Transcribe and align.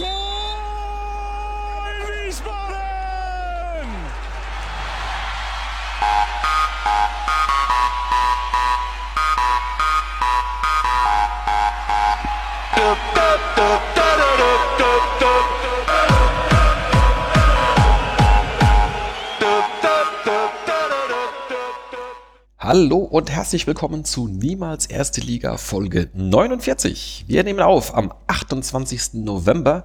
Tor 0.00 0.08
in 1.92 2.08
Wiesbaden! 2.08 2.80
Hallo 22.72 22.98
und 22.98 23.32
herzlich 23.32 23.66
willkommen 23.66 24.04
zu 24.04 24.28
Niemals 24.28 24.86
Erste 24.86 25.20
Liga 25.20 25.56
Folge 25.56 26.08
49. 26.14 27.24
Wir 27.26 27.42
nehmen 27.42 27.58
auf 27.58 27.96
am 27.96 28.12
28. 28.28 29.14
November. 29.14 29.84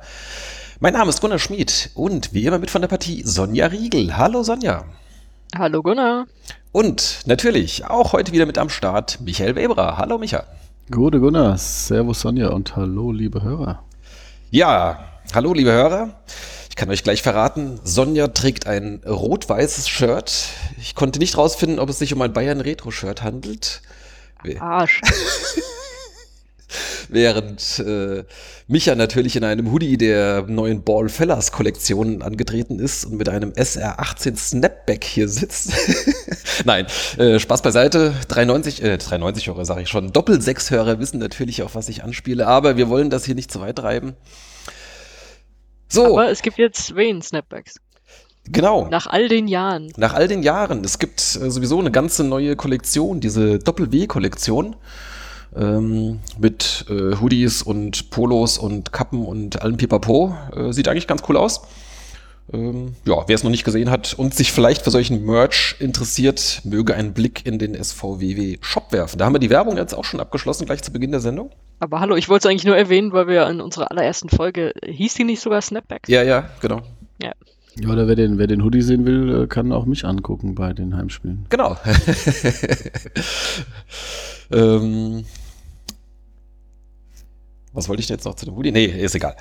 Mein 0.79 0.93
Name 0.93 1.09
ist 1.09 1.19
Gunnar 1.19 1.39
Schmid 1.39 1.89
und 1.95 2.31
wie 2.35 2.45
immer 2.45 2.59
mit 2.59 2.69
von 2.69 2.81
der 2.83 2.87
Partie 2.87 3.23
Sonja 3.25 3.65
Riegel. 3.65 4.15
Hallo 4.15 4.43
Sonja. 4.43 4.85
Hallo 5.57 5.81
Gunnar. 5.81 6.27
Und 6.73 7.21
natürlich 7.25 7.87
auch 7.87 8.13
heute 8.13 8.31
wieder 8.33 8.45
mit 8.45 8.59
am 8.59 8.69
Start 8.69 9.19
Michael 9.19 9.55
Weberer. 9.55 9.97
Hallo 9.97 10.19
Micha. 10.19 10.43
Gute 10.91 11.19
Gunnar, 11.19 11.57
Servus 11.57 12.19
Sonja 12.19 12.49
und 12.49 12.75
hallo 12.75 13.11
liebe 13.11 13.41
Hörer. 13.41 13.81
Ja, 14.51 14.99
hallo 15.33 15.55
liebe 15.55 15.71
Hörer. 15.71 16.21
Ich 16.75 16.77
kann 16.77 16.89
euch 16.89 17.03
gleich 17.05 17.21
verraten, 17.21 17.79
Sonja 17.85 18.27
trägt 18.27 18.67
ein 18.67 19.01
rot-weißes 19.07 19.87
Shirt. 19.87 20.49
Ich 20.77 20.93
konnte 20.93 21.19
nicht 21.19 21.37
rausfinden, 21.37 21.79
ob 21.79 21.89
es 21.89 21.99
sich 21.99 22.13
um 22.13 22.21
ein 22.21 22.33
Bayern 22.33 22.59
Retro-Shirt 22.59 23.23
handelt. 23.23 23.81
Arsch. 24.59 24.99
Während 27.07 27.79
äh, 27.79 28.25
Micha 28.67 28.93
natürlich 28.95 29.37
in 29.37 29.45
einem 29.45 29.71
Hoodie 29.71 29.95
der 29.95 30.41
neuen 30.49 30.83
Ball 30.83 31.07
Fellas 31.07 31.53
Kollektion 31.53 32.21
angetreten 32.21 32.79
ist 32.79 33.05
und 33.05 33.15
mit 33.15 33.29
einem 33.29 33.51
SR18 33.51 34.35
Snapback 34.35 35.05
hier 35.05 35.29
sitzt. 35.29 35.71
Nein, 36.65 36.87
äh, 37.17 37.39
Spaß 37.39 37.61
beiseite. 37.61 38.13
390, 38.27 38.83
äh, 38.83 38.97
390 38.97 39.47
Hörer 39.47 39.63
sage 39.63 39.83
ich 39.83 39.87
schon. 39.87 40.11
Doppel-6-Hörer 40.11 40.99
wissen 40.99 41.19
natürlich, 41.19 41.63
auf 41.63 41.73
was 41.73 41.87
ich 41.87 42.03
anspiele, 42.03 42.45
aber 42.47 42.75
wir 42.75 42.89
wollen 42.89 43.09
das 43.09 43.23
hier 43.23 43.35
nicht 43.35 43.49
zu 43.49 43.61
weit 43.61 43.77
treiben. 43.77 44.17
So, 45.87 46.17
Aber 46.17 46.31
es 46.31 46.41
gibt 46.41 46.57
jetzt 46.57 46.95
wen 46.95 47.21
Snapbacks. 47.21 47.75
genau. 48.45 48.87
Nach 48.89 49.07
all 49.07 49.27
den 49.27 49.47
Jahren. 49.47 49.91
Nach 49.97 50.13
all 50.13 50.27
den 50.27 50.43
Jahren. 50.43 50.83
Es 50.83 50.99
gibt 50.99 51.19
äh, 51.21 51.49
sowieso 51.51 51.79
eine 51.79 51.91
ganze 51.91 52.23
neue 52.23 52.55
Kollektion, 52.55 53.19
diese 53.19 53.59
Doppel-W-Kollektion. 53.59 54.75
Ähm, 55.55 56.19
mit 56.37 56.85
äh, 56.89 57.15
Hoodies 57.15 57.61
und 57.61 58.09
Polos 58.09 58.57
und 58.57 58.91
Kappen 58.91 59.25
und 59.25 59.61
allem 59.61 59.77
Pipapo. 59.77 60.35
Äh, 60.53 60.73
sieht 60.73 60.87
eigentlich 60.89 61.07
ganz 61.07 61.23
cool 61.29 61.37
aus. 61.37 61.61
Ähm, 62.53 62.93
ja, 63.05 63.23
wer 63.27 63.35
es 63.35 63.43
noch 63.43 63.51
nicht 63.51 63.63
gesehen 63.63 63.89
hat 63.89 64.13
und 64.13 64.35
sich 64.35 64.51
vielleicht 64.51 64.83
für 64.83 64.91
solchen 64.91 65.25
Merch 65.25 65.75
interessiert, 65.79 66.61
möge 66.63 66.93
einen 66.93 67.13
Blick 67.13 67.45
in 67.45 67.57
den 67.57 67.81
SVWW 67.81 68.57
Shop 68.61 68.91
werfen. 68.91 69.17
Da 69.17 69.25
haben 69.25 69.33
wir 69.33 69.39
die 69.39 69.49
Werbung 69.49 69.77
jetzt 69.77 69.93
auch 69.93 70.05
schon 70.05 70.19
abgeschlossen, 70.19 70.65
gleich 70.65 70.83
zu 70.83 70.91
Beginn 70.91 71.11
der 71.11 71.21
Sendung. 71.21 71.49
Aber 71.79 71.99
hallo, 71.99 72.15
ich 72.15 72.29
wollte 72.29 72.47
es 72.47 72.51
eigentlich 72.51 72.65
nur 72.65 72.77
erwähnen, 72.77 73.11
weil 73.13 73.27
wir 73.27 73.47
in 73.47 73.61
unserer 73.61 73.89
allerersten 73.89 74.29
Folge, 74.29 74.73
hieß 74.85 75.15
die 75.15 75.23
nicht 75.23 75.41
sogar 75.41 75.61
Snapbacks? 75.61 76.07
Ja, 76.07 76.21
ja, 76.21 76.49
genau. 76.61 76.81
Ja. 77.21 77.31
Ja, 77.77 77.89
oder 77.89 78.07
wer 78.07 78.15
den, 78.15 78.37
wer 78.37 78.47
den 78.47 78.63
Hoodie 78.63 78.81
sehen 78.81 79.05
will, 79.05 79.43
äh, 79.43 79.47
kann 79.47 79.73
auch 79.73 79.85
mich 79.85 80.05
angucken 80.05 80.55
bei 80.55 80.71
den 80.71 80.95
Heimspielen. 80.95 81.45
Genau. 81.49 81.75
ähm, 84.51 85.25
was 87.73 87.89
wollte 87.89 87.99
ich 87.99 88.07
denn 88.07 88.15
jetzt 88.15 88.23
noch 88.23 88.35
zu 88.35 88.45
dem 88.45 88.55
Hoodie? 88.55 88.71
Nee, 88.71 88.85
ist 88.85 89.15
egal. 89.15 89.35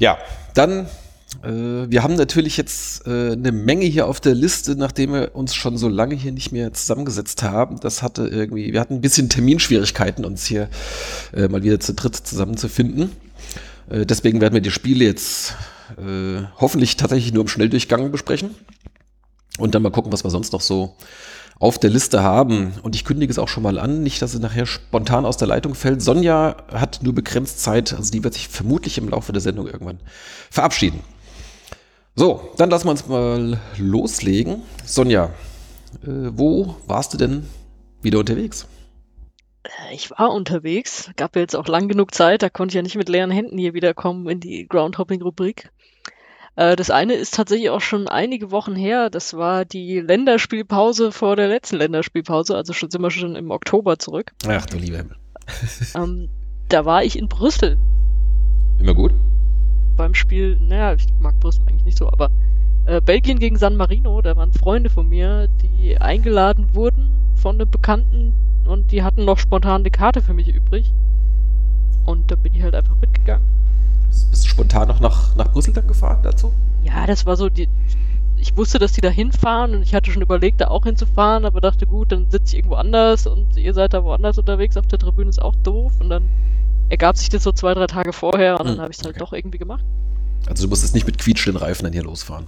Ja, 0.00 0.18
dann, 0.54 0.88
wir 1.42 2.02
haben 2.02 2.14
natürlich 2.14 2.56
jetzt 2.56 3.06
äh, 3.06 3.32
eine 3.32 3.52
Menge 3.52 3.84
hier 3.84 4.06
auf 4.06 4.20
der 4.20 4.34
Liste, 4.34 4.76
nachdem 4.76 5.12
wir 5.12 5.34
uns 5.34 5.54
schon 5.54 5.76
so 5.76 5.88
lange 5.88 6.14
hier 6.14 6.32
nicht 6.32 6.52
mehr 6.52 6.72
zusammengesetzt 6.72 7.42
haben. 7.42 7.78
Das 7.80 8.02
hatte 8.02 8.26
irgendwie, 8.26 8.72
wir 8.72 8.80
hatten 8.80 8.94
ein 8.94 9.00
bisschen 9.00 9.28
Terminschwierigkeiten, 9.28 10.24
uns 10.24 10.46
hier 10.46 10.68
äh, 11.32 11.48
mal 11.48 11.62
wieder 11.62 11.80
zu 11.80 11.94
dritt 11.94 12.16
zusammenzufinden. 12.16 13.10
Äh, 13.88 14.06
deswegen 14.06 14.40
werden 14.40 14.54
wir 14.54 14.60
die 14.60 14.70
Spiele 14.70 15.04
jetzt 15.04 15.54
äh, 15.98 16.42
hoffentlich 16.58 16.96
tatsächlich 16.96 17.32
nur 17.32 17.42
im 17.42 17.48
Schnelldurchgang 17.48 18.10
besprechen. 18.10 18.54
Und 19.58 19.74
dann 19.74 19.82
mal 19.82 19.90
gucken, 19.90 20.12
was 20.12 20.24
wir 20.24 20.30
sonst 20.30 20.52
noch 20.52 20.60
so 20.60 20.96
auf 21.58 21.78
der 21.78 21.90
Liste 21.90 22.22
haben. 22.22 22.74
Und 22.82 22.94
ich 22.94 23.04
kündige 23.04 23.30
es 23.30 23.38
auch 23.38 23.48
schon 23.48 23.62
mal 23.62 23.78
an, 23.78 24.02
nicht, 24.02 24.20
dass 24.20 24.34
es 24.34 24.40
nachher 24.40 24.66
spontan 24.66 25.24
aus 25.24 25.38
der 25.38 25.48
Leitung 25.48 25.74
fällt. 25.74 26.02
Sonja 26.02 26.56
hat 26.72 27.00
nur 27.02 27.14
begrenzt 27.14 27.60
Zeit, 27.62 27.94
also 27.94 28.10
die 28.10 28.22
wird 28.22 28.34
sich 28.34 28.48
vermutlich 28.48 28.98
im 28.98 29.08
Laufe 29.08 29.32
der 29.32 29.40
Sendung 29.40 29.66
irgendwann 29.66 30.00
verabschieden. 30.50 31.00
So, 32.18 32.48
dann 32.56 32.70
lassen 32.70 32.86
wir 32.86 32.92
uns 32.92 33.06
mal 33.06 33.60
loslegen. 33.76 34.62
Sonja, 34.84 35.26
äh, 36.02 36.30
wo 36.32 36.76
warst 36.86 37.12
du 37.12 37.18
denn 37.18 37.46
wieder 38.00 38.18
unterwegs? 38.18 38.66
Äh, 39.64 39.94
Ich 39.94 40.10
war 40.10 40.32
unterwegs, 40.32 41.10
gab 41.16 41.36
ja 41.36 41.42
jetzt 41.42 41.54
auch 41.54 41.68
lang 41.68 41.88
genug 41.88 42.14
Zeit, 42.14 42.42
da 42.42 42.48
konnte 42.48 42.72
ich 42.72 42.76
ja 42.76 42.82
nicht 42.82 42.96
mit 42.96 43.10
leeren 43.10 43.30
Händen 43.30 43.58
hier 43.58 43.74
wiederkommen 43.74 44.26
in 44.30 44.40
die 44.40 44.66
Groundhopping-Rubrik. 44.66 45.70
Äh, 46.56 46.74
Das 46.76 46.88
eine 46.90 47.12
ist 47.12 47.34
tatsächlich 47.34 47.68
auch 47.68 47.82
schon 47.82 48.08
einige 48.08 48.50
Wochen 48.50 48.74
her. 48.74 49.10
Das 49.10 49.34
war 49.34 49.66
die 49.66 50.00
Länderspielpause 50.00 51.12
vor 51.12 51.36
der 51.36 51.48
letzten 51.48 51.76
Länderspielpause, 51.76 52.56
also 52.56 52.72
schon 52.72 52.90
sind 52.90 53.02
wir 53.02 53.10
schon 53.10 53.36
im 53.36 53.50
Oktober 53.50 53.98
zurück. 53.98 54.32
Ach 54.48 54.64
du 54.64 54.78
lieber 54.78 54.96
Himmel. 54.98 55.16
Ähm, 55.94 56.30
da 56.70 56.86
war 56.86 57.04
ich 57.04 57.18
in 57.18 57.28
Brüssel 57.28 57.76
Immer 58.80 58.94
gut? 58.94 59.12
Beim 59.96 60.14
Spiel, 60.14 60.58
naja, 60.60 60.94
ich 60.94 61.06
mag 61.20 61.38
Brüssel 61.40 61.62
eigentlich 61.66 61.84
nicht 61.84 61.98
so, 61.98 62.08
aber 62.08 62.30
äh, 62.86 63.00
Belgien 63.00 63.38
gegen 63.38 63.56
San 63.56 63.76
Marino, 63.76 64.20
da 64.22 64.36
waren 64.36 64.52
Freunde 64.52 64.90
von 64.90 65.08
mir, 65.08 65.48
die 65.48 65.98
eingeladen 65.98 66.74
wurden 66.74 67.08
von 67.34 67.56
einem 67.56 67.70
Bekannten 67.70 68.32
und 68.64 68.92
die 68.92 69.02
hatten 69.02 69.24
noch 69.24 69.38
spontan 69.38 69.82
eine 69.82 69.90
Karte 69.90 70.22
für 70.22 70.34
mich 70.34 70.48
übrig. 70.48 70.92
Und 72.04 72.30
da 72.30 72.36
bin 72.36 72.54
ich 72.54 72.62
halt 72.62 72.74
einfach 72.74 72.94
mitgegangen. 72.96 73.46
Bist 74.08 74.44
du 74.44 74.48
spontan 74.48 74.88
noch 74.88 75.00
nach, 75.00 75.34
nach 75.34 75.52
Brüssel 75.52 75.74
dann 75.74 75.88
gefahren 75.88 76.20
dazu? 76.22 76.52
Ja, 76.84 77.06
das 77.06 77.26
war 77.26 77.36
so 77.36 77.48
die. 77.48 77.68
Ich 78.38 78.56
wusste, 78.56 78.78
dass 78.78 78.92
die 78.92 79.00
da 79.00 79.08
hinfahren 79.08 79.74
und 79.74 79.82
ich 79.82 79.94
hatte 79.94 80.10
schon 80.10 80.22
überlegt, 80.22 80.60
da 80.60 80.68
auch 80.68 80.84
hinzufahren, 80.84 81.44
aber 81.44 81.60
dachte, 81.60 81.86
gut, 81.86 82.12
dann 82.12 82.30
sitze 82.30 82.52
ich 82.52 82.58
irgendwo 82.58 82.76
anders 82.76 83.26
und 83.26 83.56
ihr 83.56 83.72
seid 83.72 83.94
da 83.94 84.04
woanders 84.04 84.38
unterwegs 84.38 84.76
auf 84.76 84.86
der 84.86 84.98
Tribüne, 84.98 85.30
ist 85.30 85.42
auch 85.42 85.56
doof. 85.56 85.92
Und 86.00 86.10
dann 86.10 86.28
ergab 86.88 87.16
sich 87.16 87.28
das 87.28 87.42
so 87.42 87.52
zwei, 87.52 87.74
drei 87.74 87.86
Tage 87.86 88.12
vorher 88.12 88.58
und 88.60 88.66
dann 88.66 88.74
Hm, 88.76 88.82
habe 88.82 88.90
ich 88.92 88.98
es 88.98 89.04
halt 89.04 89.14
okay. 89.16 89.24
doch 89.24 89.32
irgendwie 89.32 89.58
gemacht. 89.58 89.84
Also 90.48 90.64
du 90.64 90.68
musstest 90.70 90.94
nicht 90.94 91.06
mit 91.06 91.18
quietschenden 91.18 91.60
Reifen 91.62 91.84
dann 91.84 91.92
hier 91.92 92.04
losfahren. 92.04 92.46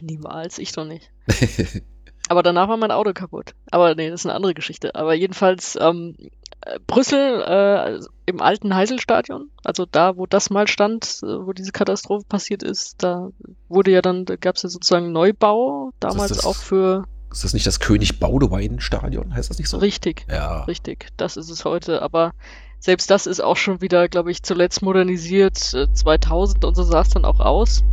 Niemals, 0.00 0.58
ich 0.58 0.72
doch 0.72 0.84
nicht. 0.84 1.10
Aber 2.30 2.42
danach 2.42 2.68
war 2.68 2.76
mein 2.76 2.90
Auto 2.90 3.12
kaputt. 3.14 3.54
Aber 3.70 3.94
nee, 3.94 4.10
das 4.10 4.20
ist 4.20 4.26
eine 4.26 4.34
andere 4.34 4.52
Geschichte. 4.54 4.94
Aber 4.94 5.14
jedenfalls 5.14 5.78
ähm, 5.80 6.14
äh, 6.62 6.78
Brüssel 6.86 7.42
äh, 7.42 8.00
im 8.26 8.42
alten 8.42 8.74
Heiselstadion, 8.74 9.50
also 9.64 9.86
da, 9.86 10.16
wo 10.16 10.26
das 10.26 10.50
mal 10.50 10.68
stand, 10.68 11.20
äh, 11.22 11.26
wo 11.46 11.52
diese 11.52 11.72
Katastrophe 11.72 12.26
passiert 12.28 12.62
ist, 12.62 13.02
da 13.02 13.30
wurde 13.68 13.92
ja 13.92 14.02
dann, 14.02 14.24
da 14.26 14.36
gab 14.36 14.56
es 14.56 14.62
ja 14.62 14.68
sozusagen 14.68 15.12
Neubau, 15.12 15.92
damals 16.00 16.28
das- 16.32 16.44
auch 16.44 16.56
für 16.56 17.04
Ist 17.32 17.44
das 17.44 17.54
nicht 17.54 17.66
das 17.66 17.80
König 17.80 18.18
Baudewein 18.20 18.80
Stadion? 18.80 19.34
Heißt 19.34 19.48
das 19.48 19.58
nicht 19.58 19.68
so? 19.70 19.78
richtig, 19.78 20.26
Ja. 20.30 20.64
richtig, 20.64 21.08
das 21.16 21.36
ist 21.38 21.48
es 21.50 21.64
heute. 21.64 22.02
Aber 22.02 22.32
selbst 22.80 23.10
das 23.10 23.26
ist 23.26 23.40
auch 23.40 23.56
schon 23.56 23.80
wieder, 23.80 24.08
glaube 24.08 24.30
ich, 24.30 24.42
zuletzt 24.42 24.82
modernisiert. 24.82 25.74
Äh, 25.74 25.92
2000 25.92 26.64
und 26.64 26.74
so 26.76 26.82
sah 26.82 27.00
es 27.00 27.10
dann 27.10 27.24
auch 27.24 27.40
aus. 27.40 27.84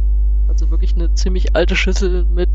Also 0.48 0.70
wirklich 0.70 0.96
eine 0.96 1.14
ziemlich 1.16 1.56
alte 1.56 1.76
Schüssel 1.76 2.26
mit. 2.26 2.50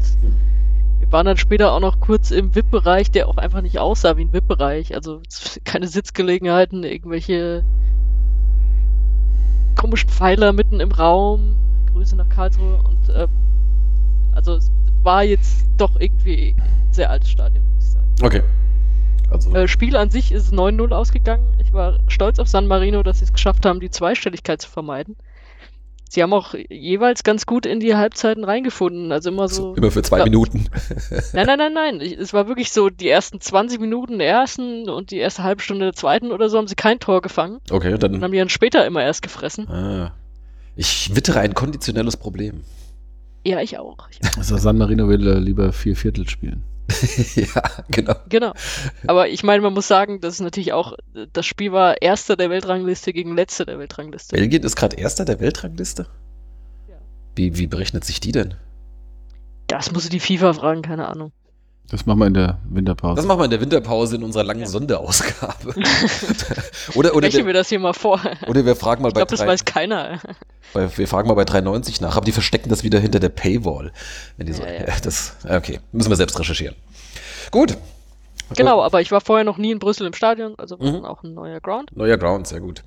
Wir 1.00 1.10
waren 1.10 1.26
dann 1.26 1.36
später 1.36 1.72
auch 1.72 1.80
noch 1.80 2.00
kurz 2.00 2.30
im 2.30 2.54
VIP-Bereich, 2.54 3.10
der 3.10 3.28
auch 3.28 3.36
einfach 3.36 3.62
nicht 3.62 3.78
aussah 3.78 4.16
wie 4.16 4.22
ein 4.22 4.32
VIP-Bereich. 4.32 4.94
Also 4.94 5.22
keine 5.64 5.88
Sitzgelegenheiten, 5.88 6.84
irgendwelche 6.84 7.64
komischen 9.76 10.10
Pfeiler 10.10 10.52
mitten 10.52 10.78
im 10.78 10.92
Raum. 10.92 11.56
Grüße 11.92 12.14
nach 12.14 12.28
Karlsruhe. 12.28 12.80
Und 12.84 13.08
äh, 13.08 13.26
also 14.32 14.58
war 15.02 15.24
jetzt 15.24 15.66
doch 15.78 15.98
irgendwie 15.98 16.54
ein 16.56 16.92
sehr 16.92 17.10
altes 17.10 17.30
Stadion, 17.30 17.64
muss 17.74 17.84
ich 17.84 17.90
sagen. 17.92 18.06
Okay. 18.22 18.42
Also, 19.30 19.54
Äh, 19.54 19.68
Spiel 19.68 19.96
an 19.96 20.10
sich 20.10 20.32
ist 20.32 20.52
9-0 20.52 20.92
ausgegangen. 20.92 21.54
Ich 21.62 21.72
war 21.72 21.98
stolz 22.08 22.38
auf 22.38 22.48
San 22.48 22.66
Marino, 22.66 23.02
dass 23.02 23.18
sie 23.18 23.24
es 23.24 23.32
geschafft 23.32 23.64
haben, 23.66 23.80
die 23.80 23.90
Zweistelligkeit 23.90 24.60
zu 24.60 24.68
vermeiden. 24.68 25.16
Sie 26.12 26.24
haben 26.24 26.32
auch 26.32 26.54
jeweils 26.68 27.22
ganz 27.22 27.46
gut 27.46 27.66
in 27.66 27.78
die 27.78 27.94
Halbzeiten 27.94 28.42
reingefunden. 28.42 29.12
Also 29.12 29.30
immer 29.30 29.46
so. 29.48 29.74
immer 29.76 29.92
für 29.92 30.02
zwei 30.02 30.18
Ja. 30.18 30.24
Minuten. 30.24 30.66
Nein, 31.32 31.46
nein, 31.46 31.58
nein, 31.58 31.72
nein. 31.72 32.00
Es 32.00 32.32
war 32.32 32.48
wirklich 32.48 32.72
so, 32.72 32.90
die 32.90 33.08
ersten 33.08 33.40
20 33.40 33.78
Minuten 33.80 34.18
der 34.18 34.26
ersten 34.28 34.88
und 34.90 35.12
die 35.12 35.18
erste 35.18 35.44
halbe 35.44 35.62
Stunde 35.62 35.84
der 35.84 35.92
zweiten 35.94 36.32
oder 36.32 36.48
so 36.48 36.58
haben 36.58 36.66
sie 36.66 36.74
kein 36.74 36.98
Tor 36.98 37.22
gefangen. 37.22 37.60
Okay, 37.70 37.92
Und 37.94 38.02
dann. 38.02 38.20
haben 38.24 38.32
die 38.32 38.38
dann 38.38 38.48
später 38.48 38.84
immer 38.86 39.04
erst 39.04 39.22
gefressen. 39.22 39.68
Ah. 39.68 40.12
Ich 40.74 41.14
wittere 41.14 41.38
ein 41.40 41.54
konditionelles 41.54 42.16
Problem. 42.16 42.62
Ja, 43.46 43.60
ich 43.60 43.78
auch. 43.78 44.08
Ich 44.10 44.18
auch. 44.28 44.36
Also 44.36 44.56
San 44.56 44.78
Marino 44.78 45.08
will 45.08 45.24
äh, 45.28 45.38
lieber 45.38 45.72
vier 45.72 45.94
Viertel 45.94 46.28
spielen. 46.28 46.64
ja, 47.34 47.62
genau. 47.90 48.14
Genau. 48.28 48.52
Aber 49.06 49.28
ich 49.28 49.42
meine, 49.42 49.62
man 49.62 49.72
muss 49.72 49.88
sagen, 49.88 50.20
das 50.20 50.34
ist 50.34 50.40
natürlich 50.40 50.72
auch, 50.72 50.94
das 51.32 51.46
Spiel 51.46 51.72
war 51.72 52.02
erster 52.02 52.36
der 52.36 52.50
Weltrangliste 52.50 53.12
gegen 53.12 53.34
letzter 53.34 53.64
der 53.64 53.78
Weltrangliste. 53.78 54.36
Belgien 54.36 54.62
ist 54.62 54.76
gerade 54.76 54.96
erster 54.96 55.24
der 55.24 55.40
Weltrangliste? 55.40 56.06
Ja. 56.88 56.96
Wie, 57.36 57.56
wie 57.56 57.66
berechnet 57.66 58.04
sich 58.04 58.20
die 58.20 58.32
denn? 58.32 58.54
Das 59.66 59.92
musst 59.92 60.06
du 60.06 60.10
die 60.10 60.20
FIFA 60.20 60.52
fragen, 60.54 60.82
keine 60.82 61.08
Ahnung. 61.08 61.32
Das 61.90 62.06
machen 62.06 62.20
wir 62.20 62.26
in 62.28 62.34
der 62.34 62.58
Winterpause. 62.68 63.16
Das 63.16 63.26
machen 63.26 63.40
wir 63.40 63.44
in 63.46 63.50
der 63.50 63.60
Winterpause 63.60 64.16
in 64.16 64.22
unserer 64.22 64.44
langen 64.44 64.60
Ja. 64.60 64.66
Sonderausgabe. 64.68 65.74
oder, 66.94 67.14
oder, 67.16 67.26
Rechnen 67.26 67.40
wir 67.42 67.46
wir, 67.48 67.54
das 67.54 67.68
hier 67.68 67.80
mal 67.80 67.92
vor. 67.94 68.20
oder 68.46 68.64
wir 68.64 68.76
fragen 68.76 69.02
mal 69.02 69.08
Ich 69.08 69.14
bei, 69.14 69.20
glaube, 69.20 69.36
das 69.36 69.44
weiß 69.46 69.64
keiner. 69.64 70.20
bei 70.72 70.96
wir 70.96 71.08
fragen 71.08 71.26
mal 71.28 71.34
bei 71.34 71.44
390 71.44 72.00
nach, 72.00 72.16
aber 72.16 72.24
die 72.24 72.32
verstecken 72.32 72.68
das 72.68 72.84
wieder 72.84 73.00
hinter 73.00 73.18
der 73.18 73.28
Paywall. 73.30 73.92
Wenn 74.36 74.46
die 74.46 74.52
so, 74.52 74.62
Ja, 74.62 74.72
ja. 74.72 74.84
Das, 75.02 75.36
okay, 75.48 75.80
müssen 75.92 76.10
wir 76.10 76.16
selbst 76.16 76.38
recherchieren. 76.38 76.76
Gut. 77.50 77.76
Genau, 78.56 78.82
aber 78.82 79.00
ich 79.00 79.10
war 79.12 79.20
vorher 79.20 79.44
noch 79.44 79.58
nie 79.58 79.70
in 79.72 79.78
Brüssel 79.78 80.06
im 80.06 80.12
Stadion, 80.12 80.54
also 80.58 80.76
Mhm. 80.76 81.04
auch 81.04 81.22
ein 81.22 81.34
neuer 81.34 81.60
Ground. 81.60 81.90
Neuer 81.96 82.16
Ground, 82.18 82.46
sehr 82.46 82.60
gut. 82.60 82.82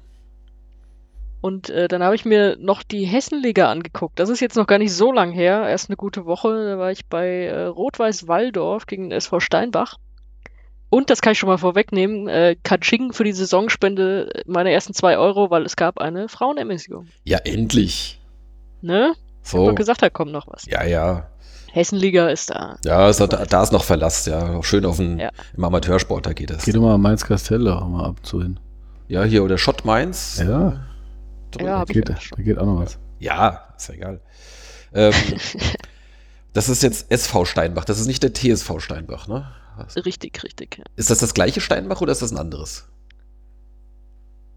Und 1.44 1.70
äh, 1.70 1.90
dann 1.90 2.02
habe 2.02 2.16
ich 2.16 2.24
mir 2.24 2.56
noch 2.58 2.84
die 2.84 3.04
Hessenliga 3.04 3.70
angeguckt. 3.70 4.18
Das 4.18 4.30
ist 4.30 4.40
jetzt 4.40 4.56
noch 4.56 4.66
gar 4.66 4.78
nicht 4.78 4.94
so 4.94 5.12
lang 5.12 5.34
her, 5.34 5.68
erst 5.68 5.90
eine 5.90 5.98
gute 5.98 6.26
Woche. 6.26 6.48
Da 6.70 6.78
war 6.78 6.90
ich 6.90 7.06
bei 7.08 7.28
äh, 7.48 7.66
Rot-Weiß 7.66 8.30
Walldorf 8.30 8.86
gegen 8.88 9.10
den 9.10 9.18
SV 9.18 9.42
Steinbach. 9.42 9.98
Und 10.90 11.10
das 11.10 11.22
kann 11.22 11.34
ich 11.34 11.40
schon 11.40 11.50
mal 11.50 11.58
vorwegnehmen, 11.58 12.30
äh, 12.30 12.56
Katsching 12.64 13.12
für 13.12 13.26
die 13.26 13.34
Saisonspende 13.34 14.30
meine 14.46 14.72
ersten 14.72 14.94
zwei 14.94 15.18
Euro, 15.18 15.50
weil 15.50 15.66
es 15.66 15.76
gab 15.76 15.98
eine 16.00 16.30
Frauenermäßigung. 16.30 17.08
Ja, 17.26 17.40
endlich. 17.40 18.22
Ne? 18.82 19.12
Ich 19.44 19.52
hab 19.52 19.60
So. 19.60 19.66
doch 19.68 19.76
gesagt, 19.76 20.02
da 20.02 20.10
kommt 20.10 20.32
noch 20.32 20.48
was. 20.48 20.66
Ja, 20.68 20.86
ja. 20.86 21.28
Hessenliga 21.74 22.30
ist 22.30 22.52
da. 22.52 22.78
Ja, 22.86 23.10
ist, 23.10 23.20
noch- 23.20 23.28
da, 23.28 23.44
da 23.46 23.64
ist 23.64 23.74
noch 23.74 23.84
Verlass, 23.84 24.26
ja. 24.28 24.64
Schön 24.64 24.86
auf 24.86 24.96
den, 24.96 25.20
Ja. 25.20 25.32
im 25.58 25.64
Amateursport, 25.66 26.26
da 26.26 26.32
geht 26.32 26.52
es. 26.52 26.64
Geh 26.64 26.72
doch 26.72 26.82
mal 26.82 26.98
Mainz 26.98 27.26
Castell 27.26 27.68
auch 27.68 27.86
mal 27.90 28.06
ab 28.06 28.16
und 28.20 28.26
zu 28.26 28.42
hin. 28.42 28.60
Ja, 29.10 29.24
hier, 29.24 29.44
oder 29.44 29.58
Schott 29.58 29.84
Mainz. 29.84 30.42
Ja. 30.42 30.86
Drüber. 31.54 31.66
Ja, 31.66 31.74
Da 31.76 31.80
hab 31.80 31.90
ich 31.90 31.94
geht, 31.96 32.10
ja 32.10 32.16
da 32.36 32.42
geht 32.44 32.58
auch 32.58 32.66
noch 32.66 32.80
was. 32.80 32.98
Ja, 33.20 33.74
ist 33.78 33.88
ja 33.90 33.94
egal. 33.96 34.22
Ähm, 34.94 35.14
das 36.54 36.70
ist 36.70 36.84
jetzt 36.84 37.10
SV 37.12 37.46
Steinbach, 37.46 37.86
das 37.86 38.00
ist 38.00 38.08
nicht 38.08 38.22
der 38.24 38.34
TSV 38.34 38.80
Steinbach, 38.80 39.28
ne? 39.28 39.52
Was- 39.78 39.96
Richtig, 40.06 40.44
richtig. 40.44 40.78
ja. 40.78 40.84
Ist 40.96 41.10
das 41.10 41.18
das 41.20 41.34
gleiche 41.34 41.62
Steinbach 41.62 42.02
oder 42.02 42.12
ist 42.12 42.22
das 42.22 42.32
ein 42.32 42.38
anderes? 42.38 42.86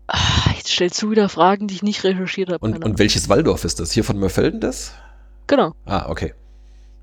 Ah, 0.08 0.50
Jetzt 0.56 0.68
stellst 0.68 1.00
du 1.02 1.10
wieder 1.10 1.28
Fragen, 1.28 1.66
die 1.68 1.74
ich 1.74 1.82
nicht 1.82 2.04
recherchiert 2.04 2.50
habe. 2.50 2.64
Und, 2.64 2.84
und 2.84 2.98
welches 2.98 3.28
Waldorf 3.28 3.64
ist 3.64 3.80
das? 3.80 3.92
Hier 3.92 4.04
von 4.04 4.18
Mörfelden 4.18 4.60
das? 4.60 4.92
genau. 5.46 5.74
Ah, 5.84 6.08
okay. 6.08 6.34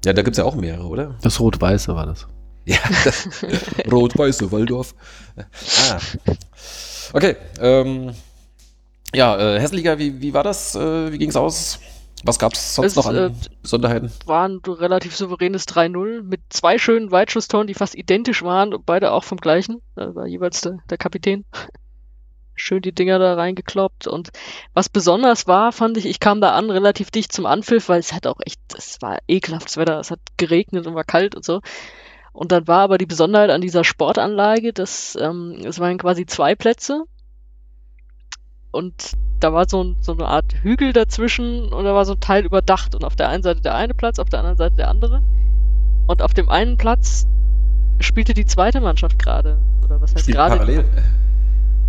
Ja, 0.05 0.13
da 0.13 0.21
gibt 0.21 0.35
es 0.35 0.37
ja 0.37 0.43
auch 0.43 0.55
mehrere, 0.55 0.85
oder? 0.85 1.15
Das 1.21 1.39
Rot-Weiße 1.39 1.95
war 1.95 2.05
das. 2.05 2.27
Ja, 2.65 2.77
das 3.03 3.27
Rot-Weiße 3.91 4.51
Waldorf. 4.51 4.95
Ah. 5.89 5.99
Okay, 7.13 7.35
ähm, 7.59 8.13
ja, 9.13 9.37
äh, 9.37 9.59
Hessenliga, 9.59 9.97
wie, 9.99 10.21
wie 10.21 10.33
war 10.33 10.43
das? 10.43 10.75
Äh, 10.75 11.11
wie 11.11 11.17
ging 11.17 11.29
es 11.29 11.35
aus? 11.35 11.79
Was 12.23 12.39
gab 12.39 12.53
es 12.53 12.75
sonst 12.75 12.91
Es, 12.91 12.95
noch 12.95 13.05
an 13.05 13.15
äh, 13.15 13.31
Besonderheiten? 13.61 14.11
war 14.25 14.47
ein 14.47 14.61
relativ 14.65 15.15
souveränes 15.15 15.67
3-0 15.67 16.23
mit 16.23 16.41
zwei 16.49 16.77
schönen 16.77 17.11
Weitschusstoren, 17.11 17.67
die 17.67 17.73
fast 17.73 17.95
identisch 17.95 18.43
waren 18.43 18.73
und 18.73 18.85
beide 18.85 19.11
auch 19.11 19.25
vom 19.25 19.37
gleichen. 19.37 19.81
Da 19.95 20.15
war 20.15 20.25
jeweils 20.25 20.61
der, 20.61 20.79
der 20.89 20.97
Kapitän. 20.97 21.43
Schön 22.55 22.81
die 22.81 22.93
Dinger 22.93 23.19
da 23.19 23.33
reingekloppt. 23.33 24.07
Und 24.07 24.29
was 24.73 24.87
besonders 24.87 25.47
war, 25.47 25.71
fand 25.71 25.97
ich, 25.97 26.05
ich 26.05 26.19
kam 26.19 26.39
da 26.39 26.53
an 26.53 26.69
relativ 26.69 27.11
dicht 27.11 27.33
zum 27.33 27.45
Anpfiff, 27.45 27.89
weil 27.89 27.99
es 27.99 28.13
hat 28.13 28.27
auch 28.27 28.39
echt, 28.45 28.61
es 28.77 29.01
war 29.01 29.17
ekelhaftes 29.27 29.75
Wetter, 29.75 29.99
es 29.99 30.11
hat 30.11 30.19
geregnet 30.37 30.85
und 30.87 30.95
war 30.95 31.03
kalt 31.03 31.35
und 31.35 31.43
so. 31.43 31.61
Und 32.31 32.51
dann 32.51 32.67
war 32.67 32.81
aber 32.81 32.97
die 32.97 33.05
Besonderheit 33.05 33.49
an 33.49 33.61
dieser 33.61 33.83
Sportanlage, 33.83 34.71
dass 34.71 35.17
ähm, 35.19 35.61
es 35.65 35.79
waren 35.79 35.97
quasi 35.97 36.25
zwei 36.25 36.55
Plätze. 36.55 37.03
Und 38.73 39.13
da 39.39 39.53
war 39.53 39.69
so, 39.69 39.83
ein, 39.83 39.95
so 39.99 40.13
eine 40.13 40.27
Art 40.27 40.55
Hügel 40.63 40.93
dazwischen 40.93 41.71
und 41.71 41.83
da 41.83 41.93
war 41.93 42.05
so 42.05 42.13
ein 42.13 42.19
Teil 42.19 42.43
überdacht. 42.43 42.95
Und 42.95 43.05
auf 43.05 43.15
der 43.15 43.29
einen 43.29 43.43
Seite 43.43 43.61
der 43.61 43.75
eine 43.75 43.93
Platz, 43.93 44.17
auf 44.19 44.29
der 44.29 44.39
anderen 44.39 44.57
Seite 44.57 44.75
der 44.75 44.89
andere. 44.89 45.21
Und 46.07 46.21
auf 46.21 46.33
dem 46.33 46.49
einen 46.49 46.77
Platz 46.77 47.27
spielte 47.99 48.33
die 48.33 48.45
zweite 48.45 48.81
Mannschaft 48.81 49.19
gerade. 49.19 49.57
Oder 49.85 50.01
was 50.01 50.15
heißt 50.15 50.27
gerade? 50.27 50.57
parallel. 50.57 50.85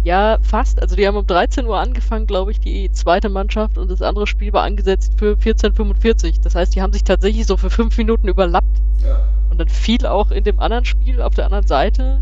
Ja, 0.04 0.36
fast. 0.42 0.82
Also 0.82 0.96
die 0.96 1.06
haben 1.06 1.16
um 1.16 1.26
13 1.26 1.66
Uhr 1.66 1.78
angefangen, 1.78 2.26
glaube 2.26 2.50
ich, 2.50 2.60
die 2.60 2.92
zweite 2.92 3.30
Mannschaft 3.30 3.78
und 3.78 3.90
das 3.90 4.02
andere 4.02 4.26
Spiel 4.26 4.52
war 4.52 4.62
angesetzt 4.62 5.14
für 5.16 5.36
14.45. 5.36 6.42
Das 6.42 6.54
heißt, 6.54 6.74
die 6.74 6.82
haben 6.82 6.92
sich 6.92 7.04
tatsächlich 7.04 7.46
so 7.46 7.56
für 7.56 7.70
fünf 7.70 7.96
Minuten 7.96 8.28
überlappt. 8.28 8.82
Ja. 9.02 9.26
Und 9.50 9.58
dann 9.58 9.68
fiel 9.68 10.04
auch 10.06 10.30
in 10.30 10.44
dem 10.44 10.60
anderen 10.60 10.84
Spiel 10.84 11.22
auf 11.22 11.34
der 11.34 11.46
anderen 11.46 11.66
Seite 11.66 12.20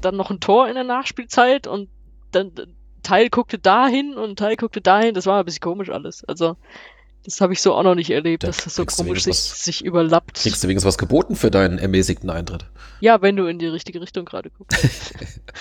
dann 0.00 0.16
noch 0.16 0.30
ein 0.30 0.40
Tor 0.40 0.68
in 0.68 0.74
der 0.74 0.84
Nachspielzeit 0.84 1.66
und 1.66 1.88
dann 2.30 2.50
Teil 3.02 3.30
guckte 3.30 3.58
dahin 3.58 4.14
und 4.14 4.38
Teil 4.38 4.56
guckte 4.56 4.80
dahin. 4.80 5.14
Das 5.14 5.26
war 5.26 5.40
ein 5.40 5.44
bisschen 5.44 5.60
komisch 5.60 5.90
alles. 5.90 6.24
Also 6.24 6.56
das 7.24 7.40
habe 7.40 7.52
ich 7.52 7.62
so 7.62 7.74
auch 7.74 7.82
noch 7.84 7.94
nicht 7.94 8.10
erlebt, 8.10 8.42
Da 8.42 8.48
dass 8.48 8.58
das 8.64 8.74
so 8.74 8.84
komisch 8.84 9.22
sich, 9.22 9.26
wenigstens 9.26 9.64
sich 9.64 9.84
überlappt. 9.84 10.34
Kriegst 10.34 10.62
du 10.64 10.68
wenigstens 10.68 10.88
was 10.88 10.98
geboten 10.98 11.36
für 11.36 11.50
deinen 11.50 11.78
ermäßigten 11.78 12.30
Eintritt? 12.30 12.66
Ja, 13.00 13.22
wenn 13.22 13.36
du 13.36 13.46
in 13.46 13.58
die 13.58 13.66
richtige 13.66 14.00
Richtung 14.00 14.24
gerade 14.24 14.50
guckst. 14.50 15.14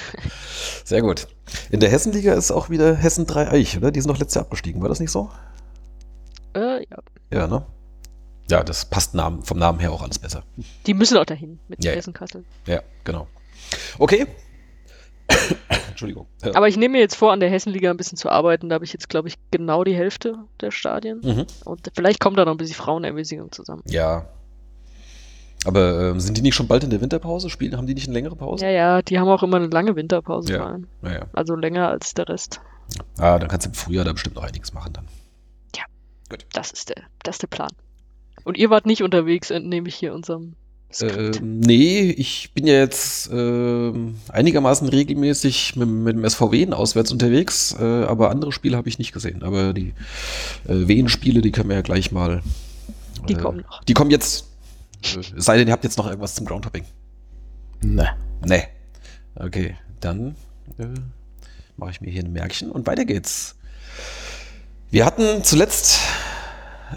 Sehr 0.86 1.02
gut. 1.02 1.28
In 1.70 1.80
der 1.80 1.90
Hessenliga 1.90 2.34
ist 2.34 2.52
auch 2.52 2.70
wieder 2.70 2.96
Hessen 2.96 3.26
3 3.28 3.52
Eich, 3.52 3.78
oder? 3.78 3.92
Die 3.92 4.02
sind 4.02 4.10
noch 4.12 4.18
letztes 4.20 4.36
Jahr 4.36 4.46
abgestiegen, 4.46 4.82
war 4.82 4.90
das 4.90 5.00
nicht 5.00 5.12
so? 5.12 5.30
äh, 6.56 6.80
ja. 6.88 6.98
Ja, 7.32 7.48
ne? 7.48 7.66
Ja, 8.50 8.64
das 8.64 8.86
passt 8.86 9.14
Namen, 9.14 9.44
vom 9.44 9.58
Namen 9.58 9.80
her 9.80 9.92
auch 9.92 10.02
alles 10.02 10.20
besser. 10.20 10.44
Die 10.86 10.94
müssen 10.94 11.18
auch 11.18 11.26
dahin 11.26 11.60
mit 11.68 11.84
Ja, 11.84 11.92
ja. 11.92 11.98
Hessen-Kassel. 11.98 12.44
Ja, 12.68 12.82
genau. 13.04 13.28
Okay. 13.98 14.28
Entschuldigung. 16.02 16.28
Ja. 16.44 16.56
Aber 16.56 16.68
ich 16.68 16.78
nehme 16.78 16.94
mir 16.94 17.00
jetzt 17.00 17.16
vor, 17.16 17.32
an 17.32 17.40
der 17.40 17.50
Hessenliga 17.50 17.92
ein 17.92 17.98
bisschen 17.98 18.18
zu 18.18 18.30
arbeiten. 18.30 18.70
Da 18.70 18.76
habe 18.76 18.86
ich 18.86 18.94
jetzt, 18.94 19.10
glaube 19.10 19.28
ich, 19.28 19.36
genau 19.52 19.84
die 19.84 19.96
Hälfte 19.96 20.36
der 20.60 20.72
Stadien. 20.72 21.22
Mhm. 21.24 21.46
Und 21.66 21.92
vielleicht 21.96 22.20
kommt 22.20 22.40
da 22.40 22.46
noch 22.46 22.52
ein 22.52 22.58
bisschen 22.58 22.76
Frauenermäßigung 22.76 23.52
zusammen. 23.52 23.84
Ja. 23.86 24.26
Aber 25.66 26.10
ähm, 26.10 26.20
sind 26.20 26.38
die 26.38 26.42
nicht 26.42 26.56
schon 26.56 26.68
bald 26.68 26.84
in 26.84 26.90
der 26.90 27.02
Winterpause? 27.02 27.52
Spielen, 27.52 27.78
haben 27.78 27.86
die 27.86 27.94
nicht 27.94 28.08
eine 28.08 28.16
längere 28.16 28.36
Pause? 28.36 28.66
Ja, 28.66 28.72
ja, 28.72 29.02
die 29.04 29.20
haben 29.20 29.28
auch 29.28 29.44
immer 29.44 29.58
eine 29.58 29.68
lange 29.68 29.96
Winterpause. 29.96 30.54
Ja. 30.54 30.66
allem. 30.66 30.88
Naja. 31.02 31.28
Also 31.34 31.56
länger 31.56 31.90
als 31.90 32.16
der 32.16 32.28
Rest. 32.28 32.62
Ah, 33.20 33.38
dann 33.38 33.48
kannst 33.48 33.68
du 33.68 33.70
im 33.70 33.76
Frühjahr 33.76 34.04
da 34.04 34.12
bestimmt 34.12 34.36
noch 34.36 34.44
einiges 34.44 34.74
machen 34.74 34.94
dann. 34.94 35.06
Das 36.54 36.72
ist 36.72 36.90
der, 36.90 37.04
das 37.24 37.36
ist 37.36 37.42
der 37.42 37.48
Plan. 37.48 37.72
Und 38.44 38.58
ihr 38.58 38.70
wart 38.70 38.86
nicht 38.86 39.04
unterwegs, 39.04 39.52
entnehme 39.52 39.88
ich 39.90 39.96
hier 39.96 40.14
unserem 40.14 40.56
Ähm, 41.00 41.60
nee, 41.60 42.10
ich 42.12 42.52
bin 42.54 42.68
ja 42.68 42.74
jetzt 42.74 43.30
ähm, 43.32 44.16
einigermaßen 44.30 44.88
regelmäßig 44.88 45.76
mit, 45.76 45.88
mit 45.88 46.16
dem 46.16 46.30
SVW 46.30 46.64
in 46.64 46.74
auswärts 46.74 47.12
unterwegs, 47.12 47.76
äh, 47.80 47.84
aber 47.84 48.30
andere 48.30 48.52
Spiele 48.52 48.78
habe 48.78 48.90
ich 48.90 49.00
nicht 49.00 49.14
gesehen. 49.14 49.44
Aber 49.44 49.74
die 49.74 49.94
äh, 50.68 50.88
Wien-Spiele, 50.88 51.42
die 51.42 51.52
können 51.52 51.70
wir 51.70 51.78
ja 51.78 51.82
gleich 51.82 52.12
mal. 52.12 52.42
Die 53.30 53.34
äh, 53.34 53.38
kommen 53.38 53.60
noch. 53.60 53.84
Die 53.84 53.94
kommen 53.94 54.12
jetzt. 54.12 54.48
Äh, 55.04 55.20
es 55.20 55.46
sei 55.46 55.58
denn, 55.58 55.68
ihr 55.68 55.74
habt 55.74 55.84
jetzt 55.84 55.98
noch 55.98 56.08
irgendwas 56.08 56.36
zum 56.36 56.46
Groundhopping. 56.46 56.84
Ne. 57.84 58.10
Nee. 58.46 58.64
Okay, 59.36 59.76
dann 60.00 60.36
äh, 60.78 60.88
mache 61.78 61.92
ich 61.92 62.02
mir 62.02 62.12
hier 62.12 62.24
ein 62.24 62.34
Märkchen 62.34 62.72
und 62.72 62.86
weiter 62.88 63.06
geht's. 63.06 63.56
Wir 64.92 65.06
hatten 65.06 65.44
zuletzt 65.44 66.00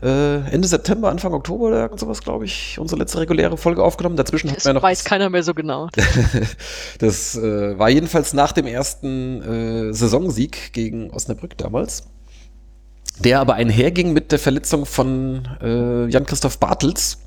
äh, 0.03 0.51
Ende 0.51 0.69
September, 0.69 1.11
Anfang 1.11 1.33
Oktober 1.33 1.67
oder 1.67 1.83
irgend 1.83 2.01
sowas, 2.01 2.21
glaube 2.21 2.45
ich, 2.45 2.79
unsere 2.79 2.99
letzte 2.99 3.21
reguläre 3.21 3.57
Folge 3.57 3.83
aufgenommen. 3.83 4.17
Dazwischen 4.17 4.49
hatten 4.51 4.57
Das 4.57 4.65
wir 4.67 4.75
noch 4.75 4.83
weiß 4.83 5.05
keiner 5.05 5.31
mehr 5.31 5.43
so 5.43 5.55
genau. 5.55 5.89
das 6.99 7.37
äh, 7.37 7.79
war 7.79 7.89
jedenfalls 7.91 8.33
nach 8.33 8.53
dem 8.53 8.67
ersten 8.67 9.43
äh, 9.91 9.95
Saisonsieg 9.95 10.73
gegen 10.73 11.11
Osnabrück 11.11 11.57
damals, 11.59 12.05
der 13.19 13.41
aber 13.41 13.55
einherging 13.55 14.13
mit 14.13 14.33
der 14.33 14.39
Verletzung 14.39 14.87
von 14.87 15.49
äh, 15.63 16.07
Jan-Christoph 16.07 16.59
Bartels. 16.59 17.19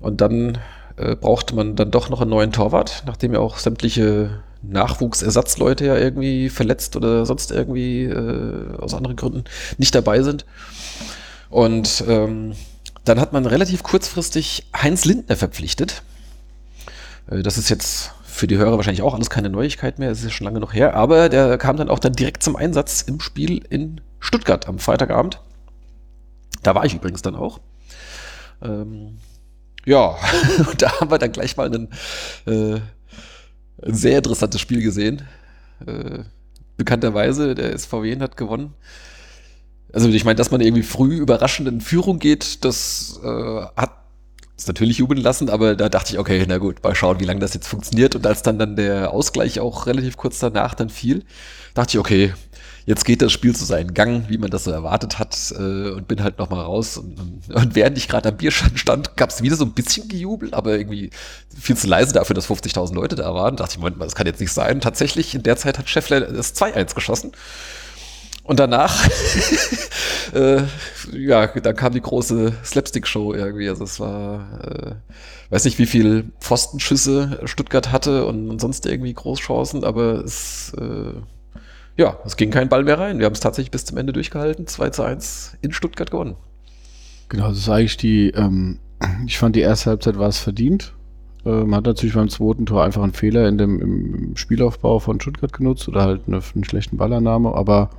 Und 0.00 0.20
dann 0.20 0.58
äh, 0.96 1.16
brauchte 1.16 1.54
man 1.54 1.76
dann 1.76 1.90
doch 1.90 2.10
noch 2.10 2.20
einen 2.20 2.30
neuen 2.30 2.52
Torwart, 2.52 3.04
nachdem 3.06 3.32
ja 3.32 3.40
auch 3.40 3.58
sämtliche 3.58 4.42
Nachwuchsersatzleute 4.62 5.86
ja 5.86 5.96
irgendwie 5.96 6.48
verletzt 6.48 6.96
oder 6.96 7.26
sonst 7.26 7.50
irgendwie 7.50 8.04
äh, 8.04 8.76
aus 8.78 8.94
anderen 8.94 9.16
Gründen 9.16 9.44
nicht 9.78 9.94
dabei 9.94 10.22
sind. 10.22 10.44
Und 11.52 12.02
ähm, 12.08 12.54
dann 13.04 13.20
hat 13.20 13.34
man 13.34 13.44
relativ 13.44 13.82
kurzfristig 13.82 14.64
Heinz 14.74 15.04
Lindner 15.04 15.36
verpflichtet. 15.36 16.02
Äh, 17.30 17.42
Das 17.42 17.58
ist 17.58 17.68
jetzt 17.68 18.12
für 18.24 18.46
die 18.46 18.56
Hörer 18.56 18.78
wahrscheinlich 18.78 19.02
auch 19.02 19.12
alles 19.12 19.28
keine 19.28 19.50
Neuigkeit 19.50 19.98
mehr, 19.98 20.10
es 20.10 20.20
ist 20.20 20.24
ja 20.24 20.30
schon 20.30 20.46
lange 20.46 20.60
noch 20.60 20.72
her, 20.72 20.94
aber 20.94 21.28
der 21.28 21.58
kam 21.58 21.76
dann 21.76 21.90
auch 21.90 21.98
dann 21.98 22.14
direkt 22.14 22.42
zum 22.42 22.56
Einsatz 22.56 23.02
im 23.02 23.20
Spiel 23.20 23.62
in 23.68 24.00
Stuttgart 24.18 24.66
am 24.66 24.78
Freitagabend. 24.78 25.42
Da 26.62 26.74
war 26.74 26.86
ich 26.86 26.94
übrigens 26.94 27.20
dann 27.20 27.36
auch. 27.36 27.60
Ähm, 28.62 29.18
ja, 29.84 30.16
und 30.70 30.80
da 30.80 31.00
haben 31.00 31.10
wir 31.10 31.18
dann 31.18 31.32
gleich 31.32 31.58
mal 31.58 31.66
einen, 31.66 31.90
äh, 32.46 32.80
ein 33.84 33.94
sehr 33.94 34.16
interessantes 34.16 34.62
Spiel 34.62 34.82
gesehen. 34.82 35.20
Äh, 35.86 36.20
bekannterweise, 36.78 37.54
der 37.54 37.78
SVW 37.78 38.18
hat 38.20 38.38
gewonnen. 38.38 38.72
Also 39.92 40.08
ich 40.08 40.24
meine, 40.24 40.36
dass 40.36 40.50
man 40.50 40.60
irgendwie 40.60 40.82
früh 40.82 41.16
überraschend 41.16 41.68
in 41.68 41.80
Führung 41.80 42.18
geht, 42.18 42.64
das 42.64 43.20
äh, 43.22 43.62
hat 43.76 43.90
es 44.56 44.66
natürlich 44.66 44.98
jubeln 44.98 45.20
lassen, 45.20 45.50
aber 45.50 45.74
da 45.74 45.88
dachte 45.88 46.12
ich, 46.12 46.18
okay, 46.18 46.44
na 46.48 46.58
gut, 46.58 46.82
mal 46.82 46.94
schauen, 46.94 47.20
wie 47.20 47.24
lange 47.24 47.40
das 47.40 47.54
jetzt 47.54 47.68
funktioniert. 47.68 48.14
Und 48.14 48.26
als 48.26 48.42
dann 48.42 48.58
dann 48.58 48.76
der 48.76 49.12
Ausgleich 49.12 49.60
auch 49.60 49.86
relativ 49.86 50.16
kurz 50.16 50.38
danach 50.38 50.74
dann 50.74 50.88
fiel, 50.88 51.24
dachte 51.74 51.96
ich, 51.96 51.98
okay, 51.98 52.34
jetzt 52.86 53.04
geht 53.04 53.22
das 53.22 53.32
Spiel 53.32 53.54
zu 53.54 53.64
seinen 53.64 53.94
Gang, 53.94 54.28
wie 54.28 54.38
man 54.38 54.50
das 54.50 54.64
so 54.64 54.70
erwartet 54.70 55.18
hat, 55.18 55.36
äh, 55.56 55.90
und 55.90 56.08
bin 56.08 56.22
halt 56.22 56.38
nochmal 56.38 56.64
raus. 56.64 56.96
Und, 56.96 57.18
und, 57.48 57.74
während 57.74 57.96
ich 57.98 58.08
gerade 58.08 58.28
am 58.28 58.36
Bierstand 58.36 58.78
stand, 58.78 59.16
gab 59.16 59.30
es 59.30 59.42
wieder 59.42 59.56
so 59.56 59.64
ein 59.64 59.72
bisschen 59.72 60.08
Gejubel, 60.08 60.54
aber 60.54 60.78
irgendwie 60.78 61.10
viel 61.58 61.76
zu 61.76 61.86
leise 61.86 62.12
dafür, 62.12 62.34
dass 62.34 62.48
50.000 62.48 62.94
Leute 62.94 63.16
da 63.16 63.34
waren. 63.34 63.56
Da 63.56 63.64
dachte 63.64 63.74
ich, 63.74 63.78
Moment 63.78 63.98
mal, 63.98 64.04
das 64.04 64.14
kann 64.14 64.26
jetzt 64.26 64.40
nicht 64.40 64.52
sein. 64.52 64.80
Tatsächlich, 64.80 65.34
in 65.34 65.42
der 65.42 65.56
Zeit 65.56 65.78
hat 65.78 65.88
Scheffler 65.88 66.20
das 66.20 66.54
2-1 66.54 66.94
geschossen. 66.94 67.32
Und 68.44 68.58
danach, 68.58 69.08
äh, 70.34 70.62
ja, 71.12 71.46
dann 71.46 71.76
kam 71.76 71.92
die 71.92 72.00
große 72.00 72.52
Slapstick-Show 72.64 73.34
irgendwie. 73.34 73.68
Also 73.68 73.84
es 73.84 74.00
war, 74.00 74.60
äh, 74.64 74.94
weiß 75.50 75.64
nicht, 75.64 75.78
wie 75.78 75.86
viel 75.86 76.24
Pfostenschüsse 76.40 77.40
Stuttgart 77.44 77.92
hatte 77.92 78.26
und, 78.26 78.60
sonst 78.60 78.84
irgendwie 78.86 79.14
Großchancen, 79.14 79.84
aber 79.84 80.24
es, 80.24 80.72
äh, 80.76 81.12
ja, 81.96 82.18
es 82.24 82.36
ging 82.36 82.50
kein 82.50 82.68
Ball 82.68 82.82
mehr 82.82 82.98
rein. 82.98 83.20
Wir 83.20 83.26
haben 83.26 83.34
es 83.34 83.40
tatsächlich 83.40 83.70
bis 83.70 83.84
zum 83.84 83.96
Ende 83.96 84.12
durchgehalten. 84.12 84.66
2 84.66 84.90
zu 84.90 85.02
1 85.04 85.58
in 85.60 85.72
Stuttgart 85.72 86.10
gewonnen. 86.10 86.36
Genau, 87.28 87.48
das 87.48 87.58
ist 87.58 87.68
eigentlich 87.68 87.96
die, 87.96 88.30
ähm, 88.30 88.78
ich 89.26 89.38
fand 89.38 89.54
die 89.54 89.60
erste 89.60 89.90
Halbzeit 89.90 90.18
war 90.18 90.28
es 90.28 90.38
verdient. 90.38 90.94
Man 91.44 91.74
hat 91.74 91.86
natürlich 91.86 92.14
beim 92.14 92.28
zweiten 92.28 92.66
Tor 92.66 92.84
einfach 92.84 93.02
einen 93.02 93.14
Fehler 93.14 93.48
in 93.48 93.58
dem, 93.58 93.80
im 93.80 94.36
Spielaufbau 94.36 95.00
von 95.00 95.20
Stuttgart 95.20 95.52
genutzt 95.52 95.88
oder 95.88 96.02
halt 96.02 96.22
eine, 96.28 96.40
einen 96.54 96.62
schlechten 96.62 96.98
Ballannahme, 96.98 97.52
aber 97.52 97.90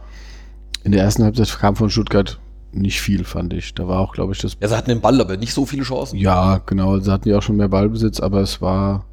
in 0.84 0.92
der 0.92 1.02
ersten 1.02 1.24
Halbzeit 1.24 1.58
kam 1.60 1.76
von 1.76 1.90
Stuttgart 1.90 2.40
nicht 2.72 3.02
viel, 3.02 3.24
fand 3.24 3.54
ich. 3.54 3.74
Da 3.76 3.88
war 3.88 4.00
auch, 4.00 4.14
glaube 4.14 4.34
ich, 4.34 4.40
das. 4.40 4.58
Ja, 4.60 4.68
sie 4.68 4.76
hatten 4.76 4.90
den 4.90 5.02
Ball, 5.02 5.20
aber 5.22 5.38
nicht 5.38 5.54
so 5.54 5.66
viele 5.66 5.84
Chancen. 5.84 6.18
Ja, 6.18 6.60
genau. 6.66 7.00
Sie 7.00 7.12
hatten 7.12 7.30
ja 7.30 7.38
auch 7.38 7.42
schon 7.44 7.58
mehr 7.58 7.70
Ballbesitz, 7.70 8.20
aber 8.20 8.42
es 8.42 8.62
war, 8.62 9.06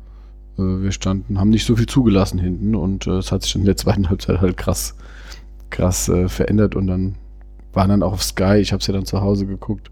äh, 0.59 0.63
wir 0.63 0.93
standen, 0.93 1.39
haben 1.39 1.51
nicht 1.51 1.67
so 1.67 1.77
viel 1.77 1.87
zugelassen 1.87 2.39
hinten 2.39 2.75
und 2.75 3.07
äh, 3.07 3.19
es 3.19 3.31
hat 3.33 3.43
sich 3.43 3.55
in 3.55 3.65
der 3.65 3.77
zweiten 3.77 4.09
Halbzeit 4.11 4.41
halt 4.41 4.57
krass, 4.57 4.95
krass 5.69 6.09
äh, 6.09 6.29
verändert 6.29 6.75
und 6.75 6.87
dann 6.87 7.17
waren 7.73 7.91
dann 7.91 8.03
auch 8.03 8.15
auf 8.15 8.23
Sky, 8.23 8.57
ich 8.57 8.73
habe 8.73 8.81
es 8.81 8.87
ja 8.87 8.95
dann 8.95 9.05
zu 9.07 9.21
Hause 9.21 9.47
geguckt, 9.47 9.91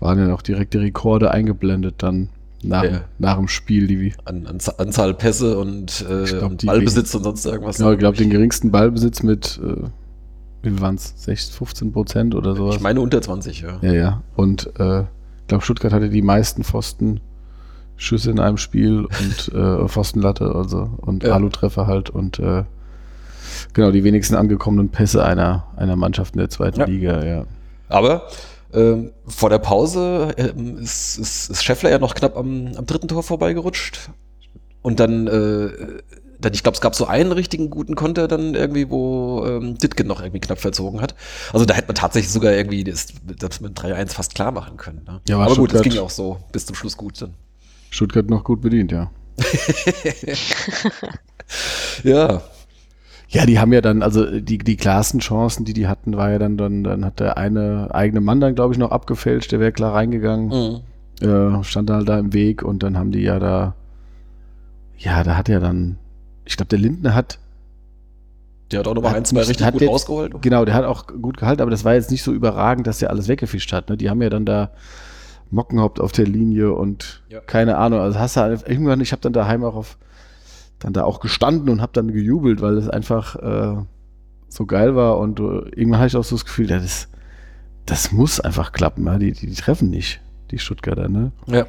waren 0.00 0.18
dann 0.18 0.32
auch 0.32 0.42
direkt 0.42 0.74
die 0.74 0.78
Rekorde 0.78 1.30
eingeblendet 1.30 1.96
dann 1.98 2.30
nach, 2.62 2.82
Ja. 2.84 3.00
nach 3.18 3.36
dem 3.36 3.46
Spiel, 3.48 3.86
die 3.86 4.00
wie. 4.00 4.14
An, 4.24 4.46
an 4.46 4.58
Anzahl 4.78 5.14
Pässe 5.14 5.58
und, 5.58 6.04
äh, 6.08 6.24
glaub, 6.24 6.50
und 6.50 6.66
Ballbesitz 6.66 7.14
und 7.14 7.24
sonst 7.24 7.44
irgendwas. 7.44 7.76
Genau, 7.76 7.92
ich 7.92 7.98
glaube, 7.98 8.16
den 8.16 8.30
geringsten 8.30 8.70
Ballbesitz 8.70 9.22
mit, 9.22 9.60
äh, 9.62 9.82
wie 10.64 10.80
waren 10.80 10.96
es, 10.96 11.14
16, 11.16 11.54
15 11.56 11.92
Prozent 11.92 12.34
oder 12.34 12.54
sowas. 12.56 12.76
ich 12.76 12.80
meine 12.80 13.00
unter 13.00 13.20
20, 13.20 13.60
ja. 13.60 13.78
Ja, 13.82 13.92
ja. 13.92 14.22
Und 14.36 14.70
äh, 14.78 15.00
ich 15.02 15.48
glaube, 15.48 15.64
Stuttgart 15.64 15.92
hatte 15.92 16.08
die 16.08 16.22
meisten 16.22 16.64
Pfostenschüsse 16.64 18.30
in 18.30 18.40
einem 18.40 18.56
Spiel 18.56 19.04
und 19.04 19.52
äh, 19.54 19.88
Pfostenlatte 19.88 20.54
also 20.54 20.90
und 20.98 21.24
Ja. 21.24 21.34
Alu-Treffer 21.34 21.86
halt 21.86 22.10
und 22.10 22.38
äh, 22.38 22.64
genau 23.72 23.90
die 23.90 24.04
wenigsten 24.04 24.34
angekommenen 24.34 24.88
Pässe 24.88 25.24
einer, 25.24 25.66
einer 25.76 25.96
Mannschaft 25.96 26.34
in 26.34 26.40
der 26.40 26.50
zweiten 26.50 26.80
Ja. 26.80 26.86
Liga, 26.86 27.24
ja. 27.24 27.44
Aber 27.88 28.26
ähm, 28.72 29.12
vor 29.26 29.50
der 29.50 29.58
Pause 29.58 30.34
ähm, 30.36 30.78
ist, 30.78 31.18
ist, 31.18 31.50
ist 31.50 31.62
Scheffler 31.62 31.90
ja 31.90 31.98
noch 31.98 32.14
knapp 32.14 32.36
am, 32.36 32.72
am 32.76 32.86
dritten 32.86 33.08
Tor 33.08 33.22
vorbeigerutscht. 33.22 34.10
Und 34.82 35.00
dann, 35.00 35.26
äh, 35.28 35.68
dann 36.44 36.54
ich 36.54 36.62
glaube, 36.62 36.74
es 36.76 36.80
gab 36.80 36.94
so 36.94 37.06
einen 37.06 37.32
richtigen 37.32 37.70
guten 37.70 37.94
Konter 37.94 38.28
dann 38.28 38.54
irgendwie, 38.54 38.90
wo 38.90 39.44
ähm, 39.46 39.76
Ditgen 39.78 40.06
noch 40.06 40.20
irgendwie 40.20 40.40
knapp 40.40 40.58
verzogen 40.58 41.00
hat. 41.00 41.14
Also 41.52 41.64
da 41.66 41.74
hätte 41.74 41.88
man 41.88 41.94
tatsächlich 41.96 42.30
sogar 42.32 42.52
irgendwie 42.52 42.84
das, 42.84 43.08
das 43.38 43.60
mit 43.60 43.78
3-1 43.78 44.12
fast 44.12 44.34
klar 44.34 44.52
machen 44.52 44.76
können. 44.76 45.02
Ne? 45.06 45.20
Ja, 45.28 45.36
Aber 45.38 45.46
gut, 45.54 45.72
das 45.72 45.80
Stuttgart- 45.80 45.92
ging 45.92 45.98
auch 46.02 46.10
so 46.10 46.38
bis 46.52 46.66
zum 46.66 46.74
Schluss 46.76 46.96
gut 46.96 47.20
dann. 47.22 47.34
Stuttgart 47.90 48.28
noch 48.28 48.44
gut 48.44 48.60
bedient, 48.60 48.92
ja. 48.92 49.10
Ja, 52.02 52.42
Ja, 53.28 53.46
die 53.46 53.58
haben 53.58 53.72
ja 53.72 53.80
dann, 53.80 54.02
also 54.02 54.38
die, 54.40 54.58
die 54.58 54.76
klarsten 54.76 55.20
Chancen, 55.20 55.64
die 55.64 55.72
die 55.72 55.86
hatten, 55.88 56.16
war 56.16 56.30
ja 56.30 56.38
dann, 56.38 56.56
dann, 56.56 56.84
dann 56.84 57.04
hat 57.04 57.20
der 57.20 57.36
eine 57.36 57.88
eigene 57.92 58.20
Mann 58.20 58.40
dann, 58.40 58.54
glaube 58.54 58.72
ich, 58.74 58.78
noch 58.78 58.90
abgefälscht, 58.90 59.50
der 59.52 59.60
wäre 59.60 59.72
klar 59.72 59.94
reingegangen. 59.94 60.82
mhm. 61.20 61.26
äh, 61.26 61.64
stand 61.64 61.90
halt 61.90 62.08
da 62.08 62.18
im 62.18 62.32
Weg 62.32 62.62
und 62.62 62.82
dann 62.82 62.96
haben 62.96 63.10
die 63.12 63.22
ja 63.22 63.38
da, 63.38 63.74
ja, 64.98 65.22
da 65.24 65.36
hat 65.36 65.48
er 65.48 65.58
dann, 65.60 65.98
ich 66.44 66.56
glaube, 66.56 66.68
der 66.68 66.78
Lindner 66.78 67.14
hat, 67.14 67.38
der 68.70 68.80
hat 68.80 68.88
auch 68.88 68.94
noch 68.94 69.02
mal 69.02 69.10
Hat 69.10 69.16
ein, 69.18 69.24
zwei 69.24 69.40
richtig 69.42 69.64
hat 69.66 69.72
gut 69.74 69.82
jetzt- 69.82 69.90
rausgeholt. 69.90 70.40
genau, 70.42 70.64
der 70.64 70.74
hat 70.74 70.84
auch 70.84 71.06
gut 71.06 71.36
gehalten, 71.36 71.62
aber 71.62 71.70
das 71.70 71.84
war 71.84 71.94
jetzt 71.94 72.10
nicht 72.10 72.22
so 72.22 72.32
überragend, 72.32 72.86
dass 72.86 73.00
er 73.02 73.10
alles 73.10 73.28
weggefischt 73.28 73.72
hat. 73.72 73.88
Ne? 73.88 73.96
Die 73.96 74.10
haben 74.10 74.20
ja 74.22 74.30
dann 74.30 74.44
da 74.46 74.70
Mockenhaupt 75.50 76.00
auf 76.00 76.12
der 76.12 76.26
Linie 76.26 76.72
und 76.72 77.22
Ja. 77.28 77.40
keine 77.40 77.76
Ahnung, 77.76 78.00
also 78.00 78.18
hast 78.18 78.36
du 78.36 78.40
halt, 78.40 78.68
irgendwann, 78.68 79.00
ich 79.00 79.12
habe 79.12 79.20
dann 79.22 79.32
daheim 79.32 79.62
auch 79.64 79.74
auf, 79.76 79.98
dann 80.80 80.92
da 80.92 81.04
auch 81.04 81.20
gestanden 81.20 81.68
und 81.68 81.80
habe 81.80 81.92
dann 81.92 82.12
gejubelt, 82.12 82.60
weil 82.60 82.76
es 82.76 82.88
einfach 82.88 83.36
äh, 83.36 83.76
so 84.48 84.66
geil 84.66 84.96
war 84.96 85.18
und 85.18 85.38
äh, 85.40 85.42
irgendwann 85.42 86.00
hatte 86.00 86.08
ich 86.08 86.16
auch 86.16 86.24
so 86.24 86.34
das 86.36 86.44
Gefühl, 86.44 86.70
ja, 86.70 86.78
das, 86.78 87.08
das 87.86 88.10
muss 88.12 88.40
einfach 88.40 88.72
klappen, 88.72 89.06
ja? 89.06 89.18
die, 89.18 89.32
die, 89.32 89.46
die 89.46 89.54
treffen 89.54 89.90
nicht, 89.90 90.20
die 90.50 90.58
Stuttgarter, 90.58 91.08
ne? 91.08 91.32
Ja. 91.46 91.66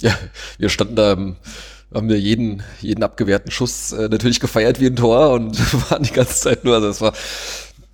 Ja, 0.00 0.12
wir 0.58 0.68
standen 0.68 0.96
da, 0.96 1.12
ähm, 1.12 1.36
haben 1.94 2.08
wir 2.08 2.18
jeden, 2.18 2.62
jeden 2.80 3.02
abgewehrten 3.02 3.50
Schuss 3.50 3.92
äh, 3.92 4.08
natürlich 4.08 4.40
gefeiert 4.40 4.80
wie 4.80 4.86
ein 4.86 4.96
Tor 4.96 5.32
und 5.32 5.58
waren 5.90 6.02
die 6.02 6.12
ganze 6.12 6.34
Zeit 6.34 6.64
nur, 6.64 6.74
also 6.74 6.88
es 6.88 7.00
war, 7.00 7.12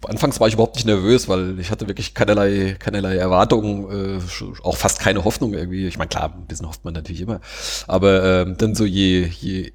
anfangs 0.07 0.41
war 0.41 0.49
ich 0.49 0.55
überhaupt 0.55 0.77
nicht 0.77 0.87
nervös, 0.87 1.29
weil 1.29 1.59
ich 1.59 1.71
hatte 1.71 1.89
wirklich 1.89 2.15
keinerlei, 2.15 2.77
keinerlei 2.79 3.17
Erwartungen, 3.17 4.19
äh, 4.19 4.63
auch 4.63 4.77
fast 4.77 5.01
keine 5.01 5.25
Hoffnung 5.25 5.55
irgendwie. 5.55 5.87
Ich 5.87 5.99
meine, 5.99 6.09
klar, 6.09 6.35
ein 6.35 6.47
bisschen 6.47 6.69
hofft 6.69 6.85
man 6.85 6.95
natürlich 6.95 7.21
immer, 7.21 7.41
aber 7.87 8.43
ähm, 8.43 8.57
dann 8.59 8.75
so 8.75 8.85
je, 8.85 9.27
je 9.41 9.73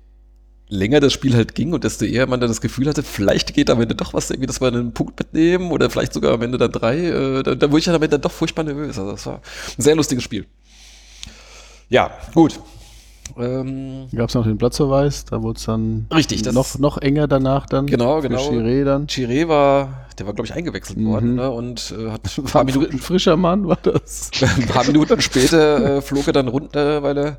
länger 0.69 0.99
das 0.99 1.13
Spiel 1.13 1.35
halt 1.35 1.55
ging 1.55 1.73
und 1.73 1.83
desto 1.83 2.05
eher 2.05 2.25
man 2.27 2.39
dann 2.39 2.49
das 2.49 2.61
Gefühl 2.61 2.87
hatte, 2.87 3.03
vielleicht 3.03 3.53
geht 3.53 3.69
am 3.69 3.81
Ende 3.81 3.95
doch 3.95 4.13
was, 4.13 4.29
irgendwie, 4.29 4.47
dass 4.47 4.61
wir 4.61 4.69
einen 4.69 4.93
Punkt 4.93 5.19
mitnehmen 5.19 5.71
oder 5.71 5.89
vielleicht 5.89 6.13
sogar 6.13 6.33
am 6.33 6.41
Ende 6.41 6.57
dann 6.57 6.71
drei, 6.71 6.97
äh, 6.97 7.43
da, 7.43 7.55
da 7.55 7.69
wurde 7.69 7.79
ich 7.79 7.85
dann 7.85 7.95
am 7.95 8.01
Ende 8.01 8.17
dann 8.17 8.21
doch 8.21 8.31
furchtbar 8.31 8.63
nervös. 8.63 8.97
Also 8.97 9.11
das 9.11 9.25
war 9.25 9.41
ein 9.77 9.81
sehr 9.81 9.95
lustiges 9.95 10.23
Spiel. 10.23 10.45
Ja, 11.89 12.11
gut. 12.33 12.59
Ähm, 13.37 14.07
Gab 14.15 14.29
es 14.29 14.35
noch 14.35 14.43
den 14.43 14.57
Platzverweis, 14.57 15.25
da 15.25 15.41
wurde 15.41 15.57
es 15.57 15.65
dann 15.65 16.07
Richtig, 16.13 16.43
noch, 16.51 16.77
noch 16.77 16.97
enger 16.99 17.27
danach 17.27 17.65
dann. 17.65 17.87
Genau, 17.87 18.21
genau. 18.21 18.39
Chiré 18.49 18.83
dann. 18.83 19.07
Chiré 19.07 19.47
war, 19.47 20.05
der 20.19 20.25
war, 20.27 20.33
glaube 20.33 20.47
ich, 20.47 20.53
eingewechselt 20.53 20.99
Mhm. 20.99 21.07
worden 21.07 21.35
ne, 21.35 21.49
und 21.49 21.93
äh, 21.97 22.11
hat 22.11 22.21
ein 22.37 22.43
paar, 22.43 22.63
Minuten, 22.63 22.93
ein 22.93 22.99
frischer 22.99 23.37
Mann, 23.37 23.67
war 23.67 23.79
das? 23.81 24.29
ein 24.57 24.67
paar 24.67 24.85
Minuten 24.85 25.19
später 25.21 25.97
äh, 25.97 26.01
flog 26.01 26.27
er 26.27 26.33
dann 26.33 26.47
runter, 26.47 27.01
weil 27.01 27.17
er 27.17 27.37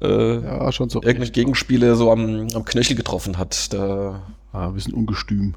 äh, 0.00 0.42
Ja, 0.42 0.70
schon 0.72 0.90
so. 0.90 1.02
irgendwelche 1.02 1.32
Gegenspiele 1.32 1.96
so 1.96 2.10
am, 2.12 2.46
am 2.54 2.64
Knöchel 2.64 2.94
getroffen 2.96 3.38
hat. 3.38 3.72
Da, 3.72 4.22
War 4.52 4.68
ein 4.68 4.74
bisschen 4.74 4.94
ungestüm. 4.94 5.54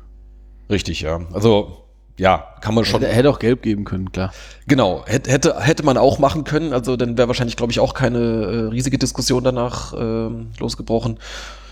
richtig, 0.70 1.02
ja. 1.02 1.20
Also, 1.34 1.89
ja, 2.20 2.54
kann 2.60 2.76
man 2.76 2.84
schon. 2.84 3.00
Hätte, 3.00 3.14
hätte 3.14 3.30
auch 3.30 3.40
gelb 3.40 3.62
geben 3.62 3.86
können, 3.86 4.12
klar. 4.12 4.34
Genau, 4.68 5.04
hätte, 5.06 5.58
hätte, 5.60 5.84
man 5.84 5.98
auch 5.98 6.20
machen 6.20 6.44
können. 6.44 6.74
Also 6.74 6.98
dann 6.98 7.18
wäre 7.18 7.30
wahrscheinlich, 7.30 7.56
glaube 7.56 7.72
ich, 7.72 7.80
auch 7.80 7.94
keine 7.94 8.20
äh, 8.20 8.60
riesige 8.68 8.98
Diskussion 8.98 9.44
danach 9.44 9.94
ähm, 9.98 10.52
losgebrochen. 10.60 11.18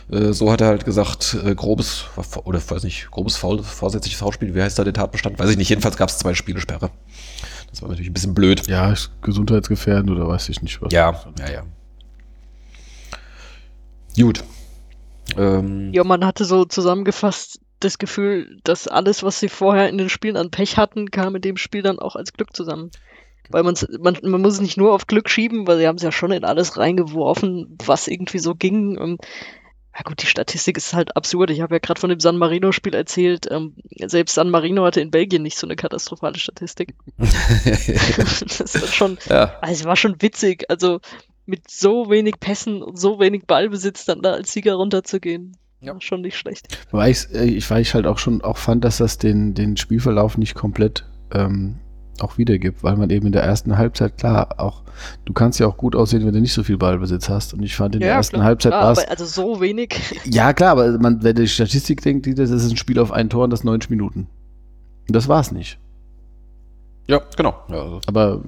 Äh, 0.09 0.31
so 0.31 0.49
hat 0.49 0.61
er 0.61 0.67
halt 0.67 0.85
gesagt, 0.85 1.37
äh, 1.45 1.53
grobes, 1.53 2.05
oder 2.45 2.61
weiß 2.65 2.83
nicht, 2.83 3.11
grobes 3.11 3.35
Foul, 3.35 3.61
vorsätzliches 3.61 4.19
Foulspiel, 4.19 4.55
wie 4.55 4.61
heißt 4.61 4.79
da 4.79 4.85
der 4.85 4.93
Tatbestand? 4.93 5.37
Weiß 5.37 5.49
ich 5.49 5.57
nicht, 5.57 5.69
jedenfalls 5.69 5.97
gab 5.97 6.07
es 6.07 6.17
zwei 6.17 6.33
Spielesperre. 6.33 6.91
Das 7.69 7.81
war 7.81 7.89
natürlich 7.89 8.09
ein 8.09 8.13
bisschen 8.13 8.33
blöd. 8.33 8.67
Ja, 8.67 8.91
ist 8.91 9.11
gesundheitsgefährdend 9.21 10.09
oder 10.09 10.29
weiß 10.29 10.47
ich 10.47 10.61
nicht 10.61 10.81
was. 10.81 10.93
Ja, 10.93 11.11
ja, 11.39 11.51
ja. 11.51 11.63
Gut. 14.17 14.45
Ähm, 15.35 15.91
Ja, 15.91 16.05
man 16.05 16.25
hatte 16.25 16.45
so 16.45 16.63
zusammengefasst 16.63 17.59
das 17.79 17.97
Gefühl, 17.97 18.59
dass 18.63 18.87
alles, 18.87 19.23
was 19.23 19.39
sie 19.39 19.49
vorher 19.49 19.89
in 19.89 19.97
den 19.97 20.09
Spielen 20.09 20.37
an 20.37 20.51
Pech 20.51 20.77
hatten, 20.77 21.11
kam 21.11 21.35
in 21.35 21.41
dem 21.41 21.57
Spiel 21.57 21.81
dann 21.81 21.99
auch 21.99 22.15
als 22.15 22.33
Glück 22.33 22.55
zusammen. 22.55 22.91
Weil 23.49 23.63
man, 23.63 23.75
man 23.99 24.41
muss 24.41 24.55
es 24.55 24.61
nicht 24.61 24.77
nur 24.77 24.93
auf 24.93 25.07
Glück 25.07 25.29
schieben, 25.29 25.67
weil 25.67 25.77
sie 25.77 25.87
haben 25.87 25.95
es 25.95 26.03
ja 26.03 26.11
schon 26.11 26.31
in 26.31 26.43
alles 26.43 26.77
reingeworfen, 26.77 27.77
was 27.85 28.07
irgendwie 28.07 28.39
so 28.39 28.55
ging. 28.55 28.97
Und, 28.97 29.21
ja 29.95 30.01
gut, 30.03 30.21
die 30.21 30.27
Statistik 30.27 30.77
ist 30.77 30.93
halt 30.93 31.15
absurd. 31.15 31.49
Ich 31.51 31.61
habe 31.61 31.75
ja 31.75 31.79
gerade 31.79 31.99
von 31.99 32.09
dem 32.09 32.19
San 32.19 32.37
Marino-Spiel 32.37 32.93
erzählt. 32.93 33.47
Ähm, 33.49 33.75
selbst 34.05 34.35
San 34.35 34.49
Marino 34.49 34.83
hatte 34.83 34.99
in 34.99 35.11
Belgien 35.11 35.43
nicht 35.43 35.57
so 35.57 35.65
eine 35.65 35.77
katastrophale 35.77 36.37
Statistik. 36.37 36.93
das 37.17 38.81
war 38.81 38.87
schon, 38.87 39.17
ja, 39.29 39.57
also 39.61 39.81
es 39.81 39.85
war 39.85 39.95
schon 39.95 40.21
witzig. 40.21 40.69
Also 40.69 40.99
mit 41.45 41.71
so 41.71 42.09
wenig 42.09 42.39
Pässen 42.39 42.83
und 42.83 42.99
so 42.99 43.19
wenig 43.19 43.45
Ballbesitz 43.45 44.05
dann 44.05 44.21
da 44.21 44.33
als 44.33 44.51
Sieger 44.51 44.75
runterzugehen. 44.75 45.55
Ja. 45.81 45.93
War 45.93 46.01
schon 46.01 46.21
nicht 46.21 46.37
schlecht. 46.37 46.85
Weil 46.91 47.11
ich, 47.11 47.31
äh, 47.33 47.45
ich, 47.45 47.69
weil 47.69 47.81
ich 47.81 47.93
halt 47.93 48.07
auch 48.07 48.17
schon 48.17 48.41
auch 48.41 48.57
fand, 48.57 48.83
dass 48.83 48.97
das 48.97 49.17
den, 49.17 49.53
den 49.53 49.77
Spielverlauf 49.77 50.37
nicht 50.37 50.55
komplett 50.55 51.05
ähm, 51.31 51.75
auch 52.19 52.39
wiedergibt, 52.39 52.83
weil 52.83 52.95
man 52.97 53.11
eben 53.11 53.27
in 53.27 53.31
der 53.31 53.43
ersten 53.43 53.77
Halbzeit, 53.77 54.17
klar, 54.17 54.55
auch, 54.59 54.81
du 55.25 55.33
kannst 55.33 55.59
ja 55.59 55.67
auch 55.67 55.77
gut 55.77 55.95
aussehen, 55.95 56.25
wenn 56.25 56.33
du 56.33 56.41
nicht 56.41 56.53
so 56.53 56.63
viel 56.63 56.77
Ballbesitz 56.77 57.29
hast. 57.29 57.53
Und 57.53 57.61
ich 57.61 57.75
fand 57.75 57.93
in 57.93 58.01
der 58.01 58.09
ersten 58.11 58.37
klar, 58.37 58.45
Halbzeit 58.47 58.71
war 58.73 58.91
es. 58.91 58.99
aber 58.99 59.11
also 59.11 59.25
so 59.25 59.61
wenig. 59.61 60.19
Ja, 60.25 60.51
klar, 60.53 60.71
aber 60.71 60.97
man, 60.97 61.21
wenn 61.21 61.35
die 61.35 61.47
Statistik 61.47 62.01
denkt, 62.01 62.25
die- 62.25 62.33
das 62.33 62.49
ist 62.49 62.71
ein 62.71 62.77
Spiel 62.77 62.97
auf 62.97 63.11
ein 63.11 63.29
Tor 63.29 63.43
und 63.43 63.51
das 63.51 63.63
90 63.63 63.91
Minuten. 63.91 64.27
Und 65.07 65.15
das 65.15 65.27
war's 65.27 65.51
nicht. 65.51 65.77
ja, 67.07 67.21
genau. 67.37 67.53
Ja, 67.69 67.83
also, 67.83 68.01
Aber 68.07 68.41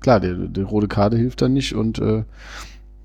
klar, 0.00 0.18
die, 0.18 0.48
die 0.48 0.62
rote 0.62 0.88
Karte 0.88 1.16
hilft 1.16 1.42
dann 1.42 1.52
nicht 1.52 1.74
und 1.76 2.00
äh, 2.00 2.24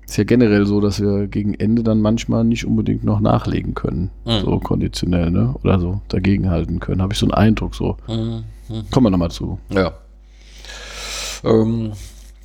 ist 0.06 0.16
ja 0.16 0.24
generell 0.24 0.66
so, 0.66 0.80
dass 0.80 1.00
wir 1.00 1.26
gegen 1.26 1.54
Ende 1.54 1.82
dann 1.82 2.00
manchmal 2.00 2.44
nicht 2.44 2.64
unbedingt 2.64 3.02
noch 3.04 3.20
nachlegen 3.20 3.74
können, 3.74 4.10
Mhm. 4.24 4.40
so 4.44 4.58
konditionell, 4.60 5.30
ne? 5.30 5.54
Oder 5.64 5.80
so 5.80 6.00
dagegenhalten 6.08 6.78
können. 6.80 7.02
Habe 7.02 7.12
ich 7.12 7.18
so 7.18 7.26
einen 7.26 7.34
Eindruck 7.34 7.74
so. 7.74 7.96
Mhm. 8.08 8.44
Kommen 8.90 9.06
wir 9.06 9.10
nochmal 9.10 9.30
zu. 9.30 9.58
Ja. 9.70 9.92
Ähm, 11.44 11.92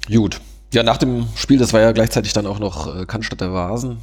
gut. 0.07 0.39
Ja, 0.73 0.83
nach 0.83 0.97
dem 0.97 1.25
Spiel, 1.35 1.57
das 1.57 1.73
war 1.73 1.81
ja 1.81 1.91
gleichzeitig 1.91 2.33
dann 2.33 2.47
auch 2.47 2.59
noch 2.59 2.95
äh, 2.95 3.05
Cannstatter 3.05 3.53
Vasen. 3.53 3.97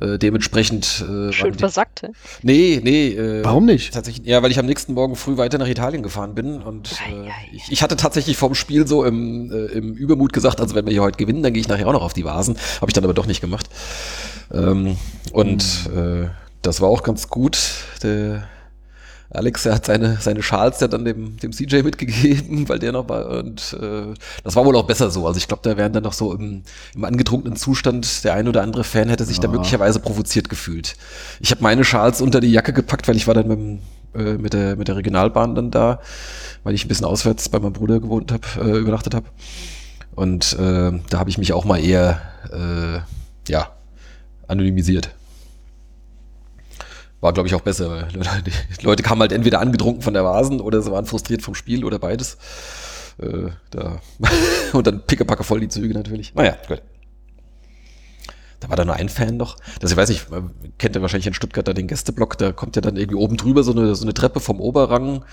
Äh, 0.00 0.18
dementsprechend. 0.18 1.04
Äh, 1.08 1.32
Schön 1.32 1.54
versackt, 1.54 2.02
hä? 2.02 2.08
nee, 2.42 2.80
nee. 2.82 3.08
Äh, 3.08 3.44
Warum 3.44 3.66
nicht? 3.66 3.92
Tatsächlich, 3.92 4.26
ja, 4.26 4.42
weil 4.42 4.50
ich 4.50 4.58
am 4.58 4.66
nächsten 4.66 4.94
Morgen 4.94 5.14
früh 5.14 5.36
weiter 5.36 5.58
nach 5.58 5.68
Italien 5.68 6.02
gefahren 6.02 6.34
bin 6.34 6.62
und 6.62 6.92
äh, 6.92 7.28
ich, 7.52 7.70
ich 7.70 7.82
hatte 7.82 7.96
tatsächlich 7.96 8.36
vorm 8.36 8.54
Spiel 8.54 8.86
so 8.86 9.04
im, 9.04 9.50
äh, 9.52 9.66
im 9.66 9.94
Übermut 9.94 10.32
gesagt, 10.32 10.60
also 10.60 10.74
wenn 10.74 10.86
wir 10.86 10.92
hier 10.92 11.02
heute 11.02 11.18
gewinnen, 11.18 11.42
dann 11.42 11.52
gehe 11.52 11.60
ich 11.60 11.68
nachher 11.68 11.86
auch 11.86 11.92
noch 11.92 12.02
auf 12.02 12.14
die 12.14 12.24
Vasen. 12.24 12.56
Habe 12.80 12.88
ich 12.90 12.94
dann 12.94 13.04
aber 13.04 13.14
doch 13.14 13.26
nicht 13.26 13.40
gemacht. 13.40 13.68
Ähm, 14.52 14.96
und 15.32 15.62
äh, 15.94 16.28
das 16.62 16.80
war 16.80 16.88
auch 16.88 17.02
ganz 17.02 17.28
gut. 17.28 17.58
Der 18.02 18.48
Alex, 19.32 19.64
hat 19.66 19.86
seine, 19.86 20.16
seine 20.20 20.42
Schals 20.42 20.80
ja 20.80 20.88
dann 20.88 21.04
dem, 21.04 21.36
dem 21.36 21.52
CJ 21.52 21.82
mitgegeben, 21.82 22.68
weil 22.68 22.80
der 22.80 22.90
noch 22.92 23.08
war. 23.08 23.26
Und 23.38 23.76
äh, 23.80 24.14
das 24.42 24.56
war 24.56 24.64
wohl 24.64 24.74
auch 24.76 24.86
besser 24.86 25.10
so. 25.10 25.26
Also 25.26 25.38
ich 25.38 25.46
glaube, 25.46 25.62
da 25.62 25.76
wären 25.76 25.92
dann 25.92 26.02
noch 26.02 26.12
so 26.12 26.34
im, 26.34 26.62
im 26.96 27.04
angetrunkenen 27.04 27.56
Zustand, 27.56 28.24
der 28.24 28.34
ein 28.34 28.48
oder 28.48 28.62
andere 28.62 28.82
Fan 28.82 29.08
hätte 29.08 29.24
sich 29.24 29.38
da 29.38 29.46
Ja. 29.46 29.52
möglicherweise 29.52 30.00
provoziert 30.00 30.48
gefühlt. 30.48 30.96
Ich 31.38 31.52
habe 31.52 31.62
meine 31.62 31.84
Schals 31.84 32.20
unter 32.20 32.40
die 32.40 32.50
Jacke 32.50 32.72
gepackt, 32.72 33.06
weil 33.06 33.16
ich 33.16 33.28
war 33.28 33.34
dann 33.34 33.46
mit, 33.46 33.58
dem, 33.58 33.78
äh, 34.14 34.32
mit, 34.38 34.52
der, 34.52 34.74
mit 34.74 34.88
der 34.88 34.96
Regionalbahn 34.96 35.54
dann 35.54 35.70
da, 35.70 36.00
weil 36.64 36.74
ich 36.74 36.84
ein 36.84 36.88
bisschen 36.88 37.06
auswärts 37.06 37.48
bei 37.48 37.60
meinem 37.60 37.72
Bruder 37.72 38.00
gewohnt 38.00 38.32
habe, 38.32 38.44
äh, 38.60 38.78
übernachtet 38.78 39.14
habe. 39.14 39.26
Und 40.16 40.54
äh, 40.54 40.90
da 41.08 41.18
habe 41.20 41.30
ich 41.30 41.38
mich 41.38 41.52
auch 41.52 41.64
mal 41.64 41.78
eher, 41.78 42.20
äh, 42.52 43.00
ja, 43.50 43.68
anonymisiert. 44.48 45.10
War, 47.20 47.32
glaube 47.32 47.48
ich, 47.48 47.54
auch 47.54 47.60
besser. 47.60 47.90
weil 47.90 48.08
die 48.80 48.84
Leute 48.84 49.02
kamen 49.02 49.20
halt 49.20 49.32
entweder 49.32 49.60
angetrunken 49.60 50.02
von 50.02 50.14
der 50.14 50.24
Vasen 50.24 50.60
oder 50.60 50.80
sie 50.82 50.90
waren 50.90 51.06
frustriert 51.06 51.42
vom 51.42 51.54
Spiel 51.54 51.84
oder 51.84 51.98
beides. 51.98 52.38
Äh, 53.18 53.50
da. 53.70 54.00
Und 54.72 54.86
dann 54.86 55.02
pickepacke 55.06 55.44
voll 55.44 55.60
die 55.60 55.68
Züge 55.68 55.94
natürlich. 55.94 56.34
Naja, 56.34 56.56
gut. 56.66 56.82
Da 58.60 58.68
war 58.68 58.76
da 58.76 58.84
nur 58.84 58.94
ein 58.94 59.08
Fan 59.08 59.38
noch. 59.38 59.56
Das, 59.80 59.90
ich 59.90 59.96
weiß 59.96 60.10
nicht, 60.10 60.26
kennt 60.76 60.94
ihr 60.94 61.00
wahrscheinlich 61.00 61.26
in 61.26 61.34
Stuttgart 61.34 61.66
da 61.66 61.72
den 61.72 61.88
Gästeblock, 61.88 62.36
da 62.36 62.52
kommt 62.52 62.76
ja 62.76 62.82
dann 62.82 62.96
irgendwie 62.96 63.16
oben 63.16 63.38
drüber 63.38 63.62
so 63.62 63.72
eine, 63.72 63.94
so 63.94 64.04
eine 64.04 64.12
Treppe 64.12 64.38
vom 64.38 64.60
Oberrang, 64.60 65.24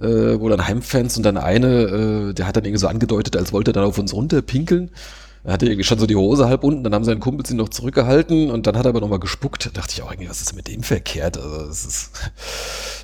äh, 0.00 0.40
wo 0.40 0.48
dann 0.48 0.66
Heimfans 0.66 1.18
und 1.18 1.24
dann 1.24 1.36
eine, 1.36 1.68
äh, 1.68 2.32
der 2.32 2.46
hat 2.46 2.56
dann 2.56 2.64
irgendwie 2.64 2.80
so 2.80 2.88
angedeutet, 2.88 3.36
als 3.36 3.52
wollte 3.52 3.72
er 3.72 3.74
dann 3.74 3.84
auf 3.84 3.98
uns 3.98 4.14
runterpinkeln. 4.14 4.90
Er 5.42 5.54
hatte 5.54 5.66
irgendwie 5.66 5.84
schon 5.84 5.98
so 5.98 6.06
die 6.06 6.16
Hose 6.16 6.48
halb 6.48 6.64
unten, 6.64 6.84
dann 6.84 6.94
haben 6.94 7.04
seine 7.04 7.20
Kumpels 7.20 7.50
ihn 7.50 7.56
noch 7.56 7.70
zurückgehalten 7.70 8.50
und 8.50 8.66
dann 8.66 8.76
hat 8.76 8.84
er 8.84 8.90
aber 8.90 9.00
nochmal 9.00 9.20
gespuckt. 9.20 9.66
Da 9.66 9.70
dachte 9.70 9.94
ich 9.94 10.02
auch 10.02 10.10
irgendwie, 10.10 10.28
was 10.28 10.42
ist 10.42 10.54
mit 10.54 10.68
dem 10.68 10.82
verkehrt? 10.82 11.38
Also, 11.38 11.66
das 11.66 11.84
ist, 11.86 12.10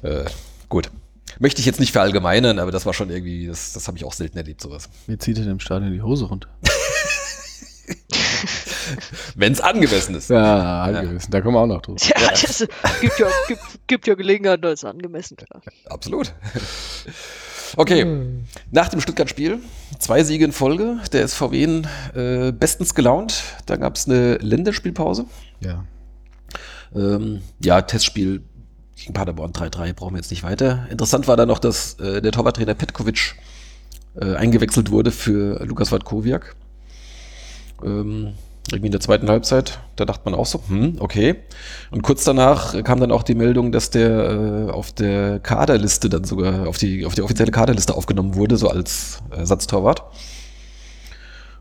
äh, 0.02 0.25
gut. 0.69 0.90
Möchte 1.38 1.61
ich 1.61 1.66
jetzt 1.66 1.81
nicht 1.81 1.93
verallgemeinern, 1.93 2.59
aber 2.59 2.71
das 2.71 2.87
war 2.87 2.95
schon 2.95 3.11
irgendwie, 3.11 3.47
das, 3.47 3.73
das 3.73 3.88
habe 3.88 3.99
ich 3.99 4.05
auch 4.05 4.12
selten 4.12 4.38
erlebt, 4.38 4.61
sowas. 4.61 4.88
Mir 5.07 5.19
zieht 5.19 5.38
er 5.38 5.47
im 5.47 5.61
Stadion 5.61 5.93
die 5.93 6.02
Hose 6.02 6.26
runter. 6.26 6.49
Wenn 9.35 9.52
es 9.52 9.61
angemessen 9.61 10.14
ist. 10.14 10.31
Ja, 10.31 10.85
angewiesen. 10.85 11.31
Da 11.31 11.40
kommen 11.40 11.57
wir 11.57 11.61
auch 11.61 11.66
noch 11.66 11.83
drauf. 11.83 11.97
Ja, 12.09 12.31
das 12.31 12.66
gibt 13.00 13.19
ja, 13.19 13.28
gibt, 13.49 13.61
gibt 13.87 14.07
ja 14.07 14.14
Gelegenheit, 14.14 14.64
das 14.64 14.81
ist 14.81 14.85
angemessen, 14.85 15.37
klar. 15.37 15.61
Absolut. 15.87 16.33
Okay, 17.76 18.06
nach 18.70 18.88
dem 18.88 19.00
Stuttgart-Spiel, 19.00 19.58
zwei 19.99 20.23
Siege 20.23 20.44
in 20.44 20.52
Folge, 20.52 20.99
der 21.12 21.26
SVW 21.26 21.82
äh, 22.14 22.52
bestens 22.52 22.94
gelaunt. 22.94 23.42
Dann 23.66 23.80
gab 23.80 23.96
es 23.96 24.06
eine 24.06 24.37
Länderspielpause. 24.37 25.26
Ja. 25.61 25.85
Ähm, 26.94 27.42
ja, 27.61 27.82
Testspiel 27.82 28.42
gegen 28.96 29.12
Paderborn 29.12 29.52
3-3, 29.52 29.92
brauchen 29.92 30.14
wir 30.14 30.18
jetzt 30.18 30.30
nicht 30.30 30.42
weiter. 30.42 30.87
Interessant 30.90 31.28
war 31.28 31.37
dann 31.37 31.49
noch, 31.49 31.58
dass 31.58 31.94
äh, 32.00 32.23
der 32.23 32.32
Torwarttrainer 32.32 32.75
Petkovic 32.75 33.35
äh, 34.20 34.35
eingewechselt 34.35 34.90
wurde 34.90 35.11
für 35.11 35.64
Lukas 35.64 35.93
Wadkowiak. 35.93 36.56
Ähm, 37.84 38.34
irgendwie 38.69 38.87
in 38.87 38.93
der 38.93 39.00
zweiten 39.00 39.29
Halbzeit. 39.29 39.79
Da 39.95 40.05
dachte 40.05 40.23
man 40.25 40.35
auch 40.35 40.47
so, 40.47 40.61
hm, 40.67 40.97
okay. 40.99 41.37
Und 41.91 42.02
kurz 42.02 42.25
danach 42.25 42.83
kam 42.83 42.99
dann 42.99 43.13
auch 43.13 43.23
die 43.23 43.35
Meldung, 43.35 43.71
dass 43.73 43.91
der 43.91 44.69
äh, 44.69 44.71
auf 44.71 44.93
der 44.93 45.39
Kaderliste 45.39 46.09
dann 46.09 46.25
sogar, 46.25 46.67
auf 46.67 46.79
die, 46.79 47.07
auf 47.07 47.15
die 47.15 47.23
offizielle 47.23 47.52
Kaderliste 47.52 47.95
aufgenommen 47.95 48.35
wurde, 48.35 48.57
so 48.57 48.69
als 48.69 49.21
Ersatztorwart. 49.31 50.02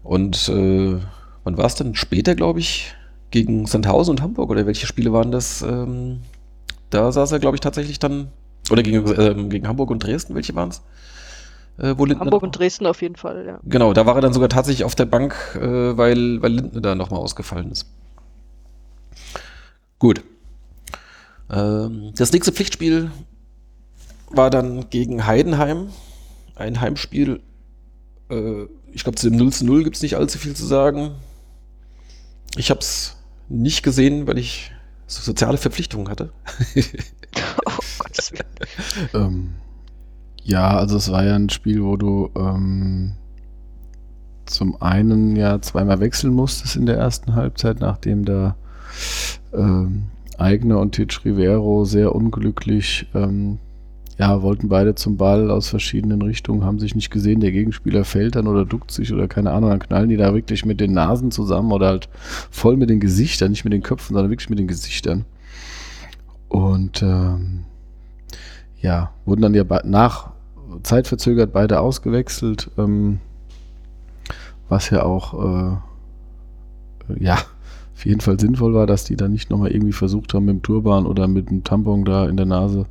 Und 0.03 0.49
äh, 0.49 0.99
wann 1.43 1.57
war 1.57 1.65
es 1.65 1.75
denn? 1.75 1.95
Später, 1.95 2.35
glaube 2.35 2.59
ich, 2.59 2.93
gegen 3.31 3.65
Sandhausen 3.65 4.11
und 4.11 4.21
Hamburg 4.21 4.49
oder 4.49 4.65
welche 4.65 4.87
Spiele 4.87 5.13
waren 5.13 5.31
das? 5.31 5.61
Ähm, 5.61 6.21
da 6.89 7.11
saß 7.11 7.31
er, 7.31 7.39
glaube 7.39 7.55
ich, 7.57 7.61
tatsächlich 7.61 7.99
dann, 7.99 8.29
oder 8.71 8.83
gegen, 8.83 9.03
ähm, 9.19 9.49
gegen 9.49 9.67
Hamburg 9.67 9.91
und 9.91 10.03
Dresden, 10.03 10.35
welche 10.35 10.55
waren 10.55 10.69
es? 10.69 10.81
Äh, 11.77 11.95
wo 11.97 12.05
Lindner 12.05 12.25
Hamburg 12.25 12.43
und 12.43 12.57
Dresden 12.57 12.85
auf 12.85 13.01
jeden 13.01 13.15
Fall, 13.15 13.45
ja. 13.45 13.59
Genau, 13.63 13.93
da 13.93 14.05
war 14.05 14.15
er 14.15 14.21
dann 14.21 14.33
sogar 14.33 14.49
tatsächlich 14.49 14.85
auf 14.85 14.95
der 14.95 15.05
Bank, 15.05 15.35
äh, 15.55 15.97
weil, 15.97 16.41
weil 16.41 16.53
Lindner 16.53 16.81
da 16.81 16.95
nochmal 16.95 17.19
ausgefallen 17.19 17.71
ist. 17.71 17.87
Gut. 19.99 20.23
Ähm, 21.49 22.11
das 22.15 22.31
nächste 22.31 22.51
Pflichtspiel 22.51 23.11
war 24.29 24.49
dann 24.49 24.89
gegen 24.89 25.25
Heidenheim. 25.25 25.89
Ein 26.55 26.79
Heimspiel. 26.79 27.41
Äh, 28.29 28.65
ich 28.93 29.03
glaube, 29.03 29.17
zu 29.17 29.29
dem 29.29 29.37
0 29.37 29.51
zu 29.51 29.65
0 29.65 29.83
gibt 29.83 29.97
es 29.97 30.01
nicht 30.01 30.15
allzu 30.15 30.37
viel 30.37 30.55
zu 30.55 30.65
sagen. 30.65 31.15
Ich 32.55 32.69
habe 32.69 32.79
es 32.79 33.17
nicht 33.49 33.83
gesehen, 33.83 34.27
weil 34.27 34.37
ich 34.37 34.71
so 35.07 35.21
soziale 35.21 35.57
Verpflichtungen 35.57 36.09
hatte. 36.09 36.31
Oh 37.65 37.79
Gottes 37.99 38.31
Willen. 38.31 38.45
Ähm, 39.13 39.55
ja, 40.45 40.77
also 40.77 40.97
es 40.97 41.11
war 41.11 41.25
ja 41.25 41.35
ein 41.35 41.49
Spiel, 41.49 41.83
wo 41.83 41.97
du 41.97 42.29
ähm, 42.37 43.13
zum 44.45 44.79
einen 44.79 45.35
ja 45.35 45.59
zweimal 45.59 45.99
wechseln 45.99 46.33
musstest 46.33 46.75
in 46.75 46.85
der 46.85 46.97
ersten 46.97 47.33
Halbzeit, 47.33 47.79
nachdem 47.79 48.25
da 48.25 48.55
ähm, 49.53 50.03
Eigner 50.37 50.79
und 50.79 50.91
Titsch 50.91 51.25
Rivero 51.25 51.83
sehr 51.85 52.13
unglücklich 52.13 53.07
ähm, 53.15 53.57
ja, 54.19 54.43
wollten 54.43 54.69
beide 54.69 54.93
zum 54.93 55.17
Ball 55.17 55.49
aus 55.49 55.67
verschiedenen 55.67 56.21
Richtungen, 56.21 56.63
haben 56.63 56.79
sich 56.79 56.93
nicht 56.93 57.09
gesehen, 57.09 57.39
der 57.39 57.51
Gegenspieler 57.51 58.05
fällt 58.05 58.35
dann 58.35 58.47
oder 58.47 58.65
duckt 58.65 58.91
sich 58.91 59.11
oder 59.11 59.27
keine 59.27 59.51
Ahnung, 59.51 59.71
dann 59.71 59.79
knallen 59.79 60.09
die 60.09 60.15
da 60.15 60.33
wirklich 60.33 60.63
mit 60.63 60.79
den 60.79 60.93
Nasen 60.93 61.31
zusammen 61.31 61.71
oder 61.71 61.87
halt 61.87 62.07
voll 62.51 62.77
mit 62.77 62.91
den 62.91 62.99
Gesichtern, 62.99 63.49
nicht 63.49 63.65
mit 63.65 63.73
den 63.73 63.83
Köpfen, 63.83 64.13
sondern 64.13 64.31
wirklich 64.31 64.49
mit 64.49 64.59
den 64.59 64.67
Gesichtern. 64.67 65.25
Und 66.47 67.01
ähm, 67.01 67.65
ja, 68.79 69.11
wurden 69.25 69.41
dann 69.41 69.53
ja 69.55 69.65
nach 69.83 70.34
zeitverzögert 70.83 71.53
beide 71.53 71.79
ausgewechselt, 71.79 72.69
ähm, 72.77 73.19
was 74.69 74.89
ja 74.89 75.03
auch 75.03 75.33
äh, 75.33 77.13
äh, 77.13 77.23
ja 77.23 77.37
auf 77.95 78.05
jeden 78.05 78.21
Fall 78.21 78.39
sinnvoll 78.39 78.73
war, 78.73 78.87
dass 78.87 79.05
die 79.05 79.15
dann 79.15 79.31
nicht 79.31 79.49
nochmal 79.49 79.71
irgendwie 79.71 79.93
versucht 79.93 80.33
haben, 80.33 80.45
mit 80.45 80.55
dem 80.55 80.61
Turban 80.63 81.05
oder 81.05 81.27
mit 81.27 81.49
dem 81.49 81.63
Tampon 81.63 82.03
da 82.03 82.27
in 82.27 82.35
der 82.35 82.45
Nase 82.45 82.87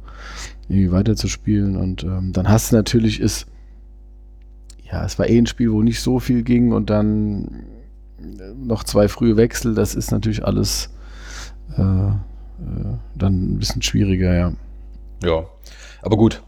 irgendwie 0.68 0.92
weiterzuspielen. 0.92 1.76
Und 1.76 2.04
ähm, 2.04 2.32
dann 2.32 2.48
hast 2.48 2.72
du 2.72 2.76
natürlich 2.76 3.20
ist, 3.20 3.46
ja, 4.90 5.04
es 5.04 5.18
war 5.18 5.28
eh 5.28 5.36
ein 5.36 5.46
Spiel, 5.46 5.72
wo 5.72 5.82
nicht 5.82 6.00
so 6.00 6.20
viel 6.20 6.42
ging 6.42 6.72
und 6.72 6.88
dann 6.88 7.64
noch 8.56 8.84
zwei 8.84 9.08
frühe 9.08 9.36
Wechsel, 9.36 9.74
das 9.74 9.94
ist 9.94 10.10
natürlich 10.10 10.44
alles 10.44 10.90
äh, 11.76 11.82
äh, 11.82 12.14
dann 13.14 13.54
ein 13.54 13.58
bisschen 13.58 13.82
schwieriger, 13.82 14.34
ja. 14.34 14.52
Ja, 15.22 15.44
aber 16.02 16.16
gut. 16.16 16.42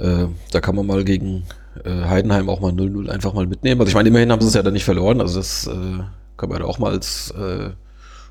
Äh, 0.00 0.28
da 0.50 0.60
kann 0.60 0.74
man 0.74 0.86
mal 0.86 1.04
gegen 1.04 1.44
äh, 1.84 1.90
Heidenheim 1.90 2.48
auch 2.48 2.60
mal 2.60 2.72
0-0 2.72 3.10
einfach 3.10 3.34
mal 3.34 3.46
mitnehmen. 3.46 3.80
Also 3.80 3.90
ich 3.90 3.94
meine, 3.94 4.08
immerhin 4.08 4.32
haben 4.32 4.40
sie 4.40 4.48
es 4.48 4.54
ja 4.54 4.62
dann 4.62 4.72
nicht 4.72 4.84
verloren. 4.84 5.20
Also 5.20 5.38
das 5.38 5.66
äh, 5.66 6.02
kann 6.36 6.48
man 6.48 6.60
ja 6.60 6.64
auch 6.64 6.78
mal 6.78 6.90
als 6.90 7.30
äh, 7.32 7.70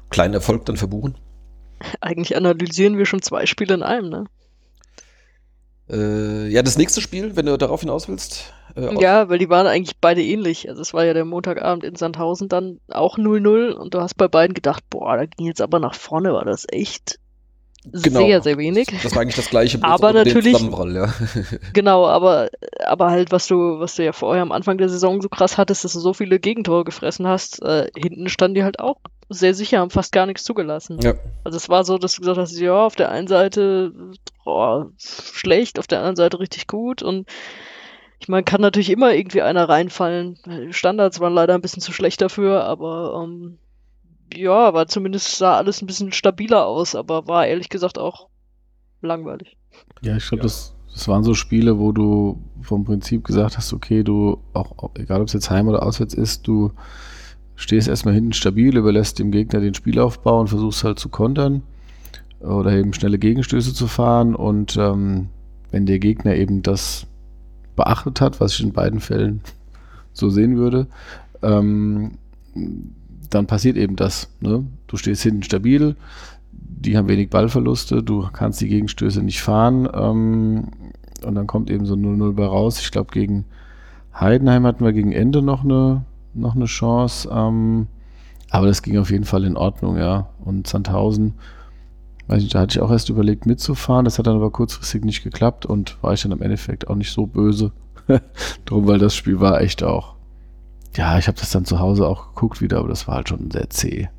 kleinen 0.10 0.34
Erfolg 0.34 0.66
dann 0.66 0.78
verbuchen. 0.78 1.16
Eigentlich 2.02 2.36
analysieren 2.36 2.98
wir 2.98 3.06
schon 3.06 3.22
zwei 3.22 3.46
Spiele 3.46 3.76
in 3.76 3.84
einem, 3.84 4.10
ne? 4.10 4.26
Äh, 5.90 6.48
ja, 6.50 6.62
das 6.62 6.78
nächste 6.78 7.02
Spiel, 7.02 7.36
wenn 7.36 7.46
du 7.46 7.58
darauf 7.58 7.82
hinaus 7.82 8.08
willst. 8.08 8.54
Äh, 8.76 9.02
Ja, 9.02 9.30
weil 9.30 9.40
die 9.40 9.50
waren 9.50 9.68
eigentlich 9.68 9.98
beide 10.00 10.24
ähnlich. 10.24 10.70
Also 10.70 10.82
es 10.82 10.94
war 10.94 11.06
ja 11.06 11.14
der 11.14 11.26
Montagabend 11.26 11.84
in 11.84 11.96
Sandhausen 11.96 12.50
dann 12.50 12.80
auch 12.90 13.18
0-0 13.18 13.72
und 13.72 13.94
du 13.94 14.02
hast 14.02 14.16
bei 14.16 14.28
beiden 14.28 14.54
gedacht, 14.54 14.84
boah, 14.90 15.18
da 15.18 15.26
ging 15.26 15.48
jetzt 15.48 15.62
aber 15.62 15.80
nach 15.80 15.96
vorne, 15.96 16.34
war 16.34 16.46
das 16.46 16.66
echt 16.70 17.20
Genau. 17.86 18.20
sehr, 18.20 18.42
sehr 18.42 18.58
wenig. 18.58 18.88
Das 19.04 19.16
war 19.16 19.22
eigentlich 19.22 19.38
das 19.38 19.50
gleiche, 19.50 19.78
bloß 19.78 19.90
Aber 19.92 20.12
natürlich- 20.14 20.54
Zusammenprall, 20.54 20.94
ja. 20.96 21.14
Genau, 21.74 22.06
aber, 22.08 22.50
aber 22.86 23.10
halt, 23.10 23.32
was 23.32 23.48
du, 23.48 23.80
was 23.80 23.96
du 23.96 24.04
ja 24.04 24.12
vorher 24.12 24.42
am 24.42 24.52
Anfang 24.52 24.78
der 24.78 24.90
Saison 24.90 25.22
so 25.22 25.30
krass 25.30 25.58
hattest, 25.58 25.86
dass 25.86 25.94
du 25.94 26.00
so 26.00 26.14
viele 26.14 26.40
Gegentore 26.40 26.84
gefressen 26.84 27.26
hast, 27.26 27.62
äh, 27.64 27.90
hinten 27.96 28.28
standen 28.28 28.56
die 28.56 28.64
halt 28.64 28.80
auch 28.80 28.98
sehr 29.30 29.54
sicher, 29.54 29.80
haben 29.80 29.92
fast 29.92 30.12
gar 30.12 30.26
nichts 30.26 30.44
zugelassen. 30.44 31.00
ja. 31.02 31.14
Also 31.44 31.56
es 31.56 31.70
war 31.70 31.86
so, 31.86 31.98
dass 31.98 32.16
du 32.16 32.22
gesagt 32.22 32.38
hast, 32.40 32.60
ja, 32.60 32.86
auf 32.86 32.96
der 32.96 33.12
einen 33.12 33.28
Seite 33.28 33.94
oh, 34.46 34.86
schlecht, 34.98 35.80
auf 35.80 35.88
der 35.88 36.00
anderen 36.00 36.16
Seite 36.18 36.40
richtig 36.40 36.68
gut 36.68 37.02
und 37.02 37.28
Ich 38.20 38.28
meine, 38.28 38.44
kann 38.44 38.60
natürlich 38.60 38.90
immer 38.90 39.14
irgendwie 39.14 39.42
einer 39.42 39.70
reinfallen. 39.70 40.38
Standards 40.72 41.22
waren 41.22 41.34
leider 41.34 41.54
ein 41.54 41.62
bisschen 41.62 41.82
zu 41.82 41.94
schlecht 41.94 42.20
dafür, 42.22 42.66
aber 42.66 43.24
ähm, 43.24 43.58
ja, 44.34 44.68
aber 44.68 44.88
zumindest 44.88 45.38
sah 45.38 45.58
alles 45.58 45.82
ein 45.82 45.88
bisschen 45.88 46.12
stabiler 46.12 46.66
aus, 46.66 46.96
aber 46.96 47.28
war 47.28 47.48
ehrlich 47.48 47.70
gesagt 47.70 47.98
auch 47.98 48.28
langweilig. 49.02 49.58
Ja, 50.02 50.18
ich 50.18 50.28
glaube, 50.28 50.44
das, 50.44 50.76
das 50.92 51.08
waren 51.08 51.24
so 51.24 51.34
Spiele, 51.34 51.80
wo 51.80 51.92
du 51.92 52.42
vom 52.62 52.86
Prinzip 52.86 53.24
gesagt 53.24 53.58
hast, 53.58 53.74
okay, 53.74 54.04
du, 54.04 54.40
auch, 54.54 54.78
auch 54.78 54.92
egal 54.96 55.22
ob 55.22 55.28
es 55.28 55.34
jetzt 55.34 55.50
heim 55.50 55.68
oder 55.68 55.84
auswärts 55.84 56.14
ist, 56.14 56.48
du 56.48 56.72
stehst 57.56 57.88
erstmal 57.88 58.14
hinten 58.14 58.34
stabil, 58.34 58.76
überlässt 58.78 59.20
dem 59.20 59.32
Gegner 59.32 59.60
den 59.60 59.74
Spielaufbau 59.74 60.40
und 60.40 60.48
versuchst 60.48 60.84
halt 60.84 61.00
zu 61.00 61.10
kontern 61.10 61.64
oder 62.40 62.72
eben 62.72 62.94
schnelle 62.94 63.20
Gegenstöße 63.20 63.74
zu 63.74 63.88
fahren 63.88 64.34
und 64.34 64.78
ähm, 64.78 65.28
wenn 65.72 65.86
der 65.86 66.00
Gegner 66.00 66.36
eben 66.36 66.62
das 66.62 67.06
beachtet 67.76 68.22
hat, 68.22 68.40
was 68.40 68.54
ich 68.54 68.64
in 68.64 68.74
beiden 68.74 69.00
Fällen 69.00 69.42
so 70.14 70.30
sehen 70.30 70.58
würde, 70.58 70.88
ähm, 71.42 72.18
dann 73.30 73.48
passiert 73.48 73.78
eben 73.78 73.96
das. 73.96 74.30
Ne? 74.42 74.66
Du 74.88 74.98
stehst 74.98 75.24
hinten 75.24 75.44
stabil, 75.44 75.96
die 76.52 76.98
haben 76.98 77.08
wenig 77.08 77.30
Ballverluste, 77.30 78.04
du 78.04 78.28
kannst 78.32 78.62
die 78.62 78.70
Gegenstöße 78.70 79.22
nicht 79.22 79.42
fahren 79.42 79.88
ähm, 79.94 80.70
und 81.26 81.36
dann 81.36 81.48
kommt 81.48 81.70
eben 81.70 81.86
so 81.86 81.96
0-0 81.96 82.34
bei 82.34 82.46
raus. 82.46 82.80
Ich 82.80 82.92
glaube, 82.92 83.12
gegen 83.12 83.46
Heidenheim 84.18 84.66
hatten 84.66 84.84
wir 84.84 84.94
gegen 84.94 85.12
Ende 85.12 85.42
noch 85.42 85.64
eine, 85.64 86.06
noch 86.34 86.56
eine 86.56 86.66
Chance, 86.66 87.30
ähm, 87.32 87.88
aber 88.50 88.68
das 88.68 88.82
ging 88.82 88.98
auf 88.98 89.12
jeden 89.12 89.26
Fall 89.26 89.44
in 89.44 89.58
Ordnung, 89.58 89.98
ja. 89.98 90.30
Und 90.44 90.68
Sandhausen, 90.68 91.36
weiß 92.28 92.42
nicht, 92.42 92.56
da 92.56 92.62
hatte 92.62 92.78
ich 92.78 92.82
auch 92.82 92.92
erst 92.92 93.10
überlegt 93.10 93.46
mitzufahren, 93.46 94.06
das 94.06 94.18
hat 94.18 94.28
dann 94.28 94.38
aber 94.38 94.52
kurzfristig 94.52 95.04
nicht 95.04 95.24
geklappt 95.24 95.66
und 95.66 96.02
war 96.02 96.14
ich 96.14 96.24
dann 96.24 96.32
im 96.32 96.42
Endeffekt 96.42 96.88
auch 96.88 96.96
nicht 96.96 97.12
so 97.12 97.28
böse 97.28 97.72
drum, 98.66 98.88
weil 98.88 99.00
das 99.00 99.16
Spiel 99.16 99.40
war 99.40 99.62
echt 99.62 99.84
auch. 99.84 100.16
Ja, 100.96 101.18
ich 101.18 101.28
habe 101.28 101.38
das 101.40 101.52
dann 101.52 101.66
zu 101.66 101.80
Hause 101.80 102.08
auch 102.08 102.30
geguckt 102.34 102.62
wieder, 102.62 102.80
aber 102.80 102.88
das 102.90 103.08
war 103.08 103.16
halt 103.16 103.30
schon 103.30 103.52
sehr 103.52 103.70
zäh. 103.70 104.10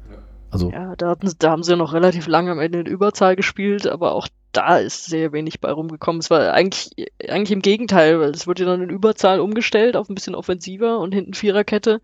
Also 0.51 0.71
Ja, 0.71 0.95
da, 0.97 1.11
hatten, 1.11 1.31
da 1.39 1.51
haben 1.51 1.63
sie 1.63 1.77
noch 1.77 1.93
relativ 1.93 2.27
lange 2.27 2.51
am 2.51 2.59
Ende 2.61 2.81
in 2.81 2.87
Überzahl 2.87 3.37
gespielt, 3.37 3.87
aber 3.87 4.15
auch 4.15 4.29
da 4.53 4.79
ist 4.79 5.05
sehr 5.07 5.33
wenig 5.33 5.61
bei 5.61 5.71
rumgekommen. 5.71 6.21
Es 6.21 6.29
war 6.31 6.53
eigentlich, 6.53 6.91
eigentlich 7.29 7.53
im 7.53 7.63
Gegenteil, 7.63 8.19
weil 8.19 8.31
es 8.31 8.47
wurde 8.49 8.65
dann 8.65 8.83
in 8.83 8.91
Überzahl 8.91 9.39
umgestellt 9.41 9.97
auf 9.97 10.09
ein 10.09 10.15
bisschen 10.17 10.35
offensiver 10.35 10.99
und 10.99 11.13
hinten 11.15 11.35
Viererkette. 11.35 12.01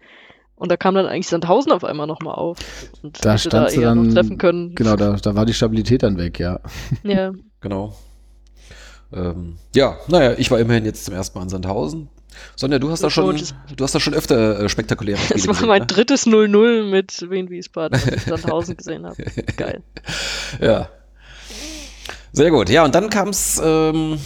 Und 0.54 0.70
da 0.70 0.76
kam 0.76 0.94
dann 0.94 1.06
eigentlich 1.06 1.26
Sandhausen 1.28 1.72
auf 1.72 1.84
einmal 1.84 2.06
nochmal 2.06 2.34
auf. 2.36 2.58
Und 3.02 3.24
Da 3.24 3.34
du 3.34 3.48
eher 3.50 3.94
noch 3.94 4.04
dann- 4.04 4.14
treffen 4.14 4.38
können. 4.38 4.74
genau, 4.74 4.94
da, 4.96 5.14
da 5.14 5.34
war 5.34 5.44
die 5.44 5.54
Stabilität 5.54 6.02
dann 6.04 6.16
weg, 6.16 6.38
ja. 6.38 6.60
Ja. 7.02 7.32
Genau. 7.60 7.94
Ähm, 9.12 9.56
ja, 9.74 9.96
naja, 10.08 10.34
ich 10.38 10.50
war 10.50 10.58
immerhin 10.58 10.84
jetzt 10.84 11.04
zum 11.04 11.14
ersten 11.14 11.36
Mal 11.38 11.44
in 11.44 11.48
Sandhausen. 11.50 12.08
Sonja, 12.56 12.78
du 12.78 12.90
hast 12.90 13.02
da 13.02 13.10
schon, 13.10 13.40
du 13.76 13.84
hast 13.84 13.94
da 13.94 14.00
schon 14.00 14.14
öfter 14.14 14.60
äh, 14.60 14.68
spektakuläre 14.68 15.18
Spiele 15.24 15.34
Das 15.34 15.46
war 15.46 15.54
gesehen, 15.54 15.68
mein 15.68 15.80
ne? 15.80 15.86
drittes 15.86 16.26
0-0 16.26 16.90
mit 16.90 17.30
Wien 17.30 17.50
Wiesbaden, 17.50 18.00
was 18.00 18.14
ich 18.14 18.22
Sandhausen 18.22 18.76
gesehen 18.78 19.06
habe. 19.06 19.16
Geil. 19.56 19.82
Ja. 20.60 20.88
Sehr 22.32 22.50
gut. 22.50 22.68
Ja, 22.68 22.84
und 22.84 22.94
dann 22.94 23.10
kam 23.10 23.30
es 23.30 23.60
ähm, 23.64 24.18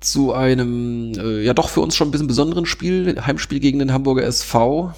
zu 0.00 0.32
einem, 0.32 1.12
äh, 1.16 1.42
ja 1.42 1.54
doch 1.54 1.68
für 1.68 1.80
uns 1.80 1.96
schon 1.96 2.08
ein 2.08 2.10
bisschen 2.10 2.26
besonderen 2.26 2.66
Spiel, 2.66 3.20
Heimspiel 3.26 3.60
gegen 3.60 3.78
den 3.78 3.92
Hamburger 3.92 4.24
SV. 4.24 4.92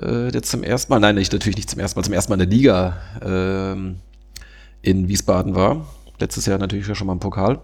Äh, 0.00 0.30
der 0.30 0.42
zum 0.42 0.62
ersten 0.62 0.92
Mal, 0.92 1.00
nein, 1.00 1.16
nicht, 1.16 1.32
natürlich 1.32 1.56
nicht 1.56 1.70
zum 1.70 1.80
ersten 1.80 1.98
Mal, 1.98 2.04
zum 2.04 2.14
ersten 2.14 2.30
Mal 2.30 2.40
in 2.40 2.48
der 2.48 2.56
Liga 2.56 2.96
ähm, 3.22 3.96
in 4.82 5.08
Wiesbaden 5.08 5.54
war. 5.54 5.86
Letztes 6.20 6.46
Jahr 6.46 6.58
natürlich 6.58 6.86
schon 6.86 7.06
mal 7.06 7.12
im 7.12 7.20
Pokal. 7.20 7.60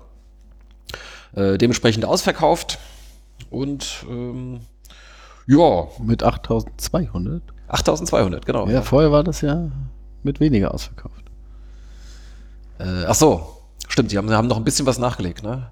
Äh, 1.35 1.59
dementsprechend 1.59 2.05
ausverkauft. 2.05 2.79
Und 3.51 4.05
ähm, 4.09 4.61
ja, 5.47 5.89
Mit 6.01 6.23
8200. 6.23 7.43
8200, 7.69 8.47
genau. 8.47 8.67
Ja, 8.69 8.83
vorher 8.83 9.13
war 9.13 9.25
das 9.25 9.41
ja 9.41 9.71
mit 10.23 10.41
weniger 10.41 10.73
ausverkauft. 10.73 11.25
Äh, 12.79 13.05
ach 13.07 13.15
so, 13.15 13.47
stimmt, 13.89 14.13
die 14.13 14.19
haben, 14.19 14.31
haben 14.31 14.49
noch 14.49 14.57
ein 14.57 14.65
bisschen 14.65 14.87
was 14.87 14.99
nachgelegt, 14.99 15.43
ne? 15.43 15.71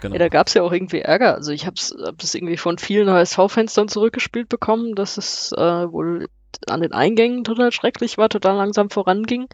Genau. 0.00 0.14
Ja, 0.14 0.18
da 0.18 0.28
gab 0.28 0.48
es 0.48 0.54
ja 0.54 0.62
auch 0.62 0.72
irgendwie 0.72 1.00
Ärger. 1.00 1.34
Also 1.34 1.52
ich 1.52 1.66
habe 1.66 1.76
hab 2.04 2.18
das 2.18 2.34
irgendwie 2.34 2.58
von 2.58 2.78
vielen 2.78 3.08
HSV-Fans 3.08 3.74
dann 3.74 3.88
zurückgespielt 3.88 4.48
bekommen, 4.48 4.94
dass 4.94 5.16
es 5.16 5.52
äh, 5.52 5.90
wohl 5.90 6.28
an 6.66 6.80
den 6.80 6.92
Eingängen 6.92 7.44
total 7.44 7.72
schrecklich 7.72 8.18
war, 8.18 8.28
total 8.28 8.56
langsam 8.56 8.90
voranging. 8.90 9.46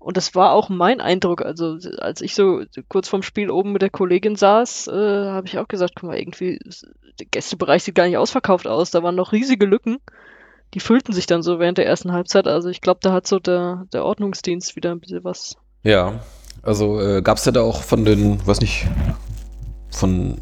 Und 0.00 0.16
das 0.16 0.34
war 0.34 0.52
auch 0.52 0.70
mein 0.70 1.00
Eindruck. 1.00 1.42
Also 1.42 1.76
als 1.98 2.22
ich 2.22 2.34
so 2.34 2.62
kurz 2.88 3.08
vorm 3.08 3.22
Spiel 3.22 3.50
oben 3.50 3.72
mit 3.72 3.82
der 3.82 3.90
Kollegin 3.90 4.34
saß, 4.34 4.88
äh, 4.88 5.26
habe 5.26 5.46
ich 5.46 5.58
auch 5.58 5.68
gesagt, 5.68 5.92
guck 5.94 6.08
mal, 6.08 6.18
irgendwie, 6.18 6.58
der 7.18 7.26
Gästebereich 7.30 7.84
sieht 7.84 7.94
gar 7.94 8.06
nicht 8.06 8.16
ausverkauft 8.16 8.66
aus. 8.66 8.90
Da 8.90 9.02
waren 9.02 9.14
noch 9.14 9.32
riesige 9.32 9.66
Lücken. 9.66 9.98
Die 10.72 10.80
füllten 10.80 11.12
sich 11.12 11.26
dann 11.26 11.42
so 11.42 11.58
während 11.58 11.76
der 11.76 11.86
ersten 11.86 12.12
Halbzeit. 12.12 12.46
Also 12.46 12.70
ich 12.70 12.80
glaube, 12.80 13.00
da 13.02 13.12
hat 13.12 13.26
so 13.26 13.38
der, 13.38 13.86
der 13.92 14.04
Ordnungsdienst 14.04 14.74
wieder 14.74 14.90
ein 14.90 15.00
bisschen 15.00 15.22
was. 15.22 15.56
Ja, 15.82 16.20
also 16.62 16.98
äh, 16.98 17.20
gab 17.20 17.36
es 17.36 17.44
ja 17.44 17.52
da 17.52 17.60
auch 17.60 17.82
von 17.82 18.04
den, 18.06 18.44
weiß 18.46 18.60
nicht, 18.62 18.86
von, 19.90 20.38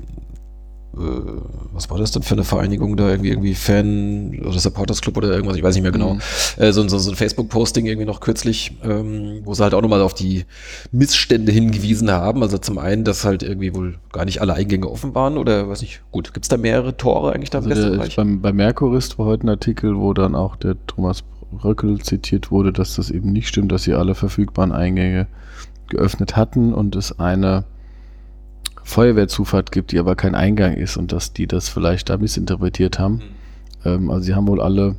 was 1.72 1.90
war 1.90 1.98
das 1.98 2.11
denn 2.11 2.22
für 2.22 2.34
eine 2.34 2.44
Vereinigung 2.44 2.96
da, 2.96 3.08
irgendwie, 3.08 3.30
irgendwie 3.30 3.54
Fan 3.54 4.38
oder 4.40 4.58
Supporters 4.58 5.00
Club 5.00 5.16
oder 5.16 5.30
irgendwas, 5.30 5.56
ich 5.56 5.62
weiß 5.62 5.74
nicht 5.74 5.82
mehr 5.82 5.92
genau, 5.92 6.14
Mhm. 6.14 6.20
äh, 6.56 6.72
so, 6.72 6.87
so, 6.88 6.98
so 6.98 7.11
ein 7.11 7.16
Facebook-Posting 7.16 7.87
irgendwie 7.87 8.06
noch 8.06 8.20
kürzlich, 8.20 8.76
ähm, 8.82 9.40
wo 9.44 9.54
sie 9.54 9.62
halt 9.62 9.74
auch 9.74 9.82
nochmal 9.82 10.02
auf 10.02 10.14
die 10.14 10.44
Missstände 10.92 11.52
hingewiesen 11.52 12.11
haben. 12.11 12.42
Also 12.42 12.58
zum 12.58 12.78
einen, 12.78 13.04
dass 13.04 13.24
halt 13.24 13.42
irgendwie 13.42 13.74
wohl 13.74 13.98
gar 14.12 14.24
nicht 14.24 14.40
alle 14.40 14.54
Eingänge 14.54 14.88
offen 14.90 15.14
waren 15.14 15.38
oder 15.38 15.68
weiß 15.68 15.82
nicht, 15.82 16.02
gut, 16.11 16.34
gibt 16.34 16.44
es 16.44 16.48
da 16.48 16.56
mehrere 16.56 16.96
Tore 16.96 17.32
eigentlich 17.32 17.50
da 17.50 17.58
im 17.58 17.70
Also 17.70 17.96
der, 17.96 18.08
beim, 18.16 18.40
bei 18.40 18.52
Merkurist 18.52 19.18
war 19.18 19.26
heute 19.26 19.46
ein 19.46 19.50
Artikel, 19.50 19.96
wo 19.96 20.12
dann 20.14 20.34
auch 20.34 20.56
der 20.56 20.76
Thomas 20.87 21.22
Röckel 21.64 22.00
zitiert 22.00 22.50
wurde, 22.50 22.72
dass 22.72 22.96
das 22.96 23.11
eben 23.11 23.32
nicht 23.32 23.48
stimmt, 23.48 23.72
dass 23.72 23.84
sie 23.84 23.94
alle 23.94 24.14
verfügbaren 24.14 24.72
Eingänge 24.72 25.26
geöffnet 25.88 26.37
hatten 26.37 26.74
und 26.74 26.96
es 26.96 27.18
eine 27.18 27.64
Feuerwehrzufahrt 28.88 29.70
gibt, 29.70 29.92
die 29.92 29.98
aber 29.98 30.16
kein 30.16 30.35
Eingang 30.35 30.74
ist 30.74 30.96
und 30.96 31.12
dass 31.12 31.33
die 31.33 31.46
das 31.46 31.68
vielleicht 31.68 32.09
da 32.09 32.16
missinterpretiert 32.16 32.98
haben. 32.98 33.22
Ähm, 33.85 34.11
also 34.11 34.24
sie 34.24 34.35
haben 34.35 34.48
wohl 34.48 34.62
alle 34.62 34.96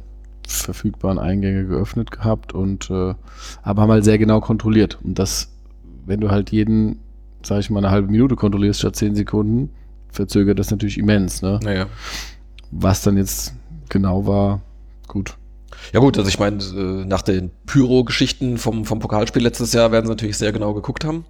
verfügbaren 0.48 1.18
Eingänge 1.18 1.66
geöffnet 1.66 2.12
gehabt 2.12 2.54
und 2.54 2.90
äh, 2.90 3.16
aber 3.64 3.82
haben 3.82 3.92
halt 3.92 4.04
sehr 4.04 4.18
genau 4.18 4.42
kontrolliert. 4.42 5.00
Und 5.04 5.18
das, 5.18 5.50
wenn 6.06 6.22
du 6.22 6.30
halt 6.30 6.52
jeden, 6.52 7.00
sag 7.44 7.60
ich 7.60 7.70
mal, 7.70 7.80
eine 7.80 7.90
halbe 7.90 8.12
Minute 8.12 8.36
kontrollierst 8.36 8.80
statt 8.80 8.96
zehn 8.96 9.16
Sekunden, 9.16 9.72
verzögert 10.10 10.60
das 10.60 10.70
natürlich 10.70 10.98
immens, 10.98 11.42
ne? 11.42 11.60
Naja. 11.64 11.88
Was 12.72 13.02
dann 13.02 13.18
jetzt 13.18 13.54
genau 13.90 14.28
war, 14.28 14.62
gut. 15.08 15.36
Ja 15.94 16.00
gut, 16.00 16.18
also 16.18 16.30
ich 16.30 16.38
meine, 16.38 16.58
äh, 16.58 17.06
nach 17.06 17.24
den 17.24 17.50
Pyro-Geschichten 17.66 18.58
vom, 18.58 18.86
vom 18.86 19.00
Pokalspiel 19.00 19.42
letztes 19.42 19.74
Jahr 19.74 19.92
werden 19.92 20.06
sie 20.06 20.12
natürlich 20.12 20.38
sehr 20.38 20.52
genau 20.52 20.74
geguckt 20.74 21.06
haben. 21.06 21.26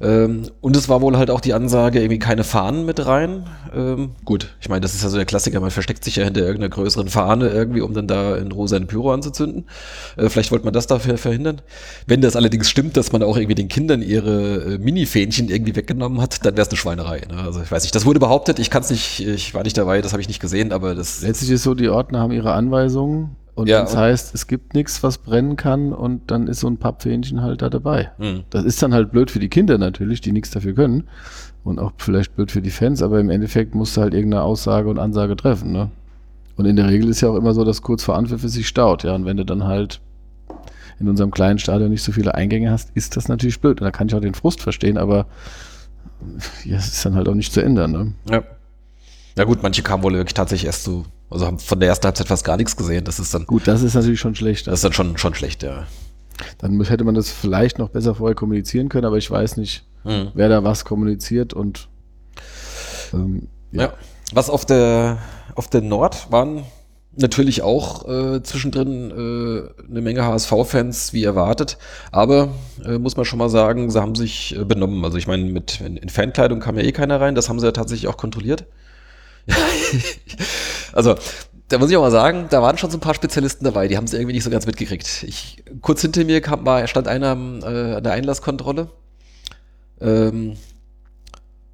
Ähm, 0.00 0.42
und 0.60 0.76
es 0.76 0.88
war 0.88 1.00
wohl 1.00 1.16
halt 1.16 1.30
auch 1.30 1.40
die 1.40 1.54
Ansage, 1.54 1.98
irgendwie 1.98 2.20
keine 2.20 2.44
Fahnen 2.44 2.86
mit 2.86 3.04
rein. 3.04 3.46
Ähm, 3.74 4.10
gut, 4.24 4.54
ich 4.60 4.68
meine, 4.68 4.80
das 4.80 4.94
ist 4.94 5.02
ja 5.02 5.08
so 5.08 5.16
der 5.16 5.26
Klassiker, 5.26 5.60
man 5.60 5.70
versteckt 5.70 6.04
sich 6.04 6.16
ja 6.16 6.24
hinter 6.24 6.40
irgendeiner 6.40 6.68
größeren 6.68 7.08
Fahne 7.08 7.48
irgendwie, 7.48 7.80
um 7.80 7.94
dann 7.94 8.06
da 8.06 8.36
in 8.36 8.52
Rosa 8.52 8.76
ein 8.76 8.86
Pyro 8.86 9.12
anzuzünden. 9.12 9.66
Äh, 10.16 10.28
vielleicht 10.28 10.52
wollte 10.52 10.64
man 10.64 10.74
das 10.74 10.86
dafür 10.86 11.18
verhindern. 11.18 11.62
Wenn 12.06 12.20
das 12.20 12.36
allerdings 12.36 12.70
stimmt, 12.70 12.96
dass 12.96 13.10
man 13.10 13.22
auch 13.22 13.36
irgendwie 13.36 13.56
den 13.56 13.68
Kindern 13.68 14.02
ihre 14.02 14.74
äh, 14.74 14.78
Mini-Fähnchen 14.78 15.48
irgendwie 15.48 15.74
weggenommen 15.74 16.20
hat, 16.20 16.44
dann 16.44 16.56
wäre 16.56 16.62
es 16.62 16.68
eine 16.68 16.76
Schweinerei. 16.76 17.22
Ne? 17.28 17.38
Also 17.38 17.60
ich 17.60 17.70
weiß 17.70 17.82
nicht, 17.82 17.94
das 17.94 18.06
wurde 18.06 18.20
behauptet, 18.20 18.60
ich 18.60 18.70
kann 18.70 18.82
es 18.82 18.90
nicht, 18.90 19.26
ich 19.26 19.54
war 19.54 19.64
nicht 19.64 19.76
dabei, 19.76 20.00
das 20.00 20.12
habe 20.12 20.22
ich 20.22 20.28
nicht 20.28 20.40
gesehen, 20.40 20.72
aber 20.72 20.94
das... 20.94 21.22
Letztlich 21.22 21.50
ist 21.50 21.64
so, 21.64 21.74
die 21.74 21.88
Ordner 21.88 22.20
haben 22.20 22.32
ihre 22.32 22.52
Anweisungen 22.52 23.37
und 23.58 23.68
Ja, 23.68 23.80
das 23.80 23.96
heißt, 23.96 24.34
es 24.34 24.46
gibt 24.46 24.74
nichts, 24.74 25.02
was 25.02 25.18
brennen 25.18 25.56
kann 25.56 25.92
und 25.92 26.30
dann 26.30 26.46
ist 26.46 26.60
so 26.60 26.68
ein 26.68 26.76
Pappfähnchen 26.76 27.42
halt 27.42 27.60
da 27.60 27.68
dabei. 27.68 28.12
Hm. 28.18 28.44
Das 28.50 28.64
ist 28.64 28.80
dann 28.82 28.94
halt 28.94 29.10
blöd 29.10 29.30
für 29.30 29.40
die 29.40 29.48
Kinder 29.48 29.78
natürlich, 29.78 30.20
die 30.20 30.30
nichts 30.30 30.50
dafür 30.50 30.74
können 30.74 31.08
und 31.64 31.80
auch 31.80 31.92
vielleicht 31.96 32.36
blöd 32.36 32.52
für 32.52 32.62
die 32.62 32.70
Fans, 32.70 33.02
aber 33.02 33.18
im 33.18 33.30
Endeffekt 33.30 33.74
musst 33.74 33.96
du 33.96 34.00
halt 34.00 34.14
irgendeine 34.14 34.44
Aussage 34.44 34.88
und 34.88 34.98
Ansage 34.98 35.34
treffen, 35.34 35.72
ne? 35.72 35.90
Und 36.56 36.66
in 36.66 36.76
der 36.76 36.88
Regel 36.88 37.08
ist 37.08 37.20
ja 37.20 37.28
auch 37.28 37.36
immer 37.36 37.52
so, 37.52 37.64
dass 37.64 37.82
kurz 37.82 38.02
vor 38.02 38.16
Anpfiff 38.16 38.42
es 38.44 38.52
sich 38.52 38.68
staut, 38.68 39.02
ja, 39.02 39.14
und 39.14 39.24
wenn 39.24 39.36
du 39.36 39.44
dann 39.44 39.64
halt 39.64 40.00
in 41.00 41.08
unserem 41.08 41.30
kleinen 41.30 41.58
Stadion 41.58 41.90
nicht 41.90 42.02
so 42.02 42.12
viele 42.12 42.34
Eingänge 42.34 42.70
hast, 42.70 42.90
ist 42.94 43.16
das 43.16 43.28
natürlich 43.28 43.60
blöd. 43.60 43.80
Und 43.80 43.84
da 43.84 43.90
kann 43.92 44.08
ich 44.08 44.14
auch 44.14 44.20
den 44.20 44.34
Frust 44.34 44.60
verstehen, 44.60 44.98
aber 44.98 45.26
ja, 46.64 46.76
es 46.76 46.88
ist 46.88 47.04
dann 47.04 47.14
halt 47.14 47.28
auch 47.28 47.34
nicht 47.34 47.52
zu 47.52 47.60
ändern, 47.62 47.92
ne? 47.92 48.12
Ja. 48.30 48.42
Ja 49.36 49.44
gut, 49.44 49.62
manche 49.62 49.82
kamen 49.82 50.02
wohl 50.02 50.14
wirklich 50.14 50.34
tatsächlich 50.34 50.66
erst 50.66 50.82
so, 50.82 51.04
also 51.30 51.46
haben 51.46 51.58
von 51.58 51.78
der 51.80 51.88
ersten 51.88 52.06
Halbzeit 52.06 52.28
fast 52.28 52.44
gar 52.44 52.56
nichts 52.56 52.76
gesehen. 52.76 53.04
Das 53.04 53.18
ist 53.18 53.34
dann, 53.34 53.46
Gut, 53.46 53.66
das 53.66 53.82
ist 53.82 53.94
natürlich 53.94 54.20
schon 54.20 54.34
schlecht. 54.34 54.66
das 54.66 54.74
ist 54.74 54.84
dann 54.84 54.92
schon, 54.92 55.18
schon 55.18 55.34
schlecht, 55.34 55.62
ja. 55.62 55.86
Dann 56.58 56.80
hätte 56.84 57.04
man 57.04 57.14
das 57.14 57.30
vielleicht 57.30 57.78
noch 57.78 57.88
besser 57.88 58.14
vorher 58.14 58.34
kommunizieren 58.36 58.88
können, 58.88 59.04
aber 59.06 59.16
ich 59.18 59.30
weiß 59.30 59.56
nicht, 59.56 59.84
Hm. 60.04 60.28
wer 60.34 60.48
da 60.48 60.62
was 60.62 60.84
kommuniziert 60.84 61.52
und 61.54 61.88
ähm, 63.12 63.48
Ja. 63.72 63.92
Was 64.32 64.48
auf 64.50 64.64
der, 64.64 65.18
auf 65.54 65.68
der 65.68 65.80
Nord 65.80 66.30
waren 66.30 66.62
natürlich 67.16 67.62
auch 67.62 68.06
äh, 68.08 68.42
zwischendrin 68.42 69.10
äh, 69.10 69.90
eine 69.90 70.00
Menge 70.00 70.24
HSV-Fans, 70.24 71.12
wie 71.12 71.24
erwartet. 71.24 71.78
Aber 72.12 72.50
äh, 72.84 72.98
muss 72.98 73.16
man 73.16 73.24
schon 73.24 73.40
mal 73.40 73.48
sagen, 73.48 73.90
sie 73.90 74.00
haben 74.00 74.14
sich 74.14 74.54
äh, 74.56 74.64
benommen. 74.64 75.04
Also 75.04 75.16
ich 75.18 75.26
meine, 75.26 75.44
mit 75.44 75.80
in, 75.80 75.96
in 75.96 76.08
Fankleidung 76.10 76.60
kam 76.60 76.76
ja 76.76 76.84
eh 76.84 76.92
keiner 76.92 77.20
rein. 77.20 77.34
Das 77.34 77.48
haben 77.48 77.58
sie 77.58 77.66
ja 77.66 77.72
tatsächlich 77.72 78.06
auch 78.08 78.16
kontrolliert. 78.18 78.66
also, 80.92 81.14
da 81.68 81.78
muss 81.78 81.90
ich 81.90 81.96
auch 81.96 82.02
mal 82.02 82.10
sagen, 82.10 82.46
da 82.50 82.62
waren 82.62 82.78
schon 82.78 82.90
so 82.90 82.96
ein 82.96 83.00
paar 83.00 83.14
Spezialisten 83.14 83.64
dabei, 83.64 83.88
die 83.88 83.96
haben 83.96 84.04
es 84.04 84.14
irgendwie 84.14 84.32
nicht 84.32 84.44
so 84.44 84.50
ganz 84.50 84.66
mitgekriegt. 84.66 85.24
Ich, 85.26 85.62
kurz 85.82 86.00
hinter 86.00 86.24
mir 86.24 86.40
kam, 86.40 86.64
war, 86.64 86.86
stand 86.86 87.08
einer 87.08 87.32
äh, 87.32 87.96
an 87.96 88.04
der 88.04 88.12
Einlasskontrolle 88.12 88.88
ähm, 90.00 90.56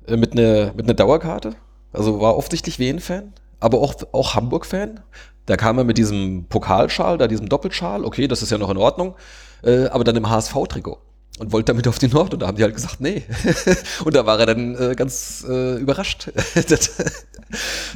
äh, 0.06 0.16
mit 0.16 0.32
einer 0.32 0.72
mit 0.74 0.84
einer 0.84 0.94
Dauerkarte. 0.94 1.54
Also 1.92 2.20
war 2.20 2.36
offensichtlich 2.36 2.80
Wien-Fan, 2.80 3.32
aber 3.60 3.80
auch, 3.80 3.94
auch 4.12 4.34
Hamburg-Fan. 4.34 5.00
Da 5.46 5.56
kam 5.56 5.78
er 5.78 5.84
mit 5.84 5.98
diesem 5.98 6.46
Pokalschal, 6.48 7.18
da 7.18 7.28
diesem 7.28 7.48
Doppelschal, 7.48 8.04
okay, 8.04 8.26
das 8.26 8.42
ist 8.42 8.50
ja 8.50 8.58
noch 8.58 8.70
in 8.70 8.78
Ordnung, 8.78 9.14
äh, 9.62 9.86
aber 9.86 10.02
dann 10.02 10.16
im 10.16 10.28
HSV-Trikot 10.28 10.98
und 11.38 11.52
wollte 11.52 11.72
damit 11.72 11.86
auf 11.86 11.98
die 11.98 12.08
Nord 12.08 12.32
und 12.32 12.40
da 12.40 12.46
haben 12.46 12.56
die 12.56 12.62
halt 12.62 12.74
gesagt, 12.74 13.00
nee. 13.00 13.22
und 14.04 14.14
da 14.14 14.26
war 14.26 14.38
er 14.40 14.46
dann 14.46 14.74
äh, 14.74 14.94
ganz 14.94 15.44
äh, 15.48 15.76
überrascht. 15.76 16.30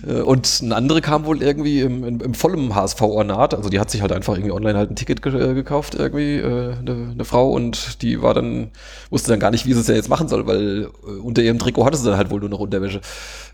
Äh, 0.06 0.20
und 0.20 0.60
ein 0.62 0.72
andere 0.72 1.00
kam 1.00 1.24
wohl 1.24 1.42
irgendwie 1.42 1.80
im, 1.80 2.04
im, 2.04 2.20
im 2.20 2.34
vollen 2.34 2.74
HSV-Ornat, 2.74 3.54
also 3.54 3.68
die 3.68 3.80
hat 3.80 3.90
sich 3.90 4.02
halt 4.02 4.12
einfach 4.12 4.34
irgendwie 4.34 4.52
online 4.52 4.78
halt 4.78 4.90
ein 4.90 4.96
Ticket 4.96 5.22
ge 5.22 5.50
äh, 5.50 5.54
gekauft, 5.54 5.94
irgendwie, 5.94 6.36
äh, 6.36 6.74
eine, 6.78 7.10
eine 7.12 7.24
Frau 7.24 7.50
und 7.50 8.02
die 8.02 8.22
war 8.22 8.34
dann, 8.34 8.70
wusste 9.10 9.30
dann 9.30 9.40
gar 9.40 9.50
nicht, 9.50 9.66
wie 9.66 9.72
sie 9.72 9.80
es 9.80 9.88
ja 9.88 9.94
jetzt 9.94 10.08
machen 10.08 10.28
soll, 10.28 10.46
weil 10.46 10.84
äh, 10.84 11.20
unter 11.20 11.42
ihrem 11.42 11.58
Trikot 11.58 11.84
hatte 11.84 11.96
sie 11.96 12.06
dann 12.06 12.16
halt 12.16 12.30
wohl 12.30 12.40
nur 12.40 12.48
noch 12.48 12.60
Unterwäsche. 12.60 13.00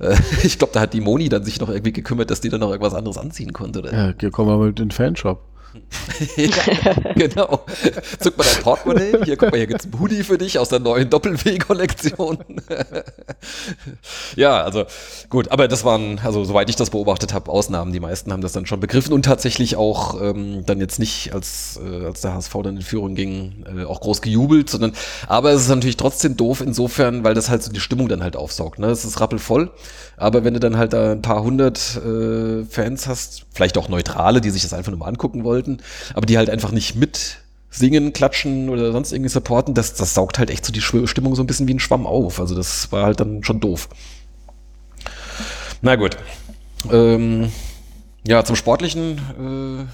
Äh, 0.00 0.16
ich 0.42 0.58
glaube, 0.58 0.72
da 0.72 0.80
hat 0.80 0.92
die 0.92 1.00
Moni 1.00 1.28
dann 1.28 1.44
sich 1.44 1.60
noch 1.60 1.68
irgendwie 1.68 1.92
gekümmert, 1.92 2.30
dass 2.30 2.40
die 2.40 2.48
dann 2.48 2.60
noch 2.60 2.70
irgendwas 2.70 2.94
anderes 2.94 3.18
anziehen 3.18 3.52
konnte. 3.52 3.80
Oder? 3.80 3.92
Ja, 3.92 4.14
hier 4.18 4.30
kommen 4.30 4.68
in 4.68 4.74
den 4.74 4.90
Fanshop. 4.90 5.53
Ja, 6.36 7.12
genau. 7.14 7.64
Zück 8.20 8.36
mal 8.38 8.44
dein 8.44 8.62
Portemonnaie. 8.62 9.24
Hier, 9.24 9.36
guck 9.36 9.50
mal, 9.50 9.56
hier 9.56 9.66
gibt's 9.66 9.86
ein 9.86 9.98
Hoodie 9.98 10.22
für 10.22 10.38
dich 10.38 10.58
aus 10.58 10.68
der 10.68 10.78
neuen 10.78 11.10
Doppel-W-Kollektion. 11.10 12.38
ja, 14.36 14.62
also 14.62 14.84
gut, 15.28 15.50
aber 15.50 15.68
das 15.68 15.84
waren, 15.84 16.20
also 16.22 16.44
soweit 16.44 16.70
ich 16.70 16.76
das 16.76 16.90
beobachtet 16.90 17.34
habe, 17.34 17.50
Ausnahmen. 17.50 17.92
Die 17.92 18.00
meisten 18.00 18.32
haben 18.32 18.42
das 18.42 18.52
dann 18.52 18.66
schon 18.66 18.80
begriffen 18.80 19.12
und 19.12 19.24
tatsächlich 19.24 19.76
auch 19.76 20.20
ähm, 20.20 20.64
dann 20.66 20.80
jetzt 20.80 20.98
nicht, 20.98 21.32
als, 21.32 21.80
äh, 21.84 22.06
als 22.06 22.20
der 22.20 22.34
HSV 22.34 22.52
dann 22.62 22.76
in 22.76 22.82
Führung 22.82 23.14
ging, 23.14 23.64
äh, 23.66 23.84
auch 23.84 24.00
groß 24.00 24.22
gejubelt, 24.22 24.70
sondern, 24.70 24.92
aber 25.26 25.52
es 25.52 25.62
ist 25.62 25.68
natürlich 25.68 25.96
trotzdem 25.96 26.36
doof 26.36 26.60
insofern, 26.60 27.24
weil 27.24 27.34
das 27.34 27.48
halt 27.48 27.62
so 27.62 27.72
die 27.72 27.80
Stimmung 27.80 28.08
dann 28.08 28.22
halt 28.22 28.36
aufsaugt. 28.36 28.78
Ne? 28.78 28.86
Es 28.86 29.04
ist 29.04 29.20
rappelvoll, 29.20 29.70
aber 30.16 30.44
wenn 30.44 30.54
du 30.54 30.60
dann 30.60 30.76
halt 30.76 30.92
da 30.92 31.12
ein 31.12 31.22
paar 31.22 31.42
hundert 31.42 31.96
äh, 31.96 32.64
Fans 32.64 33.06
hast, 33.06 33.46
vielleicht 33.52 33.78
auch 33.78 33.88
Neutrale, 33.88 34.40
die 34.40 34.50
sich 34.50 34.62
das 34.62 34.72
einfach 34.72 34.90
nur 34.90 35.00
mal 35.00 35.08
angucken 35.08 35.44
wollten, 35.44 35.78
aber 36.14 36.26
die 36.26 36.36
halt 36.38 36.50
einfach 36.50 36.72
nicht 36.72 36.94
mit 36.94 37.38
singen, 37.70 38.12
klatschen 38.12 38.68
oder 38.68 38.92
sonst 38.92 39.12
irgendwie 39.12 39.30
supporten, 39.30 39.74
das, 39.74 39.94
das 39.94 40.14
saugt 40.14 40.38
halt 40.38 40.50
echt 40.50 40.64
so 40.64 40.72
die 40.72 40.80
Stimmung 40.80 41.34
so 41.34 41.42
ein 41.42 41.46
bisschen 41.46 41.66
wie 41.66 41.74
ein 41.74 41.80
Schwamm 41.80 42.06
auf. 42.06 42.38
Also 42.40 42.54
das 42.54 42.92
war 42.92 43.04
halt 43.04 43.20
dann 43.20 43.42
schon 43.42 43.60
doof. 43.60 43.88
Na 45.82 45.96
gut. 45.96 46.16
Ähm, 46.90 47.50
ja, 48.26 48.44
zum 48.44 48.56
Sportlichen. 48.56 49.18
Äh, 49.18 49.84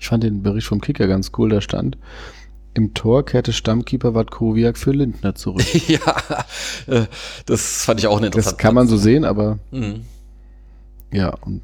ich 0.00 0.08
fand 0.08 0.22
den 0.24 0.42
Bericht 0.42 0.66
vom 0.66 0.80
Kicker 0.80 1.06
ganz 1.06 1.32
cool, 1.38 1.48
da 1.50 1.60
stand. 1.60 1.96
Im 2.78 2.94
Tor 2.94 3.24
kehrte 3.24 3.52
Stammkeeper 3.52 4.14
Watkowiak 4.14 4.78
für 4.78 4.92
Lindner 4.92 5.34
zurück. 5.34 5.66
ja, 5.88 6.14
äh, 6.86 7.06
das 7.44 7.84
fand 7.84 7.98
ich 7.98 8.06
auch 8.06 8.18
eine 8.18 8.26
interessante. 8.26 8.54
Das 8.54 8.62
kann 8.62 8.72
man 8.72 8.86
so 8.86 8.96
sehen, 8.96 9.24
aber 9.24 9.58
mhm. 9.72 10.04
ja, 11.12 11.30
und 11.40 11.62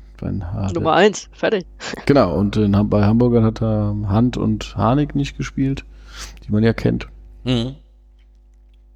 Nummer 0.75 0.95
eins, 0.95 1.29
fertig. 1.31 1.67
Genau, 2.07 2.37
und 2.37 2.57
in, 2.57 2.73
bei 2.91 3.05
Hamburgern 3.05 3.45
hat 3.45 3.63
er 3.63 3.95
Hand 4.09 4.37
und 4.37 4.77
Harnik 4.77 5.15
nicht 5.15 5.39
gespielt, 5.39 5.85
die 6.45 6.51
man 6.51 6.65
ja 6.65 6.73
kennt. 6.73 7.07
Mhm. 7.45 7.77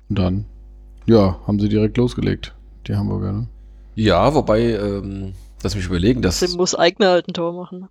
Und 0.09 0.19
dann, 0.19 0.45
ja, 1.07 1.39
haben 1.47 1.61
sie 1.61 1.69
direkt 1.69 1.99
losgelegt, 1.99 2.53
die 2.89 2.97
Hamburger. 2.97 3.33
Ne? 3.33 3.49
Ja, 3.95 4.35
wobei, 4.35 4.73
ähm, 4.73 5.35
lass 5.63 5.77
mich 5.77 5.87
überlegen, 5.87 6.21
dass. 6.21 6.41
Dem 6.41 6.57
muss 6.57 6.75
Eigner 6.75 7.11
halt 7.11 7.29
ein 7.29 7.33
Tor 7.35 7.53
machen. 7.53 7.89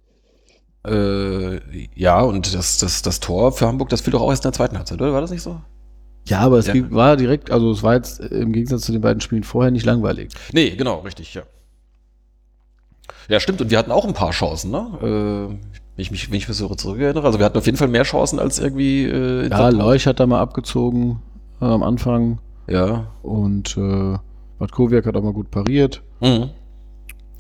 Äh, 0.88 1.60
ja, 1.95 2.21
und 2.21 2.54
das, 2.54 2.78
das, 2.80 3.02
das 3.02 3.19
Tor 3.19 3.52
für 3.52 3.67
Hamburg, 3.67 3.89
das 3.89 4.02
fiel 4.02 4.12
doch 4.12 4.21
auch 4.21 4.30
erst 4.30 4.43
in 4.45 4.52
der 4.52 4.54
zweiten 4.54 4.78
Halbzeit, 4.78 5.02
oder? 5.02 5.13
War 5.13 5.21
das 5.21 5.32
nicht 5.32 5.41
so? 5.41 5.62
Ja, 6.26 6.39
aber 6.39 6.58
es 6.58 6.67
ja. 6.67 6.73
war 6.91 7.15
direkt, 7.15 7.52
also 7.52 7.71
es 7.71 7.84
war 7.84 7.95
jetzt 7.95 8.19
im 8.19 8.52
Gegensatz 8.52 8.82
zu 8.82 8.91
den 8.91 9.02
beiden 9.02 9.21
Spielen 9.21 9.43
vorher 9.43 9.71
nicht 9.71 9.86
langweilig. 9.86 10.34
Nee, 10.52 10.71
genau, 10.71 11.00
richtig, 11.00 11.34
ja. 11.34 11.43
Ja, 13.30 13.39
stimmt. 13.39 13.62
Und 13.62 13.71
wir 13.71 13.78
hatten 13.78 13.91
auch 13.91 14.06
ein 14.06 14.13
paar 14.13 14.32
Chancen, 14.32 14.71
ne? 14.71 14.88
Äh, 15.02 15.56
wenn 15.97 16.02
ich 16.02 16.12
mich, 16.12 16.30
wenn 16.30 16.38
ich 16.38 16.47
mich 16.47 16.58
so 16.58 16.73
zurückerinnere. 16.73 17.26
Also 17.26 17.39
wir 17.39 17.45
hatten 17.45 17.58
auf 17.58 17.65
jeden 17.65 17.78
Fall 17.78 17.88
mehr 17.88 18.04
Chancen 18.04 18.39
als 18.39 18.60
irgendwie. 18.60 19.06
Äh, 19.06 19.50
ja, 19.50 19.69
Leuch 19.69 20.06
hat 20.06 20.19
da 20.19 20.28
mal 20.28 20.39
abgezogen 20.39 21.21
äh, 21.62 21.65
am 21.65 21.84
Anfang. 21.84 22.39
Ja. 22.69 23.08
Und 23.23 23.76
äh, 23.78 24.17
Matkowiak 24.60 25.06
hat 25.06 25.15
auch 25.15 25.23
mal 25.23 25.34
gut 25.34 25.52
pariert. 25.52 26.04
Mhm. 26.21 26.52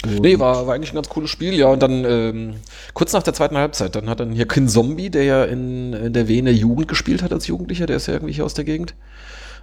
Und 0.05 0.21
nee, 0.21 0.37
war, 0.37 0.67
war 0.67 0.75
eigentlich 0.75 0.91
ein 0.91 0.95
ganz 0.95 1.09
cooles 1.09 1.29
Spiel, 1.29 1.55
ja. 1.55 1.67
Und 1.67 1.81
dann 1.81 2.05
ähm, 2.05 2.55
kurz 2.93 3.13
nach 3.13 3.23
der 3.23 3.33
zweiten 3.33 3.57
Halbzeit, 3.57 3.95
dann 3.95 4.09
hat 4.09 4.19
dann 4.19 4.31
hier 4.31 4.47
Kin 4.47 4.69
Zombie, 4.69 5.09
der 5.09 5.23
ja 5.23 5.43
in, 5.43 5.93
in 5.93 6.13
der 6.13 6.27
Wiener 6.27 6.51
Jugend 6.51 6.87
gespielt 6.87 7.23
hat 7.23 7.33
als 7.33 7.47
Jugendlicher, 7.47 7.87
der 7.87 7.97
ist 7.97 8.07
ja 8.07 8.13
irgendwie 8.13 8.33
hier 8.33 8.45
aus 8.45 8.53
der 8.53 8.63
Gegend, 8.63 8.93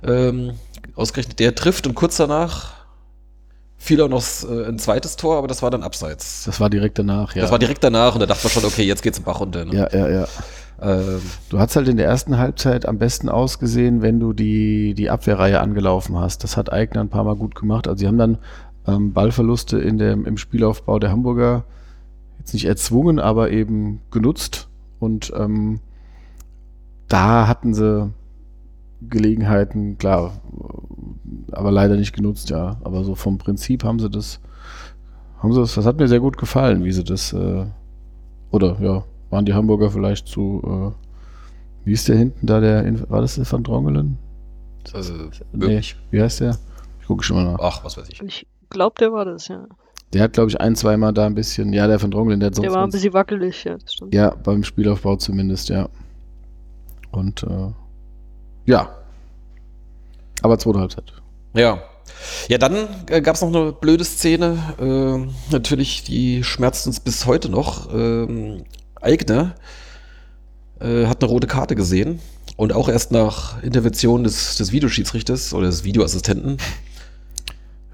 ähm, 0.03 0.55
ausgerechnet, 0.97 1.38
der 1.38 1.55
trifft 1.55 1.87
und 1.87 1.94
kurz 1.94 2.16
danach 2.16 2.75
fiel 3.77 4.01
auch 4.01 4.09
noch 4.09 4.25
äh, 4.49 4.66
ein 4.66 4.79
zweites 4.79 5.16
Tor, 5.16 5.37
aber 5.37 5.47
das 5.47 5.62
war 5.62 5.70
dann 5.70 5.83
abseits. 5.83 6.44
Das 6.44 6.59
war 6.59 6.70
direkt 6.70 6.99
danach, 6.99 7.35
ja. 7.37 7.42
Das 7.42 7.51
war 7.51 7.59
direkt 7.59 7.85
danach 7.85 8.14
und 8.14 8.20
da 8.20 8.27
dachte 8.27 8.44
man 8.44 8.51
schon, 8.51 8.64
okay, 8.64 8.83
jetzt 8.83 9.03
geht's 9.03 9.18
im 9.18 9.25
Bach 9.25 9.40
runter. 9.40 9.64
Ne? 9.64 9.75
Ja, 9.75 9.88
ja, 9.92 10.09
ja. 10.09 10.29
Ähm, 10.83 11.20
du 11.51 11.59
hast 11.59 11.77
halt 11.77 11.88
in 11.88 11.97
der 11.97 12.07
ersten 12.07 12.38
Halbzeit 12.38 12.87
am 12.87 12.99
besten 12.99 13.29
ausgesehen, 13.29 14.03
wenn 14.03 14.20
du 14.20 14.33
die, 14.33 14.94
die 14.94 15.11
Abwehrreihe 15.11 15.61
angelaufen 15.61 16.18
hast. 16.18 16.44
Das 16.44 16.57
hat 16.57 16.73
Eigner 16.73 17.01
ein 17.01 17.09
paar 17.09 17.25
Mal 17.25 17.37
gut 17.37 17.55
gemacht. 17.55 17.87
Also 17.87 18.01
sie 18.01 18.07
haben 18.07 18.18
dann 18.18 18.38
ähm, 18.87 19.12
Ballverluste 19.12 19.79
in 19.79 19.99
dem, 19.99 20.27
im 20.27 20.37
Spielaufbau 20.37 20.99
der 20.99 21.11
Hamburger 21.11 21.64
jetzt 22.38 22.53
nicht 22.53 22.66
erzwungen, 22.66 23.18
aber 23.18 23.51
eben 23.51 24.01
genutzt. 24.11 24.68
Und 25.01 25.33
ähm, 25.37 25.81
da 27.09 27.47
hatten 27.47 27.75
sie 27.75 28.11
Gelegenheiten, 29.09 29.99
klar, 29.99 30.33
aber 31.53 31.70
leider 31.70 31.97
nicht 31.97 32.14
genutzt, 32.14 32.51
ja. 32.51 32.77
Aber 32.85 33.05
so 33.05 33.14
vom 33.14 33.38
Prinzip 33.38 33.85
haben 33.85 33.99
sie 33.99 34.11
das, 34.11 34.40
haben 35.38 35.53
sie 35.53 35.61
das, 35.61 35.75
das 35.75 35.87
hat 35.87 35.99
mir 35.99 36.09
sehr 36.09 36.20
gut 36.20 36.37
gefallen, 36.37 36.85
wie 36.85 36.92
sie 36.92 37.05
das, 37.05 37.33
äh, 37.33 37.66
oder 38.51 38.77
ja, 38.81 39.05
waren 39.31 39.44
die 39.44 39.55
Hamburger 39.55 39.90
vielleicht 39.90 40.29
zu, 40.29 40.62
äh, 40.64 41.87
wie 41.87 41.92
ist 41.92 42.09
der 42.09 42.16
hinten 42.16 42.47
da, 42.47 42.61
der, 42.61 43.11
war 43.11 43.20
das 43.20 43.35
der 43.35 43.51
Van 43.51 43.62
Drongelen? 43.62 44.18
Also, 44.92 45.14
nee, 45.53 45.81
wie 46.11 46.20
heißt 46.20 46.40
der? 46.40 46.59
Ich 47.01 47.07
gucke 47.07 47.25
schon 47.25 47.37
mal 47.37 47.53
nach. 47.53 47.59
Ach, 47.61 47.85
was 47.85 47.97
weiß 47.97 48.09
ich. 48.09 48.23
Ich 48.23 48.47
glaube, 48.75 48.97
der 49.01 49.13
war 49.13 49.25
das, 49.25 49.49
ja. 49.49 49.67
Der 50.13 50.23
hat, 50.23 50.35
glaube 50.35 50.51
ich, 50.51 50.61
ein, 50.61 50.77
zweimal 50.77 51.13
da 51.13 51.27
ein 51.27 51.35
bisschen, 51.35 51.73
ja, 51.73 51.87
der 51.87 52.01
Van 52.01 52.11
Drongelen, 52.11 52.39
der 52.39 52.49
hat 52.49 52.55
sonst. 52.55 52.67
Der 52.67 52.75
war 52.75 52.85
ein 52.85 52.91
bisschen 52.91 53.15
wackelig, 53.15 53.65
ja, 53.65 53.77
das 53.77 53.95
stimmt. 53.95 54.15
Ja, 54.15 54.31
beim 54.31 54.63
Spielaufbau 54.63 55.17
zumindest, 55.17 55.71
ja. 55.71 55.89
Und, 57.11 57.43
äh, 57.43 57.73
ja. 58.67 58.91
Aber 60.43 60.59
zweite 60.59 60.79
Halbzeit. 60.79 61.13
Ja. 61.55 61.83
Ja, 62.49 62.59
dann 62.59 62.77
äh, 63.09 63.21
gab 63.23 63.35
es 63.35 63.43
noch 63.43 63.55
eine 63.55 63.73
blöde 63.73 64.05
Szene. 64.05 64.59
Äh, 64.79 65.53
natürlich, 65.53 66.05
die 66.05 66.45
schmerzt 66.45 66.87
uns 66.87 67.01
bis 67.01 67.27
heute 67.27 67.49
noch. 67.49 67.93
Ähm, 67.93 68.65
Eigner 69.01 69.55
äh, 70.81 71.07
hat 71.07 71.23
eine 71.23 71.31
rote 71.31 71.47
Karte 71.47 71.75
gesehen 71.75 72.21
und 72.57 72.73
auch 72.73 72.89
erst 72.89 73.11
nach 73.11 73.63
Intervention 73.63 74.25
des, 74.25 74.57
des 74.57 74.73
Videoschiedsrichters 74.73 75.55
oder 75.55 75.67
des 75.67 75.85
Videoassistenten. 75.85 76.59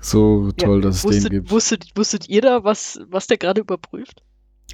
So 0.01 0.51
toll, 0.53 0.77
ja, 0.77 0.83
dass 0.83 0.97
es 0.97 1.05
wusstet, 1.05 1.25
den 1.25 1.31
gibt. 1.31 1.51
Wusstet, 1.51 1.85
wusstet 1.95 2.29
ihr 2.29 2.41
da, 2.43 2.65
was, 2.65 3.01
was 3.09 3.27
der 3.27 3.37
gerade 3.39 3.61
überprüft? 3.61 4.23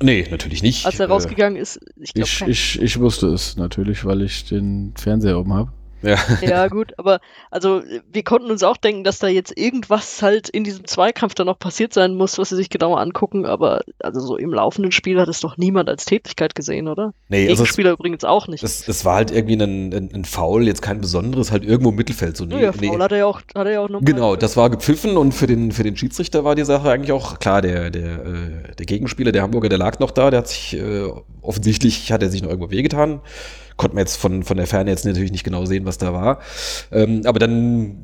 Nee, 0.03 0.27
natürlich 0.31 0.63
nicht. 0.63 0.85
Als 0.85 1.01
er 1.01 1.09
rausgegangen 1.09 1.61
ist, 1.61 1.81
ich 1.97 2.13
glaube. 2.13 2.29
Ich, 2.29 2.77
ich, 2.77 2.83
ich 2.83 3.01
wusste 3.01 3.29
es 3.29 3.57
natürlich, 3.57 4.05
weil 4.05 4.23
ich 4.23 4.45
den 4.45 4.93
Fernseher 4.97 5.39
oben 5.39 5.55
habe. 5.55 5.73
Ja. 6.07 6.19
ja, 6.41 6.69
gut, 6.69 6.93
aber 6.99 7.21
also 7.51 7.83
wir 8.13 8.23
konnten 8.23 8.51
uns 8.51 8.63
auch 8.63 8.77
denken, 8.77 9.03
dass 9.03 9.19
da 9.19 9.27
jetzt 9.27 9.57
irgendwas 9.59 10.23
halt 10.23 10.49
in 10.49 10.63
diesem 10.63 10.87
Zweikampf 10.87 11.35
dann 11.35 11.47
noch 11.47 11.59
passiert 11.59 11.93
sein 11.93 12.15
muss, 12.15 12.39
was 12.39 12.51
sie 12.51 12.57
sich 12.57 12.71
genauer 12.71 13.01
angucken, 13.01 13.45
aber 13.45 13.81
also 13.99 14.21
so 14.21 14.37
im 14.37 14.55
laufenden 14.55 14.93
Spiel 14.93 15.21
hat 15.21 15.29
es 15.29 15.41
doch 15.41 15.57
niemand 15.57 15.89
als 15.89 16.05
Tätigkeit 16.05 16.55
gesehen, 16.55 16.87
oder? 16.87 17.13
Nee, 17.29 17.49
also 17.49 17.65
Spieler 17.65 17.91
übrigens 17.93 18.25
auch 18.25 18.47
nicht. 18.47 18.63
Es, 18.63 18.87
es, 18.87 19.05
war 19.05 19.17
halt 19.17 19.33
irgendwie 19.33 19.57
ein, 19.57 19.93
ein, 19.93 20.11
ein, 20.15 20.25
Foul, 20.25 20.67
jetzt 20.67 20.81
kein 20.81 21.01
besonderes, 21.01 21.51
halt 21.51 21.65
irgendwo 21.65 21.91
im 21.91 21.97
Mittelfeld. 21.97 22.37
So, 22.37 22.45
nee, 22.45 22.63
ja, 22.63 22.73
Foul 22.73 22.99
nee. 22.99 23.03
hat 23.03 23.11
er 23.11 23.19
ja 23.19 23.27
auch, 23.27 23.41
hat 23.41 23.67
er 23.67 23.73
ja 23.73 23.81
auch 23.81 23.89
normal. 23.89 24.05
Genau, 24.05 24.37
das 24.37 24.57
war 24.57 24.71
gepfiffen 24.71 25.17
und 25.17 25.33
für 25.33 25.49
den, 25.49 25.73
für 25.73 25.83
den 25.83 25.97
Schiedsrichter 25.97 26.45
war 26.45 26.55
die 26.55 26.65
Sache 26.65 26.89
eigentlich 26.89 27.13
auch 27.13 27.41
klar, 27.41 27.63
der, 27.63 27.91
der, 27.91 28.25
äh, 28.25 28.75
der 28.79 28.87
Gegenspieler, 28.87 29.33
der 29.33 29.43
Hamburger, 29.43 29.69
der 29.69 29.79
lag 29.79 29.99
noch 29.99 30.13
da, 30.13 30.31
der 30.31 30.39
hat 30.39 30.49
sich 30.49 30.75
äh, 30.77 31.11
offensichtlich, 31.43 32.13
hat 32.13 32.23
er 32.23 32.31
sich 32.31 32.43
noch 32.43 32.51
irgendwo 32.51 32.71
wehgetan 32.71 33.21
konnte 33.77 33.95
man 33.97 34.03
jetzt 34.03 34.17
von, 34.17 34.43
von 34.43 34.57
der 34.57 34.67
Ferne 34.67 34.91
jetzt 34.91 35.05
natürlich 35.05 35.33
nicht 35.33 35.45
genau 35.45 35.65
sehen, 35.65 35.85
was 35.85 35.99
da 35.99 36.13
war. 36.13 36.41
Ähm, 36.93 37.23
aber 37.25 37.39
dann 37.39 37.97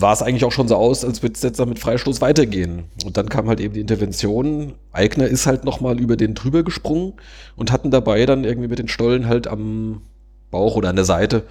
war 0.00 0.12
es 0.12 0.22
eigentlich 0.22 0.44
auch 0.44 0.52
schon 0.52 0.68
so 0.68 0.76
aus, 0.76 1.04
als 1.04 1.22
würde 1.22 1.34
es 1.34 1.42
jetzt 1.42 1.64
mit 1.64 1.78
Freistoß 1.78 2.20
weitergehen. 2.20 2.84
Und 3.04 3.16
dann 3.16 3.28
kam 3.28 3.48
halt 3.48 3.60
eben 3.60 3.74
die 3.74 3.80
Intervention. 3.80 4.74
Eigner 4.92 5.26
ist 5.26 5.46
halt 5.46 5.64
nochmal 5.64 5.98
über 5.98 6.16
den 6.16 6.34
drüber 6.34 6.62
gesprungen 6.62 7.14
und 7.56 7.72
hatten 7.72 7.90
dabei 7.90 8.26
dann 8.26 8.44
irgendwie 8.44 8.68
mit 8.68 8.78
den 8.78 8.88
Stollen 8.88 9.26
halt 9.26 9.46
am 9.46 10.02
Bauch 10.50 10.76
oder 10.76 10.90
an 10.90 10.96
der 10.96 11.04
Seite. 11.04 11.44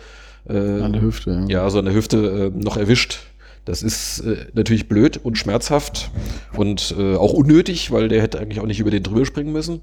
Äh, 0.47 0.53
an 0.57 0.93
der 0.93 1.01
Hüfte, 1.01 1.31
ja. 1.47 1.63
Ja, 1.63 1.69
so 1.69 1.79
an 1.79 1.85
der 1.85 1.93
Hüfte 1.93 2.51
äh, 2.55 2.57
noch 2.57 2.77
erwischt. 2.77 3.19
Das 3.65 3.83
ist 3.83 4.21
äh, 4.21 4.47
natürlich 4.53 4.87
blöd 4.87 5.17
und 5.17 5.37
schmerzhaft 5.37 6.11
und 6.55 6.95
äh, 6.97 7.15
auch 7.15 7.33
unnötig, 7.33 7.91
weil 7.91 8.09
der 8.09 8.21
hätte 8.21 8.39
eigentlich 8.39 8.59
auch 8.59 8.65
nicht 8.65 8.79
über 8.79 8.91
den 8.91 9.03
drüber 9.03 9.25
springen 9.25 9.51
müssen. 9.51 9.81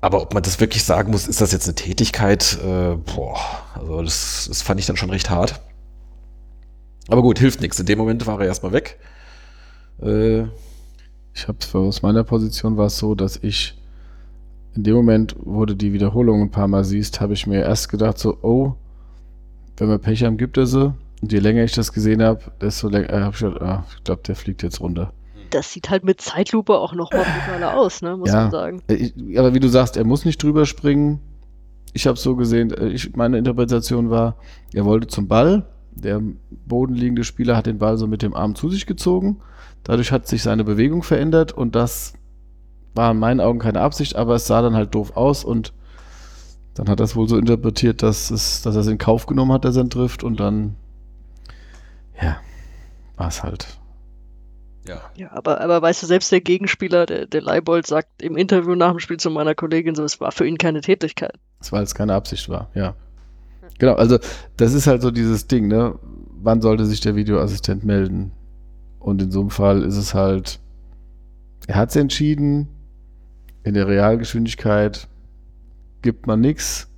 Aber 0.00 0.22
ob 0.22 0.32
man 0.34 0.42
das 0.42 0.60
wirklich 0.60 0.84
sagen 0.84 1.10
muss, 1.12 1.28
ist 1.28 1.40
das 1.40 1.52
jetzt 1.52 1.66
eine 1.66 1.74
Tätigkeit? 1.74 2.58
Äh, 2.64 2.96
boah, 2.96 3.38
also 3.74 4.02
das, 4.02 4.46
das 4.48 4.62
fand 4.62 4.80
ich 4.80 4.86
dann 4.86 4.96
schon 4.96 5.10
recht 5.10 5.28
hart. 5.30 5.60
Aber 7.08 7.22
gut, 7.22 7.38
hilft 7.38 7.60
nichts. 7.60 7.78
In 7.80 7.86
dem 7.86 7.98
Moment 7.98 8.26
war 8.26 8.40
er 8.40 8.46
erstmal 8.46 8.72
weg. 8.72 8.98
Äh, 10.02 10.44
Ich 11.34 11.48
habe 11.48 11.58
aus 11.74 12.02
meiner 12.02 12.24
Position 12.24 12.76
war 12.76 12.86
es 12.86 12.98
so, 12.98 13.14
dass 13.14 13.38
ich 13.42 13.76
in 14.74 14.84
dem 14.84 14.94
Moment, 14.94 15.36
wo 15.40 15.64
du 15.66 15.74
die 15.76 15.92
Wiederholung 15.92 16.42
ein 16.42 16.50
paar 16.50 16.68
Mal 16.68 16.84
siehst, 16.84 17.20
habe 17.20 17.34
ich 17.34 17.46
mir 17.46 17.62
erst 17.62 17.88
gedacht 17.88 18.18
so, 18.18 18.38
oh, 18.42 18.74
wenn 19.78 19.88
wir 19.88 19.98
Pech 19.98 20.24
haben, 20.24 20.36
gibt 20.38 20.56
er 20.58 20.66
sie. 20.66 20.94
Und 21.22 21.32
je 21.32 21.38
länger 21.40 21.64
ich 21.64 21.72
das 21.72 21.92
gesehen 21.92 22.22
habe, 22.22 22.40
desto 22.60 22.88
länger 22.88 23.10
äh, 23.12 23.20
habe 23.22 23.34
ich 23.34 23.40
gedacht, 23.42 23.62
ah, 23.62 23.84
ich 23.96 24.04
glaube, 24.04 24.22
der 24.26 24.36
fliegt 24.36 24.62
jetzt 24.62 24.80
runter. 24.80 25.12
Das 25.50 25.72
sieht 25.72 25.90
halt 25.90 26.04
mit 26.04 26.20
Zeitlupe 26.20 26.78
auch 26.78 26.94
noch 26.94 27.12
mal 27.12 27.24
brutaler 27.24 27.76
aus, 27.76 28.02
ne, 28.02 28.16
muss 28.16 28.30
Ja. 28.30 28.42
man 28.42 28.50
sagen. 28.50 28.82
Äh, 28.88 28.94
Ich, 28.94 29.38
aber 29.38 29.54
wie 29.54 29.60
du 29.60 29.68
sagst, 29.68 29.96
er 29.96 30.04
muss 30.04 30.24
nicht 30.24 30.42
drüber 30.42 30.64
springen. 30.66 31.20
Ich 31.92 32.06
habe 32.06 32.18
so 32.18 32.36
gesehen, 32.36 32.72
äh, 32.72 32.88
ich, 32.88 33.16
meine 33.16 33.36
Interpretation 33.38 34.10
war, 34.10 34.36
er 34.72 34.84
wollte 34.84 35.08
zum 35.08 35.26
Ball. 35.28 35.66
Der 35.92 36.22
bodenliegende 36.66 37.24
Spieler 37.24 37.56
hat 37.56 37.66
den 37.66 37.78
Ball 37.78 37.98
so 37.98 38.06
mit 38.06 38.22
dem 38.22 38.34
Arm 38.34 38.54
zu 38.54 38.70
sich 38.70 38.86
gezogen. 38.86 39.40
Dadurch 39.82 40.12
hat 40.12 40.28
sich 40.28 40.42
seine 40.42 40.62
Bewegung 40.64 41.02
verändert 41.02 41.52
und 41.52 41.74
das 41.74 42.14
war 42.94 43.10
in 43.10 43.18
meinen 43.18 43.40
Augen 43.40 43.58
keine 43.58 43.80
Absicht, 43.80 44.14
aber 44.16 44.34
es 44.36 44.46
sah 44.46 44.62
dann 44.62 44.74
halt 44.74 44.94
doof 44.94 45.16
aus 45.16 45.44
und 45.44 45.72
dann 46.74 46.88
hat 46.88 47.00
er 47.00 47.04
es 47.04 47.16
wohl 47.16 47.28
so 47.28 47.36
interpretiert, 47.36 48.02
dass, 48.02 48.30
es, 48.30 48.62
dass 48.62 48.74
er 48.76 48.82
es 48.82 48.86
in 48.86 48.98
Kauf 48.98 49.26
genommen 49.26 49.52
hat, 49.52 49.64
dass 49.64 49.76
er 49.76 49.82
ihn 49.82 49.90
trifft 49.90 50.22
und 50.22 50.38
dann, 50.38 50.76
ja, 52.22 52.36
war 53.16 53.28
es 53.28 53.42
halt. 53.42 53.79
Ja. 54.90 55.00
Ja, 55.16 55.30
aber, 55.32 55.60
aber 55.60 55.80
weißt 55.82 56.02
du, 56.02 56.06
selbst 56.06 56.30
der 56.32 56.40
Gegenspieler, 56.40 57.06
der, 57.06 57.26
der 57.26 57.42
Leibold, 57.42 57.86
sagt 57.86 58.22
im 58.22 58.36
Interview 58.36 58.74
nach 58.74 58.90
dem 58.90 58.98
Spiel 58.98 59.16
zu 59.18 59.30
meiner 59.30 59.54
Kollegin 59.54 59.94
so, 59.94 60.04
es 60.04 60.20
war 60.20 60.32
für 60.32 60.46
ihn 60.46 60.58
keine 60.58 60.80
Tätigkeit. 60.80 61.34
Das 61.58 61.72
weil 61.72 61.82
es 61.82 61.94
keine 61.94 62.14
Absicht 62.14 62.48
war, 62.48 62.70
ja. 62.74 62.94
Genau, 63.78 63.94
also 63.94 64.18
das 64.56 64.74
ist 64.74 64.86
halt 64.86 65.00
so 65.02 65.10
dieses 65.10 65.46
Ding, 65.46 65.68
ne? 65.68 65.98
Wann 66.42 66.60
sollte 66.60 66.84
sich 66.86 67.00
der 67.00 67.16
Videoassistent 67.16 67.84
melden? 67.84 68.32
Und 68.98 69.22
in 69.22 69.30
so 69.30 69.40
einem 69.40 69.50
Fall 69.50 69.82
ist 69.82 69.96
es 69.96 70.12
halt, 70.14 70.60
er 71.66 71.76
hat 71.76 71.90
es 71.90 71.96
entschieden, 71.96 72.68
in 73.62 73.74
der 73.74 73.86
Realgeschwindigkeit 73.88 75.08
gibt 76.02 76.26
man 76.26 76.40
nichts, 76.40 76.90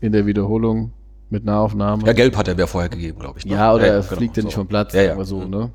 in 0.00 0.12
der 0.12 0.26
Wiederholung 0.26 0.92
mit 1.30 1.44
Nahaufnahme. 1.44 2.04
ja, 2.06 2.12
gelb 2.12 2.36
hat 2.36 2.46
er 2.48 2.54
mir 2.54 2.66
vorher 2.66 2.90
gegeben, 2.90 3.18
glaube 3.18 3.38
ich. 3.38 3.46
ne? 3.46 3.52
Ja, 3.52 3.72
oder 3.74 3.86
er 3.86 4.00
genau, 4.00 4.16
fliegt 4.16 4.36
ja 4.36 4.42
nicht 4.42 4.52
so. 4.52 4.60
vom 4.60 4.68
Platz, 4.68 4.92
Ja, 4.94 5.02
ja. 5.02 5.12
aber 5.14 5.24
so, 5.24 5.44
ne? 5.44 5.70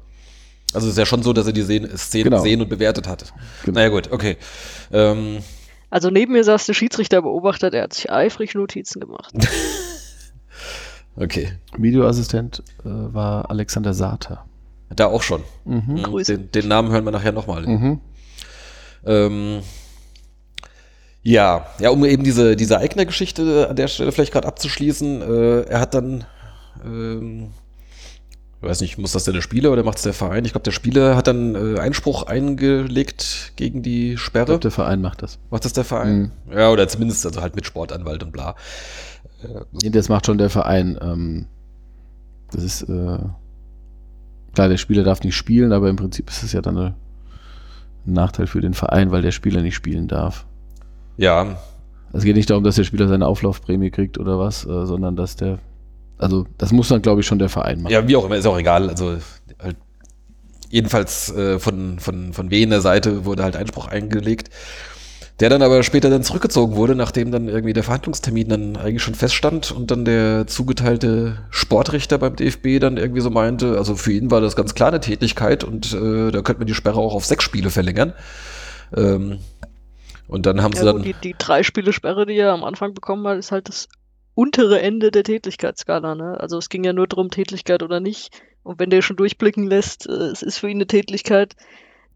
Also 0.73 0.87
es 0.87 0.93
ist 0.93 0.97
ja 0.99 1.05
schon 1.05 1.23
so, 1.23 1.33
dass 1.33 1.47
er 1.47 1.53
die 1.53 1.63
Szene, 1.63 1.87
Genau. 2.23 2.37
gesehen 2.37 2.61
und 2.61 2.69
bewertet 2.69 3.07
hat. 3.07 3.33
Genau. 3.63 3.75
Naja 3.79 3.89
gut, 3.89 4.11
okay. 4.11 4.37
Ähm, 4.91 5.39
Also 5.89 6.09
neben 6.09 6.33
mir 6.33 6.43
saß 6.43 6.65
der 6.65 6.73
Schiedsrichter 6.73 7.21
beobachtet, 7.21 7.73
er 7.73 7.83
hat 7.83 7.93
sich 7.93 8.11
eifrig 8.11 8.53
Notizen 8.55 8.99
gemacht. 8.99 9.33
okay. 11.15 11.53
Videoassistent 11.77 12.63
äh, 12.83 12.85
war 12.85 13.49
Alexander 13.49 13.93
Sater. 13.93 14.45
Da 14.95 15.07
auch 15.07 15.23
schon. 15.23 15.43
Mhm. 15.65 15.83
Mhm. 15.87 16.03
Grüße. 16.03 16.37
Den, 16.37 16.51
den 16.51 16.67
Namen 16.67 16.91
hören 16.91 17.03
wir 17.05 17.11
nachher 17.11 17.31
nochmal. 17.33 17.65
Mhm. 17.65 18.01
Ähm, 19.05 19.61
ja, 21.23 21.65
ja, 21.79 21.89
um 21.89 22.03
eben 22.05 22.23
diese, 22.23 22.55
diese 22.55 22.77
Eigner-Geschichte 22.77 23.67
an 23.69 23.75
der 23.75 23.87
Stelle 23.87 24.11
vielleicht 24.11 24.31
gerade 24.33 24.47
abzuschließen. 24.47 25.21
Äh, 25.21 25.61
er 25.63 25.79
hat 25.81 25.93
dann, 25.93 26.23
ähm, 26.85 27.51
ich 28.61 28.67
weiß 28.67 28.81
nicht, 28.81 28.97
muss 28.97 29.11
das 29.11 29.23
denn 29.23 29.33
der 29.35 29.41
Spieler 29.41 29.71
oder 29.71 29.83
macht 29.83 29.97
es 29.97 30.03
der 30.03 30.13
Verein? 30.13 30.43
Ich 30.45 30.51
glaube, 30.51 30.63
der 30.63 30.71
Spieler 30.71 31.15
hat 31.15 31.27
dann 31.27 31.55
äh, 31.75 31.79
Einspruch 31.79 32.23
eingelegt 32.23 33.53
gegen 33.55 33.83
die 33.83 34.13
Ich 34.13 34.19
Sperre. 34.19 34.45
glaube, 34.45 34.59
der 34.61 34.71
Verein 34.71 35.01
macht 35.01 35.21
das. 35.21 35.37
macht 35.51 35.63
das 35.65 35.73
der 35.73 35.83
Verein? 35.83 36.31
Ja, 36.51 36.71
oder 36.71 36.87
zumindest 36.87 37.25
also 37.25 37.41
halt 37.41 37.55
mit 37.55 37.65
Sportanwalt 37.65 38.23
und 38.23 38.31
bla. 38.31 38.55
Nee, 39.71 39.91
das 39.91 40.09
macht 40.09 40.25
schon 40.25 40.37
der 40.39 40.49
Verein. 40.49 40.97
Ähm, 41.01 41.45
das 42.51 42.63
ist 42.63 42.81
äh, 42.83 43.19
klar, 44.53 44.69
der 44.69 44.77
Spieler 44.77 45.03
darf 45.03 45.21
nicht 45.21 45.35
spielen, 45.35 45.71
aber 45.71 45.89
im 45.89 45.95
Prinzip 45.95 46.29
ist 46.29 46.41
es 46.43 46.53
ja 46.53 46.61
dann 46.61 46.77
eine, 46.77 46.95
ein 48.07 48.13
Nachteil 48.13 48.47
für 48.47 48.61
den 48.61 48.73
Verein, 48.73 49.11
weil 49.11 49.21
der 49.21 49.31
Spieler 49.31 49.61
nicht 49.61 49.75
spielen 49.75 50.07
darf. 50.07 50.45
Ja, 51.17 51.57
Es 52.13 52.23
geht 52.23 52.35
nicht 52.35 52.49
darum, 52.49 52.63
dass 52.63 52.75
der 52.75 52.83
Spieler 52.85 53.07
seine 53.07 53.27
Auflaufprämie 53.27 53.91
kriegt 53.91 54.17
oder 54.17 54.39
was, 54.39 54.65
äh, 54.65 54.85
sondern 54.87 55.15
dass 55.15 55.35
der, 55.35 55.59
also 56.17 56.45
das 56.57 56.71
muss 56.71 56.87
dann 56.89 57.01
glaube 57.01 57.21
ich 57.21 57.27
schon 57.27 57.39
der 57.39 57.49
Verein 57.49 57.81
machen. 57.81 57.93
Ja, 57.93 58.07
wie 58.07 58.15
auch 58.15 58.25
immer, 58.25 58.35
ist 58.35 58.45
auch 58.45 58.57
egal. 58.57 58.89
Also 58.89 59.17
halt, 59.61 59.77
jedenfalls 60.69 61.31
äh, 61.35 61.59
von, 61.59 61.99
von, 61.99 62.33
von 62.33 62.51
Wiener 62.51 62.81
Seite 62.81 63.25
wurde 63.25 63.43
halt 63.43 63.55
Einspruch 63.55 63.87
eingelegt, 63.87 64.49
der 65.39 65.49
dann 65.49 65.61
aber 65.61 65.83
später 65.83 66.09
dann 66.09 66.23
zurückgezogen 66.23 66.75
wurde, 66.75 66.95
nachdem 66.95 67.31
dann 67.31 67.47
irgendwie 67.47 67.73
der 67.73 67.83
Verhandlungstermin 67.83 68.49
dann 68.49 68.75
eigentlich 68.75 69.03
schon 69.03 69.13
feststand 69.15 69.71
und 69.71 69.91
dann 69.91 70.03
der 70.03 70.47
zugeteilte 70.47 71.37
Sportrichter 71.51 72.17
beim 72.17 72.35
DFB 72.35 72.79
dann 72.79 72.97
irgendwie 72.97 73.21
so 73.21 73.29
meinte, 73.29 73.77
also 73.77 73.95
für 73.95 74.11
ihn 74.13 74.31
war 74.31 74.41
das 74.41 74.55
ganz 74.55 74.73
klar 74.73 74.89
eine 74.89 74.99
Tätigkeit 74.99 75.63
und 75.63 75.93
äh, 75.93 76.31
da 76.31 76.41
könnte 76.41 76.59
man 76.59 76.67
die 76.67 76.73
Sperre 76.73 76.97
auch 76.99 77.13
auf 77.13 77.25
sechs 77.25 77.43
Spiele 77.43 77.69
verlängern. 77.69 78.13
Ähm, 78.95 79.39
und 80.27 80.45
dann 80.45 80.61
haben 80.61 80.73
sie 80.75 80.85
Ja, 80.85 80.85
dann. 80.85 80.97
gut, 80.97 81.05
die, 81.05 81.13
die 81.13 81.35
drei 81.37 81.63
Spiele 81.63 81.93
Sperre, 81.93 82.25
die 82.25 82.35
er 82.35 82.51
am 82.51 82.63
Anfang 82.63 82.93
bekommen 82.93 83.25
hat, 83.27 83.37
ist 83.37 83.51
halt 83.51 83.69
das 83.69 83.87
untere 84.37 84.79
Ende 84.81 85.09
der 85.09 85.23
Tätigkeitsskala. 85.23 86.13
Ne? 86.13 86.39
Also 86.39 86.59
es 86.59 86.69
ging 86.69 86.83
ja 86.83 86.93
nur 86.93 87.07
darum, 87.07 87.31
Tätigkeit 87.31 87.81
oder 87.81 87.99
nicht. 87.99 88.29
Und 88.61 88.79
wenn 88.79 88.91
der 88.91 89.01
schon 89.01 89.15
durchblicken 89.15 89.65
lässt, 89.65 90.07
äh, 90.07 90.11
es 90.11 90.43
ist 90.43 90.59
für 90.59 90.69
ihn 90.69 90.77
eine 90.77 90.85
Tätigkeit, 90.85 91.55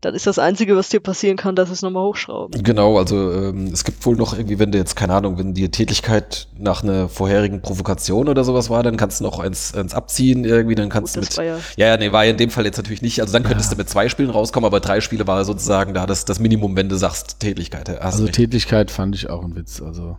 dann 0.02 0.14
ist 0.14 0.28
das 0.28 0.38
Einzige, 0.38 0.76
was 0.76 0.90
dir 0.90 1.00
passieren 1.00 1.38
kann, 1.38 1.56
dass 1.56 1.70
es 1.72 1.82
nochmal 1.82 2.04
hochschrauben. 2.04 2.64
Genau, 2.64 2.98
also 2.98 3.32
ähm, 3.32 3.68
es 3.72 3.84
gibt 3.84 4.06
wohl 4.06 4.16
noch 4.16 4.36
irgendwie, 4.36 4.60
wenn 4.60 4.72
du 4.72 4.78
jetzt, 4.78 4.96
keine 4.96 5.14
Ahnung, 5.14 5.38
wenn 5.40 5.54
die 5.54 5.70
Tätigkeit 5.70 6.48
nach 6.58 6.84
einer 6.84 7.08
vorherigen 7.10 7.62
Provokation 7.62 8.28
oder 8.28 8.44
sowas 8.44 8.70
war, 8.70 8.84
dann 8.84 8.98
kannst 8.98 9.20
du 9.20 9.24
noch 9.24 9.40
eins, 9.40 9.74
eins 9.76 9.94
abziehen 9.94 10.44
irgendwie, 10.44 10.76
dann 10.76 10.90
kannst 10.90 11.16
Gut, 11.16 11.24
du 11.24 11.28
mit. 11.28 11.38
war 11.38 11.44
ja 11.44 11.60
Ja, 11.78 11.88
ja, 11.88 11.98
nee, 11.98 12.12
war 12.12 12.26
ja 12.26 12.32
in 12.32 12.38
dem 12.38 12.50
Fall 12.52 12.66
jetzt 12.66 12.78
natürlich 12.78 13.02
nicht. 13.02 13.20
Also 13.22 13.34
dann 13.34 13.44
könntest 13.44 13.72
du 13.72 13.78
mit 13.78 13.90
zwei 13.90 14.10
Spielen 14.10 14.30
rauskommen, 14.30 14.66
aber 14.66 14.80
drei 14.80 15.02
Spiele 15.02 15.26
war 15.26 15.44
sozusagen 15.46 15.94
da 15.94 16.06
das, 16.06 16.26
das 16.26 16.40
Minimum, 16.40 16.76
wenn 16.76 16.90
du 16.90 16.98
sagst 16.98 17.40
Tätigkeit. 17.40 17.90
Also 18.02 18.26
recht. 18.26 18.36
Tätigkeit 18.36 18.92
fand 18.92 19.16
ich 19.16 19.30
auch 19.30 19.44
ein 19.44 19.56
Witz. 19.56 19.82
Also 19.82 20.18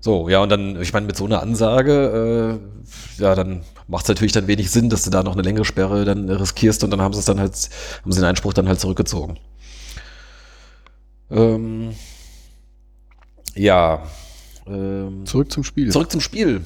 so, 0.00 0.28
ja, 0.28 0.40
und 0.40 0.48
dann, 0.48 0.80
ich 0.80 0.92
meine, 0.92 1.06
mit 1.06 1.16
so 1.16 1.24
einer 1.24 1.42
Ansage, 1.42 2.58
äh, 3.18 3.22
ja, 3.22 3.34
dann 3.34 3.62
macht 3.88 4.04
es 4.04 4.08
natürlich 4.08 4.32
dann 4.32 4.46
wenig 4.46 4.70
Sinn, 4.70 4.90
dass 4.90 5.02
du 5.02 5.10
da 5.10 5.22
noch 5.22 5.32
eine 5.32 5.42
längere 5.42 5.64
Sperre 5.64 6.04
dann 6.04 6.28
riskierst 6.28 6.84
und 6.84 6.90
dann 6.90 7.00
haben 7.00 7.12
sie 7.14 7.20
es 7.20 7.24
dann 7.24 7.40
halt, 7.40 7.54
haben 8.02 8.12
sie 8.12 8.20
den 8.20 8.28
Einspruch 8.28 8.52
dann 8.52 8.68
halt 8.68 8.78
zurückgezogen. 8.78 9.38
Ähm, 11.30 11.94
ja. 13.54 14.02
Ähm, 14.66 15.26
zurück 15.26 15.50
zum 15.50 15.64
Spiel. 15.64 15.90
Zurück 15.90 16.12
zum 16.12 16.20
Spiel. 16.20 16.62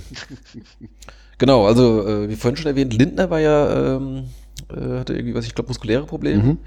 genau, 1.39 1.67
also 1.67 2.07
äh, 2.07 2.29
wie 2.29 2.37
vorhin 2.37 2.57
schon 2.57 2.67
erwähnt, 2.67 2.93
Lindner 2.93 3.31
war 3.31 3.41
ja, 3.41 3.97
ähm, 3.97 4.25
äh, 4.69 4.99
hatte 4.99 5.15
irgendwie, 5.15 5.35
was 5.35 5.47
ich 5.47 5.55
glaube, 5.55 5.69
muskuläre 5.69 6.05
Probleme. 6.05 6.43
Mhm. 6.43 6.59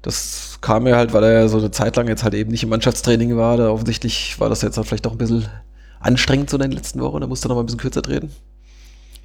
Das 0.00 0.58
kam 0.60 0.86
ja 0.86 0.96
halt, 0.96 1.12
weil 1.12 1.24
er 1.24 1.32
ja 1.32 1.48
so 1.48 1.58
eine 1.58 1.70
Zeit 1.70 1.96
lang 1.96 2.08
jetzt 2.08 2.22
halt 2.24 2.34
eben 2.34 2.50
nicht 2.50 2.62
im 2.62 2.68
Mannschaftstraining 2.70 3.36
war. 3.36 3.56
Da 3.56 3.70
offensichtlich 3.70 4.38
war 4.40 4.48
das 4.48 4.62
jetzt 4.62 4.76
halt 4.76 4.86
vielleicht 4.86 5.06
auch 5.06 5.12
ein 5.12 5.18
bisschen 5.18 5.46
anstrengend 6.00 6.50
so 6.50 6.56
in 6.56 6.62
den 6.62 6.72
letzten 6.72 7.00
Wochen. 7.00 7.20
Da 7.20 7.26
musste 7.26 7.46
er 7.46 7.48
noch 7.50 7.56
mal 7.56 7.62
ein 7.62 7.66
bisschen 7.66 7.80
kürzer 7.80 8.02
treten. 8.02 8.30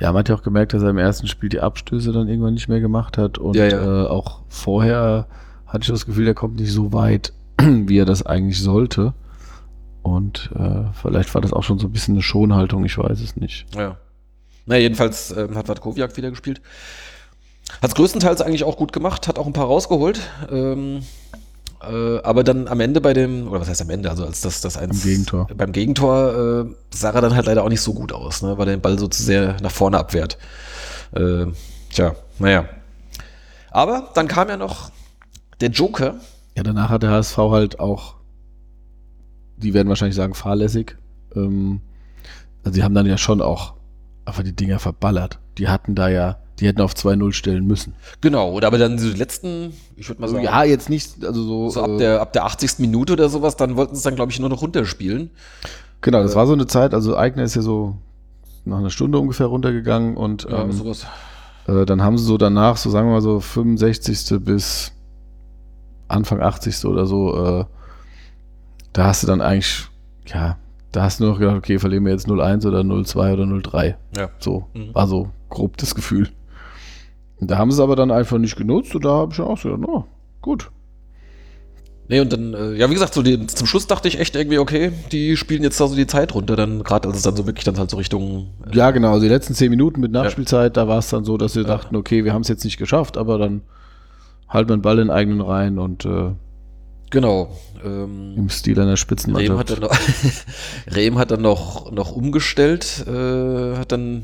Ja, 0.02 0.12
man 0.12 0.20
hat 0.20 0.30
ja 0.30 0.36
auch 0.36 0.44
gemerkt, 0.44 0.74
dass 0.74 0.84
er 0.84 0.90
im 0.90 0.98
ersten 0.98 1.28
Spiel 1.28 1.50
die 1.50 1.62
Abstöße 1.62 2.12
dann 2.12 2.28
irgendwann 2.28 2.56
nicht 2.56 2.68
mehr 2.68 2.80
gemacht 2.80 3.18
hat. 3.18 3.38
Und 3.38 3.56
Ja, 3.56 3.68
ja. 3.68 4.06
Äh, 4.06 4.08
auch 4.08 4.42
vorher 4.50 5.28
hatte 5.68 5.84
ich 5.84 5.88
das 5.88 6.06
Gefühl, 6.06 6.26
der 6.26 6.34
kommt 6.34 6.60
nicht 6.60 6.72
so 6.72 6.94
weit, 6.94 7.34
wie 7.62 7.98
er 7.98 8.06
das 8.06 8.26
eigentlich 8.26 8.62
sollte. 8.62 9.14
Und 10.02 10.50
äh, 10.56 10.86
vielleicht 11.02 11.34
war 11.34 11.42
das 11.42 11.54
auch 11.54 11.64
schon 11.64 11.80
so 11.80 11.88
ein 11.88 11.94
bisschen 11.94 12.16
eine 12.16 12.22
Schonhaltung, 12.22 12.84
ich 12.84 12.98
weiß 12.98 13.22
es 13.22 13.38
nicht. 13.38 13.66
Ja. 13.76 13.98
Na, 14.66 14.78
jedenfalls 14.78 15.32
ähm, 15.36 15.56
hat 15.56 15.68
Watkowiak 15.68 16.18
wieder 16.18 16.30
gespielt. 16.30 16.62
Hat 17.82 17.90
es 17.90 17.96
größtenteils 17.96 18.42
eigentlich 18.42 18.64
auch 18.64 18.78
gut 18.78 18.94
gemacht, 18.94 19.28
hat 19.28 19.40
auch 19.40 19.48
ein 19.48 19.54
paar 19.54 19.68
rausgeholt. 19.68 20.20
Ähm, 20.52 21.04
äh, 21.90 22.22
aber 22.24 22.44
dann 22.44 22.68
am 22.68 22.80
Ende 22.80 23.02
bei 23.02 23.14
dem, 23.14 23.48
oder 23.48 23.62
was 23.62 23.70
heißt 23.70 23.82
am 23.82 23.90
Ende, 23.90 24.10
also 24.10 24.26
als 24.26 24.42
das, 24.42 24.62
das 24.62 24.78
eins, 24.78 25.02
Beim 25.02 25.12
Gegentor. 25.12 25.48
Beim 25.56 25.72
Gegentor 25.72 26.66
äh, 26.66 26.76
sah 26.96 27.12
er 27.12 27.22
dann 27.22 27.36
halt 27.36 27.46
leider 27.46 27.64
auch 27.64 27.70
nicht 27.70 27.82
so 27.82 27.94
gut 27.94 28.12
aus, 28.12 28.42
ne, 28.42 28.58
weil 28.58 28.68
er 28.68 28.76
den 28.76 28.82
Ball 28.82 28.98
so 29.00 29.08
zu 29.08 29.24
sehr 29.24 29.58
nach 29.62 29.72
vorne 29.72 29.98
abwehrt. 29.98 30.38
Äh, 31.14 31.48
tja, 31.92 32.16
naja. 32.40 32.66
Aber 33.72 34.12
dann 34.14 34.28
kam 34.28 34.50
ja 34.50 34.58
noch 34.58 34.92
der 35.60 35.70
Joker. 35.70 36.16
Ja, 36.56 36.64
danach 36.64 36.90
hat 36.90 37.04
der 37.04 37.12
HSV 37.12 37.38
halt 37.38 37.80
auch, 37.80 38.16
die 39.58 39.74
werden 39.74 39.90
wahrscheinlich 39.90 40.16
sagen, 40.16 40.34
fahrlässig. 40.34 40.98
Ähm, 41.36 41.82
also 42.64 42.76
die 42.76 42.84
haben 42.84 42.94
dann 42.94 43.06
ja 43.06 43.18
schon 43.18 43.42
auch 43.42 43.74
einfach 44.26 44.44
die 44.44 44.56
Dinger 44.56 44.80
verballert. 44.80 45.40
Die 45.58 45.68
hatten 45.68 45.96
da 45.96 46.10
ja, 46.10 46.40
die 46.60 46.68
hätten 46.68 46.82
auf 46.82 46.94
2-0 46.94 47.32
stellen 47.34 47.66
müssen. 47.66 47.94
Genau, 48.22 48.52
oder 48.52 48.68
aber 48.68 48.78
dann 48.78 48.98
die 48.98 49.10
letzten, 49.12 49.74
ich 49.96 50.08
würde 50.08 50.22
mal 50.22 50.26
Also, 50.26 50.36
sagen, 50.36 50.46
ja, 50.46 50.64
jetzt 50.64 50.90
nicht, 50.90 51.24
also 51.26 51.44
so. 51.44 51.70
so 51.70 51.82
ab 51.84 51.90
äh, 51.92 51.98
der, 51.98 52.22
ab 52.22 52.34
der 52.34 52.46
80. 52.46 52.80
Minute 52.80 53.14
oder 53.14 53.30
sowas, 53.30 53.56
dann 53.58 53.76
wollten 53.76 53.96
sie 53.96 54.00
es 54.00 54.04
dann, 54.04 54.16
glaube 54.16 54.32
ich, 54.32 54.40
nur 54.40 54.50
noch 54.50 54.62
runterspielen. 54.62 55.32
Genau, 56.02 56.22
das 56.22 56.36
war 56.36 56.46
so 56.48 56.54
eine 56.54 56.68
Zeit, 56.68 56.94
also 56.94 57.18
Eigner 57.18 57.44
ist 57.44 57.56
ja 57.56 57.62
so 57.62 57.98
nach 58.66 58.78
einer 58.78 58.90
Stunde 58.92 59.18
ungefähr 59.20 59.48
runtergegangen 59.48 60.16
und 60.16 60.44
Ja, 60.50 60.62
ähm, 60.64 60.72
sowas. 60.72 61.06
Äh, 61.68 61.86
dann 61.86 62.02
haben 62.02 62.18
sie 62.18 62.26
so 62.26 62.38
danach, 62.38 62.78
so 62.78 62.90
sagen 62.90 63.08
wir 63.08 63.14
mal 63.14 63.22
so 63.22 63.40
65. 63.40 64.40
bis 64.44 64.92
Anfang 66.08 66.42
80. 66.42 66.86
oder 66.86 67.06
so, 67.06 67.36
äh, 67.62 67.66
da 68.94 69.06
hast 69.06 69.24
du 69.24 69.28
dann 69.28 69.42
eigentlich, 69.42 69.88
ja, 70.28 70.58
da 70.92 71.04
hast 71.04 71.20
du 71.20 71.26
noch 71.26 71.40
gedacht, 71.40 71.58
okay, 71.58 71.80
verlieren 71.80 72.06
wir 72.06 72.12
jetzt 72.12 72.28
0-1 72.28 72.68
oder 72.68 72.82
0-2 72.82 73.34
oder 73.34 73.44
0-3. 73.46 73.96
Ja. 74.16 74.30
So, 74.40 74.68
Mhm. 74.74 74.94
war 74.94 75.08
so 75.08 75.30
grob 75.50 75.78
das 75.78 75.96
Gefühl. 75.96 76.30
Da 77.48 77.58
haben 77.58 77.72
sie 77.72 77.76
es 77.76 77.82
aber 77.82 77.96
dann 77.96 78.12
einfach 78.12 78.38
nicht 78.38 78.56
genutzt 78.56 78.96
und 78.96 79.06
da 79.06 79.10
habe 79.10 79.34
ich 79.34 79.40
auch 79.40 79.58
so 79.58 79.70
gedacht, 79.70 79.90
oh, 79.90 80.06
gut. 80.42 80.72
Nee, 82.10 82.20
und 82.20 82.34
dann, 82.34 82.54
äh, 82.54 82.74
ja, 82.74 82.90
wie 82.90 82.94
gesagt, 82.94 83.14
so 83.14 83.22
die, 83.22 83.48
zum 83.48 83.66
Schluss 83.66 83.88
dachte 83.88 84.08
ich 84.08 84.20
echt 84.20 84.36
irgendwie, 84.36 84.58
okay, 84.58 84.92
die 85.12 85.38
spielen 85.38 85.64
jetzt 85.64 85.80
da 85.80 85.88
so 85.88 85.96
die 85.96 86.06
Zeit 86.06 86.36
runter, 86.36 86.56
dann 86.56 86.84
gerade 86.84 87.08
als 87.08 87.18
es 87.18 87.24
dann 87.24 87.36
so 87.36 87.48
wirklich 87.48 87.64
dann 87.64 87.78
halt 87.78 87.90
so 87.90 87.98
Richtung. 87.98 88.48
Äh, 88.70 88.76
Ja, 88.76 88.92
genau, 88.92 89.14
also 89.14 89.22
die 89.24 89.30
letzten 89.30 89.54
10 89.54 89.70
Minuten 89.70 90.02
mit 90.02 90.12
Nachspielzeit, 90.12 90.76
da 90.76 90.88
war 90.88 91.00
es 91.00 91.10
dann 91.10 91.24
so, 91.24 91.38
dass 91.38 91.54
sie 91.54 91.64
dachten, 91.64 91.96
okay, 91.96 92.26
wir 92.26 92.34
haben 92.34 92.42
es 92.42 92.50
jetzt 92.50 92.66
nicht 92.66 92.78
geschafft, 92.78 93.18
aber 93.18 93.38
dann 93.38 93.62
halten 94.50 94.70
wir 94.70 94.78
den 94.78 94.82
Ball 94.82 95.00
in 95.00 95.10
eigenen 95.10 95.42
Reihen 95.42 95.80
und 95.80 96.06
äh, 96.06 96.32
Genau. 97.10 97.56
Ähm, 97.86 98.34
im 98.36 98.50
Stil 98.50 98.74
einer 98.80 98.86
Rehm 98.86 98.92
hat 98.92 99.00
Spitzenmannschaft. 99.00 99.70
dann 99.70 99.80
noch, 99.82 99.96
Rehm 100.96 101.20
hat 101.20 101.30
dann 101.30 101.42
noch, 101.44 101.92
noch 101.92 102.12
umgestellt, 102.12 103.06
äh, 103.08 103.78
hat 103.78 103.92
dann 103.92 104.24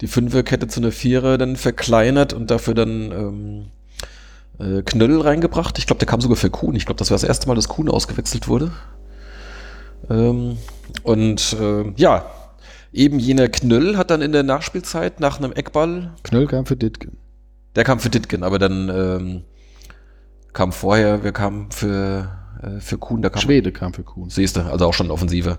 die 0.00 0.06
Fünferkette 0.06 0.68
zu 0.68 0.80
einer 0.80 0.92
Vierer 0.92 1.38
dann 1.38 1.56
verkleinert 1.56 2.32
und 2.32 2.50
dafür 2.50 2.74
dann 2.74 3.12
ähm, 3.12 3.66
äh, 4.58 4.82
Knöll 4.82 5.20
reingebracht. 5.20 5.78
Ich 5.78 5.86
glaube, 5.86 5.98
der 5.98 6.08
kam 6.08 6.20
sogar 6.20 6.36
für 6.36 6.50
Kuhn. 6.50 6.74
Ich 6.74 6.86
glaube, 6.86 6.98
das 6.98 7.10
war 7.10 7.14
das 7.14 7.24
erste 7.24 7.48
Mal, 7.48 7.54
dass 7.54 7.68
Kuhn 7.68 7.88
ausgewechselt 7.88 8.48
wurde. 8.48 8.72
Ähm, 10.10 10.58
und 11.02 11.56
äh, 11.60 11.92
ja, 11.96 12.26
eben 12.92 13.18
jener 13.18 13.48
Knöll 13.48 13.96
hat 13.96 14.10
dann 14.10 14.22
in 14.22 14.32
der 14.32 14.42
Nachspielzeit 14.42 15.20
nach 15.20 15.38
einem 15.38 15.52
Eckball, 15.52 16.12
Knöll 16.22 16.46
kam 16.46 16.66
für 16.66 16.76
Ditgen. 16.76 17.18
der 17.74 17.84
kam 17.84 18.00
für 18.00 18.10
Ditgen, 18.10 18.42
aber 18.42 18.58
dann 18.58 18.88
ähm, 18.88 19.44
kam 20.52 20.72
vorher, 20.72 21.24
wer 21.24 21.32
kam 21.32 21.70
für, 21.70 22.30
äh, 22.62 22.80
für 22.80 22.98
Kuhn? 22.98 23.22
Der 23.22 23.30
kam 23.30 23.42
Schwede 23.42 23.72
kam 23.72 23.94
für 23.94 24.04
Kuhn. 24.04 24.30
Siehst 24.30 24.56
du, 24.56 24.60
also 24.60 24.86
auch 24.86 24.94
schon 24.94 25.10
Offensive. 25.10 25.58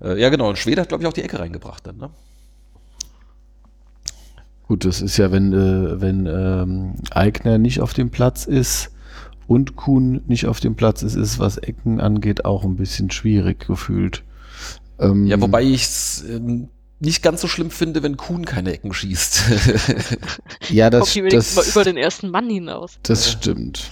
Äh, 0.00 0.20
ja, 0.20 0.30
genau. 0.30 0.48
Und 0.48 0.58
Schwede 0.58 0.80
hat, 0.80 0.88
glaube 0.88 1.02
ich, 1.02 1.08
auch 1.08 1.12
die 1.12 1.22
Ecke 1.22 1.38
reingebracht 1.38 1.86
dann, 1.86 1.96
ne? 1.96 2.10
Gut, 4.66 4.84
das 4.84 5.02
ist 5.02 5.18
ja, 5.18 5.30
wenn, 5.30 5.52
äh, 5.52 6.00
wenn 6.00 6.26
ähm, 6.26 6.94
Eigner 7.10 7.58
nicht 7.58 7.80
auf 7.80 7.92
dem 7.92 8.10
Platz 8.10 8.46
ist 8.46 8.90
und 9.46 9.76
Kuhn 9.76 10.22
nicht 10.26 10.46
auf 10.46 10.60
dem 10.60 10.74
Platz 10.74 11.02
ist, 11.02 11.16
ist, 11.16 11.38
was 11.38 11.58
Ecken 11.58 12.00
angeht, 12.00 12.44
auch 12.46 12.64
ein 12.64 12.76
bisschen 12.76 13.10
schwierig 13.10 13.66
gefühlt. 13.66 14.22
Ähm, 14.98 15.26
Ja, 15.26 15.40
wobei 15.40 15.62
ich 15.62 15.82
es 15.82 16.24
ähm, 16.28 16.68
nicht 16.98 17.22
ganz 17.22 17.42
so 17.42 17.48
schlimm 17.48 17.70
finde, 17.70 18.02
wenn 18.02 18.16
Kuhn 18.16 18.46
keine 18.46 18.72
Ecken 18.72 18.94
schießt. 18.94 19.42
ja, 20.70 20.88
das, 20.88 21.14
wenigstens 21.14 21.54
das, 21.54 21.66
mal 21.66 21.70
über 21.70 21.84
den 21.84 21.98
ersten 21.98 22.30
Mann 22.30 22.48
hinaus. 22.48 22.98
das 23.02 23.30
stimmt. 23.30 23.90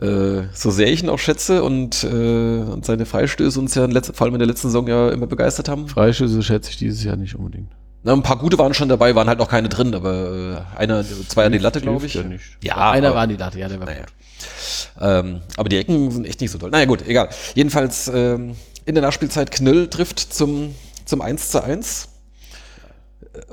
äh, 0.00 0.42
so 0.52 0.70
sehr 0.70 0.92
ich 0.92 1.02
ihn 1.02 1.08
auch 1.08 1.18
schätze 1.18 1.64
und, 1.64 2.04
äh, 2.04 2.06
und 2.06 2.84
seine 2.84 3.04
Freistöße 3.04 3.58
uns 3.58 3.74
ja 3.74 3.84
in 3.84 3.90
letzter, 3.90 4.14
vor 4.14 4.26
allem 4.26 4.34
in 4.34 4.40
der 4.40 4.48
letzten 4.48 4.68
Saison 4.68 4.86
ja 4.86 5.10
immer 5.10 5.26
begeistert 5.26 5.68
haben. 5.68 5.88
Freischüsse 5.88 6.40
schätze 6.44 6.70
ich 6.70 6.76
dieses 6.76 7.02
Jahr 7.02 7.16
nicht 7.16 7.34
unbedingt. 7.34 7.72
Na, 8.04 8.12
ein 8.12 8.22
paar 8.22 8.36
gute 8.38 8.58
waren 8.58 8.74
schon 8.74 8.88
dabei, 8.90 9.14
waren 9.14 9.28
halt 9.28 9.38
noch 9.38 9.48
keine 9.48 9.68
drin, 9.70 9.94
aber 9.94 10.66
äh, 10.76 10.78
einer, 10.78 11.02
zwei 11.26 11.46
an 11.46 11.52
die 11.52 11.58
Latte, 11.58 11.80
glaube 11.80 12.04
ich. 12.04 12.14
Ja. 12.14 12.22
Ja, 12.62 12.90
einer 12.90 13.14
war 13.14 13.22
an 13.22 13.30
die 13.30 13.36
Latte, 13.36 13.58
ja, 13.58 13.66
der 13.68 13.80
war 13.80 13.86
Naja. 13.86 14.00
gut. 14.00 14.12
Ähm, 15.00 15.40
aber 15.56 15.68
die 15.70 15.78
Ecken 15.78 16.10
sind 16.10 16.26
echt 16.26 16.40
nicht 16.42 16.50
so 16.50 16.58
toll. 16.58 16.70
Naja, 16.70 16.84
gut, 16.84 17.06
egal. 17.08 17.30
Jedenfalls 17.54 18.08
ähm, 18.08 18.56
in 18.84 18.94
der 18.94 19.02
Nachspielzeit 19.02 19.50
Knöll 19.50 19.88
trifft 19.88 20.20
zum, 20.20 20.74
zum 21.06 21.22
1 21.22 21.50
zu 21.50 21.64
1. 21.64 22.08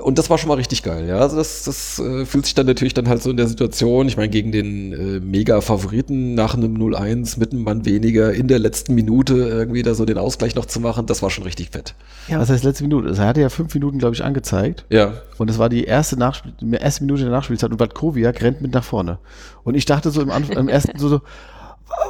Und 0.02 0.18
das 0.18 0.30
war 0.30 0.38
schon 0.38 0.48
mal 0.48 0.54
richtig 0.54 0.82
geil, 0.84 1.08
ja. 1.08 1.18
Also 1.18 1.36
das, 1.36 1.64
das 1.64 1.98
äh, 1.98 2.24
fühlt 2.24 2.44
sich 2.44 2.54
dann 2.54 2.66
natürlich 2.66 2.94
dann 2.94 3.08
halt 3.08 3.20
so 3.22 3.30
in 3.30 3.36
der 3.36 3.48
Situation, 3.48 4.06
ich 4.06 4.16
meine, 4.16 4.28
gegen 4.28 4.52
den 4.52 4.92
äh, 4.92 5.20
Mega-Favoriten 5.20 6.34
nach 6.34 6.54
einem 6.54 6.76
0-1 6.76 7.38
mit 7.40 7.52
einem 7.52 7.64
Mann 7.64 7.84
weniger 7.84 8.32
in 8.32 8.46
der 8.46 8.60
letzten 8.60 8.94
Minute 8.94 9.34
irgendwie 9.34 9.82
da 9.82 9.94
so 9.94 10.04
den 10.04 10.18
Ausgleich 10.18 10.54
noch 10.54 10.66
zu 10.66 10.78
machen, 10.78 11.06
das 11.06 11.22
war 11.22 11.30
schon 11.30 11.42
richtig 11.44 11.70
fett. 11.70 11.94
Ja, 12.28 12.38
was 12.38 12.48
heißt 12.48 12.62
letzte 12.62 12.84
Minute? 12.84 13.08
Also 13.08 13.22
er 13.22 13.28
hatte 13.28 13.40
ja 13.40 13.48
fünf 13.48 13.74
Minuten, 13.74 13.98
glaube 13.98 14.14
ich, 14.14 14.22
angezeigt. 14.22 14.86
Ja. 14.90 15.14
Und 15.38 15.50
es 15.50 15.58
war 15.58 15.68
die 15.68 15.84
erste, 15.84 16.16
Nachspiel 16.16 16.52
die 16.60 16.70
erste 16.74 17.02
Minute 17.04 17.22
der 17.22 17.32
Nachspielzeit 17.32 17.70
und 17.70 17.76
Batkowiak 17.76 18.40
rennt 18.42 18.60
mit 18.62 18.72
nach 18.74 18.84
vorne. 18.84 19.18
Und 19.64 19.74
ich 19.74 19.84
dachte 19.84 20.10
so 20.10 20.22
im, 20.22 20.30
Anf 20.30 20.50
im 20.50 20.68
ersten 20.68 20.96
so, 20.98 21.08
so, 21.08 21.20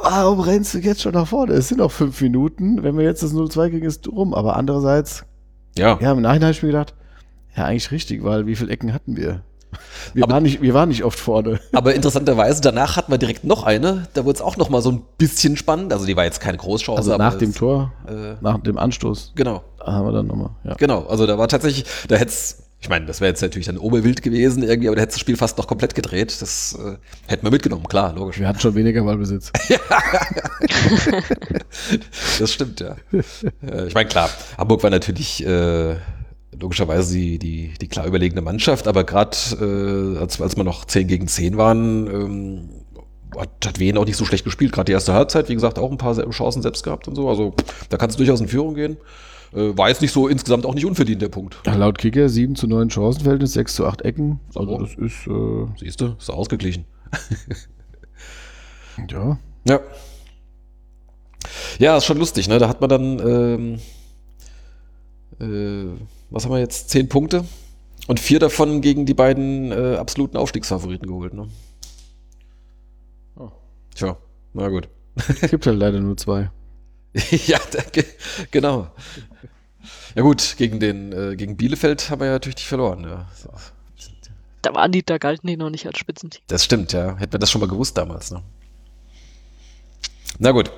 warum 0.03 0.39
rennst 0.41 0.75
du 0.75 0.77
jetzt 0.77 1.01
schon 1.01 1.13
nach 1.13 1.27
vorne? 1.27 1.53
Es 1.53 1.69
sind 1.69 1.79
noch 1.79 1.91
fünf 1.91 2.21
Minuten. 2.21 2.83
Wenn 2.83 2.97
wir 2.97 3.03
jetzt 3.03 3.23
das 3.23 3.33
0-2 3.33 3.69
kriegen, 3.71 3.85
ist 3.85 4.07
rum. 4.07 4.33
Aber 4.35 4.55
andererseits, 4.57 5.25
Ja. 5.75 5.97
ja, 5.99 6.11
im 6.11 6.21
Nachhinein 6.21 6.43
habe 6.43 6.51
ich 6.51 6.61
mir 6.61 6.69
gedacht, 6.69 6.93
ja, 7.55 7.65
eigentlich 7.65 7.91
richtig, 7.91 8.23
weil 8.23 8.47
wie 8.47 8.55
viele 8.55 8.71
Ecken 8.71 8.93
hatten 8.93 9.15
wir? 9.17 9.41
Wir, 10.13 10.23
Aber- 10.25 10.33
waren, 10.33 10.43
nicht, 10.43 10.61
wir 10.61 10.73
waren 10.75 10.89
nicht 10.89 11.03
oft 11.03 11.19
vorne. 11.19 11.59
Aber 11.71 11.95
interessanterweise, 11.95 12.61
danach 12.61 12.95
hatten 12.95 13.11
wir 13.11 13.17
direkt 13.17 13.43
noch 13.43 13.63
eine, 13.63 14.07
da 14.13 14.23
wurde 14.23 14.35
es 14.35 14.41
auch 14.41 14.55
noch 14.57 14.69
mal 14.69 14.81
so 14.83 14.91
ein 14.91 15.01
bisschen 15.17 15.57
spannend. 15.57 15.91
Also 15.91 16.05
die 16.05 16.15
war 16.15 16.25
jetzt 16.25 16.39
keine 16.41 16.57
Großchance. 16.59 16.97
Also 16.99 17.13
aber 17.13 17.23
nach 17.23 17.35
dem 17.39 17.49
es- 17.49 17.55
Tor, 17.55 17.91
Äh, 18.07 18.35
nach 18.41 18.59
dem 18.59 18.77
Anstoß, 18.77 19.31
genau. 19.35 19.63
haben 19.83 20.05
wir 20.05 20.11
dann 20.11 20.27
nochmal, 20.27 20.51
ja. 20.63 20.75
Genau, 20.75 21.05
also 21.07 21.25
da 21.25 21.37
war 21.39 21.47
tatsächlich, 21.47 21.85
da 22.07 22.15
hätte 22.17 22.31
ich 22.81 22.89
meine, 22.89 23.05
das 23.05 23.21
wäre 23.21 23.29
jetzt 23.29 23.41
natürlich 23.41 23.65
dann 23.67 23.77
Oberwild 23.77 24.21
gewesen 24.21 24.61
irgendwie, 24.61 24.89
aber 24.89 24.97
da 24.97 25.03
hätte 25.03 25.13
das 25.13 25.19
Spiel 25.21 25.37
fast 25.37 25.57
noch 25.57 25.67
komplett 25.67 25.95
gedreht. 25.95 26.41
Das 26.41 26.77
äh, 26.77 26.97
hätten 27.27 27.45
wir 27.45 27.49
mitgenommen, 27.51 27.87
klar, 27.87 28.13
logisch. 28.13 28.39
Wir 28.39 28.47
hatten 28.49 28.59
schon 28.59 28.75
weniger 28.75 29.03
Ballbesitz. 29.05 29.51
Das 32.39 32.51
stimmt, 32.53 32.79
ja. 32.81 32.95
äh, 33.11 33.87
ich 33.87 33.93
meine, 33.93 34.09
klar, 34.09 34.29
Hamburg 34.57 34.83
war 34.83 34.89
natürlich 34.89 35.45
äh, 35.45 35.95
logischerweise 36.59 37.13
die, 37.17 37.39
die, 37.39 37.73
die 37.79 37.87
klar 37.87 38.05
überlegene 38.05 38.41
Mannschaft, 38.41 38.87
aber 38.87 39.03
gerade 39.03 39.37
äh, 39.59 40.17
als, 40.19 40.41
als 40.41 40.55
wir 40.57 40.63
noch 40.63 40.85
10 40.85 41.07
gegen 41.07 41.27
10 41.27 41.57
waren, 41.57 42.07
ähm, 42.07 42.69
hat, 43.37 43.49
hat 43.65 43.79
Wien 43.79 43.97
auch 43.97 44.05
nicht 44.05 44.17
so 44.17 44.25
schlecht 44.25 44.43
gespielt. 44.43 44.71
Gerade 44.71 44.85
die 44.85 44.91
erste 44.91 45.13
Halbzeit, 45.13 45.49
wie 45.49 45.53
gesagt, 45.53 45.79
auch 45.79 45.91
ein 45.91 45.97
paar 45.97 46.15
Chancen 46.31 46.61
selbst 46.61 46.83
gehabt 46.83 47.07
und 47.07 47.15
so. 47.15 47.29
Also 47.29 47.53
da 47.89 47.97
kannst 47.97 48.17
du 48.17 48.23
durchaus 48.23 48.41
in 48.41 48.47
Führung 48.47 48.75
gehen. 48.75 48.97
Äh, 49.53 49.77
war 49.77 49.89
jetzt 49.89 50.01
nicht 50.01 50.11
so 50.11 50.27
insgesamt 50.27 50.65
auch 50.65 50.73
nicht 50.73 50.85
unverdient, 50.85 51.21
der 51.21 51.29
Punkt. 51.29 51.57
Ja, 51.65 51.75
laut 51.75 51.97
Kicker 51.97 52.27
7 52.29 52.55
zu 52.55 52.67
9 52.67 52.89
Chancenverhältnis, 52.89 53.53
6 53.53 53.75
zu 53.75 53.85
8 53.85 54.01
Ecken. 54.01 54.39
Also 54.55 54.69
So. 54.69 54.77
das 54.79 54.95
ist, 54.95 55.27
äh, 55.27 55.65
Siehst 55.79 56.01
du, 56.01 56.15
ist 56.17 56.29
ausgeglichen. 56.29 56.85
ja. 59.09 59.37
Ja. 59.67 59.79
Ja, 61.79 61.97
ist 61.97 62.05
schon 62.05 62.17
lustig, 62.17 62.47
ne? 62.47 62.57
Da 62.59 62.67
hat 62.69 62.81
man 62.81 62.89
dann, 62.89 63.19
ähm, 63.19 63.79
äh, 65.43 65.99
was 66.29 66.45
haben 66.45 66.51
wir 66.51 66.59
jetzt? 66.59 66.89
Zehn 66.89 67.09
Punkte 67.09 67.45
und 68.07 68.19
vier 68.19 68.39
davon 68.39 68.81
gegen 68.81 69.05
die 69.05 69.13
beiden 69.13 69.71
äh, 69.71 69.95
absoluten 69.95 70.37
Aufstiegsfavoriten 70.37 71.07
geholt, 71.07 71.33
ne? 71.33 71.47
Oh. 73.35 73.51
Tja, 73.95 74.17
na 74.53 74.69
gut. 74.69 74.89
Gibt 75.49 75.67
halt 75.67 75.77
leider 75.77 75.99
nur 75.99 76.17
zwei. 76.17 76.49
ja, 77.47 77.59
danke. 77.71 78.05
Genau. 78.51 78.89
Ja 80.15 80.21
gut, 80.21 80.55
gegen 80.57 80.79
den, 80.79 81.11
äh, 81.11 81.35
gegen 81.35 81.57
Bielefeld 81.57 82.09
haben 82.09 82.21
wir 82.21 82.27
ja 82.27 82.33
natürlich 82.33 82.57
nicht 82.57 82.67
verloren, 82.67 83.03
ja. 83.03 83.27
Da 84.61 84.73
waren 84.73 84.91
die, 84.91 85.03
da 85.03 85.17
galten 85.17 85.47
die 85.47 85.57
noch 85.57 85.69
nicht 85.69 85.85
als 85.85 85.97
Spitzenteam. 85.97 86.41
Das 86.47 86.63
stimmt, 86.63 86.93
ja. 86.93 87.17
Hätten 87.17 87.33
wir 87.33 87.39
das 87.39 87.51
schon 87.51 87.61
mal 87.61 87.67
gewusst 87.67 87.97
damals, 87.97 88.31
ne? 88.31 88.41
Na 90.39 90.51
gut. 90.51 90.71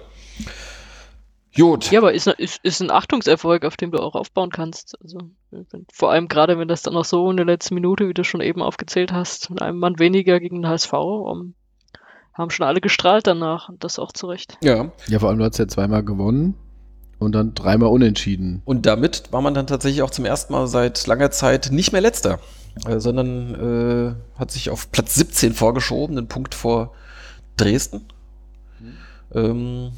Gut. 1.56 1.90
Ja, 1.90 2.00
aber 2.00 2.14
ist, 2.14 2.28
ist, 2.28 2.60
ist 2.64 2.82
ein 2.82 2.92
Achtungserfolg, 2.92 3.64
auf 3.64 3.78
dem 3.78 3.92
du 3.92 4.00
auch 4.00 4.16
aufbauen 4.16 4.50
kannst. 4.50 4.98
Also, 5.02 5.20
wenn, 5.52 5.86
vor 5.92 6.12
allem 6.12 6.28
gerade, 6.28 6.60
wenn 6.60 6.68
das 6.68 6.82
dann 6.82 6.94
noch 6.94 7.06
so 7.06 7.32
in 7.32 7.38
der 7.38 7.46
letzten 7.46 7.76
Minute, 7.76 8.10
wie 8.10 8.14
du 8.14 8.24
schon 8.26 8.42
eben 8.42 8.62
aufgezählt 8.62 9.14
hast, 9.14 9.50
mit 9.50 9.62
einem 9.62 9.80
Mann 9.80 9.98
weniger 9.98 10.40
gegen 10.42 10.62
den 10.62 10.68
HSV, 10.68 10.94
um, 10.94 11.54
haben 12.34 12.50
schon 12.50 12.66
alle 12.68 12.82
gestrahlt 12.82 13.26
danach 13.26 13.70
und 13.70 13.84
das 13.86 14.00
auch 14.00 14.12
zu 14.12 14.28
Recht. 14.28 14.58
Ja. 14.62 14.92
Ja, 15.08 15.20
vor 15.20 15.30
allem 15.30 15.40
du 15.40 15.46
hast 15.46 15.58
ja 15.58 15.68
zweimal 15.68 16.04
gewonnen 16.04 16.56
und 17.20 17.32
dann 17.32 17.54
dreimal 17.54 17.90
unentschieden. 17.90 18.62
Und 18.66 18.86
damit 18.86 19.32
war 19.32 19.42
man 19.42 19.54
dann 19.54 19.68
tatsächlich 19.68 20.02
auch 20.02 20.12
zum 20.12 20.26
ersten 20.26 20.52
Mal 20.52 20.68
seit 20.68 21.08
langer 21.08 21.32
Zeit 21.32 21.70
nicht 21.72 21.94
mehr 21.94 22.02
letzter, 22.02 22.40
äh, 22.86 23.00
sondern 23.00 24.16
äh, 24.36 24.40
hat 24.40 24.52
sich 24.52 24.70
auf 24.70 24.92
Platz 24.92 25.16
17 25.16 25.54
vorgeschoben, 25.54 26.18
einen 26.18 26.28
Punkt 26.28 26.54
vor 26.54 26.92
Dresden. 27.56 28.02
Ähm, 29.34 29.92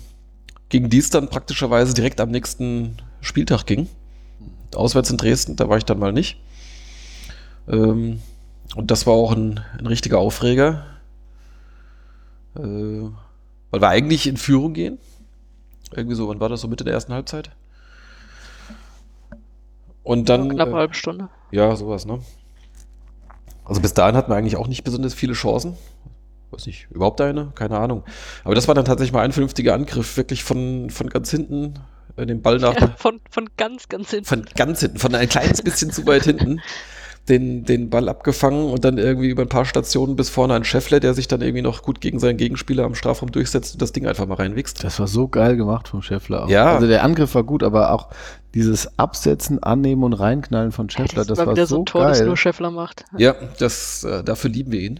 gegen 0.69 0.89
die 0.89 0.97
es 0.97 1.09
dann 1.09 1.29
praktischerweise 1.29 1.93
direkt 1.93 2.19
am 2.19 2.29
nächsten 2.29 2.97
Spieltag 3.21 3.65
ging. 3.65 3.87
Auswärts 4.75 5.09
in 5.09 5.17
Dresden, 5.17 5.55
da 5.55 5.69
war 5.69 5.77
ich 5.77 5.85
dann 5.85 5.99
mal 5.99 6.11
nicht. 6.11 6.37
Ähm, 7.67 8.21
und 8.75 8.91
das 8.91 9.07
war 9.07 9.13
auch 9.13 9.31
ein, 9.31 9.61
ein 9.77 9.87
richtiger 9.87 10.19
Aufreger. 10.19 10.85
Äh, 12.55 13.09
weil 13.71 13.81
wir 13.81 13.89
eigentlich 13.89 14.27
in 14.27 14.37
Führung 14.37 14.73
gehen. 14.73 14.97
Irgendwie 15.93 16.15
so, 16.15 16.27
wann 16.27 16.39
war 16.39 16.49
das 16.49 16.61
so 16.61 16.67
Mitte 16.67 16.83
der 16.83 16.93
ersten 16.93 17.13
Halbzeit? 17.13 17.51
Und 20.03 20.29
dann. 20.29 20.47
Ja, 20.47 20.53
knapp 20.53 20.67
äh, 20.67 20.71
eine 20.71 20.79
halbe 20.79 20.93
Stunde. 20.93 21.29
ja, 21.51 21.75
sowas, 21.75 22.05
ne? 22.05 22.19
Also 23.63 23.81
bis 23.81 23.93
dahin 23.93 24.15
hatten 24.15 24.31
wir 24.31 24.35
eigentlich 24.35 24.55
auch 24.55 24.67
nicht 24.67 24.83
besonders 24.83 25.13
viele 25.13 25.33
Chancen. 25.33 25.75
Weiß 26.51 26.65
nicht, 26.67 26.87
überhaupt 26.91 27.19
eine? 27.21 27.51
Keine 27.55 27.77
Ahnung. 27.77 28.03
Aber 28.43 28.55
das 28.55 28.67
war 28.67 28.75
dann 28.75 28.85
tatsächlich 28.85 29.13
mal 29.13 29.21
ein 29.23 29.31
vernünftiger 29.33 29.73
Angriff, 29.73 30.17
wirklich 30.17 30.43
von, 30.43 30.89
von 30.89 31.09
ganz 31.09 31.29
hinten, 31.31 31.73
äh, 32.15 32.25
den 32.25 32.41
Ball 32.41 32.57
nach, 32.57 32.79
Ja, 32.79 32.87
von, 32.97 33.19
von 33.29 33.49
ganz, 33.57 33.89
ganz 33.89 34.11
hinten. 34.11 34.25
von 34.25 34.45
ganz 34.55 34.79
hinten, 34.79 34.97
von 34.97 35.13
ein 35.13 35.27
kleines 35.29 35.61
bisschen 35.61 35.91
zu 35.91 36.05
weit 36.05 36.23
hinten. 36.23 36.61
den, 37.29 37.65
den 37.65 37.89
Ball 37.89 38.07
abgefangen 38.07 38.69
und 38.71 38.85
dann 38.85 38.97
irgendwie 38.97 39.27
über 39.27 39.41
ein 39.41 39.49
paar 39.49 39.65
Stationen 39.65 40.15
bis 40.15 40.29
vorne 40.29 40.53
an 40.53 40.63
Scheffler, 40.63 41.01
der 41.01 41.13
sich 41.13 41.27
dann 41.27 41.41
irgendwie 41.41 41.61
noch 41.61 41.83
gut 41.83 41.99
gegen 41.99 42.19
seinen 42.19 42.37
Gegenspieler 42.37 42.85
am 42.85 42.95
Strafraum 42.95 43.33
durchsetzt 43.33 43.73
und 43.73 43.81
das 43.81 43.91
Ding 43.91 44.07
einfach 44.07 44.25
mal 44.27 44.35
reinwichst. 44.35 44.81
Das 44.81 44.97
war 44.99 45.07
so 45.07 45.27
geil 45.27 45.57
gemacht 45.57 45.89
vom 45.89 46.01
Scheffler. 46.01 46.45
Auch. 46.45 46.49
Ja. 46.49 46.75
Also 46.75 46.87
der 46.87 47.03
Angriff 47.03 47.35
war 47.35 47.43
gut, 47.43 47.63
aber 47.63 47.91
auch 47.91 48.07
dieses 48.57 48.97
Absetzen, 48.97 49.61
Annehmen 49.61 50.03
und 50.03 50.13
Reinknallen 50.13 50.71
von 50.71 50.89
Scheffler, 50.89 51.25
das, 51.25 51.37
war, 51.37 51.51
wieder 51.51 51.67
so 51.67 51.75
so 51.75 51.81
ein 51.81 51.85
Tor, 51.85 52.07
das 52.07 52.17
geil. 52.17 52.27
nur 52.27 52.37
Scheffler 52.37 52.71
macht. 52.71 53.05
Ja, 53.17 53.35
das, 53.59 54.03
äh, 54.03 54.23
dafür 54.23 54.49
lieben 54.49 54.71
wir 54.71 54.79
ihn. 54.79 54.99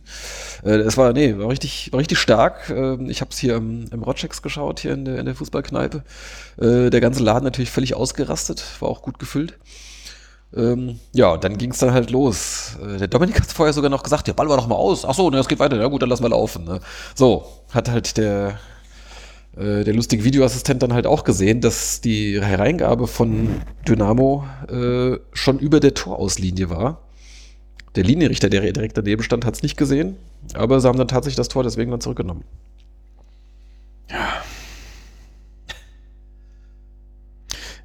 Äh, 0.63 0.77
es 0.77 0.95
war, 0.95 1.11
nee, 1.13 1.37
war 1.37 1.49
richtig, 1.49 1.91
war 1.91 1.99
richtig 1.99 2.19
stark. 2.19 2.69
Ähm, 2.69 3.09
ich 3.09 3.21
habe 3.21 3.31
es 3.31 3.39
hier 3.39 3.55
im, 3.55 3.87
im 3.91 4.03
Rotchecks 4.03 4.43
geschaut, 4.43 4.79
hier 4.79 4.93
in 4.93 5.05
der, 5.05 5.17
in 5.17 5.25
der 5.25 5.33
Fußballkneipe. 5.33 6.03
Äh, 6.57 6.89
der 6.91 7.01
ganze 7.01 7.23
Laden 7.23 7.43
natürlich 7.43 7.71
völlig 7.71 7.95
ausgerastet, 7.95 8.63
war 8.79 8.89
auch 8.89 9.01
gut 9.01 9.17
gefüllt. 9.17 9.57
Ähm, 10.55 10.99
ja, 11.13 11.31
und 11.31 11.43
dann 11.43 11.57
ging 11.57 11.71
es 11.71 11.79
dann 11.79 11.91
halt 11.91 12.11
los. 12.11 12.77
Äh, 12.81 12.97
der 12.97 13.07
Dominik 13.07 13.39
hat 13.41 13.47
vorher 13.47 13.73
sogar 13.73 13.89
noch 13.89 14.03
gesagt, 14.03 14.27
der 14.27 14.33
Ball 14.33 14.47
war 14.47 14.57
doch 14.57 14.67
mal 14.67 14.75
aus. 14.75 15.03
Ach 15.03 15.15
so, 15.15 15.29
ne, 15.29 15.37
das 15.37 15.47
geht 15.47 15.59
weiter. 15.59 15.77
Ja 15.77 15.87
gut, 15.87 16.01
dann 16.01 16.09
lassen 16.09 16.23
wir 16.23 16.29
laufen. 16.29 16.63
Ne? 16.63 16.79
So, 17.15 17.45
hat 17.73 17.89
halt 17.89 18.17
der, 18.17 18.59
äh, 19.57 19.83
der 19.83 19.93
lustige 19.93 20.23
Videoassistent 20.23 20.83
dann 20.83 20.93
halt 20.93 21.07
auch 21.07 21.23
gesehen, 21.23 21.61
dass 21.61 22.01
die 22.01 22.39
Hereingabe 22.41 23.07
von 23.07 23.49
Dynamo 23.87 24.45
äh, 24.69 25.17
schon 25.33 25.59
über 25.59 25.79
der 25.79 25.93
Torauslinie 25.93 26.69
war. 26.69 27.01
Der 27.95 28.03
Linienrichter, 28.03 28.49
der 28.49 28.61
direkt 28.71 28.97
daneben 28.97 29.23
stand, 29.23 29.45
hat 29.45 29.55
es 29.55 29.63
nicht 29.63 29.77
gesehen, 29.77 30.15
aber 30.53 30.79
sie 30.79 30.87
haben 30.87 30.99
dann 30.99 31.07
tatsächlich 31.07 31.37
das 31.37 31.47
Tor 31.47 31.63
deswegen 31.63 31.89
dann 31.89 32.01
zurückgenommen. 32.01 32.43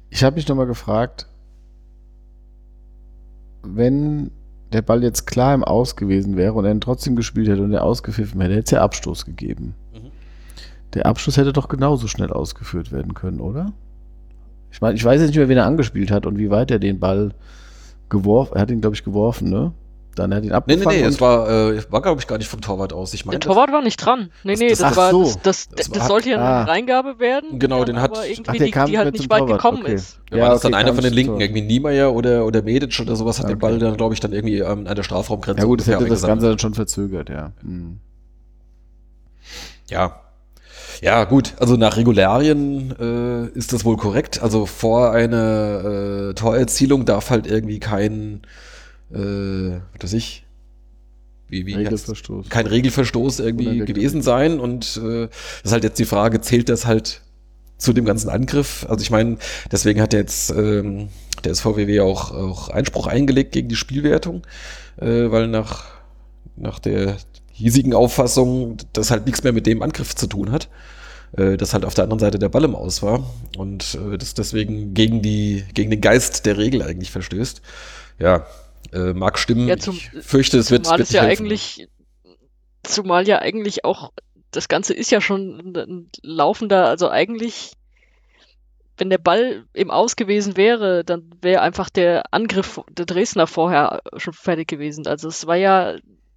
Ich 0.09 0.23
habe 0.23 0.35
mich 0.35 0.47
nochmal 0.47 0.67
gefragt, 0.67 1.27
wenn 3.63 4.29
der 4.71 4.83
Ball 4.83 5.03
jetzt 5.03 5.25
klar 5.25 5.55
im 5.55 5.63
Aus 5.63 5.95
gewesen 5.95 6.37
wäre 6.37 6.53
und 6.53 6.65
er 6.65 6.71
ihn 6.71 6.81
trotzdem 6.81 7.15
gespielt 7.15 7.47
hätte 7.47 7.63
und 7.63 7.73
er 7.73 7.83
ausgepfiffen 7.83 8.39
hätte, 8.41 8.53
hätte 8.53 8.65
es 8.65 8.71
ja 8.71 8.81
Abstoß 8.81 9.25
gegeben. 9.25 9.73
Mhm. 10.93 10.99
Der 10.99 11.05
Abschluss 11.07 11.37
hätte 11.37 11.53
doch 11.53 11.67
genauso 11.67 12.07
schnell 12.07 12.31
ausgeführt 12.31 12.91
werden 12.91 13.13
können, 13.13 13.39
oder? 13.39 13.71
Ich 14.71 14.81
meine, 14.81 14.95
ich 14.95 15.03
weiß 15.05 15.19
jetzt 15.21 15.29
nicht 15.29 15.37
mehr, 15.37 15.49
wen 15.49 15.57
er 15.57 15.65
angespielt 15.65 16.11
hat 16.11 16.25
und 16.25 16.37
wie 16.37 16.49
weit 16.49 16.71
er 16.71 16.79
den 16.79 16.99
Ball 16.99 17.31
geworfen, 18.09 18.55
er 18.55 18.61
hat 18.61 18.71
ihn, 18.71 18.81
glaube 18.81 18.95
ich, 18.95 19.03
geworfen, 19.03 19.49
ne? 19.49 19.71
Dann 20.15 20.31
hat 20.33 20.43
er 20.43 20.43
ihn 20.43 20.43
Nee, 20.43 20.49
nee, 20.49 20.55
abgefangen. 20.55 20.97
nee, 20.99 21.03
und- 21.05 21.09
es 21.09 21.21
war, 21.21 21.49
äh, 21.49 21.91
war 21.91 22.01
glaube 22.03 22.21
ich, 22.21 22.27
gar 22.27 22.37
nicht 22.37 22.47
vom 22.47 22.61
Torwart 22.61 22.93
aus. 22.93 23.15
Ich 23.15 23.25
meine, 23.25 23.39
Der 23.39 23.47
Torwart 23.47 23.71
war 23.71 23.81
nicht 23.81 23.97
dran. 23.97 24.29
Nee, 24.43 24.51
Das- 24.53 24.59
nee, 24.59 24.69
das- 24.69 24.77
das, 24.79 24.91
ach 24.91 24.97
war, 24.97 25.11
so. 25.11 25.23
das, 25.23 25.41
das, 25.41 25.67
Das 25.69 25.89
das, 25.89 26.07
sollte 26.07 26.29
ja 26.29 26.35
eine 26.37 26.45
ah. 26.45 26.63
Reingabe 26.65 27.17
werden. 27.19 27.57
Genau, 27.57 27.83
den 27.83 27.99
hat- 27.99 28.11
ach, 28.15 28.23
irgendwie 28.23 28.57
der 28.59 28.65
die, 28.67 28.71
kam 28.71 28.89
die 28.91 28.97
halt 28.99 29.13
nicht 29.13 29.27
weit 29.31 29.39
Torwart, 29.39 29.57
gekommen 29.57 29.81
okay. 29.83 29.93
ist. 29.93 30.19
Ja, 30.29 30.37
Ja, 30.37 30.43
war 30.43 30.49
das 30.51 30.59
okay, 30.65 30.71
dann 30.71 30.79
einer 30.81 30.93
von 30.93 31.03
den 31.03 31.13
Linken, 31.13 31.33
Tor. 31.33 31.41
irgendwie 31.41 31.61
Niemeyer 31.63 32.13
oder, 32.13 32.45
oder 32.45 32.61
Medic 32.61 32.99
oder 32.99 33.15
sowas, 33.15 33.39
hat 33.39 33.45
den 33.47 33.53
Okay. 33.55 33.61
Ball 33.61 33.79
dann, 33.79 33.97
glaube 33.97 34.13
ich, 34.13 34.19
dann 34.19 34.33
irgendwie 34.33 34.59
ähm, 34.59 34.85
an 34.85 34.95
der 34.95 35.01
Strafraumgrenze. 35.03 35.61
ja 35.61 35.65
gut, 35.67 35.79
das 35.79 35.87
hätte 35.87 36.05
das. 36.05 36.21
Ganze 36.21 36.47
dann 36.49 36.59
schon 36.59 36.75
verzögert, 36.75 37.29
ja. 37.29 37.51
Hm. 37.61 37.99
Ja. 39.89 40.19
Ja, 41.03 41.25
gut, 41.25 41.55
also 41.59 41.75
nach 41.75 41.97
Regularien 41.97 42.95
äh, 42.97 43.57
ist 43.57 43.73
das 43.73 43.83
wohl 43.83 43.97
korrekt. 43.97 44.41
Also 44.41 44.65
vor 44.65 45.11
einer 45.11 46.29
äh, 46.29 46.33
Torerzielung 46.33 47.03
darf 47.03 47.29
halt 47.29 47.45
irgendwie 47.45 47.79
kein, 47.79 48.43
äh, 49.13 49.81
was 49.91 50.03
weiß 50.03 50.13
ich, 50.13 50.45
wie, 51.49 51.65
wie 51.65 51.73
Regelverstoß. 51.73 52.47
kein 52.47 52.67
Regelverstoß 52.67 53.41
irgendwie 53.41 53.79
gewesen 53.79 54.21
sein. 54.21 54.61
Und 54.61 54.97
äh, 55.03 55.27
das 55.27 55.65
ist 55.65 55.71
halt 55.73 55.83
jetzt 55.83 55.99
die 55.99 56.05
Frage, 56.05 56.39
zählt 56.39 56.69
das 56.69 56.85
halt 56.85 57.19
zu 57.77 57.91
dem 57.91 58.05
ganzen 58.05 58.29
Angriff? 58.29 58.85
Also 58.87 59.01
ich 59.01 59.11
meine, 59.11 59.35
deswegen 59.73 59.99
hat 59.99 60.13
jetzt 60.13 60.51
ähm, 60.51 61.09
der 61.43 61.53
SVWW 61.53 61.99
auch, 61.99 62.31
auch 62.31 62.69
Einspruch 62.69 63.07
eingelegt 63.07 63.51
gegen 63.51 63.67
die 63.67 63.75
Spielwertung, 63.75 64.43
äh, 65.01 65.29
weil 65.29 65.49
nach, 65.49 65.83
nach 66.55 66.79
der 66.79 67.17
hiesigen 67.51 67.93
Auffassung 67.93 68.77
das 68.93 69.11
halt 69.11 69.25
nichts 69.25 69.43
mehr 69.43 69.51
mit 69.51 69.67
dem 69.67 69.81
Angriff 69.81 70.15
zu 70.15 70.27
tun 70.27 70.49
hat. 70.49 70.69
Äh, 71.35 71.57
dass 71.57 71.73
halt 71.73 71.83
auf 71.83 71.95
der 71.95 72.03
anderen 72.03 72.19
Seite 72.19 72.37
der 72.37 72.49
Ball 72.49 72.63
im 72.63 72.75
Aus 72.75 73.01
war 73.01 73.23
und 73.57 73.95
äh, 73.95 74.17
das 74.19 74.35
deswegen 74.35 74.93
gegen, 74.93 75.23
die, 75.23 75.63
gegen 75.73 75.89
den 75.89 75.99
Geist 76.01 76.45
der 76.45 76.57
Regel 76.57 76.83
eigentlich 76.83 77.09
verstößt. 77.09 77.61
Ja, 78.19 78.45
äh, 78.91 79.13
mag 79.13 79.39
stimmen. 79.39 79.67
Ja, 79.67 79.77
zum- 79.77 79.95
ich 79.95 80.11
fürchte, 80.23 80.59
es 80.59 80.69
wird, 80.69 80.85
Zumal 80.85 80.99
wird 80.99 81.07
es 81.07 81.13
ja 81.15 81.23
helfen. 81.23 81.45
eigentlich, 81.47 81.87
zumal 82.83 83.27
ja 83.27 83.39
eigentlich 83.39 83.83
auch, 83.83 84.11
das 84.51 84.67
Ganze 84.67 84.93
ist 84.93 85.09
ja 85.09 85.21
schon 85.21 85.73
ein 85.75 86.11
laufender, 86.21 86.87
also 86.87 87.09
eigentlich, 87.09 87.71
wenn 88.97 89.09
der 89.09 89.17
Ball 89.17 89.65
im 89.73 89.89
Aus 89.89 90.15
gewesen 90.15 90.55
wäre, 90.55 91.03
dann 91.03 91.31
wäre 91.41 91.61
einfach 91.63 91.89
der 91.89 92.31
Angriff 92.31 92.79
der 92.91 93.07
Dresdner 93.07 93.47
vorher 93.47 94.03
schon 94.17 94.33
fertig 94.33 94.67
gewesen. 94.67 95.07
Also 95.07 95.29
es 95.29 95.47
war 95.47 95.55
ja, 95.55 95.95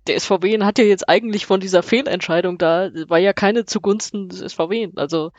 der 0.08 0.18
SVW 0.20 0.58
hat 0.62 0.78
ja 0.78 0.84
jetzt 0.84 1.08
eigentlich 1.08 1.46
von 1.46 1.60
dieser 1.60 1.82
Fehlentscheidung 1.82 2.58
da, 2.58 2.90
war 3.08 3.18
ja 3.18 3.32
keine 3.32 3.64
zugunsten 3.64 4.28
des 4.28 4.40
SVW. 4.40 4.88
Also 4.96 5.32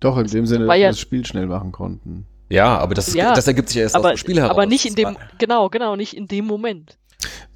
Doch, 0.00 0.18
in 0.18 0.26
dem 0.26 0.46
Sinne, 0.46 0.66
war 0.66 0.74
dass 0.74 0.80
ja- 0.80 0.86
wir 0.86 0.90
das 0.90 1.00
Spiel 1.00 1.24
schnell 1.26 1.46
machen 1.46 1.72
konnten. 1.72 2.26
Ja, 2.48 2.78
aber 2.78 2.94
das, 2.94 3.12
Ja, 3.14 3.34
das 3.34 3.46
ergibt 3.48 3.68
sich 3.70 3.76
ja 3.78 3.82
erst 3.82 3.96
aus 3.96 4.02
aber, 4.04 4.12
dem 4.14 4.18
Spiel 4.18 4.36
heraus. 4.36 4.50
aber 4.50 4.66
nicht 4.66 4.84
in 4.86 4.94
dem, 4.94 5.16
genau, 5.38 5.68
genau, 5.68 5.96
nicht 5.96 6.14
in 6.14 6.28
dem 6.28 6.44
Moment. 6.46 6.96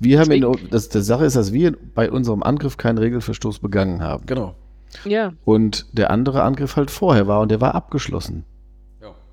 Wir 0.00 0.18
haben 0.18 0.30
in, 0.32 0.40
Deswegen- 0.42 0.70
das, 0.70 0.88
die 0.88 1.00
Sache 1.02 1.24
ist, 1.26 1.36
dass 1.36 1.52
wir 1.52 1.76
bei 1.94 2.10
unserem 2.10 2.42
Angriff 2.42 2.76
keinen 2.76 2.98
Regelverstoß 2.98 3.58
begangen 3.60 4.02
haben. 4.02 4.26
Genau. 4.26 4.54
Ja, 5.04 5.32
Und 5.44 5.86
der 5.96 6.10
andere 6.10 6.42
Angriff 6.42 6.74
halt 6.74 6.90
vorher 6.90 7.28
war 7.28 7.40
und 7.40 7.50
der 7.50 7.60
war 7.60 7.74
abgeschlossen. 7.76 8.44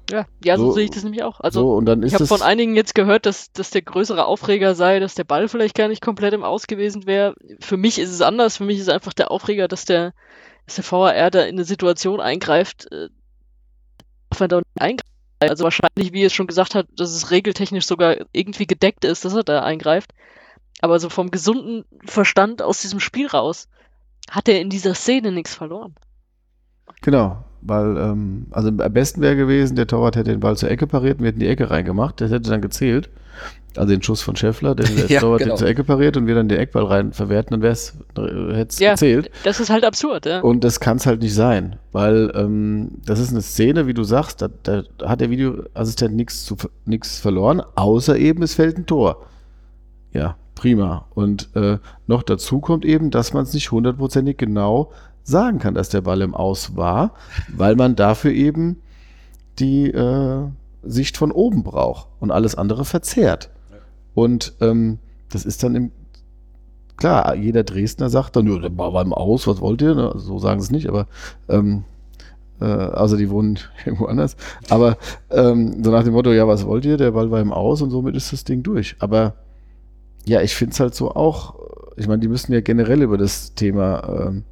Ja, 0.10 0.26
ja, 0.44 0.58
so, 0.58 0.68
So- 0.68 0.72
sehe 0.74 0.86
ich 0.86 0.92
das 0.92 1.04
nämlich 1.04 1.24
auch. 1.24 1.40
Also 1.42 1.62
so, 1.62 1.74
und 1.76 1.86
dann 1.86 2.02
Ich 2.02 2.08
ist 2.08 2.14
habe 2.16 2.24
es. 2.24 2.30
von 2.30 2.42
einigen 2.42 2.76
jetzt 2.76 2.96
gehört, 2.96 3.26
dass, 3.26 3.52
dass 3.52 3.70
der 3.72 3.82
größere 3.82 4.26
Aufreger 4.26 4.76
sei, 4.76 5.00
dass 5.00 5.16
der 5.16 5.24
Ball 5.26 5.48
vielleicht 5.48 5.76
gar 5.76 5.88
nicht 5.88 6.02
komplett 6.02 6.34
im 6.34 6.44
Aus 6.44 6.68
gewesen 6.68 7.06
wäre. 7.06 7.36
Für 7.60 7.78
mich 7.78 8.00
ist 8.00 8.12
es 8.12 8.22
anders. 8.22 8.58
Für 8.58 8.64
mich 8.66 8.80
ist 8.80 8.90
einfach 8.90 9.14
der 9.14 9.32
Aufreger, 9.32 9.68
dass 9.68 9.86
der, 9.86 10.14
dass 10.66 10.76
der 10.76 10.92
VAR 10.92 11.32
da 11.32 11.42
in 11.44 11.56
eine 11.56 11.64
Situation 11.66 12.20
eingreift, 12.22 12.92
äh, 12.92 13.10
wenn 14.38 14.50
er 14.52 14.58
nicht 14.58 14.66
eingreift. 14.82 15.04
Also 15.40 15.64
wahrscheinlich, 15.66 16.14
wie 16.14 16.24
er 16.24 16.28
es 16.28 16.34
schon 16.34 16.48
gesagt 16.48 16.74
hat, 16.74 16.88
dass 16.96 17.12
es 17.12 17.30
regeltechnisch 17.30 17.86
sogar 17.86 18.16
irgendwie 18.32 18.66
gedeckt 18.66 19.06
ist, 19.06 19.24
dass 19.24 19.36
er 19.36 19.44
da 19.44 19.62
eingreift. 19.64 20.12
Aber 20.82 21.00
so 21.00 21.10
vom 21.10 21.32
gesunden 21.32 21.86
Verstand 22.06 22.62
aus 22.62 22.82
diesem 22.82 23.00
Spiel 23.00 23.28
raus 23.28 23.68
hat 24.30 24.48
er 24.50 24.60
in 24.62 24.70
dieser 24.70 24.94
Szene 24.96 25.32
nichts 25.32 25.54
verloren. 25.56 25.96
Genau, 27.02 27.44
weil, 27.62 27.98
ähm, 27.98 28.46
also 28.52 28.70
am 28.70 28.94
besten 28.94 29.22
wäre 29.22 29.36
gewesen, 29.36 29.76
der 29.76 29.88
Torwart 29.88 30.16
hätte 30.16 30.32
den 30.32 30.40
Ball 30.40 30.58
zur 30.58 30.70
Ecke 30.72 30.88
pariert 30.88 31.18
und 31.18 31.24
wir 31.24 31.30
hätten 31.30 31.40
die 31.40 31.48
Ecke 31.48 31.70
reingemacht. 31.70 32.22
Das 32.22 32.32
hätte 32.32 32.50
dann 32.50 32.62
gezählt. 32.62 33.10
Also 33.76 33.90
den 33.94 34.02
Schuss 34.02 34.22
von 34.24 34.36
Scheffler, 34.36 34.74
der, 34.74 34.88
der 34.88 35.06
Ja, 35.10 35.20
Torwart 35.20 35.40
genau. 35.42 35.54
den 35.54 35.58
zur 35.60 35.68
Ecke 35.68 35.84
pariert 35.84 36.18
und 36.18 36.26
wir 36.26 36.34
dann 36.34 36.50
den 36.50 36.58
Eckball 36.58 36.86
rein 36.86 37.14
verwerten, 37.14 37.52
dann 37.52 37.62
wäre 37.62 37.74
es, 37.74 37.94
hätte 38.16 38.68
es 38.70 38.80
Ja, 38.80 38.92
gezählt. 38.92 39.30
das 39.44 39.60
ist 39.60 39.70
halt 39.70 39.84
absurd, 39.86 40.26
ja. 40.26 40.40
Und 40.40 40.64
das 40.64 40.80
kann 40.80 40.98
es 40.98 41.06
halt 41.06 41.22
nicht 41.22 41.36
sein, 41.36 41.76
weil 41.92 42.32
ähm, 42.34 42.90
das 43.06 43.20
ist 43.20 43.30
eine 43.32 43.42
Szene, 43.42 43.86
wie 43.86 43.94
du 43.94 44.04
sagst, 44.04 44.42
da, 44.42 44.48
da 44.64 44.84
hat 45.06 45.22
der 45.22 45.30
Videoassistent 45.30 46.16
nichts 46.16 46.44
zu 46.46 46.56
nichts 46.86 47.20
verloren, 47.20 47.62
außer 47.76 48.18
eben 48.18 48.42
es 48.42 48.56
fällt 48.56 48.78
ein 48.80 48.88
Tor. 48.88 49.28
Ja, 50.12 50.38
prima. 50.56 51.06
Und 51.14 51.50
äh, 51.56 51.78
noch 52.08 52.24
dazu 52.24 52.60
kommt 52.60 52.84
eben, 52.84 53.12
dass 53.12 53.34
man 53.34 53.44
es 53.44 53.54
nicht 53.54 53.72
hundertprozentig 53.72 54.38
genau 54.38 54.92
sagen 55.28 55.60
kann, 55.60 55.74
dass 55.74 55.90
der 55.90 56.02
Ball 56.02 56.22
im 56.22 56.34
Aus 56.34 56.76
war, 56.76 57.12
weil 57.54 57.76
man 57.76 57.96
dafür 57.96 58.32
eben 58.32 58.82
die 59.60 59.90
äh, 59.92 60.48
Sicht 60.84 61.18
von 61.18 61.32
oben 61.32 61.64
braucht 61.64 62.08
und 62.20 62.32
alles 62.32 62.56
andere 62.56 62.86
verzerrt. 62.86 63.50
Und 64.14 64.56
ähm, 64.62 65.00
das 65.30 65.46
ist 65.46 65.64
dann 65.64 65.76
im 65.76 65.92
klar, 66.96 67.36
jeder 67.36 67.64
Dresdner 67.64 68.10
sagt 68.10 68.36
dann, 68.36 68.48
ja, 68.48 68.58
der 68.58 68.70
Ball 68.70 68.94
war 68.94 69.04
im 69.04 69.14
Aus, 69.14 69.48
was 69.48 69.62
wollt 69.62 69.82
ihr? 69.82 69.96
Ne? 69.96 70.14
So 70.16 70.40
sagen 70.40 70.62
sie 70.62 70.66
es 70.66 70.72
nicht, 70.72 70.88
aber 70.88 71.08
ähm, 71.50 71.84
äh, 72.62 72.66
also 72.66 73.18
die 73.18 73.30
wohnen 73.30 73.60
irgendwo 73.86 74.06
anders. 74.06 74.38
Aber 74.70 74.98
ähm, 75.30 75.84
so 75.84 75.92
nach 75.92 76.04
dem 76.04 76.14
Motto, 76.14 76.32
ja, 76.32 76.48
was 76.48 76.66
wollt 76.66 76.86
ihr? 76.86 76.98
Der 76.98 77.12
Ball 77.12 77.30
war 77.32 77.42
im 77.42 77.52
Aus 77.52 77.82
und 77.82 77.92
somit 77.92 78.16
ist 78.16 78.32
das 78.32 78.46
Ding 78.46 78.64
durch. 78.64 78.96
Aber 79.00 79.36
ja, 80.26 80.42
ich 80.42 80.56
finde 80.56 80.72
es 80.74 80.80
halt 80.80 80.96
so 80.96 81.12
auch, 81.12 81.56
ich 81.98 82.08
meine, 82.08 82.20
die 82.20 82.30
müssen 82.30 82.54
ja 82.54 82.62
generell 82.62 83.02
über 83.02 83.18
das 83.18 83.54
Thema 83.54 84.28
ähm, 84.28 84.44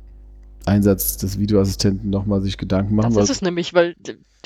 Einsatz 0.66 1.18
des 1.18 1.40
Videoassistenten 1.40 2.10
nochmal 2.10 2.42
sich 2.42 2.58
Gedanken 2.58 2.96
machen. 2.96 3.14
Das 3.14 3.26
ist 3.26 3.38
es 3.38 3.42
nämlich, 3.42 3.74
weil, 3.74 3.96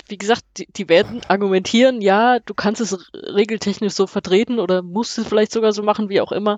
wie 0.08 0.18
gesagt, 0.18 0.44
die, 0.58 0.68
die 0.76 0.90
werden 0.90 1.22
argumentieren, 1.28 2.02
ja, 2.02 2.40
du 2.40 2.54
kannst 2.54 2.82
es 2.82 2.98
regeltechnisch 3.14 3.94
so 3.94 4.08
vertreten 4.08 4.60
oder 4.60 4.82
musst 4.82 5.18
es 5.18 5.28
vielleicht 5.28 5.52
sogar 5.52 5.72
so 5.72 5.84
machen, 5.84 6.10
wie 6.10 6.22
auch 6.22 6.32
immer. 6.32 6.58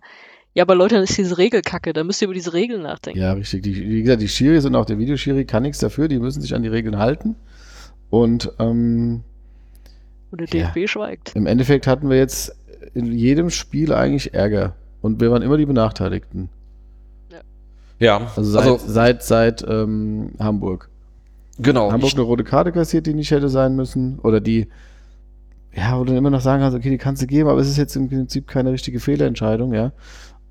Ja, 0.53 0.63
aber 0.63 0.75
Leute, 0.75 0.95
dann 0.95 1.03
ist 1.05 1.17
diese 1.17 1.37
Regel 1.37 1.61
kacke, 1.61 1.93
da 1.93 2.03
müsst 2.03 2.21
ihr 2.21 2.25
über 2.25 2.33
diese 2.33 2.53
Regeln 2.53 2.81
nachdenken. 2.81 3.19
Ja, 3.19 3.31
richtig. 3.33 3.63
Die, 3.63 3.75
wie 3.75 4.01
gesagt, 4.01 4.21
die 4.21 4.27
Schiris 4.27 4.65
und 4.65 4.75
auch 4.75 4.85
der 4.85 4.97
Videoschiri 4.97 5.45
kann 5.45 5.63
nichts 5.63 5.79
dafür, 5.79 6.07
die 6.09 6.19
müssen 6.19 6.41
sich 6.41 6.53
an 6.53 6.63
die 6.63 6.67
Regeln 6.69 6.97
halten. 6.97 7.35
Und 8.09 8.51
ähm, 8.59 9.21
Und 10.31 10.41
der 10.41 10.59
Ja. 10.59 10.67
DFB 10.71 10.89
schweigt. 10.89 11.31
im 11.35 11.45
Endeffekt 11.45 11.87
hatten 11.87 12.09
wir 12.09 12.17
jetzt 12.17 12.53
in 12.93 13.13
jedem 13.13 13.49
Spiel 13.49 13.93
eigentlich 13.93 14.33
Ärger. 14.33 14.75
Und 15.01 15.21
wir 15.21 15.31
waren 15.31 15.41
immer 15.41 15.57
die 15.57 15.65
Benachteiligten. 15.65 16.49
Ja, 18.01 18.31
Also 18.35 18.51
seit, 18.51 18.81
seit, 18.81 19.23
seit 19.23 19.65
ähm, 19.67 20.31
Hamburg. 20.39 20.89
genau. 21.59 21.91
Hamburg 21.91 22.09
Ich, 22.09 22.15
eine 22.15 22.23
rote 22.23 22.43
Karte 22.43 22.71
kassiert, 22.71 23.05
die 23.07 23.13
nicht 23.13 23.31
hätte 23.31 23.47
sein 23.47 23.75
müssen. 23.75 24.19
Oder 24.19 24.41
die 24.41 24.67
ja, 25.73 25.97
wo 25.97 26.03
du 26.03 26.09
dann 26.09 26.17
immer 26.17 26.29
noch 26.29 26.41
sagen 26.41 26.61
kannst, 26.61 26.77
okay, 26.77 26.89
die 26.89 26.97
kannst 26.97 27.21
du 27.21 27.27
geben, 27.27 27.49
aber 27.49 27.61
es 27.61 27.69
ist 27.69 27.77
jetzt 27.77 27.95
im 27.95 28.09
Prinzip 28.09 28.47
keine 28.47 28.71
richtige 28.71 28.99
Fehlentscheidung, 28.99 29.73
ja. 29.73 29.93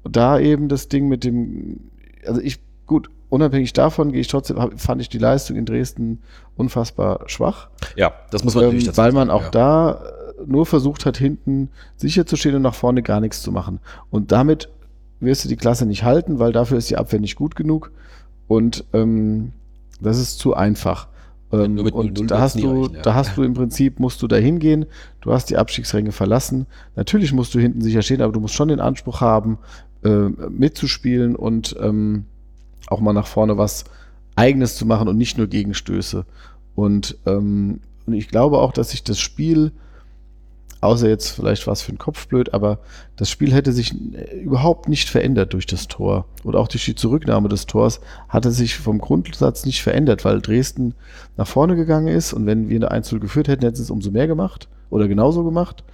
Und 0.03 0.16
da 0.16 0.38
eben 0.38 0.68
das 0.68 0.88
Ding 0.88 1.09
mit 1.09 1.24
dem, 1.24 1.90
also 2.26 2.40
ich, 2.40 2.59
gut, 2.86 3.11
unabhängig 3.28 3.72
davon 3.74 4.12
gehe 4.12 4.22
ich 4.22 4.28
trotzdem, 4.28 4.57
fand 4.78 5.03
ich 5.03 5.11
die 5.11 5.18
Leistung 5.18 5.57
in 5.57 5.66
Dresden 5.66 6.22
unfassbar 6.57 7.20
schwach. 7.26 7.68
Ja, 7.96 8.12
das 8.30 8.44
muss 8.44 8.55
man 8.55 8.64
ähm, 8.64 8.68
natürlich 8.68 8.86
dazu 8.86 8.98
weil 8.98 9.12
man 9.12 9.28
sagen, 9.28 9.38
auch 9.38 9.44
ja. 9.44 9.51
da 9.51 9.92
äh, 9.92 10.44
nur 10.46 10.64
versucht 10.64 11.05
hat, 11.05 11.18
hinten 11.18 11.68
sicher 11.96 12.24
zu 12.24 12.36
stehen 12.36 12.55
und 12.55 12.62
nach 12.62 12.74
vorne 12.74 13.03
gar 13.03 13.20
nichts 13.20 13.42
zu 13.42 13.53
machen. 13.53 13.80
Und 14.09 14.32
damit 14.32 14.70
wirst 15.21 15.45
du 15.45 15.49
die 15.49 15.57
Klasse 15.57 15.87
nicht 15.87 16.05
halten, 16.05 16.39
weil 16.39 16.53
dafür 16.53 16.79
ist 16.79 16.91
die 16.91 16.97
Abwehr 16.97 17.21
nicht 17.21 17.37
gut 17.37 17.57
genug. 17.57 17.93
Und 18.49 18.85
ähm, 18.93 19.53
das 20.01 20.18
ist 20.18 20.39
zu 20.39 20.55
einfach. 20.55 21.09
Ähm, 21.53 21.77
0-0 21.77 22.21
und 22.21 22.31
da 22.31 22.41
hast 22.41 22.61
du, 22.61 22.83
reichen, 22.83 22.95
ja. 22.95 23.03
da 23.03 23.14
hast 23.14 23.37
du 23.37 23.43
im 23.43 23.55
Prinzip, 23.55 23.99
musst 23.99 24.23
du 24.23 24.29
da 24.29 24.37
hingehen, 24.37 24.87
du 25.21 25.33
hast 25.33 25.51
die 25.51 25.57
Abstiegsränge 25.57 26.12
verlassen. 26.12 26.66
Natürlich 26.97 27.33
musst 27.33 27.55
du 27.55 27.59
hinten 27.59 27.81
sicher 27.81 28.03
stehen, 28.03 28.23
aber 28.23 28.33
du 28.33 28.41
musst 28.41 28.55
schon 28.55 28.68
den 28.68 28.81
Anspruch 28.81 29.21
haben, 29.21 29.59
äh, 30.05 30.29
mitzuspielen 30.49 31.37
und 31.37 31.77
ähm, 31.81 32.25
auch 32.87 33.01
mal 33.01 33.12
nach 33.12 33.27
vorne 33.27 33.59
was 33.59 33.85
Eigenes 34.37 34.77
zu 34.77 34.87
machen 34.87 35.09
und 35.09 35.16
nicht 35.16 35.39
nur 35.39 35.49
Gegenstöße. 35.49 36.25
Und, 36.75 37.18
ähm, 37.27 37.81
und 38.07 38.14
ich 38.14 38.29
glaube 38.29 38.59
auch, 38.59 38.73
dass 38.73 38.91
sich 38.91 39.03
das 39.03 39.18
Spiel, 39.18 39.73
außer 40.81 41.09
jetzt 41.09 41.31
vielleicht 41.31 41.66
was 41.66 41.83
für 41.83 41.93
den 41.93 41.99
Kopf 41.99 42.26
blöd, 42.26 42.55
aber 42.55 42.78
das 43.16 43.31
Spiel 43.31 43.53
hätte 43.53 43.72
sich 43.72 43.93
äh, 44.14 44.41
überhaupt 44.41 44.89
nicht 44.89 45.09
verändert 45.09 45.53
durch 45.53 45.66
das 45.66 45.89
Tor. 45.89 46.26
Oder 46.45 46.59
auch 46.59 46.68
durch 46.68 46.85
die 46.85 46.95
Zurücknahme 46.95 47.49
des 47.49 47.66
Tors 47.66 48.01
hatte 48.28 48.51
sich 48.51 48.78
vom 48.78 48.99
Grundsatz 48.99 49.66
nicht 49.66 49.83
verändert, 49.83 50.24
weil 50.24 50.41
Dresden 50.41 50.95
nach 51.37 51.47
vorne 51.47 51.76
gegangen 51.76 52.09
ist 52.09 52.33
und 52.33 52.47
wenn 52.47 52.68
wir 52.68 52.76
eine 52.76 52.91
1 52.91 53.11
geführt 53.20 53.49
hätten, 53.49 53.64
hätten 53.64 53.76
sie 53.76 53.83
es 53.83 53.91
umso 53.91 54.11
mehr 54.11 54.26
gemacht 54.26 54.68
oder 54.89 55.09
genauso 55.09 55.45
gemacht. 55.45 55.85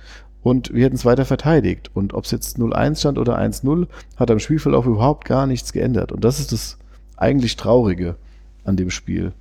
Und 0.43 0.73
wir 0.73 0.85
hätten 0.85 0.95
es 0.95 1.05
weiter 1.05 1.25
verteidigt. 1.25 1.91
Und 1.93 2.15
ob 2.15 2.25
es 2.25 2.31
jetzt 2.31 2.57
0-1 2.57 3.01
stand 3.01 3.19
oder 3.19 3.37
1-0, 3.37 3.89
hat 4.17 4.31
am 4.31 4.39
Spielverlauf 4.39 4.87
überhaupt 4.87 5.25
gar 5.25 5.49
nichts 5.49 5.73
geändert. 5.73 6.13
Und 6.13 6.23
das 6.23 6.39
ist 6.39 6.53
das 6.53 6.79
eigentlich 7.17 7.57
Traurige 7.57 8.15
an 8.63 8.77
dem 8.77 8.91
Spiel. 8.91 9.33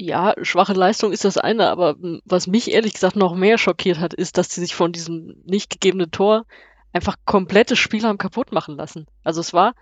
Ja, 0.00 0.34
schwache 0.42 0.74
Leistung 0.74 1.12
ist 1.12 1.24
das 1.24 1.38
eine, 1.38 1.68
aber 1.70 1.96
was 2.24 2.46
mich 2.46 2.70
ehrlich 2.70 2.94
gesagt 2.94 3.16
noch 3.16 3.34
mehr 3.34 3.58
schockiert 3.58 3.98
hat, 3.98 4.14
ist, 4.14 4.38
dass 4.38 4.48
sie 4.48 4.60
sich 4.60 4.74
von 4.76 4.92
diesem 4.92 5.42
nicht 5.44 5.70
gegebenen 5.70 6.12
Tor 6.12 6.46
einfach 6.92 7.16
komplettes 7.24 7.80
Spiel 7.80 8.04
haben 8.04 8.16
kaputt 8.16 8.52
machen 8.52 8.76
lassen. 8.76 9.06
Also 9.24 9.40
es 9.40 9.52
war 9.52 9.74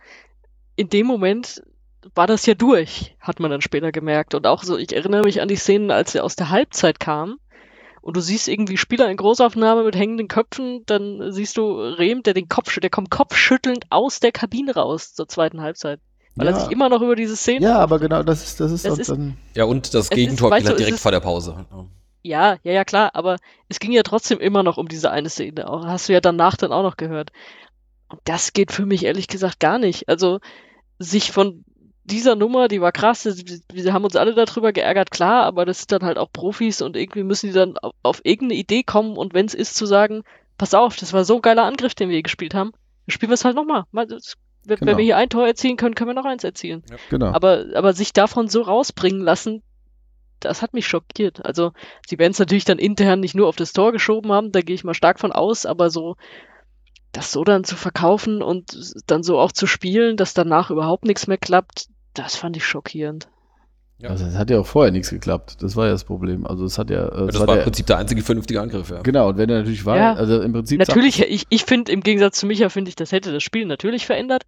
in 0.75 0.89
dem 0.89 1.07
Moment 1.07 1.62
war 2.14 2.27
das 2.27 2.47
ja 2.47 2.55
durch, 2.55 3.17
hat 3.21 3.41
man 3.41 3.51
dann 3.51 3.61
später 3.61 3.93
gemerkt. 3.93 4.35
Und 4.35 4.47
auch 4.47 4.62
so, 4.62 4.79
ich 4.79 4.95
erinnere 4.95 5.25
mich 5.25 5.41
an 5.41 5.49
die 5.49 5.57
Szenen, 5.57 5.91
als 5.91 6.14
er 6.14 6.25
aus 6.25 6.37
der 6.37 6.51
Halbzeit 6.51 6.99
kam 7.01 7.39
und 8.01 8.17
du 8.17 8.21
siehst 8.21 8.49
irgendwie 8.49 8.77
Spieler 8.77 9.11
in 9.11 9.17
Großaufnahme 9.17 9.85
mit 9.85 9.97
hängenden 9.97 10.29
Köpfen, 10.29 10.85
dann 10.87 11.33
siehst 11.33 11.57
du 11.57 11.73
Rehm, 11.73 12.23
der 12.23 12.35
den 12.35 12.49
Kopf, 12.49 12.79
der 12.79 12.91
kommt 12.91 13.11
kopfschüttelnd 13.11 13.87
aus 13.91 14.21
der 14.21 14.33
Kabine 14.33 14.75
raus 14.75 15.14
zur 15.14 15.29
zweiten 15.29 15.61
Halbzeit. 15.61 16.01
Weil 16.37 16.49
er 16.49 16.53
Ja. 16.55 16.61
sich 16.61 16.70
immer 16.70 16.89
noch 16.89 17.01
über 17.03 17.16
diese 17.16 17.34
Szene 17.37 17.64
Ja, 17.64 17.78
aber 17.78 17.99
genau, 17.99 18.22
das 18.22 18.45
ist, 18.45 18.61
das 18.61 18.70
ist, 18.70 18.84
Das 18.84 18.99
ist- 18.99 19.11
dann, 19.11 19.37
Ja, 19.55 19.64
und 19.64 19.95
das 19.95 20.05
ist, 20.05 20.11
Gegentor 20.11 20.55
es 20.55 20.64
direkt 20.64 20.91
ist- 20.91 21.01
vor 21.01 21.11
der 21.12 21.20
Pause. 21.20 21.64
Ja, 22.22 22.57
ja, 22.62 22.72
ja, 22.72 22.84
klar, 22.84 23.11
aber 23.14 23.37
es 23.68 23.78
ging 23.78 23.93
ja 23.93 24.03
trotzdem 24.03 24.39
immer 24.39 24.62
noch 24.62 24.76
um 24.78 24.89
diese 24.89 25.11
eine 25.11 25.30
Szene. 25.30 25.68
Auch, 25.70 25.84
hast 25.87 26.09
du 26.09 26.12
ja 26.12 26.20
danach 26.20 26.57
dann 26.57 26.72
auch 26.72 26.82
noch 26.82 26.97
gehört. 26.97 27.30
Und 28.09 28.20
das 28.24 28.53
geht 28.53 28.72
für 28.72 28.84
mich 28.87 29.05
ehrlich 29.05 29.28
gesagt 29.28 29.61
gar 29.61 29.78
nicht. 29.78 30.09
Also, 30.09 30.41
sich 30.99 31.32
von 31.32 31.64
dieser 32.05 32.37
Nummer, 32.37 32.68
die 32.68 32.80
war 32.80 32.93
krass, 32.93 33.24
wir 33.72 33.93
haben 33.93 34.05
uns 34.05 34.14
alle 34.16 34.34
darüber 34.34 34.72
geärgert, 34.72 35.11
klar, 35.11 35.45
aber 35.45 35.64
das 35.64 35.78
sind 35.78 35.93
dann 35.93 36.03
halt 36.05 36.18
auch 36.18 36.30
Profis 36.32 36.82
und 36.82 36.97
irgendwie 36.97 37.22
müssen 37.24 37.49
die 37.49 37.53
dann 37.53 37.78
auf, 37.78 37.93
auf 38.03 38.20
irgendeine 38.24 38.61
Idee 38.61 38.82
kommen 38.84 39.16
und 39.16 39.34
wenn 39.34 39.47
es 39.47 39.55
ist, 39.55 39.74
zu 39.74 39.87
sagen, 39.87 40.22
pass 40.59 40.72
auf, 40.74 40.97
das 40.97 41.12
war 41.12 41.24
so 41.24 41.37
ein 41.37 41.43
geiler 41.43 41.64
Angriff, 41.64 41.95
den 41.95 42.09
wir 42.09 42.14
hier 42.14 42.22
gespielt 42.22 42.55
haben, 42.55 42.70
dann 42.72 43.12
spielen 43.12 43.30
wir 43.30 43.34
es 43.34 43.45
halt 43.45 43.57
nochmal. 43.57 43.84
Das- 43.93 44.34
Wenn 44.67 44.79
Genau. 44.79 44.91
wenn 44.91 44.99
wir 44.99 45.05
hier 45.05 45.17
ein 45.17 45.29
Tor 45.29 45.47
erzielen 45.47 45.77
können, 45.77 45.95
können 45.95 46.11
wir 46.11 46.14
noch 46.14 46.25
eins 46.25 46.45
erzielen. 46.45 46.83
genau. 47.09 47.33
Aber, 47.33 47.67
aber 47.75 47.93
sich 47.93 48.12
davon 48.12 48.49
so 48.49 48.62
rausbringen 48.62 49.21
lassen, 49.21 49.62
das 50.41 50.61
hat 50.61 50.75
mich 50.75 50.87
schockiert. 50.87 51.45
Also, 51.47 51.73
sie 52.07 52.19
werden 52.19 52.33
es 52.33 52.39
natürlich 52.39 52.64
dann 52.64 52.79
intern 52.79 53.21
nicht 53.21 53.35
nur 53.35 53.49
auf 53.49 53.57
das 53.57 53.73
Tor 53.73 53.93
geschoben 53.93 54.33
haben, 54.33 54.53
da 54.53 54.61
gehe 54.61 54.75
ich 54.75 54.85
mal 54.85 54.95
stark 54.95 55.21
von 55.21 55.33
aus, 55.33 55.67
aber 55.67 55.89
so, 55.89 56.17
das 57.12 57.33
so 57.33 57.45
dann 57.45 57.64
zu 57.64 57.77
verkaufen 57.77 58.43
und 58.43 58.77
dann 59.07 59.23
so 59.23 59.39
auch 59.39 59.53
zu 59.53 59.67
spielen, 59.67 60.17
dass 60.17 60.35
danach 60.35 60.71
überhaupt 60.71 61.05
nichts 61.05 61.27
mehr 61.27 61.39
klappt, 61.39 61.87
das 62.12 62.37
fand 62.37 62.57
ich 62.57 62.67
schockierend. 62.67 63.29
Ja. 63.99 64.11
Also 64.11 64.27
es 64.27 64.35
hat 64.37 64.51
ja 64.51 64.59
auch 64.61 64.67
vorher 64.67 64.93
nichts 64.93 65.09
geklappt. 65.09 65.57
Das 65.63 65.75
war 65.75 65.87
ja 65.87 65.93
das 65.93 66.05
Problem. 66.05 66.47
Also 66.47 66.67
es 66.67 66.79
hat 66.79 66.91
ja, 66.91 67.07
äh, 67.09 67.21
es 67.23 67.33
das 67.33 67.39
war 67.41 67.49
im 67.49 67.55
der, 67.57 67.63
Prinzip 67.65 67.87
der 67.87 67.97
einzige 67.97 68.23
vernünftige 68.23 68.61
Angriff, 68.61 68.91
ja. 68.91 69.01
genau. 69.01 69.29
Und 69.31 69.39
wenn 69.39 69.49
er 69.49 69.59
natürlich 69.59 69.87
war, 69.87 69.97
Ja. 69.97 70.13
also 70.15 70.43
im 70.43 70.53
Prinzip 70.53 70.79
Natürlich, 70.79 71.23
ich, 71.23 71.47
ich 71.49 71.65
finde, 71.65 71.93
im 71.93 72.03
Gegensatz 72.03 72.39
zu 72.39 72.47
Micha, 72.47 72.69
finde 72.69 72.91
ich, 72.91 72.97
das 72.97 73.13
hätte 73.13 73.33
das 73.33 73.43
Spiel 73.43 73.65
natürlich 73.65 74.05
verändert, 74.05 74.43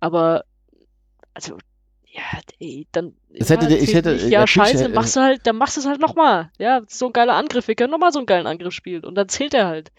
aber, 0.00 0.44
also, 1.32 1.56
ja, 2.06 2.20
ey, 2.60 2.86
dann, 2.92 3.14
Es 3.32 3.48
hätte 3.48 3.64
ja, 3.64 3.68
der- 3.70 3.82
ich 3.82 3.94
hätte- 3.94 4.12
nicht, 4.12 4.28
ja, 4.28 4.46
scheiße, 4.46 4.84
hätte- 4.84 4.94
machst 4.94 5.16
du 5.16 5.20
halt, 5.20 5.40
dann 5.46 5.56
machst 5.56 5.76
du 5.76 5.80
es 5.80 5.86
halt 5.86 6.00
nochmal, 6.02 6.50
ja, 6.58 6.82
so 6.86 7.06
ein 7.06 7.12
geiler 7.14 7.36
Angriff, 7.36 7.66
wir 7.68 7.74
können 7.76 7.90
nochmal 7.90 8.12
so 8.12 8.18
einen 8.18 8.26
geilen 8.26 8.46
Angriff 8.46 8.74
spielen 8.74 9.04
und 9.04 9.14
dann 9.14 9.28
zählt 9.30 9.54
er 9.54 9.66
halt. 9.66 9.92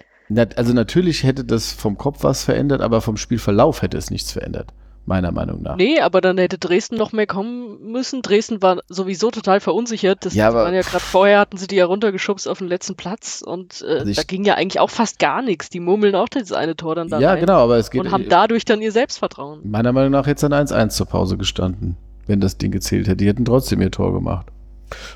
Also 0.56 0.74
natürlich 0.74 1.24
hätte 1.24 1.44
das 1.44 1.72
vom 1.72 1.98
Kopf 1.98 2.24
was 2.24 2.44
verändert, 2.44 2.82
aber 2.82 3.02
vom 3.02 3.18
Spielverlauf 3.18 3.82
hätte 3.82 3.98
es 3.98 4.12
nichts 4.12 4.32
verändert. 4.32 4.74
Meiner 5.08 5.32
Meinung 5.32 5.62
nach. 5.62 5.76
Nee, 5.76 5.99
aber 5.99 6.20
dann 6.20 6.38
hätte 6.39 6.58
Dresden 6.58 6.95
noch 6.95 7.12
mehr 7.12 7.28
kommen 7.28 7.91
müssen. 7.91 8.24
Dresden 8.24 8.64
war 8.64 8.82
sowieso 8.89 9.30
total 9.30 9.60
verunsichert. 9.60 10.26
Das 10.26 10.34
Ja, 10.34 10.51
waren 10.53 10.74
ja 10.74 10.82
gerade 10.82 11.03
vorher, 11.03 11.39
hatten 11.39 11.58
sie 11.58 11.68
die 11.68 11.76
ja 11.76 11.86
runtergeschubst 11.86 12.47
auf 12.47 12.58
den 12.58 12.68
letzten 12.68 12.95
Platz 12.95 13.43
und 13.45 13.86
äh, 13.88 13.99
Also 13.99 14.14
da 14.14 14.24
ging 14.24 14.43
ja 14.45 14.56
eigentlich 14.56 14.80
auch 14.80 14.89
fast 14.89 15.20
gar 15.20 15.43
nichts. 15.43 15.70
Die 15.70 15.80
murmeln 15.80 16.16
auch 16.16 16.28
das 16.28 16.51
eine 16.51 16.76
Tor 16.76 16.95
dann 16.95 17.10
da 17.10 17.20
ja, 17.20 17.32
rein 17.32 17.41
genau, 17.41 17.60
aber 17.60 17.78
es 17.78 17.91
geht. 17.91 18.01
und 18.01 18.12
haben 18.12 18.26
dadurch 18.30 18.66
dann 18.66 18.82
ihr 18.82 18.91
Selbstvertrauen. 18.91 19.60
meiner 19.64 19.91
Meinung 19.93 20.12
nach 20.12 20.26
hätte 20.26 20.43
es 20.43 20.49
dann 20.49 20.53
1-1 20.68 20.89
zur 20.89 21.06
Pause 21.06 21.38
gestanden, 21.38 21.97
wenn 22.26 22.39
das 22.39 22.58
Ding 22.58 22.72
gezählt 22.72 23.06
hätte. 23.08 23.18
Die 23.18 23.28
hätten 23.28 23.45
trotzdem 23.45 23.82
ihr 23.82 23.91
Tor 23.91 24.12
gemacht. 24.12 24.47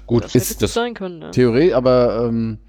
Gut, 0.05 0.23
Das 0.25 0.33
hätte 0.35 0.43
ist 0.43 0.61
das, 0.61 0.73
sein 0.75 0.93
können. 0.93 1.17
Ne? 1.19 1.31
Theorie, 1.31 1.73
aber 1.73 2.25
ähm, 2.27 2.59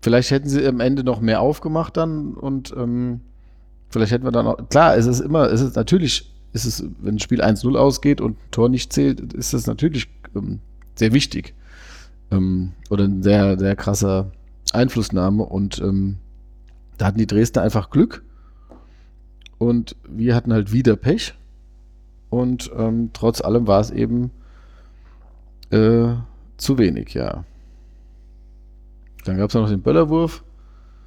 vielleicht 0.00 0.30
hätten 0.30 0.48
sie 0.48 0.66
am 0.66 0.80
Ende 0.80 1.04
noch 1.04 1.20
mehr 1.20 1.42
aufgemacht 1.42 1.98
dann 1.98 2.32
und 2.32 2.72
ähm, 2.76 3.20
vielleicht 3.90 4.12
hätten 4.12 4.24
wir 4.24 4.30
dann 4.32 4.46
auch. 4.46 4.56
Klar, 4.68 4.96
es 4.96 5.06
ist 5.06 5.20
immer, 5.20 5.50
es 5.50 5.60
ist 5.60 5.76
natürlich, 5.76 6.29
ist 6.52 6.64
es, 6.64 6.84
wenn 7.00 7.16
ein 7.16 7.20
Spiel 7.20 7.42
1-0 7.42 7.76
ausgeht 7.76 8.20
und 8.20 8.32
ein 8.32 8.50
Tor 8.50 8.68
nicht 8.68 8.92
zählt, 8.92 9.32
ist 9.32 9.54
das 9.54 9.66
natürlich 9.66 10.08
ähm, 10.34 10.60
sehr 10.94 11.12
wichtig. 11.12 11.54
Ähm, 12.30 12.72
oder 12.90 13.04
ein 13.04 13.22
sehr, 13.22 13.58
sehr 13.58 13.76
krasser 13.76 14.32
Einflussnahme 14.72 15.44
und 15.44 15.80
ähm, 15.80 16.18
da 16.98 17.06
hatten 17.06 17.18
die 17.18 17.26
Dresdner 17.26 17.62
einfach 17.62 17.90
Glück 17.90 18.22
und 19.58 19.96
wir 20.08 20.34
hatten 20.34 20.52
halt 20.52 20.72
wieder 20.72 20.96
Pech 20.96 21.34
und 22.28 22.70
ähm, 22.76 23.10
trotz 23.12 23.40
allem 23.40 23.66
war 23.66 23.80
es 23.80 23.90
eben 23.90 24.30
äh, 25.70 26.14
zu 26.56 26.78
wenig, 26.78 27.14
ja. 27.14 27.44
Dann 29.24 29.38
gab 29.38 29.48
es 29.48 29.54
noch 29.54 29.68
den 29.68 29.82
Böllerwurf, 29.82 30.44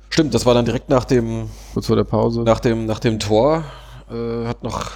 stimmt, 0.10 0.34
das 0.34 0.46
war 0.46 0.54
dann 0.54 0.66
direkt 0.66 0.90
nach 0.90 1.06
dem, 1.06 1.50
kurz 1.74 1.88
vor 1.88 1.96
der 1.96 2.04
Pause. 2.04 2.42
nach 2.42 2.60
dem, 2.60 2.86
nach 2.86 3.00
dem 3.00 3.20
Tor, 3.20 3.64
äh, 4.12 4.46
hat 4.46 4.64
noch 4.64 4.92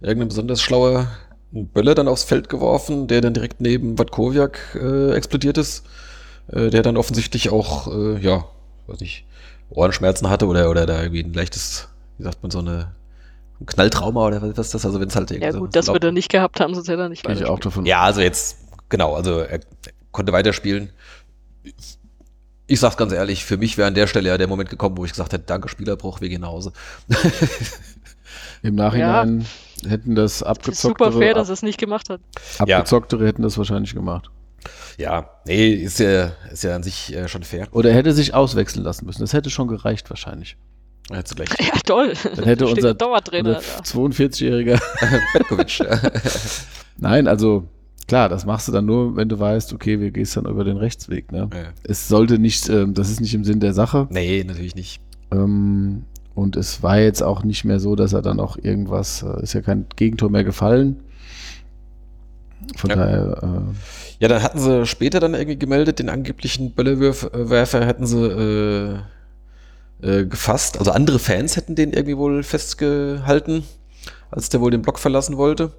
irgendein 0.00 0.28
besonders 0.28 0.60
schlauer 0.62 1.08
Böller 1.50 1.94
dann 1.94 2.08
aufs 2.08 2.24
Feld 2.24 2.48
geworfen, 2.48 3.06
der 3.06 3.20
dann 3.20 3.34
direkt 3.34 3.60
neben 3.60 3.98
Watkowiak 3.98 4.78
äh, 4.80 5.12
explodiert 5.12 5.56
ist, 5.58 5.84
äh, 6.48 6.68
der 6.70 6.82
dann 6.82 6.96
offensichtlich 6.96 7.50
auch, 7.50 7.88
äh, 7.92 8.18
ja, 8.20 8.44
weiß 8.86 9.00
nicht, 9.00 9.24
Ohrenschmerzen 9.70 10.28
hatte 10.28 10.46
oder, 10.46 10.70
oder 10.70 10.86
da 10.86 11.02
irgendwie 11.02 11.22
ein 11.24 11.32
leichtes, 11.32 11.88
wie 12.18 12.24
sagt 12.24 12.42
man, 12.42 12.50
so 12.50 12.58
eine 12.58 12.92
ein 13.60 13.66
Knalltrauma 13.66 14.24
oder 14.26 14.40
was 14.40 14.50
ist 14.50 14.74
das? 14.74 14.86
Also 14.86 15.00
wenn 15.00 15.08
es 15.08 15.16
halt 15.16 15.30
Ja 15.30 15.36
irgendwie 15.36 15.52
so 15.52 15.58
gut, 15.60 15.74
dass 15.74 15.86
wir 15.88 15.94
laut- 15.94 16.04
da 16.04 16.12
nicht 16.12 16.30
gehabt 16.30 16.60
haben, 16.60 16.74
sonst 16.74 16.88
hätte 16.88 17.02
er 17.02 17.08
nicht 17.08 17.24
Gehe 17.24 17.34
ich 17.34 17.44
auch 17.44 17.58
davon 17.58 17.84
Ja, 17.86 18.02
also 18.02 18.20
jetzt, 18.20 18.58
genau, 18.88 19.14
also 19.16 19.40
er 19.40 19.60
konnte 20.12 20.32
weiterspielen. 20.32 20.90
Ich 22.66 22.78
sag's 22.80 22.96
ganz 22.96 23.12
ehrlich, 23.12 23.44
für 23.44 23.56
mich 23.56 23.76
wäre 23.76 23.88
an 23.88 23.94
der 23.94 24.06
Stelle 24.06 24.28
ja 24.28 24.38
der 24.38 24.46
Moment 24.46 24.70
gekommen, 24.70 24.96
wo 24.96 25.04
ich 25.04 25.10
gesagt 25.10 25.32
hätte, 25.32 25.44
danke 25.46 25.68
Spielerbruch, 25.68 26.20
wir 26.20 26.28
gehen 26.28 26.42
nach 26.42 26.48
Hause. 26.50 26.72
Im 28.62 28.74
Nachhinein 28.74 29.46
hätten 29.86 30.14
das 30.14 30.32
Das 30.32 30.40
ist 30.40 30.42
abgezocktere, 30.42 31.12
super 31.12 31.18
fair, 31.18 31.34
dass 31.34 31.48
ab, 31.48 31.50
er 31.50 31.54
es 31.54 31.62
nicht 31.62 31.78
gemacht 31.78 32.10
hat. 32.10 32.20
Ja. 32.66 32.78
abgezocktere 32.78 33.26
hätten 33.26 33.42
das 33.42 33.58
wahrscheinlich 33.58 33.94
gemacht. 33.94 34.30
ja, 34.98 35.30
nee, 35.46 35.72
ist 35.72 35.98
ja, 36.00 36.32
ist 36.52 36.64
ja 36.64 36.74
an 36.74 36.82
sich 36.82 37.14
äh, 37.14 37.28
schon 37.28 37.42
fair. 37.42 37.68
Oder 37.72 37.90
er 37.90 37.96
hätte 37.96 38.12
sich 38.12 38.34
auswechseln 38.34 38.84
lassen 38.84 39.06
müssen. 39.06 39.20
Das 39.20 39.32
hätte 39.32 39.50
schon 39.50 39.68
gereicht 39.68 40.10
wahrscheinlich. 40.10 40.56
Jetzt 41.10 41.36
gleich 41.36 41.48
Ja, 41.60 41.80
toll. 41.84 42.12
Dann 42.36 42.44
hätte 42.44 42.66
unser, 42.66 42.90
unser 42.90 42.94
da. 42.94 43.58
42-Jähriger. 43.58 44.80
Petkovic. 45.32 45.80
Nein, 46.98 47.28
also 47.28 47.68
klar, 48.06 48.28
das 48.28 48.44
machst 48.44 48.68
du 48.68 48.72
dann 48.72 48.84
nur, 48.84 49.16
wenn 49.16 49.28
du 49.28 49.38
weißt, 49.38 49.72
okay, 49.72 50.00
wir 50.00 50.10
gehst 50.10 50.36
dann 50.36 50.44
über 50.46 50.64
den 50.64 50.76
Rechtsweg. 50.76 51.32
Ne? 51.32 51.48
ja. 51.52 51.72
Es 51.84 52.08
sollte 52.08 52.38
nicht, 52.38 52.68
ähm, 52.68 52.94
das 52.94 53.10
ist 53.10 53.20
nicht 53.20 53.34
im 53.34 53.44
Sinn 53.44 53.60
der 53.60 53.72
Sache. 53.72 54.06
Nee, 54.10 54.44
natürlich 54.44 54.74
nicht. 54.74 55.00
Ähm, 55.30 56.04
und 56.38 56.56
es 56.56 56.82
war 56.82 56.98
jetzt 57.00 57.22
auch 57.22 57.42
nicht 57.42 57.64
mehr 57.64 57.80
so, 57.80 57.96
dass 57.96 58.12
er 58.12 58.22
dann 58.22 58.38
auch 58.38 58.56
irgendwas, 58.56 59.22
äh, 59.22 59.42
ist 59.42 59.54
ja 59.54 59.60
kein 59.60 59.86
Gegentor 59.96 60.30
mehr 60.30 60.44
gefallen. 60.44 61.00
Von 62.76 62.90
Ja. 62.90 62.96
daher, 62.96 63.42
äh, 63.42 63.74
Ja, 64.20 64.28
dann 64.28 64.42
hatten 64.42 64.58
sie 64.58 64.84
später 64.86 65.20
dann 65.20 65.34
irgendwie 65.34 65.58
gemeldet, 65.58 65.98
den 65.98 66.08
angeblichen 66.08 66.72
Böllewerfer 66.72 67.86
hätten 67.86 68.06
sie 68.06 68.24
äh, 68.26 68.98
äh, 70.02 70.26
gefasst. 70.26 70.78
Also 70.78 70.90
andere 70.92 71.18
Fans 71.18 71.56
hätten 71.56 71.74
den 71.74 71.92
irgendwie 71.92 72.16
wohl 72.16 72.42
festgehalten, 72.42 73.64
als 74.30 74.48
der 74.48 74.60
wohl 74.60 74.70
den 74.70 74.82
Block 74.82 74.98
verlassen 74.98 75.36
wollte. 75.36 75.72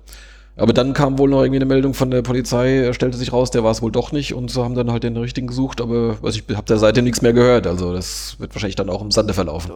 Aber 0.56 0.74
dann 0.74 0.94
kam 0.94 1.18
wohl 1.20 1.30
noch 1.30 1.42
irgendwie 1.42 1.60
eine 1.60 1.66
Meldung 1.66 1.94
von 1.94 2.12
der 2.12 2.22
Polizei, 2.22 2.80
äh, 2.80 2.94
stellte 2.94 3.18
sich 3.18 3.32
raus, 3.32 3.52
der 3.52 3.64
war 3.64 3.72
es 3.72 3.82
wohl 3.82 3.92
doch 3.92 4.12
nicht 4.12 4.34
und 4.34 4.52
so 4.52 4.64
haben 4.64 4.76
dann 4.76 4.92
halt 4.92 5.04
den 5.04 5.16
richtigen 5.16 5.48
gesucht, 5.48 5.80
aber 5.80 6.22
was 6.22 6.36
ich 6.36 6.44
habe 6.54 6.66
da 6.66 6.78
seitdem 6.78 7.06
nichts 7.06 7.22
mehr 7.22 7.34
gehört. 7.34 7.66
Also 7.68 7.94
das 7.94 8.36
wird 8.40 8.54
wahrscheinlich 8.56 8.76
dann 8.76 8.90
auch 8.90 9.02
im 9.02 9.12
Sande 9.12 9.34
verlaufen. 9.34 9.72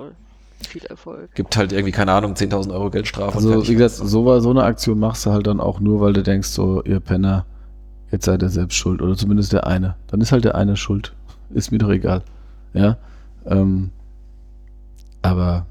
Viel 0.67 0.83
Erfolg. 0.85 1.33
Gibt 1.35 1.55
halt 1.57 1.71
irgendwie, 1.71 1.91
keine 1.91 2.11
Ahnung, 2.13 2.33
10.000 2.33 2.71
Euro 2.73 2.89
Geldstrafe. 2.89 3.35
also 3.35 3.67
wie 3.67 3.73
gesagt, 3.75 4.07
so, 4.07 4.25
war- 4.25 4.41
so 4.41 4.49
eine 4.49 4.63
Aktion 4.63 4.99
machst 4.99 5.25
du 5.25 5.31
halt 5.31 5.45
dann 5.47 5.59
auch 5.59 5.79
nur, 5.79 5.99
weil 6.01 6.13
du 6.13 6.23
denkst, 6.23 6.47
so, 6.49 6.83
ihr 6.83 6.99
Penner, 6.99 7.45
jetzt 8.11 8.25
seid 8.25 8.41
ihr 8.41 8.49
selbst 8.49 8.75
schuld. 8.75 9.01
Oder 9.01 9.15
zumindest 9.15 9.53
der 9.53 9.67
eine. 9.67 9.95
Dann 10.07 10.21
ist 10.21 10.31
halt 10.31 10.45
der 10.45 10.55
eine 10.55 10.75
schuld. 10.77 11.13
Ist 11.53 11.71
mir 11.71 11.77
doch 11.77 11.89
egal. 11.89 12.23
Ja. 12.73 12.97
Ähm, 13.45 13.91
aber 15.21 15.65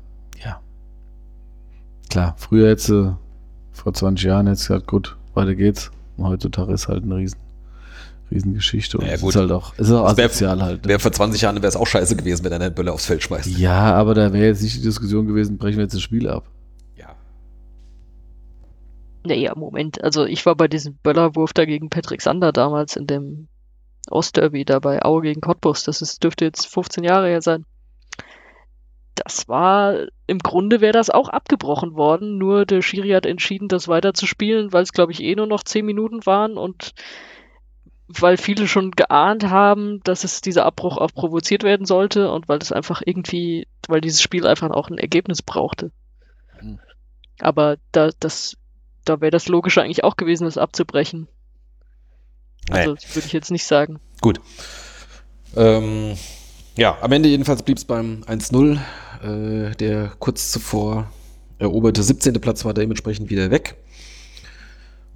ja. 0.44 0.60
Klar, 2.10 2.34
früher 2.38 2.68
hättest 2.70 2.88
du, 2.90 3.16
vor 3.72 3.92
20 3.94 4.24
Jahren 4.26 4.46
hättest 4.46 4.68
du 4.68 4.74
gesagt, 4.74 4.88
gut, 4.90 5.16
weiter 5.34 5.54
geht's. 5.54 5.90
Und 6.16 6.26
heutzutage 6.26 6.72
ist 6.72 6.88
halt 6.88 7.02
eine 7.04 7.16
riesen, 7.16 7.38
riesen 8.32 8.54
Geschichte. 8.54 8.98
Und 8.98 9.06
Ja, 9.06 9.16
gut. 9.16 9.30
ist 9.30 9.36
halt 9.36 9.52
auch, 9.52 9.74
es 9.76 9.88
ist 9.88 9.94
auch 9.94 10.08
Das 10.08 10.16
wär- 10.16 10.24
asozial 10.26 10.62
halt. 10.62 10.82
ne? 10.82 10.88
Wäre 10.88 10.98
vor 10.98 11.12
20 11.12 11.42
Jahren 11.42 11.56
wäre 11.56 11.66
es 11.68 11.76
auch 11.76 11.86
scheiße 11.86 12.16
gewesen, 12.16 12.44
wenn 12.44 12.52
einer 12.52 12.64
eine 12.66 12.74
Bölle 12.74 12.92
aufs 12.92 13.06
Feld 13.06 13.22
schmeißt. 13.22 13.46
Ja, 13.58 13.94
aber 13.94 14.14
da 14.14 14.32
wäre 14.32 14.46
jetzt 14.46 14.62
nicht 14.62 14.76
die 14.76 14.82
Diskussion 14.82 15.26
gewesen, 15.26 15.58
brechen 15.58 15.76
wir 15.76 15.84
jetzt 15.84 15.94
das 15.94 16.02
Spiel 16.02 16.28
ab. 16.28 16.48
Ja. 16.96 17.14
Naja, 19.24 19.52
Moment. 19.54 20.02
Also 20.02 20.24
ich 20.24 20.44
war 20.46 20.56
bei 20.56 20.68
diesem 20.68 20.94
Böllerwurf 21.02 21.52
da 21.52 21.64
gegen 21.64 21.90
Patrick 21.90 22.22
Sander 22.22 22.52
damals 22.52 22.96
in 22.96 23.06
dem 23.06 23.48
Ostderby 24.10 24.64
da 24.64 24.80
bei 24.80 25.04
Aue 25.04 25.22
gegen 25.22 25.40
Cottbus. 25.40 25.84
Das 25.84 26.02
ist, 26.02 26.24
dürfte 26.24 26.44
jetzt 26.44 26.66
15 26.66 27.04
Jahre 27.04 27.28
her 27.28 27.40
sein. 27.42 27.64
Das 29.14 29.46
war, 29.46 30.06
im 30.26 30.38
Grunde 30.38 30.80
wäre 30.80 30.94
das 30.94 31.10
auch 31.10 31.28
abgebrochen 31.28 31.94
worden, 31.94 32.38
nur 32.38 32.64
der 32.64 32.80
Schiri 32.82 33.10
hat 33.10 33.26
entschieden, 33.26 33.68
das 33.68 33.86
weiter 33.86 34.14
zu 34.14 34.26
spielen, 34.26 34.72
weil 34.72 34.82
es, 34.82 34.92
glaube 34.92 35.12
ich, 35.12 35.22
eh 35.22 35.36
nur 35.36 35.46
noch 35.46 35.62
10 35.62 35.84
Minuten 35.84 36.24
waren 36.24 36.56
und 36.56 36.92
weil 38.08 38.36
viele 38.36 38.68
schon 38.68 38.90
geahnt 38.90 39.44
haben, 39.44 40.00
dass 40.04 40.24
es 40.24 40.40
dieser 40.40 40.66
Abbruch 40.66 40.98
auch 40.98 41.12
provoziert 41.12 41.62
werden 41.62 41.86
sollte 41.86 42.30
und 42.30 42.48
weil 42.48 42.58
es 42.58 42.72
einfach 42.72 43.02
irgendwie, 43.04 43.66
weil 43.88 44.00
dieses 44.00 44.20
Spiel 44.20 44.46
einfach 44.46 44.70
auch 44.70 44.90
ein 44.90 44.98
Ergebnis 44.98 45.42
brauchte. 45.42 45.90
Mhm. 46.60 46.78
Aber 47.40 47.76
da, 47.92 48.10
das, 48.20 48.56
da 49.04 49.20
wäre 49.20 49.30
das 49.30 49.48
Logische 49.48 49.82
eigentlich 49.82 50.04
auch 50.04 50.16
gewesen, 50.16 50.44
das 50.44 50.58
abzubrechen. 50.58 51.28
Also, 52.70 52.94
das 52.94 53.14
würde 53.14 53.26
ich 53.26 53.32
jetzt 53.32 53.50
nicht 53.50 53.64
sagen. 53.64 53.98
Gut. 54.20 54.40
Ähm, 55.56 56.16
ja, 56.76 56.96
am 57.00 57.12
Ende 57.12 57.28
jedenfalls 57.28 57.62
blieb 57.62 57.78
es 57.78 57.84
beim 57.84 58.22
1-0. 58.26 58.78
Äh, 59.22 59.74
der 59.76 60.12
kurz 60.18 60.50
zuvor 60.50 61.10
eroberte 61.58 62.02
17. 62.02 62.34
Platz 62.40 62.64
war 62.64 62.74
dementsprechend 62.74 63.30
wieder 63.30 63.50
weg. 63.50 63.76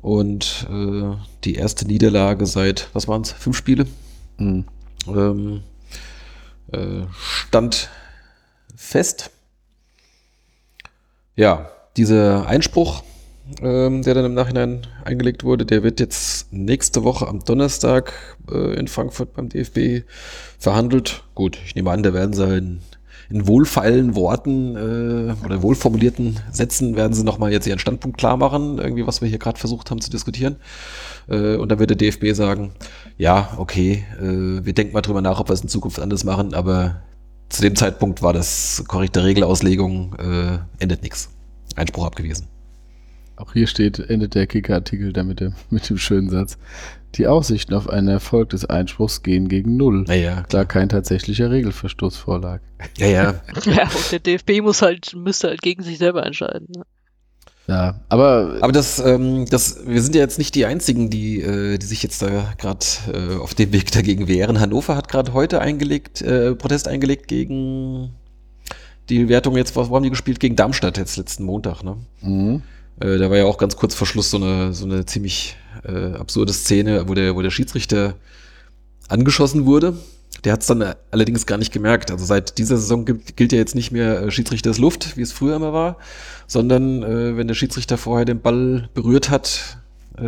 Und 0.00 0.66
äh, 0.70 1.16
die 1.44 1.54
erste 1.54 1.86
Niederlage 1.86 2.46
seit, 2.46 2.88
was 2.92 3.08
waren 3.08 3.22
es, 3.22 3.32
fünf 3.32 3.56
Spiele? 3.56 3.86
Mhm. 4.38 4.64
Ähm, 5.08 5.62
äh, 6.72 7.02
stand 7.18 7.90
fest. 8.74 9.30
Ja, 11.34 11.70
dieser 11.96 12.46
Einspruch, 12.46 13.02
ähm, 13.62 14.02
der 14.02 14.14
dann 14.14 14.24
im 14.24 14.34
Nachhinein 14.34 14.86
eingelegt 15.04 15.44
wurde, 15.44 15.64
der 15.64 15.82
wird 15.82 16.00
jetzt 16.00 16.52
nächste 16.52 17.04
Woche 17.04 17.28
am 17.28 17.44
Donnerstag 17.44 18.12
äh, 18.50 18.74
in 18.74 18.88
Frankfurt 18.88 19.34
beim 19.34 19.48
DFB 19.48 20.04
verhandelt. 20.58 21.24
Gut, 21.34 21.58
ich 21.64 21.74
nehme 21.74 21.90
an, 21.90 22.02
da 22.02 22.12
werden 22.12 22.32
sie 22.32 22.56
in, 22.56 22.80
in 23.28 23.46
wohlfeilen 23.46 24.14
Worten 24.14 24.76
äh, 24.76 25.44
oder 25.44 25.62
wohlformulierten 25.62 26.38
Sätzen 26.50 26.96
werden 26.96 27.12
sie 27.12 27.24
nochmal 27.24 27.52
jetzt 27.52 27.66
ihren 27.66 27.78
Standpunkt 27.78 28.18
klar 28.18 28.36
machen, 28.36 28.78
irgendwie, 28.78 29.06
was 29.06 29.20
wir 29.20 29.28
hier 29.28 29.38
gerade 29.38 29.58
versucht 29.58 29.90
haben 29.90 30.00
zu 30.00 30.10
diskutieren. 30.10 30.56
Äh, 31.28 31.56
und 31.56 31.70
dann 31.70 31.78
wird 31.78 31.90
der 31.90 31.96
DFB 31.96 32.32
sagen, 32.34 32.72
ja, 33.18 33.54
okay, 33.58 34.04
äh, 34.20 34.64
wir 34.64 34.72
denken 34.72 34.92
mal 34.92 35.02
drüber 35.02 35.22
nach, 35.22 35.40
ob 35.40 35.48
wir 35.48 35.54
es 35.54 35.62
in 35.62 35.68
Zukunft 35.68 35.98
anders 35.98 36.24
machen, 36.24 36.54
aber 36.54 37.02
zu 37.48 37.62
dem 37.62 37.76
Zeitpunkt 37.76 38.22
war 38.22 38.32
das 38.32 38.84
korrekte 38.88 39.24
Regelauslegung, 39.24 40.14
äh, 40.14 40.58
endet 40.82 41.02
nichts. 41.02 41.30
Einspruch 41.76 42.06
abgewiesen. 42.06 42.46
Auch 43.36 43.52
hier 43.52 43.66
steht, 43.66 43.98
endet 43.98 44.34
der 44.34 44.46
Kicker-Artikel 44.46 45.12
da 45.12 45.22
mit 45.22 45.40
dem, 45.40 45.54
mit 45.70 45.88
dem 45.88 45.98
schönen 45.98 46.30
Satz. 46.30 46.56
Die 47.16 47.26
Aussichten 47.26 47.74
auf 47.74 47.88
einen 47.88 48.08
Erfolg 48.08 48.50
des 48.50 48.64
Einspruchs 48.66 49.22
gehen 49.22 49.48
gegen 49.48 49.76
Null. 49.76 50.04
Naja, 50.06 50.44
Da 50.48 50.64
kein 50.64 50.88
tatsächlicher 50.88 51.50
Regelverstoß 51.50 52.16
vorlag. 52.16 52.60
ja, 52.98 53.06
ja. 53.06 53.34
Ja, 53.64 53.84
und 53.84 54.12
der 54.12 54.18
DFB 54.18 54.60
muss 54.62 54.82
halt, 54.82 55.14
müsste 55.16 55.48
halt 55.48 55.62
gegen 55.62 55.82
sich 55.82 55.98
selber 55.98 56.24
entscheiden. 56.26 56.68
Ne? 56.76 56.82
Ja, 57.68 58.00
aber, 58.08 58.58
Aber 58.60 58.72
das, 58.72 59.00
ähm, 59.00 59.46
das, 59.50 59.86
wir 59.86 60.00
sind 60.00 60.14
ja 60.14 60.20
jetzt 60.20 60.38
nicht 60.38 60.54
die 60.54 60.66
einzigen, 60.66 61.10
die, 61.10 61.40
äh, 61.40 61.78
die 61.78 61.86
sich 61.86 62.02
jetzt 62.02 62.22
da 62.22 62.52
gerade 62.58 62.86
äh, 63.12 63.36
auf 63.38 63.54
dem 63.54 63.72
Weg 63.72 63.90
dagegen 63.90 64.28
wehren. 64.28 64.60
Hannover 64.60 64.94
hat 64.94 65.08
gerade 65.08 65.32
heute 65.32 65.60
eingelegt, 65.60 66.22
äh, 66.22 66.54
Protest 66.54 66.86
eingelegt 66.86 67.26
gegen 67.26 68.10
die 69.08 69.28
Wertung 69.28 69.56
jetzt, 69.56 69.74
wo 69.74 69.88
wo 69.88 69.96
haben 69.96 70.02
die 70.04 70.10
gespielt? 70.10 70.38
Gegen 70.38 70.54
Darmstadt 70.56 70.96
jetzt 70.98 71.16
letzten 71.16 71.44
Montag, 71.44 71.82
ne? 71.82 71.96
mh, 72.20 72.60
Äh, 73.00 73.18
da 73.18 73.30
war 73.30 73.36
ja 73.36 73.44
auch 73.44 73.58
ganz 73.58 73.76
kurz 73.76 73.94
vor 73.94 74.06
Schluss 74.06 74.30
so 74.30 74.36
eine, 74.36 74.72
so 74.72 74.84
eine 74.84 75.04
ziemlich 75.04 75.56
äh, 75.86 76.14
absurde 76.14 76.52
Szene, 76.52 77.08
wo 77.08 77.14
der, 77.14 77.36
wo 77.36 77.42
der 77.42 77.50
Schiedsrichter 77.50 78.14
angeschossen 79.08 79.66
wurde. 79.66 79.96
Der 80.44 80.52
hat 80.52 80.60
es 80.60 80.66
dann 80.66 80.94
allerdings 81.10 81.46
gar 81.46 81.58
nicht 81.58 81.72
gemerkt. 81.72 82.10
Also 82.10 82.24
seit 82.24 82.58
dieser 82.58 82.76
Saison 82.76 83.04
gilt, 83.04 83.36
gilt 83.36 83.52
ja 83.52 83.58
jetzt 83.58 83.74
nicht 83.74 83.90
mehr 83.92 84.22
äh, 84.22 84.30
Schiedsrichter 84.30 84.70
ist 84.70 84.78
Luft, 84.78 85.16
wie 85.16 85.22
es 85.22 85.32
früher 85.32 85.56
immer 85.56 85.72
war, 85.72 85.96
sondern 86.46 87.02
äh, 87.02 87.36
wenn 87.36 87.48
der 87.48 87.54
Schiedsrichter 87.54 87.98
vorher 87.98 88.24
den 88.24 88.40
Ball 88.40 88.88
berührt 88.94 89.30
hat, 89.30 89.78
äh, 90.18 90.22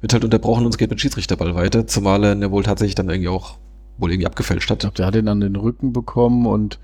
wird 0.00 0.12
halt 0.12 0.24
unterbrochen 0.24 0.66
und 0.66 0.74
es 0.74 0.78
geht 0.78 0.90
mit 0.90 1.00
Schiedsrichterball 1.00 1.54
weiter, 1.54 1.86
zumal 1.86 2.24
er 2.24 2.50
wohl 2.50 2.62
tatsächlich 2.62 2.94
dann 2.94 3.08
irgendwie 3.08 3.28
auch 3.28 3.56
wohl 3.96 4.10
irgendwie 4.10 4.26
abgefälscht 4.26 4.66
ich 4.66 4.70
hat. 4.70 4.80
glaube, 4.80 4.96
der 4.96 5.06
hat 5.06 5.16
ihn 5.16 5.28
an 5.28 5.40
den 5.40 5.56
Rücken 5.56 5.92
bekommen 5.92 6.46
und 6.46 6.78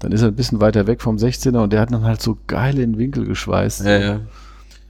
dann 0.00 0.12
ist 0.12 0.22
er 0.22 0.28
ein 0.28 0.34
bisschen 0.34 0.60
weiter 0.60 0.86
weg 0.86 1.00
vom 1.00 1.16
16er 1.16 1.62
und 1.62 1.72
der 1.72 1.80
hat 1.80 1.92
dann 1.92 2.04
halt 2.04 2.20
so 2.20 2.38
geil 2.46 2.78
in 2.78 2.92
den 2.92 2.98
Winkel 2.98 3.26
geschweißt. 3.26 3.84
Ja, 3.84 3.98
ja. 3.98 4.20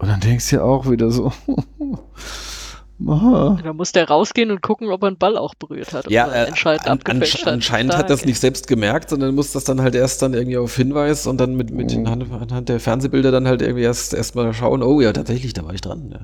Und 0.00 0.08
dann 0.08 0.20
denkst 0.20 0.50
du 0.50 0.56
ja 0.56 0.62
auch 0.62 0.88
wieder 0.90 1.10
so, 1.10 1.30
aha. 3.06 3.58
Da 3.62 3.72
muss 3.72 3.92
der 3.92 4.08
rausgehen 4.08 4.50
und 4.50 4.62
gucken, 4.62 4.88
ob 4.90 5.02
er 5.02 5.08
einen 5.08 5.16
Ball 5.18 5.36
auch 5.36 5.54
berührt 5.54 5.92
hat. 5.92 6.10
Ja, 6.10 6.26
äh, 6.28 6.46
entscheidend 6.46 6.86
an, 6.86 6.98
abgefälscht 6.98 7.34
ansch 7.36 7.46
hat. 7.46 7.52
anscheinend 7.52 7.96
hat 7.96 8.10
das 8.10 8.24
nicht 8.24 8.40
selbst 8.40 8.66
gemerkt, 8.66 9.10
sondern 9.10 9.34
muss 9.34 9.52
das 9.52 9.64
dann 9.64 9.80
halt 9.80 9.94
erst 9.94 10.22
dann 10.22 10.34
irgendwie 10.34 10.58
auf 10.58 10.74
Hinweis 10.76 11.26
und 11.26 11.38
dann 11.38 11.54
mit, 11.54 11.70
mit 11.70 11.94
Mhm. 11.96 12.06
anhand, 12.06 12.68
der 12.68 12.80
Fernsehbilder 12.80 13.30
dann 13.30 13.46
halt 13.46 13.62
irgendwie 13.62 13.82
erst 13.84 14.14
erst 14.14 14.34
mal 14.34 14.52
schauen, 14.54 14.82
oh 14.82 15.00
ja, 15.00 15.12
tatsächlich, 15.12 15.52
da 15.52 15.64
war 15.64 15.74
ich 15.74 15.80
dran. 15.80 16.10
Ja. 16.12 16.20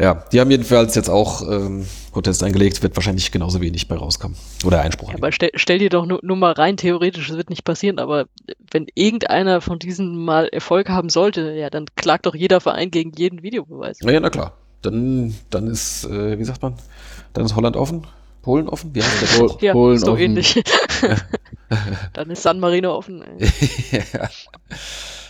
Ja, 0.00 0.24
die 0.32 0.40
haben 0.40 0.50
jedenfalls 0.50 0.94
jetzt 0.94 1.08
auch 1.08 1.42
ähm, 1.42 1.86
Protest 2.12 2.42
eingelegt, 2.42 2.82
wird 2.82 2.96
wahrscheinlich 2.96 3.30
genauso 3.30 3.60
wenig 3.60 3.88
bei 3.88 3.96
rauskommen. 3.96 4.36
Oder 4.64 4.80
Einspruch. 4.80 5.10
Ja, 5.10 5.16
aber 5.16 5.32
stell, 5.32 5.50
stell 5.54 5.78
dir 5.78 5.90
doch 5.90 6.06
nur, 6.06 6.20
nur 6.22 6.36
mal 6.36 6.52
rein, 6.52 6.76
theoretisch, 6.76 7.30
es 7.30 7.36
wird 7.36 7.50
nicht 7.50 7.64
passieren, 7.64 7.98
aber 7.98 8.26
wenn 8.70 8.86
irgendeiner 8.94 9.60
von 9.60 9.78
diesen 9.78 10.24
mal 10.24 10.48
Erfolg 10.48 10.88
haben 10.88 11.08
sollte, 11.08 11.52
ja, 11.52 11.70
dann 11.70 11.86
klagt 11.96 12.26
doch 12.26 12.34
jeder 12.34 12.60
Verein 12.60 12.90
gegen 12.90 13.12
jeden 13.16 13.42
Videobeweis. 13.42 13.98
ja, 14.02 14.10
ja, 14.10 14.20
na 14.20 14.30
klar. 14.30 14.52
Dann, 14.82 15.34
dann 15.50 15.66
ist, 15.66 16.04
äh, 16.04 16.38
wie 16.38 16.44
sagt 16.44 16.62
man, 16.62 16.74
dann 17.32 17.44
ist 17.44 17.56
Holland 17.56 17.76
offen, 17.76 18.06
Polen 18.42 18.68
offen, 18.68 18.94
wie 18.94 19.02
heißt 19.02 19.22
der? 19.22 19.38
Pol 19.38 19.56
Ja, 19.60 19.72
Polen 19.72 19.96
ist 19.96 20.06
doch 20.06 20.12
offen. 20.12 20.22
ähnlich. 20.22 20.62
dann 22.12 22.30
ist 22.30 22.42
San 22.42 22.60
Marino 22.60 22.94
offen. 22.94 23.24
ja. 24.12 24.28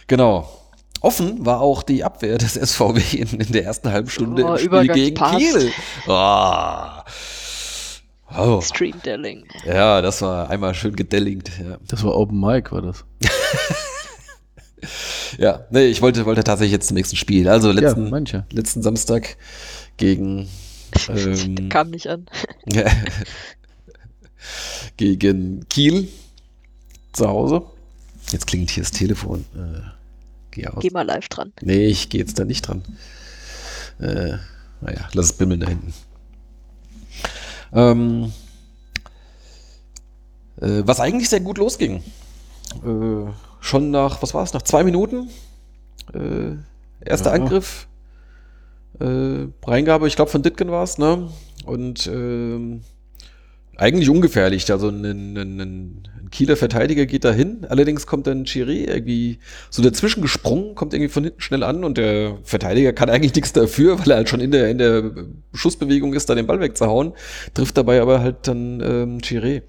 Genau. 0.06 0.48
Offen 1.00 1.46
war 1.46 1.60
auch 1.60 1.82
die 1.82 2.04
Abwehr 2.04 2.38
des 2.38 2.54
SVW 2.54 3.16
in, 3.16 3.40
in 3.40 3.52
der 3.52 3.64
ersten 3.64 3.90
halben 3.92 4.10
Stunde 4.10 4.44
Oh, 4.44 4.54
im 4.54 4.58
Spiel 4.58 4.88
gegen. 4.88 5.16
Kiel. 5.16 5.72
Oh. 6.06 6.76
Oh. 8.36 8.58
Extreme 8.58 8.98
Delling. 9.04 9.44
Ja, 9.64 10.02
das 10.02 10.20
war 10.22 10.50
einmal 10.50 10.74
schön 10.74 10.94
gedellingt. 10.96 11.50
Ja, 11.58 11.78
Das 11.86 12.04
war 12.04 12.14
Open 12.14 12.38
Mic, 12.38 12.70
war 12.72 12.82
das. 12.82 13.04
ja 15.38 15.66
nee, 15.70 15.86
ich 15.86 16.02
wollte, 16.02 16.26
wollte 16.26 16.44
tatsächlich 16.44 16.72
jetzt 16.72 16.88
zum 16.88 16.96
nächsten 16.96 17.16
Spiel. 17.16 17.48
Also 17.48 17.72
letzten, 17.72 18.24
ja, 18.26 18.44
letzten 18.52 18.82
Samstag 18.82 19.36
gegen, 19.96 20.48
ähm, 21.08 21.68
Kam 21.68 21.90
nicht 21.90 22.08
an. 22.08 22.26
gegen 24.96 25.68
Kiel 25.68 26.08
zu 27.12 27.28
Hause. 27.28 27.62
Jetzt 28.30 28.46
klingt 28.46 28.70
hier 28.70 28.82
das 28.82 28.92
Telefon. 28.92 29.44
Äh, 29.56 29.80
geh 30.58 30.66
aus. 30.68 30.80
Geh 30.82 30.90
mal 30.90 31.06
live 31.06 31.28
dran. 31.28 31.52
Nee, 31.62 31.86
ich 31.86 32.08
gehe 32.08 32.20
jetzt 32.20 32.38
da 32.38 32.44
nicht 32.44 32.62
dran. 32.62 32.82
Äh, 34.00 34.36
naja, 34.80 35.08
lass 35.12 35.26
es 35.26 35.32
bimmeln 35.32 35.60
da 35.60 35.68
hinten. 35.68 35.92
Ähm, 37.72 38.32
äh, 40.60 40.82
was 40.84 41.00
eigentlich 41.00 41.28
sehr 41.28 41.40
gut 41.40 41.58
losging. 41.58 42.02
Äh, 42.84 43.30
schon 43.60 43.90
nach, 43.90 44.22
was 44.22 44.34
war 44.34 44.42
es, 44.42 44.52
nach 44.52 44.62
zwei 44.62 44.84
Minuten? 44.84 45.28
Äh, 46.14 46.56
erster 47.04 47.30
Ja. 47.30 47.42
Angriff. 47.42 47.86
äh, 49.00 49.46
Reingabe, 49.66 50.08
ich 50.08 50.16
glaube 50.16 50.30
von 50.30 50.42
Ditken 50.42 50.70
war 50.70 50.82
es, 50.84 50.98
ne? 50.98 51.28
Und 51.64 52.06
ähm, 52.06 52.82
eigentlich 53.78 54.10
ungefährlich. 54.10 54.70
Also 54.70 54.88
ein, 54.88 55.04
ein, 55.04 55.60
ein 55.60 56.02
Kieler 56.30 56.56
Verteidiger 56.56 57.06
geht 57.06 57.24
da 57.24 57.32
hin. 57.32 57.64
Allerdings 57.68 58.06
kommt 58.06 58.26
dann 58.26 58.44
Chiré 58.44 58.88
irgendwie 58.88 59.38
so 59.70 59.82
dazwischen 59.82 60.20
gesprungen, 60.20 60.74
kommt 60.74 60.92
irgendwie 60.92 61.10
von 61.10 61.24
hinten 61.24 61.40
schnell 61.40 61.62
an 61.62 61.84
und 61.84 61.96
der 61.96 62.38
Verteidiger 62.42 62.92
kann 62.92 63.08
eigentlich 63.08 63.34
nichts 63.34 63.52
dafür, 63.52 63.98
weil 63.98 64.10
er 64.10 64.16
halt 64.16 64.28
schon 64.28 64.40
in 64.40 64.50
der, 64.50 64.68
in 64.68 64.78
der 64.78 65.12
Schussbewegung 65.54 66.12
ist, 66.12 66.28
da 66.28 66.34
den 66.34 66.46
Ball 66.46 66.60
wegzuhauen. 66.60 67.12
Trifft 67.54 67.76
dabei 67.76 68.02
aber 68.02 68.20
halt 68.20 68.48
dann 68.48 68.80
ähm, 68.80 69.18
Chiré. 69.18 69.62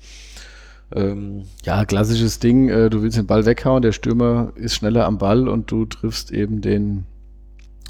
Ähm, 0.94 1.44
ja, 1.64 1.86
klassisches 1.86 2.40
Ding, 2.40 2.68
äh, 2.68 2.90
du 2.90 3.04
willst 3.04 3.18
den 3.18 3.28
Ball 3.28 3.46
weghauen, 3.46 3.84
der 3.84 3.92
Stürmer 3.92 4.54
ist 4.56 4.74
schneller 4.74 5.06
am 5.06 5.20
Ball 5.20 5.48
und 5.48 5.72
du 5.72 5.86
triffst 5.86 6.32
eben 6.32 6.62
den, 6.62 7.06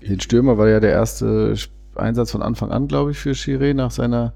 den 0.06 0.20
Stürmer, 0.20 0.58
war 0.58 0.68
ja 0.68 0.82
der 0.82 0.92
erste 0.92 1.56
Einsatz 1.96 2.32
von 2.32 2.42
Anfang 2.42 2.72
an, 2.72 2.90
glaube 2.90 3.12
ich, 3.12 3.18
für 3.18 3.32
Chiré 3.32 3.74
nach 3.74 3.92
seiner 3.92 4.34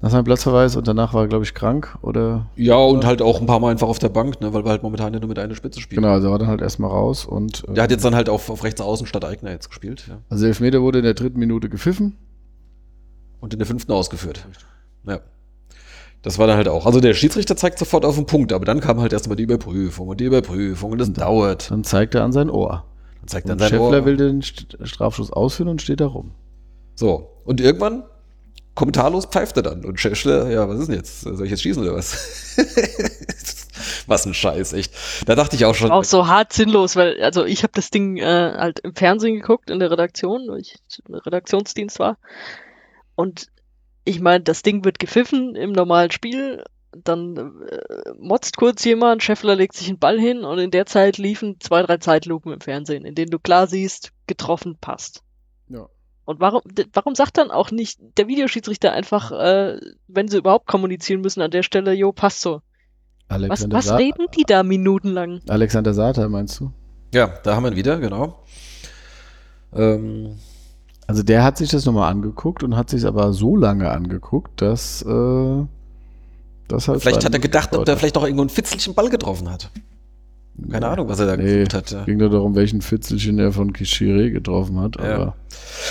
nach 0.00 0.10
seinem 0.10 0.24
Platzverweis 0.24 0.76
und 0.76 0.86
danach 0.86 1.14
war 1.14 1.22
er, 1.22 1.28
glaube 1.28 1.44
ich, 1.44 1.54
krank 1.54 1.96
oder. 2.02 2.46
Ja, 2.56 2.76
und 2.76 3.06
halt 3.06 3.22
auch 3.22 3.40
ein 3.40 3.46
paar 3.46 3.60
Mal 3.60 3.70
einfach 3.70 3.88
auf 3.88 3.98
der 3.98 4.10
Bank, 4.10 4.40
ne, 4.40 4.52
weil 4.52 4.64
wir 4.64 4.70
halt 4.70 4.82
momentan 4.82 5.14
ja 5.14 5.20
nur 5.20 5.28
mit 5.28 5.38
einer 5.38 5.54
Spitze 5.54 5.80
spielen. 5.80 6.02
Genau, 6.02 6.12
also 6.12 6.30
war 6.30 6.38
dann 6.38 6.48
halt 6.48 6.60
erstmal 6.60 6.90
raus 6.90 7.24
und. 7.24 7.64
Äh, 7.68 7.74
der 7.74 7.84
hat 7.84 7.90
jetzt 7.90 8.04
dann 8.04 8.14
halt 8.14 8.28
auf, 8.28 8.50
auf 8.50 8.64
rechts 8.64 8.80
außen 8.80 9.06
statt 9.06 9.24
Eigner 9.24 9.50
jetzt 9.50 9.68
gespielt. 9.68 10.04
Ja. 10.08 10.18
Also 10.28 10.46
Elfmeter 10.46 10.82
wurde 10.82 10.98
in 10.98 11.04
der 11.04 11.14
dritten 11.14 11.38
Minute 11.38 11.68
gepfiffen. 11.68 12.16
Und 13.40 13.52
in 13.52 13.58
der 13.58 13.66
fünften 13.66 13.92
ausgeführt. 13.92 14.46
Ja. 15.06 15.20
Das 16.22 16.38
war 16.38 16.46
dann 16.46 16.56
halt 16.56 16.68
auch. 16.68 16.86
Also 16.86 17.00
der 17.00 17.12
Schiedsrichter 17.12 17.54
zeigt 17.54 17.78
sofort 17.78 18.06
auf 18.06 18.14
den 18.14 18.24
Punkt, 18.24 18.54
aber 18.54 18.64
dann 18.64 18.80
kam 18.80 18.98
halt 18.98 19.12
erstmal 19.12 19.36
die 19.36 19.42
Überprüfung 19.42 20.08
und 20.08 20.18
die 20.20 20.24
Überprüfung 20.24 20.92
und 20.92 20.98
das 20.98 21.08
und 21.08 21.20
dauert. 21.20 21.70
Dann 21.70 21.84
zeigt 21.84 22.14
er 22.14 22.24
an 22.24 22.32
sein 22.32 22.48
Ohr. 22.48 22.84
Dann 23.20 23.28
zeigt 23.28 23.46
er 23.46 23.52
an 23.52 23.58
sein 23.58 23.68
Schäffler 23.68 23.98
Ohr. 23.98 24.04
Will 24.06 24.16
den 24.16 24.42
Strafschuss 24.42 25.30
ausführen 25.30 25.68
und 25.68 25.82
steht 25.82 26.00
da 26.00 26.06
rum. 26.06 26.30
So. 26.94 27.28
Und 27.44 27.60
irgendwann 27.60 28.04
kommentarlos 28.74 29.26
pfeift 29.26 29.56
er 29.56 29.62
dann. 29.62 29.84
Und 29.84 30.00
Schäffler, 30.00 30.50
ja, 30.50 30.68
was 30.68 30.80
ist 30.80 30.88
denn 30.88 30.96
jetzt? 30.96 31.20
Soll 31.20 31.44
ich 31.44 31.50
jetzt 31.50 31.62
schießen 31.62 31.82
oder 31.82 31.94
was? 31.94 32.56
was 34.06 34.26
ein 34.26 34.34
Scheiß, 34.34 34.72
echt. 34.72 34.94
Da 35.26 35.34
dachte 35.34 35.56
ich 35.56 35.64
auch 35.64 35.74
schon. 35.74 35.90
Auch 35.90 36.04
so 36.04 36.26
hart 36.26 36.52
sinnlos, 36.52 36.96
weil, 36.96 37.22
also 37.22 37.44
ich 37.44 37.62
habe 37.62 37.72
das 37.74 37.90
Ding 37.90 38.16
äh, 38.16 38.24
halt 38.24 38.80
im 38.80 38.94
Fernsehen 38.94 39.36
geguckt, 39.36 39.70
in 39.70 39.78
der 39.78 39.90
Redaktion, 39.90 40.48
weil 40.48 40.60
ich 40.60 40.76
Redaktionsdienst 41.08 41.98
war. 41.98 42.18
Und 43.14 43.48
ich 44.04 44.20
meine, 44.20 44.44
das 44.44 44.62
Ding 44.62 44.84
wird 44.84 44.98
gepfiffen 44.98 45.54
im 45.54 45.72
normalen 45.72 46.10
Spiel. 46.10 46.64
Dann 46.92 47.36
äh, 47.68 48.12
motzt 48.18 48.56
kurz 48.56 48.84
jemand, 48.84 49.22
Scheffler 49.22 49.56
legt 49.56 49.74
sich 49.74 49.88
einen 49.88 49.98
Ball 49.98 50.18
hin 50.18 50.44
und 50.44 50.58
in 50.58 50.70
der 50.70 50.86
Zeit 50.86 51.18
liefen 51.18 51.56
zwei, 51.60 51.82
drei 51.82 51.96
Zeitlupen 51.96 52.52
im 52.52 52.60
Fernsehen, 52.60 53.04
in 53.04 53.14
denen 53.14 53.30
du 53.30 53.38
klar 53.38 53.66
siehst, 53.66 54.12
getroffen 54.26 54.76
passt. 54.80 55.22
Und 56.24 56.40
warum, 56.40 56.62
warum 56.92 57.14
sagt 57.14 57.38
dann 57.38 57.50
auch 57.50 57.70
nicht 57.70 57.98
der 58.16 58.28
Videoschiedsrichter 58.28 58.92
einfach, 58.92 59.30
äh, 59.32 59.78
wenn 60.08 60.28
sie 60.28 60.38
überhaupt 60.38 60.66
kommunizieren 60.66 61.20
müssen 61.20 61.42
an 61.42 61.50
der 61.50 61.62
Stelle, 61.62 61.92
jo, 61.92 62.12
passt 62.12 62.40
so. 62.40 62.60
Alexander 63.28 63.76
was 63.76 63.88
was 63.88 63.98
reden 63.98 64.26
die 64.36 64.44
da 64.46 64.62
minutenlang? 64.62 65.40
Alexander 65.48 65.94
Sata, 65.94 66.28
meinst 66.28 66.60
du? 66.60 66.72
Ja, 67.12 67.26
da 67.42 67.56
haben 67.56 67.64
wir 67.64 67.70
ihn 67.70 67.76
wieder, 67.76 67.98
genau. 67.98 68.38
Ähm, 69.74 70.36
also 71.06 71.22
der 71.22 71.44
hat 71.44 71.58
sich 71.58 71.70
das 71.70 71.84
nochmal 71.84 72.10
angeguckt 72.10 72.62
und 72.62 72.76
hat 72.76 72.90
sich 72.90 73.04
aber 73.06 73.32
so 73.32 73.56
lange 73.56 73.90
angeguckt, 73.90 74.62
dass 74.62 75.02
äh, 75.02 75.64
das 76.68 76.88
halt. 76.88 77.02
Vielleicht 77.02 77.24
hat 77.24 77.34
er 77.34 77.40
gedacht, 77.40 77.74
ob 77.76 77.84
der 77.84 77.96
vielleicht 77.96 78.14
noch 78.14 78.24
irgendwo 78.24 78.42
einen 78.42 78.50
Fitzelchen 78.50 78.94
Ball 78.94 79.10
getroffen 79.10 79.50
hat. 79.50 79.70
Keine 80.70 80.86
Ahnung, 80.86 81.08
was 81.08 81.18
er 81.18 81.26
da 81.26 81.36
nee, 81.36 81.44
geguckt 81.44 81.74
hat. 81.74 81.90
Ja. 81.90 82.04
Ging 82.04 82.18
nur 82.18 82.30
darum, 82.30 82.54
welchen 82.54 82.80
Fitzelchen 82.80 83.38
er 83.40 83.52
von 83.52 83.72
Kishire 83.72 84.30
getroffen 84.30 84.80
hat. 84.80 84.96
Ja. 85.00 85.34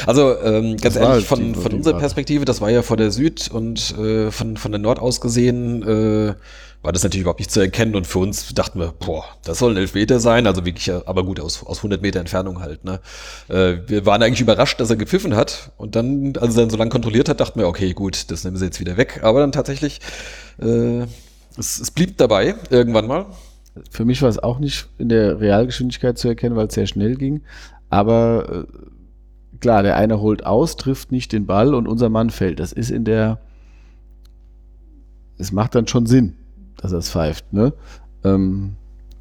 Also 0.06 0.40
ähm, 0.42 0.78
ganz 0.78 0.96
ehrlich, 0.96 1.10
halt 1.10 1.24
von, 1.26 1.54
von 1.54 1.74
unserer 1.74 2.00
Perspektive, 2.00 2.46
das 2.46 2.62
war 2.62 2.70
ja 2.70 2.82
vor 2.82 2.96
der 2.96 3.12
Süd 3.12 3.50
und 3.52 3.98
äh, 3.98 4.32
von, 4.32 4.56
von 4.56 4.72
der 4.72 4.80
Nord 4.80 5.00
aus 5.00 5.20
gesehen, 5.20 5.84
äh, 5.84 6.34
war 6.82 6.92
das 6.92 7.04
natürlich 7.04 7.22
überhaupt 7.22 7.40
nicht 7.40 7.52
zu 7.52 7.62
erkennen 7.62 7.96
und 7.96 8.08
für 8.08 8.20
uns 8.20 8.54
dachten 8.54 8.80
wir, 8.80 8.94
boah, 9.00 9.24
das 9.44 9.60
soll 9.60 9.72
ein 9.72 9.78
Elfmeter 9.78 10.20
sein, 10.20 10.48
also 10.48 10.66
wirklich, 10.66 10.92
aber 10.92 11.24
gut, 11.24 11.40
aus, 11.40 11.66
aus 11.66 11.78
100 11.78 12.02
Meter 12.02 12.20
Entfernung 12.20 12.62
halt, 12.62 12.84
ne. 12.84 13.00
Äh, 13.48 13.78
wir 13.88 14.06
waren 14.06 14.22
eigentlich 14.22 14.42
überrascht, 14.42 14.80
dass 14.80 14.90
er 14.90 14.98
gepfiffen 14.98 15.36
hat 15.36 15.72
und 15.78 15.96
dann, 15.96 16.34
als 16.38 16.56
er 16.56 16.62
dann 16.62 16.70
so 16.70 16.78
lange 16.78 16.92
kontrolliert 16.92 17.30
hat, 17.30 17.40
dachten 17.40 17.60
wir, 17.60 17.68
okay, 17.68 17.94
gut, 17.94 18.32
das 18.32 18.44
nehmen 18.44 18.58
sie 18.58 18.66
jetzt 18.66 18.80
wieder 18.80 18.98
weg, 18.98 19.22
aber 19.24 19.40
dann 19.40 19.52
tatsächlich, 19.52 20.00
äh, 20.62 21.04
es, 21.58 21.80
es 21.80 21.92
blieb 21.92 22.18
dabei, 22.18 22.56
irgendwann 22.70 23.08
mal. 23.08 23.26
Für 23.90 24.06
mich 24.06 24.22
war 24.22 24.30
es 24.30 24.40
auch 24.40 24.60
nicht 24.60 24.88
in 24.98 25.10
der 25.10 25.40
Realgeschwindigkeit 25.40 26.18
zu 26.18 26.28
erkennen, 26.28 26.56
weil 26.56 26.68
es 26.68 26.76
sehr 26.76 26.86
schnell 26.86 27.16
ging, 27.16 27.42
aber 27.90 28.66
äh, 28.68 29.58
klar, 29.60 29.84
der 29.84 29.98
eine 29.98 30.20
holt 30.20 30.46
aus, 30.46 30.78
trifft 30.78 31.12
nicht 31.12 31.32
den 31.32 31.46
Ball 31.46 31.74
und 31.74 31.88
unser 31.88 32.10
Mann 32.10 32.30
fällt. 32.30 32.60
Das 32.60 32.72
ist 32.72 32.92
in 32.92 33.06
der, 33.06 33.40
es 35.38 35.52
macht 35.52 35.76
dann 35.76 35.88
schon 35.88 36.06
Sinn 36.06 36.36
dass 36.84 36.92
er 36.92 37.00
es 37.00 37.10
pfeift. 37.10 37.52
Ne? 37.54 37.74
Ähm, 38.24 38.74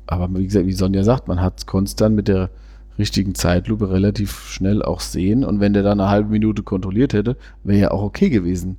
aber 0.07 0.29
wie 0.35 0.45
gesagt, 0.45 0.67
wie 0.67 0.73
Sonja 0.73 1.05
sagt, 1.05 1.29
man 1.29 1.41
hat 1.41 1.67
konstant 1.67 2.15
mit 2.15 2.29
der 2.29 2.51
richtigen 2.99 3.35
Zeitlupe 3.35 3.91
relativ 3.91 4.49
schnell 4.49 4.83
auch 4.83 5.01
sehen. 5.01 5.45
Und 5.45 5.61
wenn 5.61 5.73
der 5.73 5.85
dann 5.85 6.01
eine 6.01 6.11
halbe 6.11 6.31
Minute 6.31 6.63
kontrolliert 6.63 7.15
hätte, 7.15 7.37
wäre 7.63 7.79
ja 7.79 7.91
auch 7.93 8.03
okay 8.03 8.29
gewesen. 8.29 8.79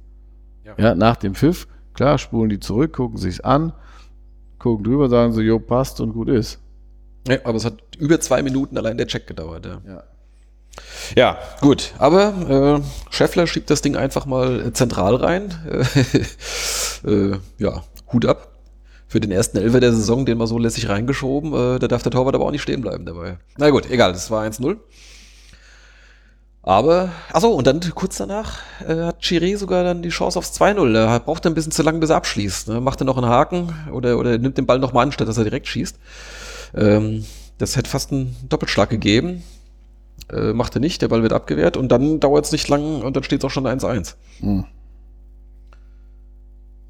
Ja. 0.65 0.73
ja. 0.77 0.95
nach 0.95 1.15
dem 1.15 1.33
Pfiff, 1.33 1.67
klar, 1.93 2.17
spulen 2.17 2.49
die 2.49 2.59
zurück, 2.59 2.93
gucken 2.93 3.17
sich's 3.17 3.39
an, 3.39 3.71
gucken 4.63 4.85
drüber, 4.85 5.09
sagen 5.09 5.33
so, 5.33 5.41
jo, 5.41 5.59
passt 5.59 5.99
und 5.99 6.13
gut 6.13 6.29
ist. 6.29 6.59
Ja, 7.27 7.37
aber 7.43 7.57
es 7.57 7.65
hat 7.65 7.75
über 7.97 8.19
zwei 8.19 8.41
Minuten 8.41 8.77
allein 8.77 8.97
der 8.97 9.07
Check 9.07 9.27
gedauert, 9.27 9.65
ja. 9.65 9.81
Ja, 9.85 10.03
ja 11.15 11.37
gut. 11.61 11.93
Aber 11.99 12.81
äh, 12.81 13.13
Scheffler 13.13 13.45
schiebt 13.45 13.69
das 13.69 13.81
Ding 13.81 13.95
einfach 13.95 14.25
mal 14.25 14.71
zentral 14.73 15.15
rein. 15.15 15.53
äh, 17.05 17.31
ja, 17.57 17.83
Hut 18.11 18.25
ab 18.25 18.49
für 19.07 19.19
den 19.19 19.31
ersten 19.31 19.57
Elfer 19.57 19.79
der 19.79 19.93
Saison, 19.93 20.25
den 20.25 20.37
mal 20.37 20.47
so 20.47 20.57
lässig 20.57 20.89
reingeschoben. 20.89 21.53
Äh, 21.53 21.79
da 21.79 21.87
darf 21.87 22.03
der 22.03 22.11
Torwart 22.11 22.35
aber 22.35 22.45
auch 22.45 22.51
nicht 22.51 22.63
stehen 22.63 22.81
bleiben 22.81 23.05
dabei. 23.05 23.37
Na 23.57 23.69
gut, 23.69 23.89
egal, 23.91 24.13
das 24.13 24.31
war 24.31 24.45
1-0. 24.45 24.77
Aber, 26.65 27.09
achso, 27.33 27.49
und 27.49 27.67
dann 27.67 27.81
kurz 27.93 28.17
danach 28.17 28.59
äh, 28.87 29.03
hat 29.03 29.21
Chiré 29.21 29.57
sogar 29.57 29.83
dann 29.83 30.01
die 30.01 30.09
Chance 30.09 30.39
aufs 30.39 30.59
2-0. 30.59 30.95
Er 30.95 31.19
braucht 31.19 31.45
ein 31.45 31.53
bisschen 31.53 31.73
zu 31.73 31.83
lange, 31.83 31.99
bis 31.99 32.09
er 32.09 32.15
abschließt. 32.15 32.69
Ne? 32.69 32.79
Macht 32.79 33.01
er 33.01 33.05
noch 33.05 33.17
einen 33.17 33.27
Haken 33.27 33.73
oder, 33.91 34.17
oder 34.17 34.37
nimmt 34.37 34.57
den 34.57 34.65
Ball 34.65 34.79
nochmal 34.79 35.05
an, 35.05 35.11
statt 35.11 35.27
dass 35.27 35.37
er 35.37 35.43
direkt 35.43 35.67
schießt. 35.67 35.97
Ähm, 36.75 37.25
das 37.57 37.75
hätte 37.75 37.89
fast 37.89 38.13
einen 38.13 38.35
Doppelschlag 38.47 38.89
gegeben. 38.89 39.43
Äh, 40.31 40.53
macht 40.53 40.73
er 40.75 40.79
nicht, 40.79 41.01
der 41.01 41.09
Ball 41.09 41.21
wird 41.21 41.33
abgewehrt 41.33 41.75
und 41.75 41.89
dann 41.89 42.21
dauert 42.21 42.45
es 42.45 42.53
nicht 42.53 42.69
lang 42.69 43.01
und 43.01 43.15
dann 43.15 43.23
steht 43.23 43.39
es 43.39 43.45
auch 43.45 43.51
schon 43.51 43.67
1-1. 43.67 44.15
Mhm. 44.39 44.65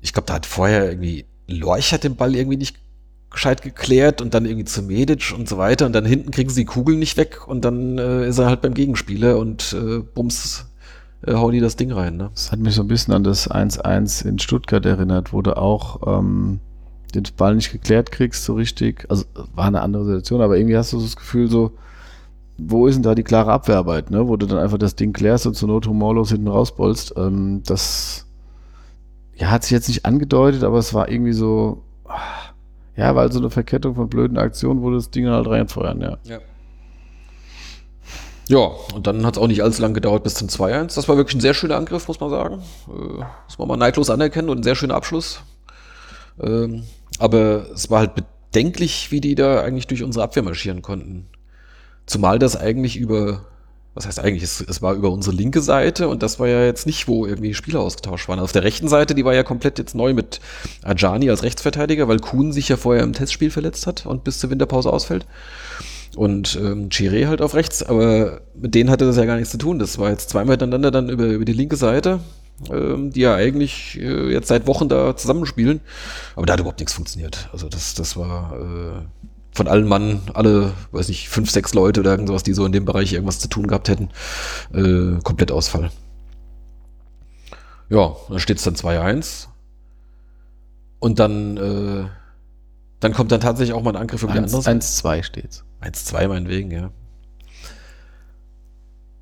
Ich 0.02 0.14
glaube, 0.14 0.28
da 0.28 0.36
hat 0.36 0.46
vorher 0.46 0.88
irgendwie 0.88 1.26
Lorch 1.48 1.94
hat 1.94 2.04
den 2.04 2.16
Ball 2.16 2.36
irgendwie 2.36 2.58
nicht 2.58 2.78
gescheit 3.34 3.62
geklärt 3.62 4.22
und 4.22 4.34
dann 4.34 4.46
irgendwie 4.46 4.66
zu 4.66 4.82
Medic 4.84 5.34
und 5.38 5.50
so 5.50 5.58
weiter 5.58 5.86
und 5.86 5.94
dann 5.94 6.06
hinten 6.06 6.32
kriegen 6.32 6.50
sie 6.50 6.62
die 6.62 6.66
Kugeln 6.66 7.00
nicht 7.00 7.18
weg 7.18 7.48
und 7.48 7.66
dann 7.66 7.98
äh, 7.98 8.28
ist 8.28 8.38
er 8.38 8.46
halt 8.46 8.62
beim 8.62 8.74
Gegenspieler 8.74 9.38
und 9.38 9.74
äh, 9.74 10.00
bums 10.00 10.68
äh, 11.26 11.34
hau 11.34 11.52
die 11.52 11.60
das 11.60 11.76
Ding 11.76 11.92
rein. 11.92 12.18
Ne? 12.18 12.30
Das 12.34 12.52
hat 12.52 12.60
mich 12.60 12.76
so 12.76 12.82
ein 12.82 12.88
bisschen 12.88 13.14
an 13.14 13.24
das 13.24 13.50
1-1 13.50 14.26
in 14.26 14.40
Stuttgart 14.40 14.86
erinnert, 14.86 15.34
wo 15.34 15.42
du 15.42 15.58
auch 15.58 16.20
ähm, 16.20 16.60
den 17.14 17.24
Ball 17.38 17.56
nicht 17.56 17.72
geklärt 17.72 18.12
kriegst 18.12 18.44
so 18.44 18.54
richtig. 18.54 19.06
Also 19.10 19.26
war 19.56 19.66
eine 19.66 19.82
andere 19.82 20.06
Situation, 20.06 20.42
aber 20.42 20.58
irgendwie 20.58 20.78
hast 20.78 20.94
du 20.94 21.00
so 21.00 21.06
das 21.06 21.16
Gefühl 21.16 21.50
so, 21.50 21.72
wo 22.58 22.88
ist 22.88 22.96
denn 22.96 23.04
da 23.04 23.16
die 23.16 23.24
klare 23.24 23.52
Abwehrarbeit, 23.52 24.12
ne? 24.12 24.28
wo 24.28 24.38
du 24.38 24.46
dann 24.46 24.60
einfach 24.60 24.78
das 24.78 24.96
Ding 24.96 25.14
klärst 25.14 25.48
und 25.48 25.56
zur 25.56 25.70
Not 25.70 25.88
humorlos 25.88 26.30
hinten 26.30 26.48
rausbolst. 26.48 27.14
Ähm, 27.18 27.62
das 27.66 28.28
ja, 29.36 29.50
hat 29.50 29.64
sich 29.64 29.72
jetzt 29.72 29.88
nicht 29.88 30.06
angedeutet, 30.06 30.64
aber 30.64 30.78
es 30.78 30.94
war 30.94 31.10
irgendwie 31.10 31.34
so, 31.34 31.84
ja, 32.96 33.16
weil 33.16 33.32
so 33.32 33.39
eine 33.39 33.50
Verkettung 33.50 33.96
von 33.96 34.10
blöden 34.10 34.38
Aktionen, 34.38 34.82
wo 34.82 34.91
das 34.91 35.10
Ding 35.10 35.28
halt 35.28 35.48
reinfeuern, 35.48 36.02
ja. 36.02 36.18
Ja. 36.24 36.39
Ja, 38.50 38.72
und 38.94 39.08
dann 39.08 39.26
hat 39.26 39.38
es 39.38 39.41
auch 39.41 39.48
nicht 39.48 39.64
allzu 39.64 39.82
lange 39.82 39.94
gedauert 39.94 40.24
bis 40.24 40.36
zum 40.36 40.50
2-1. 40.50 40.96
Das 40.96 41.08
war 41.08 41.16
wirklich 41.16 41.36
ein 41.38 41.41
sehr 41.41 41.54
schöner 41.54 41.78
Angriff, 41.78 42.08
muss 42.10 42.20
man 42.20 42.30
sagen. 42.30 42.62
Äh, 42.88 43.24
muss 43.48 43.58
man 43.58 43.68
mal 43.70 43.78
neidlos 43.78 44.10
anerkennen 44.10 44.50
und 44.50 44.60
ein 44.60 44.64
sehr 44.64 44.76
schöner 44.76 44.96
Abschluss. 44.96 45.41
Ähm, 46.41 46.84
aber 47.20 47.72
es 47.72 47.89
war 47.89 48.00
halt 48.00 48.16
bedenklich, 48.16 49.12
wie 49.12 49.22
die 49.22 49.36
da 49.36 49.62
eigentlich 49.62 49.88
durch 49.88 50.04
unsere 50.04 50.26
Abwehr 50.26 50.44
marschieren 50.44 50.82
konnten. 50.82 51.30
Zumal 52.06 52.38
das 52.38 52.58
eigentlich 52.58 52.98
über 52.98 53.46
was 53.96 54.08
heißt 54.08 54.20
eigentlich, 54.20 54.44
es, 54.44 54.60
es, 54.62 54.82
war 54.82 54.96
über 54.96 55.12
unsere 55.12 55.36
linke 55.36 55.62
Seite 55.62 56.08
und 56.08 56.24
das 56.24 56.39
war 56.39 56.48
ja 56.48 56.66
jetzt 56.66 56.88
nicht, 56.88 57.08
wo 57.08 57.26
irgendwie 57.28 57.54
Spieler 57.54 57.80
ausgetauscht 57.80 58.28
waren. 58.28 58.39
Auf 58.39 58.52
der 58.52 58.64
rechten 58.64 58.88
Seite, 58.88 59.14
die 59.14 59.24
war 59.24 59.36
ja 59.36 59.44
komplett 59.44 59.78
jetzt 59.78 59.94
neu 59.94 60.14
mit 60.14 60.39
Ajani 60.82 61.30
als 61.30 61.44
Rechtsverteidiger, 61.44 62.08
weil 62.08 62.20
Kuhn 62.20 62.52
sich 62.52 62.70
ja 62.70 62.78
vorher 62.78 63.04
im 63.04 63.14
Testspiel 63.14 63.52
verletzt 63.52 63.86
hat 63.86 64.06
und 64.06 64.24
bis 64.24 64.39
zur 64.39 64.50
Winterpause 64.50 64.91
ausfällt. 64.91 65.26
Und 66.16 66.56
ähm, 66.62 66.89
Chiré 66.89 67.28
halt 67.28 67.41
auf 67.41 67.56
rechts, 67.56 67.84
aber 67.84 68.41
mit 68.56 68.76
denen 68.76 68.89
hatte 68.89 69.06
das 69.06 69.18
ja 69.18 69.26
gar 69.26 69.36
nichts 69.36 69.52
zu 69.52 69.58
tun. 69.58 69.80
Das 69.80 69.98
war 69.98 70.10
jetzt 70.10 70.30
zweimal 70.30 70.56
miteinander 70.56 70.91
dann 70.91 71.10
über, 71.10 71.26
über 71.26 71.46
die 71.46 71.54
linke 71.54 71.76
Seite, 71.76 72.20
ähm, 72.72 73.12
die 73.12 73.22
ja 73.22 73.36
eigentlich 73.36 74.00
äh, 74.00 74.32
jetzt 74.32 74.48
seit 74.48 74.68
Wochen 74.68 74.89
da 74.89 75.16
zusammenspielen. 75.16 75.82
Aber 76.36 76.46
da 76.46 76.54
hat 76.54 76.60
überhaupt 76.60 76.80
nichts 76.80 76.94
funktioniert. 76.94 77.50
Also 77.52 77.68
das, 77.68 77.96
das 77.96 78.16
war 78.16 78.54
äh, 78.60 79.24
von 79.54 79.68
allen 79.68 79.88
Mann, 79.88 80.22
alle, 80.34 80.74
weiß 80.91 81.10
nicht, 81.10 81.30
fünf, 81.30 81.51
sechs 81.51 81.74
Leute 81.74 81.99
oder 81.99 82.12
irgendwas, 82.12 82.43
die 82.43 82.54
so 82.54 82.66
in 82.66 82.72
dem 82.72 82.86
Bereich 82.86 83.14
irgendwas 83.14 83.39
zu 83.39 83.47
tun 83.47 83.68
gehabt 83.68 83.89
hätten, 83.89 84.10
äh, 84.74 85.20
komplett 85.24 85.51
Ausfall. 85.51 85.91
Ja, 87.89 88.16
dann 88.30 88.39
steht 88.39 88.58
es 88.58 88.64
dann 88.64 88.76
2-1. 88.76 89.47
Und 90.99 91.20
dann, 91.20 91.58
äh, 91.58 92.06
dann 92.99 93.14
kommt 93.14 93.32
dann 93.32 93.41
tatsächlich 93.41 93.76
auch 93.76 93.84
mal 93.84 93.91
ein 93.91 94.01
Angriff 94.01 94.24
um 94.24 94.32
die 94.32 94.38
andere 94.38 94.62
Seite. 94.62 94.80
1-2 94.80 95.24
steht's. 95.24 95.66
1-2 95.82 96.28
meinetwegen, 96.28 96.72
ja. 96.72 96.91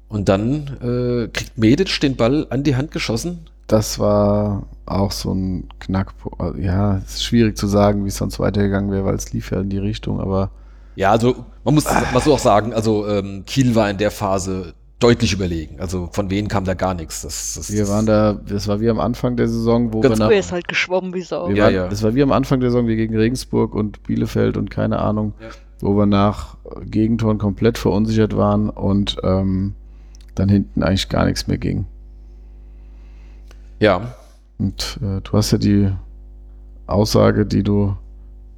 Und 0.07 0.29
dann 0.29 0.67
äh, 0.82 1.27
kriegt 1.29 1.57
Medic 1.57 1.99
den 2.01 2.15
Ball 2.15 2.45
an 2.49 2.63
die 2.63 2.75
Hand 2.75 2.91
geschossen. 2.91 3.49
Das 3.72 3.99
war 3.99 4.63
auch 4.86 5.11
so 5.11 5.34
ein 5.34 5.69
Knackpunkt. 5.80 6.59
Ja, 6.59 6.97
es 6.97 7.15
ist 7.15 7.24
schwierig 7.24 7.57
zu 7.57 7.67
sagen, 7.67 8.03
wie 8.03 8.09
es 8.09 8.17
sonst 8.17 8.39
weitergegangen 8.39 8.91
wäre, 8.91 9.05
weil 9.05 9.15
es 9.15 9.32
lief 9.32 9.51
ja 9.51 9.61
in 9.61 9.69
die 9.69 9.78
Richtung, 9.78 10.19
aber 10.19 10.51
Ja, 10.95 11.11
also 11.11 11.45
man 11.63 11.76
muss 11.76 11.86
mal 11.86 12.19
so 12.22 12.34
auch 12.34 12.39
sagen, 12.39 12.74
also 12.74 13.07
ähm, 13.07 13.43
Kiel 13.45 13.74
war 13.76 13.89
in 13.89 13.97
der 13.97 14.11
Phase 14.11 14.74
deutlich 14.99 15.32
überlegen. 15.34 15.80
Also 15.80 16.09
von 16.11 16.30
wen 16.30 16.47
kam 16.49 16.65
da 16.65 16.74
gar 16.74 16.93
nichts. 16.93 17.22
Das, 17.22 17.53
das, 17.55 17.72
wir 17.72 17.88
waren 17.88 18.05
da, 18.05 18.34
das 18.34 18.67
war 18.67 18.82
wie 18.82 18.89
am 18.89 18.99
Anfang 18.99 19.38
der 19.38 19.47
Saison, 19.47 19.93
wo 19.93 20.01
Ganz 20.01 20.19
wir 20.19 20.26
nach, 20.26 20.32
ist 20.32 20.51
halt 20.51 20.67
geschwommen 20.67 21.13
wie 21.13 21.22
Sau. 21.22 21.47
wir 21.49 21.55
Ja, 21.55 21.63
waren, 21.65 21.74
ja. 21.74 21.88
das 21.88 22.03
war 22.03 22.13
wie 22.13 22.22
am 22.22 22.32
Anfang 22.34 22.59
der 22.59 22.72
Saison, 22.72 22.88
wie 22.88 22.97
gegen 22.97 23.15
Regensburg 23.15 23.74
und 23.74 24.03
Bielefeld 24.03 24.57
und 24.57 24.69
keine 24.69 24.99
Ahnung, 24.99 25.34
Ja. 25.41 25.47
wo 25.80 25.95
wir 25.97 26.05
nach 26.05 26.57
Gegentoren 26.86 27.38
komplett 27.38 27.78
verunsichert 27.78 28.36
waren 28.36 28.69
und 28.69 29.17
ähm, 29.24 29.76
dann 30.36 30.49
hinten 30.49 30.84
eigentlich 30.84 31.09
gar 31.09 31.26
nichts 31.26 31.47
mehr 31.47 31.57
ging. 31.57 31.86
Ja, 33.82 34.15
Und 34.57 34.99
äh, 35.01 35.21
du 35.21 35.32
hast 35.34 35.51
ja 35.51 35.57
die 35.57 35.91
Aussage, 36.88 37.45
die 37.45 37.63
du 37.63 37.97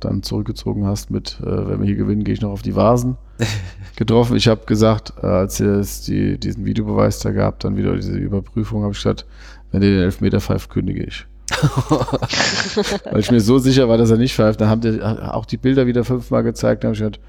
dann 0.02 0.22
zurückgezogen 0.22 0.86
hast 0.86 1.12
mit, 1.12 1.40
äh, 1.42 1.46
wenn 1.46 1.80
wir 1.80 1.86
hier 1.88 1.96
gewinnen, 1.96 2.24
gehe 2.24 2.34
ich 2.34 2.42
noch 2.42 2.52
auf 2.52 2.62
die 2.62 2.76
Vasen 2.76 3.16
getroffen. 3.96 4.36
Ich 4.36 4.48
habe 4.50 4.66
gesagt, 4.66 5.14
äh, 5.22 5.26
als 5.26 5.60
ihr 5.60 5.76
es 5.76 6.02
die, 6.02 6.38
diesen 6.38 6.66
Videobeweis 6.66 7.20
da 7.20 7.32
gab, 7.32 7.62
dann 7.62 7.78
wieder 7.78 7.96
diese 7.96 8.12
Überprüfung, 8.18 8.84
habe 8.84 8.92
ich 8.92 9.00
gesagt, 9.00 9.26
wenn 9.72 9.82
ihr 9.82 9.92
den 9.92 10.02
Elfmeter 10.02 10.42
pfeift, 10.42 10.70
kündige 10.70 11.04
ich. 11.04 11.26
Weil 13.12 13.20
ich 13.20 13.32
mir 13.32 13.40
so 13.40 13.60
sicher 13.60 13.88
war, 13.88 13.98
dass 13.98 14.10
er 14.10 14.18
nicht 14.18 14.36
pfeift. 14.36 14.60
Dann 14.60 14.70
haben 14.70 14.82
die 14.82 15.02
auch 15.02 15.46
die 15.46 15.58
Bilder 15.58 15.88
wieder 15.88 16.04
fünfmal 16.04 16.44
gezeigt. 16.44 16.84
Dann 16.84 16.90
habe 16.90 16.96
ich 16.96 17.00
gesagt, 17.00 17.20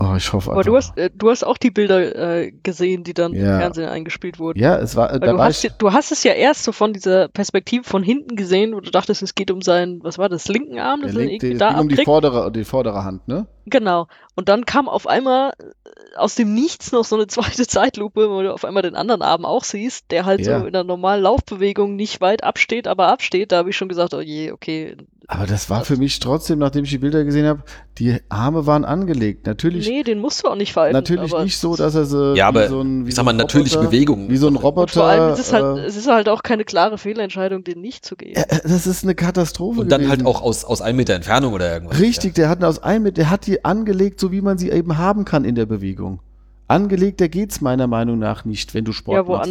oh, 0.00 0.14
ich 0.16 0.32
hoffe 0.32 0.52
Aber 0.52 0.62
du 0.62 0.76
hast, 0.76 0.96
äh, 0.96 1.10
du 1.14 1.30
hast 1.30 1.44
auch 1.44 1.58
die 1.58 1.70
Bilder 1.70 2.14
äh, 2.42 2.52
gesehen, 2.62 3.04
die 3.04 3.14
dann 3.14 3.32
Ja. 3.34 3.54
im 3.54 3.60
Fernsehen 3.60 3.88
eingespielt 3.88 4.38
wurden. 4.38 4.58
ja, 4.58 4.76
es 4.78 4.96
war, 4.96 5.08
da 5.08 5.18
du, 5.32 5.38
war 5.38 5.46
hast, 5.46 5.64
ich, 5.64 5.72
du 5.72 5.92
hast 5.92 6.12
es 6.12 6.22
ja 6.24 6.32
erst 6.32 6.64
so 6.64 6.72
von 6.72 6.92
dieser 6.92 7.28
Perspektive 7.28 7.84
von 7.84 8.02
hinten 8.02 8.36
gesehen, 8.36 8.74
wo 8.74 8.80
du 8.80 8.90
dachtest, 8.90 9.22
es 9.22 9.34
geht 9.34 9.50
um 9.50 9.60
seinen, 9.62 10.02
was 10.02 10.18
war 10.18 10.28
das, 10.28 10.48
linken 10.48 10.78
Arm, 10.78 11.00
der 11.00 11.08
das 11.08 11.16
linke, 11.16 11.46
irgendwie 11.46 11.52
es 11.52 11.58
da 11.58 11.70
ging 11.70 11.78
um 11.80 11.88
die 11.88 12.04
vordere, 12.04 12.52
die 12.52 12.64
vordere 12.64 13.04
Hand, 13.04 13.26
ne? 13.28 13.46
Genau. 13.66 14.06
Und 14.34 14.48
dann 14.48 14.64
kam 14.64 14.88
auf 14.88 15.06
einmal 15.06 15.50
äh, 15.58 16.16
aus 16.16 16.34
dem 16.36 16.54
Nichts 16.54 16.90
noch 16.92 17.04
so 17.04 17.16
eine 17.16 17.26
zweite 17.26 17.66
Zeitlupe, 17.68 18.30
wo 18.30 18.40
du 18.42 18.52
auf 18.54 18.64
einmal 18.64 18.82
den 18.82 18.94
anderen 18.94 19.20
Arm 19.22 19.44
auch 19.44 19.64
siehst, 19.64 20.10
der 20.10 20.24
halt 20.24 20.40
Ja. 20.40 20.60
so 20.60 20.66
in 20.66 20.74
einer 20.74 20.84
normalen 20.84 21.22
Laufbewegung 21.22 21.96
nicht 21.96 22.20
weit 22.20 22.44
absteht, 22.44 22.86
aber 22.88 23.08
absteht. 23.08 23.52
Da 23.52 23.58
habe 23.58 23.70
ich 23.70 23.76
schon 23.76 23.88
gesagt, 23.88 24.14
oh 24.14 24.20
je, 24.20 24.52
okay. 24.52 24.96
Aber 25.30 25.44
das 25.46 25.68
war 25.68 25.84
für 25.84 25.98
mich 25.98 26.20
trotzdem, 26.20 26.58
nachdem 26.58 26.84
ich 26.84 26.90
die 26.90 26.96
Bilder 26.96 27.22
gesehen 27.22 27.46
habe, 27.46 27.62
die 27.98 28.16
Arme 28.30 28.64
waren 28.64 28.86
angelegt. 28.86 29.46
Natürlich, 29.46 29.86
Nee, 29.86 30.02
den 30.02 30.20
musst 30.20 30.42
du 30.42 30.48
auch 30.48 30.54
nicht 30.54 30.72
falten. 30.72 30.94
natürlich 30.94 31.34
aber 31.34 31.44
nicht 31.44 31.58
so, 31.58 31.76
dass 31.76 31.94
er 31.94 32.06
so 32.06 32.34
ja, 32.34 32.48
aber 32.48 32.64
wie 32.64 32.68
so 32.68 32.80
ein, 32.80 33.04
wie 33.04 33.10
ich 33.10 33.14
so 33.14 33.18
sag 33.18 33.24
mal, 33.26 33.32
ein 33.32 33.36
natürliche 33.36 33.76
Roboter, 33.76 33.90
Bewegung. 33.90 34.30
Wie 34.30 34.38
so 34.38 34.46
ein 34.46 34.56
Und 34.56 34.62
Roboter. 34.62 34.92
vor 34.94 35.04
allem 35.04 35.34
ist 35.34 35.40
es 35.40 35.52
halt, 35.52 35.80
äh, 35.80 35.84
es 35.84 35.96
ist 35.96 36.08
halt 36.08 36.30
auch 36.30 36.42
keine 36.42 36.64
klare 36.64 36.96
Fehlentscheidung, 36.96 37.62
den 37.62 37.82
nicht 37.82 38.06
zu 38.06 38.16
geben. 38.16 38.36
äh, 38.36 38.60
das 38.62 38.86
ist 38.86 39.04
eine 39.04 39.14
Katastrophe. 39.14 39.80
Und 39.82 39.92
dann 39.92 40.08
halt 40.08 40.20
gewesen. 40.20 40.26
auch 40.26 40.40
aus, 40.40 40.64
aus 40.64 40.80
einem 40.80 40.96
Meter 40.96 41.12
Entfernung 41.12 41.52
oder 41.52 41.70
irgendwas. 41.74 42.00
Richtig, 42.00 42.34
der 42.34 42.48
hat 42.48 42.64
aus 42.64 42.82
einem, 42.82 43.12
der 43.12 43.28
hat 43.28 43.46
die 43.46 43.66
angelegt, 43.66 44.20
so 44.20 44.32
wie 44.32 44.40
man 44.40 44.56
sie 44.56 44.70
eben 44.70 44.96
haben 44.96 45.26
kann 45.26 45.44
in 45.44 45.54
der 45.56 45.66
Bewegung. 45.66 46.20
Angelegt, 46.68 47.20
der 47.20 47.28
geht's 47.28 47.60
meiner 47.60 47.86
Meinung 47.86 48.18
nach 48.18 48.46
nicht, 48.46 48.72
wenn 48.72 48.86
du 48.86 48.92
Sport 48.92 49.16
ja, 49.16 49.22
machst. 49.24 49.46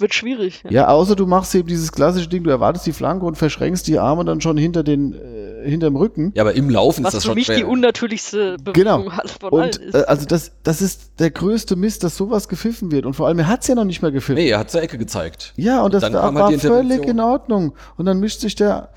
Wird 0.00 0.14
schwierig. 0.14 0.62
Ja, 0.68 0.88
außer 0.88 1.16
du 1.16 1.26
machst 1.26 1.54
eben 1.54 1.68
dieses 1.68 1.92
klassische 1.92 2.28
Ding, 2.28 2.44
du 2.44 2.50
erwartest 2.50 2.86
die 2.86 2.92
Flanke 2.92 3.26
und 3.26 3.36
verschränkst 3.36 3.86
die 3.86 3.98
Arme 3.98 4.24
dann 4.24 4.40
schon 4.40 4.56
hinter 4.56 4.82
den, 4.82 5.12
äh, 5.14 5.68
hinterm 5.68 5.96
Rücken. 5.96 6.32
Ja, 6.34 6.42
aber 6.44 6.54
im 6.54 6.70
Laufen 6.70 7.00
ist 7.02 7.06
Was 7.06 7.14
das 7.14 7.22
für 7.24 7.28
schon 7.30 7.34
mich 7.36 7.46
schwer. 7.46 7.56
die 7.56 7.64
unnatürlichste 7.64 8.56
Bewegung 8.62 8.72
Genau. 9.04 9.12
halt 9.12 9.30
von 9.30 9.50
Und 9.50 9.60
allen 9.60 9.70
ist. 9.88 9.94
äh, 9.94 10.04
also 10.06 10.26
das, 10.26 10.52
das 10.62 10.80
ist 10.82 11.18
der 11.18 11.30
größte 11.30 11.76
Mist, 11.76 12.04
dass 12.04 12.16
sowas 12.16 12.48
gepfiffen 12.48 12.90
wird. 12.92 13.06
Und 13.06 13.14
vor 13.14 13.26
allem, 13.26 13.38
er 13.40 13.48
hat's 13.48 13.66
ja 13.66 13.74
noch 13.74 13.84
nicht 13.84 14.02
mehr 14.02 14.10
gepfiffen. 14.12 14.36
nee, 14.36 14.48
er 14.50 14.58
hat 14.60 14.70
zur 14.70 14.82
Ecke 14.82 14.98
gezeigt. 14.98 15.52
Ja, 15.56 15.82
und 15.82 15.94
das 15.94 16.02
dann 16.02 16.14
halt 16.14 16.34
war 16.34 16.48
die 16.50 16.58
völlig 16.58 17.04
in 17.04 17.20
Ordnung. 17.20 17.74
Und 17.96 18.06
dann 18.06 18.20
mischt 18.20 18.40
sich 18.40 18.54
der, 18.54 18.90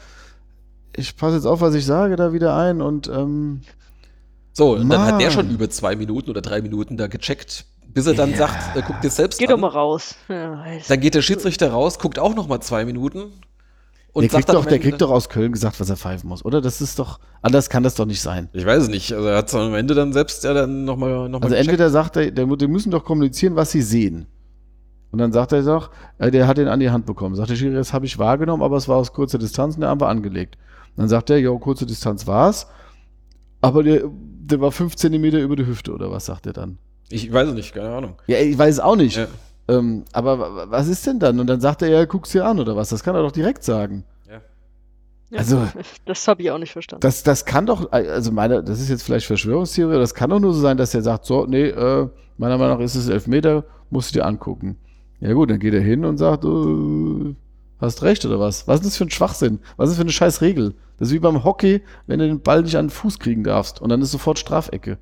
ich 0.95 1.15
passe 1.17 1.35
jetzt 1.37 1.45
auf, 1.45 1.61
was 1.61 1.73
ich 1.75 1.85
sage, 1.85 2.15
da 2.15 2.33
wieder 2.33 2.55
ein 2.55 2.81
und 2.81 3.07
ähm, 3.07 3.61
So, 4.53 4.73
und 4.75 4.89
dann 4.89 5.01
hat 5.01 5.21
der 5.21 5.31
schon 5.31 5.49
über 5.49 5.69
zwei 5.69 5.95
Minuten 5.95 6.29
oder 6.29 6.41
drei 6.41 6.61
Minuten 6.61 6.97
da 6.97 7.07
gecheckt, 7.07 7.65
bis 7.93 8.05
er 8.07 8.13
dann 8.13 8.33
sagt, 8.35 8.75
äh, 8.75 8.81
guck 8.85 9.01
dir 9.01 9.09
selbst 9.09 9.39
Geh 9.39 9.45
an. 9.45 9.51
doch 9.51 9.59
mal 9.59 9.67
raus. 9.69 10.15
Ja. 10.29 10.63
Dann 10.87 10.99
geht 10.99 11.15
der 11.15 11.21
Schiedsrichter 11.21 11.71
raus, 11.71 11.99
guckt 11.99 12.19
auch 12.19 12.35
noch 12.35 12.47
mal 12.47 12.61
zwei 12.61 12.85
Minuten 12.85 13.31
und 14.13 14.23
der, 14.23 14.29
kriegt 14.29 14.49
doch, 14.49 14.65
der 14.65 14.73
Ende- 14.73 14.83
kriegt 14.89 15.01
doch 15.01 15.09
aus 15.09 15.29
Köln 15.29 15.51
gesagt, 15.51 15.79
was 15.79 15.89
er 15.89 15.95
pfeifen 15.97 16.27
muss, 16.29 16.43
oder? 16.43 16.59
Das 16.61 16.81
ist 16.81 16.99
doch, 16.99 17.19
anders 17.41 17.69
kann 17.69 17.83
das 17.83 17.95
doch 17.95 18.05
nicht 18.05 18.21
sein. 18.21 18.49
Ich 18.53 18.65
weiß 18.65 18.83
es 18.83 18.89
nicht. 18.89 19.13
Also 19.13 19.27
er 19.27 19.37
hat 19.37 19.53
am 19.55 19.73
Ende 19.73 19.93
dann 19.93 20.11
selbst 20.13 20.43
ja 20.43 20.53
dann 20.53 20.83
noch 20.85 20.97
mal, 20.97 21.29
noch 21.29 21.39
mal 21.39 21.45
Also 21.45 21.49
gecheckt. 21.55 21.69
entweder 21.69 21.89
sagt 21.89 22.17
er, 22.17 22.31
der, 22.31 22.45
die 22.45 22.67
müssen 22.67 22.91
doch 22.91 23.03
kommunizieren, 23.05 23.55
was 23.55 23.71
sie 23.71 23.81
sehen. 23.81 24.27
Und 25.11 25.19
dann 25.19 25.33
sagt 25.33 25.51
er 25.51 25.61
doch, 25.63 25.91
äh, 26.19 26.31
der 26.31 26.47
hat 26.47 26.57
den 26.57 26.67
an 26.69 26.79
die 26.79 26.89
Hand 26.89 27.05
bekommen. 27.05 27.35
Sagt 27.35 27.49
der 27.49 27.55
Schiri, 27.55 27.73
das 27.73 27.91
habe 27.93 28.05
ich 28.05 28.17
wahrgenommen, 28.17 28.63
aber 28.63 28.77
es 28.77 28.87
war 28.87 28.95
aus 28.97 29.11
kurzer 29.11 29.37
Distanz 29.37 29.75
und 29.75 29.81
der 29.81 29.89
Arm 29.89 29.99
war 29.99 30.07
angelegt. 30.09 30.57
Und 30.95 30.99
dann 31.01 31.09
sagt 31.09 31.29
er, 31.29 31.37
jo, 31.37 31.57
kurze 31.59 31.85
Distanz 31.85 32.27
war's, 32.27 32.67
aber 33.61 33.83
der, 33.83 34.03
der 34.09 34.59
war 34.61 34.71
fünf 34.71 34.95
Zentimeter 34.95 35.39
über 35.39 35.55
die 35.55 35.65
Hüfte, 35.65 35.93
oder 35.93 36.11
was 36.11 36.25
sagt 36.25 36.47
er 36.47 36.53
dann? 36.53 36.77
Ich 37.11 37.31
weiß 37.31 37.49
es 37.49 37.53
nicht, 37.53 37.73
keine 37.73 37.89
Ahnung. 37.93 38.15
Ja, 38.27 38.37
ich 38.39 38.57
weiß 38.57 38.75
es 38.75 38.79
auch 38.79 38.95
nicht. 38.95 39.17
Ja. 39.17 39.27
Ähm, 39.67 40.03
aber 40.13 40.39
wa- 40.39 40.55
wa- 40.55 40.65
was 40.69 40.87
ist 40.87 41.05
denn 41.05 41.19
dann? 41.19 41.39
Und 41.39 41.47
dann 41.47 41.61
sagt 41.61 41.81
er, 41.81 41.89
ja, 41.89 42.05
guck's 42.05 42.31
dir 42.31 42.45
an 42.45 42.59
oder 42.59 42.75
was? 42.75 42.89
Das 42.89 43.03
kann 43.03 43.15
er 43.15 43.21
doch 43.21 43.31
direkt 43.31 43.63
sagen. 43.63 44.03
Ja, 44.29 45.37
also- 45.39 45.65
das 46.05 46.27
habe 46.27 46.41
ich 46.41 46.51
auch 46.51 46.57
nicht 46.57 46.71
verstanden. 46.73 47.01
Das, 47.01 47.23
das 47.23 47.45
kann 47.45 47.65
doch, 47.65 47.91
also 47.91 48.31
meine, 48.31 48.63
das 48.63 48.81
ist 48.81 48.89
jetzt 48.89 49.03
vielleicht 49.03 49.25
Verschwörungstheorie, 49.27 49.93
aber 49.93 50.01
das 50.01 50.13
kann 50.13 50.29
doch 50.29 50.39
nur 50.39 50.53
so 50.53 50.59
sein, 50.61 50.77
dass 50.77 50.93
er 50.93 51.01
sagt, 51.03 51.25
so, 51.25 51.45
nee, 51.45 51.67
äh, 51.69 52.07
meiner 52.37 52.57
Meinung 52.57 52.77
nach 52.77 52.83
ist 52.83 52.95
es 52.95 53.07
Elfmeter, 53.07 53.63
musst 53.89 54.13
du 54.13 54.19
dir 54.19 54.25
angucken. 54.25 54.77
Ja 55.21 55.31
gut, 55.33 55.49
dann 55.51 55.59
geht 55.59 55.73
er 55.73 55.79
hin 55.81 56.03
und 56.03 56.17
sagt, 56.17 56.43
äh, 56.43 57.35
hast 57.79 58.03
recht 58.03 58.25
oder 58.25 58.39
was? 58.39 58.67
Was 58.67 58.79
ist 58.81 58.87
das 58.87 58.97
für 58.97 59.05
ein 59.05 59.09
Schwachsinn? 59.11 59.59
Was 59.77 59.87
ist 59.89 59.93
das 59.93 59.97
für 59.97 60.01
eine 60.03 60.11
scheiß 60.11 60.41
Regel? 60.41 60.73
Das 60.97 61.07
ist 61.09 61.13
wie 61.13 61.19
beim 61.19 61.43
Hockey, 61.43 61.81
wenn 62.07 62.19
du 62.19 62.27
den 62.27 62.41
Ball 62.41 62.61
nicht 62.63 62.75
an 62.75 62.85
den 62.87 62.91
Fuß 62.91 63.19
kriegen 63.19 63.43
darfst 63.43 63.81
und 63.81 63.89
dann 63.89 64.01
ist 64.01 64.11
sofort 64.11 64.37
Strafecke. 64.37 64.97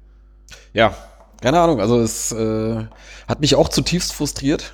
Ja, 0.73 0.93
keine 1.41 1.59
Ahnung. 1.59 1.79
Also 1.79 1.99
es 1.99 2.31
äh, 2.31 2.85
hat 3.27 3.39
mich 3.39 3.55
auch 3.55 3.69
zutiefst 3.69 4.13
frustriert. 4.13 4.73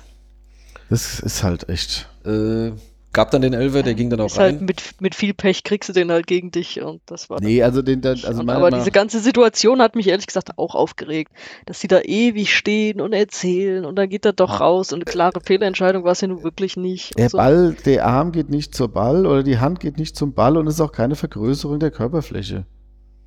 Das 0.90 1.20
ist 1.20 1.42
halt 1.42 1.68
echt. 1.68 2.08
Äh, 2.24 2.72
gab 3.16 3.30
dann 3.30 3.40
den 3.40 3.54
Elfer, 3.54 3.82
der 3.82 3.94
ging 3.94 4.10
dann 4.10 4.20
auch 4.20 4.26
ist 4.26 4.38
halt 4.38 4.56
rein. 4.56 4.66
mit, 4.66 5.00
mit 5.00 5.14
viel 5.14 5.32
Pech 5.32 5.64
kriegst 5.64 5.88
du 5.88 5.94
den 5.94 6.12
halt 6.12 6.26
gegen 6.26 6.50
dich 6.50 6.82
und 6.82 7.00
das 7.06 7.30
war 7.30 7.40
Nee, 7.40 7.62
also 7.62 7.80
den, 7.80 8.02
dann, 8.02 8.20
also 8.24 8.42
aber 8.42 8.70
diese 8.70 8.90
ganze 8.90 9.20
Situation 9.20 9.80
hat 9.80 9.96
mich 9.96 10.06
ehrlich 10.08 10.26
gesagt 10.26 10.50
auch 10.58 10.74
aufgeregt, 10.74 11.32
dass 11.64 11.80
sie 11.80 11.88
da 11.88 12.00
ewig 12.00 12.54
stehen 12.54 13.00
und 13.00 13.14
erzählen 13.14 13.86
und 13.86 13.96
dann 13.96 14.10
geht 14.10 14.26
er 14.26 14.34
doch 14.34 14.60
raus 14.60 14.92
und 14.92 14.98
eine 14.98 15.06
klare 15.06 15.40
Fehlentscheidung 15.40 16.04
war 16.04 16.12
es 16.12 16.20
ja 16.20 16.28
nun 16.28 16.44
wirklich 16.44 16.76
nicht. 16.76 17.18
Der 17.18 17.30
so. 17.30 17.38
Ball, 17.38 17.74
der 17.86 18.06
Arm 18.06 18.32
geht 18.32 18.50
nicht 18.50 18.74
zur 18.74 18.88
Ball 18.88 19.24
oder 19.24 19.42
die 19.42 19.58
Hand 19.58 19.80
geht 19.80 19.96
nicht 19.96 20.14
zum 20.14 20.34
Ball 20.34 20.58
und 20.58 20.66
es 20.66 20.74
ist 20.74 20.80
auch 20.82 20.92
keine 20.92 21.16
Vergrößerung 21.16 21.80
der 21.80 21.90
Körperfläche. 21.90 22.66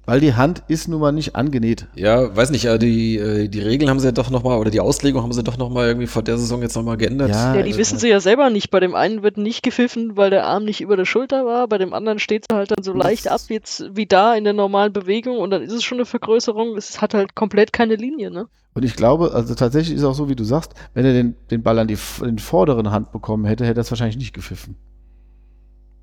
Weil 0.09 0.21
die 0.21 0.33
Hand 0.33 0.63
ist 0.67 0.87
nun 0.87 0.99
mal 1.01 1.11
nicht 1.11 1.35
angenäht. 1.35 1.87
Ja, 1.93 2.35
weiß 2.35 2.49
nicht, 2.49 2.65
äh, 2.65 2.79
die, 2.79 3.17
äh, 3.17 3.47
die 3.47 3.61
Regeln 3.61 3.91
haben 3.91 3.99
sie 3.99 4.07
ja 4.07 4.11
doch 4.11 4.31
noch 4.31 4.41
mal, 4.41 4.57
oder 4.57 4.71
die 4.71 4.79
Auslegung 4.79 5.21
haben 5.21 5.33
sie 5.33 5.43
doch 5.43 5.57
noch 5.57 5.69
mal 5.69 5.85
irgendwie 5.87 6.07
vor 6.07 6.23
der 6.23 6.39
Saison 6.39 6.63
jetzt 6.63 6.75
noch 6.75 6.81
mal 6.81 6.97
geändert. 6.97 7.29
Ja, 7.29 7.55
Ja, 7.55 7.61
die 7.61 7.67
also- 7.69 7.77
wissen 7.79 7.99
sie 7.99 8.09
ja 8.09 8.19
selber 8.19 8.49
nicht. 8.49 8.71
Bei 8.71 8.79
dem 8.79 8.95
einen 8.95 9.21
wird 9.21 9.37
nicht 9.37 9.61
gepfiffen, 9.61 10.17
weil 10.17 10.31
der 10.31 10.47
Arm 10.47 10.65
nicht 10.65 10.81
über 10.81 10.97
der 10.97 11.05
Schulter 11.05 11.45
war. 11.45 11.67
Bei 11.67 11.77
dem 11.77 11.93
anderen 11.93 12.17
steht 12.17 12.45
es 12.49 12.55
halt 12.55 12.71
dann 12.71 12.83
so 12.83 12.93
leicht 12.93 13.27
ab, 13.27 13.41
jetzt 13.49 13.91
wie 13.93 14.05
da 14.07 14.33
in 14.33 14.45
der 14.45 14.53
normalen 14.53 14.93
Bewegung. 14.93 15.37
Und 15.37 15.51
dann 15.51 15.61
ist 15.61 15.73
es 15.73 15.83
schon 15.83 15.97
eine 15.99 16.05
Vergrößerung. 16.05 16.75
Es 16.75 17.01
hat 17.01 17.13
halt 17.13 17.35
komplett 17.35 17.71
keine 17.71 17.95
Linie, 17.95 18.31
ne? 18.31 18.47
Und 18.73 18.85
ich 18.85 18.95
glaube, 18.95 19.31
also 19.33 19.53
tatsächlich 19.53 19.95
ist 19.97 20.03
auch 20.03 20.15
so, 20.15 20.29
wie 20.29 20.35
du 20.35 20.43
sagst, 20.43 20.73
wenn 20.93 21.05
er 21.05 21.13
den, 21.13 21.35
den 21.51 21.61
Ball 21.61 21.77
an 21.77 21.87
die, 21.87 21.97
die 22.23 22.41
vorderen 22.41 22.91
Hand 22.91 23.11
bekommen 23.11 23.45
hätte, 23.45 23.65
hätte 23.65 23.79
er 23.79 23.81
es 23.81 23.91
wahrscheinlich 23.91 24.17
nicht 24.17 24.33
gepfiffen. 24.33 24.75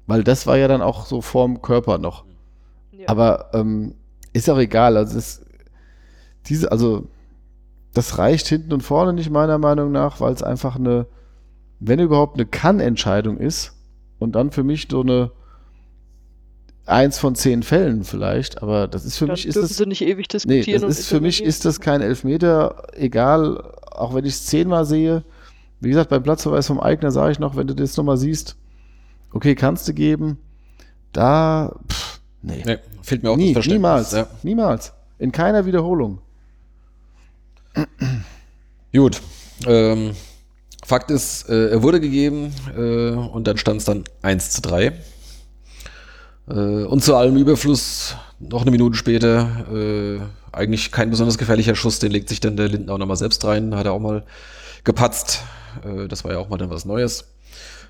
Weil 0.06 0.22
das 0.22 0.46
war 0.46 0.58
ja 0.58 0.68
dann 0.68 0.82
auch 0.82 1.06
so 1.06 1.22
vorm 1.22 1.62
Körper 1.62 1.98
noch. 1.98 2.25
Ja. 2.98 3.08
Aber 3.08 3.50
ähm, 3.54 3.94
ist 4.32 4.48
auch 4.50 4.58
egal. 4.58 4.96
Also 4.96 5.18
es, 5.18 5.42
diese, 6.46 6.70
also 6.70 7.06
das 7.94 8.18
reicht 8.18 8.46
hinten 8.46 8.72
und 8.72 8.82
vorne 8.82 9.12
nicht 9.12 9.30
meiner 9.30 9.58
Meinung 9.58 9.92
nach, 9.92 10.20
weil 10.20 10.32
es 10.32 10.42
einfach 10.42 10.76
eine, 10.76 11.06
wenn 11.80 11.98
überhaupt 11.98 12.36
eine 12.36 12.46
Kann-Entscheidung 12.46 13.38
ist 13.38 13.72
und 14.18 14.32
dann 14.32 14.50
für 14.50 14.64
mich 14.64 14.88
so 14.90 15.00
eine 15.00 15.30
eins 16.86 17.18
von 17.18 17.34
zehn 17.34 17.62
Fällen 17.62 18.04
vielleicht, 18.04 18.62
aber 18.62 18.86
das 18.86 19.04
ist 19.04 19.18
für 19.18 19.26
dann 19.26 19.34
mich 19.34 19.46
ist 19.46 19.56
das 19.56 19.76
sie 19.76 19.86
nicht 19.86 20.02
ewig 20.02 20.26
Nee, 20.28 20.32
diskutieren. 20.32 20.82
das 20.82 20.82
und 20.84 20.90
ist 20.90 21.08
für 21.08 21.20
mich 21.20 21.42
ist 21.42 21.64
das 21.64 21.80
kein 21.80 22.00
Elfmeter, 22.00 22.82
egal, 22.92 23.72
auch 23.90 24.14
wenn 24.14 24.24
ich 24.24 24.34
es 24.34 24.46
zehnmal 24.46 24.84
sehe. 24.84 25.24
Wie 25.80 25.88
gesagt, 25.88 26.10
beim 26.10 26.22
Platzverweis 26.22 26.68
vom 26.68 26.80
Eigner 26.80 27.10
sage 27.10 27.32
ich 27.32 27.38
noch, 27.38 27.56
wenn 27.56 27.66
du 27.66 27.74
das 27.74 27.96
nochmal 27.96 28.16
siehst, 28.16 28.56
okay, 29.32 29.54
kannst 29.54 29.88
du 29.88 29.94
geben. 29.94 30.38
Da, 31.12 31.74
pff, 31.90 32.05
Nee. 32.46 32.62
Nee, 32.64 32.78
fehlt 33.02 33.24
mir 33.24 33.30
auch 33.30 33.36
Nie, 33.36 33.54
das 33.54 33.66
niemals. 33.66 34.12
Ja. 34.12 34.28
Niemals. 34.44 34.92
In 35.18 35.32
keiner 35.32 35.66
Wiederholung. 35.66 36.20
Gut. 38.92 39.20
Ähm, 39.66 40.12
Fakt 40.84 41.10
ist, 41.10 41.48
äh, 41.48 41.70
er 41.70 41.82
wurde 41.82 42.00
gegeben 42.00 42.54
äh, 42.76 43.10
und 43.10 43.48
dann 43.48 43.56
stand 43.58 43.80
es 43.80 43.86
dann 43.86 44.04
1 44.22 44.50
zu 44.50 44.62
3. 44.62 44.92
Äh, 46.48 46.52
und 46.52 47.02
zu 47.02 47.16
allem 47.16 47.36
Überfluss, 47.36 48.14
noch 48.38 48.62
eine 48.62 48.70
Minute 48.70 48.96
später, 48.96 49.66
äh, 49.72 50.20
eigentlich 50.52 50.92
kein 50.92 51.10
besonders 51.10 51.38
gefährlicher 51.38 51.74
Schuss, 51.74 51.98
den 51.98 52.12
legt 52.12 52.28
sich 52.28 52.38
dann 52.38 52.56
der 52.56 52.68
Linden 52.68 52.90
auch 52.90 52.98
nochmal 52.98 53.16
selbst 53.16 53.44
rein, 53.44 53.74
hat 53.74 53.86
er 53.86 53.92
auch 53.92 53.98
mal 53.98 54.24
gepatzt. 54.84 55.42
Äh, 55.84 56.06
das 56.06 56.22
war 56.22 56.30
ja 56.30 56.38
auch 56.38 56.48
mal 56.48 56.58
dann 56.58 56.70
was 56.70 56.84
Neues. 56.84 57.32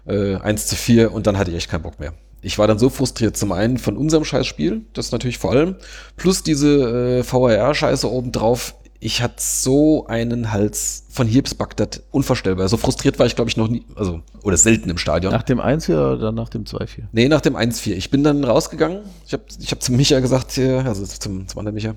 Äh, 0.07 0.37
1 0.37 0.67
zu 0.67 0.77
4 0.77 1.13
und 1.13 1.27
dann 1.27 1.37
hatte 1.37 1.51
ich 1.51 1.59
echt 1.59 1.71
keinen 1.71 1.83
Bock 1.83 2.01
mehr. 2.01 2.15
Ich 2.43 2.59
war 2.59 2.67
dann 2.67 2.79
so 2.79 2.91
frustriert, 2.91 3.37
zum 3.37 3.53
einen 3.53 3.79
von 3.79 3.97
unserem 3.97 4.25
Scheißspiel, 4.25 4.83
das 4.93 5.11
natürlich 5.11 5.39
vor 5.39 5.53
allem, 5.53 5.77
plus 6.17 6.43
diese 6.43 7.21
äh, 7.21 7.25
VAR-Scheiße 7.25 8.11
obendrauf. 8.11 8.75
Ich 9.01 9.23
hatte 9.23 9.37
so 9.39 10.07
einen 10.07 10.53
Hals 10.53 11.05
von 11.11 11.27
hier 11.27 11.43
bis 11.43 11.55
Bagdad, 11.55 12.03
unvorstellbar. 12.11 12.69
So 12.69 12.77
frustriert 12.77 13.19
war 13.19 13.27
ich, 13.27 13.37
glaube 13.37 13.51
ich, 13.51 13.57
noch 13.57 13.69
nie, 13.69 13.85
also, 13.95 14.21
oder 14.43 14.57
selten 14.57 14.89
im 14.91 14.99
Stadion. 14.99 15.33
Nach 15.33 15.43
dem 15.43 15.61
1-4 15.61 16.15
oder 16.15 16.33
nach 16.33 16.49
dem 16.49 16.65
2-4? 16.65 17.05
Nee, 17.13 17.29
nach 17.29 17.41
dem 17.41 17.57
1-4. 17.57 17.93
Ich 17.93 18.11
bin 18.11 18.25
dann 18.25 18.43
rausgegangen. 18.45 19.01
Ich 19.27 19.33
habe 19.33 19.43
ich 19.61 19.71
hab 19.71 19.83
zum 19.83 19.97
Micha 19.97 20.21
gesagt, 20.21 20.53
hier, 20.53 20.85
also 20.87 21.05
zum, 21.05 21.47
zum 21.49 21.59
anderen 21.59 21.75
Micha, 21.75 21.95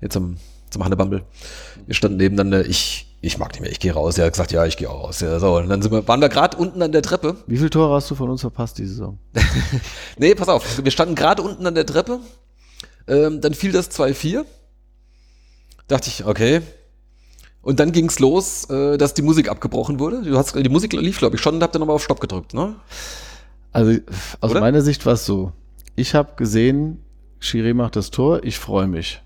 jetzt 0.00 0.12
zum, 0.12 0.36
zum 0.70 0.84
Hannebumble. 0.84 1.22
Wir 1.86 1.94
standen 1.94 2.18
nebeneinander. 2.18 2.66
Ich, 2.66 3.09
ich 3.22 3.36
mag 3.36 3.52
nicht 3.52 3.60
mehr, 3.60 3.70
ich 3.70 3.80
gehe 3.80 3.92
raus. 3.92 4.16
Er 4.16 4.26
hat 4.26 4.32
gesagt, 4.32 4.52
ja, 4.52 4.64
ich 4.64 4.76
gehe 4.76 4.88
auch 4.88 5.04
raus. 5.04 5.20
Ja, 5.20 5.38
so, 5.38 5.56
und 5.56 5.68
dann 5.68 5.82
sind 5.82 5.92
wir, 5.92 6.06
waren 6.08 6.20
wir 6.20 6.30
gerade 6.30 6.56
unten 6.56 6.80
an 6.80 6.92
der 6.92 7.02
Treppe. 7.02 7.36
Wie 7.46 7.58
viele 7.58 7.70
Tore 7.70 7.94
hast 7.94 8.10
du 8.10 8.14
von 8.14 8.30
uns 8.30 8.40
verpasst 8.40 8.78
die 8.78 8.86
Saison? 8.86 9.18
Nee, 10.16 10.34
pass 10.34 10.48
auf, 10.48 10.82
wir 10.82 10.90
standen 10.90 11.14
gerade 11.14 11.42
unten 11.42 11.66
an 11.66 11.74
der 11.74 11.86
Treppe. 11.86 12.20
Ähm, 13.06 13.40
dann 13.40 13.54
fiel 13.54 13.72
das 13.72 13.90
2-4. 13.90 14.44
Dachte 15.88 16.08
ich, 16.08 16.24
okay. 16.24 16.62
Und 17.62 17.80
dann 17.80 17.92
ging's 17.92 18.18
los, 18.20 18.68
äh, 18.70 18.96
dass 18.96 19.14
die 19.14 19.22
Musik 19.22 19.50
abgebrochen 19.50 19.98
wurde. 19.98 20.22
Du 20.22 20.36
hast, 20.36 20.54
die 20.54 20.68
Musik 20.68 20.92
lief, 20.92 21.18
glaube 21.18 21.36
ich, 21.36 21.42
schon 21.42 21.56
und 21.56 21.62
habt 21.62 21.76
ihr 21.76 21.78
nochmal 21.78 21.96
auf 21.96 22.04
Stopp 22.04 22.20
gedrückt, 22.20 22.54
ne? 22.54 22.76
Also 23.72 24.00
aus 24.40 24.50
Oder? 24.50 24.60
meiner 24.60 24.82
Sicht 24.82 25.04
war 25.06 25.12
es 25.14 25.26
so. 25.26 25.52
Ich 25.94 26.14
habe 26.14 26.34
gesehen, 26.36 27.04
Schiri 27.38 27.74
macht 27.74 27.96
das 27.96 28.10
Tor, 28.10 28.44
ich 28.44 28.58
freue 28.58 28.86
mich. 28.86 29.22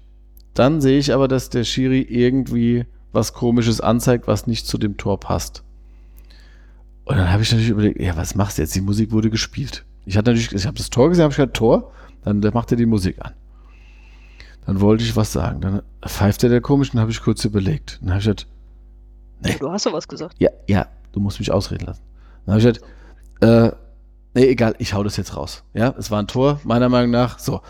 Dann 0.54 0.80
sehe 0.80 0.98
ich 0.98 1.12
aber, 1.12 1.28
dass 1.28 1.50
der 1.50 1.64
Schiri 1.64 2.00
irgendwie 2.00 2.86
was 3.14 3.32
Komisches 3.32 3.80
anzeigt, 3.80 4.26
was 4.26 4.46
nicht 4.46 4.66
zu 4.66 4.78
dem 4.78 4.96
Tor 4.96 5.18
passt. 5.20 5.62
Und 7.04 7.16
dann 7.16 7.30
habe 7.30 7.42
ich 7.42 7.50
natürlich 7.50 7.70
überlegt, 7.70 8.00
ja, 8.00 8.16
was 8.16 8.34
machst 8.34 8.58
du 8.58 8.62
jetzt? 8.62 8.74
Die 8.74 8.80
Musik 8.80 9.12
wurde 9.12 9.30
gespielt. 9.30 9.84
Ich 10.06 10.16
hatte 10.16 10.30
natürlich, 10.30 10.52
ich 10.52 10.66
habe 10.66 10.76
das 10.76 10.90
Tor 10.90 11.08
gesehen, 11.08 11.24
habe 11.24 11.32
ich 11.32 11.36
gesagt, 11.36 11.56
Tor, 11.56 11.92
dann 12.24 12.40
macht 12.52 12.70
er 12.70 12.76
die 12.76 12.86
Musik 12.86 13.16
an. 13.24 13.32
Dann 14.66 14.80
wollte 14.80 15.04
ich 15.04 15.14
was 15.14 15.32
sagen. 15.32 15.60
Dann 15.60 15.82
pfeift 16.06 16.42
er 16.42 16.48
der 16.48 16.60
komisch, 16.60 16.90
dann 16.92 17.00
habe 17.00 17.10
ich 17.10 17.20
kurz 17.20 17.44
überlegt. 17.44 17.98
Dann 18.00 18.10
habe 18.10 18.18
ich 18.20 18.24
gesagt, 18.24 18.46
Nee. 19.44 19.56
Du 19.58 19.70
hast 19.70 19.84
doch 19.86 19.92
was 19.92 20.08
gesagt. 20.08 20.34
ja, 20.38 20.48
ja, 20.66 20.86
du 21.12 21.20
musst 21.20 21.38
mich 21.38 21.52
ausreden 21.52 21.86
lassen. 21.86 22.02
Dann 22.46 22.54
habe 22.54 22.60
ich 22.60 22.80
gesagt, 22.80 22.92
äh, 23.42 23.76
nee, 24.34 24.46
egal, 24.46 24.74
ich 24.78 24.94
hau 24.94 25.02
das 25.02 25.16
jetzt 25.16 25.36
raus. 25.36 25.64
Ja, 25.74 25.94
es 25.98 26.10
war 26.10 26.20
ein 26.20 26.26
Tor, 26.26 26.60
meiner 26.64 26.88
Meinung 26.88 27.10
nach. 27.10 27.38
So. 27.38 27.60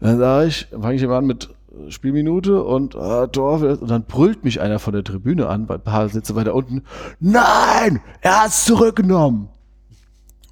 Dann 0.00 0.18
sage 0.18 0.46
ich, 0.48 0.68
fange 0.70 0.94
ich 0.94 1.02
immer 1.02 1.16
an 1.18 1.26
mit 1.26 1.50
Spielminute 1.88 2.62
und 2.64 2.94
äh, 2.94 3.28
Tor. 3.28 3.60
Und 3.62 3.88
dann 3.90 4.04
brüllt 4.04 4.44
mich 4.44 4.60
einer 4.60 4.78
von 4.78 4.92
der 4.92 5.04
Tribüne 5.04 5.48
an, 5.48 5.68
ein 5.68 5.82
paar 5.82 6.08
Sitze 6.08 6.34
weiter 6.34 6.54
unten. 6.54 6.84
Nein, 7.20 8.00
er 8.20 8.42
hat's 8.44 8.64
zurückgenommen. 8.64 9.48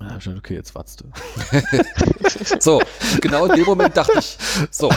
Hab 0.00 0.18
ich 0.18 0.24
gesagt, 0.24 0.38
okay, 0.38 0.54
jetzt 0.54 0.74
watzt 0.74 1.00
du. 1.00 1.06
So, 2.60 2.80
genau 3.20 3.46
in 3.46 3.56
dem 3.56 3.64
Moment 3.64 3.96
dachte 3.96 4.12
ich, 4.18 4.38
so, 4.70 4.90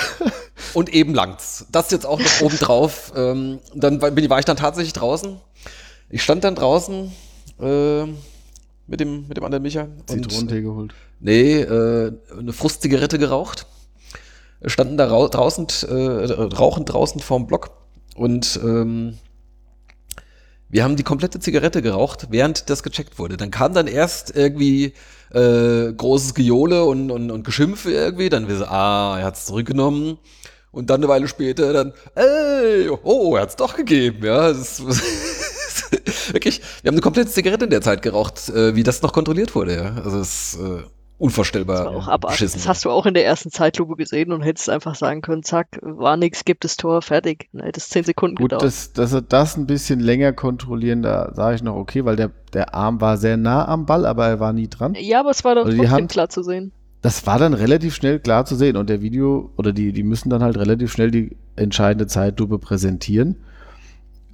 und 0.76 0.94
eben 0.94 1.14
langt's. 1.16 1.66
Das 1.72 1.90
jetzt 1.90 2.06
auch 2.06 2.20
noch 2.20 2.42
oben 2.42 2.58
drauf. 2.60 3.12
Ähm, 3.16 3.60
dann 3.74 4.00
war, 4.02 4.12
bin, 4.12 4.30
war 4.30 4.38
ich 4.40 4.46
dann 4.46 4.58
tatsächlich 4.58 4.94
draußen. 4.94 5.38
Ich 6.10 6.22
stand 6.22 6.44
dann 6.44 6.54
draußen 6.56 7.12
äh, 7.60 8.04
mit, 8.86 9.00
dem, 9.00 9.28
mit 9.28 9.38
dem 9.38 9.44
anderen 9.44 9.64
Micha. 9.64 9.84
und- 9.84 10.08
Zitronentee 10.08 10.62
geholt. 10.62 10.94
Nee, 11.20 11.62
äh, 11.62 12.12
eine 12.38 12.54
Frustzigarette 12.54 13.18
geraucht. 13.18 13.66
Standen 14.66 14.98
da 14.98 15.08
rau 15.08 15.28
draußen, 15.28 15.68
äh, 15.90 16.32
rauchend 16.56 16.92
draußen 16.92 17.20
vorm 17.22 17.48
Block 17.48 17.72
und 18.16 18.60
ähm, 18.64 19.18
wir 20.72 20.84
haben 20.86 20.96
die 20.96 21.04
komplette 21.04 21.40
Zigarette 21.40 21.82
geraucht, 21.82 22.28
während 22.30 22.70
das 22.70 22.82
gecheckt 22.82 23.20
wurde. 23.20 23.36
Dann 23.36 23.52
kam 23.52 23.74
dann 23.74 23.88
erst 23.88 24.36
irgendwie 24.36 24.94
äh, 25.34 25.92
großes 25.92 26.34
Gejohle 26.34 26.86
und, 26.86 27.12
und, 27.12 27.30
und 27.30 27.44
Geschimpfe 27.44 27.92
irgendwie. 27.92 28.30
Dann 28.30 28.48
wir 28.48 28.56
so, 28.56 28.66
ah, 28.66 29.20
er 29.20 29.26
hat's 29.26 29.46
zurückgenommen. 29.46 30.18
Und 30.72 30.90
dann 30.90 31.02
eine 31.02 31.10
Weile 31.10 31.28
später 31.28 31.74
dann, 31.74 31.94
ey, 32.16 32.90
oh, 33.04 33.36
er 33.36 33.42
hat's 33.42 33.58
doch 33.58 33.76
gegeben. 33.76 34.26
Ja, 34.26 34.48
das 34.48 34.80
ist, 34.80 36.32
wirklich, 36.34 36.62
wir 36.82 36.88
haben 36.88 36.96
eine 36.96 37.02
komplette 37.02 37.30
Zigarette 37.30 37.66
in 37.66 37.72
der 37.72 37.82
Zeit 37.82 38.02
geraucht, 38.02 38.48
äh, 38.48 38.74
wie 38.74 38.84
das 38.84 39.02
noch 39.02 39.12
kontrolliert 39.12 39.54
wurde. 39.54 39.76
Ja. 39.76 39.96
Also 39.96 40.20
es 40.20 40.58
äh, 40.58 40.84
unvorstellbar. 41.22 41.78
Das 41.78 41.86
war 41.86 41.96
auch 41.96 42.08
abartig. 42.08 42.40
beschissen. 42.40 42.60
Das 42.60 42.68
hast 42.68 42.86
du 42.86 42.90
auch 42.90 43.06
in 43.06 43.14
der 43.14 43.26
ersten 43.26 43.52
Zeitlupe 43.52 43.96
gesehen 43.96 44.32
und 44.32 44.42
hättest 44.42 44.70
einfach 44.70 44.96
sagen 44.96 45.22
können, 45.22 45.44
zack, 45.44 45.80
war 45.82 46.18
nix, 46.18 46.44
gibt 46.46 46.66
es 46.66 46.78
Tor, 46.78 47.02
fertig. 47.02 47.50
Dann 47.54 47.64
hätte 47.66 47.80
es 47.80 47.90
zehn 47.90 48.04
Sekunden 48.04 48.36
Gut, 48.36 48.50
gedauert. 48.50 48.64
dass, 48.64 48.94
dass 48.94 49.14
er 49.14 49.22
das 49.22 49.56
ein 49.58 49.68
bisschen 49.68 50.00
länger 50.00 50.34
kontrollieren, 50.34 51.02
da 51.02 51.34
sage 51.34 51.56
ich 51.56 51.64
noch 51.64 51.76
okay, 51.76 52.04
weil 52.06 52.16
der, 52.16 52.32
der 52.54 52.74
Arm 52.74 53.00
war 53.02 53.18
sehr 53.18 53.38
nah 53.38 53.68
am 53.68 53.86
Ball, 53.86 54.06
aber 54.06 54.28
er 54.28 54.40
war 54.40 54.52
nie 54.54 54.68
dran. 54.68 54.96
ja, 55.00 55.20
aber 55.20 55.30
es 55.30 55.44
war 55.44 55.56
doch 55.56 55.66
die 55.70 55.78
trotzdem 55.78 55.92
Hand- 55.92 56.12
klar 56.12 56.30
zu 56.30 56.44
sehen. 56.44 56.72
Das 57.04 57.26
war 57.26 57.40
dann 57.40 57.54
relativ 57.56 57.96
schnell 57.96 58.20
klar 58.20 58.46
zu 58.46 58.56
sehen 58.56 58.78
und 58.78 58.88
der 58.88 59.02
Video 59.02 59.50
oder 59.58 59.74
die, 59.74 59.92
die 59.92 60.04
müssen 60.04 60.30
dann 60.30 60.44
halt 60.44 60.56
relativ 60.58 60.92
schnell 60.92 61.10
die 61.10 61.36
entscheidende 61.56 62.06
Zeitlupe 62.06 62.60
präsentieren. 62.60 63.38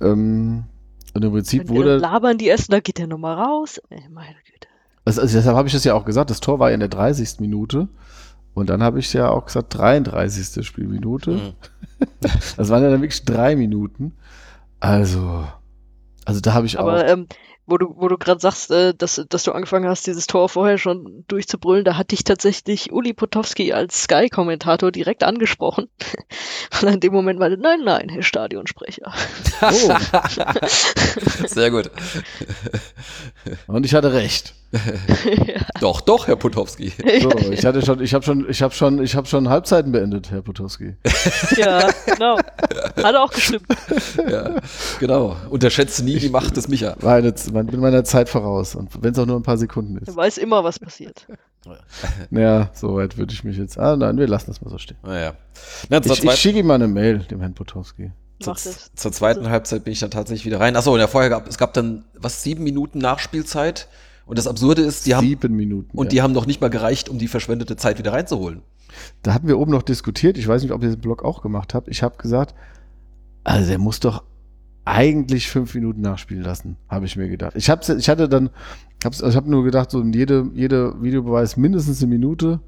Ähm, 0.02 0.66
und 1.14 1.24
im 1.26 1.32
Prinzip 1.32 1.62
Wenn 1.62 1.70
wir 1.70 1.76
wurde, 1.76 1.98
labern 1.98 2.38
die 2.38 2.50
ersten, 2.50 2.72
da 2.74 2.80
geht 2.80 2.98
der 2.98 3.08
nochmal 3.08 3.36
raus. 3.36 3.82
Ey, 3.90 4.02
meine 4.12 4.36
Güte. 4.46 4.68
Also, 5.08 5.22
also 5.22 5.38
deshalb 5.38 5.56
habe 5.56 5.68
ich 5.68 5.74
das 5.74 5.84
ja 5.86 5.94
auch 5.94 6.06
gesagt, 6.06 6.30
das 6.30 6.40
Tor 6.42 6.60
war 6.60 6.72
in 6.72 6.80
der 6.80 6.90
30. 6.90 7.40
Minute 7.40 7.88
und 8.54 8.70
dann 8.70 8.84
habe 8.84 9.00
ich 9.00 9.14
ja 9.14 9.30
auch 9.30 9.46
gesagt 9.46 9.76
33. 9.78 10.66
Spielminute. 10.66 11.32
Mhm. 11.32 11.54
Das 12.58 12.70
waren 12.70 12.84
ja 12.84 12.92
dann 12.92 13.02
wirklich 13.02 13.26
drei 13.26 13.56
Minuten. 13.56 14.14
Also, 14.80 15.48
also 16.26 16.42
da 16.42 16.54
habe 16.54 16.68
ich 16.68 16.78
Aber 16.78 16.98
auch. 16.98 17.08
ähm, 17.10 17.28
wo 17.68 17.78
du, 17.78 17.94
wo 17.98 18.08
du 18.08 18.18
gerade 18.18 18.40
sagst, 18.40 18.72
äh, 18.72 18.94
dass, 18.94 19.24
dass 19.30 19.44
du 19.44 19.52
angefangen 19.52 19.90
hast, 19.90 20.08
dieses 20.08 20.26
Tor 20.26 20.48
vorher 20.48 20.78
schon 20.78 21.26
durchzubrüllen, 21.28 21.84
da 21.84 21.98
hatte 21.98 22.16
ich 22.16 22.24
tatsächlich 22.24 22.94
Uli 22.94 23.14
Potowski 23.14 23.74
als 23.74 24.04
Sky-Kommentator 24.04 24.92
direkt 24.92 25.24
angesprochen. 25.24 25.90
Und 26.82 26.88
in 26.88 27.00
dem 27.00 27.14
Moment 27.14 27.40
meinte, 27.40 27.58
nein, 27.58 27.82
nein, 27.84 28.10
Herr 28.10 28.24
Stadionsprecher. 28.24 29.14
Oh, 29.62 29.96
Sehr 31.48 31.72
gut. 31.72 31.92
und 33.68 33.86
ich 33.86 33.94
hatte 33.94 34.14
recht. 34.14 34.54
Doch, 35.80 36.02
doch, 36.02 36.28
Herr 36.28 36.36
Putowski. 36.36 36.92
So, 37.22 37.30
ich 37.52 37.66
hatte 37.66 37.86
schon, 37.86 38.02
ich 38.02 38.14
habe 38.14 38.26
schon, 38.26 38.50
ich 38.50 38.62
habe 38.62 38.74
schon, 38.74 39.02
ich 39.02 39.16
habe 39.16 39.28
schon 39.28 39.48
Halbzeiten 39.50 39.92
beendet, 39.92 40.32
Herr 40.32 40.42
Potowski. 40.42 40.96
ja, 41.56 41.90
genau. 42.06 42.38
Hat 43.02 43.16
auch 43.16 43.32
gestimmt. 43.32 43.66
ja, 44.30 44.56
genau. 45.00 45.36
Unterschätze 45.50 46.04
nie 46.04 46.18
die 46.20 46.30
Macht 46.30 46.58
des 46.58 46.68
Micha. 46.68 46.96
War 47.00 47.16
eine, 47.16 47.34
man 47.54 47.68
bin 47.68 47.80
meiner 47.80 48.04
Zeit 48.04 48.28
voraus 48.30 48.76
und 48.76 49.02
wenn 49.02 49.14
es 49.14 49.20
auch 49.20 49.26
nur 49.26 49.38
ein 49.38 49.44
paar 49.44 49.58
Sekunden 49.58 49.98
Er 49.98 50.08
ist. 50.08 50.16
weiß 50.16 50.38
immer, 50.38 50.64
was 50.64 50.80
passiert. 50.80 51.28
Naja, 52.30 52.70
so 52.74 52.96
weit 52.96 53.18
würde 53.18 53.34
ich 53.34 53.44
mich 53.44 53.58
jetzt. 53.58 53.78
Ah, 53.78 53.98
nein, 53.98 54.18
wir 54.18 54.28
lassen 54.28 54.48
das 54.48 54.62
mal 54.62 54.70
so 54.70 54.78
stehen. 54.78 54.96
Naja. 55.04 55.34
Na, 55.90 55.98
Ich, 55.98 56.24
ich 56.24 56.36
schicke 56.36 56.60
ihm 56.60 56.68
mal 56.68 56.76
eine 56.76 56.88
Mail, 56.88 57.20
dem 57.20 57.42
Herrn 57.42 57.56
Potowski. 57.56 58.12
zur, 58.40 58.56
zur 58.56 59.12
zweiten 59.12 59.50
Halbzeit 59.50 59.84
bin 59.84 59.92
ich 59.92 60.00
dann 60.00 60.12
tatsächlich 60.12 60.46
wieder 60.46 60.62
rein. 60.62 60.78
Achso, 60.78 60.94
und 60.94 61.00
ja, 61.02 61.08
vorher 61.08 61.30
gab 61.30 61.46
es 61.46 61.58
gab 61.58 61.74
dann 61.74 62.06
was 62.14 62.42
sieben 62.42 62.64
Minuten 62.64 63.00
Nachspielzeit. 63.00 63.90
Und 64.28 64.38
das 64.38 64.48
Absurde 64.48 64.82
ist, 64.82 65.06
die 65.06 65.16
haben 65.16 65.26
Sieben 65.26 65.56
Minuten. 65.56 65.98
und 65.98 66.08
ja. 66.08 66.10
die 66.10 66.22
haben 66.22 66.34
noch 66.34 66.46
nicht 66.46 66.62
mal 66.62 66.70
gereicht, 66.70 67.10
um 67.10 67.18
die 67.18 67.28
verschwendete 67.28 67.78
Zeit 67.78 67.98
wieder 67.98 68.14
reinzuholen. 68.14 68.62
Da 69.24 69.34
hatten 69.34 69.48
wir 69.48 69.58
oben 69.58 69.72
noch 69.72 69.84
diskutiert. 69.84 70.38
Ich 70.38 70.48
weiß 70.48 70.62
nicht, 70.62 70.72
ob 70.72 70.84
ihr 70.84 70.90
den 70.90 71.00
Blog 71.00 71.24
auch 71.24 71.42
gemacht 71.42 71.74
habt. 71.74 71.88
Ich 71.88 72.04
habe 72.04 72.18
gesagt, 72.18 72.54
also 73.44 73.70
der 73.70 73.80
muss 73.80 74.00
doch 74.00 74.24
eigentlich 74.84 75.50
fünf 75.50 75.76
Minuten 75.76 76.02
nachspielen 76.02 76.44
lassen, 76.44 76.78
habe 76.88 77.06
ich 77.06 77.18
mir 77.18 77.28
gedacht. 77.28 77.54
Ich, 77.56 77.70
hab's, 77.70 77.90
ich 77.90 78.08
hatte 78.08 78.30
dann, 78.30 78.50
hab's, 79.04 79.22
ich 79.22 79.36
habe 79.36 79.50
nur 79.50 79.66
gedacht, 79.66 79.92
so 79.92 80.02
jede, 80.04 80.50
jede 80.54 81.02
Videobeweis 81.02 81.58
mindestens 81.58 82.02
eine 82.02 82.10
Minute 82.10 82.62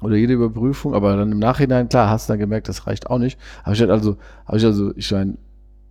oder 0.00 0.16
jede 0.16 0.34
Überprüfung, 0.34 0.94
aber 0.94 1.16
dann 1.16 1.30
im 1.30 1.38
Nachhinein, 1.38 1.88
klar, 1.88 2.10
hast 2.10 2.28
du 2.28 2.32
dann 2.32 2.40
gemerkt, 2.40 2.68
das 2.68 2.86
reicht 2.88 3.08
auch 3.08 3.18
nicht. 3.18 3.38
Habe 3.62 3.74
ich 3.74 3.80
halt 3.80 3.90
also, 3.90 4.16
habe 4.46 4.58
ich 4.58 4.64
also, 4.64 4.92
ich 4.96 5.10
meine, 5.12 5.36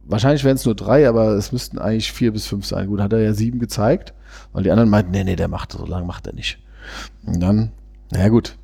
wahrscheinlich 0.07 0.43
wären 0.43 0.55
es 0.55 0.65
nur 0.65 0.75
drei, 0.75 1.07
aber 1.07 1.31
es 1.31 1.51
müssten 1.51 1.77
eigentlich 1.77 2.11
vier 2.11 2.31
bis 2.31 2.47
fünf 2.47 2.65
sein. 2.65 2.87
Gut, 2.87 2.99
hat 2.99 3.13
er 3.13 3.21
ja 3.21 3.33
sieben 3.33 3.59
gezeigt, 3.59 4.13
weil 4.53 4.63
die 4.63 4.71
anderen 4.71 4.89
meinten, 4.89 5.11
nee, 5.11 5.23
nee, 5.23 5.35
der 5.35 5.47
macht 5.47 5.71
so 5.71 5.85
lange 5.85 6.05
macht 6.05 6.27
er 6.27 6.33
nicht. 6.33 6.59
Und 7.25 7.39
dann, 7.41 7.71
naja 8.11 8.29
gut, 8.29 8.57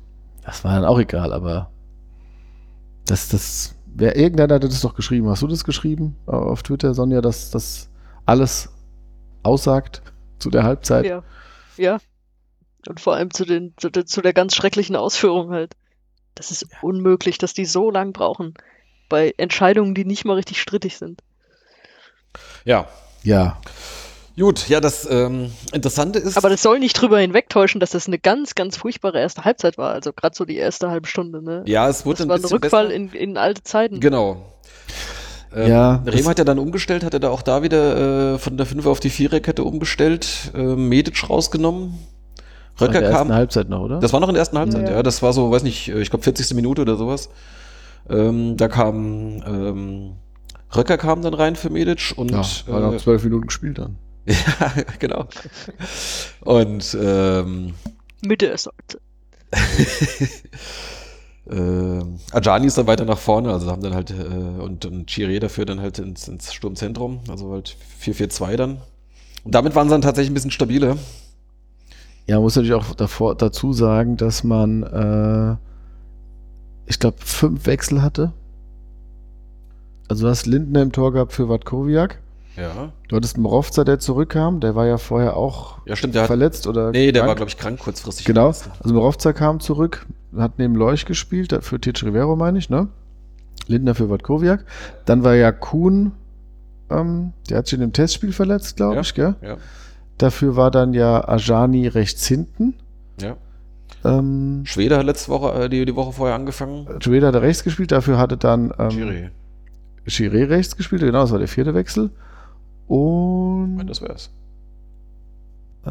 das 0.44 0.64
war 0.64 0.74
dann 0.74 0.84
auch 0.84 0.98
egal, 0.98 1.32
aber 1.32 1.70
das, 3.06 3.28
das, 3.28 3.74
wer 3.94 4.16
irgendeiner 4.16 4.54
hat 4.54 4.64
das 4.64 4.80
doch 4.80 4.94
geschrieben. 4.94 5.28
Hast 5.28 5.42
du 5.42 5.46
das 5.46 5.64
geschrieben 5.64 6.16
auf 6.26 6.62
Twitter, 6.62 6.94
Sonja, 6.94 7.20
dass 7.20 7.50
das 7.50 7.90
alles 8.26 8.70
aussagt 9.42 10.02
zu 10.38 10.50
der 10.50 10.64
Halbzeit? 10.64 11.04
Ja. 11.04 11.22
Ja. 11.76 11.98
Und 12.88 13.00
vor 13.00 13.14
allem 13.14 13.32
zu 13.32 13.44
den, 13.44 13.74
zu, 13.76 13.90
zu 13.90 14.20
der 14.20 14.32
ganz 14.32 14.54
schrecklichen 14.54 14.96
Ausführung 14.96 15.50
halt. 15.50 15.74
Das 16.34 16.50
ist 16.50 16.66
unmöglich, 16.82 17.38
dass 17.38 17.54
die 17.54 17.64
so 17.64 17.90
lang 17.90 18.12
brauchen. 18.12 18.54
Bei 19.08 19.32
Entscheidungen, 19.36 19.94
die 19.94 20.04
nicht 20.04 20.24
mal 20.24 20.34
richtig 20.34 20.60
strittig 20.60 20.98
sind. 20.98 21.22
Ja. 22.64 22.86
Ja, 23.22 23.58
Gut, 24.36 24.68
ja, 24.68 24.80
das 24.80 25.08
ähm, 25.08 25.52
Interessante 25.72 26.18
ist. 26.18 26.36
Aber 26.36 26.48
das 26.48 26.60
soll 26.60 26.80
nicht 26.80 27.00
drüber 27.00 27.20
hinwegtäuschen, 27.20 27.78
dass 27.78 27.90
das 27.90 28.08
eine 28.08 28.18
ganz, 28.18 28.56
ganz 28.56 28.76
furchtbare 28.76 29.20
erste 29.20 29.44
Halbzeit 29.44 29.78
war. 29.78 29.92
Also 29.92 30.12
gerade 30.12 30.34
so 30.34 30.44
die 30.44 30.56
erste 30.56 30.90
halbe 30.90 31.06
Stunde, 31.06 31.40
ne? 31.40 31.62
ja, 31.66 31.88
es 31.88 32.04
wurde 32.04 32.16
das 32.16 32.24
ein 32.26 32.28
war 32.30 32.36
ein 32.38 32.44
Rückfall 32.44 32.90
in, 32.90 33.12
in 33.12 33.36
alte 33.36 33.62
Zeiten. 33.62 34.00
Genau. 34.00 34.38
Ähm, 35.54 35.70
Ja, 35.70 36.02
Rehm 36.04 36.16
das- 36.16 36.26
hat 36.26 36.38
ja 36.38 36.44
dann 36.44 36.58
umgestellt, 36.58 37.04
hat 37.04 37.14
er 37.14 37.20
da 37.20 37.30
auch 37.30 37.42
da 37.42 37.62
wieder 37.62 38.34
äh, 38.34 38.38
von 38.38 38.56
der 38.56 38.66
5 38.66 38.84
auf 38.86 38.98
die 38.98 39.10
Viererkette 39.10 39.62
umgestellt, 39.62 40.50
äh, 40.56 40.58
Medic 40.74 41.30
rausgenommen. 41.30 41.96
in 42.80 42.86
Röcker 42.86 42.92
der 43.00 43.02
ersten 43.10 43.28
kam. 43.28 43.36
Halbzeit 43.36 43.68
noch, 43.68 43.82
oder? 43.82 44.00
Das 44.00 44.12
war 44.12 44.18
noch 44.18 44.28
in 44.28 44.34
der 44.34 44.40
ersten 44.40 44.58
Halbzeit, 44.58 44.88
Ja. 44.88 44.96
ja. 44.96 45.02
Das 45.04 45.22
war 45.22 45.32
so, 45.32 45.52
weiß 45.52 45.62
nicht, 45.62 45.90
äh, 45.90 46.00
ich 46.00 46.10
glaube 46.10 46.24
40. 46.24 46.54
Minute 46.56 46.82
oder 46.82 46.96
sowas. 46.96 47.28
Ähm, 48.10 48.56
da 48.56 48.66
kam 48.66 49.44
ähm, 49.46 50.12
Röcker 50.76 50.98
kam 50.98 51.22
dann 51.22 51.34
rein 51.34 51.56
für 51.56 51.70
Medic 51.70 52.14
und 52.16 52.30
ja, 52.30 52.42
war 52.66 52.80
noch 52.80 52.94
äh, 52.94 52.98
zwölf 52.98 53.24
Minuten 53.24 53.46
gespielt 53.46 53.78
dann. 53.78 53.96
ja, 54.26 54.72
genau. 54.98 55.26
Und 56.40 56.96
ähm, 57.00 57.74
Mitte 58.22 58.46
erster 58.46 58.72
Halbzeit. 58.72 59.00
äh, 61.50 62.36
Ajani 62.36 62.66
ist 62.66 62.78
dann 62.78 62.86
weiter 62.86 63.04
nach 63.04 63.18
vorne, 63.18 63.52
also 63.52 63.70
haben 63.70 63.82
dann 63.82 63.94
halt 63.94 64.10
äh, 64.10 64.14
und, 64.14 64.86
und 64.86 65.10
Chiré 65.10 65.38
dafür 65.40 65.64
dann 65.64 65.80
halt 65.80 65.98
ins, 65.98 66.26
ins 66.28 66.52
Sturmzentrum, 66.52 67.20
also 67.28 67.52
halt 67.52 67.76
4-4-2 68.02 68.56
dann. 68.56 68.78
Und 69.44 69.54
damit 69.54 69.74
waren 69.74 69.88
sie 69.88 69.92
dann 69.92 70.02
tatsächlich 70.02 70.30
ein 70.30 70.34
bisschen 70.34 70.50
stabiler. 70.50 70.96
Ja, 72.26 72.36
man 72.36 72.44
muss 72.44 72.56
natürlich 72.56 72.74
auch 72.74 72.94
davor, 72.94 73.34
dazu 73.34 73.74
sagen, 73.74 74.16
dass 74.16 74.44
man, 74.44 74.82
äh, 74.82 75.56
ich 76.86 76.98
glaube, 76.98 77.18
fünf 77.20 77.66
Wechsel 77.66 78.02
hatte. 78.02 78.32
Also 80.08 80.24
du 80.24 80.30
hast 80.30 80.46
Lindner 80.46 80.82
im 80.82 80.92
Tor 80.92 81.12
gehabt 81.12 81.32
für 81.32 81.48
Watkowiak. 81.48 82.20
Ja. 82.56 82.92
Du 83.08 83.16
hattest 83.16 83.36
Mrovza, 83.36 83.82
der 83.84 83.98
zurückkam. 83.98 84.60
Der 84.60 84.76
war 84.76 84.86
ja 84.86 84.96
vorher 84.98 85.36
auch 85.36 85.78
Ja, 85.86 85.96
stimmt, 85.96 86.14
der 86.14 86.22
hat. 86.22 86.26
verletzt 86.28 86.66
oder 86.66 86.90
Nee, 86.92 87.10
der 87.10 87.22
krank. 87.22 87.28
war, 87.28 87.34
glaube 87.36 87.48
ich, 87.48 87.58
krank 87.58 87.80
kurzfristig. 87.80 88.24
Genau. 88.26 88.52
verletzt. 88.52 88.70
Also 88.82 88.94
Mrovza 88.94 89.32
kam 89.32 89.58
zurück, 89.60 90.06
hat 90.36 90.58
neben 90.58 90.74
Leuch 90.76 91.04
gespielt, 91.04 91.56
für 91.62 91.80
Titsch 91.80 92.04
Rivero 92.04 92.36
meine 92.36 92.58
ich, 92.58 92.70
ne? 92.70 92.88
Lindner 93.66 93.94
für 93.94 94.08
Watkowiak. 94.10 94.64
Dann 95.04 95.24
war 95.24 95.34
ja 95.34 95.50
Kuhn, 95.50 96.12
ähm, 96.90 97.32
der 97.48 97.58
hat 97.58 97.66
sich 97.66 97.74
in 97.74 97.80
dem 97.80 97.92
Testspiel 97.92 98.32
verletzt, 98.32 98.76
glaube 98.76 98.96
Ja. 98.96 99.00
ich, 99.00 99.14
gell? 99.14 99.34
Ja, 99.42 99.56
Dafür 100.18 100.54
war 100.54 100.70
dann 100.70 100.92
ja 100.94 101.26
Ajani 101.28 101.88
rechts 101.88 102.26
hinten. 102.26 102.74
ja. 103.20 103.36
Ähm, 104.04 104.62
Schwede 104.66 104.98
hat 104.98 105.06
letzte 105.06 105.30
Woche, 105.32 105.64
äh, 105.64 105.68
die, 105.70 105.86
die 105.86 105.96
Woche 105.96 106.12
vorher 106.12 106.36
angefangen. 106.36 106.86
Schwede 107.00 107.26
hat 107.28 107.34
rechts 107.36 107.64
gespielt, 107.64 107.90
dafür 107.90 108.18
hatte 108.18 108.36
dann 108.36 108.64
ähm, 108.78 108.88
Chiré. 108.90 109.28
Chiré 110.06 110.48
rechts 110.48 110.76
gespielt, 110.76 111.02
genau, 111.02 111.22
das 111.22 111.30
war 111.32 111.38
der 111.38 111.48
vierte 111.48 111.74
Wechsel. 111.74 112.10
Ich 112.84 112.90
Und 112.90 113.76
meine, 113.76 113.88
das 113.88 114.02
wär's. 114.02 114.30
äh, 115.86 115.90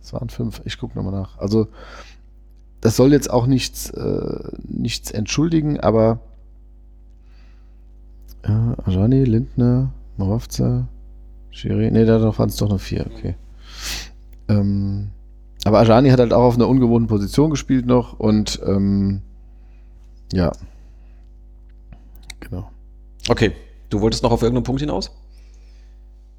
das 0.00 0.12
waren 0.14 0.30
fünf, 0.30 0.62
ich 0.64 0.78
gucke 0.78 0.96
nochmal 0.96 1.12
nach. 1.12 1.38
Also 1.38 1.68
das 2.80 2.96
soll 2.96 3.12
jetzt 3.12 3.30
auch 3.30 3.46
nichts, 3.46 3.90
äh, 3.90 4.50
nichts 4.62 5.10
entschuldigen, 5.10 5.80
aber 5.80 6.20
äh, 8.42 8.50
Ajani, 8.84 9.24
Lindner, 9.24 9.90
Moravca, 10.16 10.88
Chiré, 11.52 11.90
nee, 11.90 12.04
da 12.04 12.22
waren 12.38 12.48
es 12.48 12.56
doch 12.56 12.68
noch 12.68 12.80
vier, 12.80 13.06
okay. 13.06 13.34
Ähm, 14.48 15.08
aber 15.64 15.78
Ajani 15.80 16.10
hat 16.10 16.20
halt 16.20 16.32
auch 16.32 16.42
auf 16.42 16.54
einer 16.56 16.68
ungewohnten 16.68 17.08
Position 17.08 17.50
gespielt 17.50 17.86
noch 17.86 18.18
und 18.18 18.60
ähm, 18.66 19.22
ja. 20.32 20.52
Genau. 22.48 22.70
Okay. 23.28 23.52
Du 23.90 24.00
wolltest 24.00 24.22
noch 24.22 24.32
auf 24.32 24.42
irgendeinen 24.42 24.64
Punkt 24.64 24.80
hinaus? 24.80 25.10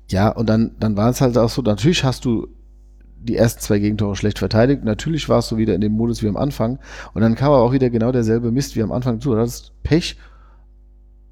Ja, 0.09 0.29
und 0.29 0.47
dann, 0.47 0.71
dann 0.79 0.97
war 0.97 1.09
es 1.09 1.21
halt 1.21 1.37
auch 1.37 1.49
so, 1.49 1.61
natürlich 1.61 2.03
hast 2.03 2.25
du 2.25 2.47
die 3.17 3.35
ersten 3.37 3.61
zwei 3.61 3.79
Gegentore 3.79 4.15
schlecht 4.15 4.37
verteidigt. 4.37 4.83
Natürlich 4.83 5.27
warst 5.29 5.51
du 5.51 5.57
wieder 5.57 5.73
in 5.73 5.81
dem 5.81 5.93
Modus 5.93 6.21
wie 6.21 6.27
am 6.27 6.37
Anfang. 6.37 6.77
Und 7.13 7.21
dann 7.21 7.33
kam 7.35 7.51
aber 7.53 7.63
auch 7.63 7.71
wieder 7.71 7.89
genau 7.89 8.11
derselbe 8.11 8.51
Mist 8.51 8.75
wie 8.75 8.83
am 8.83 8.91
Anfang 8.91 9.19
zu. 9.19 9.31
Du 9.33 9.39
hattest 9.39 9.71
Pech 9.83 10.17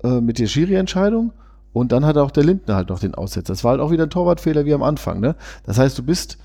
äh, 0.03 0.19
mit 0.21 0.39
der 0.39 0.47
Schiri-Entscheidung 0.47 1.33
und 1.71 1.91
dann 1.91 2.05
hat 2.05 2.17
auch 2.17 2.31
der 2.31 2.45
Lindner 2.45 2.75
halt 2.75 2.89
noch 2.89 2.99
den 2.99 3.13
Aussetzer. 3.13 3.53
Das 3.53 3.63
war 3.63 3.71
halt 3.71 3.81
auch 3.81 3.91
wieder 3.91 4.03
ein 4.03 4.09
Torwartfehler 4.09 4.65
wie 4.65 4.73
am 4.73 4.81
Anfang. 4.81 5.19
Ne? 5.19 5.35
Das 5.65 5.77
heißt, 5.77 5.97
du 5.97 6.03
bist 6.03 6.39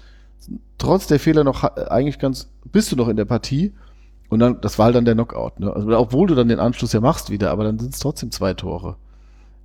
trotz 0.77 1.07
der 1.07 1.19
Fehler 1.19 1.45
noch 1.45 1.63
ha- 1.63 1.75
eigentlich 1.89 2.19
ganz, 2.19 2.51
bist 2.71 2.93
du 2.93 2.97
noch 2.97 3.09
in 3.09 3.17
der 3.17 3.25
Partie 3.25 3.73
und 4.29 4.41
dann, 4.41 4.61
das 4.61 4.79
war 4.79 4.87
halt 4.87 4.97
dann 4.97 5.05
der 5.05 5.15
Knockout. 5.15 5.61
Ne? 5.61 5.73
Also, 5.73 5.89
obwohl 5.99 6.27
du 6.27 6.35
dann 6.35 6.49
den 6.49 6.61
Anschluss 6.61 6.93
ja 6.93 7.01
machst 7.01 7.31
wieder, 7.31 7.51
aber 7.51 7.65
dann 7.65 7.79
sind 7.79 7.95
es 7.95 8.01
trotzdem 8.01 8.31
zwei 8.31 8.55
Tore. 8.55 8.97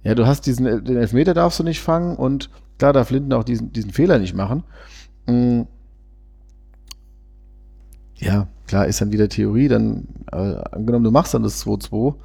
Ja, 0.04 0.16
du 0.16 0.26
hast 0.26 0.46
diesen, 0.46 0.66
den 0.86 0.98
Elfmeter 0.98 1.34
darfst 1.34 1.60
du 1.60 1.64
nicht 1.64 1.82
fangen 1.82 2.16
und 2.16 2.50
klar 2.78 2.94
darf 2.94 3.10
Linden 3.10 3.34
auch 3.34 3.44
diesen, 3.44 3.72
diesen 3.72 3.92
Fehler 3.92 4.20
nicht 4.20 4.36
machen. 4.36 4.64
Mm. 5.26 5.62
Ja, 8.18 8.48
klar, 8.68 8.88
ist 8.88 9.02
dann 9.02 9.12
wieder 9.12 9.28
Theorie, 9.28 9.68
dann 9.68 10.08
äh, 10.32 10.56
angenommen, 10.72 11.04
du 11.04 11.12
machst 11.12 11.34
dann 11.34 11.44
das 11.44 11.66
2-2, 11.66 12.16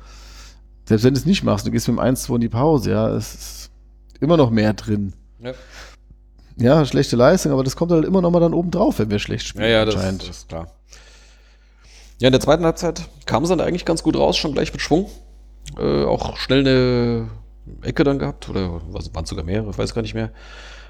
selbst 0.85 1.05
wenn 1.05 1.15
du 1.15 1.19
es 1.19 1.27
nicht 1.27 1.43
machst, 1.43 1.67
du 1.67 1.71
gehst 1.73 1.89
mit 1.89 1.99
dem 1.99 2.05
1-2 2.05 2.37
in 2.37 2.41
die 2.41 2.49
Pause, 2.49 2.91
ja, 2.93 3.09
es 3.09 3.35
ist 3.35 3.71
immer 4.21 4.37
noch 4.37 4.51
mehr 4.51 4.75
drin. 4.75 5.13
Ja. 5.41 5.53
Ja, 6.57 6.85
schlechte 6.85 7.17
Leistung, 7.17 7.53
aber 7.53 7.63
das 7.63 7.77
kommt 7.77 7.93
halt 7.93 8.05
immer 8.05 8.21
noch 8.21 8.31
mal 8.31 8.41
dann 8.41 8.55
oben 8.55 8.71
drauf, 8.71 8.99
wenn 8.99 9.11
wir 9.11 9.19
schlecht 9.19 9.47
spielen. 9.47 9.65
Ja, 9.65 9.71
ja, 9.71 9.85
das, 9.85 9.95
das 9.95 10.29
ist 10.29 10.49
klar. 10.49 10.67
Ja, 12.21 12.29
in 12.29 12.33
der 12.33 12.41
zweiten 12.41 12.65
Halbzeit 12.65 13.09
kam 13.27 13.45
es 13.45 13.49
dann 13.49 13.61
eigentlich 13.61 13.85
ganz 13.85 14.03
gut 14.03 14.17
raus, 14.17 14.37
schon 14.37 14.53
gleich 14.53 14.73
mit 14.73 14.83
Schwung. 14.83 15.09
Äh, 15.79 16.05
auch 16.05 16.37
schnell 16.37 16.61
eine 16.61 17.29
Ecke 17.83 18.03
dann 18.03 18.19
gehabt, 18.19 18.49
oder 18.49 18.81
waren 19.13 19.27
sogar 19.27 19.45
mehrere, 19.45 19.71
ich 19.71 19.79
weiß 19.79 19.95
gar 19.95 20.03
nicht 20.03 20.15
mehr. 20.15 20.33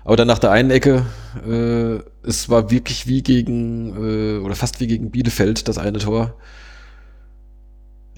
Aber 0.05 0.17
dann 0.17 0.29
nach 0.29 0.39
der 0.39 0.53
einen 0.53 0.71
Ecke, 0.71 1.05
äh, 1.47 2.27
es 2.27 2.49
war 2.49 2.71
wirklich 2.71 3.07
wie 3.07 3.23
gegen, 3.23 4.39
äh, 4.39 4.39
oder 4.39 4.55
fast 4.55 4.81
wie 4.81 4.87
gegen 4.87 5.11
Bielefeld, 5.11 5.69
das 5.69 5.77
eine 5.77 5.99
Tor. 5.99 6.35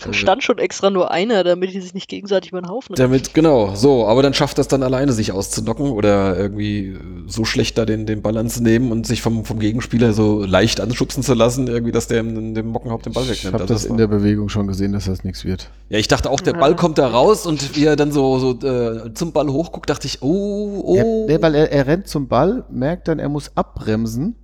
Da 0.04 0.12
stand 0.12 0.42
schon 0.42 0.58
extra 0.58 0.90
nur 0.90 1.10
einer, 1.10 1.44
damit 1.44 1.72
die 1.72 1.80
sich 1.80 1.94
nicht 1.94 2.08
gegenseitig 2.08 2.52
über 2.52 2.60
den 2.60 2.68
Haufen 2.68 2.94
Damit, 2.94 3.34
genau, 3.34 3.74
so, 3.74 4.06
aber 4.06 4.22
dann 4.22 4.34
schafft 4.34 4.58
das 4.58 4.68
dann 4.68 4.82
alleine, 4.82 5.12
sich 5.12 5.32
auszunocken 5.32 5.90
oder 5.90 6.36
irgendwie 6.36 6.96
so 7.26 7.44
schlecht 7.44 7.78
da 7.78 7.84
den, 7.84 8.06
den 8.06 8.22
Ball 8.22 8.36
anzunehmen 8.36 8.92
und 8.92 9.06
sich 9.06 9.22
vom, 9.22 9.44
vom 9.44 9.58
Gegenspieler 9.58 10.12
so 10.12 10.44
leicht 10.44 10.80
anschubsen 10.80 11.22
zu 11.22 11.34
lassen, 11.34 11.66
irgendwie, 11.68 11.92
dass 11.92 12.06
der 12.08 12.22
dem, 12.22 12.54
dem 12.54 12.66
Mockenhaupt 12.68 13.06
den 13.06 13.12
Ball 13.12 13.24
Ich 13.24 13.30
wegnimmt. 13.30 13.54
habe 13.54 13.62
Also 13.64 13.74
das 13.74 13.84
in 13.84 13.90
war- 13.92 13.96
der 13.98 14.06
Bewegung 14.08 14.48
schon 14.48 14.66
gesehen, 14.66 14.92
dass 14.92 15.04
das 15.06 15.24
nichts 15.24 15.44
wird. 15.44 15.70
ja, 15.88 15.98
ich 15.98 16.08
dachte 16.08 16.30
auch, 16.30 16.40
der 16.40 16.54
Ja. 16.54 16.60
Ball 16.60 16.76
kommt 16.76 16.98
da 16.98 17.06
raus 17.08 17.46
und 17.46 17.76
wie 17.76 17.84
er 17.84 17.96
dann 17.96 18.12
so, 18.12 18.38
so 18.38 18.66
äh, 18.66 19.12
zum 19.14 19.32
Ball 19.32 19.48
hochguckt, 19.48 19.88
dachte 19.90 20.06
ich, 20.06 20.22
oh, 20.22 20.82
oh. 20.84 20.96
Er, 20.96 21.04
nee, 21.26 21.42
weil 21.42 21.54
er, 21.54 21.70
er 21.70 21.86
rennt 21.86 22.08
zum 22.08 22.28
Ball, 22.28 22.64
merkt 22.70 23.08
dann, 23.08 23.18
er 23.18 23.28
muss 23.28 23.50
abbremsen 23.56 24.34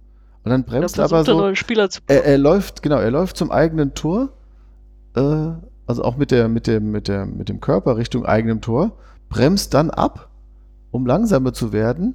und 0.44 0.50
dann 0.50 0.64
Da 0.64 0.70
bremst 0.70 0.98
er 0.98 1.04
aber 1.04 1.16
der 1.24 1.34
so. 1.34 1.38
neue 1.40 1.56
Spieler 1.56 1.90
zu 1.90 2.00
Er, 2.06 2.24
er 2.24 2.38
läuft, 2.38 2.82
genau, 2.82 2.98
er 2.98 3.10
läuft 3.10 3.36
zum 3.36 3.50
eigenen 3.50 3.94
Tor, 3.94 4.28
äh, 5.16 5.52
also 5.86 6.02
auch 6.04 6.16
mit 6.16 6.30
der, 6.30 6.48
mit 6.48 6.66
dem, 6.66 6.90
mit 6.90 7.08
der, 7.08 7.26
mit 7.26 7.48
dem 7.48 7.60
Körper 7.60 7.96
Richtung 7.96 8.26
eigenem 8.26 8.60
Tor, 8.60 8.92
bremst 9.28 9.74
dann 9.74 9.90
ab, 9.90 10.30
um 10.90 11.06
langsamer 11.06 11.52
zu 11.52 11.72
werden, 11.72 12.14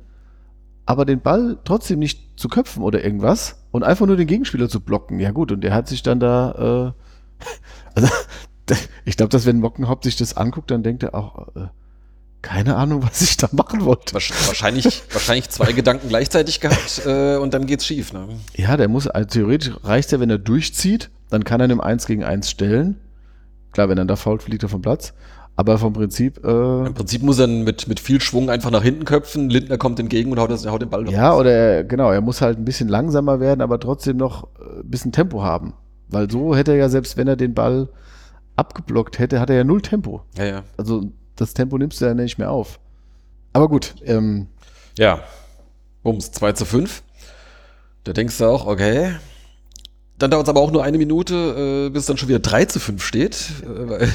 aber 0.85 1.05
den 1.05 1.21
Ball 1.21 1.57
trotzdem 1.63 1.99
nicht 1.99 2.39
zu 2.39 2.49
köpfen 2.49 2.83
oder 2.83 3.03
irgendwas 3.03 3.57
und 3.71 3.83
einfach 3.83 4.07
nur 4.07 4.17
den 4.17 4.27
Gegenspieler 4.27 4.67
zu 4.69 4.81
blocken. 4.81 5.19
Ja 5.19 5.31
gut, 5.31 5.51
und 5.51 5.61
der 5.61 5.73
hat 5.73 5.87
sich 5.87 6.03
dann 6.03 6.19
da, 6.19 6.93
äh, 6.95 7.45
also 7.95 8.07
ich 9.05 9.17
glaube, 9.17 9.29
dass 9.29 9.45
wenn 9.45 9.59
Mockenhaupt 9.59 10.03
sich 10.03 10.15
das 10.15 10.35
anguckt, 10.37 10.71
dann 10.71 10.83
denkt 10.83 11.03
er 11.03 11.15
auch, 11.15 11.47
äh, 11.55 11.67
keine 12.41 12.75
Ahnung, 12.75 13.03
was 13.03 13.21
ich 13.21 13.37
da 13.37 13.47
machen 13.51 13.85
wollte. 13.85 14.15
Wahrsch- 14.15 14.33
Wahrscheinlich, 14.47 15.03
wahrscheinlich 15.13 15.49
zwei 15.49 15.73
Gedanken 15.73 16.09
gleichzeitig 16.09 16.59
gehabt 16.59 17.03
äh, 17.05 17.35
und 17.37 17.53
dann 17.53 17.67
geht's 17.67 17.85
schief. 17.85 18.13
Ne? 18.13 18.27
Ja, 18.55 18.77
der 18.77 18.87
muss, 18.87 19.07
also 19.07 19.27
theoretisch 19.27 19.71
reicht 19.83 20.11
ja, 20.11 20.19
wenn 20.19 20.29
er 20.31 20.39
durchzieht, 20.39 21.11
dann 21.31 21.43
kann 21.43 21.59
er 21.59 21.63
einem 21.63 21.81
1 21.81 22.05
gegen 22.05 22.23
1 22.23 22.49
stellen. 22.49 22.97
Klar, 23.71 23.89
wenn 23.89 23.97
er 23.97 24.05
da 24.05 24.15
fault, 24.15 24.43
fliegt 24.43 24.61
er 24.63 24.69
vom 24.69 24.81
Platz. 24.81 25.13
Aber 25.55 25.77
vom 25.77 25.93
Prinzip, 25.93 26.43
äh, 26.45 26.85
Im 26.87 26.93
Prinzip 26.93 27.23
muss 27.23 27.39
er 27.39 27.47
mit, 27.47 27.87
mit 27.87 27.99
viel 27.99 28.21
Schwung 28.21 28.49
einfach 28.49 28.71
nach 28.71 28.83
hinten 28.83 29.05
köpfen, 29.05 29.49
Lindner 29.49 29.77
kommt 29.77 29.99
entgegen 29.99 30.31
und 30.31 30.39
haut, 30.39 30.49
das, 30.49 30.65
haut 30.65 30.81
den 30.81 30.89
Ball 30.89 31.09
ja, 31.09 31.31
raus. 31.31 31.39
oder 31.41 31.51
er, 31.51 31.83
genau, 31.83 32.09
er 32.11 32.21
muss 32.21 32.41
halt 32.41 32.57
ein 32.57 32.65
bisschen 32.65 32.87
langsamer 32.87 33.39
werden, 33.39 33.61
aber 33.61 33.79
trotzdem 33.79 34.17
noch 34.17 34.47
äh, 34.59 34.79
ein 34.79 34.89
bisschen 34.89 35.11
Tempo 35.11 35.43
haben. 35.43 35.73
Weil 36.07 36.29
so 36.31 36.55
hätte 36.55 36.71
er 36.71 36.77
ja, 36.77 36.89
selbst 36.89 37.17
wenn 37.17 37.27
er 37.27 37.35
den 37.35 37.53
Ball 37.53 37.89
abgeblockt 38.55 39.19
hätte, 39.19 39.39
hat 39.39 39.49
er 39.49 39.57
ja 39.57 39.63
null 39.63 39.81
Tempo. 39.81 40.21
Ja, 40.37 40.45
ja. 40.45 40.63
Also 40.77 41.11
das 41.35 41.53
Tempo 41.53 41.77
nimmst 41.77 42.01
du 42.01 42.05
ja 42.05 42.13
nicht 42.13 42.37
mehr 42.37 42.51
auf. 42.51 42.79
Aber 43.53 43.67
gut, 43.67 43.95
ähm, 44.05 44.47
Ja. 44.97 45.19
Bums, 46.03 46.31
2 46.31 46.53
zu 46.53 46.65
5. 46.65 47.03
Da 48.03 48.13
denkst 48.13 48.37
du 48.37 48.45
auch, 48.45 48.65
okay. 48.65 49.13
Dann 50.21 50.29
dauert 50.31 50.43
es 50.45 50.49
aber 50.49 50.59
auch 50.61 50.71
nur 50.71 50.83
eine 50.83 50.97
Minute, 50.97 51.85
äh, 51.87 51.89
bis 51.89 52.01
es 52.01 52.05
dann 52.07 52.17
schon 52.17 52.29
wieder 52.29 52.39
3 52.39 52.65
zu 52.65 52.79
5 52.79 53.03
steht. 53.03 53.37
Äh, 53.63 53.89
weil 53.89 54.09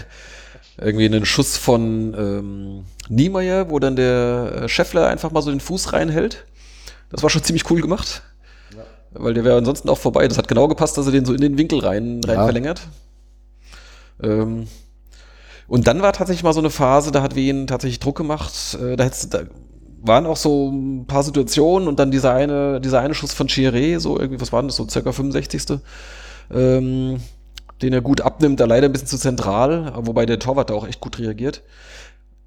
irgendwie 0.79 1.07
einen 1.07 1.25
Schuss 1.25 1.57
von 1.57 2.15
ähm, 2.19 2.85
Niemeyer, 3.09 3.71
wo 3.71 3.79
dann 3.79 3.97
der 3.97 4.53
äh, 4.65 4.69
Scheffler 4.69 5.09
einfach 5.09 5.31
mal 5.33 5.41
so 5.43 5.51
den 5.51 5.61
Fuß 5.61 5.93
reinhält. 5.95 6.45
Das 7.11 7.23
war 7.23 7.31
schon 7.31 7.43
ziemlich 7.43 7.71
cool 7.71 7.81
gemacht. 7.81 8.23
weil 9.13 9.33
der 9.35 9.45
wäre 9.45 9.57
ansonsten 9.57 9.89
auch 9.89 9.97
vorbei. 9.99 10.29
Das 10.29 10.37
hat 10.39 10.49
genau 10.49 10.69
gepasst, 10.69 10.99
dass 10.99 11.07
er 11.07 11.13
den 11.13 11.25
so 11.25 11.33
in 11.33 11.41
den 11.41 11.57
Winkel 11.59 11.79
rein, 11.81 12.21
rein 12.25 12.37
Ja. 12.37 12.45
verlängert. 12.45 12.83
Ähm, 14.23 14.67
und 15.69 15.87
dann 15.87 16.03
war 16.03 16.13
tatsächlich 16.13 16.43
mal 16.45 16.53
so 16.53 16.61
eine 16.61 16.71
Phase, 16.71 17.11
da 17.11 17.23
hat 17.23 17.35
Wien 17.35 17.67
tatsächlich 17.67 17.99
Druck 18.01 18.17
gemacht. 18.17 18.53
Äh, 18.81 18.97
da, 18.97 19.05
hättest, 19.05 19.33
du- 19.35 19.39
da 19.39 19.45
waren 20.03 20.27
auch 20.27 20.37
so 20.37 20.71
ein 20.71 21.07
paar 21.07 21.23
Situationen 21.23 21.89
und 21.89 21.99
dann 21.99 22.11
dieser 22.11 22.35
eine, 22.35 22.81
dieser 22.81 23.01
eine 23.01 23.15
Schuss 23.15 23.33
von 23.33 23.49
Chiré, 23.49 23.99
so 23.99 24.19
irgendwie, 24.19 24.41
was 24.41 24.53
war 24.53 24.63
denn 24.63 24.69
das, 24.69 24.77
so 24.77 24.89
circa 24.89 25.13
65. 25.13 25.79
Ähm, 26.55 27.19
den 27.83 27.93
er 27.93 28.01
gut 28.01 28.23
abnimmt, 28.23 28.59
da 28.61 28.65
leider 28.65 28.89
ein 28.89 28.93
bisschen 28.93 29.09
zu 29.09 29.19
zentral, 29.19 29.93
wobei 29.97 30.25
der 30.25 30.39
Torwart 30.39 30.71
da 30.71 30.75
auch 30.75 30.87
echt 30.87 31.01
gut 31.01 31.19
reagiert. 31.19 31.63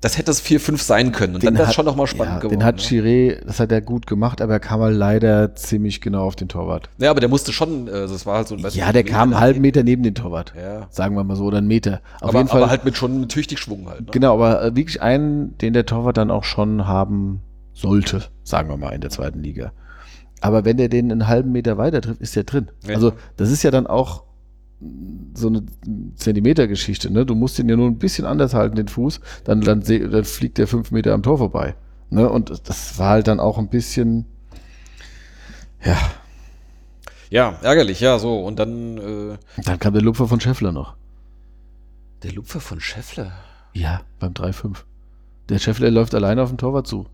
Das 0.02 0.18
hätte 0.18 0.32
es 0.32 0.42
4-5 0.42 0.78
sein 0.78 1.12
können 1.12 1.36
und 1.36 1.44
dann 1.44 1.58
wäre 1.58 1.68
es 1.68 1.76
schon 1.76 1.86
nochmal 1.86 2.08
spannend 2.08 2.36
ja, 2.36 2.40
geworden. 2.40 2.60
Den 2.60 2.66
hat 2.66 2.78
ne? 2.78 2.82
Chiré, 2.82 3.44
das 3.46 3.60
hat 3.60 3.70
er 3.70 3.82
gut 3.82 4.08
gemacht, 4.08 4.42
aber 4.42 4.54
er 4.54 4.60
kam 4.62 4.80
halt 4.80 4.96
leider 4.96 5.56
ziemlich 5.56 6.00
genau 6.00 6.24
auf 6.24 6.38
den 6.38 6.48
Torwart. 6.48 6.90
Ja, 7.00 7.12
aber 7.12 7.20
der 7.20 7.28
musste 7.28 7.52
schon, 7.52 7.90
also 7.90 8.16
es 8.16 8.26
war 8.26 8.38
halt 8.38 8.48
so 8.48 8.56
ein 8.56 8.66
Ja, 8.72 8.94
der 8.94 9.04
kam 9.04 9.34
einen 9.34 9.42
halben 9.42 9.60
Meter 9.60 9.84
neben 9.84 10.04
den 10.04 10.16
Torwart. 10.16 10.54
Ja. 10.56 10.88
Sagen 10.90 11.16
wir 11.16 11.24
mal 11.26 11.36
so, 11.36 11.44
oder 11.44 11.58
einen 11.58 11.68
Meter. 11.68 12.00
Auf 12.22 12.30
aber, 12.30 12.40
jeden 12.40 12.50
Fall. 12.50 12.62
aber 12.62 12.72
halt 12.72 12.86
mit 12.86 12.96
schon 12.96 13.28
tüchtig 13.28 13.60
Schwung 13.60 13.90
halt. 13.90 14.02
Ne? 14.02 14.08
Genau, 14.12 14.36
aber 14.36 14.64
äh, 14.64 14.76
wirklich 14.76 15.02
einen, 15.02 15.58
den 15.58 15.74
der 15.74 15.86
Torwart 15.86 16.16
dann 16.16 16.32
auch 16.32 16.46
schon 16.46 16.88
haben 16.88 17.42
sollte, 17.74 18.24
sagen 18.44 18.70
wir 18.70 18.78
mal, 18.78 18.92
in 18.92 19.02
der 19.02 19.10
zweiten 19.10 19.44
Liga. 19.44 19.74
Aber 20.40 20.64
wenn 20.64 20.78
der 20.78 20.88
den 20.88 21.12
einen 21.12 21.28
halben 21.28 21.52
Meter 21.52 21.78
weiter 21.78 22.00
trifft, 22.00 22.22
ist 22.22 22.38
der 22.38 22.44
drin. 22.44 22.70
Ja. 22.88 22.96
Also, 22.96 23.14
das 23.36 23.52
ist 23.52 23.64
ja 23.64 23.72
dann 23.72 23.88
auch 23.88 24.24
so 25.34 25.48
eine 25.48 25.64
Zentimeter-Geschichte, 26.16 27.12
ne? 27.12 27.26
Du 27.26 27.36
musst 27.36 27.58
den 27.58 27.68
ja 27.70 27.76
nur 27.76 27.88
ein 27.88 27.98
bisschen 28.00 28.26
anders 28.26 28.54
halten, 28.54 28.76
den 28.76 28.88
Fuß, 28.88 29.20
dann, 29.44 29.62
dann, 29.62 29.82
dann 29.82 30.24
fliegt 30.24 30.58
der 30.58 30.68
fünf 30.68 30.92
Meter 30.92 31.14
am 31.14 31.24
Tor 31.24 31.38
vorbei. 31.38 31.76
Ne? 32.10 32.30
Und 32.30 32.50
das- 32.50 32.64
das 32.64 32.98
war 32.98 33.10
halt 33.12 33.28
dann 33.28 33.40
auch 33.40 33.58
ein 33.58 33.68
bisschen, 33.70 34.26
ja, 35.84 35.98
Ja, 37.32 37.60
ärgerlich, 37.62 38.00
ja, 38.00 38.18
so. 38.20 38.40
Und 38.44 38.58
dann 38.58 38.98
äh, 38.98 39.38
dann 39.64 39.78
kam 39.80 39.94
der 39.94 40.02
Lupfer 40.02 40.28
von 40.28 40.40
Scheffler 40.40 40.72
noch. 40.72 40.96
der 42.24 42.32
Lupfer 42.34 42.60
von 42.60 42.80
Scheffler. 42.80 43.32
Ja, 43.74 44.02
beim 44.20 44.34
3-5. 44.34 44.78
Der 45.50 45.60
Scheffler 45.60 45.92
läuft 45.92 46.16
alleine 46.16 46.42
auf 46.42 46.50
den 46.50 46.58
Torwart 46.58 46.88
zu. 46.88 47.06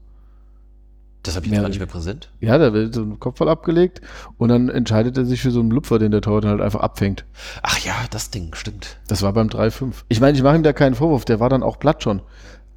Das 1.25 1.35
habe 1.35 1.45
ich 1.47 1.51
Mehr 1.51 1.61
gar 1.61 1.69
nicht 1.69 1.79
mehr 1.79 1.87
präsent. 1.87 2.29
Ja, 2.39 2.57
da 2.59 2.71
wird 2.71 2.93
so 2.93 3.01
ein 3.01 3.19
Kopfball 3.19 3.49
abgelegt 3.49 4.01
und 4.37 4.49
dann 4.49 4.69
entscheidet 4.69 5.17
er 5.17 5.25
sich 5.25 5.41
für 5.41 5.49
so 5.49 5.59
einen 5.59 5.71
Lupfer, 5.71 5.97
den 5.97 6.11
der 6.11 6.21
Torwart 6.21 6.45
halt 6.45 6.61
einfach 6.61 6.81
abfängt. 6.81 7.25
Ach 7.63 7.79
ja, 7.79 7.95
das 8.11 8.29
Ding, 8.29 8.53
stimmt. 8.53 8.97
Das 9.07 9.23
war 9.23 9.33
beim 9.33 9.47
3-5. 9.47 9.93
Ich 10.07 10.21
meine, 10.21 10.37
ich 10.37 10.43
mache 10.43 10.55
ihm 10.55 10.61
da 10.63 10.71
keinen 10.71 10.93
Vorwurf, 10.93 11.25
der 11.25 11.39
war 11.39 11.49
dann 11.49 11.63
auch 11.63 11.79
platt 11.79 12.03
schon. 12.03 12.21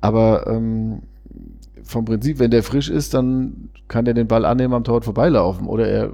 Aber 0.01 0.47
ähm, 0.47 1.03
vom 1.83 2.07
Prinzip, 2.07 2.39
wenn 2.39 2.51
der 2.51 2.63
frisch 2.63 2.89
ist, 2.89 3.13
dann 3.13 3.69
kann 3.87 4.07
er 4.07 4.15
den 4.15 4.29
Ball 4.29 4.47
annehmen, 4.47 4.73
am 4.73 4.85
Torwart 4.85 5.05
vorbeilaufen. 5.05 5.67
Oder 5.67 5.89
er. 5.89 6.13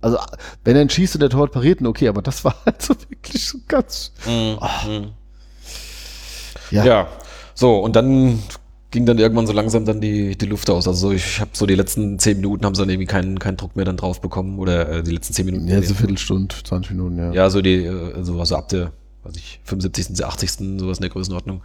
Also, 0.00 0.18
wenn 0.64 0.74
er 0.74 0.82
ihn 0.82 0.90
schießt 0.90 1.14
und 1.14 1.20
der 1.20 1.30
Torwart 1.30 1.52
pariert, 1.52 1.80
ihn, 1.80 1.86
okay, 1.86 2.08
aber 2.08 2.22
das 2.22 2.44
war 2.44 2.56
halt 2.66 2.82
so 2.82 2.94
wirklich 3.08 3.46
so 3.46 3.58
ganz. 3.68 4.12
Mhm. 4.26 4.56
Ah. 4.60 4.86
Mhm. 4.88 5.12
Ja. 6.72 6.84
Ja, 6.84 7.08
so, 7.54 7.78
und 7.78 7.94
dann 7.94 8.40
ging 8.92 9.06
dann 9.06 9.18
irgendwann 9.18 9.46
so 9.46 9.52
langsam 9.52 9.84
dann 9.84 10.00
die, 10.00 10.36
die 10.36 10.46
Luft 10.46 10.70
aus. 10.70 10.86
Also 10.86 11.10
ich 11.10 11.40
habe 11.40 11.50
so 11.54 11.66
die 11.66 11.74
letzten 11.74 12.18
zehn 12.18 12.36
Minuten 12.36 12.64
haben 12.64 12.74
sie 12.74 12.82
dann 12.82 12.90
irgendwie 12.90 13.06
keinen, 13.06 13.38
keinen 13.38 13.56
Druck 13.56 13.74
mehr 13.74 13.84
dann 13.84 13.96
drauf 13.96 14.20
bekommen. 14.20 14.58
Oder 14.58 14.88
äh, 14.88 15.02
die 15.02 15.10
letzten 15.10 15.32
zehn 15.32 15.46
Minuten. 15.46 15.66
Ja, 15.66 15.82
so 15.82 15.94
Viertelstunde, 15.94 16.54
20 16.62 16.92
Minuten, 16.92 17.18
ja. 17.18 17.32
Ja, 17.32 17.50
so 17.50 17.60
die, 17.62 17.84
äh, 17.84 18.22
so 18.22 18.38
also 18.38 18.54
ab 18.54 18.68
der, 18.68 18.92
weiß 19.24 19.34
ich, 19.36 19.60
75., 19.64 20.24
80., 20.24 20.50
sowas 20.78 20.98
in 20.98 21.02
der 21.02 21.10
Größenordnung. 21.10 21.62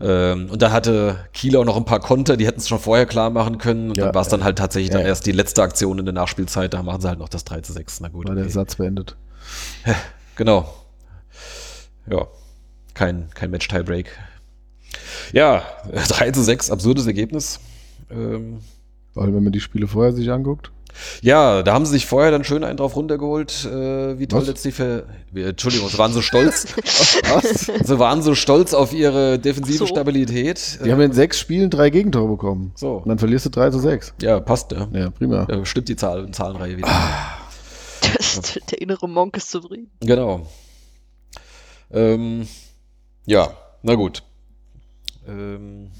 Ähm, 0.00 0.48
und 0.50 0.60
da 0.62 0.72
hatte 0.72 1.26
Kiel 1.32 1.56
auch 1.56 1.64
noch 1.64 1.76
ein 1.76 1.84
paar 1.84 2.00
Konter, 2.00 2.36
die 2.36 2.46
hätten 2.46 2.60
es 2.60 2.68
schon 2.68 2.78
vorher 2.78 3.06
klar 3.06 3.30
machen 3.30 3.58
können. 3.58 3.90
Und 3.90 3.98
Ja, 3.98 4.06
dann 4.06 4.14
war 4.14 4.22
es 4.22 4.28
dann 4.28 4.42
halt 4.42 4.56
tatsächlich 4.58 4.90
ja, 4.90 4.94
dann 4.94 5.02
ja. 5.02 5.08
erst 5.08 5.26
die 5.26 5.32
letzte 5.32 5.62
Aktion 5.62 5.98
in 5.98 6.06
der 6.06 6.14
Nachspielzeit. 6.14 6.72
Da 6.74 6.82
machen 6.82 7.02
sie 7.02 7.08
halt 7.08 7.18
noch 7.18 7.28
das 7.28 7.44
3 7.44 7.60
zu 7.60 7.72
6. 7.74 8.00
Na 8.00 8.08
gut. 8.08 8.28
War 8.28 8.34
der 8.34 8.44
okay. 8.44 8.52
Satz 8.52 8.76
beendet. 8.76 9.16
Genau. 10.36 10.68
Ja, 12.10 12.26
kein, 12.92 13.30
kein 13.34 13.50
Match-Tiebreak. 13.50 14.10
Ja, 15.32 15.62
3 16.08 16.30
zu 16.32 16.42
6, 16.42 16.70
absurdes 16.70 17.06
Ergebnis. 17.06 17.60
Ähm, 18.10 18.58
Weil, 19.14 19.34
wenn 19.34 19.42
man 19.44 19.52
die 19.52 19.60
Spiele 19.60 19.86
vorher 19.88 20.12
sich 20.12 20.30
anguckt, 20.30 20.70
ja, 21.20 21.62
da 21.62 21.74
haben 21.74 21.84
sie 21.84 21.92
sich 21.92 22.06
vorher 22.06 22.30
dann 22.30 22.42
schön 22.42 22.64
einen 22.64 22.78
drauf 22.78 22.96
runtergeholt, 22.96 23.66
äh, 23.66 24.18
wie 24.18 24.26
toll 24.26 24.40
Was? 24.40 24.48
jetzt 24.48 24.64
die 24.64 24.72
Ver 24.72 25.02
wie- 25.30 25.42
Entschuldigung, 25.42 25.90
sie 25.90 25.98
waren 25.98 26.12
so 26.14 26.22
stolz. 26.22 26.68
Was? 27.34 27.66
Sie 27.86 27.98
waren 27.98 28.22
so 28.22 28.34
stolz 28.34 28.72
auf 28.72 28.94
ihre 28.94 29.38
defensive 29.38 29.76
So. 29.76 29.86
Stabilität. 29.86 30.78
die 30.82 30.90
haben 30.90 31.00
in 31.02 31.12
sechs 31.12 31.38
Spielen 31.38 31.68
drei 31.68 31.90
Gegentore 31.90 32.28
bekommen. 32.28 32.72
So. 32.76 32.94
Und 32.96 33.08
dann 33.10 33.18
verlierst 33.18 33.44
du 33.44 33.50
3 33.50 33.68
zu 33.70 33.78
6. 33.78 34.14
Ja, 34.22 34.40
passt, 34.40 34.72
ja. 34.72 34.88
Ja, 34.94 35.10
prima. 35.10 35.46
ja 35.50 35.66
stimmt 35.66 35.90
die 35.90 35.96
Zahl, 35.96 36.30
Zahlenreihe 36.30 36.78
wieder. 36.78 36.88
Das, 38.16 38.40
der 38.70 38.80
innere 38.80 39.06
Monk 39.06 39.36
ist 39.36 39.50
zufrieden. 39.50 39.90
Genau. 40.00 40.46
Ähm, 41.90 42.46
ja, 43.26 43.50
na 43.82 43.94
gut. 43.96 44.22
Ähm, 45.26 45.90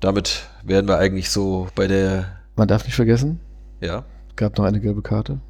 damit 0.00 0.48
wären 0.62 0.86
wir 0.88 0.98
eigentlich 0.98 1.30
so 1.30 1.68
bei 1.74 1.86
der, 1.86 2.38
Man 2.56 2.68
darf 2.68 2.84
nicht 2.84 2.94
vergessen, 2.94 3.40
ja, 3.80 4.04
gab 4.36 4.56
noch 4.58 4.64
eine 4.64 4.80
gelbe 4.80 5.02
Karte. 5.02 5.40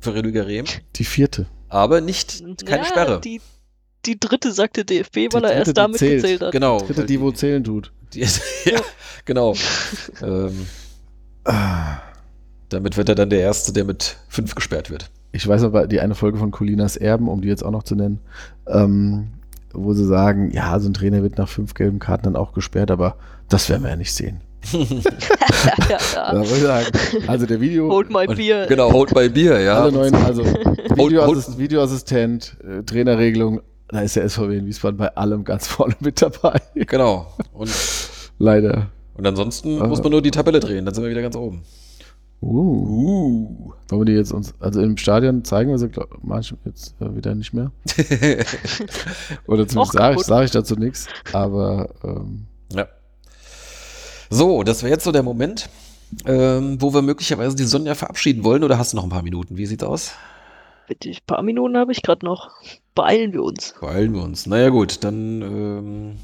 für 0.00 0.14
Rüdiger 0.14 0.46
Rehm. 0.46 0.64
Die 0.96 1.04
vierte. 1.04 1.46
Aber 1.68 2.00
nicht, 2.00 2.42
keine 2.64 2.82
Ja, 2.82 2.88
Sperre. 2.88 3.20
Die, 3.20 3.40
die 4.06 4.18
dritte 4.20 4.52
sagte 4.52 4.84
DFB, 4.84 5.16
weil 5.16 5.28
Die 5.28 5.34
er 5.34 5.40
dritte, 5.40 5.52
erst 5.54 5.68
die 5.68 5.72
damit 5.74 5.98
zählt. 5.98 6.22
gezählt 6.22 6.42
hat. 6.42 6.52
Genau. 6.52 6.78
Dritte, 6.78 6.98
weil 6.98 7.06
die 7.06 7.20
wo 7.20 7.30
zählen 7.32 7.64
tut. 7.64 7.92
die, 8.14 8.20
ja, 8.64 8.80
genau. 9.24 9.54
ähm, 10.22 10.66
damit 12.68 12.96
wird 12.96 13.08
er 13.08 13.14
dann 13.14 13.30
der 13.30 13.40
Erste, 13.40 13.72
der 13.72 13.84
mit 13.84 14.16
fünf 14.28 14.54
gesperrt 14.54 14.90
wird. 14.90 15.10
Ich 15.32 15.46
weiß 15.46 15.64
aber, 15.64 15.86
die 15.86 16.00
eine 16.00 16.14
Folge 16.14 16.38
von 16.38 16.50
Colinas 16.50 16.96
Erben, 16.96 17.28
um 17.28 17.40
die 17.42 17.48
jetzt 17.48 17.62
auch 17.64 17.70
noch 17.70 17.82
zu 17.82 17.94
nennen, 17.94 18.20
ähm, 18.66 19.28
wo 19.76 19.92
sie 19.92 20.06
sagen, 20.06 20.50
ja, 20.52 20.78
so 20.78 20.88
ein 20.88 20.94
Trainer 20.94 21.22
wird 21.22 21.38
nach 21.38 21.48
fünf 21.48 21.74
gelben 21.74 21.98
Karten 21.98 22.24
dann 22.24 22.36
auch 22.36 22.52
gesperrt, 22.52 22.90
aber 22.90 23.16
das 23.48 23.68
werden 23.68 23.82
wir 23.82 23.90
ja 23.90 23.96
nicht 23.96 24.12
sehen. 24.12 24.40
ja, 24.72 25.98
ja, 26.32 26.44
sagen, 26.44 26.86
also 27.28 27.46
der 27.46 27.60
Video, 27.60 27.88
Hold 27.88 28.10
my 28.10 28.26
beer. 28.26 28.66
genau, 28.66 28.90
hold 28.90 29.14
by 29.14 29.28
Bier, 29.28 29.60
ja. 29.60 29.80
alle 29.80 29.92
neuen, 29.92 30.14
also 30.14 30.44
Videoassist, 30.44 31.56
Videoassistent, 31.56 32.56
äh, 32.64 32.82
Trainerregelung, 32.82 33.60
da 33.88 34.00
ist 34.00 34.16
der 34.16 34.28
SVW 34.28 34.58
in 34.58 34.66
Wiesbaden 34.66 34.96
bei 34.96 35.14
allem 35.14 35.44
ganz 35.44 35.68
vorne 35.68 35.94
mit 36.00 36.20
dabei. 36.20 36.60
Genau. 36.74 37.32
Und, 37.52 37.70
Leider. 38.38 38.88
und 39.14 39.24
ansonsten 39.24 39.78
muss 39.78 40.02
man 40.02 40.10
nur 40.10 40.22
die 40.22 40.32
Tabelle 40.32 40.58
drehen, 40.58 40.84
dann 40.84 40.94
sind 40.94 41.04
wir 41.04 41.10
wieder 41.10 41.22
ganz 41.22 41.36
oben. 41.36 41.62
Uh. 42.42 42.48
Uh. 42.48 43.72
Wollen 43.88 44.00
wir 44.00 44.04
die 44.04 44.12
jetzt 44.12 44.32
uns, 44.32 44.54
also 44.60 44.80
im 44.82 44.96
Stadion 44.96 45.44
zeigen 45.44 45.70
wir 45.70 45.78
sie, 45.78 45.88
glaub, 45.88 46.18
manchmal 46.22 46.60
jetzt 46.64 46.94
äh, 47.00 47.14
wieder 47.16 47.34
nicht 47.34 47.52
mehr. 47.54 47.70
Oder 49.46 49.66
zumindest 49.66 49.92
sage 49.94 50.16
ich, 50.16 50.22
sag 50.22 50.44
ich 50.44 50.50
dazu 50.50 50.74
nichts, 50.76 51.06
aber 51.32 51.88
ähm, 52.04 52.46
Ja. 52.72 52.88
So, 54.28 54.62
das 54.64 54.82
wäre 54.82 54.92
jetzt 54.92 55.04
so 55.04 55.12
der 55.12 55.22
Moment, 55.22 55.68
ähm, 56.24 56.80
wo 56.82 56.92
wir 56.92 57.02
möglicherweise 57.02 57.54
die 57.56 57.64
Sonja 57.64 57.94
verabschieden 57.94 58.42
wollen. 58.44 58.64
Oder 58.64 58.76
hast 58.78 58.92
du 58.92 58.96
noch 58.96 59.04
ein 59.04 59.10
paar 59.10 59.22
Minuten? 59.22 59.56
Wie 59.56 59.66
sieht's 59.66 59.84
aus? 59.84 60.12
Bitte, 60.88 61.10
ein 61.10 61.16
paar 61.26 61.42
Minuten 61.42 61.76
habe 61.76 61.92
ich 61.92 62.02
gerade 62.02 62.24
noch. 62.26 62.50
Beeilen 62.94 63.32
wir 63.32 63.42
uns. 63.42 63.74
Beeilen 63.80 64.14
wir 64.14 64.22
uns. 64.22 64.46
Naja, 64.46 64.68
gut, 64.70 65.02
dann. 65.04 65.42
Ähm, 65.42 66.16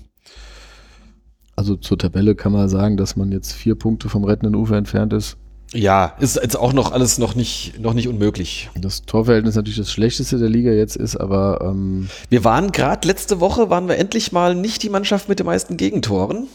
Also 1.55 1.76
zur 1.76 1.98
Tabelle 1.98 2.34
kann 2.34 2.52
man 2.52 2.68
sagen, 2.68 2.97
dass 2.97 3.14
man 3.16 3.30
jetzt 3.30 3.52
vier 3.52 3.74
Punkte 3.76 4.09
vom 4.09 4.24
rettenden 4.24 4.55
Ufer 4.56 4.76
entfernt 4.76 5.12
ist. 5.12 5.36
Ja, 5.73 6.16
ist 6.20 6.36
jetzt 6.36 6.57
auch 6.57 6.73
noch 6.73 6.93
alles 6.93 7.19
noch 7.19 7.35
nicht, 7.35 7.78
noch 7.81 7.94
nicht 7.94 8.09
unmöglich. 8.09 8.70
Das 8.74 9.03
Torverhältnis 9.03 9.55
natürlich 9.55 9.78
das 9.78 9.90
schlechteste 9.90 10.39
der 10.39 10.49
Liga 10.49 10.70
jetzt 10.70 10.97
ist, 10.97 11.16
aber 11.16 11.61
ähm, 11.62 12.09
Wir 12.28 12.44
waren 12.44 12.73
gerade 12.73 13.07
letzte 13.09 13.40
Woche, 13.40 13.70
waren 13.70 13.89
wir 13.89 13.97
endlich 13.97 14.32
mal 14.32 14.55
nicht 14.55 14.82
die 14.82 14.90
Mannschaft 14.90 15.28
mit 15.28 15.39
den 15.39 15.47
meisten 15.47 15.77
Gegentoren. 15.77 16.47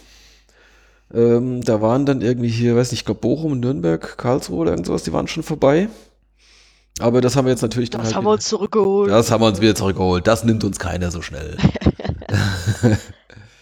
Ähm, 1.14 1.64
da 1.64 1.82
waren 1.82 2.06
dann 2.06 2.22
irgendwie 2.22 2.50
hier, 2.50 2.76
weiß 2.76 2.92
nicht, 2.92 3.02
ich 3.02 3.06
glaube 3.06 3.22
Bochum, 3.22 3.60
Nürnberg, 3.60 4.18
Karlsruhe 4.18 4.60
oder 4.60 4.72
irgend 4.72 4.86
sowas, 4.88 5.04
die 5.04 5.14
waren 5.14 5.28
schon 5.28 5.44
vorbei. 5.44 5.88
Aber 7.00 7.22
das 7.22 7.36
haben 7.36 7.46
wir 7.46 7.52
jetzt 7.52 7.62
natürlich 7.62 7.90
dann 7.90 8.02
Das 8.02 8.08
halt 8.08 8.16
haben 8.18 8.26
wir 8.26 8.32
uns 8.32 8.48
zurückgeholt. 8.48 9.12
Das 9.12 9.32
haben 9.32 9.42
wir 9.42 9.48
uns 9.48 9.62
wieder 9.62 9.76
zurückgeholt. 9.76 10.26
Das 10.26 10.44
nimmt 10.44 10.64
uns 10.64 10.80
keiner 10.80 11.12
so 11.12 11.22
schnell. 11.22 11.58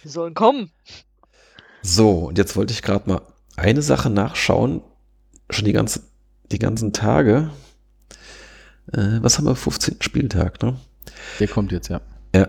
Wir 0.02 0.10
sollen 0.10 0.34
kommen. 0.34 0.70
So, 1.82 2.28
und 2.28 2.38
jetzt 2.38 2.56
wollte 2.56 2.72
ich 2.72 2.80
gerade 2.82 3.08
mal 3.10 3.20
eine 3.56 3.82
Sache 3.82 4.08
nachschauen. 4.08 4.80
Schon 5.50 5.64
die, 5.64 5.72
ganze, 5.72 6.00
die 6.50 6.58
ganzen 6.58 6.92
Tage. 6.92 7.50
Äh, 8.92 9.18
was 9.20 9.38
haben 9.38 9.46
wir? 9.46 9.56
15. 9.56 9.96
Spieltag, 10.00 10.62
ne? 10.62 10.76
der 11.40 11.48
kommt 11.48 11.72
jetzt, 11.72 11.88
ja. 11.88 12.00
Ja. 12.34 12.48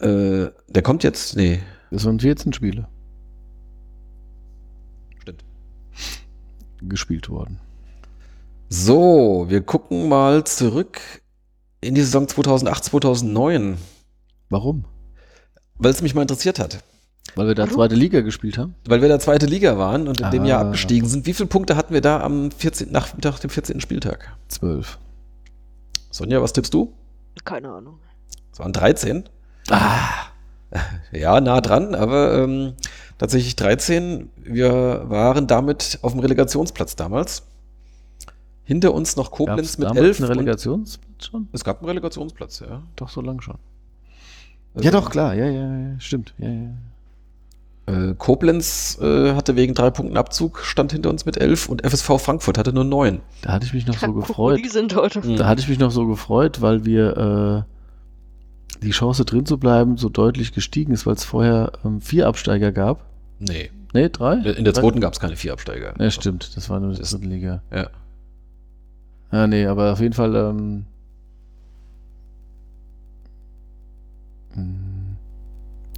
Äh, 0.00 0.50
der 0.68 0.82
kommt 0.82 1.04
jetzt? 1.04 1.36
Nee. 1.36 1.60
Das 1.90 2.04
waren 2.04 2.18
14 2.18 2.52
Spiele 2.52 2.88
Stimmt. 5.20 5.44
gespielt 6.80 7.28
worden. 7.28 7.60
So, 8.70 9.46
wir 9.48 9.60
gucken 9.60 10.08
mal 10.08 10.44
zurück 10.44 11.00
in 11.82 11.94
die 11.94 12.00
Saison 12.00 12.26
2008, 12.26 12.84
2009, 12.84 13.76
Warum? 14.48 14.86
weil 15.74 15.90
es 15.90 16.00
mich 16.00 16.14
mal 16.14 16.22
interessiert 16.22 16.58
hat. 16.58 16.82
Weil 17.34 17.48
wir 17.48 17.54
da 17.54 17.64
Hallo? 17.64 17.74
zweite 17.74 17.94
Liga 17.94 18.20
gespielt 18.20 18.58
haben. 18.58 18.74
Weil 18.86 19.00
wir 19.00 19.08
da 19.08 19.18
zweite 19.18 19.46
Liga 19.46 19.78
waren 19.78 20.06
und 20.08 20.20
in 20.20 20.30
dem 20.30 20.42
Ah. 20.42 20.46
Jahr 20.46 20.60
abgestiegen 20.66 21.08
sind. 21.08 21.26
Wie 21.26 21.32
viele 21.32 21.48
Punkte 21.48 21.76
hatten 21.76 21.94
wir 21.94 22.00
da 22.02 22.20
am 22.20 22.50
14. 22.50 22.90
nach, 22.92 23.16
nach 23.22 23.38
dem 23.38 23.48
14. 23.50 23.80
Spieltag? 23.80 24.36
Zwölf. 24.48 24.98
Sonja, 26.10 26.42
was 26.42 26.52
tippst 26.52 26.74
du? 26.74 26.92
Keine 27.44 27.70
Ahnung. 27.70 27.98
Es 28.52 28.58
waren 28.58 28.72
13. 28.72 29.24
Ah, 29.70 30.08
Ja, 31.10 31.40
nah 31.40 31.60
dran, 31.60 31.94
aber 31.94 32.34
ähm, 32.38 32.74
tatsächlich 33.18 33.56
13. 33.56 34.30
Wir 34.36 35.04
waren 35.08 35.46
damit 35.46 35.98
auf 36.02 36.12
dem 36.12 36.20
Relegationsplatz 36.20 36.96
damals. 36.96 37.44
Hinter 38.64 38.94
uns 38.94 39.16
noch 39.16 39.30
Koblenz 39.30 39.76
gab's 39.76 39.78
mit 39.78 39.88
damals 39.88 40.04
11. 40.06 40.20
einen 40.20 40.28
Relegationsplatz 40.32 41.26
schon? 41.26 41.48
Es 41.52 41.64
gab 41.64 41.78
einen 41.80 41.88
Relegationsplatz, 41.88 42.60
ja. 42.60 42.82
Doch, 42.96 43.08
so 43.08 43.20
lang 43.20 43.40
schon. 43.40 43.56
Also, 44.74 44.84
ja, 44.86 44.90
doch, 44.92 45.10
klar. 45.10 45.34
Ja, 45.34 45.46
ja, 45.46 45.76
ja, 45.76 46.00
stimmt. 46.00 46.32
Ja, 46.38 46.48
ja. 46.48 46.70
Äh, 47.86 48.14
Koblenz 48.16 48.96
äh, 49.00 49.34
hatte 49.34 49.56
wegen 49.56 49.74
drei 49.74 49.90
Punkten 49.90 50.16
Abzug, 50.16 50.60
stand 50.60 50.92
hinter 50.92 51.10
uns 51.10 51.26
mit 51.26 51.36
11 51.36 51.68
und 51.68 51.84
FSV 51.84 52.20
Frankfurt 52.20 52.56
hatte 52.56 52.72
nur 52.72 52.84
9. 52.84 53.20
Da 53.42 53.52
hatte 53.52 53.66
ich 53.66 53.74
mich 53.74 53.86
noch 53.86 53.98
so 53.98 54.12
gefreut. 54.12 54.60
Die 54.64 54.68
sind 54.68 54.94
heute. 54.94 55.20
Mhm. 55.26 55.36
Da 55.36 55.48
hatte 55.48 55.60
ich 55.62 55.68
mich 55.68 55.80
noch 55.80 55.90
so 55.90 56.06
gefreut, 56.06 56.60
weil 56.60 56.84
wir 56.84 57.66
äh, 57.66 58.82
die 58.84 58.90
Chance 58.90 59.24
drin 59.24 59.46
zu 59.46 59.58
bleiben 59.58 59.96
so 59.96 60.08
deutlich 60.08 60.52
gestiegen 60.52 60.92
ist, 60.92 61.06
weil 61.06 61.14
es 61.14 61.24
vorher 61.24 61.72
ähm, 61.84 62.00
vier 62.00 62.28
Absteiger 62.28 62.70
gab. 62.70 63.04
Nee. 63.40 63.70
Nee, 63.94 64.08
drei? 64.08 64.36
In 64.36 64.64
der 64.64 64.74
zweiten 64.74 65.00
gab 65.00 65.12
es 65.12 65.20
keine 65.20 65.36
vier 65.36 65.52
Absteiger. 65.52 65.94
Ja, 65.98 66.10
stimmt. 66.10 66.56
Das 66.56 66.70
war 66.70 66.78
nur 66.80 66.92
die 66.92 66.98
Das- 67.00 67.10
dritte 67.10 67.26
Liga. 67.26 67.62
Ja. 67.72 67.88
Ja, 69.32 69.46
nee, 69.46 69.66
aber 69.66 69.92
auf 69.92 70.00
jeden 70.00 70.14
Fall 70.14 70.34
ähm, 70.36 70.84
mh, 74.54 74.64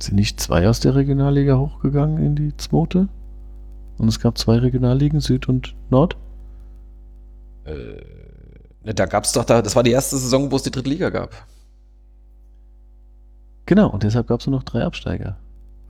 sind 0.04 0.16
nicht 0.16 0.40
zwei 0.40 0.68
aus 0.68 0.80
der 0.80 0.94
Regionalliga 0.94 1.56
hochgegangen 1.56 2.24
in 2.24 2.36
die 2.36 2.56
zweite? 2.56 3.08
Und 3.98 4.08
es 4.08 4.20
gab 4.20 4.38
zwei 4.38 4.58
Regionalligen, 4.58 5.20
Süd 5.20 5.48
und 5.48 5.74
Nord? 5.90 6.16
Äh, 7.64 7.72
ne, 8.84 8.94
da 8.94 9.06
gab 9.06 9.24
es 9.24 9.32
doch, 9.32 9.44
da, 9.44 9.62
das 9.62 9.76
war 9.76 9.82
die 9.82 9.92
erste 9.92 10.16
Saison, 10.16 10.50
wo 10.50 10.56
es 10.56 10.62
die 10.62 10.70
dritte 10.70 10.90
Liga 10.90 11.10
gab. 11.10 11.30
Genau, 13.66 13.88
und 13.88 14.02
deshalb 14.02 14.26
gab 14.26 14.40
es 14.40 14.46
nur 14.46 14.56
noch 14.56 14.64
drei 14.64 14.82
Absteiger. 14.82 15.36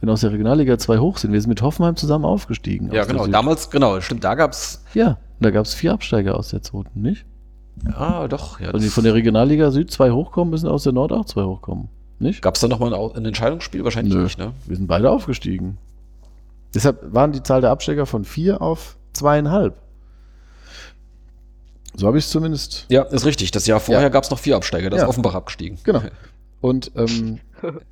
Wenn 0.01 0.11
aus 0.11 0.21
der 0.21 0.33
Regionalliga 0.33 0.79
zwei 0.79 0.99
hoch 0.99 1.19
sind, 1.19 1.33
wir 1.33 1.41
sind 1.41 1.49
mit 1.49 1.63
Hoffenheim 1.63 1.97
zusammen 1.97 2.25
aufgestiegen. 2.25 2.93
Ja, 2.93 3.05
genau. 3.05 3.27
Damals, 3.27 3.71
genau, 3.71 4.01
stimmt, 4.01 4.23
da 4.23 4.35
gab 4.35 4.53
es. 4.53 4.85
Ja, 4.93 5.19
da 5.41 5.51
gab 5.51 5.65
es 5.65 5.75
vier 5.75 5.93
Absteiger 5.93 6.37
aus 6.37 6.51
der 6.51 6.63
zweiten, 6.63 7.01
nicht? 7.01 7.25
Ah, 7.93 8.29
doch. 8.29 8.61
Ja, 8.61 8.73
Wenn 8.73 8.81
die 8.81 8.89
von 8.89 9.03
der 9.03 9.15
Regionalliga 9.15 9.71
Süd 9.71 9.91
zwei 9.91 10.11
hochkommen, 10.11 10.51
müssen 10.51 10.69
aus 10.69 10.85
der 10.85 10.93
Nord 10.93 11.13
auch 11.13 11.25
zwei 11.25 11.43
hochkommen. 11.43 11.89
Nicht? 12.25 12.43
gab 12.43 12.55
es 12.55 12.61
da 12.61 12.69
nochmal 12.69 12.93
ein, 12.95 13.25
Entscheidungsspiel? 13.25 13.85
Wahrscheinlich 13.85 14.15
Nö. 14.15 14.23
nicht, 14.25 14.39
ne? 14.39 14.53
Wir 14.67 14.77
sind 14.77 14.87
beide 14.87 15.11
aufgestiegen. 15.11 15.79
Deshalb 16.75 16.99
waren 17.15 17.33
die 17.33 17.43
Zahl 17.43 17.61
der 17.61 17.71
Absteiger 17.71 18.07
von 18.07 18.25
vier 18.25 18.61
auf 18.63 18.97
zweieinhalb. 19.13 19.75
So 21.97 22.07
habe 22.09 22.19
ich 22.19 22.25
es 22.25 22.31
zumindest. 22.31 22.87
Ja, 22.89 23.03
ist 23.03 23.25
richtig. 23.25 23.51
Das 23.53 23.67
Jahr 23.67 23.79
vorher 23.79 24.03
Ja. 24.05 24.09
gab 24.09 24.25
es 24.25 24.31
noch 24.31 24.39
vier 24.39 24.57
Absteiger. 24.57 24.91
Da 24.91 24.97
ist 24.97 25.03
Ja. 25.03 25.09
Offenbach 25.09 25.35
abgestiegen. 25.35 25.79
Genau. 25.85 26.03
Und, 26.61 26.93
ähm, 26.97 27.41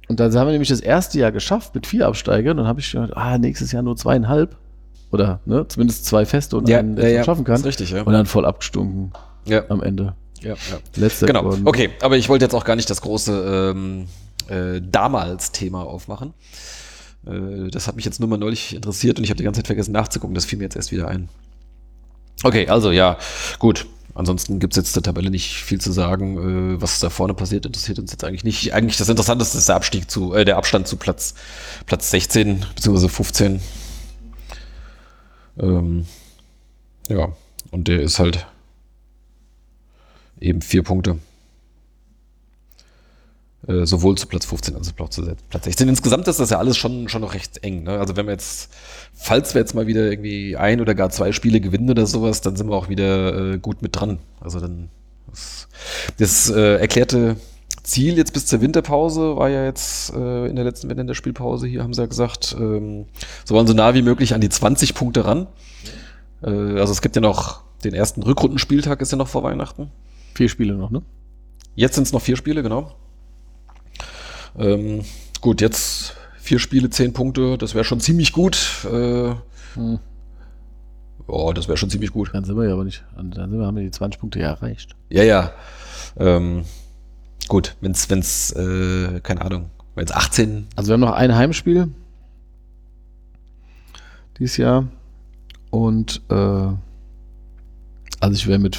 und 0.09 0.19
dann 0.19 0.35
haben 0.35 0.47
wir 0.47 0.53
nämlich 0.53 0.71
das 0.71 0.81
erste 0.81 1.19
Jahr 1.19 1.31
geschafft 1.31 1.75
mit 1.75 1.87
vier 1.87 2.07
Absteigern. 2.07 2.57
Dann 2.57 2.67
habe 2.67 2.81
ich 2.81 2.91
gedacht, 2.91 3.11
ah, 3.15 3.37
nächstes 3.37 3.71
Jahr 3.71 3.83
nur 3.83 3.97
zweieinhalb. 3.99 4.57
Oder 5.11 5.41
ne, 5.45 5.67
zumindest 5.69 6.07
zwei 6.07 6.25
feste 6.25 6.57
und 6.57 6.71
Ja, 6.71 6.79
einen, 6.79 6.97
der 6.97 7.11
ja, 7.11 7.23
schaffen 7.23 7.45
kann. 7.45 7.57
Ist 7.57 7.67
richtig, 7.67 7.91
ja. 7.91 8.01
Und 8.03 8.15
dann 8.15 8.25
voll 8.25 8.47
abgestunken 8.47 9.13
Ja, 9.45 9.65
am 9.69 9.83
Ende. 9.83 10.15
ja, 10.41 10.55
ja. 10.55 10.57
Letzter 10.97 11.27
Genau. 11.27 11.43
geworden. 11.43 11.63
Okay, 11.67 11.91
aber 12.01 12.17
ich 12.17 12.31
wollte 12.31 12.47
jetzt 12.47 12.55
auch 12.55 12.65
gar 12.65 12.77
nicht 12.77 12.89
das 12.89 13.03
große 13.03 13.73
ähm, 13.77 14.07
äh, 14.49 14.81
damals-Thema 14.81 15.83
aufmachen. 15.83 16.35
Äh, 17.27 17.71
das 17.71 17.87
hat 17.87 17.97
mich 17.97 18.05
jetzt 18.05 18.21
nur 18.21 18.29
mal 18.29 18.39
neulich 18.39 18.75
interessiert 18.75 19.19
und 19.19 19.25
ich 19.25 19.31
habe 19.31 19.39
die 19.39 19.45
ganze 19.45 19.59
Zeit 19.59 19.67
vergessen 19.67 19.93
nachzugucken. 19.93 20.35
Das 20.35 20.45
fiel 20.45 20.59
mir 20.59 20.65
jetzt 20.65 20.77
erst 20.77 20.93
wieder 20.93 21.09
ein. 21.09 21.29
Okay, 22.43 22.69
also 22.69 22.91
ja, 22.91 23.19
gut. 23.59 23.87
Ansonsten 24.15 24.59
gibt 24.59 24.75
es 24.75 24.77
jetzt 24.77 24.95
der 24.95 25.03
Tabelle 25.03 25.31
nicht 25.31 25.55
viel 25.55 25.81
zu 25.81 25.91
sagen. 25.91 26.75
Äh, 26.75 26.81
was 26.81 27.01
da 27.01 27.09
vorne 27.09 27.35
passiert, 27.35 27.65
interessiert 27.65 27.99
uns 27.99 28.13
jetzt 28.13 28.25
eigentlich 28.25 28.45
nicht. 28.45 28.75
Eigentlich 28.75 28.99
das 28.99 29.09
Interessanteste 29.09 29.57
ist 29.57 29.69
der 29.69 29.77
Abstieg 29.77 30.11
zu, 30.11 30.35
äh, 30.35 30.45
der 30.45 30.59
Abstand 30.59 30.87
zu 30.87 30.97
Platz, 30.97 31.35
Platz 31.87 32.11
16 32.11 32.67
bzw. 32.75 33.09
15. 33.09 33.61
Ähm, 35.59 36.07
ja, 37.09 37.33
und 37.71 37.89
der 37.89 38.01
ist 38.03 38.19
halt 38.19 38.47
eben 40.41 40.61
vier 40.61 40.83
Punkte. 40.83 41.19
Äh, 43.69 43.87
sowohl 43.87 44.19
zu 44.19 44.27
Platz 44.27 44.45
15 44.45 44.75
als 44.75 44.93
auch 44.99 45.09
zu 45.09 45.23
Platz 45.49 45.65
16. 45.65 45.89
Insgesamt 45.89 46.27
ist 46.27 46.41
das 46.41 46.51
ja 46.51 46.59
alles 46.59 46.77
schon, 46.77 47.09
schon 47.09 47.21
noch 47.21 47.35
recht 47.35 47.63
eng. 47.63 47.85
Ne? 47.85 47.93
Also 47.93 48.17
wenn 48.17 48.27
wir 48.27 48.33
jetzt, 48.33 48.73
falls 49.13 49.55
wir 49.55 49.61
jetzt 49.61 49.75
mal 49.75 49.87
wieder 49.87 50.11
irgendwie 50.11 50.57
ein 50.57 50.81
oder 50.81 50.97
gar 50.97 51.11
zwei 51.11 51.31
Spiele 51.31 51.61
gewinnen 51.61 51.89
oder 51.89 52.07
sowas, 52.07 52.41
dann 52.41 52.57
sind 52.57 52.69
wir 52.69 52.77
auch 52.77 52.89
wieder 52.89 53.53
äh, 53.53 53.59
gut 53.59 53.81
mit 53.81 53.95
dran. 53.95 54.19
Also 54.41 54.59
dann 54.59 54.89
das, 55.31 55.69
das 56.19 56.51
äh, 56.51 56.79
erklärte 56.79 57.37
Ziel 57.85 58.17
jetzt 58.17 58.33
bis 58.33 58.47
zur 58.47 58.61
Winterpause 58.61 59.37
war 59.37 59.49
ja 59.49 59.65
jetzt 59.65 60.13
äh, 60.13 60.47
in 60.47 60.57
der 60.57 60.65
letzten 60.65 60.91
in 60.91 61.07
der 61.07 61.15
Spielpause 61.15 61.69
hier, 61.69 61.85
haben 61.85 61.95
sie 61.95 62.03
ja 62.03 62.07
gesagt, 62.07 62.57
ähm, 62.59 63.07
so 63.45 63.55
wollen 63.55 63.69
so 63.69 63.75
nah 63.75 63.95
wie 63.95 64.03
möglich 64.03 64.35
an 64.35 64.41
die 64.41 64.49
20 64.49 64.95
Punkte 64.95 65.25
ran. 65.25 65.47
Äh, 66.43 66.51
also 66.51 66.93
es 66.93 67.01
gibt 67.01 67.15
ja 67.15 67.23
noch 67.23 67.63
den 67.85 67.95
ersten 67.95 68.23
Rückrundenspieltag 68.23 69.01
ist 69.01 69.13
ja 69.13 69.19
noch 69.19 69.29
vor 69.29 69.45
Weihnachten. 69.45 69.91
Vier 70.35 70.49
Spiele 70.49 70.75
noch, 70.75 70.91
ne? 70.91 71.03
Jetzt 71.75 71.95
sind 71.95 72.05
es 72.05 72.13
noch 72.13 72.23
vier 72.23 72.37
Spiele, 72.37 72.63
genau. 72.63 72.95
Ähm, 74.59 75.05
gut, 75.41 75.61
jetzt 75.61 76.17
vier 76.39 76.59
Spiele, 76.59 76.91
zehn 76.91 77.13
Punkte, 77.13 77.57
das 77.59 77.75
wäre 77.75 77.85
schon 77.85 78.01
ziemlich 78.01 78.33
gut. 78.33 78.85
Äh, 78.85 79.35
Hm. 79.75 79.99
oh, 81.27 81.53
das 81.55 81.67
wäre 81.67 81.79
schon 81.79 81.89
ziemlich 81.89 82.11
gut. 82.13 82.31
Dann 82.35 82.45
sind 82.45 82.57
wir 82.57 82.67
ja 82.67 82.75
aber 82.75 82.85
nicht. 82.85 83.05
Dann 83.17 83.33
sind 83.33 83.59
wir, 83.59 83.67
haben 83.67 83.77
wir 83.77 83.85
die 83.85 83.91
20 83.91 84.21
Punkte 84.21 84.39
ja 84.41 84.49
erreicht. 84.49 84.95
Ja, 85.09 85.23
ja. 85.23 85.53
Ähm, 86.19 86.65
gut, 87.49 87.75
wenn 87.81 87.93
es, 87.93 88.11
wenn's, 88.11 88.51
äh, 88.53 89.21
keine 89.23 89.41
Ahnung, 89.43 89.71
wenn 89.95 90.05
es 90.05 90.13
18, 90.13 90.67
Also 90.77 90.89
wir 90.89 90.95
haben 90.95 91.01
noch 91.01 91.13
ein 91.13 91.35
Heimspiel 91.35 91.89
dieses 94.39 94.57
Jahr 94.59 94.89
und 95.71 96.21
äh, 96.29 96.35
also 98.21 98.35
ich 98.35 98.47
wäre 98.47 98.59
mit 98.59 98.79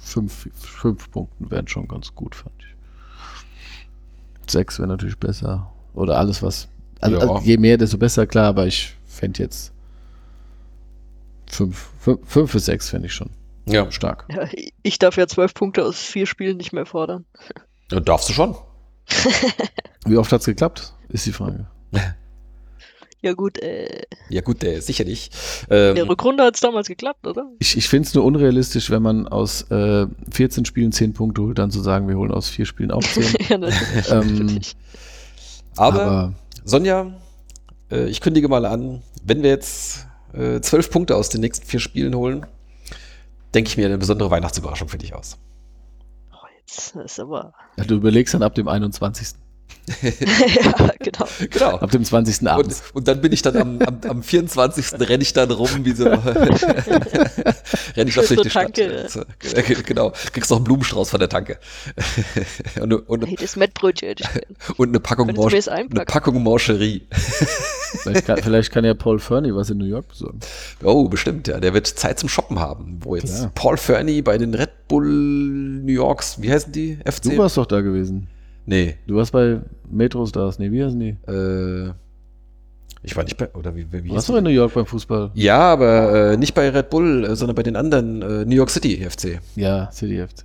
fünf, 0.00 0.48
fünf 0.54 1.10
Punkten 1.10 1.50
wären 1.50 1.66
schon 1.68 1.88
ganz 1.88 2.14
gut, 2.14 2.34
fand 2.34 2.54
ich. 2.60 2.65
Sechs 4.50 4.78
wäre 4.78 4.88
natürlich 4.88 5.18
besser. 5.18 5.72
Oder 5.94 6.18
alles, 6.18 6.42
was. 6.42 6.68
Also, 7.00 7.16
Ja. 7.16 7.22
also 7.22 7.40
je 7.44 7.56
mehr, 7.56 7.76
desto 7.78 7.98
besser, 7.98 8.26
klar, 8.26 8.46
aber 8.46 8.66
ich 8.66 8.94
fände 9.06 9.42
jetzt 9.42 9.72
fünf, 11.46 11.90
fünf, 12.00 12.20
fünf 12.24 12.52
bis 12.52 12.64
sechs 12.66 12.90
fände 12.90 13.06
ich 13.06 13.14
schon 13.14 13.30
ja, 13.66 13.90
stark. 13.90 14.26
Ja, 14.30 14.48
ich 14.82 14.98
darf 14.98 15.16
ja 15.16 15.26
zwölf 15.26 15.52
Punkte 15.54 15.84
aus 15.84 16.00
vier 16.00 16.26
Spielen 16.26 16.56
nicht 16.56 16.72
mehr 16.72 16.86
fordern. 16.86 17.24
ja, 17.90 18.00
darfst 18.00 18.28
du 18.28 18.32
schon. 18.32 18.54
Wie 20.06 20.16
oft 20.16 20.32
hat 20.32 20.40
es 20.40 20.46
geklappt, 20.46 20.94
ist 21.08 21.26
die 21.26 21.32
Frage. 21.32 21.66
Ja 23.22 23.32
gut, 23.32 23.58
äh, 23.58 24.02
Ja, 24.28 24.40
gut, 24.42 24.62
der 24.62 24.82
sicher 24.82 25.04
nicht. 25.04 25.34
Ähm, 25.70 25.90
in 25.90 25.94
der 25.96 26.08
Rückrunde 26.08 26.44
hat 26.44 26.54
es 26.54 26.60
damals 26.60 26.88
geklappt, 26.88 27.26
oder? 27.26 27.50
Ich, 27.58 27.76
ich 27.76 27.88
finde 27.88 28.06
es 28.06 28.14
nur 28.14 28.24
unrealistisch, 28.24 28.90
wenn 28.90 29.02
man 29.02 29.26
aus 29.26 29.62
äh, 29.70 30.06
14 30.30 30.64
Spielen 30.64 30.92
10 30.92 31.14
Punkte 31.14 31.42
holt, 31.42 31.58
dann 31.58 31.70
zu 31.70 31.80
sagen, 31.80 32.08
wir 32.08 32.16
holen 32.16 32.30
aus 32.30 32.48
vier 32.48 32.66
Spielen 32.66 32.90
auch 32.90 33.02
10. 33.02 33.22
ja, 33.48 33.58
natürlich. 33.58 34.10
ähm, 34.10 34.34
natürlich. 34.34 34.76
aber, 35.76 36.34
Sonja, 36.64 37.14
äh, 37.90 38.06
ich 38.08 38.20
kündige 38.20 38.48
mal 38.48 38.66
an, 38.66 39.02
wenn 39.24 39.42
wir 39.42 39.50
jetzt 39.50 40.06
äh, 40.32 40.60
zwölf 40.60 40.90
Punkte 40.90 41.16
aus 41.16 41.28
den 41.28 41.40
nächsten 41.40 41.66
vier 41.66 41.80
Spielen 41.80 42.14
holen, 42.14 42.46
denke 43.54 43.68
ich 43.68 43.76
mir 43.76 43.86
eine 43.86 43.98
besondere 43.98 44.30
Weihnachtsüberraschung 44.30 44.88
für 44.88 44.98
dich 44.98 45.14
aus. 45.14 45.38
Oh, 46.32 46.36
jetzt 46.60 46.94
das 46.94 47.12
ist 47.12 47.20
aber. 47.20 47.54
ja, 47.78 47.84
du 47.84 47.94
überlegst 47.96 48.34
dann 48.34 48.42
ab 48.42 48.54
dem 48.54 48.68
21. 48.68 49.38
ja, 50.02 50.90
genau. 50.98 51.26
Genau. 51.50 51.76
Ab 51.78 51.90
dem 51.92 52.04
20. 52.04 52.40
Und, 52.42 52.48
abends. 52.48 52.82
und 52.92 53.06
dann 53.08 53.20
bin 53.20 53.32
ich 53.32 53.42
dann 53.42 53.56
am, 53.56 53.78
am, 53.82 54.00
am 54.08 54.22
24. 54.22 54.98
renne 55.00 55.22
ich 55.22 55.32
dann 55.32 55.50
rum, 55.50 55.68
wie 55.84 55.92
so. 55.92 56.04
renne 57.96 58.10
ich 58.10 58.16
noch 58.16 58.24
durch 58.24 58.40
die 58.42 58.50
Stadt. 58.50 58.74
Tanke. 58.76 59.06
So, 59.08 59.22
Genau. 59.84 60.12
Kriegst 60.32 60.50
noch 60.50 60.56
einen 60.58 60.64
Blumenstrauß 60.64 61.10
von 61.10 61.20
der 61.20 61.28
Tanke. 61.28 61.58
und, 62.76 62.82
eine, 62.82 62.98
und, 62.98 63.26
Hey, 63.26 63.36
das 63.40 63.54
Mettbrötchen 63.56 64.14
und 64.76 64.88
eine 64.88 65.00
Packung 65.00 65.32
Manche- 65.34 65.70
eine? 65.72 65.88
Packung 65.88 66.42
Mancherie. 66.42 67.02
Vielleicht 68.02 68.26
kann, 68.26 68.42
vielleicht 68.42 68.72
kann 68.72 68.84
ja 68.84 68.94
Paul 68.94 69.18
Fernie 69.18 69.54
was 69.54 69.70
in 69.70 69.78
New 69.78 69.84
York 69.86 70.08
besorgen. 70.08 70.40
Oh, 70.82 71.08
bestimmt, 71.08 71.46
ja. 71.48 71.60
Der 71.60 71.74
wird 71.74 71.86
Zeit 71.86 72.18
zum 72.18 72.28
Shoppen 72.28 72.58
haben. 72.58 72.98
Wo 73.02 73.14
jetzt 73.16 73.36
Klar. 73.36 73.52
Paul 73.54 73.76
Fernie 73.76 74.22
bei 74.22 74.36
den 74.38 74.54
Red 74.54 74.88
Bull 74.88 75.06
New 75.06 75.92
Yorks, 75.92 76.40
wie 76.42 76.50
heißen 76.52 76.72
die? 76.72 76.98
FC? 77.04 77.22
Du 77.22 77.38
warst 77.38 77.56
doch 77.56 77.66
da 77.66 77.80
gewesen. 77.80 78.28
Nee. 78.66 78.96
Du 79.06 79.16
warst 79.16 79.32
bei 79.32 79.60
Metro 79.90 80.26
Stars. 80.26 80.58
Nee, 80.58 80.70
wie 80.72 80.84
heißen 80.84 80.98
die? 80.98 81.16
Äh, 81.30 81.92
ich 83.02 83.16
war 83.16 83.24
nicht 83.24 83.36
bei. 83.36 83.48
Oder 83.54 83.74
wie, 83.76 83.86
wie 83.92 84.08
Du 84.08 84.14
warst 84.14 84.28
doch 84.28 84.36
in 84.36 84.44
New 84.44 84.50
York 84.50 84.74
beim 84.74 84.86
Fußball. 84.86 85.30
Ja, 85.34 85.58
aber 85.60 86.32
äh, 86.32 86.36
nicht 86.36 86.54
bei 86.54 86.68
Red 86.68 86.90
Bull, 86.90 87.24
äh, 87.24 87.36
sondern 87.36 87.54
bei 87.54 87.62
den 87.62 87.76
anderen 87.76 88.22
äh, 88.22 88.44
New 88.44 88.56
York 88.56 88.70
City 88.70 88.96
FC. 89.08 89.40
Ja, 89.54 89.90
City 89.92 90.18
FC. 90.20 90.44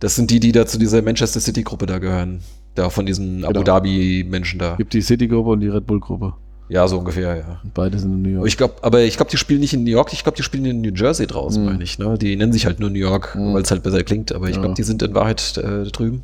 Das 0.00 0.16
sind 0.16 0.30
die, 0.30 0.40
die 0.40 0.52
da 0.52 0.66
zu 0.66 0.78
dieser 0.78 1.02
Manchester 1.02 1.40
City 1.40 1.62
Gruppe 1.62 1.86
da 1.86 1.98
gehören. 1.98 2.40
Da 2.74 2.88
von 2.88 3.04
diesen 3.04 3.44
Abu 3.44 3.52
Genau. 3.52 3.64
Dhabi-Menschen 3.64 4.58
da. 4.58 4.76
Gibt 4.76 4.94
die 4.94 5.02
City-Gruppe 5.02 5.50
und 5.50 5.60
die 5.60 5.68
Red 5.68 5.86
Bull-Gruppe. 5.86 6.32
Ja, 6.70 6.88
so 6.88 6.98
ungefähr, 6.98 7.36
ja. 7.36 7.60
Beide 7.74 7.98
sind 7.98 8.12
in 8.12 8.22
New 8.22 8.30
York. 8.30 8.46
Ich 8.48 8.56
glaube, 8.56 8.76
aber 8.80 9.02
ich 9.02 9.16
glaube, 9.18 9.30
die 9.30 9.36
spielen 9.36 9.60
nicht 9.60 9.74
in 9.74 9.84
New 9.84 9.90
York, 9.90 10.10
ich 10.14 10.22
glaube, 10.22 10.36
die 10.36 10.42
spielen 10.42 10.64
in 10.64 10.80
New 10.80 10.92
Jersey 10.94 11.26
draußen, 11.26 11.62
Mhm. 11.62 11.68
meine 11.70 11.84
ich. 11.84 11.98
Ne? 11.98 12.16
Die 12.16 12.34
nennen 12.34 12.52
sich 12.54 12.64
halt 12.64 12.80
nur 12.80 12.88
New 12.88 12.98
York, 12.98 13.34
Mhm. 13.36 13.52
weil 13.52 13.60
es 13.62 13.70
halt 13.70 13.82
besser 13.82 14.02
klingt, 14.04 14.32
aber 14.32 14.48
ich 14.48 14.54
Ja. 14.56 14.62
glaube, 14.62 14.74
die 14.74 14.82
sind 14.84 15.02
in 15.02 15.14
Wahrheit 15.14 15.58
äh, 15.58 15.84
drüben. 15.90 16.22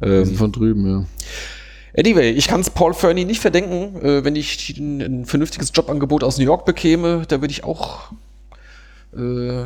Ähm, 0.00 0.34
von 0.34 0.52
drüben, 0.52 0.86
ja. 0.86 1.04
anyway, 1.98 2.30
ich 2.30 2.48
kann 2.48 2.60
es 2.60 2.70
Paul 2.70 2.94
Fernie 2.94 3.24
nicht 3.24 3.40
verdenken. 3.40 4.00
Äh, 4.02 4.24
wenn 4.24 4.36
ich 4.36 4.76
ein, 4.78 5.00
ein 5.00 5.24
vernünftiges 5.24 5.72
Jobangebot 5.74 6.22
aus 6.22 6.38
New 6.38 6.44
York 6.44 6.64
bekäme, 6.64 7.24
da 7.26 7.40
würde 7.40 7.52
ich 7.52 7.64
auch 7.64 8.12
äh, 9.16 9.64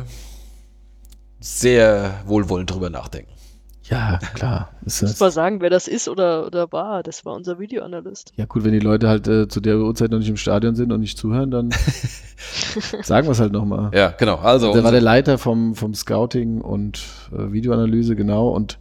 sehr 1.39 2.21
wohlwollend 2.25 2.71
drüber 2.71 2.89
nachdenken. 2.89 3.33
Ja, 3.83 4.17
klar. 4.33 4.69
Ist 4.85 5.01
Muss 5.01 5.19
mal 5.19 5.31
sagen, 5.31 5.59
wer 5.61 5.69
das 5.69 5.87
ist 5.87 6.07
oder, 6.07 6.45
oder 6.47 6.71
war. 6.71 7.03
Das 7.03 7.25
war 7.25 7.33
unser 7.33 7.59
Videoanalyst. 7.59 8.33
ja 8.37 8.45
gut, 8.45 8.63
wenn 8.63 8.71
die 8.71 8.79
Leute 8.79 9.09
halt 9.09 9.27
äh, 9.27 9.47
zu 9.47 9.59
der 9.59 9.77
Uhrzeit 9.77 10.11
noch 10.11 10.19
nicht 10.19 10.29
im 10.29 10.37
Stadion 10.37 10.75
sind 10.75 10.91
und 10.91 11.01
nicht 11.01 11.17
zuhören, 11.17 11.51
dann 11.51 11.69
sagen 13.03 13.27
wir 13.27 13.31
es 13.31 13.39
halt 13.39 13.51
nochmal. 13.51 13.91
Ja, 13.93 14.11
genau. 14.11 14.35
Also, 14.35 14.73
Der 14.73 14.83
war 14.83 14.91
der 14.91 15.01
Leiter 15.01 15.37
vom, 15.37 15.75
vom 15.75 15.93
Scouting 15.93 16.61
und 16.61 17.03
äh, 17.33 17.51
Videoanalyse, 17.51 18.15
genau. 18.15 18.49
Und 18.49 18.79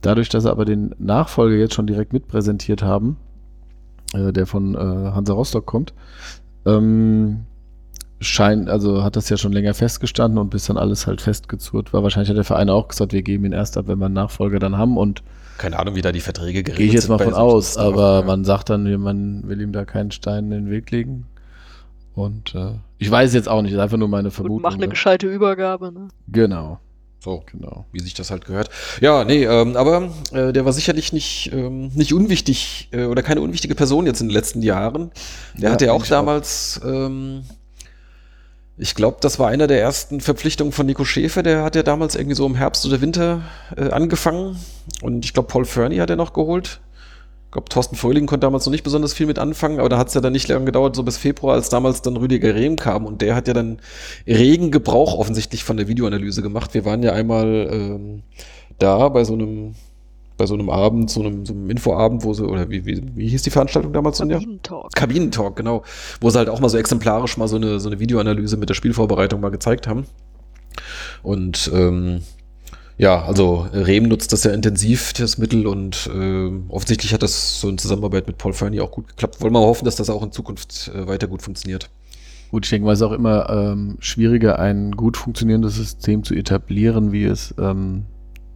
dadurch, 0.00 0.28
dass 0.28 0.44
sie 0.44 0.50
aber 0.50 0.64
den 0.64 0.94
Nachfolger 0.98 1.56
jetzt 1.56 1.74
schon 1.74 1.86
direkt 1.86 2.12
mitpräsentiert 2.12 2.82
haben, 2.82 3.16
äh, 4.14 4.32
der 4.32 4.46
von 4.46 4.74
äh, 4.74 4.78
Hansa 4.78 5.32
Rostock 5.32 5.66
kommt, 5.66 5.94
ähm, 6.66 7.44
scheint, 8.20 8.68
also 8.68 9.02
hat 9.02 9.16
das 9.16 9.28
ja 9.28 9.36
schon 9.36 9.52
länger 9.52 9.74
festgestanden 9.74 10.38
und 10.38 10.50
bis 10.50 10.66
dann 10.66 10.76
alles 10.76 11.06
halt 11.06 11.20
festgezurrt 11.20 11.92
war. 11.92 12.02
Wahrscheinlich 12.02 12.28
hat 12.28 12.36
der 12.36 12.44
Verein 12.44 12.68
auch 12.68 12.88
gesagt, 12.88 13.12
wir 13.12 13.22
geben 13.22 13.46
ihn 13.46 13.52
erst 13.52 13.78
ab, 13.78 13.88
wenn 13.88 13.98
wir 13.98 14.06
einen 14.06 14.14
Nachfolger 14.14 14.58
dann 14.58 14.76
haben 14.76 14.96
und 14.96 15.22
keine 15.56 15.78
Ahnung, 15.78 15.94
wie 15.94 16.00
da 16.00 16.10
die 16.10 16.20
Verträge 16.20 16.62
geregelt 16.62 16.78
gehe 16.78 16.86
ich 16.86 16.94
jetzt 16.94 17.04
sind 17.04 17.18
mal 17.18 17.22
von 17.22 17.34
aus, 17.34 17.76
aber 17.76 18.20
ja. 18.20 18.26
man 18.26 18.46
sagt 18.46 18.70
dann, 18.70 18.90
man 18.98 19.46
will 19.46 19.60
ihm 19.60 19.72
da 19.72 19.84
keinen 19.84 20.10
Stein 20.10 20.44
in 20.44 20.50
den 20.52 20.70
Weg 20.70 20.90
legen. 20.90 21.26
Und 22.14 22.54
äh, 22.54 22.78
ich 22.96 23.10
weiß 23.10 23.34
jetzt 23.34 23.48
auch 23.48 23.60
nicht, 23.60 23.72
ist 23.72 23.78
einfach 23.78 23.98
nur 23.98 24.08
meine 24.08 24.28
Und 24.28 24.34
Vermutung. 24.34 24.62
mach 24.62 24.72
eine 24.72 24.86
ne? 24.86 24.88
gescheite 24.88 25.26
Übergabe. 25.26 25.92
Ne? 25.92 26.08
Genau, 26.28 26.78
So, 27.22 27.42
genau. 27.50 27.84
wie 27.92 28.00
sich 28.00 28.14
das 28.14 28.30
halt 28.30 28.46
gehört. 28.46 28.70
Ja, 29.02 29.24
nee, 29.24 29.44
ähm, 29.44 29.76
aber 29.76 30.10
äh, 30.32 30.52
der 30.54 30.64
war 30.64 30.72
sicherlich 30.72 31.12
nicht, 31.12 31.50
ähm, 31.52 31.88
nicht 31.94 32.14
unwichtig 32.14 32.88
äh, 32.92 33.04
oder 33.04 33.22
keine 33.22 33.42
unwichtige 33.42 33.74
Person 33.74 34.06
jetzt 34.06 34.22
in 34.22 34.28
den 34.28 34.34
letzten 34.34 34.62
Jahren. 34.62 35.10
Der 35.54 35.68
Ja, 35.68 35.72
hatte 35.72 35.84
ja 35.86 35.92
auch 35.92 35.96
eigentlich 35.96 36.14
auch. 36.16 36.20
damals, 36.20 36.80
ähm, 36.82 37.44
ich 38.78 38.94
glaube, 38.94 39.18
das 39.20 39.38
war 39.38 39.48
einer 39.48 39.66
der 39.66 39.82
ersten 39.82 40.22
Verpflichtungen 40.22 40.72
von 40.72 40.86
Nico 40.86 41.04
Schäfer. 41.04 41.42
Der 41.42 41.62
hat 41.62 41.76
ja 41.76 41.82
damals 41.82 42.14
irgendwie 42.14 42.36
so 42.36 42.46
im 42.46 42.54
Herbst 42.54 42.86
oder 42.86 43.02
Winter 43.02 43.42
äh, 43.76 43.90
angefangen. 43.90 44.56
Und 45.02 45.24
ich 45.26 45.34
glaube, 45.34 45.48
Paul 45.48 45.66
Fernie 45.66 46.00
hat 46.00 46.08
er 46.08 46.16
noch 46.16 46.32
geholt. 46.32 46.80
Ich 47.50 47.52
glaube, 47.52 47.68
Thorsten 47.68 47.96
Fröhling 47.96 48.26
konnte 48.26 48.46
damals 48.46 48.64
noch 48.64 48.70
nicht 48.70 48.84
besonders 48.84 49.12
viel 49.12 49.26
mit 49.26 49.40
anfangen, 49.40 49.80
aber 49.80 49.88
da 49.88 49.98
hat 49.98 50.06
es 50.06 50.14
ja 50.14 50.20
dann 50.20 50.32
nicht 50.32 50.46
lange 50.46 50.66
gedauert, 50.66 50.94
so 50.94 51.02
bis 51.02 51.16
Februar, 51.16 51.54
als 51.54 51.68
damals 51.68 52.00
dann 52.00 52.16
Rüdiger 52.16 52.54
Rehm 52.54 52.76
kam 52.76 53.04
und 53.04 53.22
der 53.22 53.34
hat 53.34 53.48
ja 53.48 53.54
dann 53.54 53.80
regen 54.24 54.70
Gebrauch 54.70 55.18
offensichtlich 55.18 55.64
von 55.64 55.76
der 55.76 55.88
Videoanalyse 55.88 56.42
gemacht. 56.42 56.74
Wir 56.74 56.84
waren 56.84 57.02
ja 57.02 57.12
einmal 57.12 57.68
ähm, 57.72 58.22
da 58.78 59.08
bei 59.08 59.24
so 59.24 59.32
einem 59.32 59.74
bei 60.36 60.46
so 60.46 60.54
einem 60.54 60.70
Abend, 60.70 61.10
so 61.10 61.22
einem, 61.22 61.44
so 61.44 61.52
einem 61.52 61.68
Infoabend, 61.68 62.22
wo 62.22 62.32
sie, 62.34 62.46
oder 62.46 62.70
wie, 62.70 62.86
wie, 62.86 63.02
wie 63.16 63.28
hieß 63.28 63.42
die 63.42 63.50
Veranstaltung 63.50 63.92
damals? 63.92 64.20
Kabinentalk. 64.20 64.94
Kabinentalk, 64.94 65.56
genau. 65.56 65.82
Wo 66.20 66.30
sie 66.30 66.38
halt 66.38 66.48
auch 66.48 66.60
mal 66.60 66.68
so 66.68 66.78
exemplarisch 66.78 67.36
mal 67.36 67.48
so 67.48 67.56
eine, 67.56 67.80
so 67.80 67.88
eine 67.88 67.98
Videoanalyse 67.98 68.56
mit 68.56 68.68
der 68.68 68.74
Spielvorbereitung 68.74 69.40
mal 69.40 69.50
gezeigt 69.50 69.88
haben. 69.88 70.06
Und 71.24 71.68
ähm, 71.74 72.22
ja, 73.00 73.24
also 73.24 73.66
Rehm 73.72 74.08
nutzt 74.08 74.32
das 74.32 74.44
ja 74.44 74.52
intensiv, 74.52 75.14
das 75.14 75.38
Mittel, 75.38 75.66
und 75.66 76.10
äh, 76.14 76.50
offensichtlich 76.68 77.14
hat 77.14 77.22
das 77.22 77.58
so 77.58 77.70
in 77.70 77.78
Zusammenarbeit 77.78 78.26
mit 78.26 78.36
Paul 78.36 78.52
Fernie 78.52 78.80
auch 78.80 78.90
gut 78.90 79.08
geklappt. 79.08 79.40
Wollen 79.40 79.54
wir 79.54 79.60
mal 79.60 79.66
hoffen, 79.66 79.86
dass 79.86 79.96
das 79.96 80.10
auch 80.10 80.22
in 80.22 80.32
Zukunft 80.32 80.90
äh, 80.94 81.06
weiter 81.06 81.26
gut 81.26 81.40
funktioniert. 81.40 81.88
Gut, 82.50 82.66
ich 82.66 82.70
denke 82.70 82.84
mal, 82.84 82.92
es 82.92 82.98
ist 82.98 83.06
auch 83.06 83.12
immer 83.12 83.48
ähm, 83.48 83.96
schwieriger, 84.00 84.58
ein 84.58 84.92
gut 84.92 85.16
funktionierendes 85.16 85.76
System 85.76 86.24
zu 86.24 86.34
etablieren, 86.34 87.10
wie 87.10 87.24
es 87.24 87.54
ähm, 87.58 88.04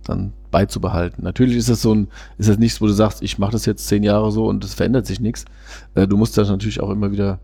dann 0.03 0.35
beizubehalten. 0.51 1.25
Natürlich 1.25 1.57
ist 1.57 1.71
das 1.71 1.81
so 1.81 1.95
ein, 1.95 2.09
ist 2.37 2.51
das 2.51 2.59
nichts, 2.59 2.83
wo 2.83 2.87
du 2.87 2.93
sagst, 2.93 3.23
ich 3.23 3.39
mache 3.39 3.53
das 3.53 3.65
jetzt 3.65 3.87
zehn 3.89 4.03
Jahre 4.03 4.31
so 4.31 4.47
und 4.47 4.63
es 4.63 4.75
verändert 4.75 5.07
sich 5.07 5.21
nichts. 5.21 5.47
Äh, 5.95 6.07
du 6.07 6.19
musst 6.19 6.37
das 6.37 6.51
natürlich 6.51 6.81
auch 6.81 6.91
immer 6.91 7.13
wieder 7.13 7.39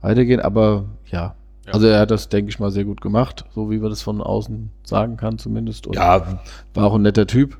weitergehen, 0.00 0.40
aber 0.40 0.86
ja. 1.10 1.34
Ja. 1.68 1.74
Also 1.74 1.86
er 1.86 2.00
hat 2.00 2.10
das, 2.10 2.28
denke 2.28 2.50
ich 2.50 2.58
mal, 2.58 2.70
sehr 2.70 2.84
gut 2.84 3.00
gemacht, 3.00 3.44
so 3.54 3.70
wie 3.70 3.78
man 3.78 3.90
das 3.90 4.02
von 4.02 4.20
außen 4.20 4.70
sagen 4.84 5.16
kann 5.16 5.38
zumindest. 5.38 5.86
Und 5.86 5.96
Ja, 5.96 6.40
war 6.74 6.84
auch 6.86 6.94
ein 6.94 7.02
netter 7.02 7.26
Typ, 7.26 7.58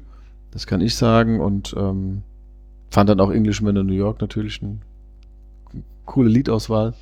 das 0.50 0.66
kann 0.66 0.80
ich 0.80 0.96
sagen. 0.96 1.40
Und 1.40 1.74
ähm, 1.78 2.22
fand 2.90 3.10
dann 3.10 3.20
auch 3.20 3.30
Englishman 3.30 3.76
in 3.76 3.86
New 3.86 3.92
York 3.94 4.20
natürlich 4.20 4.62
eine 4.62 4.78
coole 6.06 6.28
Liedauswahl. 6.30 6.94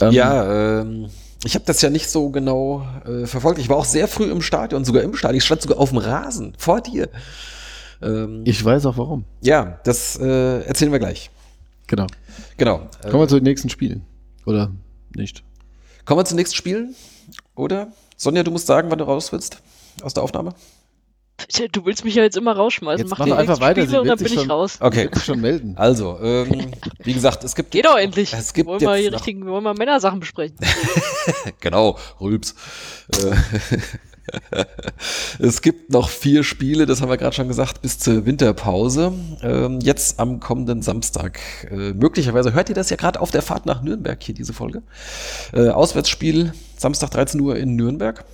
Ähm, 0.00 0.12
ja, 0.12 0.80
ähm, 0.80 1.06
ich 1.44 1.54
habe 1.54 1.64
das 1.64 1.80
ja 1.80 1.90
nicht 1.90 2.08
so 2.10 2.30
genau 2.30 2.84
äh, 3.06 3.26
verfolgt. 3.26 3.58
Ich 3.60 3.68
war 3.68 3.76
auch 3.76 3.84
sehr 3.84 4.08
früh 4.08 4.30
im 4.30 4.42
Stadion, 4.42 4.84
sogar 4.84 5.02
im 5.02 5.14
Stadion. 5.14 5.38
Ich 5.38 5.44
stand 5.44 5.62
sogar 5.62 5.78
auf 5.78 5.90
dem 5.90 5.98
Rasen 5.98 6.54
vor 6.58 6.80
dir. 6.80 7.08
Ähm, 8.02 8.42
Ich 8.44 8.62
weiß 8.64 8.84
auch 8.86 8.98
warum. 8.98 9.24
ja, 9.42 9.78
das 9.84 10.18
äh, 10.18 10.62
erzählen 10.62 10.90
wir 10.92 10.98
gleich. 10.98 11.30
Genau. 11.86 12.06
Genau. 12.56 12.88
Äh, 13.02 13.10
Kommen 13.10 13.22
wir 13.22 13.28
zu 13.28 13.36
den 13.36 13.44
nächsten 13.44 13.68
Spielen. 13.68 14.02
Oder 14.44 14.72
nicht? 15.14 15.44
Kommen 16.06 16.20
wir 16.20 16.24
zu 16.24 16.32
den 16.34 16.38
nächsten 16.38 16.56
Spielen, 16.56 16.94
oder? 17.54 17.88
Sonja, 18.16 18.42
du 18.42 18.50
musst 18.50 18.66
sagen, 18.66 18.90
wann 18.90 18.98
du 18.98 19.04
raus 19.04 19.30
willst 19.32 19.58
aus 20.02 20.14
der 20.14 20.22
Aufnahme. 20.22 20.54
Du 21.72 21.84
willst 21.84 22.02
mich 22.02 22.14
ja 22.14 22.22
jetzt 22.22 22.38
immer 22.38 22.56
rausschmeißen. 22.56 23.06
Jetzt 23.06 23.10
Mach 23.10 23.26
doch 23.26 23.36
einfach 23.36 23.60
weiter, 23.60 23.82
Spiele 23.82 24.00
und 24.00 24.06
dann 24.08 24.16
bin 24.16 24.26
sich 24.26 24.36
ich 24.36 24.40
schon- 24.40 24.50
raus. 24.50 24.78
Okay. 24.80 25.04
Wird 25.04 25.16
sich 25.16 25.24
schon 25.24 25.40
melden. 25.40 25.76
Also, 25.76 26.18
ähm, 26.22 26.72
wie 27.00 27.12
gesagt, 27.12 27.44
es 27.44 27.54
gibt. 27.54 27.72
Geh 27.72 27.82
doch 27.82 27.98
endlich. 27.98 28.32
Es 28.32 28.54
gibt 28.54 28.66
wollen 28.68 28.80
wir 28.80 29.12
richtigen, 29.12 29.44
wollen 29.46 29.62
wir 29.64 29.74
Männersachen 29.74 30.18
besprechen. 30.20 30.56
Genau, 31.60 31.98
Rülps. 32.20 32.54
Es 35.38 35.62
gibt 35.62 35.90
noch 35.90 36.08
vier 36.08 36.42
Spiele, 36.42 36.86
das 36.86 37.00
haben 37.00 37.08
wir 37.08 37.16
gerade 37.16 37.34
schon 37.34 37.48
gesagt, 37.48 37.82
bis 37.82 37.98
zur 37.98 38.26
Winterpause. 38.26 39.12
Ähm, 39.42 39.80
jetzt 39.80 40.18
am 40.18 40.40
kommenden 40.40 40.82
Samstag. 40.82 41.40
Äh, 41.70 41.92
möglicherweise 41.92 42.52
hört 42.54 42.68
ihr 42.68 42.74
das 42.74 42.90
ja 42.90 42.96
gerade 42.96 43.20
auf 43.20 43.30
der 43.30 43.42
Fahrt 43.42 43.66
nach 43.66 43.82
Nürnberg 43.82 44.22
hier, 44.22 44.34
diese 44.34 44.52
Folge. 44.52 44.82
Äh, 45.52 45.68
Auswärtsspiel 45.68 46.52
Samstag 46.76 47.10
13 47.10 47.40
Uhr 47.40 47.56
in 47.56 47.76
Nürnberg. 47.76 48.24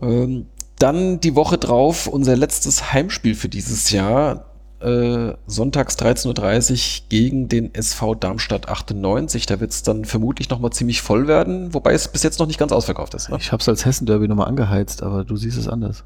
Ähm, 0.00 0.46
dann 0.78 1.20
die 1.20 1.34
Woche 1.34 1.58
drauf 1.58 2.06
unser 2.06 2.36
letztes 2.36 2.92
Heimspiel 2.92 3.34
für 3.34 3.48
dieses 3.48 3.90
Jahr. 3.90 4.45
Äh, 4.80 5.32
sonntags 5.46 5.96
13.30 5.98 7.00
Uhr 7.02 7.04
gegen 7.08 7.48
den 7.48 7.74
SV 7.74 8.14
Darmstadt 8.14 8.68
98. 8.68 9.46
Da 9.46 9.58
wird 9.60 9.70
es 9.70 9.82
dann 9.82 10.04
vermutlich 10.04 10.50
nochmal 10.50 10.70
ziemlich 10.72 11.00
voll 11.00 11.26
werden, 11.28 11.72
wobei 11.72 11.94
es 11.94 12.08
bis 12.08 12.22
jetzt 12.22 12.38
noch 12.38 12.46
nicht 12.46 12.58
ganz 12.58 12.72
ausverkauft 12.72 13.14
ist. 13.14 13.30
Ne? 13.30 13.38
Ich 13.40 13.52
hab's 13.52 13.68
als 13.68 13.86
Hessen-Derby 13.86 14.28
nochmal 14.28 14.48
angeheizt, 14.48 15.02
aber 15.02 15.24
du 15.24 15.36
siehst 15.36 15.56
es 15.56 15.66
anders. 15.66 16.04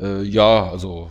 Äh, 0.00 0.22
ja, 0.22 0.68
also 0.68 1.10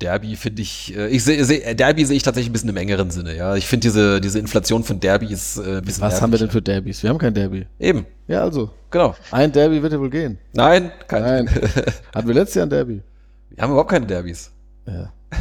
Derby 0.00 0.36
finde 0.36 0.62
ich, 0.62 0.96
äh, 0.96 1.08
ich 1.08 1.22
sehe, 1.22 1.44
seh, 1.44 1.74
Derby 1.74 2.04
sehe 2.04 2.16
ich 2.16 2.22
tatsächlich 2.22 2.50
ein 2.50 2.52
bisschen 2.52 2.70
im 2.70 2.76
engeren 2.76 3.10
Sinne. 3.10 3.36
Ja, 3.36 3.54
ich 3.54 3.66
finde 3.66 3.82
diese, 3.86 4.20
diese 4.20 4.38
Inflation 4.38 4.84
von 4.84 4.98
Derby 5.00 5.26
ist 5.26 5.58
äh, 5.58 5.78
ein 5.78 5.84
bisschen. 5.84 6.02
Was 6.02 6.20
haben 6.20 6.32
wir 6.32 6.38
denn 6.38 6.46
nervig, 6.48 6.58
für 6.58 6.62
Derbys? 6.62 7.02
Wir 7.02 7.10
haben 7.10 7.18
kein 7.18 7.34
Derby. 7.34 7.66
Eben, 7.78 8.04
Ja, 8.26 8.42
also. 8.42 8.70
genau. 8.90 9.14
Ein 9.30 9.52
Derby 9.52 9.82
wird 9.82 9.92
ja 9.92 10.00
wohl 10.00 10.10
gehen. 10.10 10.38
Nein, 10.54 10.90
kein. 11.06 11.22
Nein. 11.22 11.48
Hatten 12.14 12.26
wir 12.26 12.34
letztes 12.34 12.54
Jahr 12.56 12.66
ein 12.66 12.70
Derby? 12.70 13.02
Wir 13.50 13.62
haben 13.62 13.70
überhaupt 13.70 13.90
keine 13.90 14.06
Derbys. 14.06 14.50
Ja. 14.86 15.12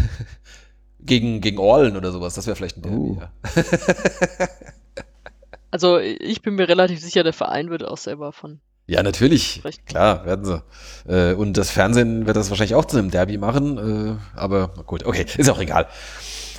Gegen, 1.06 1.42
gegen 1.42 1.58
Orlen 1.58 1.98
oder 1.98 2.12
sowas, 2.12 2.36
das 2.36 2.48
wäre 2.48 2.56
vielleicht 2.56 2.78
ein 2.78 2.82
Derby. 2.82 2.98
Uh. 2.98 3.18
Ja. 3.20 3.32
Also 5.76 6.00
ich 6.00 6.42
bin 6.42 6.56
mir 6.56 6.70
relativ 6.70 7.02
sicher, 7.02 7.22
der 7.24 7.34
Verein 7.34 7.70
wird 7.70 7.84
auch 7.84 7.98
selber 7.98 8.32
von. 8.32 8.62
Ja, 8.88 9.04
natürlich. 9.04 9.62
Recht. 9.66 9.86
Klar, 9.86 10.26
werden 10.26 10.46
sie. 10.46 10.64
Äh, 11.06 11.34
und 11.34 11.58
das 11.58 11.70
Fernsehen 11.70 12.28
wird 12.28 12.38
das 12.38 12.50
wahrscheinlich 12.50 12.76
auch 12.76 12.86
zu 12.86 12.98
einem 12.98 13.12
Derby 13.12 13.38
machen. 13.38 13.78
Äh, 13.78 14.40
aber 14.40 14.70
gut, 14.86 15.06
okay, 15.06 15.26
ist 15.38 15.50
auch 15.50 15.60
egal. 15.60 15.88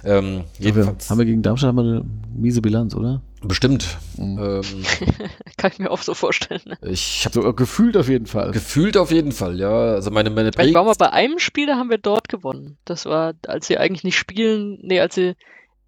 Ähm, 0.05 0.45
Haben 0.63 0.77
wir, 0.77 0.97
haben 1.09 1.19
wir 1.19 1.25
gegen 1.25 1.41
Darmstadt 1.41 1.75
wir 1.75 1.81
eine 1.81 2.05
miese 2.35 2.61
Bilanz, 2.61 2.95
oder? 2.95 3.23
Bestimmt. 3.47 3.97
Mhm. 4.17 4.39
Ähm, 4.39 4.85
Kann 5.57 5.71
ich 5.73 5.79
mir 5.79 5.91
auch 5.91 6.03
so 6.03 6.15
vorstellen. 6.15 6.61
Ne? 6.67 6.77
ich 6.83 7.25
habe 7.25 7.35
So 7.35 7.49
äh, 7.49 7.53
gefühlt 7.53 7.97
auf 7.97 8.09
jeden 8.09 8.27
Fall. 8.27 8.51
gefühlt 8.53 8.97
auf 8.97 9.11
jeden 9.11 9.33
Fall, 9.33 9.59
ja. 9.59 9.71
Also 9.71 10.11
meine, 10.11 10.31
meine 10.31 10.51
Ich 10.59 10.75
war 10.75 10.85
mal 10.85 10.95
bei 10.99 11.13
einem 11.13 11.39
Spiel, 11.39 11.67
da 11.67 11.77
haben 11.77 11.91
wir 11.91 11.99
dort 11.99 12.29
gewonnen. 12.29 12.77
Das 12.85 13.07
war, 13.07 13.35
als 13.47 13.67
sie 13.67 13.79
eigentlich 13.79 14.05
nicht 14.05 14.19
spielen, 14.19 14.79
nee, 14.83 15.01
als 15.01 15.15
sie, 15.15 15.35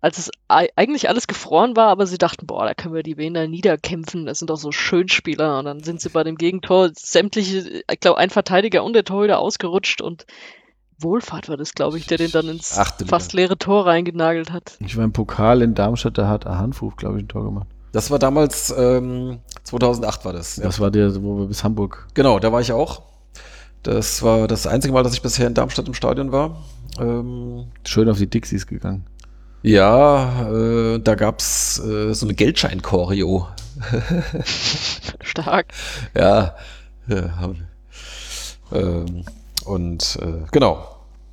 als 0.01 0.19
es 0.19 0.31
ei- 0.49 0.71
eigentlich 0.77 1.09
alles 1.09 1.27
gefroren 1.27 1.75
war, 1.77 1.89
aber 1.89 2.07
sie 2.07 2.19
dachten, 2.19 2.47
boah, 2.47 2.65
da 2.67 2.75
können 2.75 2.95
wir 2.95 3.03
die 3.03 3.17
Wiener 3.19 3.47
niederkämpfen, 3.49 4.27
das 4.27 4.39
sind 4.39 4.49
doch 4.51 4.57
so 4.57 4.71
Schönspieler. 4.73 5.59
Und 5.59 5.65
dann 5.65 5.83
sind 5.83 6.01
sie 6.01 6.09
bei 6.11 6.23
dem 6.25 6.37
Gegentor 6.37 6.91
sämtliche, 6.95 7.83
ich 7.91 8.01
glaube, 8.01 8.19
ein 8.19 8.31
Verteidiger 8.31 8.85
und 8.85 8.93
der 8.95 9.05
Torhüter 9.05 9.39
ausgerutscht 9.41 10.01
und 10.01 10.25
Wohlfahrt 11.01 11.49
war 11.49 11.57
das, 11.57 11.73
glaube 11.75 11.99
ich, 11.99 12.07
der 12.07 12.19
den 12.19 12.31
dann 12.33 12.49
ins 12.49 12.77
Achte 12.77 13.07
fast 13.07 13.33
leere 13.33 13.57
Tor 13.57 13.87
reingenagelt 13.87 14.53
hat. 14.53 14.77
Ich 14.81 14.97
war 14.97 15.05
im 15.05 15.13
Pokal 15.13 15.63
in 15.63 15.75
Darmstadt, 15.75 16.19
da 16.19 16.29
hat 16.29 16.45
Hanfruf, 16.45 16.97
glaube 16.97 17.19
ich, 17.19 17.25
ein 17.25 17.29
Tor 17.29 17.45
gemacht. 17.45 17.67
Das 17.93 18.11
war 18.11 18.19
damals, 18.19 18.75
ähm, 18.77 19.39
2008 19.65 20.25
war 20.25 20.33
das. 20.33 20.57
Ja. 20.57 20.65
Das 20.65 20.81
war 20.81 20.91
der, 20.91 21.23
wo 21.23 21.39
wir 21.39 21.47
bis 21.47 21.65
Hamburg. 21.65 22.07
Genau, 22.15 22.39
da 22.39 22.53
war 22.53 22.61
ich 22.61 22.73
auch. 22.73 23.03
Das 23.83 24.23
war 24.23 24.49
das 24.49 24.67
einzige 24.67 24.93
Mal, 24.93 25.03
dass 25.05 25.15
ich 25.15 25.23
bisher 25.23 25.47
in 25.47 25.55
Darmstadt 25.55 25.87
im 25.89 25.95
Stadion 25.95 26.33
war. 26.33 26.63
Ähm, 26.99 27.67
Schön 27.87 28.09
auf 28.11 28.19
die 28.19 28.27
Dixies 28.29 28.67
gegangen. 28.67 29.07
ja, 29.63 30.49
äh, 30.51 30.99
da 30.99 31.15
gab's 31.15 31.79
äh, 31.79 32.13
so 32.13 32.27
eine 32.27 32.35
Geldschein-Choreo. 32.35 33.47
Stark. 35.23 35.67
Ja. 36.17 36.57
ja 37.07 37.37
haben- 37.39 37.67
ähm, 38.73 39.25
und 39.65 40.19
äh, 40.23 40.45
genau, 40.53 40.87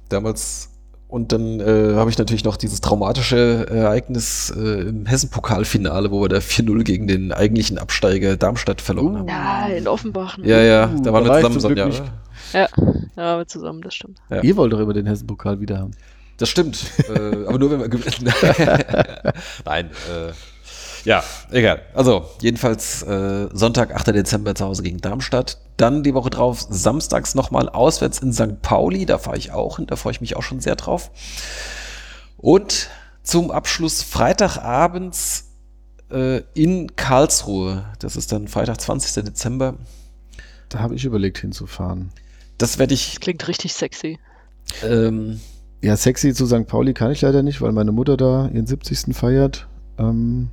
damals. 0.10 0.70
Und 1.08 1.32
dann 1.32 1.60
äh, 1.62 1.94
habe 1.96 2.10
ich 2.10 2.18
natürlich 2.18 2.44
noch 2.44 2.58
dieses 2.58 2.82
traumatische 2.82 3.68
Ereignis 3.70 4.52
äh, 4.58 4.82
im 4.90 5.06
Hessen-Pokalfinale, 5.06 6.12
wo 6.12 6.22
wir 6.22 6.30
da 6.30 6.38
4-0 6.38 6.84
gegen 6.84 7.08
den 7.08 7.32
eigentlichen 7.32 7.78
Absteiger 7.78 8.36
Darmstadt 8.36 8.82
verloren 8.82 9.20
haben. 9.20 9.28
Ja, 9.30 9.68
in 9.68 9.88
Offenbach. 9.88 10.38
ne? 10.38 10.48
Ja, 10.50 10.60
ja, 10.62 10.90
Uh, 10.94 11.02
da 11.04 11.14
waren 11.14 11.24
wir 11.26 11.34
zusammen, 11.36 11.60
zum 11.60 11.74
Glück 11.76 11.80
Sonja. 11.80 11.86
nicht. 11.86 12.04
Ja, 12.54 12.68
da 13.16 13.22
waren 13.24 13.40
wir 13.40 13.48
zusammen, 13.48 13.82
das 13.82 13.94
stimmt. 13.96 14.18
Ja. 14.30 14.42
Ihr 14.42 14.58
wollt 14.58 14.74
doch 14.74 14.80
immer 14.80 14.94
den 14.94 15.06
Hessen-Pokal 15.06 15.62
wieder 15.62 15.78
haben. 15.78 15.92
Das 16.38 16.50
stimmt. 16.50 16.84
äh, 17.08 17.46
aber 17.48 17.60
nur 17.60 17.72
wenn 17.72 17.80
wir 17.80 17.88
gewinnen. 17.88 18.34
Nein. 19.66 19.86
Äh, 19.86 20.32
ja, 21.06 21.24
egal. 21.52 21.82
Also, 21.94 22.26
jedenfalls 22.42 23.04
äh, 23.04 23.48
Sonntag, 23.54 23.94
8. 23.96 24.08
Dezember 24.08 24.56
zu 24.56 24.66
Hause 24.66 24.84
gegen 24.84 25.00
Darmstadt. 25.00 25.60
Dann 25.78 26.04
die 26.04 26.14
Woche 26.14 26.30
drauf, 26.30 26.66
samstags 26.70 27.36
nochmal 27.36 27.70
auswärts 27.70 28.20
in 28.20 28.34
St. 28.34 28.62
Pauli. 28.62 29.06
Da 29.06 29.18
fahre 29.18 29.38
ich 29.38 29.52
auch 29.52 29.78
hin. 29.78 29.88
Da 29.88 29.96
freue 29.96 30.12
ich 30.12 30.22
mich 30.22 30.36
auch 30.36 30.44
schon 30.44 30.60
sehr 30.60 30.76
drauf. 30.76 31.12
Und 32.38 32.90
zum 33.24 33.52
Abschluss 33.52 34.02
Freitagabends 34.02 35.46
äh, 36.12 36.42
in 36.54 36.96
Karlsruhe. 36.96 37.86
Das 38.00 38.16
ist 38.16 38.32
dann 38.32 38.48
Freitag, 38.48 38.82
20. 38.82 39.24
Dezember. 39.24 39.76
Da 40.70 40.80
habe 40.80 40.96
ich 40.96 41.06
überlegt 41.06 41.38
hinzufahren. 41.38 42.12
Das 42.58 42.80
werde 42.80 42.94
ich. 42.94 43.12
Das 43.12 43.20
klingt 43.20 43.48
richtig 43.48 43.74
sexy. 43.74 44.20
Ähm, 44.84 45.40
Ja, 45.82 45.96
sexy 45.98 46.34
zu 46.34 46.48
St. 46.48 46.68
Pauli 46.68 46.94
kann 46.94 47.12
ich 47.12 47.22
leider 47.22 47.44
nicht, 47.44 47.62
weil 47.62 47.72
meine 47.72 47.92
Mutter 47.92 48.18
da 48.18 48.48
ihren 48.48 48.66
70. 48.66 49.16
feiert. 49.16 49.68
Ähm, 49.98 50.50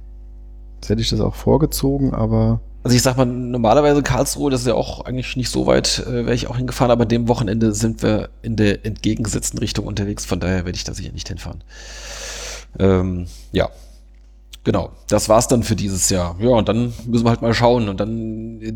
hätte 0.88 1.00
ich 1.02 1.10
das 1.10 1.20
auch 1.20 1.34
vorgezogen, 1.34 2.12
aber 2.14 2.60
Also 2.84 2.96
ich 2.96 3.02
sag 3.02 3.16
mal, 3.16 3.24
normalerweise 3.26 4.02
Karlsruhe, 4.02 4.50
das 4.50 4.62
ist 4.62 4.66
ja 4.66 4.74
auch 4.74 5.04
eigentlich 5.04 5.36
nicht 5.36 5.50
so 5.50 5.66
weit, 5.66 6.00
äh, 6.06 6.24
wäre 6.26 6.34
ich 6.34 6.48
auch 6.48 6.56
hingefahren, 6.56 6.90
aber 6.90 7.06
dem 7.06 7.28
Wochenende 7.28 7.72
sind 7.72 8.02
wir 8.02 8.28
in 8.42 8.56
der 8.56 8.84
entgegengesetzten 8.84 9.58
Richtung 9.58 9.86
unterwegs, 9.86 10.24
von 10.24 10.40
daher 10.40 10.64
werde 10.64 10.76
ich 10.76 10.84
da 10.84 10.94
sicher 10.94 11.12
nicht 11.12 11.28
hinfahren. 11.28 11.62
Ähm, 12.78 13.26
ja, 13.52 13.68
genau, 14.64 14.90
das 15.08 15.28
war's 15.28 15.48
dann 15.48 15.62
für 15.62 15.76
dieses 15.76 16.08
Jahr. 16.10 16.36
Ja, 16.40 16.48
und 16.50 16.68
dann 16.68 16.92
müssen 17.06 17.24
wir 17.24 17.30
halt 17.30 17.42
mal 17.42 17.54
schauen 17.54 17.88
und 17.88 18.00
dann, 18.00 18.60
äh, 18.62 18.74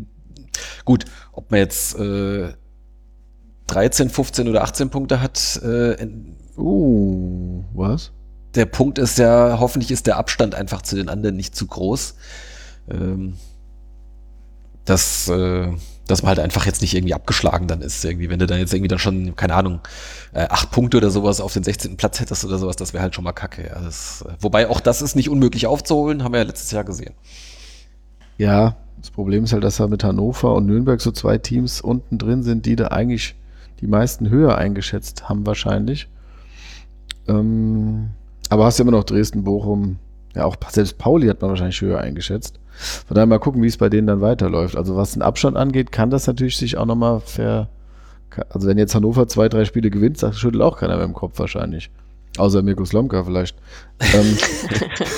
gut, 0.85 1.05
ob 1.33 1.51
man 1.51 1.59
jetzt 1.59 1.97
äh, 1.99 2.53
13, 3.67 4.09
15 4.09 4.47
oder 4.47 4.63
18 4.63 4.89
Punkte 4.89 5.21
hat, 5.21 5.59
äh, 5.63 5.93
in- 6.01 6.35
uh, 6.57 7.63
was? 7.73 8.11
Der 8.57 8.65
Punkt 8.65 8.97
ist 8.97 9.17
ja, 9.17 9.57
hoffentlich 9.59 9.91
ist 9.91 10.07
der 10.07 10.17
Abstand 10.17 10.55
einfach 10.55 10.81
zu 10.81 10.95
den 10.95 11.09
anderen 11.09 11.35
nicht 11.35 11.55
zu 11.55 11.67
groß. 11.67 12.15
Ähm, 12.91 13.35
dass, 14.87 15.27
äh, 15.27 15.67
dass 16.07 16.23
man 16.23 16.29
halt 16.29 16.39
einfach 16.39 16.65
jetzt 16.65 16.81
nicht 16.81 16.95
irgendwie 16.95 17.13
abgeschlagen 17.13 17.67
dann 17.67 17.81
ist. 17.81 18.03
Irgendwie, 18.05 18.29
wenn 18.29 18.39
du 18.39 18.47
dann 18.47 18.59
jetzt 18.59 18.73
irgendwie 18.73 18.87
dann 18.87 18.99
schon, 18.99 19.35
keine 19.35 19.55
Ahnung, 19.55 19.81
äh, 20.33 20.47
acht 20.49 20.71
Punkte 20.71 20.97
oder 20.97 21.09
sowas 21.09 21.41
auf 21.41 21.53
den 21.53 21.63
16. 21.63 21.97
Platz 21.97 22.19
hättest 22.19 22.45
oder 22.45 22.57
sowas, 22.57 22.77
das 22.77 22.93
wäre 22.93 23.03
halt 23.03 23.13
schon 23.13 23.23
mal 23.23 23.33
kacke. 23.33 23.67
Ja, 23.67 23.79
das, 23.79 24.23
äh, 24.27 24.33
wobei 24.39 24.69
auch 24.69 24.79
das 24.79 25.01
ist 25.01 25.15
nicht 25.15 25.29
unmöglich 25.29 25.67
aufzuholen, 25.67 26.23
haben 26.23 26.33
wir 26.33 26.39
ja 26.39 26.45
letztes 26.45 26.71
Jahr 26.71 26.85
gesehen. 26.85 27.13
Ja, 28.37 28.77
das 28.97 29.11
Problem 29.11 29.43
ist 29.43 29.53
halt, 29.53 29.63
dass 29.63 29.77
da 29.77 29.87
mit 29.87 30.03
Hannover 30.03 30.55
und 30.55 30.65
Nürnberg 30.65 31.01
so 31.01 31.11
zwei 31.11 31.37
Teams 31.37 31.81
unten 31.81 32.17
drin 32.17 32.43
sind, 32.43 32.65
die 32.65 32.75
da 32.75 32.87
eigentlich 32.87 33.35
die 33.81 33.87
meisten 33.87 34.29
höher 34.29 34.57
eingeschätzt 34.57 35.27
haben 35.27 35.45
wahrscheinlich. 35.45 36.07
Ähm, 37.27 38.11
aber 38.49 38.65
hast 38.65 38.79
ja 38.79 38.83
immer 38.83 38.91
noch 38.91 39.03
Dresden, 39.03 39.43
Bochum, 39.43 39.97
ja 40.35 40.45
auch 40.45 40.55
selbst 40.69 40.97
Pauli 40.97 41.27
hat 41.27 41.41
man 41.41 41.49
wahrscheinlich 41.49 41.81
höher 41.81 41.99
eingeschätzt. 41.99 42.59
Von 43.07 43.15
daher 43.15 43.25
mal 43.25 43.39
gucken, 43.39 43.63
wie 43.63 43.67
es 43.67 43.77
bei 43.77 43.89
denen 43.89 44.07
dann 44.07 44.21
weiterläuft. 44.21 44.75
Also 44.75 44.95
was 44.95 45.13
den 45.13 45.21
Abstand 45.21 45.57
angeht, 45.57 45.91
kann 45.91 46.09
das 46.09 46.27
natürlich 46.27 46.57
sich 46.57 46.77
auch 46.77 46.85
nochmal 46.85 47.19
ver... 47.19 47.69
Also 48.49 48.67
wenn 48.67 48.77
jetzt 48.77 48.93
Hannover 48.93 49.27
zwei, 49.27 49.49
drei 49.49 49.65
Spiele 49.65 49.89
gewinnt, 49.89 50.19
sagt, 50.19 50.35
schüttelt 50.35 50.61
auch 50.61 50.77
keiner 50.77 50.95
mehr 50.97 51.05
im 51.05 51.13
Kopf 51.13 51.39
wahrscheinlich. 51.39 51.89
Außer 52.37 52.61
Mirko 52.61 52.85
Slomka 52.85 53.23
vielleicht. 53.23 53.57
ähm, 54.13 54.37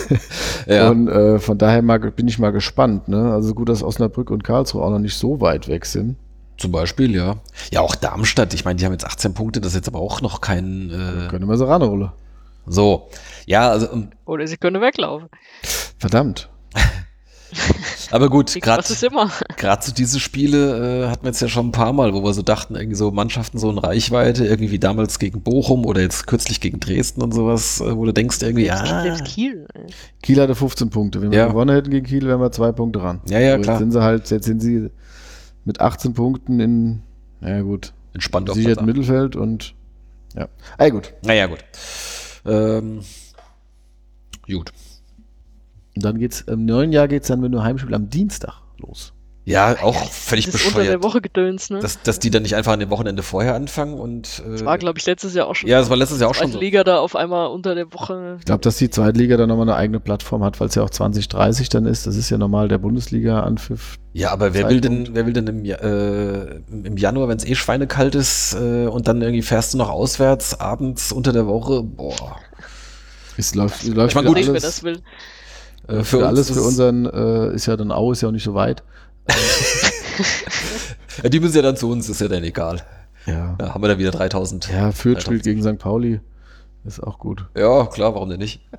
Ja, 0.68 0.90
und 0.90 1.10
äh, 1.10 1.40
von 1.40 1.58
daher 1.58 1.82
mal, 1.82 2.00
bin 2.00 2.30
ich 2.30 2.40
mal 2.40 2.52
gespannt. 2.52 3.10
Ne? 3.10 3.34
Also 3.34 3.54
gut, 3.54 3.68
dass 3.68 3.84
Osnabrück 3.84 4.32
und 4.32 4.44
Karlsruhe 4.46 4.84
auch 4.84 4.90
noch 4.92 5.00
nicht 5.00 5.18
so 5.18 5.42
weit 5.42 5.68
weg 5.68 5.86
sind. 5.86 6.16
zum 6.58 6.72
Beispiel, 6.72 7.14
ja. 7.14 7.36
Ja, 7.72 7.82
auch 7.82 7.96
Darmstadt, 7.96 8.54
ich 8.54 8.64
meine, 8.64 8.78
die 8.78 8.86
haben 8.86 8.94
jetzt 8.94 9.06
18 9.06 9.34
Punkte, 9.34 9.60
das 9.60 9.70
ist 9.74 9.76
jetzt 9.76 9.88
aber 9.90 10.00
auch 10.00 10.22
noch 10.22 10.40
kein 10.40 10.92
äh, 10.92 11.28
Können 11.28 11.50
wir 11.50 11.58
so 11.58 11.66
ranholen. 11.66 12.12
So. 12.70 13.10
Ja, 13.46 13.70
also, 13.70 13.92
ähm, 13.92 14.10
Oder 14.26 14.48
sie 14.48 14.58
können 14.58 14.82
weglaufen. 14.82 15.30
Verdammt. 15.98 16.50
aber 18.12 18.30
gut, 18.30 18.54
gerade 18.62 18.84
so 19.84 19.92
diese 19.92 20.20
Spiele 20.20 21.06
äh, 21.06 21.10
hatten 21.10 21.24
wir 21.24 21.30
jetzt 21.30 21.42
ja 21.42 21.48
schon 21.48 21.70
ein 21.70 21.72
paar 21.72 21.94
Mal, 21.94 22.14
wo 22.14 22.24
wir 22.24 22.34
so 22.34 22.44
dachten, 22.44 22.76
irgendwie 22.76 22.96
so 22.96 23.12
Mannschaften 23.12 23.58
so 23.58 23.72
in 23.72 23.80
Reichweite, 23.80 24.46
irgendwie 24.46 24.72
wie 24.72 24.80
damals 24.80 25.18
gegen 25.20 25.42
Bochum 25.42 25.86
oder 25.86 26.02
jetzt 26.02 26.28
kürzlich 26.28 26.62
gegen 26.62 26.80
Dresden 26.80 27.22
und 27.24 27.34
sowas, 27.34 27.82
äh, 27.82 27.96
wo 27.96 28.06
du 28.06 28.12
denkst 28.14 28.38
irgendwie, 28.42 28.66
ja, 28.66 29.02
Selbst 29.02 29.26
Kiel. 29.26 29.66
ey. 29.74 29.88
Kiel 30.22 30.40
hatte 30.40 30.54
15 30.56 30.90
Punkte. 30.92 31.22
Wenn 31.22 31.32
wir 31.32 31.40
Ja. 31.40 31.48
gewonnen 31.48 31.76
hätten 31.76 31.90
gegen 31.90 32.06
Kiel, 32.06 32.28
wären 32.28 32.40
wir 32.40 32.52
zwei 32.52 32.72
Punkte 32.72 33.02
ran. 33.02 33.22
Ja, 33.30 33.40
ja, 33.40 33.56
So, 33.56 33.62
klar. 33.64 33.76
Jetzt 33.76 33.80
sind 33.80 33.92
sie 33.92 34.02
halt, 34.04 34.30
jetzt 34.30 34.46
sind 34.46 34.60
sie 34.62 34.90
mit 35.66 35.82
18 35.82 36.14
Punkten 36.14 36.60
in, 36.60 37.02
naja 37.42 37.62
gut, 37.62 37.94
entspannt 38.14 38.50
auf. 38.50 38.56
Mittelfeld 38.58 39.36
und 39.36 39.74
ja. 40.36 40.48
Ey, 40.78 40.92
gut. 40.92 41.14
Naja, 41.24 41.48
gut. 41.48 41.60
Ähm, 42.50 43.02
gut. 44.48 44.74
Und 45.96 46.06
dann 46.06 46.18
geht's, 46.18 46.42
im 46.42 46.66
neuen 46.66 46.92
Jahr 46.92 47.08
geht's 47.08 47.28
dann, 47.28 47.42
wenn 47.44 47.52
du 47.52 47.62
Heimspiel 47.62 47.94
am 47.94 48.10
Dienstag 48.10 48.62
los. 48.78 49.14
Ja, 49.50 49.78
auch 49.82 50.12
völlig 50.12 50.46
Das 50.46 50.56
ist 50.56 50.66
unter 50.68 50.80
der 50.80 50.98
bescheuert. 50.98 51.04
Woche 51.04 51.22
gedöns, 51.22 51.70
ne? 51.72 51.80
Das 51.80 51.94
Dass, 51.96 52.04
dass 52.04 52.20
die 52.20 52.30
dann 52.30 52.44
nicht 52.44 52.56
einfach 52.56 52.72
an 52.74 52.80
dem 52.80 52.90
Wochenende 52.92 53.24
vorher 53.24 53.56
anfangen 53.56 53.96
und. 53.96 54.44
Äh, 54.48 54.64
war, 54.64 54.78
glaube 54.78 55.00
ich, 55.00 55.06
letztes 55.08 55.34
Jahr 55.34 55.48
auch 55.48 55.56
schon. 55.56 55.70
ja, 55.70 55.80
das 55.80 55.90
war 55.90 55.98
letztes 55.98 56.20
Jahr 56.20 56.30
auch 56.30 56.36
schon 56.36 56.46
Zweite 56.48 56.54
so. 56.54 56.60
Liga 56.60 56.84
da 56.84 57.00
auf 57.00 57.16
einmal 57.16 57.48
unter 57.48 57.74
der 57.74 57.92
Woche. 57.94 58.36
Ich 58.40 58.46
glaube, 58.46 58.62
dass 58.62 58.78
die 58.78 58.90
Zweitliga 58.90 59.38
dann 59.38 59.50
nochmal 59.50 59.68
eine 59.68 59.76
eigene 59.78 60.00
Plattform 60.00 60.44
hat, 60.44 60.60
weil 60.60 60.68
es 60.68 60.76
ja 60.76 60.84
auch 60.84 60.90
2030 60.92 61.70
dann 61.70 61.86
ist. 61.88 62.06
Das 62.06 62.16
ist 62.16 62.30
ja 62.30 62.38
normal 62.38 62.68
der 62.68 62.78
Bundesliga-Anpfiff. 62.78 63.98
Ja, 64.14 64.32
aber 64.32 64.54
wer 64.54 64.70
will 64.70 64.82
denn, 64.82 65.10
wer 65.14 65.26
will 65.26 65.34
denn 65.34 65.48
im, 65.48 65.66
Ja- 65.66 65.78
äh, 65.78 66.62
im 66.70 66.98
Januar, 66.98 67.28
wenn 67.28 67.38
es 67.38 67.46
eh 67.46 67.56
schweinekalt 67.56 68.16
ist 68.16 68.54
äh, 68.56 68.86
und 68.88 69.08
dann 69.08 69.22
irgendwie 69.22 69.42
fährst 69.42 69.74
du 69.74 69.78
noch 69.80 69.90
auswärts 69.90 70.60
abends 70.60 71.12
unter 71.12 71.34
der 71.34 71.48
Woche? 71.48 71.84
Boah. 71.84 72.38
Es 73.38 73.56
läuft, 73.56 73.84
läuft 73.86 74.12
Ich 74.12 74.16
mein, 74.16 74.24
für 74.26 74.28
gut, 74.28 74.38
Nicht, 74.38 74.48
wer 74.48 74.54
alles, 74.54 74.64
das 74.64 74.84
will. 74.84 75.00
Äh, 75.88 76.04
für, 76.04 76.28
alles 76.28 76.50
ist- 76.50 76.58
für 76.58 76.64
unseren, 76.64 77.06
äh, 77.06 77.54
ist 77.56 77.66
ja 77.66 77.78
dann 77.78 77.92
Au, 77.92 78.12
ist 78.12 78.22
ja 78.22 78.28
auch 78.28 78.34
nicht 78.34 78.44
so 78.44 78.54
weit. 78.54 78.84
Ja, 81.24 81.30
die 81.30 81.40
müssen 81.40 81.56
ja 81.56 81.62
dann 81.62 81.76
zu 81.78 81.90
uns, 81.90 82.08
ist 82.10 82.22
ja 82.22 82.28
dann 82.28 82.44
egal. 82.44 82.82
Ja. 83.26 83.58
Ja, 83.60 83.74
haben 83.74 83.84
wir 83.84 83.88
da 83.90 83.98
wieder 83.98 84.12
3000. 84.12 84.70
Ja, 84.72 84.92
Fürth 84.92 85.18
3000. 85.18 85.24
spielt 85.24 85.44
gegen 85.44 85.62
St. 85.62 85.78
Pauli. 85.82 86.20
Ist 86.86 87.02
auch 87.04 87.20
gut. 87.20 87.46
Ja, 87.58 87.86
klar, 87.88 88.14
warum 88.16 88.30
denn 88.30 88.40
nicht? 88.40 88.62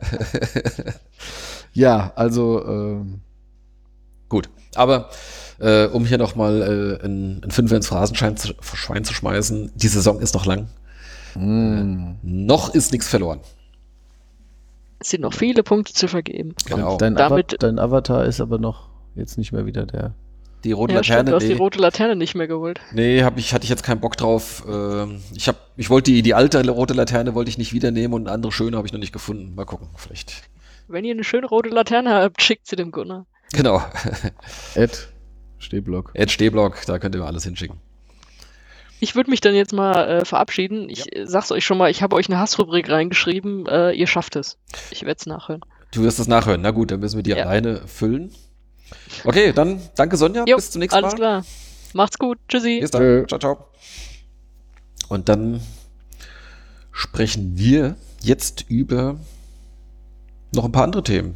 Ja, 1.72 2.12
also, 2.16 2.64
ähm, 2.66 3.20
Gut. 4.28 4.48
Aber 4.74 5.10
äh, 5.60 5.86
um 5.86 6.04
hier 6.04 6.18
nochmal 6.18 6.98
äh, 7.00 7.04
ein, 7.06 7.42
ein 7.44 7.50
Fünfer 7.52 7.76
ins 7.76 7.86
Phrasenschwein 7.86 8.36
zu, 8.36 8.54
Schwein 8.60 9.04
zu 9.04 9.14
schmeißen, 9.14 9.70
die 9.76 9.86
Saison 9.88 10.18
ist 10.20 10.34
noch 10.34 10.46
lang. 10.46 10.68
mh. 11.36 12.16
Noch 12.22 12.74
ist 12.74 12.90
nichts 12.92 13.06
verloren. 13.08 13.40
Es 14.98 15.10
sind 15.10 15.20
noch 15.22 15.32
viele 15.32 15.62
Punkte 15.62 15.92
zu 15.92 16.08
vergeben. 16.08 16.54
Genau. 16.66 16.92
Und 16.94 17.02
dein, 17.02 17.14
Damit- 17.14 17.52
Ava 17.54 17.58
dein 17.58 17.78
Avatar 17.78 18.24
ist 18.24 18.40
aber 18.40 18.58
noch 18.58 18.88
jetzt 19.14 19.38
nicht 19.38 19.52
mehr 19.52 19.64
wieder 19.66 19.86
der. 19.86 20.14
Die 20.64 20.72
rote 20.72 20.94
Ja, 20.94 21.02
stimmt, 21.02 21.16
Laterne, 21.16 21.30
du 21.30 21.36
hast 21.36 21.42
die 21.44 21.52
nee, 21.54 21.58
rote 21.58 21.78
Laterne 21.78 22.16
nicht 22.16 22.34
mehr 22.34 22.46
geholt. 22.46 22.80
nee 22.92 23.22
hab 23.22 23.38
ich, 23.38 23.54
hatte 23.54 23.64
ich 23.64 23.70
jetzt 23.70 23.82
keinen 23.82 24.00
Bock 24.00 24.16
drauf. 24.16 24.64
Ähm, 24.68 25.22
ich, 25.34 25.48
hab, 25.48 25.56
ich 25.76 25.90
wollte 25.90 26.10
die, 26.10 26.22
die 26.22 26.34
alte 26.34 26.68
rote 26.68 26.94
Laterne 26.94 27.34
wollte 27.34 27.50
ich 27.50 27.58
nicht 27.58 27.72
wieder 27.72 27.90
nehmen 27.90 28.14
und 28.14 28.26
eine 28.26 28.34
andere 28.34 28.52
schöne 28.52 28.76
habe 28.76 28.86
ich 28.86 28.92
noch 28.92 29.00
nicht 29.00 29.12
gefunden. 29.12 29.54
Mal 29.54 29.64
gucken, 29.64 29.88
vielleicht. 29.96 30.42
Wenn 30.88 31.04
ihr 31.04 31.14
eine 31.14 31.24
schöne 31.24 31.46
rote 31.46 31.68
Laterne 31.68 32.10
habt, 32.14 32.42
schickt 32.42 32.66
sie 32.66 32.76
dem 32.76 32.90
Gunnar. 32.90 33.26
Genau. 33.52 33.82
Ed 34.74 35.08
Stehblock. 35.58 36.10
Ed 36.14 36.30
Stehblock, 36.30 36.84
da 36.86 36.98
könnt 36.98 37.14
ihr 37.14 37.20
mir 37.20 37.26
alles 37.26 37.44
hinschicken. 37.44 37.78
Ich 39.00 39.14
würde 39.14 39.30
mich 39.30 39.40
dann 39.40 39.54
jetzt 39.54 39.72
mal 39.72 40.08
äh, 40.08 40.24
verabschieden. 40.24 40.90
Ich 40.90 41.16
äh, 41.16 41.26
sag's 41.26 41.50
euch 41.52 41.64
schon 41.64 41.78
mal, 41.78 41.90
ich 41.90 42.02
habe 42.02 42.16
euch 42.16 42.28
eine 42.28 42.38
Hassrubrik 42.38 42.90
reingeschrieben. 42.90 43.66
Äh, 43.66 43.92
ihr 43.92 44.06
schafft 44.06 44.36
es. 44.36 44.58
Ich 44.90 45.02
werde 45.02 45.16
es 45.18 45.26
nachhören. 45.26 45.62
Du 45.92 46.02
wirst 46.02 46.18
es 46.18 46.28
nachhören. 46.28 46.60
Na 46.60 46.70
gut, 46.70 46.90
dann 46.90 47.00
müssen 47.00 47.16
wir 47.16 47.22
die 47.22 47.30
Ja. 47.30 47.38
alleine 47.44 47.86
füllen. 47.86 48.32
Okay, 49.24 49.52
dann 49.52 49.80
danke 49.96 50.16
Sonja. 50.16 50.44
Jo, 50.46 50.56
Bis 50.56 50.70
zum 50.70 50.80
nächsten 50.80 50.96
alles 50.96 51.12
Mal. 51.12 51.16
klar. 51.16 51.44
Macht's 51.92 52.18
gut. 52.18 52.38
Tschüssi. 52.48 52.78
Bis 52.80 52.90
dann. 52.90 53.02
Tschö. 53.02 53.26
Ciao, 53.26 53.38
ciao. 53.38 53.66
Und 55.08 55.28
dann 55.28 55.60
sprechen 56.92 57.56
wir 57.58 57.96
jetzt 58.22 58.64
über 58.68 59.16
noch 60.54 60.64
ein 60.64 60.72
paar 60.72 60.84
andere 60.84 61.02
Themen. 61.02 61.34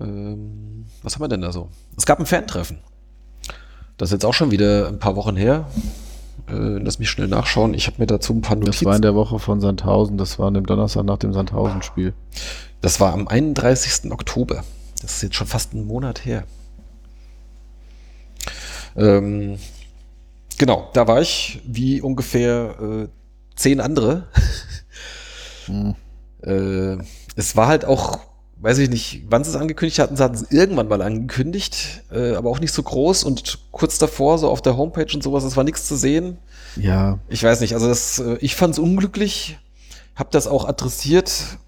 Ähm, 0.00 0.86
was 1.02 1.14
haben 1.14 1.22
wir 1.22 1.28
denn 1.28 1.40
da 1.42 1.52
so? 1.52 1.68
Es 1.96 2.06
gab 2.06 2.18
ein 2.18 2.26
Fan-Treffen. 2.26 2.78
Das 3.98 4.08
ist 4.08 4.12
jetzt 4.14 4.24
auch 4.24 4.34
schon 4.34 4.50
wieder 4.50 4.88
ein 4.88 4.98
paar 4.98 5.16
Wochen 5.16 5.36
her. 5.36 5.66
Äh, 6.48 6.54
lass 6.54 6.98
mich 6.98 7.10
schnell 7.10 7.28
nachschauen. 7.28 7.74
Ich 7.74 7.86
habe 7.86 7.96
mir 7.98 8.06
dazu 8.06 8.32
ein 8.32 8.40
paar 8.40 8.56
Das 8.56 8.66
Notizen. 8.66 8.86
war 8.86 8.96
in 8.96 9.02
der 9.02 9.14
Woche 9.14 9.38
von 9.38 9.60
Sandhausen. 9.60 10.18
Das 10.18 10.38
war 10.38 10.48
an 10.48 10.54
dem 10.54 10.66
Donnerstag 10.66 11.04
nach 11.04 11.18
dem 11.18 11.32
Sandhausen-Spiel. 11.32 12.14
Das 12.80 13.00
war 13.00 13.12
am 13.12 13.28
31. 13.28 14.10
Oktober. 14.10 14.64
Das 15.02 15.16
ist 15.16 15.22
jetzt 15.22 15.34
schon 15.34 15.46
fast 15.46 15.72
einen 15.74 15.86
Monat 15.86 16.24
her. 16.24 16.44
Ähm, 18.96 19.58
genau, 20.58 20.90
da 20.92 21.08
war 21.08 21.20
ich 21.20 21.60
wie 21.66 22.00
ungefähr 22.00 22.76
äh, 22.80 23.08
zehn 23.56 23.80
andere. 23.80 24.28
Hm. 25.66 25.94
äh, 26.42 26.96
es 27.36 27.54
war 27.54 27.68
halt 27.68 27.84
auch, 27.84 28.18
weiß 28.56 28.78
ich 28.78 28.90
nicht, 28.90 29.22
wann 29.28 29.44
sie 29.44 29.50
es 29.50 29.56
angekündigt 29.56 30.00
hatten, 30.00 30.16
sie 30.16 30.24
hatten 30.24 30.34
es 30.34 30.50
irgendwann 30.50 30.88
mal 30.88 31.00
angekündigt, 31.00 32.02
äh, 32.10 32.34
aber 32.34 32.50
auch 32.50 32.58
nicht 32.58 32.72
so 32.72 32.82
groß 32.82 33.22
und 33.22 33.60
kurz 33.70 33.98
davor, 33.98 34.38
so 34.38 34.50
auf 34.50 34.60
der 34.60 34.76
Homepage 34.76 35.06
und 35.14 35.22
sowas, 35.22 35.44
es 35.44 35.56
war 35.56 35.62
nichts 35.62 35.86
zu 35.86 35.94
sehen. 35.94 36.38
Ja, 36.74 37.20
Ich 37.28 37.44
weiß 37.44 37.60
nicht, 37.60 37.74
also 37.74 37.86
das, 37.86 38.18
äh, 38.18 38.38
ich 38.40 38.56
fand 38.56 38.74
es 38.74 38.80
unglücklich, 38.80 39.56
habe 40.16 40.30
das 40.32 40.48
auch 40.48 40.64
adressiert. 40.66 41.58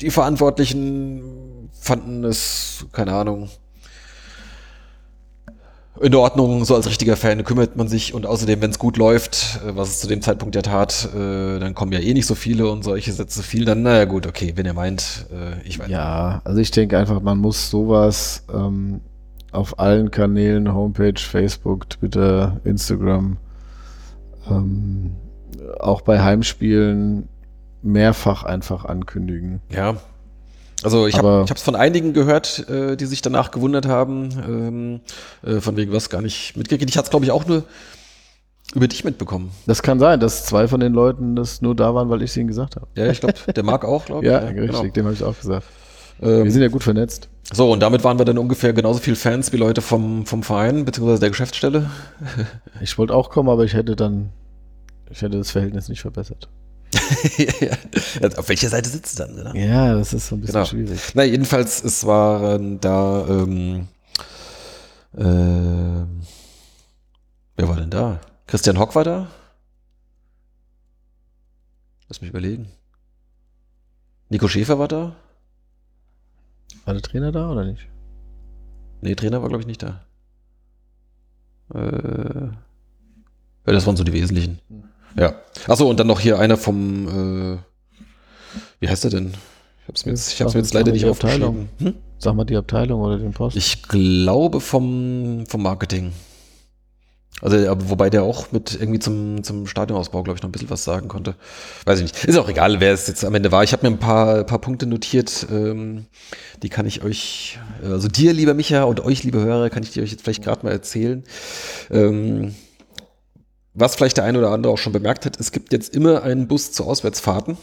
Die 0.00 0.10
Verantwortlichen 0.10 1.41
fanden 1.82 2.24
es, 2.24 2.86
keine 2.92 3.12
Ahnung, 3.12 3.50
in 6.00 6.14
Ordnung, 6.14 6.64
so 6.64 6.74
als 6.74 6.88
richtiger 6.88 7.16
Fan 7.16 7.44
kümmert 7.44 7.76
man 7.76 7.86
sich 7.86 8.14
und 8.14 8.24
außerdem, 8.24 8.62
wenn 8.62 8.70
es 8.70 8.78
gut 8.78 8.96
läuft, 8.96 9.60
äh, 9.66 9.76
was 9.76 9.88
es 9.88 10.00
zu 10.00 10.06
dem 10.06 10.22
Zeitpunkt 10.22 10.54
ja 10.54 10.62
tat, 10.62 11.08
äh, 11.14 11.58
dann 11.58 11.74
kommen 11.74 11.92
ja 11.92 11.98
eh 11.98 12.14
nicht 12.14 12.26
so 12.26 12.34
viele 12.34 12.70
und 12.70 12.82
solche 12.82 13.12
Sätze 13.12 13.42
viel, 13.42 13.64
dann 13.64 13.82
naja 13.82 14.04
gut, 14.04 14.26
okay, 14.26 14.52
wenn 14.56 14.64
ihr 14.64 14.74
meint, 14.74 15.26
äh, 15.32 15.60
ich 15.66 15.78
weiß 15.78 15.88
ja. 15.88 16.40
Also 16.44 16.60
ich 16.60 16.70
denke 16.70 16.98
einfach, 16.98 17.20
man 17.20 17.38
muss 17.38 17.68
sowas 17.68 18.44
ähm, 18.52 19.00
auf 19.50 19.78
allen 19.78 20.10
Kanälen, 20.10 20.72
Homepage, 20.72 21.18
Facebook, 21.18 21.90
Twitter, 21.90 22.60
Instagram, 22.64 23.36
ähm, 24.48 25.16
auch 25.78 26.00
bei 26.00 26.22
Heimspielen 26.22 27.28
mehrfach 27.82 28.44
einfach 28.44 28.84
ankündigen. 28.84 29.60
Ja. 29.68 29.96
Also 30.84 31.06
ich 31.06 31.16
habe 31.16 31.44
es 31.54 31.62
von 31.62 31.76
einigen 31.76 32.12
gehört, 32.12 32.68
äh, 32.68 32.96
die 32.96 33.06
sich 33.06 33.22
danach 33.22 33.50
gewundert 33.50 33.86
haben, 33.86 34.30
ähm, 34.46 35.00
äh, 35.48 35.60
von 35.60 35.76
wegen 35.76 35.92
was 35.92 36.10
gar 36.10 36.22
nicht 36.22 36.56
mitgekriegt. 36.56 36.90
Ich 36.90 36.96
hatte 36.96 37.06
es, 37.06 37.10
glaube 37.10 37.24
ich, 37.24 37.30
auch 37.30 37.46
nur 37.46 37.64
über 38.74 38.88
dich 38.88 39.04
mitbekommen. 39.04 39.50
Das 39.66 39.82
kann 39.82 39.98
sein, 39.98 40.18
dass 40.20 40.46
zwei 40.46 40.66
von 40.66 40.80
den 40.80 40.92
Leuten 40.92 41.36
das 41.36 41.60
nur 41.62 41.76
da 41.76 41.94
waren, 41.94 42.08
weil 42.10 42.22
ich 42.22 42.30
es 42.30 42.36
ihnen 42.36 42.48
gesagt 42.48 42.76
habe. 42.76 42.86
Ja, 42.96 43.10
ich 43.10 43.20
glaube, 43.20 43.34
der 43.52 43.62
Marc 43.64 43.84
auch, 43.84 44.04
glaube 44.06 44.24
ich. 44.26 44.30
Ja, 44.32 44.38
richtig, 44.38 44.66
genau. 44.66 44.84
dem 44.84 45.04
habe 45.04 45.14
ich 45.14 45.22
auch 45.22 45.38
gesagt. 45.38 45.66
Ähm, 46.20 46.44
Wir 46.44 46.50
sind 46.52 46.62
ja 46.62 46.68
gut 46.68 46.82
vernetzt. 46.82 47.28
so, 47.52 47.70
und 47.70 47.80
damit 47.80 48.02
waren 48.04 48.18
wir 48.18 48.24
dann 48.24 48.38
ungefähr 48.38 48.72
genauso 48.72 49.00
viel 49.00 49.16
Fans 49.16 49.52
wie 49.52 49.56
Leute 49.58 49.82
vom, 49.82 50.24
vom 50.26 50.42
Verein, 50.42 50.84
beziehungsweise 50.84 51.20
der 51.20 51.30
Geschäftsstelle. 51.30 51.90
Ich 52.80 52.98
wollte 52.98 53.14
auch 53.14 53.30
kommen, 53.30 53.48
aber 53.48 53.64
ich 53.64 53.74
hätte 53.74 53.94
dann, 53.94 54.30
ich 55.10 55.22
hätte 55.22 55.38
das 55.38 55.52
Verhältnis 55.52 55.88
nicht 55.88 56.00
verbessert. 56.00 56.48
Auf 58.36 58.48
welcher 58.48 58.68
Seite 58.68 58.88
sitzt 58.88 59.18
du 59.18 59.24
dann? 59.24 59.38
Oder? 59.38 59.54
Ja, 59.56 59.94
das 59.94 60.12
ist 60.12 60.28
so 60.28 60.36
ein 60.36 60.40
bisschen 60.40 60.54
Genau. 60.54 60.64
schwierig. 60.66 61.00
Na, 61.14 61.24
jedenfalls, 61.24 61.82
es 61.82 62.04
waren 62.06 62.80
da, 62.80 63.26
ähm, 63.28 63.88
ähm, 65.16 66.20
wer 67.56 67.68
war 67.68 67.76
denn 67.76 67.90
da? 67.90 68.20
Christian 68.46 68.78
Hock 68.78 68.94
war 68.94 69.04
da? 69.04 69.28
Lass 72.08 72.20
mich 72.20 72.30
überlegen. 72.30 72.68
Nico 74.28 74.48
Schäfer 74.48 74.78
war 74.78 74.88
da? 74.88 75.14
War 76.84 76.94
der 76.94 77.02
Trainer 77.02 77.32
da 77.32 77.50
oder 77.50 77.64
nicht? 77.64 77.86
Nee, 79.00 79.14
Trainer 79.14 79.40
war, 79.42 79.48
glaube 79.48 79.62
ich, 79.62 79.66
nicht 79.66 79.82
da. 79.82 80.04
Äh, 81.74 82.46
ja, 82.46 82.52
das 83.72 83.86
waren 83.86 83.96
so 83.96 84.04
die 84.04 84.12
wesentlichen. 84.12 84.60
Ja. 85.16 85.34
Achso, 85.66 85.88
und 85.88 85.98
dann 86.00 86.06
noch 86.06 86.20
hier 86.20 86.38
einer 86.38 86.56
vom, 86.56 87.56
äh, 87.56 87.58
wie 88.80 88.88
heißt 88.88 89.04
er 89.04 89.10
denn? 89.10 89.34
Ich 89.82 89.88
hab's 89.88 90.06
mir 90.06 90.12
jetzt, 90.12 90.32
ich 90.32 90.40
hab's 90.40 90.54
mir 90.54 90.60
jetzt 90.60 90.74
leider 90.74 90.92
nicht 90.92 91.06
aufgeschrieben. 91.06 91.68
Hm? 91.78 91.94
Sag 92.18 92.34
mal 92.34 92.44
die 92.44 92.56
Abteilung 92.56 93.00
oder 93.00 93.18
den 93.18 93.32
Post. 93.32 93.56
Ich 93.56 93.82
glaube 93.82 94.60
vom, 94.60 95.44
vom 95.48 95.62
Marketing. 95.62 96.12
Also, 97.40 97.56
wobei 97.88 98.08
der 98.08 98.22
auch 98.22 98.52
mit 98.52 98.74
irgendwie 98.78 99.00
zum, 99.00 99.42
zum 99.42 99.66
Stadionausbau, 99.66 100.22
glaube 100.22 100.36
ich, 100.36 100.42
noch 100.42 100.48
ein 100.48 100.52
bisschen 100.52 100.70
was 100.70 100.84
sagen 100.84 101.08
konnte. 101.08 101.34
Weiß 101.84 101.98
ich 101.98 102.04
nicht. 102.04 102.24
Ist 102.24 102.36
auch 102.36 102.48
egal, 102.48 102.78
wer 102.78 102.92
es 102.92 103.08
jetzt 103.08 103.24
am 103.24 103.34
Ende 103.34 103.50
war. 103.50 103.64
Ich 103.64 103.72
habe 103.72 103.84
mir 103.84 103.92
ein 103.92 103.98
paar, 103.98 104.44
paar 104.44 104.60
Punkte 104.60 104.86
notiert, 104.86 105.48
ähm, 105.50 106.06
die 106.62 106.68
kann 106.68 106.86
ich 106.86 107.02
euch, 107.02 107.58
also 107.82 108.06
dir, 108.06 108.32
lieber 108.32 108.54
Micha, 108.54 108.84
und 108.84 109.00
euch, 109.00 109.24
liebe 109.24 109.40
Hörer, 109.40 109.70
kann 109.70 109.82
ich 109.82 109.90
die 109.90 110.02
euch 110.02 110.12
jetzt 110.12 110.22
vielleicht 110.22 110.44
gerade 110.44 110.64
mal 110.64 110.70
erzählen. 110.70 111.24
Ähm, 111.90 112.54
was 113.74 113.94
vielleicht 113.96 114.16
der 114.16 114.24
eine 114.24 114.38
oder 114.38 114.50
andere 114.50 114.72
auch 114.72 114.78
schon 114.78 114.92
bemerkt 114.92 115.26
hat, 115.26 115.38
es 115.40 115.52
gibt 115.52 115.72
jetzt 115.72 115.94
immer 115.94 116.22
einen 116.22 116.46
Bus 116.46 116.72
zu 116.72 116.84
Auswärtsfahrten. 116.84 117.56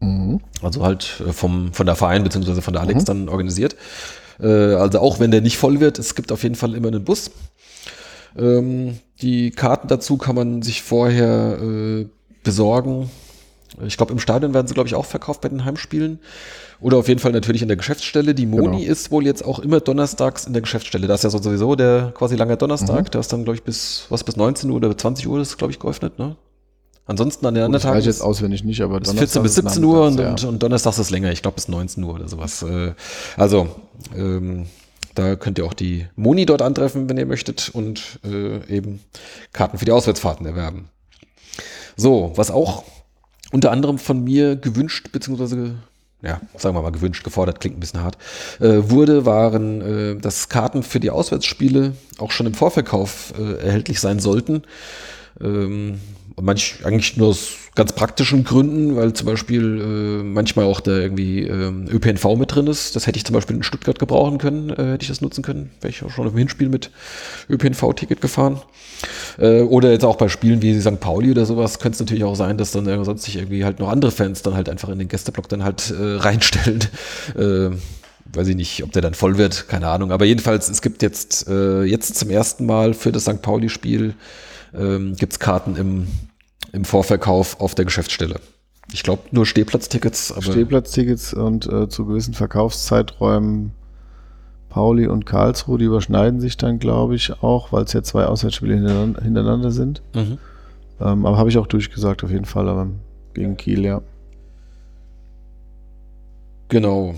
Mhm. 0.00 0.40
Also 0.62 0.82
halt 0.84 1.22
äh, 1.26 1.32
vom, 1.32 1.72
von 1.72 1.86
der 1.86 1.96
Verein 1.96 2.22
bzw. 2.22 2.60
von 2.60 2.72
der 2.72 2.82
Alex 2.82 3.02
Mhm. 3.02 3.06
dann 3.06 3.28
organisiert. 3.28 3.76
Äh, 4.40 4.46
also 4.46 5.00
auch 5.00 5.20
wenn 5.20 5.30
der 5.30 5.40
nicht 5.40 5.58
voll 5.58 5.80
wird, 5.80 5.98
es 5.98 6.14
gibt 6.14 6.32
auf 6.32 6.42
jeden 6.42 6.54
Fall 6.54 6.74
immer 6.74 6.88
einen 6.88 7.04
Bus. 7.04 7.30
Ähm, 8.38 8.98
die 9.22 9.50
Karten 9.50 9.88
dazu 9.88 10.16
kann 10.16 10.36
man 10.36 10.62
sich 10.62 10.82
vorher 10.82 11.58
äh, 11.60 12.06
besorgen. 12.42 13.10
Ich 13.86 13.96
glaube, 13.96 14.12
im 14.12 14.18
Stadion 14.18 14.52
werden 14.54 14.66
sie, 14.66 14.74
glaube 14.74 14.88
ich, 14.88 14.94
auch 14.94 15.04
verkauft 15.04 15.40
bei 15.40 15.48
den 15.48 15.64
Heimspielen. 15.64 16.18
Oder 16.80 16.96
auf 16.96 17.08
jeden 17.08 17.20
Fall 17.20 17.32
natürlich 17.32 17.62
in 17.62 17.68
der 17.68 17.76
Geschäftsstelle. 17.76 18.34
Die 18.34 18.46
Moni 18.46 18.78
Genau. 18.80 18.90
ist 18.92 19.10
wohl 19.10 19.24
jetzt 19.26 19.44
auch 19.44 19.58
immer 19.58 19.80
donnerstags 19.80 20.46
in 20.46 20.52
der 20.54 20.62
Geschäftsstelle. 20.62 21.06
Das 21.06 21.20
ist 21.20 21.24
ja 21.24 21.30
so 21.30 21.38
sowieso 21.42 21.76
der 21.76 22.12
quasi 22.14 22.36
lange 22.36 22.56
Donnerstag. 22.56 23.04
Mhm. 23.04 23.10
Da 23.10 23.20
ist 23.20 23.32
dann, 23.32 23.44
glaube 23.44 23.56
ich, 23.56 23.62
bis, 23.62 24.06
was, 24.08 24.24
bis 24.24 24.36
19 24.36 24.70
Uhr 24.70 24.76
oder 24.76 24.96
20 24.96 25.28
Uhr 25.28 25.40
ist, 25.40 25.56
glaube 25.58 25.72
ich, 25.72 25.78
geöffnet, 25.78 26.18
ne? 26.18 26.36
Ansonsten 27.06 27.44
an 27.46 27.54
den 27.54 27.64
anderen 27.64 27.82
Tagen 27.82 27.98
ich 27.98 28.06
jetzt 28.06 28.22
auswendig 28.22 28.62
nicht, 28.62 28.80
aber 28.82 29.00
bis 29.00 29.12
14 29.12 29.42
bis 29.42 29.56
17 29.56 29.82
Uhr 29.82 30.06
und, 30.06 30.14
nachmittags, 30.14 30.44
und, 30.44 30.50
und 30.50 30.62
donnerstags 30.62 30.96
ist 30.98 31.06
es 31.06 31.10
länger. 31.10 31.32
Ich 31.32 31.42
glaube 31.42 31.56
bis 31.56 31.66
19 31.66 32.04
Uhr 32.04 32.14
oder 32.14 32.28
sowas. 32.28 32.62
Äh, 32.62 32.92
Also, 33.36 33.68
ähm, 34.16 34.66
da 35.16 35.34
könnt 35.34 35.58
ihr 35.58 35.64
auch 35.64 35.74
die 35.74 36.06
Moni 36.14 36.46
dort 36.46 36.62
antreffen, 36.62 37.08
wenn 37.08 37.18
ihr 37.18 37.26
möchtet 37.26 37.68
und 37.72 38.20
äh, 38.24 38.64
eben 38.72 39.00
Karten 39.52 39.76
für 39.78 39.84
die 39.84 39.90
Auswärtsfahrten 39.92 40.46
erwerben. 40.46 40.88
So, 41.96 42.32
was 42.36 42.50
auch 42.52 42.84
unter 43.50 43.70
anderem 43.70 43.98
von 43.98 44.24
mir 44.24 44.56
gewünscht, 44.56 45.10
beziehungsweise, 45.12 45.76
ja, 46.22 46.40
sagen 46.56 46.74
wir 46.74 46.82
mal 46.82 46.92
gewünscht, 46.92 47.24
gefordert, 47.24 47.60
klingt 47.60 47.76
ein 47.76 47.80
bisschen 47.80 48.02
hart, 48.02 48.18
äh, 48.60 48.90
wurde, 48.90 49.26
waren, 49.26 49.80
äh, 49.80 50.16
dass 50.16 50.48
Karten 50.48 50.82
für 50.82 51.00
die 51.00 51.10
Auswärtsspiele 51.10 51.94
auch 52.18 52.30
schon 52.30 52.46
im 52.46 52.54
Vorverkauf 52.54 53.32
äh, 53.38 53.64
erhältlich 53.64 54.00
sein 54.00 54.20
sollten. 54.20 54.62
Ähm, 55.40 56.00
manch, 56.42 56.80
eigentlich 56.84 57.16
nur 57.16 57.28
aus 57.28 57.48
ganz 57.74 57.92
praktischen 57.92 58.44
Gründen, 58.44 58.96
weil 58.96 59.12
zum 59.12 59.26
Beispiel 59.26 59.80
äh, 59.80 60.22
manchmal 60.22 60.64
auch 60.64 60.80
da 60.80 60.92
irgendwie 60.92 61.44
ähm, 61.44 61.86
ÖPNV 61.88 62.36
mit 62.36 62.54
drin 62.54 62.66
ist. 62.66 62.96
Das 62.96 63.06
hätte 63.06 63.16
ich 63.16 63.24
zum 63.24 63.34
Beispiel 63.34 63.56
in 63.56 63.62
Stuttgart 63.62 63.98
gebrauchen 63.98 64.38
können, 64.38 64.70
äh, 64.70 64.92
hätte 64.92 65.02
ich 65.02 65.08
das 65.08 65.20
nutzen 65.20 65.42
können. 65.42 65.70
Wäre 65.80 65.90
ich 65.90 66.02
auch 66.02 66.10
schon 66.10 66.26
im 66.26 66.36
Hinspiel 66.36 66.68
mit 66.68 66.90
ÖPNV-Ticket 67.48 68.20
gefahren. 68.20 68.60
Äh, 69.38 69.62
oder 69.62 69.92
jetzt 69.92 70.04
auch 70.04 70.16
bei 70.16 70.28
Spielen 70.28 70.62
wie 70.62 70.78
St. 70.80 71.00
Pauli 71.00 71.30
oder 71.30 71.46
sowas, 71.46 71.78
könnte 71.78 71.94
es 71.94 72.00
natürlich 72.00 72.24
auch 72.24 72.34
sein, 72.34 72.58
dass 72.58 72.72
dann 72.72 72.86
äh, 72.86 73.04
sonst 73.04 73.22
sich 73.22 73.36
irgendwie 73.36 73.64
halt 73.64 73.78
noch 73.78 73.88
andere 73.88 74.10
Fans 74.10 74.42
dann 74.42 74.54
halt 74.54 74.68
einfach 74.68 74.88
in 74.88 74.98
den 74.98 75.08
Gästeblock 75.08 75.48
dann 75.48 75.64
halt 75.64 75.90
äh, 75.90 76.16
reinstellen. 76.16 76.80
Äh, 77.36 77.70
weiß 78.32 78.48
ich 78.48 78.56
nicht, 78.56 78.82
ob 78.82 78.92
der 78.92 79.02
dann 79.02 79.14
voll 79.14 79.38
wird, 79.38 79.68
keine 79.68 79.88
Ahnung. 79.88 80.12
Aber 80.12 80.24
jedenfalls, 80.24 80.68
es 80.68 80.82
gibt 80.82 81.02
jetzt, 81.02 81.48
äh, 81.48 81.82
jetzt 81.84 82.16
zum 82.16 82.30
ersten 82.30 82.66
Mal 82.66 82.94
für 82.94 83.12
das 83.12 83.22
St. 83.22 83.42
Pauli-Spiel 83.42 84.14
ähm, 84.74 85.16
gibt 85.16 85.32
es 85.32 85.38
Karten 85.38 85.76
im, 85.76 86.06
im 86.72 86.84
Vorverkauf 86.84 87.60
auf 87.60 87.74
der 87.74 87.84
Geschäftsstelle. 87.84 88.40
Ich 88.92 89.02
glaube 89.02 89.22
nur 89.30 89.46
Stehplatztickets, 89.46 90.34
Stehplatztickets 90.40 91.32
und 91.34 91.66
äh, 91.66 91.88
zu 91.88 92.06
gewissen 92.06 92.34
Verkaufszeiträumen 92.34 93.72
Pauli 94.70 95.06
und 95.08 95.26
Karlsruhe, 95.26 95.78
die 95.78 95.84
überschneiden 95.84 96.40
sich 96.40 96.56
dann, 96.56 96.78
glaube 96.78 97.16
ich, 97.16 97.42
auch, 97.42 97.72
weil 97.72 97.84
es 97.84 97.92
ja 97.92 98.02
zwei 98.02 98.24
Auswärtsspiele 98.24 98.74
hintereinander, 98.74 99.22
hintereinander 99.22 99.70
sind. 99.72 100.00
Mhm. 100.14 100.38
Ähm, 101.00 101.26
aber 101.26 101.36
habe 101.36 101.50
ich 101.50 101.58
auch 101.58 101.66
durchgesagt, 101.66 102.24
auf 102.24 102.30
jeden 102.30 102.44
Fall, 102.44 102.68
aber 102.68 102.88
gegen 103.34 103.56
Kiel, 103.56 103.84
ja. 103.84 104.00
Genau. 106.68 107.14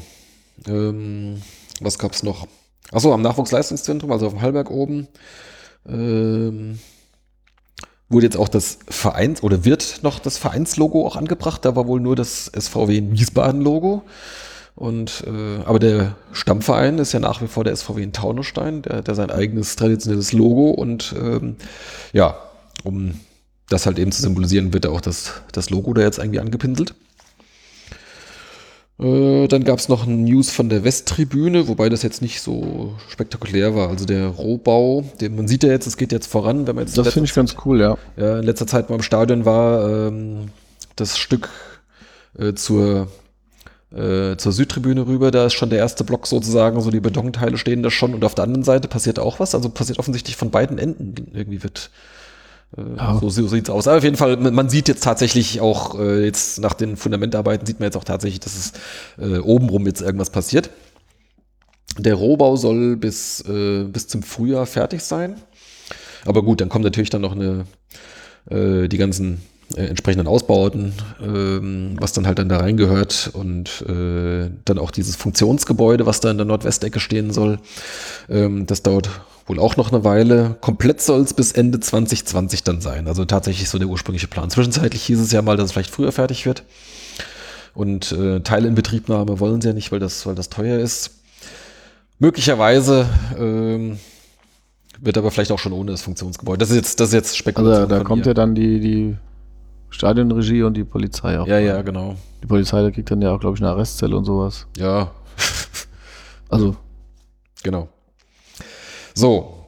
Ähm, 0.67 1.43
was 1.81 1.99
gab's 1.99 2.23
noch? 2.23 2.47
Achso, 2.91 3.13
am 3.13 3.23
Nachwuchsleistungszentrum, 3.23 4.11
also 4.11 4.27
auf 4.27 4.33
dem 4.33 4.43
Hallberg 4.43 4.71
oben, 4.71 5.09
ähm, 5.87 6.79
wurde 8.13 8.27
jetzt 8.27 8.37
auch 8.37 8.49
das 8.49 8.79
Vereins- 8.89 9.43
oder 9.43 9.65
wird 9.65 10.01
noch 10.03 10.19
das 10.19 10.39
Vereinslogo 10.39 11.07
auch 11.07 11.17
angebracht. 11.17 11.65
Da 11.65 11.77
war 11.77 11.87
wohl 11.87 12.01
nur 12.01 12.17
das 12.17 12.47
SVW 12.47 13.03
Wiesbaden-Logo. 13.11 14.03
Und 14.75 15.25
äh, 15.27 15.63
aber 15.65 15.79
der 15.79 16.17
Stammverein 16.33 16.99
ist 16.99 17.13
ja 17.13 17.21
nach 17.21 17.43
wie 17.43 17.47
vor 17.47 17.65
der 17.65 17.77
SVW 17.77 18.03
in 18.03 18.13
Taunusstein, 18.13 18.83
der, 18.83 19.03
der 19.03 19.15
sein 19.15 19.31
eigenes 19.31 19.77
traditionelles 19.77 20.33
Logo 20.33 20.71
und 20.71 21.15
ähm, 21.19 21.57
ja, 22.13 22.37
um 22.83 23.21
das 23.69 23.87
halt 23.87 23.99
eben 23.99 24.13
zu 24.13 24.23
symbolisieren, 24.23 24.73
wird 24.73 24.87
da 24.87 24.91
auch 24.91 25.01
das, 25.01 25.43
das 25.53 25.71
Logo 25.71 25.93
da 25.93 26.03
jetzt 26.03 26.19
irgendwie 26.19 26.41
angepinselt. 26.41 26.95
Äh, 29.03 29.49
dann 29.49 29.65
gab 29.65 29.79
es 29.79 29.89
noch 29.89 30.07
ein 30.07 30.25
News 30.25 30.51
von 30.51 30.69
der 30.69 30.85
Westtribüne, 30.85 31.67
wobei 31.67 31.89
das 31.89 32.03
jetzt 32.03 32.23
nicht 32.23 32.41
so 32.41 32.95
spektakulär 33.09 33.75
war. 33.75 33.89
Also 33.89 34.05
der 34.05 34.29
Rohbau, 34.29 35.05
den, 35.21 35.35
man 35.35 35.49
sieht 35.49 35.65
ja 35.65 35.71
jetzt, 35.71 35.87
es 35.87 35.97
geht 35.97 36.13
jetzt 36.13 36.27
voran, 36.27 36.67
wenn 36.67 36.77
man 36.77 36.85
jetzt 36.85 36.97
Das 36.97 37.13
finde 37.13 37.29
ich 37.29 37.35
ganz 37.35 37.57
cool, 37.65 37.81
ja. 37.81 37.97
ja, 38.17 38.39
in 38.39 38.45
letzter 38.45 38.67
Zeit 38.67 38.91
mal 38.91 38.97
im 38.97 39.03
Stadion 39.03 39.45
war, 39.45 39.89
ähm, 39.89 40.51
das 40.95 41.19
Stück 41.19 41.49
äh, 42.39 42.55
zur, 42.55 43.09
äh, 43.93 44.37
zur 44.37 44.53
Südtribüne 44.53 45.07
rüber, 45.07 45.33
da 45.33 45.47
ist 45.47 45.55
schon 45.55 45.71
der 45.71 45.81
erste 45.81 46.05
Block 46.05 46.27
sozusagen, 46.29 46.81
so 46.81 46.91
die 46.91 47.01
Betonteile 47.01 47.59
stehen 47.59 47.83
da 47.83 47.91
schon 47.91 48.15
und 48.15 48.25
auf 48.25 48.37
der 48.37 48.45
anderen 48.45 48.65
Seite 48.65 48.87
passiert 48.87 49.19
auch 49.19 49.41
was, 49.41 49.55
also 49.55 49.69
passiert 49.69 49.99
offensichtlich 49.99 50.37
von 50.37 50.51
beiden 50.51 50.79
Enden 50.79 51.33
irgendwie 51.35 51.63
wird 51.63 51.91
Ja. 52.77 53.19
so, 53.21 53.29
so 53.29 53.49
sieht's 53.49 53.69
aus. 53.69 53.87
Aber 53.87 53.99
auf 53.99 54.05
jeden 54.05 54.17
Fall, 54.17 54.37
man 54.39 54.55
man 54.55 54.69
sieht 54.71 54.89
jetzt 54.89 55.05
tatsächlich 55.05 55.61
auch, 55.61 55.99
äh, 55.99 56.25
jetzt 56.25 56.59
nach 56.61 56.75
den 56.75 56.97
Fundamentarbeiten 56.97 57.67
sieht 57.67 57.81
man 57.81 57.87
jetzt 57.87 57.97
auch 57.97 58.05
tatsächlich, 58.05 58.41
dass 58.41 58.57
es 58.57 58.73
äh, 59.19 59.39
obenrum 59.39 59.87
jetzt 59.87 60.01
irgendwas 60.01 60.31
passiert. 60.31 60.71
Der 61.99 62.15
Rohbau 62.15 62.57
soll 62.57 62.97
bis, 62.97 63.43
äh, 63.47 63.85
bis 63.85 64.09
zum 64.09 64.23
Frühjahr 64.23 64.65
fertig 64.65 65.03
sein. 65.03 65.37
Aber 66.25 66.43
gut, 66.43 66.61
dann 66.61 66.71
kommt 66.71 66.85
natürlich 66.85 67.11
dann 67.11 67.21
noch 67.21 67.33
eine, 67.33 67.67
äh, 68.49 68.89
die 68.89 68.97
ganzen 68.97 69.43
äh, 69.77 69.87
entsprechenden 69.87 70.27
Ausbauten, 70.27 70.95
ähm, 71.23 71.97
was 71.99 72.15
dann 72.15 72.27
halt 72.27 72.39
dann 72.39 72.49
da 72.49 72.59
reingehört 72.59 73.31
und 73.35 73.83
äh, 73.87 74.51
dann 74.65 74.79
auch 74.79 74.91
dieses 74.91 75.17
Funktionsgebäude, 75.17 76.07
was 76.07 76.21
da 76.21 76.31
in 76.31 76.39
der 76.39 76.47
Nordwestecke 76.47 77.01
stehen 77.01 77.33
soll. 77.33 77.59
Ähm, 78.31 78.67
das 78.67 78.83
dauert 78.83 79.11
wohl 79.47 79.59
auch 79.59 79.77
noch 79.77 79.93
eine 79.93 80.05
Weile. 80.05 80.57
Komplett 80.61 81.01
soll 81.01 81.21
es 81.23 81.35
bis 81.35 81.53
Ende 81.53 81.81
2020 81.81 82.65
dann 82.65 82.81
sein. 82.81 83.09
Also 83.09 83.25
tatsächlich 83.25 83.69
so 83.69 83.79
der 83.79 83.89
ursprüngliche 83.89 84.29
Plan. 84.29 84.51
Zwischenzeitlich 84.51 85.03
hieß 85.05 85.21
es 85.21 85.33
ja 85.33 85.43
mal, 85.43 85.57
dass 85.57 85.67
es 85.67 85.73
vielleicht 85.73 85.91
früher 85.91 86.13
fertig 86.13 86.47
wird. 86.47 86.65
Und 87.75 88.13
äh, 88.13 88.41
Teilinbetriebnahme 88.41 89.41
wollen 89.41 89.61
sie 89.61 89.69
ja 89.69 89.75
nicht, 89.75 89.93
weil 89.93 89.99
das, 89.99 90.27
weil 90.27 90.35
das 90.35 90.51
teuer 90.51 90.79
ist. 90.79 91.11
Möglicherweise 92.19 93.07
ähm, 93.39 93.99
wird 95.01 95.19
aber 95.19 95.31
vielleicht 95.31 95.51
auch 95.53 95.59
schon 95.59 95.73
ohne 95.73 95.91
das 95.91 96.03
Funktionsgebäude. 96.03 96.59
Das 96.59 96.71
ist 96.71 96.77
jetzt, 96.77 97.01
das 97.01 97.09
ist 97.09 97.15
jetzt 97.15 97.37
Spekulation. 97.37 97.85
Also 97.85 97.97
da 97.97 98.05
kommt 98.05 98.25
mir. 98.25 98.31
ja 98.31 98.35
dann 98.35 98.55
die, 98.55 98.79
die 98.79 99.17
Stadionregie 99.91 100.63
und 100.63 100.75
die 100.77 100.85
Polizei 100.85 101.39
auch. 101.41 101.47
Ja, 101.47 101.59
ja, 101.59 101.83
genau. 101.83 102.17
Die 102.43 102.47
Polizei, 102.47 102.83
da 102.83 102.91
kriegt 102.91 103.11
dann 103.11 103.23
ja 103.23 103.35
auch, 103.35 103.41
glaube 103.41 103.57
ich, 103.57 103.63
eine 103.63 103.71
Arrestzelle 103.71 104.17
und 104.17 104.25
sowas. 104.25 104.67
Ja, 104.77 105.11
Also, 106.53 106.77
genau. 107.63 107.89
So. 109.15 109.59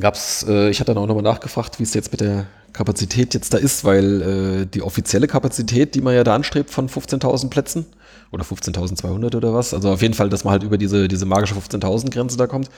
Gab's, 0.00 0.44
äh, 0.48 0.70
ich 0.70 0.80
hatte 0.80 0.92
dann 0.92 1.02
auch 1.02 1.06
nochmal 1.06 1.22
nachgefragt, 1.22 1.78
wie 1.78 1.84
es 1.84 1.94
jetzt 1.94 2.10
mit 2.10 2.20
der 2.20 2.46
Kapazität 2.72 3.32
jetzt 3.32 3.54
da 3.54 3.58
ist, 3.58 3.84
weil 3.84 4.22
äh, 4.22 4.66
die 4.66 4.82
offizielle 4.82 5.28
Kapazität, 5.28 5.94
die 5.94 6.00
man 6.00 6.14
ja 6.14 6.24
da 6.24 6.34
anstrebt 6.34 6.70
von 6.70 6.88
15.000 6.88 7.48
Plätzen 7.48 7.86
oder 8.32 8.42
15.200 8.44 9.36
oder 9.36 9.54
was, 9.54 9.72
also 9.72 9.92
auf 9.92 10.02
jeden 10.02 10.14
Fall, 10.14 10.28
dass 10.28 10.42
man 10.42 10.50
halt 10.50 10.64
über 10.64 10.76
diese, 10.76 11.06
diese 11.06 11.24
magische 11.24 11.54
15.000 11.54 12.10
Grenze 12.10 12.36
da 12.36 12.48
kommt, 12.48 12.68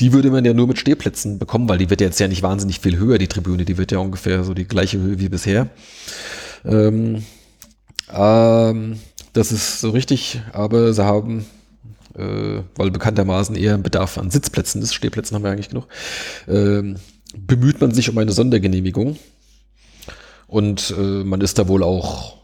die 0.00 0.14
würde 0.14 0.30
man 0.30 0.46
ja 0.46 0.54
nur 0.54 0.66
mit 0.66 0.78
Stehplätzen 0.78 1.38
bekommen, 1.38 1.68
weil 1.68 1.76
die 1.76 1.90
wird 1.90 2.00
ja 2.00 2.06
jetzt 2.06 2.18
ja 2.18 2.28
nicht 2.28 2.42
wahnsinnig 2.42 2.80
viel 2.80 2.96
höher, 2.96 3.18
die 3.18 3.28
Tribüne, 3.28 3.66
die 3.66 3.76
wird 3.76 3.92
ja 3.92 3.98
ungefähr 3.98 4.42
so 4.42 4.54
die 4.54 4.66
gleiche 4.66 4.98
Höhe 4.98 5.20
wie 5.20 5.28
bisher. 5.28 5.68
Ähm, 6.64 7.22
ähm, 8.10 8.98
das 9.34 9.52
ist 9.52 9.80
so 9.80 9.90
richtig, 9.90 10.40
aber 10.54 10.94
sie 10.94 11.04
haben 11.04 11.44
äh, 12.16 12.62
weil 12.76 12.90
bekanntermaßen 12.90 13.56
eher 13.56 13.74
ein 13.74 13.82
Bedarf 13.82 14.18
an 14.18 14.30
Sitzplätzen 14.30 14.82
ist, 14.82 14.94
Stehplätzen 14.94 15.34
haben 15.34 15.44
wir 15.44 15.50
eigentlich 15.50 15.68
genug, 15.68 15.86
ähm, 16.48 16.96
bemüht 17.36 17.80
man 17.80 17.92
sich 17.92 18.08
um 18.08 18.18
eine 18.18 18.32
Sondergenehmigung. 18.32 19.16
Und 20.46 20.94
äh, 20.96 21.24
man 21.24 21.40
ist 21.40 21.58
da 21.58 21.68
wohl 21.68 21.82
auch, 21.82 22.36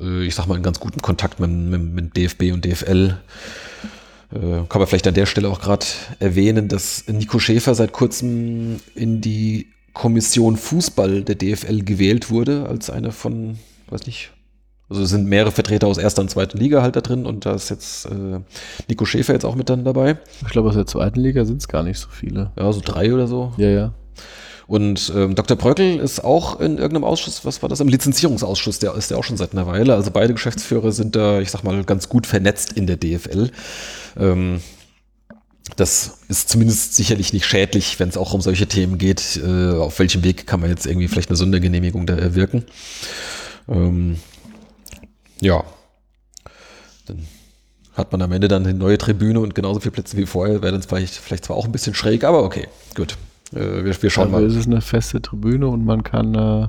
äh, 0.00 0.24
ich 0.24 0.34
sag 0.34 0.46
mal, 0.46 0.56
in 0.56 0.62
ganz 0.62 0.78
gutem 0.78 1.00
Kontakt 1.00 1.40
mit, 1.40 1.50
mit, 1.50 1.82
mit 1.82 2.16
DFB 2.16 2.52
und 2.52 2.64
DFL. 2.64 3.18
Äh, 4.32 4.38
kann 4.68 4.80
man 4.80 4.86
vielleicht 4.86 5.06
an 5.06 5.14
der 5.14 5.26
Stelle 5.26 5.48
auch 5.48 5.60
gerade 5.60 5.86
erwähnen, 6.18 6.68
dass 6.68 7.04
Nico 7.08 7.38
Schäfer 7.38 7.74
seit 7.74 7.92
kurzem 7.92 8.80
in 8.94 9.20
die 9.20 9.68
Kommission 9.94 10.56
Fußball 10.56 11.22
der 11.22 11.36
DFL 11.36 11.82
gewählt 11.82 12.28
wurde, 12.30 12.66
als 12.68 12.90
einer 12.90 13.12
von, 13.12 13.58
weiß 13.88 14.06
nicht, 14.06 14.30
also 14.88 15.02
es 15.02 15.10
sind 15.10 15.26
mehrere 15.26 15.50
Vertreter 15.50 15.86
aus 15.86 15.98
erster 15.98 16.22
und 16.22 16.30
zweiter 16.30 16.58
Liga 16.58 16.82
halt 16.82 16.96
da 16.96 17.00
drin 17.00 17.26
und 17.26 17.44
da 17.44 17.54
ist 17.54 17.70
jetzt 17.70 18.06
äh, 18.06 18.40
Nico 18.88 19.04
Schäfer 19.04 19.32
jetzt 19.32 19.44
auch 19.44 19.56
mit 19.56 19.68
dann 19.68 19.84
dabei. 19.84 20.18
ich 20.42 20.52
glaube, 20.52 20.68
aus 20.68 20.76
der 20.76 20.86
zweiten 20.86 21.20
Liga 21.20 21.44
sind 21.44 21.60
es 21.60 21.68
gar 21.68 21.82
nicht 21.82 21.98
so 21.98 22.08
viele. 22.08 22.52
Ja, 22.58 22.72
so 22.72 22.80
drei 22.84 23.12
oder 23.12 23.26
so. 23.26 23.52
Ja, 23.56 23.68
ja. 23.68 23.92
Und 24.68 25.12
ähm, 25.14 25.34
Dr. 25.34 25.56
Bröckel 25.56 25.98
ist 26.00 26.24
auch 26.24 26.60
in 26.60 26.78
irgendeinem 26.78 27.04
Ausschuss, 27.04 27.44
was 27.44 27.62
war 27.62 27.68
das? 27.68 27.80
Im 27.80 27.88
Lizenzierungsausschuss, 27.88 28.80
der 28.80 28.94
ist 28.94 29.10
ja 29.10 29.16
auch 29.16 29.24
schon 29.24 29.36
seit 29.36 29.52
einer 29.52 29.66
Weile. 29.66 29.94
Also 29.94 30.10
beide 30.10 30.34
Geschäftsführer 30.34 30.90
sind 30.90 31.14
da, 31.14 31.40
ich 31.40 31.50
sag 31.50 31.62
mal, 31.62 31.84
ganz 31.84 32.08
gut 32.08 32.26
vernetzt 32.26 32.72
in 32.72 32.86
der 32.86 32.96
DFL. 32.96 33.50
Ähm, 34.18 34.60
das 35.76 36.18
ist 36.28 36.48
zumindest 36.48 36.94
sicherlich 36.94 37.32
nicht 37.32 37.46
schädlich, 37.46 37.98
wenn 37.98 38.08
es 38.08 38.16
auch 38.16 38.32
um 38.32 38.40
solche 38.40 38.66
Themen 38.66 38.98
geht. 38.98 39.40
Äh, 39.44 39.72
auf 39.72 39.98
welchem 39.98 40.24
Weg 40.24 40.46
kann 40.46 40.60
man 40.60 40.70
jetzt 40.70 40.86
irgendwie 40.86 41.08
vielleicht 41.08 41.28
eine 41.28 41.36
Sondergenehmigung 41.36 42.06
da 42.06 42.16
erwirken? 42.16 42.64
Ähm, 43.68 44.16
ja. 45.40 45.64
Dann 47.06 47.26
hat 47.94 48.12
man 48.12 48.20
am 48.22 48.32
Ende 48.32 48.48
dann 48.48 48.64
eine 48.66 48.74
neue 48.74 48.98
Tribüne 48.98 49.40
und 49.40 49.54
genauso 49.54 49.80
viele 49.80 49.92
Plätze 49.92 50.16
wie 50.16 50.26
vorher. 50.26 50.60
Wäre 50.62 50.72
dann 50.72 50.82
vielleicht, 50.82 51.14
vielleicht 51.14 51.44
zwar 51.46 51.56
auch 51.56 51.64
ein 51.64 51.72
bisschen 51.72 51.94
schräg, 51.94 52.24
aber 52.24 52.42
okay, 52.44 52.68
gut. 52.94 53.16
Äh, 53.54 53.84
wir, 53.84 54.02
wir 54.02 54.10
schauen 54.10 54.28
Aber 54.28 54.40
mal. 54.40 54.46
es 54.46 54.54
ist 54.56 54.66
eine 54.66 54.80
feste 54.80 55.22
Tribüne 55.22 55.68
und 55.68 55.84
man 55.84 56.02
kann, 56.02 56.34
äh, 56.34 56.68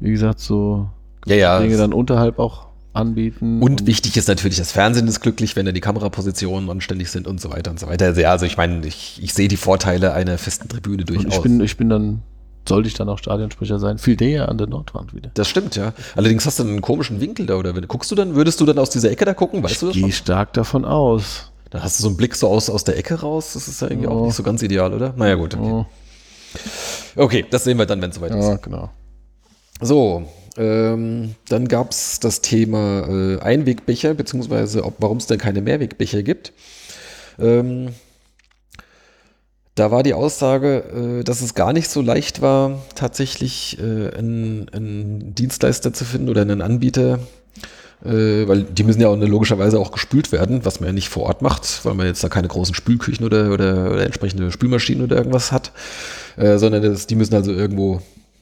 wie 0.00 0.10
gesagt, 0.12 0.40
so 0.40 0.88
Ja, 1.26 1.34
ja. 1.36 1.60
Dinge 1.60 1.76
dann 1.76 1.92
unterhalb 1.92 2.38
auch 2.38 2.66
anbieten. 2.94 3.62
Und 3.62 3.86
wichtig 3.86 4.16
ist 4.16 4.28
natürlich, 4.28 4.58
das 4.58 4.70
Fernsehen 4.70 5.08
ist 5.08 5.20
glücklich, 5.20 5.56
wenn 5.56 5.66
da 5.66 5.72
die 5.72 5.80
Kamerapositionen 5.80 6.68
anständig 6.70 7.10
sind 7.10 7.26
und 7.26 7.40
so 7.40 7.50
weiter 7.50 7.70
und 7.70 7.80
so 7.80 7.88
weiter. 7.88 8.06
Also, 8.06 8.20
ja, 8.20 8.30
also 8.30 8.46
ich 8.46 8.56
meine, 8.56 8.86
ich, 8.86 9.18
ich 9.22 9.32
sehe 9.34 9.48
die 9.48 9.56
Vorteile 9.56 10.12
einer 10.12 10.38
festen 10.38 10.68
Tribüne 10.68 10.98
Und 10.98 11.08
durchaus. 11.10 11.36
ich 11.36 11.40
bin, 11.42 11.60
ich 11.60 11.76
bin 11.76 11.88
dann, 11.88 12.22
sollte 12.68 12.88
ich 12.88 12.94
dann 12.94 13.08
auch 13.08 13.18
Stadionsprecher 13.18 13.78
sein, 13.78 13.98
viel 13.98 14.16
näher 14.18 14.48
an 14.48 14.58
der 14.58 14.66
Nordwand 14.68 15.14
wieder. 15.14 15.30
das 15.34 15.48
stimmt, 15.48 15.76
ja. 15.76 15.92
Allerdings 16.16 16.46
hast 16.46 16.58
du 16.58 16.62
einen 16.64 16.80
komischen 16.80 17.20
Winkel 17.20 17.46
da, 17.46 17.56
oder 17.56 17.72
guckst 17.72 18.10
du 18.10 18.14
dann, 18.14 18.34
würdest 18.34 18.60
du 18.60 18.66
dann 18.66 18.78
aus 18.78 18.90
dieser 18.90 19.10
Ecke 19.10 19.24
da 19.24 19.34
gucken, 19.34 19.62
weißt 19.62 19.82
du 19.82 19.86
das 19.88 19.96
ich 19.96 20.02
gehe 20.02 20.12
stark 20.12 20.52
davon 20.52 20.84
aus. 20.84 21.50
Da 21.70 21.82
hast 21.82 21.98
du 21.98 22.02
so 22.02 22.08
einen 22.08 22.16
Blick 22.18 22.34
so 22.34 22.48
aus, 22.48 22.68
aus 22.70 22.84
der 22.84 22.98
Ecke 22.98 23.20
raus, 23.20 23.54
das 23.54 23.66
ist 23.66 23.80
ja 23.80 23.88
irgendwie 23.88 24.08
auch 24.08 24.20
Ja. 24.20 24.26
nicht 24.26 24.34
so 24.34 24.42
ganz 24.42 24.62
ideal, 24.62 24.92
oder? 24.92 25.14
Naja, 25.16 25.34
gut. 25.36 25.54
Okay, 25.56 25.68
Ja, 27.16 27.22
okay 27.22 27.44
das 27.50 27.64
sehen 27.64 27.78
wir 27.78 27.86
dann, 27.86 28.00
wenn 28.02 28.10
es 28.10 28.16
soweit 28.16 28.34
ist. 28.34 28.44
ja 28.46 28.56
genau. 28.56 28.90
So, 29.80 30.24
ähm, 30.58 31.34
dann 31.48 31.66
gab 31.66 31.90
es 31.90 32.20
das 32.20 32.40
Thema 32.42 33.08
äh, 33.08 33.40
Einwegbecher, 33.40 34.14
beziehungsweise 34.14 34.82
warum 34.98 35.16
es 35.16 35.26
denn 35.26 35.38
keine 35.38 35.62
Mehrwegbecher 35.62 36.22
gibt. 36.22 36.52
Ähm, 37.38 37.88
da 39.74 39.90
war 39.90 40.02
die 40.02 40.14
Aussage, 40.14 41.20
äh, 41.20 41.24
dass 41.24 41.40
es 41.40 41.54
gar 41.54 41.72
nicht 41.72 41.88
so 41.88 42.02
leicht 42.02 42.42
war, 42.42 42.82
tatsächlich 42.94 43.78
äh, 43.78 44.14
einen, 44.16 44.68
einen 44.70 45.34
Dienstleister 45.34 45.92
zu 45.92 46.04
finden 46.04 46.28
oder 46.28 46.42
einen 46.42 46.60
Anbieter, 46.60 47.20
äh, 48.04 48.46
weil 48.46 48.64
die 48.64 48.84
müssen 48.84 49.00
ja 49.00 49.08
auch 49.08 49.16
logischerweise 49.16 49.78
auch 49.78 49.92
gespült 49.92 50.30
werden, 50.30 50.64
was 50.64 50.80
man 50.80 50.88
ja 50.88 50.92
nicht 50.92 51.08
vor 51.08 51.24
Ort 51.24 51.40
macht, 51.40 51.84
weil 51.84 51.94
man 51.94 52.06
jetzt 52.06 52.22
da 52.22 52.28
keine 52.28 52.48
großen 52.48 52.74
Spülküchen 52.74 53.24
oder, 53.24 53.50
oder, 53.50 53.92
oder 53.92 54.04
entsprechende 54.04 54.50
Spülmaschinen 54.52 55.04
oder 55.04 55.16
irgendwas 55.16 55.52
hat, 55.52 55.72
sondern 56.36 56.82
das, 56.82 57.06
die 57.06 57.14
müssen 57.14 57.34
also 57.34 57.52
irgendwo 57.52 58.00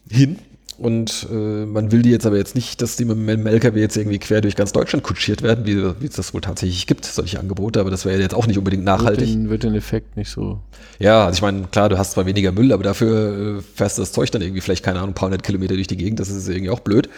hin. 0.09 0.39
Und 0.81 1.27
äh, 1.31 1.35
man 1.66 1.93
will 1.93 2.01
die 2.01 2.09
jetzt 2.09 2.24
aber 2.24 2.39
jetzt 2.39 2.55
nicht, 2.55 2.81
dass 2.81 2.97
die 2.97 3.05
mit 3.05 3.19
dem 3.19 3.47
LKW 3.47 3.78
jetzt 3.78 3.98
irgendwie 3.98 4.19
quer 4.19 4.40
durch 4.40 4.57
ganz 4.57 4.73
Deutschland 4.73 5.05
kutschiert 5.05 5.43
werden, 5.43 5.66
wie, 5.66 5.77
wie 6.01 6.07
es 6.07 6.15
das 6.15 6.32
wohl 6.32 6.40
tatsächlich 6.40 6.86
gibt, 6.86 7.05
solche 7.05 7.39
Angebote, 7.39 7.81
aber 7.81 7.90
das 7.90 8.07
wäre 8.07 8.19
jetzt 8.19 8.35
auch 8.35 8.47
nicht 8.47 8.57
unbedingt 8.57 8.86
Wird 8.86 8.98
nachhaltig. 8.98 9.28
den, 9.28 9.51
wird 9.51 9.62
den 9.62 9.74
Effekt 9.74 10.16
nicht 10.16 10.31
so. 10.31 10.59
Ja, 10.98 11.27
also 11.27 11.36
ich 11.36 11.43
meine, 11.43 11.65
klar, 11.70 11.90
du 11.90 11.98
hast 11.98 12.12
zwar 12.12 12.24
weniger 12.24 12.51
Müll, 12.51 12.73
aber 12.73 12.82
dafür 12.82 13.59
äh, 13.59 13.62
fährst 13.74 13.98
du 13.98 14.02
das 14.02 14.12
Zeug 14.12 14.31
dann 14.31 14.40
irgendwie 14.40 14.62
vielleicht, 14.62 14.82
keine 14.82 15.01
Ahnung, 15.01 15.11
ein 15.11 15.15
paar 15.15 15.27
hundert 15.27 15.43
Kilometer 15.43 15.74
durch 15.74 15.86
die 15.86 15.98
Gegend, 15.98 16.19
das 16.19 16.31
ist 16.31 16.48
irgendwie 16.48 16.70
auch 16.70 16.81
blöd. 16.81 17.11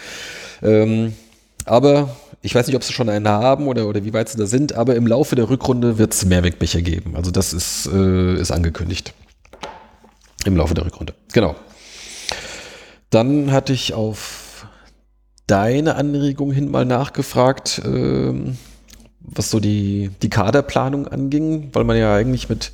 Ähm, 0.61 1.13
aber 1.65 2.17
ich 2.43 2.57
weiß 2.57 2.67
nicht, 2.67 2.75
ob 2.75 2.83
sie 2.83 2.93
schon 2.93 3.09
einen 3.09 3.29
haben 3.29 3.69
oder, 3.69 3.87
oder 3.87 4.05
wie 4.05 4.13
weit 4.13 4.29
sie 4.29 4.39
da 4.39 4.47
sind, 4.47 4.73
aber 4.73 4.97
im 4.97 5.07
Laufe 5.07 5.37
der 5.37 5.49
Rückrunde 5.49 5.99
wird 5.99 6.15
es 6.15 6.25
Mehrwegbecher 6.25 6.83
geben. 6.83 7.15
Also 7.15 7.31
das 7.31 7.53
ist, 7.53 7.89
äh, 7.95 8.35
ist 8.41 8.51
angekündigt. 8.51 9.15
Im 10.47 10.57
Laufe 10.57 10.75
der 10.75 10.85
Rückrunde. 10.85 11.15
Genau. 11.33 11.55
Dann 13.13 13.53
hatte 13.53 13.75
ich 13.75 13.93
auf 13.93 14.67
deine 15.47 15.97
Anregung 15.97 16.51
hin 16.51 16.71
mal 16.71 16.87
nachgefragt, 16.87 17.83
ähm, 17.85 18.57
was 19.21 19.51
so 19.51 19.61
die, 19.61 20.11
die 20.23 20.31
Kaderplanung 20.31 21.07
anging, 21.07 21.69
weil 21.75 21.85
man 21.85 21.99
ja 21.99 22.15
eigentlich 22.15 22.49
mit, 22.49 22.73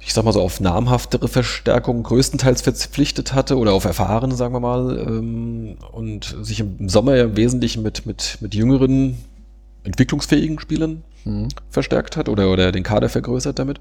ich 0.00 0.14
sag 0.14 0.24
mal 0.24 0.32
so, 0.32 0.40
auf 0.40 0.58
namhaftere 0.58 1.28
Verstärkung 1.28 2.02
größtenteils 2.02 2.62
verpflichtet 2.62 3.34
hatte 3.34 3.58
oder 3.58 3.74
auf 3.74 3.84
erfahrene, 3.84 4.34
sagen 4.34 4.54
wir 4.54 4.60
mal, 4.60 4.98
ähm, 5.06 5.76
und 5.92 6.34
sich 6.40 6.60
im 6.60 6.88
Sommer 6.88 7.16
ja 7.16 7.24
im 7.24 7.36
Wesentlichen 7.36 7.82
mit, 7.82 8.06
mit, 8.06 8.38
mit 8.40 8.54
jüngeren, 8.54 9.18
entwicklungsfähigen 9.84 10.58
Spielern 10.58 11.04
Hm. 11.24 11.48
verstärkt 11.68 12.16
hat 12.16 12.30
oder, 12.30 12.50
oder 12.50 12.72
den 12.72 12.84
Kader 12.84 13.10
vergrößert 13.10 13.58
damit. 13.58 13.80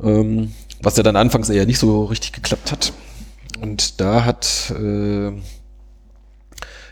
Ähm, 0.00 0.52
was 0.80 0.96
ja 0.96 1.02
dann 1.02 1.16
anfangs 1.16 1.48
eher 1.48 1.66
nicht 1.66 1.80
so 1.80 2.04
richtig 2.04 2.32
geklappt 2.32 2.70
hat. 2.70 2.92
Und 3.62 4.00
da 4.00 4.24
hat 4.24 4.72
äh, 4.76 5.30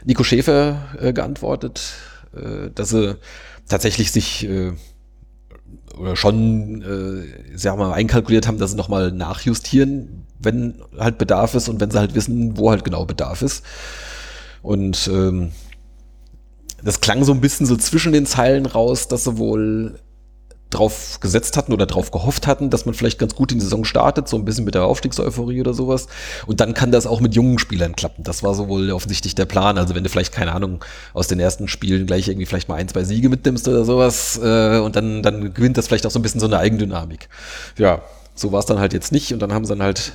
Nico 0.05 0.23
Schäfer 0.23 0.89
äh, 1.01 1.13
geantwortet, 1.13 1.95
äh, 2.33 2.71
dass 2.73 2.91
sie 2.91 3.17
tatsächlich 3.69 4.13
sich 4.13 4.49
äh, 4.49 4.73
oder 5.99 6.15
schon, 6.15 6.83
äh, 6.83 7.59
sagen 7.59 7.81
wir 7.81 7.89
mal, 7.89 7.95
einkalkuliert 7.95 8.47
haben, 8.47 8.59
dass 8.59 8.71
sie 8.71 8.77
nochmal 8.77 9.11
nachjustieren, 9.11 10.27
wenn 10.39 10.81
halt 10.97 11.19
Bedarf 11.19 11.55
ist 11.55 11.69
und 11.69 11.81
wenn 11.81 11.91
sie 11.91 11.99
halt 11.99 12.15
wissen, 12.15 12.57
wo 12.57 12.71
halt 12.71 12.85
genau 12.85 13.05
Bedarf 13.05 13.43
ist. 13.43 13.65
Und 14.63 15.11
ähm, 15.13 15.51
das 16.85 17.01
klang 17.01 17.25
so 17.25 17.33
ein 17.33 17.41
bisschen 17.41 17.67
so 17.67 17.77
zwischen 17.77 18.13
den 18.13 18.27
Zeilen 18.27 18.67
raus, 18.67 19.09
dass 19.09 19.25
sie 19.25 19.39
wohl 19.39 19.99
drauf 20.71 21.19
gesetzt 21.21 21.57
hatten 21.57 21.73
oder 21.73 21.87
drauf 21.87 22.11
gehofft 22.11 22.47
hatten, 22.47 22.71
dass 22.71 22.87
man 22.87 22.95
vielleicht 22.95 23.19
ganz 23.19 23.35
gut 23.35 23.53
in 23.53 23.59
die 23.59 23.65
Saison 23.65 23.85
startet, 23.85 24.29
so 24.29 24.37
ein 24.37 24.45
bisschen 24.45 24.65
mit 24.65 24.75
der 24.75 24.85
Aufstiegseuphorie 24.85 25.61
oder 25.61 25.75
sowas. 25.75 26.07
Und 26.47 26.61
dann 26.61 26.75
kann 26.75 26.93
das 26.93 27.07
auch 27.07 27.21
mit 27.21 27.35
jungen 27.35 27.59
Spielern 27.59 27.97
klappen. 27.97 28.23
Das 28.23 28.43
war 28.43 28.55
so 28.55 28.69
wohl 28.69 28.91
offensichtlich 28.93 29.35
der 29.35 29.47
Plan. 29.47 29.79
Also 29.79 29.95
wenn 29.95 30.05
du 30.05 30.09
vielleicht, 30.09 30.33
keine 30.33 30.53
Ahnung, 30.53 30.85
aus 31.13 31.29
den 31.29 31.41
ersten 31.41 31.69
Spielen 31.69 32.07
gleich 32.07 32.29
irgendwie 32.29 32.47
vielleicht 32.47 32.69
mal 32.69 32.77
ein, 32.77 32.89
zwei 32.89 33.05
Siege 33.05 33.29
mitnimmst 33.29 33.67
oder 33.69 33.85
sowas, 33.85 34.41
äh, 34.43 34.79
und 34.79 34.97
dann, 34.97 35.23
dann 35.23 35.53
gewinnt 35.55 35.77
das 35.77 35.89
vielleicht 35.89 36.07
auch 36.07 36.11
so 36.11 36.19
ein 36.19 36.23
bisschen 36.23 36.41
so 36.41 36.47
eine 36.47 36.59
Eigendynamik. 36.59 37.29
Ja, 37.77 38.03
so 38.35 38.53
war 38.53 38.61
es 38.61 38.67
dann 38.67 38.79
halt 38.79 38.93
jetzt 38.93 39.13
nicht. 39.13 39.33
Und 39.33 39.41
dann 39.41 39.53
haben 39.53 39.65
sie 39.65 39.71
dann 39.71 39.83
halt 39.83 40.13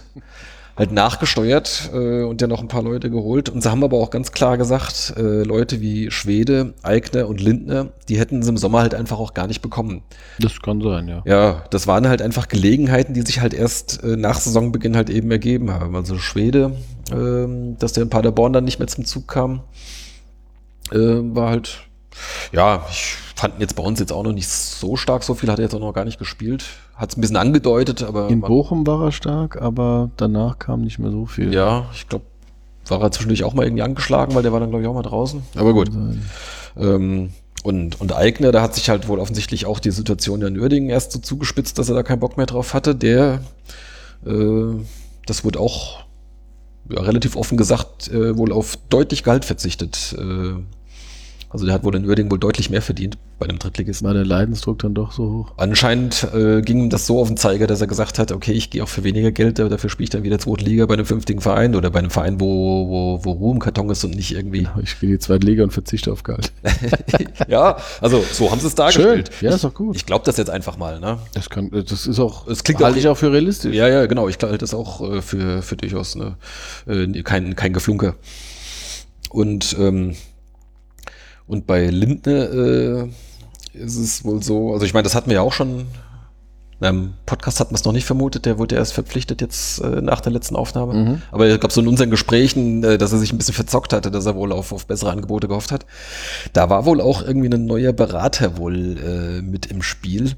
halt 0.77 0.91
nachgesteuert 0.91 1.89
äh, 1.93 2.23
und 2.23 2.41
ja 2.41 2.47
noch 2.47 2.61
ein 2.61 2.67
paar 2.67 2.83
Leute 2.83 3.09
geholt. 3.09 3.49
Und 3.49 3.61
sie 3.61 3.71
haben 3.71 3.83
aber 3.83 3.97
auch 3.97 4.09
ganz 4.09 4.31
klar 4.31 4.57
gesagt, 4.57 5.13
äh, 5.17 5.43
Leute 5.43 5.79
wie 5.79 6.11
Schwede, 6.11 6.73
Eigner 6.83 7.27
und 7.27 7.41
Lindner, 7.41 7.89
die 8.09 8.19
hätten 8.19 8.43
sie 8.43 8.49
im 8.49 8.57
Sommer 8.57 8.79
halt 8.79 8.93
einfach 8.93 9.19
auch 9.19 9.33
gar 9.33 9.47
nicht 9.47 9.61
bekommen. 9.61 10.03
Das 10.39 10.61
kann 10.61 10.81
sein, 10.81 11.07
ja. 11.07 11.21
Ja, 11.25 11.63
das 11.69 11.87
waren 11.87 12.07
halt 12.07 12.21
einfach 12.21 12.47
Gelegenheiten, 12.47 13.13
die 13.13 13.21
sich 13.21 13.39
halt 13.39 13.53
erst 13.53 14.03
äh, 14.03 14.17
nach 14.17 14.39
Saisonbeginn 14.39 14.95
halt 14.95 15.09
eben 15.09 15.31
ergeben 15.31 15.71
haben. 15.71 15.95
Also 15.95 16.17
Schwede, 16.17 16.75
ähm, 17.11 17.77
dass 17.79 17.93
der 17.93 18.03
in 18.03 18.09
Paderborn 18.09 18.53
dann 18.53 18.65
nicht 18.65 18.79
mehr 18.79 18.87
zum 18.87 19.05
Zug 19.05 19.27
kam, 19.27 19.61
äh, 20.91 20.97
war 20.97 21.49
halt, 21.49 21.83
ja, 22.51 22.85
ich 22.89 23.17
fand 23.35 23.55
ihn 23.55 23.61
jetzt 23.61 23.75
bei 23.75 23.83
uns 23.83 23.99
jetzt 23.99 24.11
auch 24.11 24.23
noch 24.23 24.31
nicht 24.31 24.47
so 24.47 24.95
stark, 24.95 25.23
so 25.23 25.33
viel 25.33 25.51
hat 25.51 25.59
er 25.59 25.63
jetzt 25.63 25.75
auch 25.75 25.79
noch 25.79 25.93
gar 25.93 26.05
nicht 26.05 26.19
gespielt. 26.19 26.65
Hat 26.95 27.11
es 27.11 27.17
ein 27.17 27.21
bisschen 27.21 27.37
angedeutet, 27.37 28.03
aber. 28.03 28.29
In 28.29 28.41
Bochum 28.41 28.87
war 28.87 29.05
er 29.05 29.11
stark, 29.11 29.61
aber 29.61 30.09
danach 30.17 30.59
kam 30.59 30.81
nicht 30.81 30.99
mehr 30.99 31.11
so 31.11 31.25
viel. 31.25 31.53
Ja, 31.53 31.85
ich 31.93 32.07
glaube, 32.07 32.25
war 32.87 33.01
er 33.01 33.11
zwischendurch 33.11 33.43
auch 33.43 33.53
mal 33.53 33.65
irgendwie 33.65 33.83
angeschlagen, 33.83 34.35
weil 34.35 34.43
der 34.43 34.53
war 34.53 34.59
dann, 34.59 34.69
glaube 34.69 34.83
ich, 34.83 34.87
auch 34.87 34.93
mal 34.93 35.01
draußen. 35.01 35.41
Aber 35.55 35.73
gut. 35.73 35.91
Ähm, 36.77 37.31
und, 37.63 37.99
und 37.99 38.15
Eigner, 38.15 38.51
da 38.51 38.61
hat 38.61 38.75
sich 38.75 38.89
halt 38.89 39.07
wohl 39.07 39.19
offensichtlich 39.19 39.65
auch 39.65 39.79
die 39.79 39.91
Situation 39.91 40.41
in 40.43 40.59
Uerdingen 40.59 40.89
erst 40.89 41.11
so 41.11 41.19
zugespitzt, 41.19 41.79
dass 41.79 41.89
er 41.89 41.95
da 41.95 42.03
keinen 42.03 42.19
Bock 42.19 42.37
mehr 42.37 42.45
drauf 42.45 42.73
hatte. 42.73 42.95
Der, 42.95 43.41
äh, 44.25 44.75
das 45.25 45.43
wurde 45.43 45.59
auch 45.59 46.03
ja, 46.89 47.01
relativ 47.01 47.35
offen 47.35 47.57
gesagt, 47.57 48.07
äh, 48.09 48.37
wohl 48.37 48.51
auf 48.51 48.77
deutlich 48.89 49.23
Gehalt 49.23 49.45
verzichtet. 49.45 50.15
Äh, 50.17 50.61
also 51.55 51.65
der 51.65 51.73
hat 51.73 51.85
wohl 51.85 51.95
in 51.95 52.05
Uerdingen 52.05 52.29
wohl 52.29 52.37
deutlich 52.37 52.69
mehr 52.69 52.81
verdient 52.81 53.17
bei 53.39 53.47
einem 53.47 53.59
Drittligisten. 53.59 54.05
War 54.05 54.13
der 54.13 54.25
Leidensdruck 54.25 54.79
dann 54.79 54.93
doch 54.93 55.13
so 55.13 55.23
hoch? 55.23 55.53
Anscheinend 55.55 56.27
äh, 56.33 56.61
ging 56.61 56.79
ihm 56.83 56.89
das 56.89 57.07
so 57.07 57.17
auf 57.21 57.29
den 57.29 57.37
Zeiger, 57.37 57.65
dass 57.65 57.79
er 57.79 57.87
gesagt 57.87 58.19
hat, 58.19 58.33
okay, 58.33 58.51
ich 58.51 58.69
gehe 58.69 58.83
auch 58.83 58.89
für 58.89 59.05
weniger 59.05 59.31
Geld, 59.31 59.59
aber 59.61 59.69
dafür 59.69 59.89
spiele 59.89 60.03
ich 60.03 60.09
dann 60.09 60.23
wieder 60.23 60.37
zweite 60.37 60.65
Liga 60.65 60.85
bei 60.85 60.95
einem 60.95 61.05
fünftigen 61.05 61.39
Verein 61.39 61.73
oder 61.73 61.89
bei 61.91 61.99
einem 61.99 62.09
Verein, 62.09 62.41
wo, 62.41 62.89
wo, 62.89 63.19
wo 63.23 63.31
Ruhe 63.31 63.53
im 63.53 63.59
Karton 63.59 63.89
ist 63.89 64.03
und 64.03 64.15
nicht 64.15 64.33
irgendwie. 64.33 64.67
Ich 64.83 64.99
gehe 64.99 65.09
in 65.09 65.15
die 65.15 65.19
zweite 65.19 65.45
Liga 65.47 65.63
und 65.63 65.71
verzichte 65.71 66.11
auf 66.11 66.23
Gehalt. 66.23 66.51
ja, 67.47 67.77
also 68.01 68.21
so 68.33 68.51
haben 68.51 68.59
sie 68.59 68.67
es 68.67 68.75
dargestellt. 68.75 69.31
Ja, 69.39 69.55
ist 69.55 69.63
doch 69.63 69.73
gut. 69.73 69.95
Ich 69.95 70.05
glaube 70.05 70.25
das 70.25 70.35
jetzt 70.35 70.49
einfach 70.49 70.77
mal, 70.77 70.99
ne? 70.99 71.19
Das, 71.33 71.49
kann, 71.49 71.71
das 71.71 72.05
ist 72.07 72.19
auch, 72.19 72.47
Es 72.47 72.65
klingt 72.65 72.81
halte 72.81 72.95
auch- 72.97 72.99
ich 72.99 73.07
auch 73.07 73.17
für 73.17 73.31
realistisch. 73.31 73.73
Ja, 73.73 73.87
ja, 73.87 74.05
genau. 74.07 74.27
Ich 74.27 74.37
halte 74.41 74.57
das 74.57 74.73
auch 74.73 75.01
äh, 75.09 75.21
für, 75.21 75.61
für 75.61 75.77
durchaus 75.77 76.15
ne, 76.15 76.35
äh, 76.87 77.23
kein, 77.23 77.55
kein 77.55 77.71
Geflunker. 77.71 78.15
Und, 79.29 79.75
ähm, 79.79 80.15
und 81.47 81.67
bei 81.67 81.87
Lindner 81.87 82.51
äh, 82.51 83.09
ist 83.73 83.97
es 83.97 84.23
wohl 84.23 84.41
so, 84.41 84.73
also 84.73 84.85
ich 84.85 84.93
meine, 84.93 85.03
das 85.03 85.15
hatten 85.15 85.29
wir 85.29 85.35
ja 85.35 85.41
auch 85.41 85.53
schon, 85.53 85.85
einem 86.81 87.13
Podcast 87.25 87.59
hatten 87.59 87.71
wir 87.71 87.75
es 87.75 87.85
noch 87.85 87.93
nicht 87.93 88.05
vermutet, 88.05 88.45
der 88.45 88.57
wurde 88.57 88.75
ja 88.75 88.79
erst 88.79 88.93
verpflichtet 88.93 89.41
jetzt 89.41 89.79
äh, 89.79 90.01
nach 90.01 90.21
der 90.21 90.31
letzten 90.31 90.55
Aufnahme. 90.55 90.93
Mhm. 90.93 91.21
Aber 91.31 91.47
ich 91.47 91.59
glaube, 91.59 91.73
so 91.73 91.81
in 91.81 91.87
unseren 91.87 92.09
Gesprächen, 92.09 92.83
äh, 92.83 92.97
dass 92.97 93.13
er 93.13 93.19
sich 93.19 93.31
ein 93.31 93.37
bisschen 93.37 93.53
verzockt 93.53 93.93
hatte, 93.93 94.11
dass 94.11 94.25
er 94.25 94.35
wohl 94.35 94.51
auf, 94.51 94.71
auf 94.71 94.85
bessere 94.85 95.11
Angebote 95.11 95.47
gehofft 95.47 95.71
hat. 95.71 95.85
Da 96.53 96.69
war 96.69 96.85
wohl 96.85 96.99
auch 96.99 97.21
irgendwie 97.21 97.49
ein 97.53 97.65
neuer 97.65 97.93
Berater 97.93 98.57
wohl 98.57 98.97
äh, 98.97 99.41
mit 99.41 99.67
im 99.67 99.81
Spiel, 99.81 100.33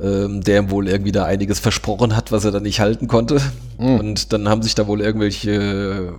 ähm, 0.00 0.42
der 0.42 0.60
ihm 0.60 0.70
wohl 0.70 0.88
irgendwie 0.88 1.12
da 1.12 1.24
einiges 1.24 1.58
versprochen 1.58 2.14
hat, 2.14 2.32
was 2.32 2.44
er 2.44 2.50
dann 2.50 2.64
nicht 2.64 2.80
halten 2.80 3.08
konnte. 3.08 3.40
Mhm. 3.78 3.98
Und 3.98 4.32
dann 4.32 4.48
haben 4.48 4.62
sich 4.62 4.74
da 4.74 4.86
wohl 4.86 5.00
irgendwelche, 5.00 6.14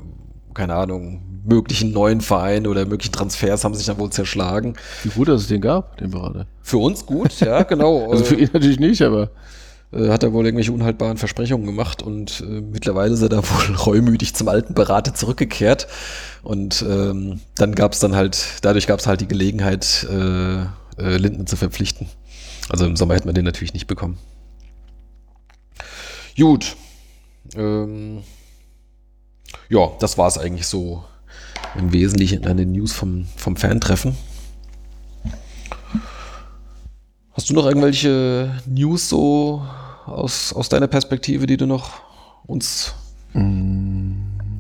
keine 0.55 0.73
Ahnung, 0.75 1.21
möglichen 1.47 1.91
neuen 1.91 2.21
Vereine 2.21 2.69
oder 2.69 2.85
möglichen 2.85 3.13
Transfers 3.13 3.63
haben 3.63 3.73
sich 3.73 3.85
dann 3.85 3.97
wohl 3.99 4.09
zerschlagen. 4.09 4.75
Wie 5.03 5.09
gut, 5.09 5.27
dass 5.27 5.41
es 5.41 5.47
den 5.47 5.61
gab, 5.61 5.97
den 5.97 6.11
Berater. 6.11 6.47
Für 6.61 6.77
uns 6.77 7.05
gut, 7.05 7.39
ja, 7.39 7.63
genau. 7.63 8.11
Also 8.11 8.23
für 8.23 8.35
ihn 8.35 8.49
natürlich 8.53 8.79
nicht, 8.79 9.01
aber 9.01 9.29
äh, 9.91 10.09
hat 10.09 10.23
er 10.23 10.33
wohl 10.33 10.45
irgendwelche 10.45 10.71
unhaltbaren 10.71 11.17
Versprechungen 11.17 11.65
gemacht 11.65 12.01
und 12.03 12.41
äh, 12.41 12.61
mittlerweile 12.61 13.13
ist 13.13 13.21
er 13.21 13.29
da 13.29 13.37
wohl 13.43 13.75
reumütig 13.75 14.35
zum 14.35 14.47
alten 14.47 14.73
Berater 14.73 15.13
zurückgekehrt. 15.13 15.87
Und 16.43 16.85
ähm, 16.87 17.41
dann 17.55 17.75
gab 17.75 17.93
es 17.93 17.99
dann 17.99 18.15
halt, 18.15 18.59
dadurch 18.61 18.87
gab 18.87 18.99
es 18.99 19.07
halt 19.07 19.21
die 19.21 19.27
Gelegenheit, 19.27 20.07
äh, 20.09 20.61
äh, 20.97 21.17
Linden 21.17 21.47
zu 21.47 21.55
verpflichten. 21.55 22.07
Also 22.69 22.85
im 22.85 22.95
Sommer 22.95 23.15
hätten 23.15 23.27
wir 23.27 23.33
den 23.33 23.45
natürlich 23.45 23.73
nicht 23.73 23.87
bekommen. 23.87 24.17
Gut. 26.37 26.75
Ähm, 27.55 28.23
ja, 29.69 29.91
das 29.99 30.17
war 30.17 30.27
es 30.27 30.37
eigentlich 30.37 30.67
so 30.67 31.03
im 31.75 31.93
Wesentlichen 31.93 32.45
an 32.45 32.57
den 32.57 32.71
News 32.71 32.93
vom, 32.93 33.25
vom 33.35 33.55
Fan-Treffen. 33.55 34.15
Hast 37.33 37.49
du 37.49 37.53
noch 37.53 37.65
irgendwelche 37.65 38.51
News 38.65 39.09
so 39.09 39.61
aus, 40.05 40.53
aus 40.53 40.69
deiner 40.69 40.87
Perspektive, 40.87 41.45
die 41.45 41.57
du 41.57 41.67
noch 41.67 42.01
uns 42.45 42.95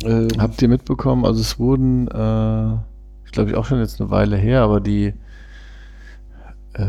äh, 0.03 0.27
habt 0.37 0.61
ihr 0.61 0.67
mitbekommen, 0.67 1.25
also 1.25 1.41
es 1.41 1.57
wurden, 1.57 2.07
äh, 2.07 2.73
ich 3.25 3.31
glaube 3.31 3.49
ich 3.49 3.55
auch 3.55 3.65
schon 3.65 3.79
jetzt 3.79 3.99
eine 3.99 4.09
Weile 4.11 4.37
her, 4.37 4.61
aber 4.61 4.79
die, 4.79 5.13
äh, 6.73 6.85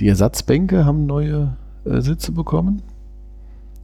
die 0.00 0.08
Ersatzbänke 0.08 0.84
haben 0.84 1.06
neue 1.06 1.56
äh, 1.84 2.00
Sitze 2.00 2.32
bekommen. 2.32 2.82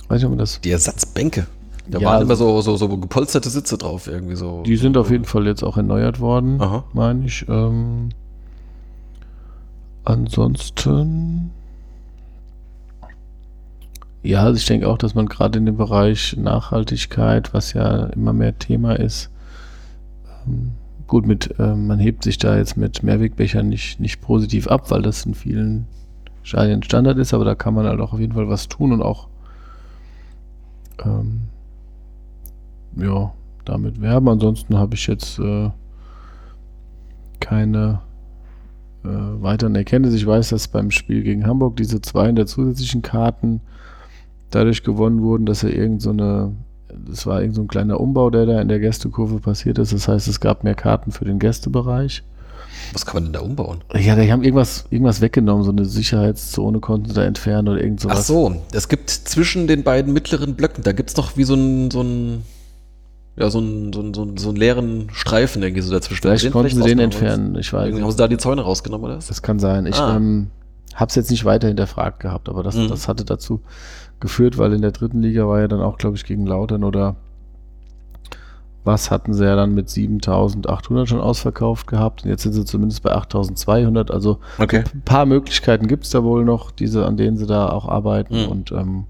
Weiß 0.09 0.19
nicht, 0.19 0.25
ob 0.25 0.31
man 0.31 0.39
das. 0.39 0.61
die 0.61 0.73
Ersatzbänke? 0.73 1.47
Da 1.91 1.99
Ja, 1.99 2.07
waren 2.07 2.15
also- 2.15 2.25
immer 2.27 2.37
so, 2.37 2.61
so, 2.61 2.77
so 2.77 2.97
gepolsterte 2.97 3.51
Sitze 3.51 3.77
drauf, 3.77 4.07
irgendwie 4.07 4.37
so. 4.37 4.62
Die 4.62 4.77
sind 4.77 4.97
auf 4.97 5.11
jeden 5.11 5.25
Fall 5.25 5.47
jetzt 5.47 5.62
auch 5.65 5.77
erneuert 5.77 6.21
worden, 6.21 6.61
meine 6.93 7.27
ich. 7.27 7.47
Ähm, 7.49 8.11
ansonsten. 10.05 11.51
Ja, 14.23 14.43
also 14.45 14.57
ich 14.59 14.67
denke 14.67 14.87
auch, 14.89 14.99
dass 14.99 15.15
man 15.15 15.27
gerade 15.27 15.59
in 15.59 15.67
dem 15.67 15.79
Bereich 15.79 16.37
Nachhaltigkeit, 16.37 17.55
was 17.55 17.73
ja 17.73 18.05
immer 18.07 18.33
mehr 18.35 18.59
Thema 18.59 18.93
ist, 18.99 19.31
ähm, 20.47 20.73
gut 21.07 21.27
mit, 21.27 21.55
ähm, 21.59 21.87
man 21.87 21.99
hebt 21.99 22.23
sich 22.25 22.37
da 22.37 22.57
jetzt 22.57 22.77
mit 22.77 23.03
Mehrwegbechern 23.03 23.69
nicht, 23.69 23.99
nicht 23.99 24.21
positiv 24.21 24.69
ab, 24.69 24.91
weil 24.91 25.01
das 25.03 25.25
in 25.25 25.35
vielen 25.35 25.87
Stadien 26.43 26.83
Standard 26.83 27.17
ist, 27.19 27.33
aber 27.33 27.45
da 27.47 27.55
kann 27.55 27.75
man 27.75 27.87
halt 27.87 28.01
auch 28.01 28.12
auf 28.12 28.21
jeden 28.21 28.35
Fall 28.35 28.49
was 28.49 28.69
tun 28.69 28.93
und 28.93 29.03
auch 29.03 29.29
ähm, 31.05 31.43
ja, 32.97 33.33
damit 33.65 34.01
werben. 34.01 34.29
Ansonsten 34.29 34.77
habe 34.77 34.95
ich 34.95 35.07
jetzt 35.07 35.39
äh, 35.39 35.71
keine 37.41 38.01
äh, 39.05 39.09
weiteren 39.09 39.75
Erkenntnisse. 39.75 40.17
Ich 40.17 40.27
weiß, 40.27 40.51
dass 40.51 40.69
beim 40.69 40.91
Spiel 40.91 41.23
gegen 41.23 41.47
Hamburg 41.47 41.77
diese 41.77 42.01
200 42.01 42.49
zusätzlichen 42.49 43.03
Karten 43.03 43.61
dadurch 44.51 44.83
gewonnen 44.83 45.23
wurden, 45.23 45.47
dass 45.47 45.62
er 45.62 45.75
irgend 45.75 46.03
so 46.03 46.11
eine, 46.11 46.53
das 46.89 47.27
war 47.27 47.41
irgend 47.41 47.57
so 47.57 47.62
ein 47.62 47.69
kleiner 47.69 48.01
Umbau, 48.01 48.31
der 48.31 48.47
da 48.47 48.61
in 48.61 48.69
der 48.69 48.81
Gästekurve 48.81 49.39
passiert 49.39 49.79
ist. 49.79 49.93
Das 49.93 50.09
heißt, 50.09 50.29
es 50.29 50.41
gab 50.41 50.65
mehr 50.65 50.75
Karten 50.75 51.12
für 51.12 51.25
den 51.25 51.39
Gästebereich. 51.39 52.23
Was 52.93 53.07
kann 53.07 53.15
man 53.15 53.25
denn 53.25 53.33
da 53.35 53.41
umbauen? 53.41 53.83
Ja, 53.95 54.17
die 54.17 54.31
haben 54.33 54.43
irgendwas, 54.43 54.87
irgendwas 54.91 55.21
weggenommen, 55.21 55.65
so 55.65 55.71
eine 55.71 55.85
Sicherheitszone 55.85 56.81
konnten 56.81 57.09
sie 57.09 57.15
da 57.15 57.25
entfernen 57.25 57.69
oder 57.69 57.83
irgend 57.83 58.01
sowas. 58.01 58.19
Ach 58.19 58.25
so, 58.25 58.57
es 58.73 58.89
gibt 58.89 59.11
zwischen 59.11 59.67
den 59.67 59.83
beiden 59.83 60.12
mittleren 60.12 60.55
Blöcken, 60.55 60.83
da 60.83 60.93
gibt's 60.93 61.17
noch 61.17 61.37
wie 61.37 61.45
so 61.45 61.55
ein, 61.55 61.91
so 61.91 62.03
ein, 62.03 62.43
ja, 63.36 63.48
so 63.51 63.59
ein, 63.61 63.93
so 63.93 64.01
ein, 64.02 64.12
so 64.15 64.23
ein, 64.24 64.36
so 64.36 64.48
einen 64.48 64.57
leeren 64.59 65.09
Streifen 65.12 65.62
irgendwie 65.62 65.82
so 65.82 65.93
dazwischen. 65.93 66.20
Vielleicht 66.23 66.44
Den 66.44 66.52
konnten 66.52 66.77
sie 66.77 66.89
den 66.89 66.98
entfernen, 66.98 67.57
ich 67.57 67.73
weiß 67.73 67.86
Irgendwie 67.86 68.02
Haben 68.02 68.11
sie 68.11 68.16
da 68.16 68.28
die 68.28 68.36
Zäune 68.39 68.62
rausgenommen, 68.62 69.07
oder 69.07 69.16
was? 69.16 69.28
Das 69.28 69.40
kann 69.43 69.59
sein. 69.59 69.86
Ich 69.86 69.97
Ah. 69.98 70.16
ähm, 70.16 70.51
habe 70.94 71.09
es 71.09 71.15
jetzt 71.15 71.31
nicht 71.31 71.44
weiter 71.44 71.69
hinterfragt 71.69 72.20
gehabt, 72.20 72.48
aber 72.48 72.62
das, 72.62 72.74
Mhm. 72.77 72.89
das 72.89 73.09
hatte 73.09 73.24
dazu 73.24 73.61
geführt, 74.19 74.59
weil 74.59 74.73
in 74.74 74.82
der 74.82 74.90
dritten 74.93 75.23
Liga 75.23 75.47
war 75.48 75.61
ja 75.61 75.69
dann 75.69 75.81
auch, 75.81 75.97
glaube 75.97 76.16
ich, 76.16 76.24
gegen 76.24 76.44
Lautern 76.47 76.85
oder 76.85 77.16
was 78.82 79.11
hatten 79.11 79.35
sie 79.35 79.44
ja 79.44 79.57
dann 79.57 79.74
mit 79.74 79.90
7800 79.90 81.07
schon 81.09 81.20
ausverkauft 81.20 81.86
gehabt 81.86 82.24
und 82.24 82.31
jetzt 82.31 82.43
sind 82.43 82.55
sie 82.55 82.65
zumindest 82.65 83.02
bei 83.02 83.12
8200. 83.12 84.11
Also 84.11 84.39
Okay. 84.59 84.85
ein 84.94 85.02
paar 85.02 85.27
Möglichkeiten 85.27 85.86
gibt 85.86 86.05
es 86.05 86.11
da 86.11 86.24
wohl 86.24 86.44
noch, 86.44 86.70
diese, 86.70 87.05
an 87.07 87.16
denen 87.19 87.36
sie 87.36 87.47
da 87.47 87.69
auch 87.69 87.86
arbeiten 87.89 88.43
Mhm. 88.44 88.48
und 88.48 88.73
ähm, 88.73 89.05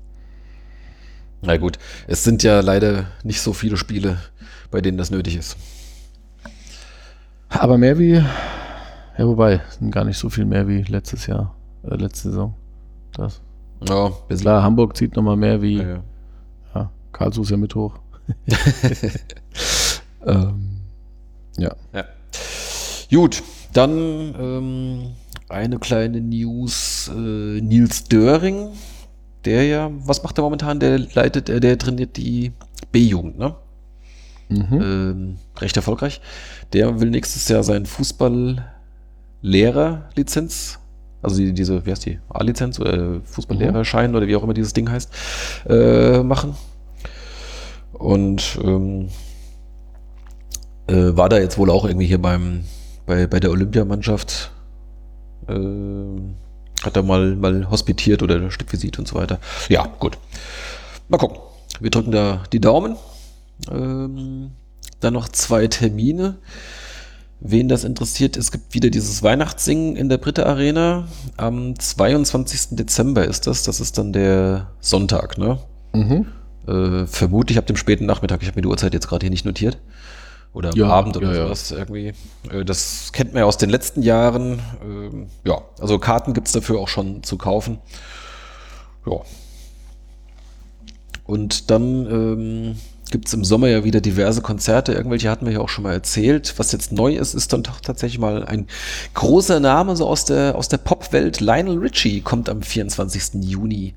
Na 1.42 1.56
gut, 1.56 1.78
es 2.06 2.22
sind 2.22 2.42
ja 2.42 2.60
leider 2.60 3.06
nicht 3.22 3.40
so 3.40 3.52
viele 3.52 3.76
Spiele, 3.76 4.18
bei 4.70 4.80
denen 4.80 4.98
das 4.98 5.10
nötig 5.10 5.36
ist. 5.36 5.56
aber 7.48 7.78
mehr 7.78 7.98
wie 7.98 8.12
Ja, 8.12 9.26
wobei, 9.26 9.60
sind 9.78 9.90
gar 9.90 10.04
nicht 10.04 10.18
so 10.18 10.28
viel 10.30 10.44
mehr 10.44 10.68
wie 10.68 10.82
letztes 10.82 11.26
Jahr, 11.26 11.54
äh, 11.84 11.94
letzte 11.96 12.30
Saison. 12.30 12.54
Das. 13.14 13.40
Ja. 13.88 14.12
Klar, 14.28 14.62
Hamburg 14.62 14.96
zieht 14.96 15.16
nochmal 15.16 15.36
mehr 15.36 15.62
wie, 15.62 15.78
Ja, 15.78 15.88
ja, 15.88 16.02
ja. 16.74 16.90
Karlsruhe 17.12 17.44
ist 17.44 17.50
ja 17.50 17.56
mit 17.56 17.74
hoch. 17.74 17.94
ähm, 20.26 20.80
ja. 21.56 21.74
Ja. 21.92 22.04
Gut, 23.10 23.42
dann 23.72 23.90
ähm, 24.38 25.10
eine 25.48 25.78
kleine 25.78 26.20
News. 26.20 27.10
Äh, 27.14 27.60
Nils 27.60 28.04
Döring, 28.04 28.68
der 29.44 29.64
ja, 29.64 29.90
was 29.92 30.22
macht 30.22 30.38
er 30.38 30.42
momentan? 30.42 30.80
Der 30.80 30.98
leitet, 30.98 31.48
äh, 31.48 31.60
der 31.60 31.78
trainiert 31.78 32.16
die 32.16 32.52
B-Jugend, 32.92 33.38
ne? 33.38 33.54
Mhm. 34.48 34.66
Ähm, 34.72 35.36
recht 35.58 35.76
erfolgreich. 35.76 36.20
Der 36.72 37.00
will 37.00 37.10
nächstes 37.10 37.48
Jahr 37.48 37.62
seinen 37.62 37.86
Fußball-Lehrer-Lizenz, 37.86 40.80
also 41.22 41.36
die, 41.36 41.52
diese, 41.52 41.86
wie 41.86 41.90
heißt 41.90 42.06
die, 42.06 42.18
A-Lizenz 42.28 42.80
oder 42.80 43.20
Fußballlehrerschein 43.22 44.16
oder 44.16 44.26
wie 44.26 44.34
auch 44.34 44.42
immer 44.42 44.54
dieses 44.54 44.72
Ding 44.72 44.90
heißt, 44.90 45.12
äh, 45.68 46.22
machen. 46.22 46.56
Und 47.92 48.58
ähm, 48.62 49.08
äh, 50.88 51.16
war 51.16 51.28
da 51.28 51.38
jetzt 51.38 51.58
wohl 51.58 51.70
auch 51.70 51.84
irgendwie 51.84 52.06
hier 52.06 52.20
beim, 52.20 52.64
bei, 53.06 53.26
bei 53.26 53.38
der 53.38 53.50
Olympiamannschaft, 53.50 54.50
äh, 55.48 55.54
hat 56.82 56.96
er 56.96 57.02
mal, 57.02 57.36
mal 57.36 57.70
hospitiert 57.70 58.22
oder 58.22 58.50
Stippvisit 58.50 58.98
und 58.98 59.06
so 59.06 59.16
weiter. 59.16 59.38
Ja, 59.68 59.86
gut. 59.98 60.18
Mal 61.08 61.18
gucken. 61.18 61.38
Wir 61.80 61.90
drücken 61.90 62.12
da 62.12 62.42
die 62.52 62.60
Daumen. 62.60 62.96
Ähm, 63.70 64.52
dann 65.00 65.14
noch 65.14 65.28
zwei 65.28 65.66
Termine. 65.66 66.36
Wen 67.42 67.68
das 67.68 67.84
interessiert, 67.84 68.36
es 68.36 68.52
gibt 68.52 68.74
wieder 68.74 68.90
dieses 68.90 69.22
Weihnachtssingen 69.22 69.96
in 69.96 70.10
der 70.10 70.18
Britta 70.18 70.42
Arena. 70.42 71.08
Am 71.38 71.78
22. 71.78 72.76
Dezember 72.76 73.24
ist 73.24 73.46
das. 73.46 73.62
Das 73.62 73.80
ist 73.80 73.96
dann 73.96 74.12
der 74.12 74.68
Sonntag, 74.80 75.38
ne? 75.38 75.58
Mhm. 75.94 76.26
Äh, 76.66 77.06
vermutlich 77.06 77.56
ab 77.56 77.66
dem 77.66 77.76
späten 77.76 78.04
Nachmittag. 78.04 78.42
Ich 78.42 78.48
habe 78.48 78.58
mir 78.58 78.62
die 78.62 78.68
Uhrzeit 78.68 78.92
jetzt 78.92 79.08
gerade 79.08 79.24
hier 79.24 79.30
nicht 79.30 79.46
notiert. 79.46 79.78
Oder 80.52 80.70
am 80.70 80.76
Ja, 80.76 80.88
Abend 80.88 81.16
oder 81.16 81.28
ja, 81.28 81.38
ja. 81.38 81.44
sowas 81.44 81.70
irgendwie. 81.70 82.12
Äh, 82.50 82.64
das 82.64 83.12
kennt 83.12 83.32
man 83.32 83.40
ja 83.40 83.46
aus 83.46 83.56
den 83.56 83.70
letzten 83.70 84.02
Jahren. 84.02 84.60
Ähm, 84.82 85.28
ja, 85.44 85.62
also 85.78 85.98
Karten 85.98 86.32
gibt's 86.34 86.52
dafür 86.52 86.80
auch 86.80 86.88
schon 86.88 87.22
zu 87.22 87.38
kaufen. 87.38 87.78
Ja. 89.06 89.20
Und 91.24 91.70
dann 91.70 92.06
ähm, 92.06 92.76
gibt's 93.10 93.32
im 93.32 93.44
Sommer 93.44 93.68
ja 93.68 93.84
wieder 93.84 94.00
diverse 94.00 94.42
Konzerte. 94.42 94.92
Irgendwelche 94.92 95.30
hatten 95.30 95.46
wir 95.46 95.52
ja 95.52 95.60
auch 95.60 95.68
schon 95.68 95.84
mal 95.84 95.92
erzählt. 95.92 96.54
Was 96.56 96.72
jetzt 96.72 96.92
neu 96.92 97.14
ist, 97.16 97.34
ist 97.34 97.52
dann 97.52 97.62
doch 97.62 97.80
tatsächlich 97.80 98.18
mal 98.18 98.44
ein 98.44 98.66
großer 99.14 99.60
Name 99.60 99.96
so 99.96 100.06
aus 100.06 100.24
der, 100.24 100.56
aus 100.56 100.68
der 100.68 100.78
Popwelt. 100.78 101.40
Lionel 101.40 101.78
Richie 101.78 102.20
kommt 102.20 102.48
am 102.48 102.62
24. 102.62 103.42
Juni 103.42 103.94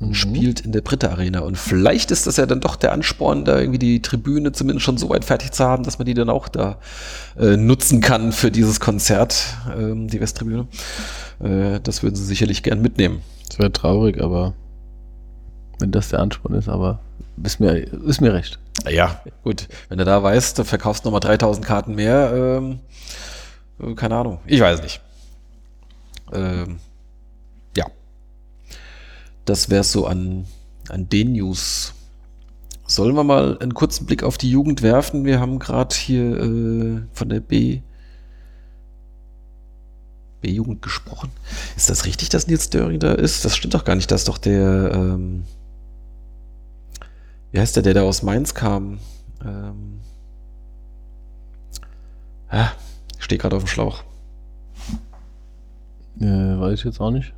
und 0.00 0.08
Mhm. 0.08 0.14
spielt 0.14 0.60
in 0.60 0.72
der 0.72 0.80
Britta 0.80 1.08
Arena. 1.08 1.40
Und 1.40 1.56
vielleicht 1.56 2.10
ist 2.10 2.26
das 2.26 2.36
ja 2.36 2.46
dann 2.46 2.60
doch 2.60 2.76
der 2.76 2.92
Ansporn, 2.92 3.44
da 3.44 3.58
irgendwie 3.58 3.78
die 3.78 4.02
Tribüne 4.02 4.52
zumindest 4.52 4.84
schon 4.84 4.98
so 4.98 5.08
weit 5.08 5.24
fertig 5.24 5.52
zu 5.52 5.64
haben, 5.64 5.84
dass 5.84 5.98
man 5.98 6.06
die 6.06 6.14
dann 6.14 6.28
auch 6.30 6.48
da 6.48 6.78
äh, 7.38 7.56
nutzen 7.56 8.00
kann 8.00 8.32
für 8.32 8.50
dieses 8.50 8.80
Konzert, 8.80 9.44
ähm, 9.76 10.08
die 10.08 10.20
Westtribüne. 10.20 10.66
Äh, 11.40 11.80
das 11.80 12.02
würden 12.02 12.16
sie 12.16 12.24
sicherlich 12.24 12.62
gern 12.62 12.82
mitnehmen. 12.82 13.20
Das 13.48 13.58
wäre 13.58 13.72
traurig, 13.72 14.20
aber 14.22 14.54
wenn 15.78 15.90
das 15.90 16.08
der 16.08 16.20
Ansporn 16.20 16.54
ist, 16.54 16.68
aber 16.68 17.00
ist 17.42 17.60
mir, 17.60 17.74
ist 17.74 18.20
mir 18.20 18.32
recht. 18.32 18.58
Ja, 18.88 19.20
gut. 19.44 19.68
Wenn 19.88 19.98
du 19.98 20.04
da 20.04 20.22
weißt, 20.22 20.58
du 20.58 20.64
verkaufst 20.64 21.04
nochmal 21.04 21.20
3000 21.20 21.64
Karten 21.64 21.94
mehr, 21.94 22.32
ähm, 22.34 22.80
äh, 23.80 23.94
keine 23.94 24.16
Ahnung. 24.16 24.40
Ich 24.46 24.60
weiß 24.60 24.82
nicht. 24.82 25.00
Ähm, 26.32 26.78
ja. 27.76 27.86
Das 29.44 29.70
wäre 29.70 29.84
so 29.84 30.06
an, 30.06 30.46
an 30.88 31.08
den 31.08 31.32
News. 31.32 31.94
Sollen 32.86 33.14
wir 33.14 33.24
mal 33.24 33.58
einen 33.58 33.74
kurzen 33.74 34.06
Blick 34.06 34.22
auf 34.22 34.38
die 34.38 34.50
Jugend 34.50 34.82
werfen? 34.82 35.24
Wir 35.24 35.40
haben 35.40 35.58
gerade 35.58 35.94
hier 35.94 36.36
äh, 36.36 37.02
von 37.12 37.28
der 37.28 37.40
B. 37.40 37.80
B-Jugend 40.40 40.82
gesprochen. 40.82 41.30
Ist 41.76 41.88
das 41.88 42.04
richtig, 42.04 42.28
dass 42.28 42.48
Nils 42.48 42.68
Döring 42.68 42.98
da 42.98 43.12
ist? 43.12 43.44
Das 43.44 43.56
stimmt 43.56 43.74
doch 43.74 43.84
gar 43.84 43.94
nicht. 43.94 44.10
Das 44.10 44.22
ist 44.22 44.28
doch 44.28 44.38
der, 44.38 44.90
ähm, 44.92 45.44
wie 47.52 47.60
heißt 47.60 47.76
der, 47.76 47.82
der 47.82 47.94
da 47.94 48.02
aus 48.02 48.22
Mainz 48.22 48.54
kam? 48.54 48.98
Ähm, 49.44 50.00
ah, 52.48 52.70
ich 53.18 53.24
stehe 53.24 53.38
gerade 53.38 53.56
auf 53.56 53.64
dem 53.64 53.68
Schlauch. 53.68 54.02
Äh, 56.18 56.24
weiß 56.24 56.78
ich 56.78 56.84
jetzt 56.84 57.00
auch 57.00 57.10
nicht. 57.10 57.34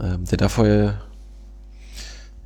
Ähm, 0.00 0.24
der 0.24 0.38
da 0.38 0.48
vorher, 0.48 1.02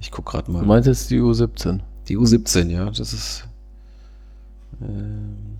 ich 0.00 0.10
guck 0.10 0.26
gerade 0.26 0.50
mal. 0.50 0.60
Du 0.60 0.66
meinst 0.66 0.88
jetzt 0.88 1.10
die 1.10 1.20
U17? 1.20 1.80
Die 2.08 2.18
U17, 2.18 2.68
ja, 2.68 2.86
das 2.86 3.12
ist. 3.12 3.48
Ähm, 4.80 5.58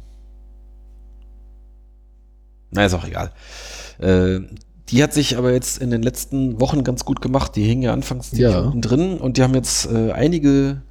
na, 2.70 2.84
ist 2.84 2.94
auch 2.94 3.06
egal. 3.06 3.32
Äh, 3.98 4.40
die 4.90 5.02
hat 5.02 5.12
sich 5.12 5.36
aber 5.36 5.52
jetzt 5.52 5.78
in 5.82 5.90
den 5.90 6.02
letzten 6.02 6.60
Wochen 6.60 6.84
ganz 6.84 7.04
gut 7.04 7.20
gemacht. 7.20 7.54
Die 7.56 7.64
hingen 7.64 7.82
ja 7.82 7.92
anfangs 7.92 8.30
ziemlich 8.30 8.50
Ja. 8.52 8.60
unten 8.60 8.80
drin 8.80 9.18
und 9.18 9.36
die 9.36 9.42
haben 9.42 9.54
jetzt 9.54 9.90
äh, 9.90 10.12
einige, 10.12 10.82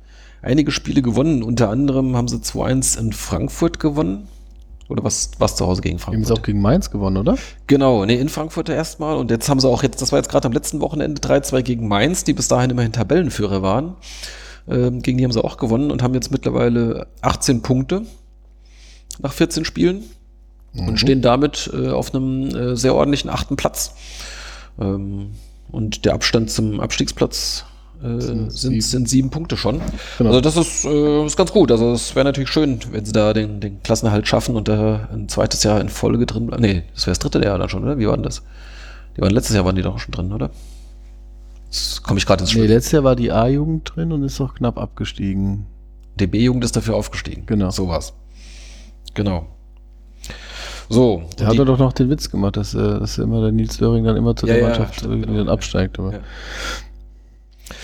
einige 0.42 0.72
Spiele 0.72 1.02
gewonnen. 1.02 1.44
Unter 1.44 1.70
anderem 1.70 2.16
haben 2.16 2.28
sie 2.28 2.38
2-1 2.38 3.00
in 3.00 3.14
Frankfurt 3.14 3.80
gewonnen. 3.80 4.28
Oder 4.90 5.04
was, 5.04 5.32
was 5.40 5.58
zu 5.58 5.66
Hause 5.68 5.82
gegen 5.82 5.98
Die 5.98 6.04
haben 6.04 6.14
Frankfurt? 6.14 6.38
auch 6.40 6.44
gegen 6.44 6.62
Mainz 6.62 6.90
gewonnen, 6.92 7.18
oder? 7.18 7.38
Genau, 7.68 8.06
nee, 8.06 8.16
in 8.16 8.30
Frankfurt 8.30 8.70
erstmal. 8.70 9.18
Und 9.18 9.32
jetzt 9.32 9.50
haben 9.50 9.60
sie 9.60 9.68
auch 9.68 9.84
jetzt, 9.84 10.02
das 10.02 10.12
war 10.14 10.20
jetzt 10.20 10.30
gerade 10.30 10.46
am 10.48 10.54
letzten 10.54 10.80
Wochenende 10.80 11.22
3-2 11.22 11.62
gegen 11.62 11.88
Mainz, 11.90 12.24
die 12.24 12.32
bis 12.34 12.48
dahin 12.48 12.70
immerhin 12.70 12.94
Tabellenführer 12.94 13.62
waren. 13.62 13.96
Ähm, 14.70 15.02
gegen 15.02 15.18
die 15.18 15.24
haben 15.26 15.32
sie 15.34 15.44
auch 15.44 15.58
gewonnen 15.58 15.92
und 15.92 16.04
haben 16.04 16.14
jetzt 16.14 16.32
mittlerweile 16.32 17.08
18 17.22 17.62
Punkte 17.64 18.04
nach 19.20 19.34
14 19.34 19.66
Spielen 19.66 20.04
und 20.80 21.00
stehen 21.00 21.22
damit 21.22 21.70
äh, 21.74 21.90
auf 21.90 22.14
einem 22.14 22.48
äh, 22.56 22.76
sehr 22.76 22.94
ordentlichen 22.96 23.30
achten 23.30 23.56
Platz. 23.56 23.96
Ähm, 24.80 25.32
und 25.72 26.06
der 26.06 26.14
Abstand 26.14 26.50
zum 26.52 26.80
Abstiegsplatz 26.80 27.66
äh, 28.04 28.20
Sind 28.22 28.52
sieben. 28.52 28.82
sind 28.82 29.10
sieben 29.10 29.30
Punkte 29.32 29.58
schon. 29.58 29.82
Genau. 30.18 30.30
Also 30.30 30.42
das 30.42 30.56
ist, 30.56 30.86
äh, 30.86 31.26
ist 31.26 31.36
ganz 31.36 31.52
gut. 31.52 31.72
Also 31.72 31.92
es 31.94 32.16
wäre 32.16 32.26
natürlich 32.26 32.50
schön, 32.50 32.80
wenn 32.92 33.04
sie 33.06 33.12
da 33.12 33.34
den, 33.34 33.60
den 33.60 33.82
Klassenerhalt 33.84 34.28
schaffen 34.28 34.56
und 34.56 34.68
da 34.68 35.10
ein 35.12 35.28
zweites 35.30 35.64
Jahr 35.64 35.82
in 35.82 35.90
Folge 35.90 36.26
drin 36.26 36.48
bleiben. 36.48 36.62
Nee, 36.62 36.84
das 36.94 37.08
wäre 37.08 37.12
das 37.12 37.20
dritte 37.20 37.44
Jahr 37.44 37.58
dann 37.58 37.70
schon, 37.70 37.84
oder? 37.84 37.98
Wie 37.98 38.08
war 38.08 38.16
denn 38.16 38.24
das? 38.24 38.44
Die 39.16 39.22
waren 39.22 39.32
letztes 39.34 39.56
Jahr 39.56 39.66
waren 39.66 39.76
die 39.76 39.82
doch 39.82 39.98
schon 40.00 40.12
drin, 40.12 40.32
oder? 40.32 40.52
Jetzt 41.66 42.04
komme 42.04 42.20
ich 42.20 42.26
gerade 42.26 42.44
ins 42.44 42.54
Nee, 42.54 42.60
Spiel. 42.62 42.70
letztes 42.74 42.92
Jahr 42.94 43.04
war 43.04 43.16
die 43.16 43.32
A-Jugend 43.32 43.92
drin 43.96 44.12
und 44.12 44.24
ist 44.24 44.40
auch 44.40 44.54
knapp 44.56 44.78
abgestiegen. 44.78 45.66
Die 46.20 46.28
B-Jugend 46.28 46.64
ist 46.64 46.76
dafür 46.78 46.96
aufgestiegen. 46.96 47.46
Genau. 47.46 47.72
So 47.72 47.88
war's. 47.88 48.14
Genau. 49.16 49.48
So. 50.90 51.24
Da 51.38 51.48
hat 51.48 51.58
er 51.58 51.66
doch 51.66 51.78
noch 51.78 51.94
den 51.94 52.10
Witz 52.10 52.30
gemacht, 52.30 52.58
dass, 52.58 52.74
äh, 52.74 53.00
dass 53.00 53.18
immer 53.18 53.42
der 53.42 53.52
Nils 53.52 53.78
Döring 53.78 54.06
dann 54.06 54.16
immer 54.16 54.36
zu 54.36 54.48
Ja, 54.48 54.54
der 54.54 54.62
ja, 54.62 54.70
Mannschaft 54.70 54.96
stimmt, 54.96 55.26
genau. 55.26 55.38
dann 55.38 55.50
absteigt. 55.50 56.00
Aber 56.00 56.14
Ja. 56.14 56.20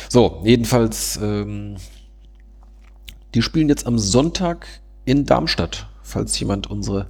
So, 0.09 0.41
jedenfalls, 0.45 1.19
ähm, 1.21 1.75
die 3.33 3.41
spielen 3.41 3.67
jetzt 3.67 3.85
am 3.87 3.99
Sonntag 3.99 4.67
in 5.05 5.25
Darmstadt, 5.25 5.87
falls 6.01 6.39
jemand 6.39 6.69
unsere 6.69 7.07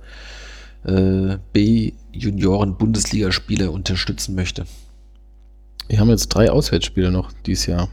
äh, 0.85 1.37
B-Junioren-Bundesligaspiele 1.53 3.69
unterstützen 3.71 4.35
möchte. 4.35 4.65
Wir 5.87 5.99
haben 5.99 6.09
jetzt 6.09 6.29
drei 6.29 6.49
Auswärtsspiele 6.49 7.11
noch 7.11 7.31
dieses 7.45 7.67
Jahr. 7.67 7.89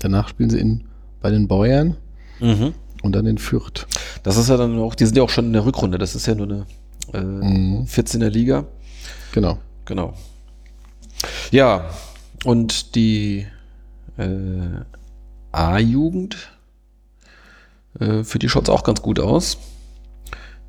Danach 0.00 0.28
spielen 0.28 0.50
sie 0.50 0.58
in, 0.58 0.84
bei 1.20 1.30
den 1.30 1.48
Bayern 1.48 1.96
und 3.06 3.12
dann 3.12 3.26
in 3.26 3.38
Fürth. 3.38 3.86
Das 4.22 4.36
ist 4.36 4.48
ja 4.48 4.56
dann 4.56 4.78
auch, 4.78 4.94
die 4.94 5.06
sind 5.06 5.16
ja 5.16 5.22
auch 5.22 5.30
schon 5.30 5.46
in 5.46 5.52
der 5.52 5.64
Rückrunde, 5.64 5.98
das 5.98 6.14
ist 6.14 6.26
ja 6.26 6.34
nur 6.34 6.46
eine 6.46 6.66
äh, 7.14 7.20
Mhm. 7.20 7.84
14er 7.86 8.28
Liga. 8.28 8.64
Genau. 9.32 9.58
Genau. 9.84 10.14
Ja, 11.50 11.88
und 12.44 12.94
die 12.94 13.46
äh, 14.18 14.82
A-Jugend, 15.52 16.50
äh, 18.00 18.24
für 18.24 18.38
die 18.38 18.48
schaut 18.48 18.64
es 18.64 18.70
auch 18.70 18.82
ganz 18.82 19.00
gut 19.02 19.20
aus. 19.20 19.58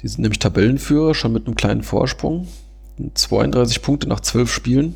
Die 0.02 0.08
sind 0.08 0.22
nämlich 0.22 0.40
Tabellenführer, 0.40 1.16
schon 1.16 1.34
mit 1.34 1.48
einem 1.48 1.56
kleinen 1.56 1.84
Vorsprung. 1.84 2.48
32 3.14 3.82
Punkte 3.82 4.08
nach 4.08 4.20
12 4.20 4.52
Spielen. 4.52 4.96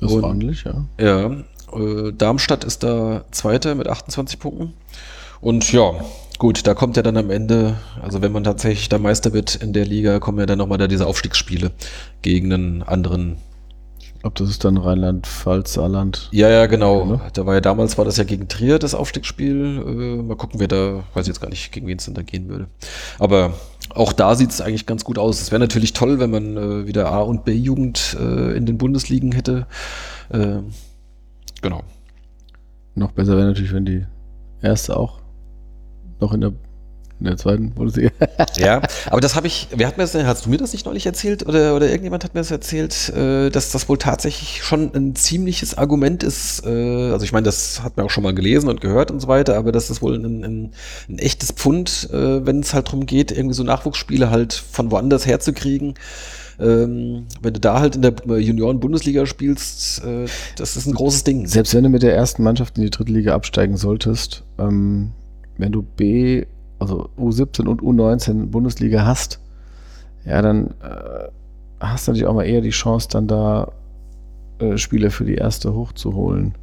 Das 0.00 0.10
ist 0.10 0.22
ordentlich, 0.22 0.64
ja. 0.64 0.86
Ja, 0.98 1.30
äh, 1.78 2.12
Darmstadt 2.12 2.64
ist 2.64 2.82
da 2.82 3.24
Zweiter 3.30 3.74
mit 3.74 3.86
28 3.88 4.38
Punkten. 4.38 4.72
Und 5.44 5.70
ja, 5.72 5.92
gut, 6.38 6.66
da 6.66 6.72
kommt 6.72 6.96
ja 6.96 7.02
dann 7.02 7.18
am 7.18 7.30
Ende, 7.30 7.74
also 8.00 8.22
wenn 8.22 8.32
man 8.32 8.44
tatsächlich 8.44 8.88
da 8.88 8.98
Meister 8.98 9.34
wird 9.34 9.56
in 9.56 9.74
der 9.74 9.84
Liga, 9.84 10.18
kommen 10.18 10.38
ja 10.38 10.46
dann 10.46 10.56
nochmal 10.56 10.78
da 10.78 10.88
diese 10.88 11.06
Aufstiegsspiele 11.06 11.70
gegen 12.22 12.50
einen 12.50 12.82
anderen. 12.82 13.36
Ich 13.98 14.14
glaube, 14.20 14.36
das 14.38 14.48
ist 14.48 14.64
dann 14.64 14.78
Rheinland-Pfalz, 14.78 15.74
Saarland. 15.74 16.30
Ja, 16.32 16.48
ja, 16.48 16.64
genau. 16.64 17.00
Ja, 17.00 17.04
ne? 17.04 17.20
Da 17.34 17.44
war 17.44 17.52
ja 17.52 17.60
damals, 17.60 17.98
war 17.98 18.06
das 18.06 18.16
ja 18.16 18.24
gegen 18.24 18.48
Trier, 18.48 18.78
das 18.78 18.94
Aufstiegsspiel. 18.94 19.82
Äh, 19.86 20.22
mal 20.22 20.34
gucken, 20.34 20.60
wer 20.60 20.68
da, 20.68 21.04
weiß 21.12 21.24
ich 21.24 21.26
jetzt 21.26 21.42
gar 21.42 21.50
nicht, 21.50 21.72
gegen 21.72 21.86
wen 21.88 21.98
es 21.98 22.06
denn 22.06 22.14
da 22.14 22.22
gehen 22.22 22.48
würde. 22.48 22.68
Aber 23.18 23.52
auch 23.90 24.14
da 24.14 24.34
sieht 24.36 24.48
es 24.48 24.62
eigentlich 24.62 24.86
ganz 24.86 25.04
gut 25.04 25.18
aus. 25.18 25.42
Es 25.42 25.50
wäre 25.50 25.60
natürlich 25.60 25.92
toll, 25.92 26.20
wenn 26.20 26.30
man 26.30 26.56
äh, 26.56 26.86
wieder 26.86 27.12
A- 27.12 27.20
und 27.20 27.44
B-Jugend 27.44 28.16
äh, 28.18 28.56
in 28.56 28.64
den 28.64 28.78
Bundesligen 28.78 29.32
hätte. 29.32 29.66
Äh, 30.30 30.60
genau. 31.60 31.82
Noch 32.94 33.12
besser 33.12 33.36
wäre 33.36 33.48
natürlich, 33.48 33.74
wenn 33.74 33.84
die 33.84 34.06
erste 34.62 34.96
auch 34.96 35.18
noch 36.20 36.32
in 36.32 36.40
der, 36.40 36.52
in 37.20 37.26
der 37.26 37.36
zweiten 37.36 37.70
Bundesliga. 37.72 38.10
Ja, 38.56 38.82
aber 39.10 39.20
das 39.20 39.34
habe 39.34 39.46
ich, 39.46 39.68
wer 39.74 39.88
hat 39.88 39.96
mir 39.96 40.04
das 40.04 40.12
denn, 40.12 40.26
hast 40.26 40.46
du 40.46 40.50
mir 40.50 40.58
das 40.58 40.72
nicht 40.72 40.86
neulich 40.86 41.06
erzählt 41.06 41.46
oder, 41.46 41.74
oder 41.74 41.86
irgendjemand 41.86 42.24
hat 42.24 42.34
mir 42.34 42.40
das 42.40 42.50
erzählt, 42.50 43.08
äh, 43.10 43.50
dass 43.50 43.72
das 43.72 43.88
wohl 43.88 43.98
tatsächlich 43.98 44.62
schon 44.62 44.94
ein 44.94 45.16
ziemliches 45.16 45.76
Argument 45.76 46.22
ist. 46.22 46.64
Äh, 46.64 47.10
also 47.10 47.24
ich 47.24 47.32
meine, 47.32 47.44
das 47.44 47.82
hat 47.82 47.96
man 47.96 48.06
auch 48.06 48.10
schon 48.10 48.22
mal 48.22 48.34
gelesen 48.34 48.68
und 48.68 48.80
gehört 48.80 49.10
und 49.10 49.20
so 49.20 49.28
weiter, 49.28 49.56
aber 49.56 49.72
das 49.72 49.90
ist 49.90 50.02
wohl 50.02 50.14
ein, 50.14 50.44
ein, 50.44 50.72
ein 51.08 51.18
echtes 51.18 51.52
Pfund, 51.52 52.08
äh, 52.12 52.46
wenn 52.46 52.60
es 52.60 52.74
halt 52.74 52.88
darum 52.88 53.06
geht, 53.06 53.32
irgendwie 53.32 53.54
so 53.54 53.64
Nachwuchsspiele 53.64 54.30
halt 54.30 54.52
von 54.52 54.90
woanders 54.90 55.26
herzukriegen. 55.26 55.94
Ähm, 56.60 57.26
wenn 57.42 57.54
du 57.54 57.60
da 57.60 57.80
halt 57.80 57.96
in 57.96 58.02
der 58.02 58.14
Junioren-Bundesliga 58.38 59.26
spielst, 59.26 60.02
das 60.56 60.76
ist 60.76 60.86
ein 60.86 60.94
großes 60.94 61.24
Ding. 61.24 61.48
Selbst 61.48 61.74
wenn 61.74 61.82
du 61.82 61.88
mit 61.88 62.04
der 62.04 62.14
ersten 62.14 62.44
Mannschaft 62.44 62.78
in 62.78 62.84
die 62.84 62.90
dritte 62.90 63.10
Liga 63.10 63.34
absteigen 63.34 63.76
solltest, 63.76 64.44
ähm, 64.58 65.10
wenn 65.58 65.72
du 65.72 65.82
B, 65.82 66.44
also 66.78 67.08
U17 67.18 67.66
und 67.66 67.82
U19 67.82 68.46
Bundesliga 68.46 69.04
hast, 69.06 69.40
ja, 70.24 70.40
dann 70.42 70.68
äh, 70.82 71.28
hast 71.80 72.06
du 72.06 72.12
natürlich 72.12 72.26
auch 72.26 72.34
mal 72.34 72.44
eher 72.44 72.60
die 72.60 72.70
Chance, 72.70 73.08
dann 73.10 73.26
da 73.26 73.72
äh, 74.58 74.76
Spieler 74.78 75.10
für 75.10 75.24
die 75.24 75.34
erste 75.34 75.74
hochzuholen. 75.74 76.54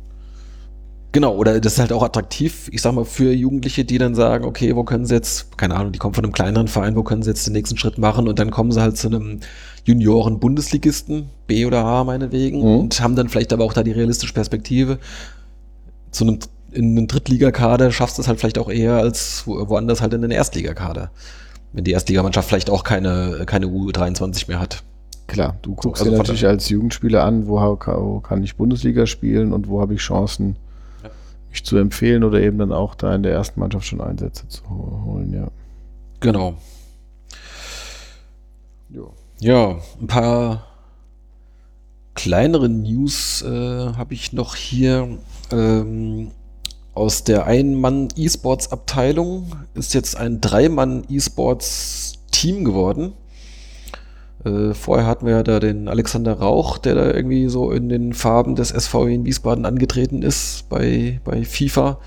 Genau, 1.13 1.35
oder 1.35 1.59
das 1.59 1.73
ist 1.73 1.79
halt 1.79 1.91
auch 1.91 2.03
attraktiv, 2.03 2.69
ich 2.71 2.81
sag 2.81 2.93
mal, 2.93 3.03
für 3.03 3.33
Jugendliche, 3.33 3.83
die 3.83 3.97
dann 3.97 4.15
sagen, 4.15 4.45
okay, 4.45 4.73
wo 4.77 4.85
können 4.85 5.05
sie 5.05 5.13
jetzt, 5.13 5.57
keine 5.57 5.75
Ahnung, 5.75 5.91
die 5.91 5.99
kommen 5.99 6.13
von 6.13 6.23
einem 6.23 6.31
kleineren 6.31 6.69
Verein, 6.69 6.95
wo 6.95 7.03
können 7.03 7.21
sie 7.21 7.29
jetzt 7.31 7.45
den 7.45 7.51
nächsten 7.51 7.77
Schritt 7.77 7.97
machen 7.97 8.29
und 8.29 8.39
dann 8.39 8.49
kommen 8.49 8.71
sie 8.71 8.81
halt 8.81 8.95
zu 8.95 9.07
einem 9.07 9.41
Junioren-Bundesligisten, 9.83 11.29
B 11.47 11.65
oder 11.65 11.83
A 11.83 12.05
meinetwegen, 12.05 12.59
Mhm. 12.59 12.79
und 12.79 13.01
haben 13.01 13.17
dann 13.17 13.27
vielleicht 13.27 13.51
aber 13.51 13.65
auch 13.65 13.73
da 13.73 13.83
die 13.83 13.91
realistische 13.91 14.33
Perspektive. 14.33 14.99
Zu 16.11 16.23
einem, 16.25 16.39
in 16.71 16.97
einem 16.97 17.07
Drittligakader 17.07 17.91
schaffst 17.91 18.17
du 18.17 18.21
es 18.21 18.27
halt 18.27 18.39
vielleicht 18.39 18.57
auch 18.57 18.69
eher 18.69 18.95
als 18.95 19.43
wo, 19.45 19.69
woanders 19.69 20.01
halt 20.01 20.13
in 20.13 20.21
den 20.21 20.31
Erstligakader. 20.31 21.11
Wenn 21.73 21.83
die 21.83 21.91
Erstligamannschaft 21.91 22.47
vielleicht 22.47 22.69
auch 22.69 22.83
keine, 22.83 23.43
keine 23.45 23.67
U23 23.67 24.47
mehr 24.47 24.59
hat. 24.59 24.83
Klar, 25.27 25.57
du 25.61 25.75
guckst 25.75 26.01
also 26.01 26.11
dir 26.11 26.17
natürlich 26.17 26.45
als 26.45 26.67
Jugendspieler 26.67 27.23
an, 27.23 27.47
wo, 27.47 27.77
kann 27.77 28.43
ich 28.43 28.57
Bundesliga 28.57 29.05
spielen 29.05 29.53
und 29.53 29.69
wo 29.69 29.79
habe 29.79 29.93
ich 29.93 30.01
Chancen, 30.01 30.57
Ja. 31.03 31.09
mich 31.49 31.63
zu 31.63 31.77
empfehlen 31.77 32.23
oder 32.25 32.41
eben 32.41 32.57
dann 32.57 32.73
auch 32.73 32.95
da 32.95 33.15
in 33.15 33.23
der 33.23 33.31
ersten 33.31 33.59
Mannschaft 33.61 33.85
schon 33.85 34.01
Einsätze 34.01 34.47
zu 34.49 34.63
holen, 34.69 35.33
ja. 35.33 35.47
Genau. 36.19 36.55
Ja, 39.39 39.77
ein 39.99 40.07
paar 40.07 40.67
kleinere 42.13 42.69
News 42.69 43.41
äh, 43.41 43.47
habe 43.47 44.13
ich 44.13 44.33
noch 44.33 44.55
hier. 44.55 45.17
Ähm, 45.51 46.31
aus 46.93 47.23
der 47.23 47.45
Ein-Mann-E-Sports-Abteilung 47.45 49.53
ist 49.73 49.93
jetzt 49.93 50.17
ein 50.17 50.41
Drei-Mann-E-Sports-Team 50.41 52.65
geworden. 52.65 53.13
Äh, 54.43 54.73
vorher 54.73 55.05
hatten 55.05 55.25
wir 55.25 55.33
ja 55.33 55.43
da 55.43 55.59
den 55.59 55.87
Alexander 55.87 56.33
Rauch, 56.33 56.79
der 56.79 56.95
da 56.95 57.13
irgendwie 57.13 57.47
so 57.47 57.71
in 57.71 57.87
den 57.89 58.13
Farben 58.13 58.55
des 58.55 58.69
SVW 58.69 59.13
in 59.13 59.25
Wiesbaden 59.25 59.65
angetreten 59.65 60.21
ist 60.21 60.67
bei, 60.69 61.19
bei 61.23 61.45
FIFA. 61.45 61.99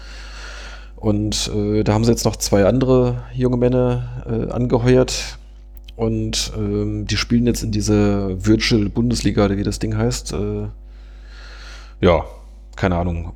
Und 0.97 1.51
äh, 1.55 1.85
da 1.85 1.95
haben 1.95 2.05
sie 2.05 2.11
jetzt 2.11 2.25
noch 2.25 2.37
zwei 2.37 2.67
andere 2.67 3.23
junge 3.35 3.57
Männer 3.57 4.25
äh, 4.27 4.51
angeheuert. 4.51 5.39
Und 5.97 6.53
ähm, 6.57 7.07
die 7.07 7.17
spielen 7.17 7.47
jetzt 7.47 7.63
in 7.63 7.71
diese 7.71 8.45
Virtual 8.45 8.89
Bundesliga, 8.89 9.49
wie 9.57 9.63
das 9.63 9.79
Ding 9.79 9.97
heißt. 9.97 10.33
Äh, 10.33 10.67
ja, 12.01 12.25
keine 12.75 12.97
Ahnung. 12.97 13.33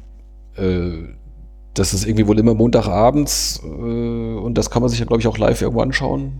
Das 1.78 1.94
ist 1.94 2.06
irgendwie 2.06 2.26
wohl 2.26 2.38
immer 2.38 2.54
Montagabends 2.54 3.62
äh, 3.64 3.68
und 3.68 4.54
das 4.58 4.70
kann 4.70 4.82
man 4.82 4.88
sich 4.88 4.98
ja, 4.98 5.04
glaube 5.06 5.20
ich, 5.20 5.26
auch 5.28 5.38
live 5.38 5.62
irgendwo 5.62 5.80
anschauen. 5.82 6.32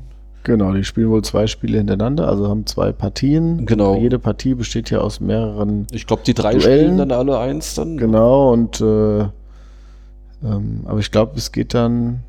Genau, 0.45 0.73
die 0.73 0.85
spielen 0.85 1.11
wohl 1.11 1.23
zwei 1.23 1.47
Spiele 1.47 1.79
hintereinander, 1.79 2.27
also 2.29 2.49
haben 2.49 2.65
zwei 2.67 2.93
Partien. 2.93 3.67
Genau. 3.67 3.97
Jede 3.99 4.19
Partie 4.19 4.55
besteht 4.55 4.89
ja 4.91 5.01
aus 5.01 5.21
mehreren, 5.21 5.87
Ich 5.91 6.07
glaube, 6.07 6.23
die 6.25 6.33
drei 6.35 6.53
Duellen. 6.55 6.63
spielen 6.95 6.99
dann 6.99 7.13
alle 7.13 7.39
eins 7.39 7.75
dann. 7.75 7.99
genau, 7.99 8.53
und 8.53 8.81
äh, 8.81 9.21
ähm, 9.21 10.83
aber 10.87 11.01
ich 11.01 11.11
glaube, 11.11 11.33
es 11.37 11.53
geht 11.53 11.75
dann. 11.75 12.21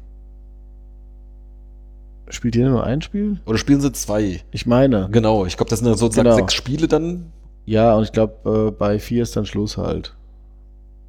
Spielt 2.30 2.56
jeder 2.56 2.70
nur 2.70 2.84
ein 2.84 3.02
Spiel? 3.02 3.40
Oder 3.46 3.58
spielen 3.58 3.82
sie 3.82 3.92
zwei? 3.92 4.42
Ich 4.52 4.66
meine. 4.68 5.08
Genau, 5.12 5.46
ich 5.46 5.58
glaube, 5.58 5.70
das 5.70 5.80
sind 5.80 5.88
dann 5.88 5.98
sozusagen 5.98 6.26
Genau. 6.26 6.36
sechs 6.36 6.54
Spiele 6.54 6.88
dann. 6.88 7.32
Ja, 7.66 7.96
und 7.96 8.04
ich 8.04 8.12
glaube, 8.12 8.68
äh, 8.68 8.72
bei 8.72 9.00
vier 9.00 9.24
ist 9.24 9.36
dann 9.36 9.46
Schluss 9.46 9.78
halt. 9.78 10.16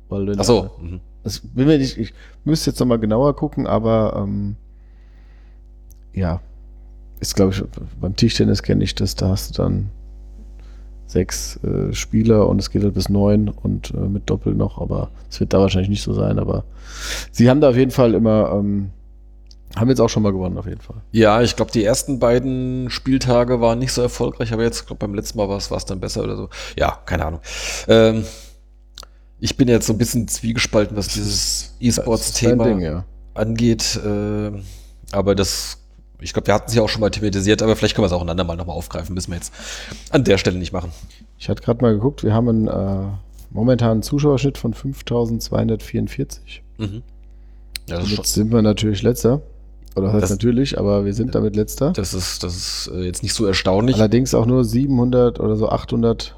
Weil 0.09 0.32
Ach 0.39 0.44
so. 0.44 0.70
Mhm. 0.81 1.01
Das 1.22 1.40
bin 1.40 1.66
mir 1.66 1.78
nicht, 1.78 1.98
ich 1.98 2.14
müsste 2.44 2.70
jetzt 2.70 2.80
nochmal 2.80 2.98
genauer 2.98 3.36
gucken, 3.36 3.66
aber 3.66 4.14
ähm, 4.16 4.56
ja, 6.14 6.40
ist 7.20 7.36
glaube 7.36 7.52
ich, 7.52 7.62
beim 8.01 8.16
Tischtennis 8.16 8.62
kenne 8.62 8.82
ich 8.84 8.94
das, 8.94 9.14
da 9.14 9.28
hast 9.28 9.51
du 9.51 9.62
dann 9.62 9.90
sechs 11.06 11.59
äh, 11.64 11.92
Spieler 11.92 12.48
und 12.48 12.59
es 12.59 12.70
geht 12.70 12.82
halt 12.82 12.94
bis 12.94 13.09
neun 13.09 13.48
und 13.48 13.92
äh, 13.92 13.97
mit 13.98 14.30
Doppel 14.30 14.55
noch, 14.55 14.80
aber 14.80 15.10
es 15.28 15.40
wird 15.40 15.52
da 15.52 15.59
wahrscheinlich 15.59 15.90
nicht 15.90 16.02
so 16.02 16.14
sein, 16.14 16.38
aber 16.38 16.64
sie 17.32 17.51
haben 17.51 17.60
da 17.60 17.70
auf 17.70 17.76
jeden 17.76 17.90
Fall 17.90 18.14
immer, 18.14 18.52
ähm, 18.52 18.90
haben 19.76 19.88
jetzt 19.88 20.01
auch 20.01 20.09
schon 20.09 20.22
mal 20.22 20.32
gewonnen, 20.32 20.56
auf 20.56 20.66
jeden 20.66 20.80
Fall. 20.80 20.97
Ja, 21.12 21.42
ich 21.42 21.56
glaube, 21.56 21.72
die 21.72 21.84
ersten 21.84 22.18
beiden 22.18 22.90
Spieltage 22.90 23.60
waren 23.60 23.78
nicht 23.78 23.92
so 23.92 24.02
erfolgreich, 24.02 24.52
aber 24.52 24.62
jetzt, 24.62 24.86
glaube 24.86 25.01
beim 25.01 25.14
letzten 25.14 25.38
Mal 25.38 25.48
war 25.48 25.59
es 25.59 25.84
dann 25.84 26.01
besser 26.01 26.22
oder 26.22 26.36
so. 26.36 26.48
Ja, 26.76 26.98
keine 27.06 27.26
Ahnung. 27.26 27.40
Ähm, 27.88 28.24
ich 29.40 29.56
bin 29.56 29.68
jetzt 29.68 29.86
so 29.86 29.92
ein 29.92 29.98
bisschen 29.98 30.28
zwiegespalten, 30.28 30.96
was 30.96 31.08
dieses 31.08 31.74
E-Sports-Thema 31.80 32.68
ja. 32.78 33.04
angeht. 33.34 33.98
Äh, 34.04 34.50
aber 35.12 35.34
das, 35.34 35.78
ich 36.20 36.32
glaube, 36.32 36.48
wir 36.48 36.54
hatten 36.54 36.68
es 36.68 36.74
ja 36.74 36.82
auch 36.82 36.88
schon 36.88 37.00
mal 37.00 37.10
thematisiert, 37.10 37.62
aber 37.62 37.74
vielleicht 37.74 37.94
können 37.94 38.02
wir 38.02 38.06
es 38.08 38.12
auch 38.12 38.22
ein 38.22 38.28
andermal 38.28 38.56
nochmal 38.56 38.76
aufgreifen. 38.76 39.14
Müssen 39.14 39.30
wir 39.32 39.36
jetzt 39.36 39.52
an 40.10 40.24
der 40.24 40.38
Stelle 40.38 40.58
nicht 40.58 40.72
machen. 40.72 40.92
Ich 41.38 41.48
hatte 41.48 41.62
gerade 41.62 41.82
mal 41.82 41.94
geguckt, 41.94 42.22
wir 42.22 42.34
haben 42.34 42.48
einen 42.48 42.68
äh, 42.68 43.06
momentanen 43.50 44.02
Zuschauerschnitt 44.02 44.58
von 44.58 44.74
5244. 44.74 46.62
Mhm. 46.78 47.02
Ja, 47.88 47.98
das 47.98 48.10
jetzt 48.10 48.34
sind 48.34 48.52
wir 48.52 48.62
natürlich 48.62 49.02
letzter. 49.02 49.42
Oder 49.96 50.06
das 50.06 50.12
heißt 50.14 50.22
Das- 50.24 50.30
natürlich, 50.30 50.78
aber 50.78 51.04
wir 51.04 51.14
sind 51.14 51.34
damit 51.34 51.56
letzter. 51.56 51.92
das 51.92 52.14
ist, 52.14 52.44
das 52.44 52.54
ist 52.56 52.90
äh, 52.94 53.00
jetzt 53.02 53.22
nicht 53.22 53.34
so 53.34 53.46
erstaunlich. 53.46 53.96
Allerdings 53.96 54.34
auch 54.34 54.46
nur 54.46 54.64
700 54.64 55.40
oder 55.40 55.56
so 55.56 55.68
800 55.68 56.36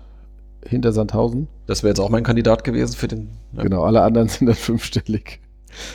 hinter 0.67 0.93
Sandhausen. 0.93 1.49
Das 1.67 1.83
wäre 1.83 1.91
jetzt 1.91 2.01
auch 2.01 2.09
mein 2.11 2.23
Kandidat 2.25 2.65
gewesen 2.65 2.97
für 2.97 3.09
den. 3.09 3.31
Ja. 3.57 3.63
Genau, 3.63 3.83
alle 3.85 4.03
anderen 4.03 4.29
sind 4.29 4.47
dann 4.47 4.57
fünfstellig. 4.57 5.41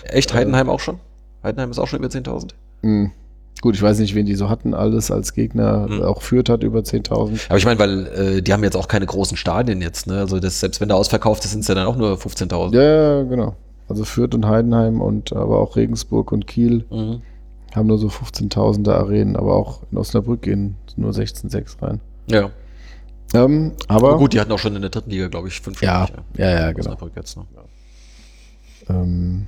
Echt, 0.03 0.33
Heidenheim 0.33 0.69
auch 0.69 0.79
schon? 0.79 0.99
Heidenheim 1.43 1.71
ist 1.71 1.79
auch 1.79 1.87
schon 1.87 1.99
über 1.99 2.07
10.000. 2.09 2.49
Hm. 2.81 3.11
Gut, 3.61 3.75
ich 3.75 3.81
weiß 3.81 3.97
nicht, 3.99 4.13
wen 4.13 4.25
die 4.27 4.35
so 4.35 4.49
hatten, 4.49 4.73
alles 4.75 5.09
als 5.09 5.33
Gegner. 5.33 5.87
Hm. 5.89 6.01
Auch 6.03 6.21
Fürth 6.21 6.49
hat 6.49 6.63
über 6.63 6.79
10.000. 6.79 7.45
Aber 7.49 7.57
ich 7.57 7.65
meine, 7.65 7.79
weil 7.79 8.07
äh, 8.07 8.41
die 8.41 8.53
haben 8.53 8.63
jetzt 8.63 8.75
auch 8.77 8.87
keine 8.87 9.05
großen 9.05 9.35
Stadien 9.37 9.81
jetzt, 9.81 10.07
ne? 10.07 10.19
Also 10.19 10.39
das, 10.39 10.59
selbst 10.59 10.79
wenn 10.81 10.89
der 10.89 10.97
ausverkauft 10.97 11.43
ist, 11.45 11.51
sind 11.51 11.61
es 11.61 11.67
ja 11.67 11.75
dann 11.75 11.87
auch 11.87 11.95
nur 11.95 12.13
15.000. 12.17 12.73
Ja, 12.75 12.81
ja, 12.81 13.23
genau. 13.23 13.55
Also 13.89 14.03
Fürth 14.03 14.35
und 14.35 14.45
Heidenheim 14.45 15.01
und 15.01 15.33
aber 15.33 15.59
auch 15.59 15.75
Regensburg 15.75 16.31
und 16.31 16.45
Kiel 16.45 16.85
Mhm. 16.91 17.21
haben 17.73 17.87
nur 17.87 17.97
so 17.97 18.07
15.000er 18.07 18.91
Arenen, 18.93 19.35
aber 19.35 19.55
auch 19.55 19.81
in 19.91 19.97
Osnabrück 19.97 20.41
gehen 20.41 20.75
nur 20.95 21.11
16,6 21.11 21.81
rein. 21.81 21.99
Ja. 22.29 22.49
Ähm, 23.33 23.73
aber 23.87 24.09
Aber 24.09 24.17
gut, 24.17 24.33
die 24.33 24.39
hatten 24.39 24.51
auch 24.51 24.59
schon 24.59 24.75
in 24.75 24.81
der 24.81 24.89
dritten 24.89 25.09
Liga, 25.09 25.27
glaube 25.27 25.47
ich, 25.47 25.59
fünf. 25.59 25.81
ja, 25.81 26.07
Stück, 26.07 26.23
ja, 26.37 26.49
ja, 26.49 26.71
genau. 26.71 26.97
Jetzt, 27.15 27.37
ne? 27.37 27.45
Ähm, 28.89 29.47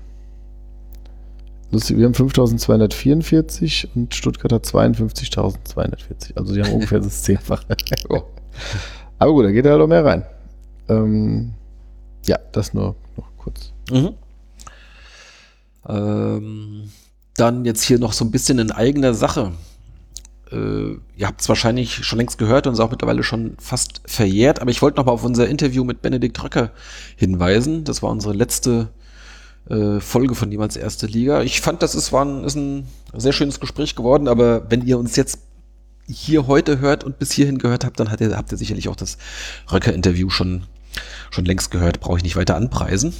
lustig, 1.72 1.98
wir 1.98 2.06
haben 2.06 2.14
5244 2.14 3.90
und 3.96 4.14
Stuttgart 4.14 4.52
hat 4.52 4.66
52.240. 4.66 6.36
Also 6.36 6.54
die 6.54 6.62
haben 6.62 6.74
ungefähr 6.74 7.00
das 7.00 7.24
Zehnfache. 7.24 7.66
Ja. 8.10 8.22
Aber 9.20 9.32
gut, 9.34 9.46
da 9.46 9.52
geht 9.52 9.66
halt 9.66 9.82
auch 9.82 9.88
mehr 9.88 10.04
rein. 10.04 10.26
Ähm, 10.90 11.54
ja, 12.26 12.38
das 12.52 12.74
nur 12.74 12.96
noch 13.16 13.32
kurz. 13.38 13.72
Mhm. 13.92 14.14
Ähm, 15.88 16.90
dann 17.36 17.66
jetzt 17.66 17.84
hier 17.84 18.00
noch 18.00 18.14
so 18.14 18.26
ein 18.26 18.32
bisschen 18.32 18.60
in 18.60 18.72
eigener 18.72 19.14
Sache. 19.14 19.54
Äh, 20.52 20.98
ihr 21.16 21.28
habt 21.28 21.42
es 21.42 21.50
wahrscheinlich 21.50 22.06
schon 22.06 22.18
längst 22.18 22.38
gehört 22.38 22.66
und 22.66 22.74
ist 22.74 22.80
auch 22.80 22.92
mittlerweile 22.92 23.24
schon 23.24 23.56
fast 23.60 24.02
verjährt, 24.06 24.62
aber 24.62 24.72
ich 24.72 24.82
wollte 24.82 24.98
noch 24.98 25.06
mal 25.06 25.12
auf 25.12 25.24
unser 25.24 25.48
Interview 25.48 25.84
mit 25.84 26.02
Benedikt 26.02 26.44
Röcker 26.44 26.72
hinweisen. 27.16 27.84
Das 27.84 28.02
war 28.02 28.10
unsere 28.10 28.34
letzte 28.34 28.90
äh, 29.70 30.00
Folge 30.00 30.36
von 30.36 30.50
Niemals 30.50 30.76
Erste 30.76 31.06
Liga. 31.06 31.44
Ich 31.44 31.62
fand, 31.62 31.84
das 31.84 31.94
ist, 31.96 32.12
war 32.12 32.26
ein, 32.26 32.44
ist 32.44 32.56
ein 32.56 32.88
sehr 33.14 33.34
schönes 33.34 33.60
Gespräch 33.60 33.96
geworden, 33.96 34.28
aber 34.28 34.70
wenn 34.72 34.86
ihr 34.86 34.98
uns 34.98 35.16
jetzt 35.16 35.40
hier 36.08 36.48
heute 36.48 36.80
hört 36.80 37.04
und 37.04 37.20
bis 37.20 37.32
hierhin 37.32 37.60
gehört 37.60 37.86
habt, 37.86 38.00
dann 38.00 38.10
hat 38.10 38.20
ihr, 38.20 38.36
habt 38.36 38.52
ihr 38.52 38.58
sicherlich 38.58 38.90
auch 38.90 38.96
das 38.96 39.18
Röcker-Interview 39.72 40.30
schon, 40.30 40.64
schon 41.30 41.46
längst 41.46 41.70
gehört. 41.70 42.00
Brauche 42.00 42.18
ich 42.18 42.24
nicht 42.24 42.36
weiter 42.36 42.56
anpreisen. 42.56 43.14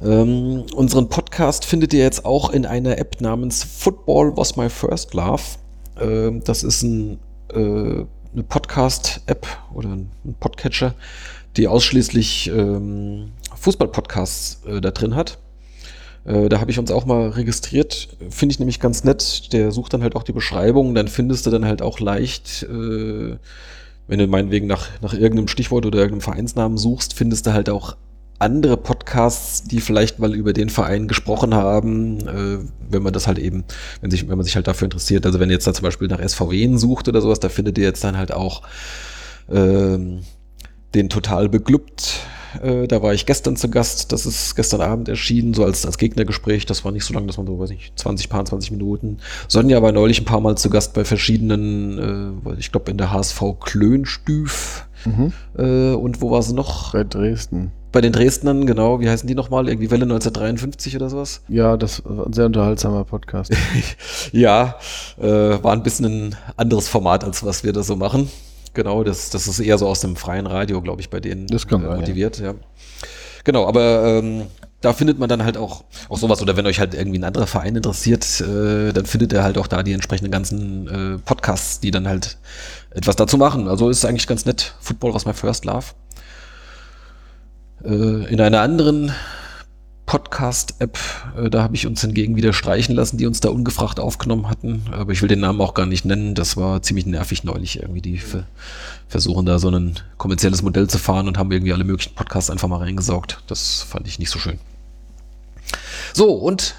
Ähm, 0.00 0.64
unseren 0.74 1.08
Podcast 1.08 1.64
findet 1.64 1.92
ihr 1.92 2.02
jetzt 2.02 2.24
auch 2.24 2.50
in 2.50 2.66
einer 2.66 2.98
App 2.98 3.20
namens 3.20 3.62
Football 3.62 4.36
Was 4.36 4.56
My 4.56 4.68
First 4.68 5.14
Love. 5.14 5.42
Ähm, 6.00 6.42
das 6.44 6.62
ist 6.62 6.82
ein, 6.82 7.18
äh, 7.52 7.56
eine 7.58 8.42
Podcast-App 8.48 9.46
oder 9.74 9.90
ein 9.90 10.10
Podcatcher, 10.40 10.94
die 11.56 11.68
ausschließlich 11.68 12.48
ähm, 12.48 13.32
Fußball-Podcasts 13.56 14.64
äh, 14.66 14.80
da 14.80 14.90
drin 14.90 15.14
hat. 15.14 15.38
Äh, 16.24 16.48
da 16.48 16.60
habe 16.60 16.70
ich 16.70 16.78
uns 16.78 16.90
auch 16.90 17.06
mal 17.06 17.28
registriert. 17.30 18.08
Finde 18.30 18.52
ich 18.52 18.58
nämlich 18.58 18.80
ganz 18.80 19.04
nett. 19.04 19.52
Der 19.52 19.72
sucht 19.72 19.94
dann 19.94 20.02
halt 20.02 20.14
auch 20.14 20.22
die 20.22 20.32
Beschreibung. 20.32 20.94
Dann 20.94 21.08
findest 21.08 21.46
du 21.46 21.50
dann 21.50 21.64
halt 21.64 21.82
auch 21.82 22.00
leicht, 22.00 22.64
äh, 22.64 23.36
wenn 24.06 24.18
du 24.18 24.26
meinetwegen 24.26 24.66
nach, 24.66 24.88
nach 25.00 25.14
irgendeinem 25.14 25.48
Stichwort 25.48 25.86
oder 25.86 25.98
irgendeinem 25.98 26.20
Vereinsnamen 26.20 26.78
suchst, 26.78 27.14
findest 27.14 27.46
du 27.46 27.52
halt 27.52 27.70
auch 27.70 27.96
andere 28.38 28.76
Podcasts, 28.76 29.64
die 29.64 29.80
vielleicht 29.80 30.18
mal 30.18 30.34
über 30.34 30.52
den 30.52 30.68
Verein 30.68 31.08
gesprochen 31.08 31.54
haben, 31.54 32.20
äh, 32.28 32.58
wenn 32.88 33.02
man 33.02 33.12
das 33.12 33.26
halt 33.26 33.38
eben, 33.38 33.64
wenn, 34.00 34.10
sich, 34.10 34.28
wenn 34.28 34.36
man 34.36 34.44
sich 34.44 34.56
halt 34.56 34.66
dafür 34.66 34.86
interessiert. 34.86 35.26
Also 35.26 35.40
wenn 35.40 35.48
ihr 35.48 35.54
jetzt 35.54 35.66
da 35.66 35.74
zum 35.74 35.82
Beispiel 35.82 36.08
nach 36.08 36.26
SVW 36.26 36.76
sucht 36.76 37.08
oder 37.08 37.20
sowas, 37.20 37.40
da 37.40 37.48
findet 37.48 37.78
ihr 37.78 37.84
jetzt 37.84 38.04
dann 38.04 38.16
halt 38.16 38.32
auch 38.32 38.62
ähm, 39.50 40.20
den 40.94 41.08
total 41.08 41.48
beglückt 41.48 42.20
äh, 42.62 42.86
da 42.88 43.02
war 43.02 43.14
ich 43.14 43.26
gestern 43.26 43.56
zu 43.56 43.68
Gast. 43.68 44.12
Das 44.12 44.26
ist 44.26 44.54
gestern 44.56 44.80
Abend 44.80 45.08
erschienen, 45.08 45.54
so 45.54 45.64
als, 45.64 45.84
als 45.84 45.98
Gegnergespräch. 45.98 46.66
Das 46.66 46.84
war 46.84 46.92
nicht 46.92 47.04
so 47.04 47.14
lang, 47.14 47.26
dass 47.26 47.36
man 47.36 47.46
so, 47.46 47.58
weiß 47.58 47.70
ich, 47.70 47.92
20, 47.96 48.28
paar 48.28 48.44
20 48.44 48.70
Minuten. 48.70 49.18
Sonja 49.48 49.82
war 49.82 49.92
neulich 49.92 50.20
ein 50.20 50.24
paar 50.24 50.40
Mal 50.40 50.56
zu 50.56 50.70
Gast 50.70 50.94
bei 50.94 51.04
verschiedenen, 51.04 52.42
äh, 52.46 52.54
ich 52.58 52.72
glaube 52.72 52.90
in 52.90 52.98
der 52.98 53.12
HSV 53.12 53.42
Klönstüf. 53.60 54.86
Mhm. 55.04 55.32
Äh, 55.56 55.92
und 55.92 56.20
wo 56.20 56.30
war 56.30 56.42
sie 56.42 56.54
noch? 56.54 56.92
Bei 56.92 57.04
Dresden. 57.04 57.72
Bei 57.90 58.00
den 58.00 58.12
Dresdnern, 58.12 58.66
genau. 58.66 59.00
Wie 59.00 59.08
heißen 59.08 59.26
die 59.26 59.34
nochmal? 59.34 59.68
Irgendwie 59.68 59.90
Welle 59.90 60.02
1953 60.02 60.96
oder 60.96 61.08
sowas? 61.08 61.40
Ja, 61.48 61.76
das 61.76 62.02
war 62.04 62.26
ein 62.26 62.32
sehr 62.32 62.46
unterhaltsamer 62.46 63.04
Podcast. 63.04 63.52
ja, 64.32 64.76
äh, 65.18 65.26
war 65.26 65.72
ein 65.72 65.82
bisschen 65.82 66.04
ein 66.04 66.36
anderes 66.56 66.88
Format, 66.88 67.24
als 67.24 67.44
was 67.44 67.64
wir 67.64 67.72
da 67.72 67.82
so 67.82 67.96
machen. 67.96 68.30
Genau, 68.74 69.04
das, 69.04 69.30
das 69.30 69.48
ist 69.48 69.58
eher 69.58 69.78
so 69.78 69.88
aus 69.88 70.00
dem 70.00 70.16
freien 70.16 70.46
Radio, 70.46 70.82
glaube 70.82 71.00
ich, 71.00 71.08
bei 71.08 71.20
denen 71.20 71.46
das 71.46 71.66
kann 71.66 71.82
äh, 71.82 71.96
motiviert, 71.96 72.38
ja. 72.38 72.52
ja. 72.52 72.54
Genau, 73.44 73.66
aber 73.66 74.04
ähm, 74.04 74.42
da 74.80 74.92
findet 74.92 75.18
man 75.18 75.28
dann 75.28 75.42
halt 75.42 75.56
auch, 75.56 75.84
auch 76.08 76.18
sowas, 76.18 76.40
oder 76.42 76.56
wenn 76.56 76.66
euch 76.66 76.78
halt 76.78 76.94
irgendwie 76.94 77.18
ein 77.18 77.24
anderer 77.24 77.46
Verein 77.46 77.74
interessiert, 77.74 78.40
äh, 78.40 78.92
dann 78.92 79.06
findet 79.06 79.32
ihr 79.32 79.42
halt 79.42 79.58
auch 79.58 79.66
da 79.66 79.82
die 79.82 79.92
entsprechenden 79.92 80.30
ganzen 80.30 80.86
äh, 80.86 81.18
Podcasts, 81.18 81.80
die 81.80 81.90
dann 81.90 82.06
halt 82.06 82.36
etwas 82.90 83.16
dazu 83.16 83.38
machen. 83.38 83.68
Also 83.68 83.88
ist 83.88 84.04
eigentlich 84.04 84.26
ganz 84.26 84.44
nett. 84.44 84.74
Football 84.80 85.14
was 85.14 85.24
my 85.24 85.32
first 85.32 85.64
love. 85.64 85.86
Äh, 87.84 88.32
in 88.32 88.40
einer 88.40 88.60
anderen 88.60 89.12
Podcast-App. 90.06 90.98
Äh, 91.36 91.50
da 91.50 91.62
habe 91.62 91.76
ich 91.76 91.86
uns 91.86 92.00
hingegen 92.00 92.34
wieder 92.34 92.52
streichen 92.52 92.94
lassen, 92.94 93.18
die 93.18 93.26
uns 93.26 93.40
da 93.40 93.50
ungefragt 93.50 94.00
aufgenommen 94.00 94.48
hatten. 94.48 94.84
Aber 94.90 95.12
ich 95.12 95.20
will 95.20 95.28
den 95.28 95.40
Namen 95.40 95.60
auch 95.60 95.74
gar 95.74 95.86
nicht 95.86 96.04
nennen. 96.04 96.34
Das 96.34 96.56
war 96.56 96.82
ziemlich 96.82 97.06
nervig 97.06 97.44
neulich 97.44 97.80
irgendwie. 97.80 98.00
Die 98.00 98.20
versuchen 99.08 99.46
da 99.46 99.58
so 99.58 99.70
ein 99.70 99.94
kommerzielles 100.16 100.62
Modell 100.62 100.88
zu 100.88 100.98
fahren 100.98 101.28
und 101.28 101.38
haben 101.38 101.52
irgendwie 101.52 101.72
alle 101.72 101.84
möglichen 101.84 102.14
Podcasts 102.14 102.50
einfach 102.50 102.68
mal 102.68 102.78
reingesaugt. 102.78 103.42
Das 103.46 103.82
fand 103.82 104.08
ich 104.08 104.18
nicht 104.18 104.30
so 104.30 104.38
schön. 104.38 104.58
So, 106.14 106.32
und 106.32 106.74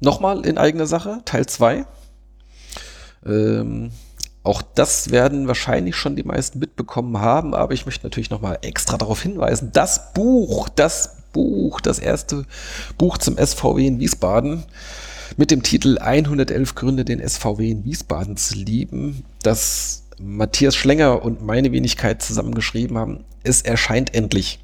nochmal 0.00 0.46
in 0.46 0.56
eigener 0.56 0.86
Sache, 0.86 1.22
Teil 1.24 1.46
2. 1.46 1.84
Ähm, 3.26 3.90
auch 4.42 4.62
das 4.62 5.10
werden 5.10 5.48
wahrscheinlich 5.48 5.96
schon 5.96 6.16
die 6.16 6.22
meisten 6.22 6.58
mitbekommen 6.58 7.20
haben, 7.20 7.54
aber 7.54 7.74
ich 7.74 7.84
möchte 7.84 8.06
natürlich 8.06 8.30
nochmal 8.30 8.58
extra 8.62 8.96
darauf 8.96 9.22
hinweisen, 9.22 9.70
das 9.72 10.12
Buch, 10.14 10.68
das 10.68 11.16
Buch, 11.32 11.80
das 11.80 11.98
erste 11.98 12.46
Buch 12.96 13.18
zum 13.18 13.36
SVW 13.36 13.86
in 13.86 14.00
Wiesbaden 14.00 14.64
mit 15.36 15.50
dem 15.50 15.62
Titel 15.62 15.98
111 15.98 16.74
Gründe, 16.74 17.04
den 17.04 17.26
SVW 17.26 17.70
in 17.70 17.84
Wiesbaden 17.84 18.36
zu 18.36 18.54
lieben, 18.54 19.24
das 19.42 20.04
Matthias 20.18 20.74
Schlenger 20.74 21.22
und 21.22 21.42
meine 21.44 21.72
Wenigkeit 21.72 22.22
zusammengeschrieben 22.22 22.98
haben. 22.98 23.24
Es 23.42 23.62
erscheint 23.62 24.14
endlich. 24.14 24.58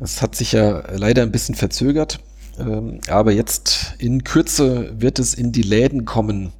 Es 0.00 0.22
hat 0.22 0.34
sich 0.34 0.52
ja 0.52 0.82
leider 0.94 1.22
ein 1.22 1.32
bisschen 1.32 1.54
verzögert, 1.54 2.20
ähm, 2.58 3.00
aber 3.08 3.32
jetzt 3.32 3.94
in 3.98 4.24
Kürze 4.24 4.92
wird 5.00 5.18
es 5.18 5.34
in 5.34 5.52
die 5.52 5.62
Läden 5.62 6.04
kommen. 6.04 6.52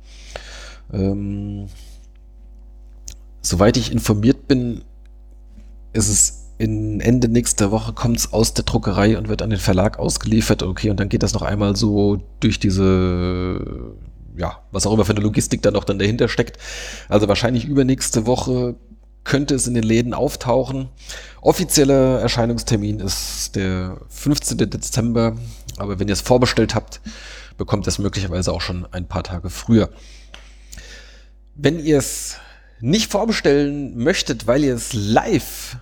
Ähm, 0.92 1.68
soweit 3.48 3.76
ich 3.76 3.92
informiert 3.92 4.48
bin, 4.48 4.82
ist 5.92 6.08
es 6.08 6.46
in 6.58 7.00
Ende 7.00 7.28
nächster 7.28 7.70
Woche 7.70 7.92
kommt 7.92 8.16
es 8.16 8.32
aus 8.32 8.54
der 8.54 8.64
Druckerei 8.64 9.18
und 9.18 9.28
wird 9.28 9.42
an 9.42 9.50
den 9.50 9.58
Verlag 9.58 9.98
ausgeliefert. 9.98 10.62
Okay, 10.62 10.90
und 10.90 10.98
dann 10.98 11.08
geht 11.08 11.22
das 11.22 11.34
noch 11.34 11.42
einmal 11.42 11.76
so 11.76 12.22
durch 12.40 12.58
diese, 12.58 13.94
ja, 14.36 14.62
was 14.70 14.86
auch 14.86 14.94
immer 14.94 15.04
für 15.04 15.12
eine 15.12 15.20
Logistik 15.20 15.62
da 15.62 15.70
noch 15.70 15.84
dann 15.84 15.98
dahinter 15.98 16.28
steckt. 16.28 16.58
Also 17.08 17.28
wahrscheinlich 17.28 17.66
übernächste 17.66 18.26
Woche 18.26 18.76
könnte 19.24 19.54
es 19.54 19.66
in 19.66 19.74
den 19.74 19.82
Läden 19.82 20.14
auftauchen. 20.14 20.88
Offizieller 21.42 22.20
Erscheinungstermin 22.20 23.00
ist 23.00 23.54
der 23.54 23.98
15. 24.08 24.56
Dezember, 24.56 25.36
aber 25.76 25.98
wenn 25.98 26.08
ihr 26.08 26.14
es 26.14 26.20
vorbestellt 26.22 26.74
habt, 26.74 27.00
bekommt 27.58 27.86
ihr 27.86 27.88
es 27.88 27.98
möglicherweise 27.98 28.52
auch 28.52 28.60
schon 28.60 28.86
ein 28.92 29.06
paar 29.08 29.24
Tage 29.24 29.50
früher. 29.50 29.90
Wenn 31.54 31.84
ihr 31.84 31.98
es 31.98 32.36
nicht 32.80 33.10
vorbestellen 33.10 33.96
möchtet, 33.96 34.46
weil 34.46 34.64
ihr 34.64 34.74
es 34.74 34.92
live 34.92 35.76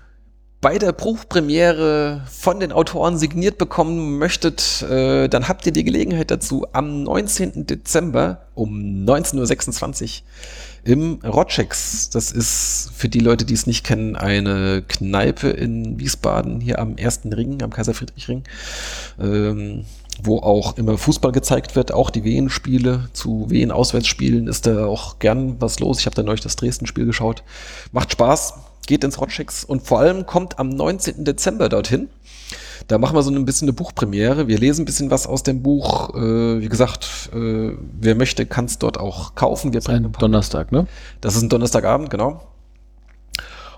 bei 0.65 0.79
der 0.79 0.93
Buchpremiere 0.93 2.23
von 2.27 2.59
den 2.59 2.73
Autoren 2.73 3.19
signiert 3.19 3.59
bekommen 3.59 4.17
möchtet, 4.17 4.81
äh, 4.81 5.29
dann 5.29 5.47
habt 5.47 5.67
ihr 5.67 5.73
die 5.73 5.85
Gelegenheit 5.85 6.31
dazu 6.31 6.67
am 6.73 7.03
19. 7.03 7.67
Dezember 7.67 8.47
um 8.55 9.05
19.26 9.05 10.03
Uhr 10.05 10.91
im 10.91 11.21
Rotchex. 11.23 12.09
Das 12.09 12.33
ist 12.33 12.91
für 12.97 13.11
die 13.11 13.21
Leute, 13.21 13.45
die 13.45 13.53
es 13.53 13.67
nicht 13.67 13.85
kennen, 13.85 14.17
eine 14.17 14.83
Kneipe 14.89 15.51
in 15.51 15.99
Wiesbaden, 15.99 16.61
hier 16.61 16.79
am 16.79 16.97
ersten 16.97 17.35
Ring, 17.35 17.63
am 17.63 17.71
Kaiser-Friedrich-Ring, 17.71 18.45
ähm, 19.21 19.85
wo 20.23 20.39
auch 20.39 20.77
immer 20.77 20.97
Fußball 20.97 21.33
gezeigt 21.33 21.77
wird, 21.77 21.93
auch 21.93 22.11
die 22.11 22.25
Wehen-Spiele. 22.25 23.09
Zu 23.13 23.47
Wehen-Auswärtsspielen 23.49 24.47
ist 24.47 24.67
da 24.67 24.87
auch 24.87 25.19
gern 25.19 25.61
was 25.61 25.81
los. 25.81 26.01
Ich 26.01 26.07
habe 26.07 26.17
da 26.17 26.23
neulich 26.23 26.41
das 26.41 26.57
Dresden-Spiel 26.57 27.07
geschaut. 27.07 27.43
Macht 27.93 28.13
Spaß 28.13 28.55
geht 28.87 29.05
ins 29.05 29.19
Hotchicks 29.19 29.65
und 29.65 29.83
vor 29.83 30.01
allem 30.01 30.27
kommt 30.27 30.59
am 30.59 30.69
19. 30.69 31.25
Dezember 31.25 31.69
dorthin. 31.69 32.09
Da 32.87 32.99
machen 32.99 33.17
wir 33.17 33.23
so 33.23 33.31
ein 33.31 33.45
bisschen 33.45 33.67
eine 33.67 33.73
Buchpremiere. 33.73 34.47
Wir 34.47 34.59
lesen 34.59 34.83
ein 34.83 34.85
bisschen 34.85 35.11
was 35.11 35.27
aus 35.27 35.43
dem 35.43 35.63
Buch. 35.63 36.15
Äh, 36.15 36.61
wie 36.61 36.69
gesagt, 36.69 37.31
äh, 37.33 37.73
wer 38.01 38.15
möchte, 38.15 38.45
kann 38.45 38.67
es 38.67 38.79
dort 38.79 38.99
auch 38.99 39.35
kaufen. 39.35 39.73
Wir 39.73 39.81
das 39.81 39.89
ist 39.89 39.95
ein 39.95 40.13
Donnerstag, 40.13 40.71
ne? 40.71 40.87
Das 41.21 41.35
ist 41.35 41.43
ein 41.43 41.49
Donnerstagabend, 41.49 42.11
genau. 42.11 42.43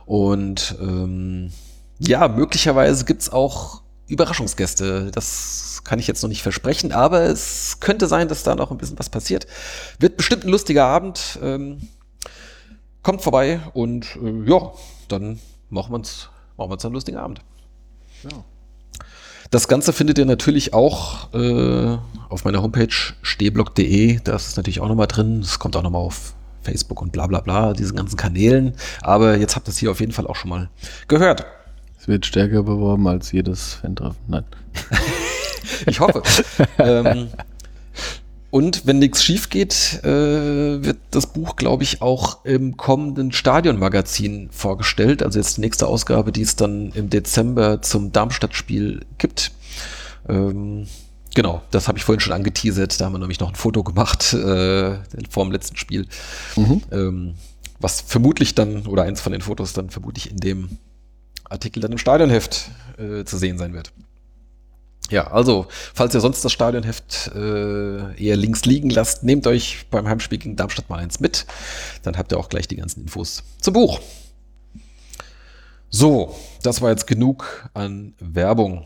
Und 0.07 0.77
ähm, 0.81 1.51
ja, 1.99 2.27
möglicherweise 2.29 3.05
gibt 3.05 3.23
es 3.23 3.33
auch 3.33 3.83
Überraschungsgäste. 4.09 5.11
Das 5.13 5.66
kann 5.87 5.99
ich 5.99 6.07
jetzt 6.07 6.23
noch 6.23 6.29
nicht 6.29 6.43
versprechen, 6.43 6.93
aber 6.93 7.23
es 7.23 7.79
könnte 7.81 8.07
sein, 8.09 8.29
dass 8.29 8.43
da 8.43 8.55
noch 8.55 8.71
ein 8.71 8.79
bisschen 8.79 8.99
was 8.99 9.09
passiert. 9.09 9.47
Wird 9.99 10.17
bestimmt 10.17 10.45
ein 10.45 10.51
lustiger 10.51 10.85
Abend. 10.85 11.39
Ähm, 11.43 11.89
kommt 13.03 13.23
vorbei 13.23 13.61
und 13.73 14.17
äh, 14.17 14.51
ja, 14.51 14.73
dann 15.09 15.39
machen 15.71 15.93
wir 15.93 15.97
uns 15.97 16.29
machen 16.57 16.71
wir 16.71 16.75
uns 16.75 16.85
einen 16.85 16.95
lustigen 16.95 17.19
Abend. 17.19 17.41
Ja. 18.25 18.45
Das 19.51 19.69
Ganze 19.69 19.93
findet 19.93 20.19
ihr 20.19 20.25
natürlich 20.25 20.75
auch 20.75 21.33
äh, 21.33 21.97
auf 22.29 22.45
meiner 22.45 22.63
Homepage 22.63 22.95
stehblock.de. 23.23 24.21
Das 24.25 24.49
ist 24.49 24.57
natürlich 24.57 24.81
auch 24.81 24.89
nochmal 24.89 25.07
drin. 25.07 25.41
Es 25.41 25.59
kommt 25.59 25.77
auch 25.77 25.83
nochmal 25.83 26.03
auf 26.03 26.35
Facebook 26.63 27.01
und 27.01 27.13
bla 27.13 27.29
bla 27.29 27.41
bla, 27.41 27.73
diesen 27.73 27.97
ganzen 27.97 28.17
Kanälen. 28.17 28.75
Aber 29.03 29.37
jetzt 29.37 29.55
habt 29.55 29.69
ihr 29.69 29.71
es 29.71 29.79
hier 29.79 29.91
auf 29.91 30.01
jeden 30.01 30.13
Fall 30.13 30.27
auch 30.27 30.37
schon 30.37 30.51
mal 30.51 30.69
gehört. 31.07 31.47
Es 31.99 32.09
wird 32.09 32.27
stärker 32.27 32.65
beworben 32.65 33.07
als 33.07 33.31
jedes 33.31 33.75
Fan-Treffen. 33.75 34.17
Nein. 34.27 34.45
ich 35.87 36.01
hoffe. 36.01 36.23
ähm, 36.79 37.29
und 38.51 38.87
wenn 38.87 38.99
nichts 38.99 39.23
schief 39.23 39.51
geht, 39.51 40.01
äh, 40.03 40.83
wird 40.83 40.99
das 41.11 41.27
Buch, 41.27 41.57
glaube 41.57 41.83
ich, 41.83 42.01
auch 42.01 42.45
im 42.45 42.77
kommenden 42.77 43.33
Stadionmagazin 43.33 44.49
vorgestellt. 44.51 45.23
Also 45.23 45.39
jetzt 45.39 45.59
die 45.59 45.61
nächste 45.61 45.87
Ausgabe, 45.87 46.33
die 46.33 46.43
es 46.43 46.57
dann 46.57 46.91
im 46.93 47.11
Dezember 47.11 47.83
zum 47.83 48.13
Darmstadt-Spiel 48.13 49.05
gibt. 49.19 49.53
Ähm, 50.29 50.87
genau, 51.35 51.63
das 51.71 51.89
habe 51.89 51.99
ich 51.99 52.05
vorhin 52.05 52.21
schon 52.21 52.33
angeteasert. 52.33 53.01
Da 53.01 53.07
haben 53.07 53.13
wir 53.13 53.19
nämlich 53.19 53.41
noch 53.41 53.51
ein 53.51 53.57
Foto 53.57 53.83
gemacht 53.83 54.33
äh, 54.33 54.97
vor 55.29 55.45
dem 55.45 55.53
letzten 55.53 55.77
Spiel. 55.77 56.07
Mhm. 56.57 56.83
Ähm, 56.93 57.35
was 57.81 58.01
vermutlich 58.01 58.55
dann, 58.55 58.87
oder 58.87 59.03
eins 59.03 59.21
von 59.21 59.33
den 59.33 59.43
Fotos 59.43 59.73
dann 59.73 59.91
vermutlich 59.91 60.31
in 60.31 60.39
dem 60.39 60.79
Artikel 61.45 61.81
dann 61.81 61.93
im 61.93 61.99
Stadionheft 61.99 62.71
äh, 62.97 63.25
zu 63.25 63.37
sehen 63.37 63.59
sein 63.59 63.75
wird. 63.75 63.93
Ja, 65.11 65.29
also, 65.29 65.67
falls 65.95 66.15
ihr 66.15 66.21
sonst 66.21 66.45
das 66.45 66.53
Stadionheft 66.53 67.31
äh, 67.35 68.15
eher 68.23 68.37
links 68.37 68.65
liegen 68.65 68.91
lasst, 68.91 69.23
nehmt 69.23 69.47
euch 69.47 69.87
beim 69.91 70.09
Heimspiel 70.09 70.39
gegen 70.39 70.57
Darmstadt 70.57 70.91
mal 70.91 70.99
eins 70.99 71.21
mit. 71.21 71.47
Dann 72.03 72.17
habt 72.17 72.33
ihr 72.33 72.39
auch 72.39 72.49
gleich 72.49 72.67
die 72.67 72.77
ganzen 72.77 73.03
Infos 73.03 73.45
zum 73.61 73.75
Buch. 73.75 74.01
So, 75.91 76.35
das 76.63 76.83
war 76.83 76.91
jetzt 76.91 77.07
genug 77.07 77.69
an 77.73 78.15
Werbung. 78.19 78.85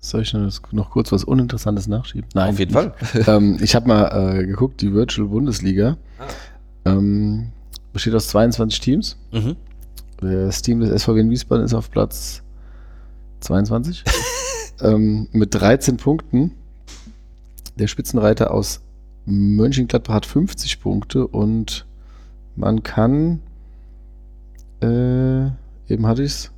Soll 0.00 0.22
ich 0.22 0.34
noch 0.34 0.90
kurz 0.90 1.10
was 1.10 1.24
Uninteressantes 1.24 1.88
nachschieben? 1.88 2.28
Nein. 2.34 2.50
Auf 2.50 2.58
jeden 2.58 2.72
Fall. 2.72 2.94
ähm, 3.26 3.58
ich 3.60 3.74
habe 3.74 3.88
mal 3.88 4.38
äh, 4.38 4.46
geguckt, 4.46 4.82
die 4.82 4.92
Virtual 4.92 5.26
Bundesliga 5.28 5.96
ähm, 6.84 7.50
besteht 7.92 8.14
aus 8.14 8.28
22 8.28 8.80
Teams. 8.80 9.16
Mhm. 9.32 9.56
Das 10.18 10.62
Team 10.62 10.80
des 10.80 11.02
SVW 11.02 11.20
in 11.20 11.30
Wiesbaden 11.30 11.64
ist 11.64 11.74
auf 11.74 11.90
Platz 11.90 12.42
22 13.40 14.04
ähm, 14.80 15.28
mit 15.32 15.54
13 15.54 15.96
Punkten. 15.96 16.52
Der 17.78 17.86
Spitzenreiter 17.86 18.52
aus 18.52 18.80
Mönchengladbach 19.26 20.14
hat 20.14 20.26
50 20.26 20.80
Punkte 20.80 21.26
und 21.26 21.84
man 22.54 22.82
kann, 22.82 23.40
äh, 24.80 25.46
eben 25.88 26.06
hatte 26.06 26.22
ich 26.22 26.32
es, 26.32 26.50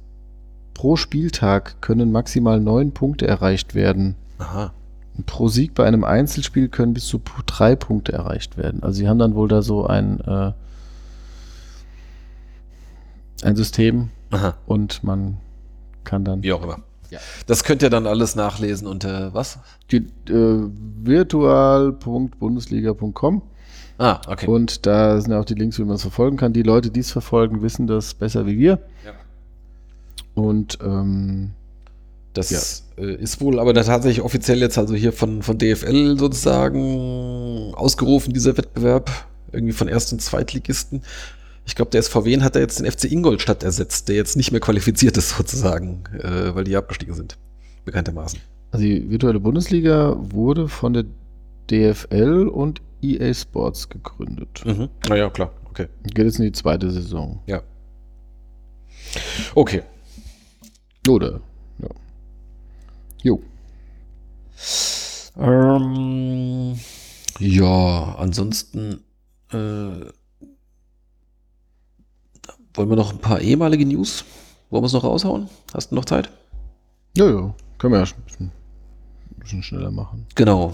pro 0.74 0.96
Spieltag 0.96 1.80
können 1.82 2.12
maximal 2.12 2.60
9 2.60 2.92
Punkte 2.92 3.26
erreicht 3.26 3.74
werden. 3.74 4.14
Aha. 4.38 4.72
Und 5.16 5.26
pro 5.26 5.48
Sieg 5.48 5.74
bei 5.74 5.84
einem 5.84 6.04
Einzelspiel 6.04 6.68
können 6.68 6.94
bis 6.94 7.06
zu 7.06 7.20
drei 7.46 7.74
Punkte 7.74 8.12
erreicht 8.12 8.56
werden. 8.56 8.82
Also 8.82 8.98
sie 8.98 9.08
haben 9.08 9.18
dann 9.18 9.34
wohl 9.34 9.48
da 9.48 9.62
so 9.62 9.86
ein, 9.86 10.20
äh, 10.20 10.52
ein 13.42 13.56
System 13.56 14.10
Aha. 14.30 14.54
und 14.66 15.02
man 15.02 15.38
kann 16.04 16.24
dann 16.24 16.42
Wie 16.42 16.52
auch 16.52 16.62
immer. 16.62 16.78
Ja. 17.10 17.18
Das 17.46 17.64
könnt 17.64 17.82
ihr 17.82 17.90
dann 17.90 18.06
alles 18.06 18.36
nachlesen 18.36 18.86
unter 18.86 19.34
was? 19.34 19.58
die, 19.90 20.06
äh, 20.30 20.68
virtual.bundesliga.com 21.02 23.42
Ah, 24.00 24.20
okay. 24.28 24.46
und 24.46 24.86
da 24.86 25.20
sind 25.20 25.32
auch 25.32 25.44
die 25.44 25.54
Links, 25.54 25.76
wie 25.78 25.84
man 25.84 25.96
es 25.96 26.02
verfolgen 26.02 26.36
kann. 26.36 26.52
Die 26.52 26.62
Leute, 26.62 26.90
die 26.90 27.00
es 27.00 27.10
verfolgen, 27.10 27.62
wissen 27.62 27.88
das 27.88 28.14
besser 28.14 28.46
wie 28.46 28.56
wir. 28.56 28.78
Ja. 29.04 29.12
Und 30.34 30.78
ähm, 30.84 31.50
Das 32.32 32.84
äh, 32.96 33.14
ist 33.14 33.40
wohl 33.40 33.58
aber 33.58 33.72
da 33.72 33.82
tatsächlich 33.82 34.24
offiziell 34.24 34.60
jetzt 34.60 34.78
also 34.78 34.94
hier 34.94 35.12
von, 35.12 35.42
von 35.42 35.58
DFL 35.58 36.16
sozusagen 36.16 37.74
ausgerufen, 37.74 38.32
dieser 38.32 38.56
Wettbewerb. 38.56 39.10
Irgendwie 39.50 39.72
von 39.72 39.88
Erst- 39.88 40.12
und 40.12 40.22
Zweitligisten. 40.22 41.02
Ich 41.68 41.74
glaube, 41.74 41.90
der 41.90 42.02
SVW 42.02 42.40
hat 42.40 42.56
da 42.56 42.60
jetzt 42.60 42.80
den 42.80 42.90
FC 42.90 43.04
Ingolstadt 43.04 43.62
ersetzt, 43.62 44.08
der 44.08 44.16
jetzt 44.16 44.36
nicht 44.36 44.52
mehr 44.52 44.60
qualifiziert 44.60 45.18
ist 45.18 45.28
sozusagen, 45.36 46.02
äh, 46.14 46.54
weil 46.54 46.64
die 46.64 46.74
abgestiegen 46.74 47.14
sind. 47.14 47.36
Bekanntermaßen. 47.84 48.40
also 48.70 48.84
die 48.84 49.10
virtuelle 49.10 49.38
Bundesliga 49.38 50.16
wurde 50.18 50.68
von 50.68 50.94
der 50.94 51.04
DFL 51.70 52.48
und 52.48 52.80
EA 53.02 53.32
Sports 53.34 53.88
gegründet. 53.90 54.62
Mhm. 54.64 54.88
Naja, 55.08 55.28
klar. 55.28 55.52
Okay. 55.68 55.88
Geht 56.04 56.24
jetzt 56.24 56.38
in 56.38 56.46
die 56.46 56.52
zweite 56.52 56.90
Saison. 56.90 57.40
Ja. 57.46 57.62
Okay. 59.54 59.82
Oder? 61.06 61.40
Ja. 61.80 61.88
Jo. 63.22 63.42
Ähm, 65.38 66.78
ja, 67.38 68.14
ansonsten 68.18 69.00
äh, 69.52 70.06
wollen 72.78 72.88
wir 72.88 72.96
noch 72.96 73.12
ein 73.12 73.18
paar 73.18 73.40
ehemalige 73.40 73.84
News? 73.84 74.24
Wollen 74.70 74.82
wir 74.82 74.86
es 74.86 74.92
noch 74.92 75.04
raushauen? 75.04 75.48
Hast 75.74 75.90
du 75.90 75.94
noch 75.96 76.04
Zeit? 76.04 76.30
Ja, 77.16 77.28
ja. 77.28 77.54
Können 77.78 77.92
wir 77.92 78.00
ja 78.00 78.06
schon 78.06 78.18
ein 78.18 78.24
bisschen, 78.24 78.46
ein 79.36 79.40
bisschen 79.40 79.62
schneller 79.62 79.90
machen. 79.90 80.26
Genau. 80.36 80.72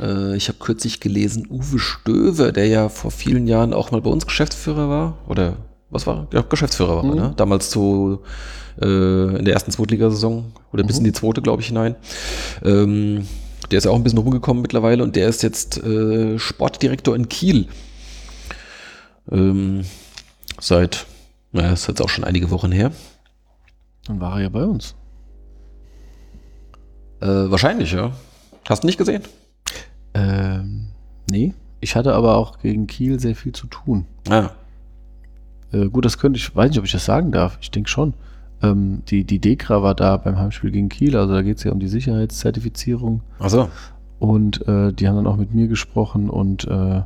Äh, 0.00 0.36
ich 0.36 0.48
habe 0.48 0.58
kürzlich 0.58 1.00
gelesen, 1.00 1.46
Uwe 1.50 1.78
Stöver, 1.78 2.52
der 2.52 2.66
ja 2.68 2.88
vor 2.88 3.10
vielen 3.10 3.46
Jahren 3.46 3.74
auch 3.74 3.90
mal 3.90 4.00
bei 4.00 4.10
uns 4.10 4.26
Geschäftsführer 4.26 4.88
war, 4.88 5.18
oder 5.28 5.56
was 5.90 6.06
war? 6.06 6.26
er? 6.30 6.38
Ja, 6.38 6.42
Geschäftsführer 6.48 6.96
war, 6.96 7.04
er, 7.04 7.10
Mhm. 7.10 7.16
ne? 7.16 7.34
Damals 7.36 7.70
zu 7.70 8.20
äh, 8.80 9.36
in 9.38 9.44
der 9.44 9.54
ersten 9.54 9.70
Zweitligasaison 9.70 10.52
oder 10.72 10.82
bis 10.82 10.98
in 10.98 11.04
die 11.04 11.12
zweite, 11.12 11.42
glaube 11.42 11.60
ich, 11.62 11.68
hinein. 11.68 11.94
Ähm, 12.64 13.26
der 13.70 13.78
ist 13.78 13.84
ja 13.84 13.90
auch 13.90 13.96
ein 13.96 14.02
bisschen 14.02 14.18
rumgekommen 14.18 14.62
mittlerweile 14.62 15.02
und 15.02 15.14
der 15.16 15.28
ist 15.28 15.42
jetzt 15.42 15.82
äh, 15.84 16.38
Sportdirektor 16.38 17.14
in 17.14 17.28
Kiel. 17.28 17.68
Ähm, 19.30 19.84
seit, 20.60 21.06
naja, 21.54 21.72
ist 21.72 21.86
jetzt 21.88 22.02
auch 22.02 22.08
schon 22.08 22.24
einige 22.24 22.50
Wochen 22.50 22.70
her. 22.72 22.90
Dann 24.06 24.20
war 24.20 24.36
er 24.36 24.42
ja 24.42 24.48
bei 24.50 24.64
uns. 24.64 24.94
Äh, 27.20 27.26
wahrscheinlich, 27.26 27.92
ja. 27.92 28.12
Hast 28.68 28.82
du 28.82 28.86
nicht 28.86 28.98
gesehen? 28.98 29.22
Ähm, 30.14 30.88
nee. 31.30 31.54
Ich 31.80 31.96
hatte 31.96 32.14
aber 32.14 32.36
auch 32.36 32.58
gegen 32.58 32.86
Kiel 32.86 33.18
sehr 33.20 33.34
viel 33.34 33.52
zu 33.52 33.66
tun. 33.66 34.06
Ah, 34.28 34.50
Äh, 35.72 35.86
gut, 35.88 36.04
das 36.04 36.18
könnte 36.18 36.38
ich, 36.38 36.54
weiß 36.54 36.70
nicht, 36.70 36.78
ob 36.78 36.84
ich 36.84 36.92
das 36.92 37.04
sagen 37.04 37.32
darf. 37.32 37.58
Ich 37.60 37.70
denke 37.70 37.88
schon. 37.90 38.14
Ähm, 38.62 39.02
die, 39.08 39.24
die 39.24 39.38
Dekra 39.40 39.82
war 39.82 39.94
da 39.94 40.16
beim 40.16 40.38
Heimspiel 40.38 40.70
gegen 40.70 40.88
Kiel, 40.88 41.16
also 41.16 41.34
da 41.34 41.42
geht 41.42 41.58
es 41.58 41.64
ja 41.64 41.72
um 41.72 41.80
die 41.80 41.88
Sicherheitszertifizierung. 41.88 43.22
also. 43.38 43.68
Und 44.20 44.66
äh, 44.68 44.92
die 44.92 45.06
haben 45.08 45.16
dann 45.16 45.26
auch 45.26 45.36
mit 45.36 45.52
mir 45.52 45.66
gesprochen 45.68 46.30
und 46.30 46.64
äh, 46.66 47.02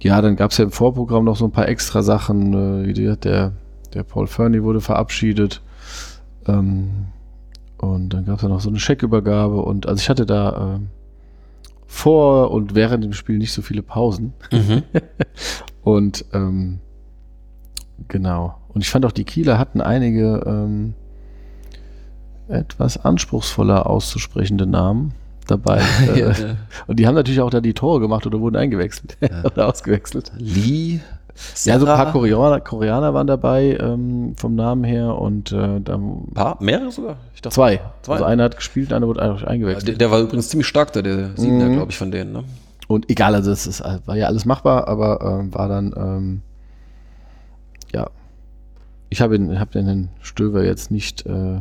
ja, 0.00 0.20
dann 0.20 0.36
gab 0.36 0.50
es 0.50 0.58
ja 0.58 0.64
im 0.64 0.70
Vorprogramm 0.70 1.24
noch 1.24 1.36
so 1.36 1.44
ein 1.44 1.52
paar 1.52 1.68
extra 1.68 2.02
Sachen. 2.02 2.52
Äh, 2.52 2.86
wie 2.86 2.92
die, 2.92 3.16
der, 3.16 3.52
der 3.94 4.02
Paul 4.02 4.26
Fernie 4.26 4.62
wurde 4.62 4.80
verabschiedet. 4.80 5.62
Ähm, 6.46 7.06
und 7.78 8.10
dann 8.10 8.24
gab 8.26 8.36
es 8.36 8.42
ja 8.42 8.48
noch 8.48 8.60
so 8.60 8.68
eine 8.68 8.78
Scheckübergabe. 8.78 9.62
Und 9.62 9.86
also 9.86 10.00
ich 10.00 10.08
hatte 10.08 10.26
da 10.26 10.76
ähm, 10.76 10.88
vor 11.86 12.50
und 12.50 12.74
während 12.74 13.04
dem 13.04 13.12
Spiel 13.12 13.38
nicht 13.38 13.52
so 13.52 13.62
viele 13.62 13.82
Pausen. 13.82 14.32
Mhm. 14.52 14.82
Und 15.82 16.24
ähm, 16.32 16.80
genau. 18.08 18.56
Und 18.68 18.80
ich 18.80 18.90
fand 18.90 19.04
auch, 19.04 19.12
die 19.12 19.24
Kieler 19.24 19.58
hatten 19.58 19.82
einige 19.82 20.42
ähm, 20.46 20.94
etwas 22.48 23.04
anspruchsvoller 23.04 23.88
auszusprechende 23.88 24.66
Namen 24.66 25.12
dabei. 25.50 25.80
Äh, 26.14 26.20
ja, 26.20 26.32
Und 26.86 26.98
die 26.98 27.06
haben 27.06 27.14
natürlich 27.14 27.40
auch 27.40 27.50
da 27.50 27.60
die 27.60 27.74
Tore 27.74 28.00
gemacht 28.00 28.26
oder 28.26 28.40
wurden 28.40 28.56
eingewechselt 28.56 29.16
oder 29.44 29.68
ausgewechselt. 29.68 30.32
Lee. 30.38 31.00
Ja, 31.64 31.80
so 31.80 31.86
ein 31.86 31.96
paar 31.96 32.12
Koreaner, 32.12 32.60
Koreaner 32.60 33.12
waren 33.12 33.26
dabei 33.26 33.76
ähm, 33.80 34.34
vom 34.36 34.54
Namen 34.54 34.84
her 34.84 35.16
und 35.18 35.50
äh, 35.50 35.80
dann 35.80 36.28
paar, 36.32 36.56
mehrere 36.62 36.92
sogar? 36.92 37.16
Ich 37.34 37.42
dachte, 37.42 37.54
zwei. 37.56 37.80
Zwei. 38.02 38.12
Also 38.12 38.24
einer 38.24 38.44
hat 38.44 38.56
gespielt, 38.56 38.92
einer 38.92 39.08
wurde 39.08 39.20
einfach 39.20 39.40
der, 39.40 39.48
eingewechselt. 39.50 40.00
der 40.00 40.10
war 40.12 40.20
übrigens 40.20 40.48
ziemlich 40.48 40.68
stark 40.68 40.92
da, 40.92 41.02
der 41.02 41.30
Siebener, 41.36 41.66
Mhm. 41.70 41.72
glaube 41.74 41.90
ich, 41.90 41.98
von 41.98 42.12
denen. 42.12 42.32
Ne? 42.32 42.44
Und 42.86 43.10
egal, 43.10 43.34
also 43.34 43.50
es 43.50 43.66
ist, 43.66 43.82
war 44.06 44.16
ja 44.16 44.26
alles 44.28 44.44
machbar, 44.44 44.86
aber 44.86 45.20
ähm, 45.40 45.52
war 45.52 45.68
dann, 45.68 45.92
ähm, 45.96 46.42
ja, 47.92 48.08
ich 49.10 49.20
habe 49.20 49.34
ihn, 49.34 49.58
hab 49.58 49.72
den 49.72 50.10
Stöver 50.20 50.64
jetzt 50.64 50.90
nicht 50.92 51.26
äh, 51.26 51.60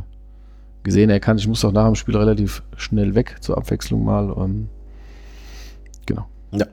gesehen, 0.84 1.10
erkannt. 1.10 1.40
Ich 1.40 1.48
musste 1.48 1.68
auch 1.68 1.72
nach 1.72 1.86
dem 1.86 1.96
Spiel 1.96 2.16
relativ 2.16 2.64
schnell 2.78 3.16
weg, 3.16 3.38
zur 3.42 3.58
Abwechslung 3.58 4.04
mal. 4.04 4.34
Ähm, 4.38 4.70
genau. 6.06 6.28
Ja. 6.52 6.68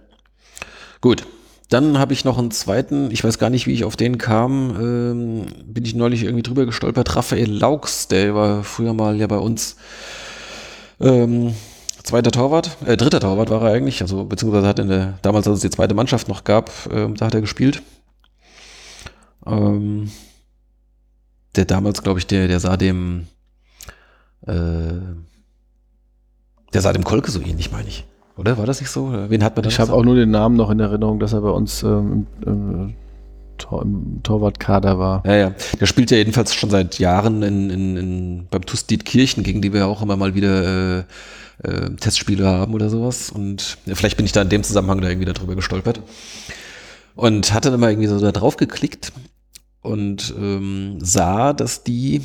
Gut. 1.00 1.26
Dann 1.68 1.98
habe 1.98 2.12
ich 2.12 2.24
noch 2.24 2.36
einen 2.36 2.50
zweiten, 2.50 3.12
ich 3.12 3.22
weiß 3.22 3.38
gar 3.38 3.48
nicht, 3.48 3.68
wie 3.68 3.72
ich 3.72 3.84
auf 3.84 3.94
den 3.94 4.18
kam, 4.18 4.76
ähm, 4.80 5.46
bin 5.64 5.84
ich 5.84 5.94
neulich 5.94 6.24
irgendwie 6.24 6.42
drüber 6.42 6.66
gestolpert, 6.66 7.14
Raphael 7.14 7.48
Laux, 7.48 8.08
der 8.08 8.34
war 8.34 8.64
früher 8.64 8.92
mal 8.92 9.14
ja 9.16 9.28
bei 9.28 9.36
uns 9.36 9.76
ähm, 10.98 11.54
zweiter 12.02 12.32
Torwart, 12.32 12.76
äh, 12.86 12.96
dritter 12.96 13.20
Torwart 13.20 13.50
war 13.50 13.62
er 13.62 13.72
eigentlich, 13.72 14.02
also 14.02 14.24
beziehungsweise 14.24 14.66
hat 14.66 14.80
in 14.80 14.88
der, 14.88 15.20
damals, 15.22 15.46
als 15.46 15.58
es 15.58 15.62
die 15.62 15.70
zweite 15.70 15.94
Mannschaft 15.94 16.26
noch 16.26 16.42
gab, 16.42 16.72
ähm, 16.92 17.14
da 17.14 17.26
hat 17.26 17.34
er 17.34 17.40
gespielt. 17.40 17.82
Ähm, 19.46 20.10
der 21.54 21.66
damals, 21.66 22.02
glaube 22.02 22.18
ich, 22.18 22.26
der, 22.26 22.48
der 22.48 22.58
sah 22.58 22.76
dem, 22.76 23.28
äh, 24.46 24.52
der 26.72 26.80
sah 26.80 26.92
dem 26.92 27.04
Kolke 27.04 27.30
so 27.30 27.40
ähnlich, 27.40 27.72
meine 27.72 27.88
ich. 27.88 28.06
Oder? 28.36 28.56
War 28.56 28.66
das 28.66 28.80
nicht 28.80 28.90
so? 28.90 29.12
Wen 29.28 29.44
hat 29.44 29.56
man 29.56 29.66
Ich 29.66 29.78
habe 29.78 29.92
auch 29.92 30.04
nur 30.04 30.14
den 30.14 30.30
Namen 30.30 30.56
noch 30.56 30.70
in 30.70 30.80
Erinnerung, 30.80 31.18
dass 31.18 31.32
er 31.32 31.42
bei 31.42 31.50
uns 31.50 31.82
ähm, 31.82 32.26
im, 32.40 32.52
im, 32.52 32.94
Tor, 33.58 33.82
im 33.82 34.22
Torwartkader 34.22 34.98
war. 34.98 35.22
Ja, 35.26 35.36
ja. 35.36 35.54
Der 35.78 35.86
spielt 35.86 36.10
ja 36.10 36.16
jedenfalls 36.16 36.54
schon 36.54 36.70
seit 36.70 36.98
Jahren 36.98 37.42
in, 37.42 37.70
in, 37.70 37.96
in, 37.96 38.46
beim 38.50 38.64
TuS 38.64 38.86
Dietkirchen, 38.86 39.42
gegen 39.42 39.60
die 39.60 39.72
wir 39.72 39.86
auch 39.86 40.00
immer 40.00 40.16
mal 40.16 40.34
wieder 40.34 41.00
äh, 41.00 41.04
äh, 41.64 41.90
Testspiele 41.96 42.46
haben 42.46 42.72
oder 42.72 42.88
sowas. 42.88 43.30
Und 43.30 43.76
ja, 43.84 43.94
vielleicht 43.94 44.16
bin 44.16 44.24
ich 44.24 44.32
da 44.32 44.42
in 44.42 44.48
dem 44.48 44.62
Zusammenhang 44.62 45.02
da 45.02 45.08
irgendwie 45.08 45.30
darüber 45.30 45.54
gestolpert. 45.54 46.00
Und 47.14 47.52
hatte 47.52 47.70
dann 47.70 47.80
mal 47.80 47.90
irgendwie 47.90 48.08
so 48.08 48.18
da 48.18 48.32
drauf 48.32 48.56
geklickt 48.56 49.12
und 49.82 50.34
ähm, 50.38 50.98
sah, 51.00 51.52
dass 51.52 51.84
die, 51.84 52.22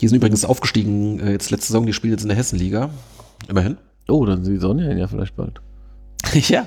die 0.00 0.08
sind 0.08 0.16
übrigens 0.16 0.44
aufgestiegen 0.44 1.20
äh, 1.20 1.32
jetzt 1.32 1.50
letzte 1.50 1.68
Saison, 1.68 1.86
die 1.86 1.92
spielen 1.92 2.12
jetzt 2.12 2.22
in 2.22 2.28
der 2.28 2.36
Hessenliga. 2.36 2.90
Immerhin. 3.48 3.76
Oh, 4.08 4.24
dann 4.24 4.44
sieht 4.44 4.60
Sonja 4.60 4.92
ja 4.92 5.06
vielleicht 5.06 5.36
bald. 5.36 5.60
ja. 6.32 6.66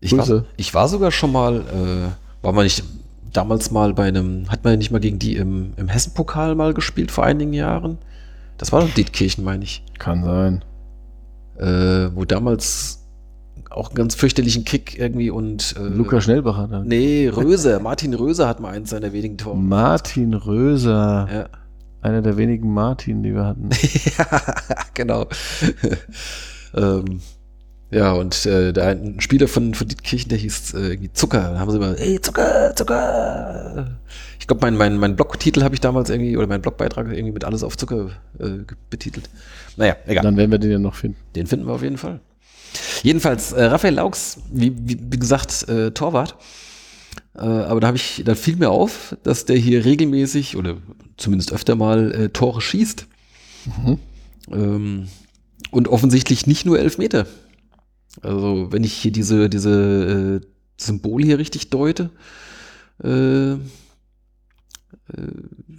Ich 0.00 0.16
war, 0.16 0.44
ich 0.56 0.74
war 0.74 0.88
sogar 0.88 1.10
schon 1.10 1.32
mal, 1.32 1.60
äh, 1.60 2.44
war 2.44 2.52
man 2.52 2.64
nicht 2.64 2.84
damals 3.32 3.70
mal 3.70 3.94
bei 3.94 4.04
einem, 4.04 4.50
hat 4.50 4.64
man 4.64 4.74
ja 4.74 4.76
nicht 4.76 4.90
mal 4.90 5.00
gegen 5.00 5.18
die 5.18 5.36
im, 5.36 5.72
im 5.76 5.88
Hessen-Pokal 5.88 6.54
mal 6.54 6.74
gespielt 6.74 7.10
vor 7.10 7.24
einigen 7.24 7.52
Jahren? 7.52 7.98
Das 8.58 8.72
war 8.72 8.80
doch 8.80 8.90
Dietkirchen, 8.90 9.44
meine 9.44 9.64
ich. 9.64 9.82
Kann 9.98 10.24
sein. 10.24 10.64
Äh, 11.58 12.14
wo 12.14 12.24
damals 12.24 13.05
auch 13.76 13.88
einen 13.88 13.96
ganz 13.96 14.14
fürchterlichen 14.14 14.64
Kick 14.64 14.98
irgendwie 14.98 15.30
und 15.30 15.74
äh, 15.78 15.82
Luca 15.82 16.20
Schnellbacher 16.20 16.68
dann. 16.68 16.86
Nee, 16.88 17.28
Röser, 17.28 17.80
Martin 17.80 18.14
Röser 18.14 18.48
hat 18.48 18.60
mal 18.60 18.70
eins 18.70 18.90
seiner 18.90 19.12
wenigen 19.12 19.36
Tore. 19.38 19.56
Martin 19.56 20.34
Röser. 20.34 21.28
Ja. 21.32 21.48
einer 22.00 22.22
der 22.22 22.36
wenigen 22.36 22.72
Martin, 22.72 23.22
die 23.22 23.34
wir 23.34 23.44
hatten. 23.44 23.68
ja, 24.18 24.42
genau. 24.94 25.26
ähm, 26.74 27.20
ja, 27.90 28.12
und 28.12 28.46
äh, 28.46 28.72
da 28.72 28.88
ein 28.88 29.20
Spieler 29.20 29.46
von, 29.46 29.74
von 29.74 29.86
Dietkirchen, 29.86 30.28
der 30.28 30.38
hieß 30.38 30.74
äh, 30.74 30.88
irgendwie 30.88 31.12
Zucker. 31.12 31.52
Da 31.52 31.58
haben 31.60 31.70
sie 31.70 31.76
immer, 31.76 31.96
ey, 31.98 32.20
Zucker, 32.20 32.74
Zucker. 32.74 33.96
Ich 34.40 34.46
glaube, 34.46 34.60
mein, 34.62 34.76
mein, 34.76 34.96
mein 34.96 35.14
Blogtitel 35.14 35.62
habe 35.62 35.74
ich 35.74 35.80
damals 35.80 36.10
irgendwie, 36.10 36.36
oder 36.36 36.48
mein 36.48 36.62
Blogbeitrag 36.62 37.06
irgendwie 37.06 37.32
mit 37.32 37.44
alles 37.44 37.62
auf 37.62 37.76
Zucker 37.76 38.10
äh, 38.40 38.64
betitelt. 38.90 39.30
Naja, 39.76 39.96
egal. 40.06 40.24
Dann 40.24 40.36
werden 40.36 40.50
wir 40.50 40.58
den 40.58 40.70
ja 40.70 40.78
noch 40.78 40.94
finden. 40.94 41.18
Den 41.36 41.46
finden 41.46 41.66
wir 41.66 41.74
auf 41.74 41.82
jeden 41.82 41.98
Fall. 41.98 42.20
Jedenfalls, 43.02 43.52
äh, 43.52 43.64
Raphael 43.64 43.94
Laux, 43.94 44.38
wie, 44.50 44.72
wie, 44.76 44.98
wie 45.00 45.18
gesagt, 45.18 45.68
äh, 45.68 45.90
Torwart. 45.90 46.36
Äh, 47.34 47.40
aber 47.40 47.80
da 47.80 47.88
habe 47.88 47.96
ich, 47.96 48.22
da 48.24 48.34
fiel 48.34 48.56
mir 48.56 48.70
auf, 48.70 49.16
dass 49.22 49.44
der 49.44 49.56
hier 49.56 49.84
regelmäßig 49.84 50.56
oder 50.56 50.76
zumindest 51.16 51.52
öfter 51.52 51.74
mal 51.74 52.12
äh, 52.12 52.28
Tore 52.30 52.60
schießt. 52.60 53.06
Mhm. 53.66 53.98
Ähm, 54.50 55.08
und 55.70 55.88
offensichtlich 55.88 56.46
nicht 56.46 56.64
nur 56.64 56.78
Elfmeter. 56.78 57.26
Also, 58.22 58.72
wenn 58.72 58.84
ich 58.84 58.94
hier 58.94 59.12
diese, 59.12 59.50
diese 59.50 60.40
äh, 60.42 60.46
Symbole 60.78 61.26
hier 61.26 61.38
richtig 61.38 61.70
deute, 61.70 62.04
äh, 62.04 62.26
äh, 63.02 63.58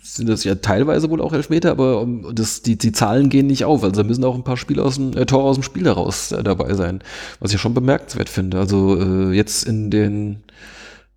sind 0.01 0.29
das 0.29 0.43
ja 0.43 0.55
teilweise 0.55 1.09
wohl 1.09 1.21
auch 1.21 1.34
Elfmeter, 1.34 1.71
aber 1.71 2.01
um, 2.01 2.34
das, 2.34 2.61
die, 2.61 2.77
die 2.77 2.91
Zahlen 2.91 3.29
gehen 3.29 3.47
nicht 3.47 3.65
auf. 3.65 3.84
Also 3.84 4.01
da 4.01 4.07
müssen 4.07 4.23
auch 4.23 4.35
ein 4.35 4.43
paar 4.43 4.57
Spiele 4.57 4.84
aus 4.84 4.95
dem, 4.95 5.15
äh, 5.15 5.25
Tore 5.25 5.43
aus 5.43 5.57
dem 5.57 5.63
Spiel 5.63 5.85
heraus 5.85 6.31
äh, 6.31 6.43
dabei 6.43 6.73
sein. 6.75 7.03
Was 7.39 7.53
ich 7.53 7.59
schon 7.59 7.73
bemerkenswert 7.73 8.29
finde. 8.29 8.59
Also 8.59 8.99
äh, 8.99 9.34
jetzt 9.34 9.63
in 9.65 9.91
den, 9.91 10.43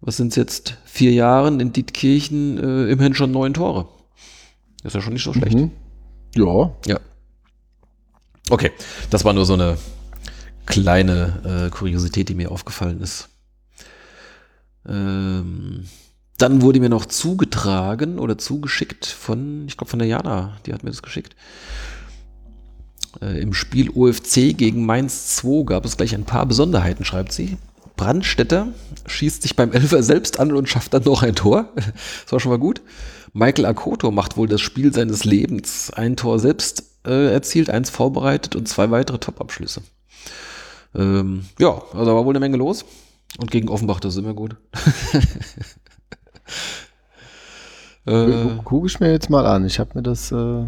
was 0.01 0.17
sind 0.17 0.29
es 0.29 0.37
jetzt, 0.37 0.79
vier 0.85 1.13
Jahren 1.13 1.61
in 1.61 1.73
Dietkirchen 1.73 2.59
äh, 2.59 2.91
immerhin 2.91 3.15
schon 3.15 3.31
neun 3.31 3.55
Tore. 3.55 3.87
Das 4.83 4.91
ist 4.91 4.95
ja 4.95 5.03
schon 5.03 5.13
nicht 5.13 5.25
so 5.25 5.33
schlecht. 5.33 5.57
Mhm. 5.57 5.71
Ja. 6.35 6.75
Ja. 6.87 7.01
Okay, 8.51 8.73
das 9.11 9.25
war 9.25 9.33
nur 9.33 9.47
so 9.47 9.55
eine 9.55 9.79
kleine 10.67 11.67
äh, 11.67 11.71
Kuriosität, 11.71 12.29
die 12.29 12.35
mir 12.35 12.51
aufgefallen 12.51 13.01
ist. 13.01 13.29
Ähm, 14.89 15.85
dann 16.43 16.63
wurde 16.63 16.81
mir 16.81 16.89
noch 16.89 17.07
zugetragen 17.07 18.19
oder 18.19 18.39
zugeschickt 18.39 19.07
von, 19.07 19.65
ich 19.67 19.77
glaube 19.77 19.91
von 19.91 19.99
der 19.99 20.09
Jana, 20.09 20.57
die 20.67 20.73
hat 20.73 20.83
mir 20.83 20.91
das 20.91 21.03
geschickt. 21.03 21.37
Äh, 23.21 23.41
Im 23.41 23.55
Spiel 23.55 23.91
OFC 23.91 24.57
gegen 24.57 24.87
Mainz 24.87 25.37
2 25.37 25.65
gab 25.65 25.85
es 25.85 25.97
gleich 25.97 26.15
ein 26.15 26.25
paar 26.25 26.47
Besonderheiten, 26.47 27.05
schreibt 27.05 27.33
sie. 27.33 27.59
Brandstätter 27.97 28.69
schießt 29.07 29.43
sich 29.43 29.57
beim 29.57 29.73
Elfer 29.73 30.03
selbst 30.03 30.41
an 30.41 30.53
und 30.53 30.69
schafft 30.69 30.95
dann 30.95 31.03
noch 31.05 31.23
ein 31.23 31.35
Tor. 31.35 31.69
Das 32.25 32.33
war 32.33 32.41
schon 32.41 32.51
mal 32.51 32.59
gut. 32.59 32.81
Michael 33.33 33.67
Akoto 33.67 34.11
macht 34.11 34.37
wohl 34.37 34.49
das 34.49 34.61
Spiel 34.61 34.93
seines 34.93 35.25
Lebens. 35.25 35.91
Ein 35.91 36.17
Tor 36.17 36.39
selbst 36.39 36.85
äh, 37.07 37.33
erzielt, 37.33 37.71
eins 37.71 37.91
vorbereitet 37.91 38.57
und 38.57 38.69
zwei 38.69 38.91
weitere 38.91 39.19
Top-Abschlüsse. 39.19 39.83
Ähm, 40.95 41.45
ja, 41.59 41.83
also 41.93 42.05
da 42.05 42.15
war 42.15 42.25
wohl 42.25 42.33
eine 42.33 42.41
Menge 42.41 42.57
los. 42.57 42.85
Und 43.39 43.51
gegen 43.51 43.69
Offenbach, 43.69 44.01
das 44.01 44.15
ist 44.15 44.21
immer 44.21 44.35
gut. 44.35 44.57
äh, 48.07 48.59
Gucke 48.65 48.87
ich 48.87 49.01
mir 49.01 49.11
jetzt 49.13 49.31
mal 49.31 49.47
an. 49.47 49.67
Ich 49.67 49.79
habe 49.79 49.91
mir 49.95 50.03
das. 50.03 50.33
Äh, 50.33 50.65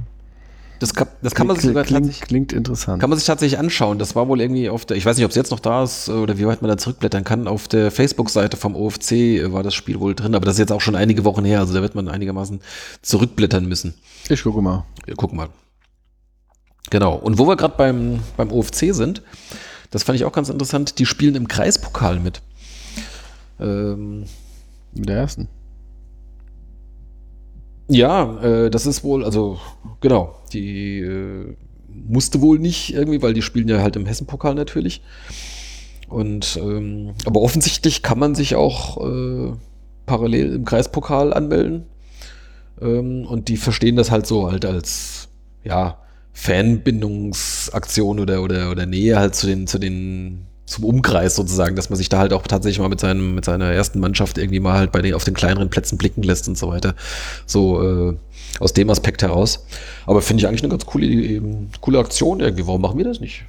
das 0.80 0.94
kann, 0.94 1.06
das 1.22 1.36
kann 1.36 1.46
man 1.46 1.54
sich 1.54 1.66
sogar 1.66 1.84
klingt, 1.84 2.06
tatsächlich, 2.06 2.26
klingt 2.28 2.52
interessant. 2.52 3.00
kann 3.00 3.08
man 3.08 3.16
sich 3.16 3.26
tatsächlich 3.26 3.56
anschauen. 3.56 4.00
Das 4.00 4.16
war 4.16 4.26
wohl 4.26 4.40
irgendwie 4.40 4.68
auf 4.68 4.84
der, 4.84 4.96
ich 4.96 5.06
weiß 5.06 5.16
nicht, 5.16 5.24
ob 5.24 5.30
es 5.30 5.36
jetzt 5.36 5.52
noch 5.52 5.60
da 5.60 5.84
ist 5.84 6.08
äh, 6.08 6.12
oder 6.12 6.38
wie 6.38 6.46
weit 6.46 6.60
man 6.60 6.68
da 6.68 6.76
zurückblättern 6.76 7.22
kann. 7.22 7.46
Auf 7.46 7.68
der 7.68 7.92
Facebook-Seite 7.92 8.56
vom 8.56 8.74
OFC 8.74 9.52
war 9.52 9.62
das 9.62 9.74
Spiel 9.74 10.00
wohl 10.00 10.16
drin, 10.16 10.34
aber 10.34 10.44
das 10.44 10.56
ist 10.56 10.58
jetzt 10.58 10.72
auch 10.72 10.80
schon 10.80 10.96
einige 10.96 11.24
Wochen 11.24 11.44
her, 11.44 11.60
also 11.60 11.72
da 11.72 11.82
wird 11.82 11.94
man 11.94 12.08
einigermaßen 12.08 12.60
zurückblättern 13.00 13.64
müssen. 13.66 13.94
ich 14.28 14.42
gucke 14.42 14.60
mal. 14.60 14.84
Ja, 15.06 15.14
guck 15.16 15.32
mal. 15.32 15.50
Genau. 16.90 17.14
Und 17.14 17.38
wo 17.38 17.46
wir 17.46 17.56
gerade 17.56 17.74
beim, 17.76 18.18
beim 18.36 18.50
OFC 18.50 18.92
sind, 18.92 19.22
das 19.92 20.02
fand 20.02 20.16
ich 20.16 20.24
auch 20.24 20.32
ganz 20.32 20.48
interessant, 20.48 20.98
die 20.98 21.06
spielen 21.06 21.36
im 21.36 21.46
Kreispokal 21.46 22.18
mit. 22.18 22.42
Ähm, 23.60 24.24
Mit 24.94 25.08
der 25.08 25.16
ersten. 25.16 25.48
Ja, 27.88 28.42
äh, 28.42 28.70
das 28.70 28.86
ist 28.86 29.04
wohl, 29.04 29.24
also 29.24 29.58
genau, 30.00 30.34
die 30.52 31.00
äh, 31.00 31.56
musste 31.88 32.40
wohl 32.40 32.58
nicht 32.58 32.94
irgendwie, 32.94 33.22
weil 33.22 33.34
die 33.34 33.42
spielen 33.42 33.68
ja 33.68 33.80
halt 33.80 33.96
im 33.96 34.06
Hessenpokal 34.06 34.54
natürlich. 34.54 35.02
Und 36.08 36.58
ähm, 36.62 37.14
aber 37.24 37.40
offensichtlich 37.40 38.02
kann 38.02 38.18
man 38.18 38.34
sich 38.34 38.54
auch 38.54 38.98
äh, 39.06 39.52
parallel 40.04 40.54
im 40.54 40.64
Kreispokal 40.64 41.32
anmelden. 41.32 41.86
Ähm, 42.80 43.26
und 43.26 43.48
die 43.48 43.56
verstehen 43.56 43.96
das 43.96 44.10
halt 44.10 44.26
so 44.26 44.50
halt 44.50 44.64
als 44.64 45.28
ja 45.64 45.98
Fanbindungsaktion 46.32 48.20
oder 48.20 48.42
oder 48.42 48.70
oder 48.70 48.86
Nähe 48.86 49.18
halt 49.18 49.34
zu 49.34 49.46
den 49.46 49.66
zu 49.66 49.78
den 49.78 50.46
zum 50.72 50.84
Umkreis 50.84 51.36
sozusagen, 51.36 51.76
dass 51.76 51.90
man 51.90 51.96
sich 51.96 52.08
da 52.08 52.18
halt 52.18 52.32
auch 52.32 52.46
tatsächlich 52.46 52.80
mal 52.80 52.88
mit 52.88 53.00
seinem 53.00 53.34
mit 53.34 53.44
seiner 53.44 53.66
ersten 53.66 54.00
Mannschaft 54.00 54.38
irgendwie 54.38 54.60
mal 54.60 54.74
halt 54.74 54.92
bei 54.92 55.02
den 55.02 55.14
auf 55.14 55.24
den 55.24 55.34
kleineren 55.34 55.70
Plätzen 55.70 55.98
blicken 55.98 56.22
lässt 56.22 56.48
und 56.48 56.58
so 56.58 56.68
weiter. 56.68 56.94
So 57.46 58.10
äh, 58.10 58.16
aus 58.58 58.72
dem 58.72 58.90
Aspekt 58.90 59.22
heraus. 59.22 59.66
Aber 60.06 60.22
finde 60.22 60.40
ich 60.40 60.48
eigentlich 60.48 60.62
eine 60.62 60.70
ganz 60.70 60.86
coole 60.86 61.06
ähm, 61.06 61.68
coole 61.80 61.98
Aktion 61.98 62.40
irgendwie. 62.40 62.66
Warum 62.66 62.80
machen 62.80 62.98
wir 62.98 63.04
das 63.04 63.20
nicht? 63.20 63.44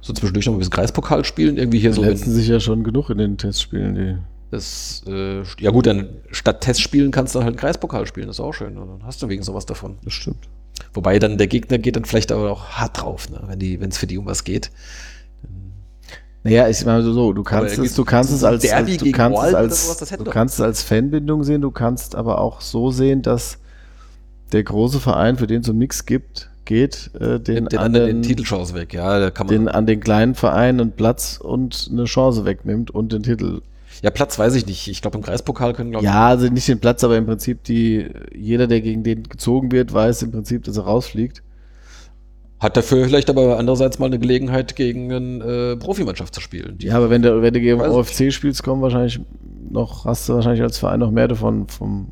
So 0.00 0.12
zwischendurch 0.12 0.46
noch 0.46 0.52
ein 0.52 0.58
bisschen 0.58 0.72
Kreispokal 0.72 1.24
spielen, 1.24 1.56
irgendwie 1.56 1.80
hier 1.80 1.92
so. 1.92 2.04
letzten 2.04 2.30
sich 2.30 2.46
ja 2.46 2.60
schon 2.60 2.84
genug 2.84 3.10
in 3.10 3.18
den 3.18 3.38
Testspielen. 3.38 3.94
Die 3.96 4.16
Das, 4.52 5.02
äh, 5.08 5.42
ja 5.58 5.70
gut, 5.70 5.86
dann 5.86 6.10
statt 6.30 6.60
Testspielen 6.60 7.10
kannst 7.10 7.34
du 7.34 7.40
halt 7.40 7.48
einen 7.48 7.56
Kreispokal 7.56 8.06
spielen, 8.06 8.28
das 8.28 8.36
ist 8.36 8.40
auch 8.40 8.52
schön. 8.52 8.78
Und 8.78 8.86
dann 8.88 9.06
hast 9.06 9.20
du 9.22 9.28
wegen 9.28 9.42
sowas 9.42 9.66
davon. 9.66 9.96
das 10.04 10.12
stimmt. 10.12 10.48
Wobei 10.94 11.18
dann 11.18 11.38
der 11.38 11.46
Gegner 11.46 11.78
geht 11.78 11.96
dann 11.96 12.04
vielleicht 12.04 12.30
aber 12.30 12.50
auch 12.50 12.66
hart 12.70 13.02
drauf, 13.02 13.28
ne? 13.30 13.40
wenn 13.48 13.88
es 13.88 13.98
für 13.98 14.06
die 14.06 14.18
um 14.18 14.26
was 14.26 14.44
geht. 14.44 14.70
Naja, 16.46 16.68
ich 16.68 16.84
meine 16.84 17.02
so, 17.02 17.32
du 17.32 17.42
kannst 17.42 17.78
es, 17.78 17.94
du 17.94 18.04
kannst 18.04 18.32
es 18.32 18.44
als, 18.44 18.70
als 18.72 18.96
du 18.96 19.10
kannst 19.12 19.38
es 19.38 19.42
Walden 19.42 19.54
oder 19.54 19.58
als, 19.58 19.86
sowas, 19.86 20.18
du 20.18 20.30
kannst 20.30 20.54
es 20.54 20.60
als 20.60 20.82
Fanbindung 20.82 21.44
sehen, 21.44 21.60
du 21.60 21.70
kannst 21.70 22.14
aber 22.14 22.40
auch 22.40 22.60
so 22.60 22.90
sehen, 22.90 23.22
dass 23.22 23.58
der 24.52 24.62
große 24.62 25.00
Verein, 25.00 25.36
für 25.36 25.46
den 25.46 25.62
es 25.62 25.68
um 25.68 25.78
nichts 25.78 26.06
gibt, 26.06 26.50
geht, 26.64 27.10
äh, 27.14 27.40
den, 27.40 27.54
Nimmt 27.54 27.72
den 27.72 27.78
an 27.78 27.84
anderen 27.86 28.06
den, 28.06 28.16
den 28.16 28.22
Titelchance 28.22 28.74
weg, 28.74 28.92
ja, 28.92 29.18
da 29.18 29.30
kann 29.30 29.46
man. 29.46 29.54
den 29.54 29.68
an 29.68 29.86
den 29.86 30.00
kleinen 30.00 30.34
Verein 30.34 30.80
einen 30.80 30.92
Platz 30.92 31.38
und 31.42 31.88
eine 31.90 32.04
Chance 32.04 32.44
wegnimmt 32.44 32.90
und 32.90 33.12
den 33.12 33.22
Titel. 33.22 33.62
ja, 34.02 34.10
Platz 34.10 34.38
weiß 34.38 34.54
ich 34.54 34.66
nicht. 34.66 34.88
Ich 34.88 35.02
glaube, 35.02 35.18
im 35.18 35.24
Kreispokal 35.24 35.72
können, 35.72 35.90
glaube 35.90 36.04
Ja, 36.04 36.28
also 36.28 36.48
nicht 36.48 36.68
den 36.68 36.80
Platz, 36.80 37.02
aber 37.02 37.16
im 37.16 37.26
Prinzip 37.26 37.64
die, 37.64 38.08
jeder, 38.34 38.66
der 38.66 38.80
gegen 38.80 39.02
den 39.02 39.24
gezogen 39.24 39.72
wird, 39.72 39.92
weiß 39.92 40.22
im 40.22 40.32
Prinzip, 40.32 40.64
dass 40.64 40.76
er 40.76 40.84
rausfliegt. 40.84 41.42
Hat 42.58 42.76
dafür 42.76 43.04
vielleicht 43.04 43.28
aber 43.28 43.58
andererseits 43.58 43.98
mal 43.98 44.06
eine 44.06 44.18
Gelegenheit, 44.18 44.76
gegen 44.76 45.12
eine 45.12 45.44
äh, 45.44 45.76
Profimannschaft 45.76 46.34
zu 46.34 46.40
spielen. 46.40 46.78
Die 46.78 46.86
Ja, 46.86 46.96
aber 46.96 47.10
wenn 47.10 47.22
du, 47.22 47.42
wenn 47.42 47.52
du 47.52 47.60
gegen 47.60 47.80
OFC 47.80 48.32
spielst, 48.32 48.62
kommen 48.62 48.80
wahrscheinlich 48.80 49.20
noch, 49.70 50.06
hast 50.06 50.28
du 50.28 50.34
wahrscheinlich 50.34 50.62
als 50.62 50.78
Verein 50.78 51.00
noch 51.00 51.10
mehr 51.10 51.28
davon 51.28 51.68
vom 51.68 52.08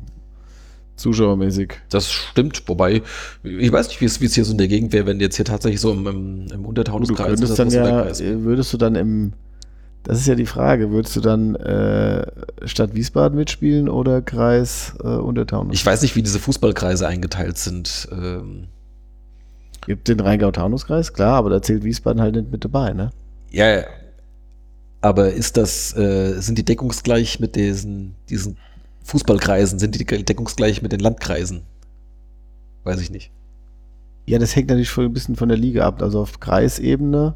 Zuschauermäßig. 0.95 1.73
Das 1.89 2.11
stimmt, 2.11 2.63
wobei, 2.67 3.01
ich 3.43 3.71
weiß 3.71 3.87
nicht, 3.89 4.01
wie 4.01 4.05
es 4.05 4.33
hier 4.33 4.45
so 4.45 4.51
in 4.51 4.57
der 4.57 4.67
Gegend 4.67 4.93
wäre, 4.93 5.05
wenn 5.05 5.19
jetzt 5.19 5.35
hier 5.35 5.45
tatsächlich 5.45 5.81
so 5.81 5.91
im, 5.91 6.07
im, 6.07 6.47
im 6.53 6.63
Du 6.63 6.69
Untertaunuskreis 6.69 7.41
oder 7.41 7.55
dann 7.55 7.69
ja, 7.69 8.05
würdest 8.43 8.71
du 8.71 8.77
dann 8.77 8.95
im, 8.95 9.33
das 10.03 10.19
ist 10.19 10.27
ja 10.27 10.35
die 10.35 10.45
Frage, 10.45 10.91
würdest 10.91 11.15
du 11.15 11.21
dann 11.21 11.55
äh, 11.55 12.25
Stadt 12.65 12.93
Wiesbaden 12.93 13.37
mitspielen 13.37 13.89
oder 13.89 14.21
Kreis 14.21 14.93
äh, 15.03 15.07
Untertaunus? 15.07 15.73
Ich 15.73 15.85
weiß 15.85 16.03
nicht, 16.03 16.15
wie 16.15 16.21
diese 16.21 16.39
Fußballkreise 16.39 17.07
eingeteilt 17.07 17.57
sind. 17.57 18.07
Ähm, 18.11 18.67
Gibt 19.85 20.07
den 20.07 20.19
Rheingau-Taunus-Kreis, 20.19 21.13
klar, 21.13 21.35
aber 21.35 21.49
da 21.49 21.61
zählt 21.61 21.83
Wiesbaden 21.83 22.21
halt 22.21 22.35
nicht 22.35 22.51
mit 22.51 22.63
dabei, 22.63 22.93
ne? 22.93 23.11
ja, 23.51 23.79
ja. 23.79 23.83
aber 25.01 25.31
ist 25.31 25.57
das, 25.57 25.95
äh, 25.95 26.39
sind 26.39 26.57
die 26.57 26.65
deckungsgleich 26.65 27.39
mit 27.39 27.55
diesen, 27.55 28.15
diesen 28.29 28.57
Fußballkreisen? 29.03 29.79
Sind 29.79 29.95
die 29.95 30.05
deckungsgleich 30.05 30.81
mit 30.81 30.91
den 30.91 30.99
Landkreisen? 30.99 31.61
Weiß 32.83 32.99
ich 32.99 33.11
nicht. 33.11 33.31
Ja, 34.25 34.39
das 34.39 34.55
hängt 34.55 34.69
natürlich 34.69 34.97
ein 34.97 35.13
bisschen 35.13 35.35
von 35.35 35.49
der 35.49 35.57
Liga 35.57 35.85
ab. 35.85 36.01
Also 36.01 36.21
auf 36.21 36.39
Kreisebene 36.39 37.35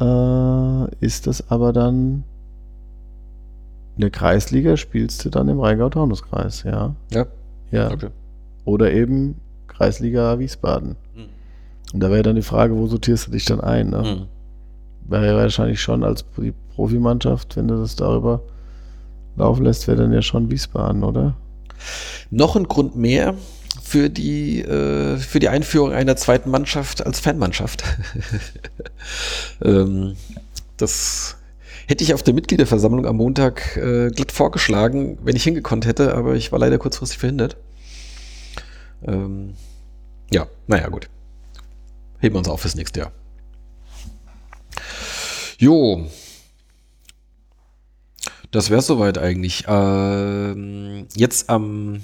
äh, 0.00 0.94
ist 1.00 1.26
das 1.28 1.48
aber 1.50 1.72
dann 1.72 2.24
in 3.96 4.02
der 4.02 4.10
Kreisliga 4.10 4.76
spielst 4.76 5.24
du 5.24 5.28
dann 5.28 5.48
im 5.48 5.58
Rheingau-Taunus-Kreis, 5.58 6.62
ja. 6.62 6.94
Ja, 7.12 7.26
Ja. 7.72 7.90
okay. 7.90 8.08
Oder 8.64 8.92
eben 8.92 9.40
Kreisliga 9.66 10.38
Wiesbaden. 10.38 10.96
Und 11.92 12.00
da 12.00 12.10
wäre 12.10 12.22
dann 12.22 12.36
die 12.36 12.42
Frage, 12.42 12.76
wo 12.76 12.86
sortierst 12.86 13.28
du 13.28 13.30
dich 13.30 13.44
dann 13.44 13.60
ein? 13.60 13.90
Ne? 13.90 14.02
Hm. 14.02 14.26
Wäre 15.08 15.36
wahrscheinlich 15.36 15.80
schon 15.80 16.04
als 16.04 16.24
Profimannschaft, 16.74 17.56
wenn 17.56 17.68
du 17.68 17.78
das 17.78 17.96
darüber 17.96 18.42
laufen 19.36 19.64
lässt, 19.64 19.88
wäre 19.88 20.02
dann 20.02 20.12
ja 20.12 20.20
schon 20.20 20.50
Wiesbaden, 20.50 21.02
oder? 21.02 21.36
Noch 22.30 22.56
ein 22.56 22.68
Grund 22.68 22.96
mehr 22.96 23.34
für 23.82 24.10
die, 24.10 24.60
äh, 24.60 25.16
für 25.16 25.38
die 25.38 25.48
Einführung 25.48 25.92
einer 25.92 26.16
zweiten 26.16 26.50
Mannschaft 26.50 27.06
als 27.06 27.20
Fanmannschaft. 27.20 27.84
ähm, 29.64 30.16
das 30.76 31.36
hätte 31.86 32.04
ich 32.04 32.12
auf 32.12 32.22
der 32.22 32.34
Mitgliederversammlung 32.34 33.06
am 33.06 33.16
Montag 33.16 33.76
äh, 33.76 34.10
glatt 34.10 34.32
vorgeschlagen, 34.32 35.18
wenn 35.22 35.36
ich 35.36 35.44
hingekonnt 35.44 35.86
hätte, 35.86 36.14
aber 36.14 36.34
ich 36.34 36.52
war 36.52 36.58
leider 36.58 36.78
kurzfristig 36.78 37.18
verhindert. 37.18 37.56
Ähm, 39.06 39.54
ja, 40.30 40.46
naja, 40.66 40.88
gut. 40.88 41.08
Heben 42.20 42.34
wir 42.34 42.38
uns 42.38 42.48
auf 42.48 42.60
fürs 42.60 42.74
nächste 42.74 43.00
Jahr. 43.00 43.12
Jo. 45.58 46.06
Das 48.50 48.70
wäre 48.70 48.82
soweit 48.82 49.18
eigentlich. 49.18 49.64
Ähm, 49.68 51.06
jetzt 51.14 51.50
am 51.50 52.00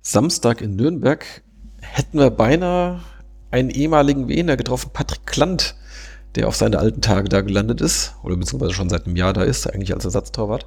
Samstag 0.00 0.60
in 0.60 0.76
Nürnberg 0.76 1.24
hätten 1.80 2.18
wir 2.18 2.30
beinahe 2.30 3.00
einen 3.50 3.70
ehemaligen 3.70 4.28
Wiener 4.28 4.56
getroffen, 4.56 4.90
Patrick 4.92 5.26
Klant, 5.26 5.76
der 6.36 6.48
auf 6.48 6.56
seine 6.56 6.78
alten 6.78 7.00
Tage 7.00 7.28
da 7.28 7.40
gelandet 7.40 7.80
ist, 7.80 8.14
oder 8.22 8.36
beziehungsweise 8.36 8.72
schon 8.72 8.88
seit 8.88 9.06
einem 9.06 9.16
Jahr 9.16 9.32
da 9.32 9.42
ist, 9.42 9.66
eigentlich 9.66 9.92
als 9.92 10.04
Ersatztorwart. 10.04 10.66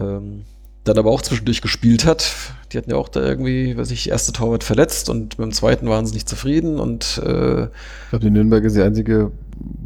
Ähm, 0.00 0.44
dann 0.84 0.98
aber 0.98 1.10
auch 1.10 1.22
zwischendurch 1.22 1.60
gespielt 1.62 2.04
hat. 2.04 2.32
Die 2.72 2.78
hatten 2.78 2.90
ja 2.90 2.96
auch 2.96 3.08
da 3.08 3.20
irgendwie, 3.22 3.76
weiß 3.76 3.90
ich, 3.90 4.08
erste 4.08 4.32
Torwart 4.32 4.64
verletzt 4.64 5.08
und 5.10 5.38
mit 5.38 5.46
dem 5.46 5.52
zweiten 5.52 5.88
waren 5.88 6.06
sie 6.06 6.14
nicht 6.14 6.28
zufrieden 6.28 6.80
und 6.80 7.18
äh, 7.24 7.64
Ich 7.64 7.68
glaube, 8.10 8.24
die 8.24 8.30
Nürnberg 8.30 8.64
ist 8.64 8.76
die 8.76 8.82
einzige 8.82 9.30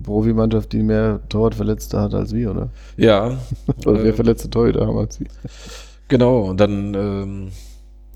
Profimannschaft, 0.05 0.73
die 0.73 0.82
mehr 0.82 1.20
Torwartverletzte 1.28 2.01
hat 2.01 2.14
als 2.14 2.32
wir, 2.32 2.51
oder? 2.51 2.70
ja, 2.97 3.36
Oder 3.85 4.01
Äh, 4.01 4.05
wer 4.05 4.14
verletzte 4.14 4.48
Torhüter 4.48 4.86
haben 4.86 4.97
als 4.98 5.20
wir. 5.20 5.27
genau. 6.09 6.43
Und 6.43 6.59
dann 6.60 6.94
ähm, 6.94 7.48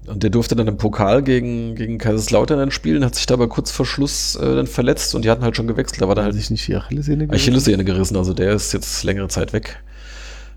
und 0.07 0.23
der 0.23 0.31
durfte 0.31 0.57
dann 0.57 0.66
im 0.66 0.78
Pokal 0.78 1.23
gegen, 1.23 1.74
gegen 1.74 1.98
Kaiserslautern 1.98 2.59
dann 2.59 2.70
spielen, 2.70 3.05
hat 3.05 3.15
sich 3.15 3.27
da 3.27 3.35
aber 3.35 3.48
kurz 3.48 3.70
vor 3.70 3.85
Schluss 3.85 4.35
äh, 4.36 4.55
dann 4.57 4.66
verletzt 4.66 5.15
und 5.15 5.24
die 5.24 5.31
hatten 5.31 5.43
halt 5.43 5.57
schon 5.57 5.66
gewechselt. 5.66 6.01
Da 6.01 6.09
war 6.09 6.15
da 6.15 6.23
Hat 6.23 6.32
halt 6.32 6.36
sich 6.36 6.51
nicht 6.51 6.66
die 6.66 6.74
Achillessehne 6.74 7.27
gerissen? 7.27 7.51
Achillessehne 7.51 7.85
gerissen, 7.85 8.16
also 8.16 8.32
der 8.32 8.55
ist 8.55 8.73
jetzt 8.73 9.05
längere 9.05 9.28
Zeit 9.28 9.52
weg. 9.52 9.82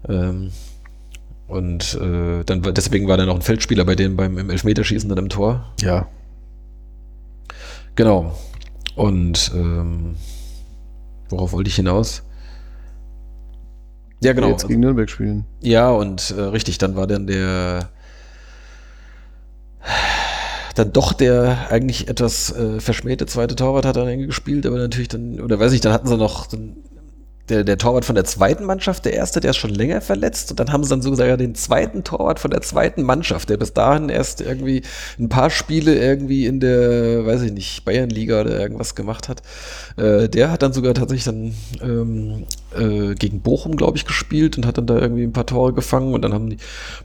Ähm, 0.08 0.52
und 1.54 1.96
äh, 2.02 2.44
dann 2.44 2.62
deswegen 2.62 3.08
war 3.08 3.18
dann 3.18 3.28
noch 3.28 3.36
ein 3.36 3.42
Feldspieler 3.42 3.86
bei 3.86 3.96
denen 3.96 4.16
beim 4.16 4.38
im 4.38 4.50
Elfmeterschießen 4.50 5.10
dann 5.10 5.18
im 5.18 5.30
Tor. 5.30 5.74
Ja. 5.82 6.08
Genau. 7.96 8.36
Und 8.96 9.52
ähm, 9.54 10.16
worauf 11.30 11.54
wollte 11.54 11.70
ich 11.70 11.76
hinaus? 11.76 12.24
Ja, 14.22 14.34
genau. 14.34 14.50
Jetzt 14.50 14.68
gegen 14.68 14.80
Nürnberg 14.80 15.10
spielen. 15.10 15.46
Ja, 15.62 15.90
und 15.90 16.34
äh, 16.38 16.42
richtig, 16.42 16.78
dann 16.78 16.96
war 16.96 17.08
dann 17.08 17.28
der 17.28 17.90
dann 20.76 20.92
doch 20.92 21.14
der 21.14 21.70
eigentlich 21.70 22.08
etwas 22.08 22.52
äh, 22.56 22.80
verschmähte 22.80 23.26
zweite 23.26 23.56
Torwart 23.56 23.86
hat 23.86 23.96
dann 23.96 24.20
gespielt, 24.20 24.66
aber 24.66 24.78
natürlich 24.78 25.08
dann, 25.08 25.40
oder 25.40 25.60
weiß 25.60 25.72
ich, 25.74 25.82
dann 25.82 25.94
hatten 25.94 26.08
sie 26.08 26.18
noch 26.18 26.48
dann, 26.48 26.78
der, 27.50 27.66
der 27.66 27.78
Torwart 27.78 28.06
von 28.06 28.16
der 28.16 28.24
zweiten 28.24 28.64
Mannschaft, 28.64 29.04
der 29.04 29.14
erste, 29.14 29.42
der 29.42 29.52
ist 29.52 29.58
schon 29.58 29.74
länger 29.74 30.00
verletzt 30.00 30.52
und 30.52 30.60
dann 30.60 30.72
haben 30.72 30.84
sie 30.84 30.90
dann 30.92 31.02
sogar 31.02 31.36
den 31.36 31.56
zweiten 31.56 32.06
Torwart 32.06 32.40
von 32.40 32.52
der 32.52 32.62
zweiten 32.62 33.04
Mannschaft, 33.04 33.50
der 33.50 33.58
bis 33.58 33.74
dahin 33.74 34.08
erst 34.08 34.40
irgendwie 34.40 34.82
ein 35.20 35.28
paar 35.28 35.50
Spiele 35.50 35.94
irgendwie 35.94 36.46
in 36.46 36.62
der, 36.62 37.26
weiß 37.26 37.42
ich 37.42 37.52
nicht, 37.52 37.84
Bayernliga 37.84 38.42
oder 38.42 38.58
irgendwas 38.58 38.96
gemacht 38.96 39.28
hat. 39.28 39.42
Äh, 39.98 40.30
der 40.30 40.52
hat 40.52 40.62
dann 40.62 40.72
sogar 40.72 40.94
tatsächlich 40.94 41.26
dann 41.26 41.54
ähm, 41.82 42.46
äh, 42.78 43.14
gegen 43.16 43.42
Bochum, 43.42 43.76
glaube 43.76 43.98
ich, 43.98 44.06
gespielt 44.06 44.56
und 44.56 44.66
hat 44.66 44.78
dann 44.78 44.88
da 44.88 44.98
irgendwie 44.98 45.24
ein 45.24 45.34
paar 45.34 45.46
Tore 45.46 45.74
gefangen 45.74 46.14
und 46.14 46.22
dann 46.22 46.34
haben 46.34 46.50
die 46.50 46.58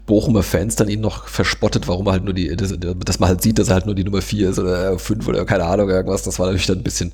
Bochumer 0.05 0.43
Fans 0.43 0.77
dann 0.77 0.87
ihn 0.87 1.01
noch 1.01 1.27
verspottet, 1.27 1.89
warum 1.89 2.07
er 2.07 2.13
halt 2.13 2.23
nur 2.23 2.33
die, 2.33 2.55
dass, 2.55 2.73
dass 2.79 3.19
man 3.19 3.27
halt 3.27 3.41
sieht, 3.41 3.59
dass 3.59 3.67
er 3.67 3.75
halt 3.75 3.85
nur 3.87 3.95
die 3.95 4.05
Nummer 4.05 4.21
4 4.21 4.51
ist 4.51 4.59
oder 4.59 4.97
5 4.97 5.27
oder 5.27 5.43
keine 5.43 5.65
Ahnung, 5.65 5.89
irgendwas. 5.89 6.23
Das 6.23 6.39
war 6.39 6.45
natürlich 6.45 6.67
dann 6.67 6.77
ein 6.77 6.83
bisschen. 6.83 7.11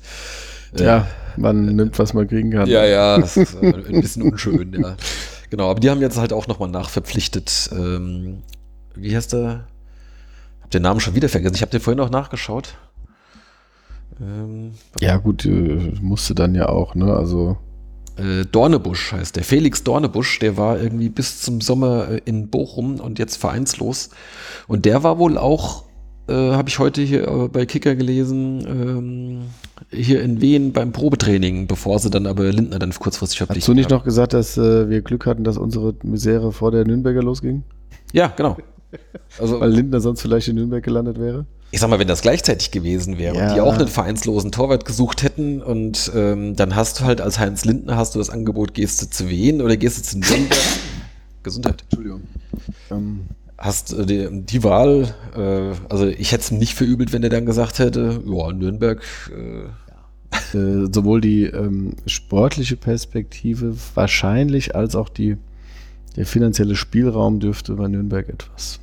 Äh, 0.78 0.84
Ja, 0.84 1.06
man 1.36 1.66
nimmt, 1.76 1.98
was 1.98 2.14
man 2.14 2.26
kriegen 2.28 2.50
kann. 2.50 2.68
ja, 2.68 2.84
ja, 2.84 3.18
das 3.18 3.36
ist 3.36 3.54
äh, 3.62 3.72
ein 3.88 4.00
bisschen 4.00 4.22
unschön, 4.22 4.72
ja. 4.80 4.96
Genau, 5.50 5.70
aber 5.70 5.80
die 5.80 5.90
haben 5.90 6.00
jetzt 6.00 6.18
halt 6.18 6.32
auch 6.32 6.46
nochmal 6.48 6.68
nachverpflichtet. 6.70 7.70
Ähm, 7.72 8.42
wie 8.94 9.14
heißt 9.14 9.32
der? 9.32 9.66
Hab 10.62 10.70
den 10.72 10.82
Namen 10.82 10.98
schon 11.00 11.14
wieder 11.14 11.28
vergessen. 11.28 11.54
Ich 11.54 11.62
habe 11.62 11.70
den 11.70 11.80
vorhin 11.80 11.98
noch 11.98 12.10
nachgeschaut. 12.10 12.74
Ähm, 14.20 14.72
Ja, 15.00 15.16
gut, 15.18 15.44
äh, 15.44 15.92
musste 16.00 16.34
dann 16.34 16.54
ja 16.54 16.68
auch, 16.68 16.94
ne? 16.94 17.14
Also, 17.14 17.58
äh, 18.16 18.44
Dornebusch 18.50 19.12
heißt 19.12 19.36
der. 19.36 19.44
Felix 19.44 19.84
Dornebusch, 19.84 20.38
der 20.38 20.56
war 20.56 20.80
irgendwie 20.80 21.10
bis 21.10 21.40
zum 21.42 21.60
Sommer 21.60 22.08
äh, 22.08 22.20
in 22.24 22.48
Bochum 22.48 22.98
und 22.98 23.18
jetzt 23.18 23.36
vereinslos. 23.36 24.10
Und 24.66 24.84
der 24.86 25.02
war 25.02 25.18
wohl 25.18 25.36
auch, 25.38 25.84
äh, 26.28 26.32
habe 26.32 26.68
ich 26.68 26.78
heute 26.78 27.02
hier 27.02 27.26
äh, 27.28 27.48
bei 27.48 27.66
Kicker 27.66 27.94
gelesen, 27.94 28.64
ähm, 28.66 29.40
hier 29.90 30.22
in 30.22 30.40
Wien 30.40 30.72
beim 30.72 30.92
Probetraining, 30.92 31.66
bevor 31.66 31.98
sie 31.98 32.10
dann 32.10 32.26
aber 32.26 32.44
Lindner 32.52 32.78
dann 32.78 32.90
kurzfristig 32.92 33.40
hast 33.40 33.46
verpflichtet 33.48 33.68
du 33.68 33.74
nicht 33.74 33.90
haben. 33.90 33.98
noch 33.98 34.04
gesagt, 34.04 34.32
dass 34.32 34.56
äh, 34.56 34.88
wir 34.88 35.02
Glück 35.02 35.26
hatten, 35.26 35.44
dass 35.44 35.56
unsere 35.58 35.94
Misere 36.02 36.52
vor 36.52 36.70
der 36.70 36.84
Nürnberger 36.84 37.22
losging? 37.22 37.62
Ja, 38.12 38.28
genau. 38.28 38.56
Also, 39.38 39.60
Weil 39.60 39.72
Lindner 39.72 40.00
sonst 40.00 40.22
vielleicht 40.22 40.48
in 40.48 40.54
Nürnberg 40.54 40.82
gelandet 40.82 41.18
wäre? 41.18 41.44
ich 41.72 41.80
sag 41.80 41.90
mal, 41.90 41.98
wenn 41.98 42.08
das 42.08 42.22
gleichzeitig 42.22 42.70
gewesen 42.70 43.18
wäre 43.18 43.36
Ja. 43.36 43.48
und 43.48 43.54
die 43.56 43.60
auch 43.60 43.74
einen 43.76 43.88
vereinslosen 43.88 44.52
Torwart 44.52 44.84
gesucht 44.86 45.22
hätten 45.22 45.60
und 45.60 46.10
ähm, 46.14 46.54
dann 46.56 46.76
hast 46.76 47.00
du 47.00 47.04
halt 47.04 47.20
als 47.20 47.38
Heinz 47.38 47.64
Lindner 47.66 47.96
hast 47.96 48.14
du 48.14 48.18
das 48.20 48.30
Angebot, 48.30 48.72
gehst 48.72 49.02
du 49.02 49.10
zu 49.10 49.28
Wien 49.28 49.60
oder 49.60 49.76
gehst 49.76 49.98
du 49.98 50.02
zu 50.02 50.18
Nürnberg? 50.20 50.58
Gesundheit. 51.42 51.82
Entschuldigung. 51.90 52.22
Ähm, 52.90 53.20
Hast 53.58 53.92
äh, 53.94 54.04
die, 54.06 54.28
die 54.44 54.62
Wahl, 54.64 55.14
äh, 55.36 55.72
also 55.88 56.06
ich 56.06 56.32
hätte 56.32 56.42
es 56.42 56.50
nicht 56.50 56.74
verübelt, 56.74 57.12
wenn 57.12 57.22
er 57.22 57.30
dann 57.30 57.46
gesagt 57.46 57.78
hätte, 57.78 58.20
ja, 58.24 58.52
Nürnberg, 58.52 59.02
äh, 59.34 60.56
äh, 60.58 60.88
sowohl 60.92 61.20
die 61.20 61.44
ähm, 61.44 61.94
sportliche 62.06 62.76
Perspektive 62.76 63.74
wahrscheinlich 63.94 64.74
als 64.74 64.94
auch 64.94 65.08
die, 65.08 65.36
der 66.16 66.26
finanzielle 66.26 66.76
Spielraum 66.76 67.40
dürfte 67.40 67.74
bei 67.74 67.88
Nürnberg 67.88 68.28
etwas 68.28 68.80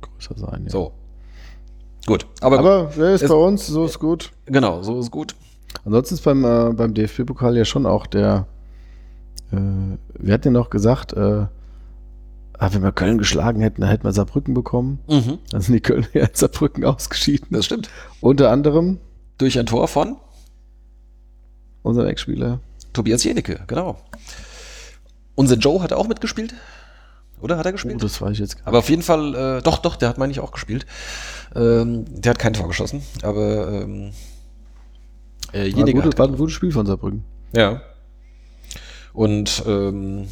größer 0.00 0.38
sein. 0.38 0.62
Ja. 0.64 0.70
so. 0.70 0.92
Gut, 2.06 2.26
aber, 2.40 2.58
Aber 2.58 2.96
wer 2.96 3.14
ist 3.14 3.22
Es- 3.22 3.28
bei 3.28 3.34
uns? 3.36 3.66
So 3.66 3.84
ist 3.84 3.98
gut. 3.98 4.32
genau, 4.46 4.82
so 4.82 4.98
ist 4.98 5.10
gut. 5.10 5.34
Ansonsten 5.84 6.14
ist 6.14 6.24
beim, 6.24 6.42
äh, 6.44 6.72
beim 6.72 6.94
DFB-Pokal 6.94 7.56
ja 7.58 7.64
schon 7.66 7.84
auch 7.86 8.06
der, 8.06 8.46
äh, 9.52 9.56
wir 10.18 10.32
hatten 10.34 10.48
ja 10.48 10.50
noch 10.52 10.70
gesagt, 10.70 11.12
äh, 12.60 12.64
ah, 12.64 12.68
wenn 12.72 12.82
wir 12.82 12.92
Köln 12.92 13.18
geschlagen 13.18 13.60
hätten, 13.60 13.80
dann 13.80 13.90
hätten 13.90 14.04
wir 14.04 14.12
Saarbrücken 14.12 14.54
bekommen. 14.54 15.00
Mhm, 15.08 15.38
Dann 15.50 15.60
sind 15.60 15.74
die 15.74 15.80
Kölner 15.80 16.06
ja 16.12 16.24
in 16.24 16.34
Saarbrücken 16.34 16.84
ausgeschieden. 16.84 17.48
das 17.50 17.64
stimmt. 17.66 17.88
Unter 18.20 18.50
anderem 18.50 18.98
Durch 19.38 19.58
ein 19.58 19.66
Tor 19.66 19.88
von 19.88 20.16
unser 21.82 22.06
Ex-Spieler. 22.06 22.60
Tobias 22.92 23.24
Jenecke, 23.24 23.60
genau. 23.66 23.98
Unser 25.34 25.56
Joe 25.56 25.80
hat 25.82 25.92
auch 25.94 26.06
mitgespielt, 26.08 26.52
oder? 27.40 27.56
Hat 27.56 27.64
er 27.64 27.70
Oh, 27.70 27.72
gespielt? 27.72 28.02
das 28.02 28.20
weiß 28.20 28.32
ich 28.32 28.38
jetzt 28.40 28.58
gar 28.58 28.68
Aber 28.68 28.78
auf 28.80 28.90
jeden 28.90 29.00
Fall, 29.02 29.34
äh, 29.34 29.62
doch, 29.62 29.78
doch, 29.78 29.96
der 29.96 30.10
hat, 30.10 30.18
meine 30.18 30.30
ich, 30.30 30.40
auch 30.40 30.52
gespielt. 30.52 30.84
Ähm, 31.56 32.04
der 32.20 32.30
hat 32.30 32.38
kein 32.38 32.52
Tor 32.52 32.68
geschossen, 32.68 33.02
aber 33.22 33.68
ähm, 33.82 34.10
äh, 35.52 35.58
War, 35.60 35.64
ein 35.64 35.76
Jenecke 35.76 36.00
gutes, 36.02 36.18
war 36.18 36.28
ein 36.28 36.36
gutes 36.36 36.54
Spiel 36.54 36.72
von 36.72 36.84
Saarbrücken. 36.84 37.24
Ja. 37.54 37.80
Und 39.14 39.62
ähm, 39.66 40.28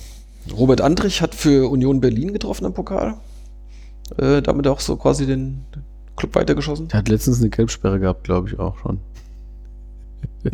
Robert 0.56 0.80
Andrich 0.80 1.22
hat 1.22 1.34
für 1.34 1.70
Union 1.70 2.00
Berlin 2.00 2.32
getroffen 2.32 2.64
im 2.64 2.74
Pokal. 2.74 3.14
Äh, 4.16 4.42
damit 4.42 4.66
auch 4.66 4.80
so 4.80 4.96
quasi 4.96 5.26
den 5.26 5.64
Club 6.16 6.34
weitergeschossen. 6.34 6.88
Der 6.88 6.98
hat 6.98 7.08
letztens 7.08 7.40
eine 7.40 7.50
Gelbsperre 7.50 8.00
gehabt, 8.00 8.24
glaube 8.24 8.48
ich, 8.48 8.58
auch 8.58 8.76
schon. 8.78 9.00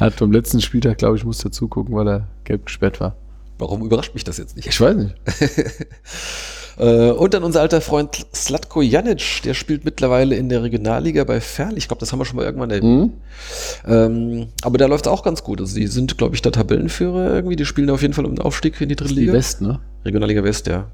hat 0.00 0.18
beim 0.18 0.32
letzten 0.32 0.60
Spieltag, 0.60 0.98
glaube 0.98 1.16
ich, 1.16 1.24
musste 1.24 1.48
er 1.48 1.52
zugucken, 1.52 1.94
weil 1.94 2.08
er 2.08 2.28
gelb 2.44 2.66
gesperrt 2.66 3.00
war. 3.00 3.16
Warum 3.58 3.84
überrascht 3.84 4.14
mich 4.14 4.24
das 4.24 4.38
jetzt 4.38 4.56
nicht? 4.56 4.68
Ich 4.68 4.80
weiß 4.80 4.96
nicht. 4.96 5.14
Äh, 6.78 7.10
und 7.10 7.34
dann 7.34 7.44
unser 7.44 7.60
alter 7.60 7.80
Freund 7.80 8.26
Slatko 8.34 8.82
Janic, 8.82 9.42
der 9.44 9.54
spielt 9.54 9.84
mittlerweile 9.84 10.36
in 10.36 10.48
der 10.48 10.62
Regionalliga 10.62 11.24
bei 11.24 11.40
Ferl. 11.40 11.76
Ich 11.78 11.88
glaube, 11.88 12.00
das 12.00 12.12
haben 12.12 12.18
wir 12.18 12.24
schon 12.24 12.36
mal 12.36 12.44
irgendwann 12.44 12.70
erwähnt. 12.70 13.12
Mhm. 13.86 13.90
Ähm, 13.90 14.46
aber 14.62 14.78
da 14.78 14.86
läuft 14.86 15.06
es 15.06 15.12
auch 15.12 15.22
ganz 15.22 15.42
gut. 15.42 15.60
Also 15.60 15.76
die 15.76 15.86
sind, 15.86 16.18
glaube 16.18 16.34
ich, 16.34 16.42
der 16.42 16.52
Tabellenführer 16.52 17.34
irgendwie. 17.34 17.56
Die 17.56 17.64
spielen 17.64 17.90
auf 17.90 18.02
jeden 18.02 18.14
Fall 18.14 18.26
um 18.26 18.34
den 18.34 18.44
Aufstieg 18.44 18.80
in 18.80 18.88
die 18.88 18.96
dritte 18.96 19.14
Die 19.14 19.20
Liga. 19.20 19.32
West, 19.32 19.60
ne? 19.60 19.80
Regionalliga 20.04 20.42
West, 20.42 20.66
ja. 20.66 20.88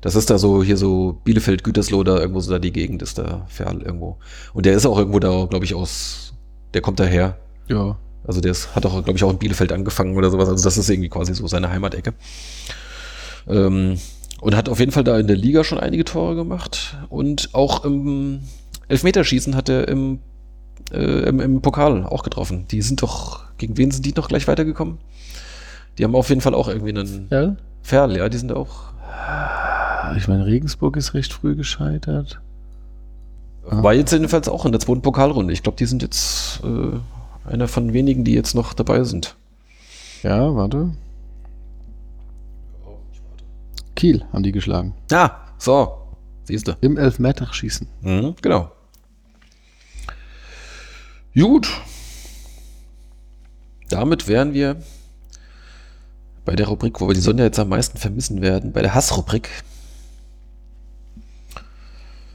Das 0.00 0.14
ist 0.14 0.30
da 0.30 0.38
so, 0.38 0.62
hier 0.62 0.76
so 0.76 1.20
Bielefeld, 1.24 1.62
Gütersloh, 1.62 2.02
da 2.02 2.18
irgendwo 2.18 2.40
so 2.40 2.50
da 2.50 2.58
die 2.58 2.72
Gegend 2.72 3.02
ist 3.02 3.18
da 3.18 3.46
Ferl 3.48 3.82
irgendwo. 3.82 4.18
Und 4.54 4.66
der 4.66 4.74
ist 4.74 4.86
auch 4.86 4.98
irgendwo 4.98 5.18
da, 5.18 5.46
glaube 5.48 5.64
ich, 5.64 5.74
aus, 5.74 6.34
der 6.74 6.80
kommt 6.80 6.98
daher. 6.98 7.36
Ja. 7.68 7.98
Also 8.26 8.40
der 8.40 8.52
ist, 8.52 8.74
hat 8.74 8.84
auch, 8.86 8.92
glaube 9.04 9.16
ich, 9.16 9.24
auch 9.24 9.30
in 9.30 9.38
Bielefeld 9.38 9.72
angefangen 9.72 10.16
oder 10.16 10.30
sowas. 10.30 10.48
Also 10.48 10.64
das 10.64 10.76
ist 10.76 10.88
irgendwie 10.88 11.08
quasi 11.08 11.34
so 11.34 11.46
seine 11.46 11.70
Heimatecke. 11.70 12.14
Ähm, 13.48 13.98
und 14.40 14.56
hat 14.56 14.68
auf 14.68 14.80
jeden 14.80 14.92
Fall 14.92 15.04
da 15.04 15.18
in 15.18 15.26
der 15.26 15.36
Liga 15.36 15.64
schon 15.64 15.78
einige 15.78 16.04
Tore 16.04 16.34
gemacht. 16.34 16.96
Und 17.08 17.50
auch 17.52 17.84
im 17.84 18.40
Elfmeterschießen 18.88 19.54
hat 19.54 19.68
er 19.68 19.88
im, 19.88 20.20
äh, 20.92 21.28
im, 21.28 21.40
im 21.40 21.60
Pokal 21.60 22.04
auch 22.04 22.22
getroffen. 22.22 22.66
Die 22.70 22.82
sind 22.82 23.02
doch, 23.02 23.44
gegen 23.58 23.76
wen 23.76 23.90
sind 23.90 24.06
die 24.06 24.14
noch 24.14 24.28
gleich 24.28 24.48
weitergekommen? 24.48 24.98
Die 25.98 26.04
haben 26.04 26.14
auf 26.14 26.28
jeden 26.28 26.40
Fall 26.40 26.54
auch 26.54 26.68
irgendwie 26.68 26.90
einen 26.90 27.26
Ja? 27.30 27.56
Ferl, 27.82 28.16
ja, 28.16 28.28
die 28.28 28.38
sind 28.38 28.52
auch 28.52 28.92
Ich 30.16 30.28
meine, 30.28 30.46
Regensburg 30.46 30.96
ist 30.96 31.14
recht 31.14 31.32
früh 31.32 31.54
gescheitert. 31.54 32.40
Ah. 33.68 33.82
War 33.82 33.94
jetzt 33.94 34.12
jedenfalls 34.12 34.48
auch 34.48 34.64
in 34.64 34.72
der 34.72 34.80
zweiten 34.80 35.02
Pokalrunde. 35.02 35.52
Ich 35.52 35.62
glaube, 35.62 35.76
die 35.76 35.86
sind 35.86 36.02
jetzt 36.02 36.60
äh, 36.64 37.50
einer 37.50 37.68
von 37.68 37.92
wenigen, 37.92 38.24
die 38.24 38.34
jetzt 38.34 38.54
noch 38.54 38.72
dabei 38.72 39.04
sind. 39.04 39.36
Ja, 40.22 40.54
warte. 40.54 40.90
Kiel 44.00 44.24
haben 44.32 44.42
die 44.42 44.52
geschlagen. 44.52 44.94
Ah, 45.12 45.32
so. 45.58 45.98
Siehst 46.44 46.66
du. 46.66 46.72
Im 46.80 46.96
Elfmeterschießen. 46.96 47.86
Mhm, 48.00 48.34
genau. 48.40 48.72
Gut. 51.34 51.68
Damit 53.90 54.26
wären 54.26 54.54
wir 54.54 54.82
bei 56.46 56.56
der 56.56 56.68
Rubrik, 56.68 56.98
wo 57.02 57.08
wir 57.08 57.14
die 57.14 57.20
Sonja 57.20 57.44
jetzt 57.44 57.58
am 57.58 57.68
meisten 57.68 57.98
vermissen 57.98 58.40
werden, 58.40 58.72
bei 58.72 58.80
der 58.80 58.94
Hassrubrik. 58.94 59.50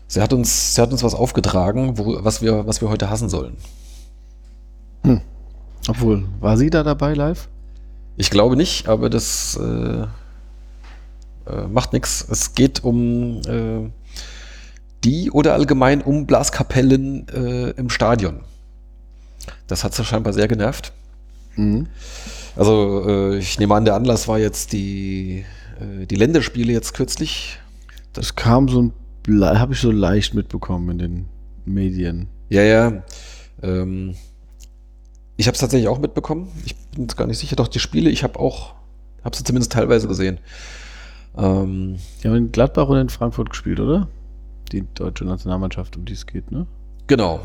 Sie 0.08 0.22
hat 0.22 0.34
uns, 0.34 0.76
sie 0.76 0.82
hat 0.84 0.92
uns 0.92 1.02
was 1.02 1.16
aufgetragen, 1.16 1.98
wo, 1.98 2.24
was, 2.24 2.44
wir, 2.44 2.68
was 2.68 2.82
wir 2.82 2.90
heute 2.90 3.10
hassen 3.10 3.28
sollen. 3.28 3.58
Obwohl, 5.88 6.28
war 6.40 6.58
sie 6.58 6.70
da 6.70 6.84
dabei 6.84 7.16
live? 7.16 7.50
Ich 8.18 8.30
glaube 8.30 8.56
nicht, 8.56 8.88
aber 8.88 9.10
das 9.10 9.58
äh, 9.58 10.06
äh, 11.48 11.68
macht 11.68 11.94
nichts. 11.94 12.26
Es 12.30 12.56
geht 12.56 12.84
um 12.84 13.42
äh, 13.48 13.90
die 15.04 15.32
oder 15.32 15.54
allgemein 15.54 16.02
um 16.02 16.26
Blaskapellen 16.26 17.28
äh, 17.30 17.70
im 17.72 17.90
Stadion. 17.90 18.42
Das 19.68 19.84
hat 19.84 19.94
sie 19.94 20.04
scheinbar 20.04 20.34
sehr 20.34 20.48
genervt. 20.48 20.94
Mhm. 21.56 21.88
Also 22.56 23.04
äh, 23.08 23.38
ich 23.38 23.60
nehme 23.60 23.76
an, 23.76 23.86
der 23.86 23.96
Anlass 23.96 24.28
war 24.28 24.40
jetzt 24.40 24.74
die, 24.74 25.46
äh, 25.80 26.06
die 26.06 26.16
Länderspiele 26.16 26.72
jetzt 26.72 26.94
kürzlich. 26.94 27.60
Das 28.14 28.36
kam 28.36 28.70
so 28.70 28.82
ein, 28.82 28.94
habe 29.42 29.74
ich 29.74 29.80
so 29.80 29.92
leicht 29.92 30.34
mitbekommen 30.34 30.90
in 30.92 30.98
den 30.98 31.26
Medien. 31.66 32.28
Ja, 32.50 32.62
ja. 32.62 33.04
Ähm, 33.62 34.16
ich 35.38 35.48
habe 35.48 35.56
es 35.56 35.60
tatsächlich 35.60 35.90
auch 35.90 36.00
mitbekommen. 36.00 36.52
Ich 36.66 36.76
bin 36.76 37.04
jetzt 37.04 37.18
gar 37.18 37.28
nicht 37.28 37.40
sicher. 37.40 37.56
Doch 37.56 37.68
die 37.68 37.80
Spiele, 37.80 38.10
ich 38.10 38.24
habe 38.24 38.40
auch, 38.40 38.74
habe 39.24 39.36
sie 39.36 39.44
zumindest 39.44 39.74
teilweise 39.74 40.08
gesehen. 40.08 40.40
Ähm, 41.38 41.98
Die 42.24 42.28
haben 42.28 42.36
in 42.36 42.52
Gladbach 42.52 42.88
und 42.88 42.98
in 42.98 43.10
Frankfurt 43.10 43.50
gespielt, 43.50 43.80
oder? 43.80 44.08
Die 44.72 44.84
deutsche 44.96 45.26
Nationalmannschaft, 45.26 45.96
um 45.98 46.06
die 46.06 46.14
es 46.14 46.26
geht, 46.26 46.52
ne? 46.52 46.66
genau, 47.08 47.40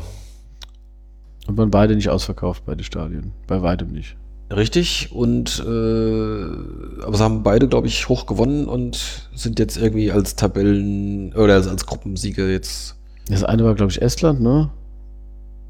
Und 1.47 1.57
waren 1.57 1.69
beide 1.71 1.95
nicht 1.95 2.09
ausverkauft, 2.09 2.63
beide 2.65 2.83
Stadien. 2.83 3.31
Bei 3.47 3.61
weitem 3.61 3.91
nicht. 3.91 4.15
richtig. 4.51 5.11
Und 5.11 5.59
äh, 5.59 7.03
aber 7.03 7.17
sie 7.17 7.23
haben 7.23 7.43
beide, 7.43 7.67
glaube 7.67 7.87
ich, 7.87 8.09
hoch 8.09 8.25
gewonnen 8.25 8.65
und 8.67 9.29
sind 9.35 9.59
jetzt 9.59 9.77
irgendwie 9.77 10.11
als 10.11 10.35
Tabellen 10.35 11.33
oder 11.33 11.53
als, 11.55 11.67
als 11.67 11.85
Gruppensieger 11.85 12.47
jetzt. 12.49 12.95
Das 13.27 13.43
eine 13.43 13.63
war, 13.63 13.75
glaube 13.75 13.91
ich, 13.91 14.01
Estland, 14.01 14.41
ne? 14.41 14.69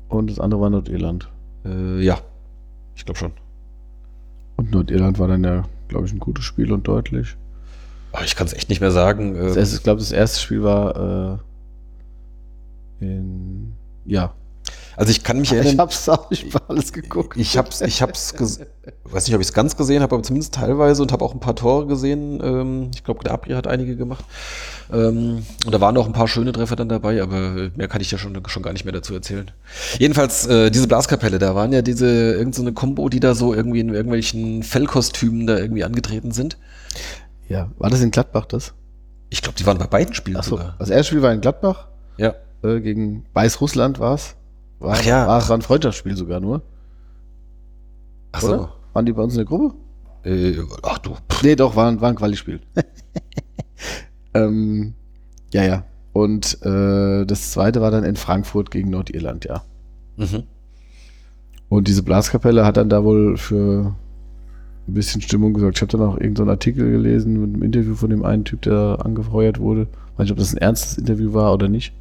Und 0.09 0.29
das 0.29 0.39
andere 0.39 0.61
war 0.61 0.69
Nordirland. 0.69 1.29
Äh, 1.65 2.01
ja, 2.01 2.17
ich 2.95 3.05
glaube 3.05 3.19
schon. 3.19 3.31
Und 4.57 4.71
Nordirland 4.71 5.19
war 5.19 5.27
dann 5.27 5.43
ja, 5.43 5.63
glaube 5.89 6.05
ich, 6.05 6.13
ein 6.13 6.19
gutes 6.19 6.43
Spiel 6.45 6.71
und 6.71 6.87
deutlich. 6.87 7.35
Aber 8.11 8.23
ich 8.25 8.35
kann 8.35 8.47
es 8.47 8.53
echt 8.53 8.69
nicht 8.69 8.81
mehr 8.81 8.91
sagen. 8.91 9.35
Das 9.35 9.55
Äh, 9.55 9.59
erste, 9.59 9.75
ich 9.77 9.83
glaube, 9.83 9.99
das 9.99 10.11
erste 10.11 10.39
Spiel 10.39 10.63
war 10.63 11.39
äh, 13.01 13.05
in. 13.05 13.73
Ja. 14.05 14.33
also 14.95 15.11
ich 15.11 15.23
kann 15.23 15.39
mich 15.39 15.51
erinnern. 15.53 15.77
hab's 15.79 16.09
auch 16.09 16.29
nicht 16.31 16.53
mal 16.53 16.61
alles 16.67 16.91
geguckt. 16.91 17.37
Ich 17.37 17.55
hab's, 17.57 17.81
ich 17.81 18.01
hab's, 18.01 18.33
weiß 19.03 19.27
nicht, 19.27 19.35
ob 19.35 19.41
ich 19.41 19.47
es 19.47 19.53
ganz 19.53 19.77
gesehen 19.77 20.01
habe, 20.01 20.15
aber 20.15 20.23
zumindest 20.23 20.55
teilweise 20.55 21.01
und 21.03 21.11
habe 21.11 21.23
auch 21.23 21.33
ein 21.33 21.39
paar 21.39 21.55
Tore 21.55 21.85
gesehen. 21.87 22.41
Ähm, 22.43 22.91
ich 22.93 23.03
glaube, 23.03 23.23
der 23.23 23.33
Abri 23.33 23.53
hat 23.53 23.67
einige 23.67 23.95
gemacht. 23.95 24.25
Ähm, 24.91 25.45
und 25.65 25.71
da 25.73 25.79
waren 25.79 25.95
auch 25.97 26.07
ein 26.07 26.13
paar 26.13 26.27
schöne 26.27 26.51
Treffer 26.51 26.75
dann 26.75 26.89
dabei, 26.89 27.21
aber 27.21 27.69
mehr 27.75 27.87
kann 27.87 28.01
ich 28.01 28.11
ja 28.11 28.17
schon, 28.17 28.41
schon 28.47 28.63
gar 28.63 28.73
nicht 28.73 28.83
mehr 28.83 28.91
dazu 28.93 29.13
erzählen. 29.13 29.49
Jedenfalls, 29.99 30.47
äh, 30.47 30.69
diese 30.71 30.87
Blaskapelle, 30.87 31.39
da 31.39 31.55
waren 31.55 31.71
ja 31.71 31.81
diese, 31.81 32.07
irgendeine 32.07 32.53
so 32.53 32.61
eine 32.63 32.73
Combo, 32.73 33.07
die 33.07 33.19
da 33.19 33.35
so 33.35 33.53
irgendwie 33.53 33.79
in 33.79 33.93
irgendwelchen 33.93 34.63
Fellkostümen 34.63 35.47
da 35.47 35.57
irgendwie 35.57 35.83
angetreten 35.83 36.31
sind. 36.31 36.57
Ja, 37.51 37.69
war 37.77 37.89
das 37.89 38.01
in 38.01 38.11
Gladbach 38.11 38.45
das? 38.45 38.73
Ich 39.29 39.41
glaube, 39.41 39.57
die 39.57 39.65
waren 39.65 39.77
bei 39.77 39.87
beiden 39.87 40.13
Spielen 40.13 40.37
Achso, 40.37 40.51
sogar. 40.57 40.75
das 40.79 40.89
erste 40.89 41.07
Spiel 41.11 41.21
war 41.21 41.33
in 41.33 41.41
Gladbach. 41.41 41.87
Ja. 42.17 42.33
Äh, 42.63 42.79
gegen 42.79 43.25
Weißrussland 43.33 43.99
war 43.99 44.15
es. 44.15 44.35
War, 44.79 44.93
Ach 44.97 45.03
ja. 45.03 45.27
War, 45.27 45.47
war 45.49 45.57
ein 45.57 45.61
Freundschaftsspiel 45.61 46.15
sogar 46.15 46.39
nur. 46.39 46.61
Ach 48.31 48.41
so. 48.41 48.69
Waren 48.93 49.05
die 49.05 49.13
bei 49.13 49.21
uns 49.21 49.33
in 49.33 49.37
der 49.39 49.45
Gruppe? 49.45 49.75
Äh, 50.23 50.57
ach 50.83 50.97
du. 50.99 51.15
Pff. 51.29 51.43
Nee, 51.43 51.55
doch, 51.55 51.75
war, 51.75 51.87
ein- 51.89 51.99
war 52.01 52.09
ein 52.09 52.15
Quali-Spiel. 52.15 52.61
ähm, 54.33 54.93
ja, 55.53 55.63
ja. 55.63 55.83
Und 56.13 56.61
äh, 56.65 57.25
das 57.25 57.51
zweite 57.51 57.81
war 57.81 57.91
dann 57.91 58.03
in 58.03 58.15
Frankfurt 58.15 58.71
gegen 58.71 58.89
Nordirland, 58.89 59.45
ja. 59.45 59.63
Mhm. 60.17 60.43
Und 61.69 61.87
diese 61.87 62.03
Blaskapelle 62.03 62.65
hat 62.65 62.77
dann 62.77 62.89
da 62.89 63.03
wohl 63.03 63.37
für 63.37 63.95
ein 64.87 64.93
bisschen 64.93 65.21
Stimmung 65.21 65.53
gesorgt. 65.53 65.77
Ich 65.77 65.81
habe 65.81 65.91
dann 65.91 66.07
auch 66.07 66.13
irgendeinen 66.13 66.47
so 66.47 66.51
Artikel 66.51 66.91
gelesen 66.91 67.39
mit 67.39 67.53
einem 67.53 67.63
Interview 67.63 67.95
von 67.95 68.09
dem 68.09 68.25
einen 68.25 68.43
Typ, 68.43 68.61
der 68.63 68.99
angefeuert 69.03 69.59
wurde. 69.59 69.87
Weiß 70.17 70.25
nicht, 70.25 70.31
ob 70.31 70.37
das 70.37 70.53
ein 70.53 70.57
ernstes 70.57 70.97
Interview 70.97 71.33
war 71.33 71.53
oder 71.53 71.67
nicht. 71.67 71.93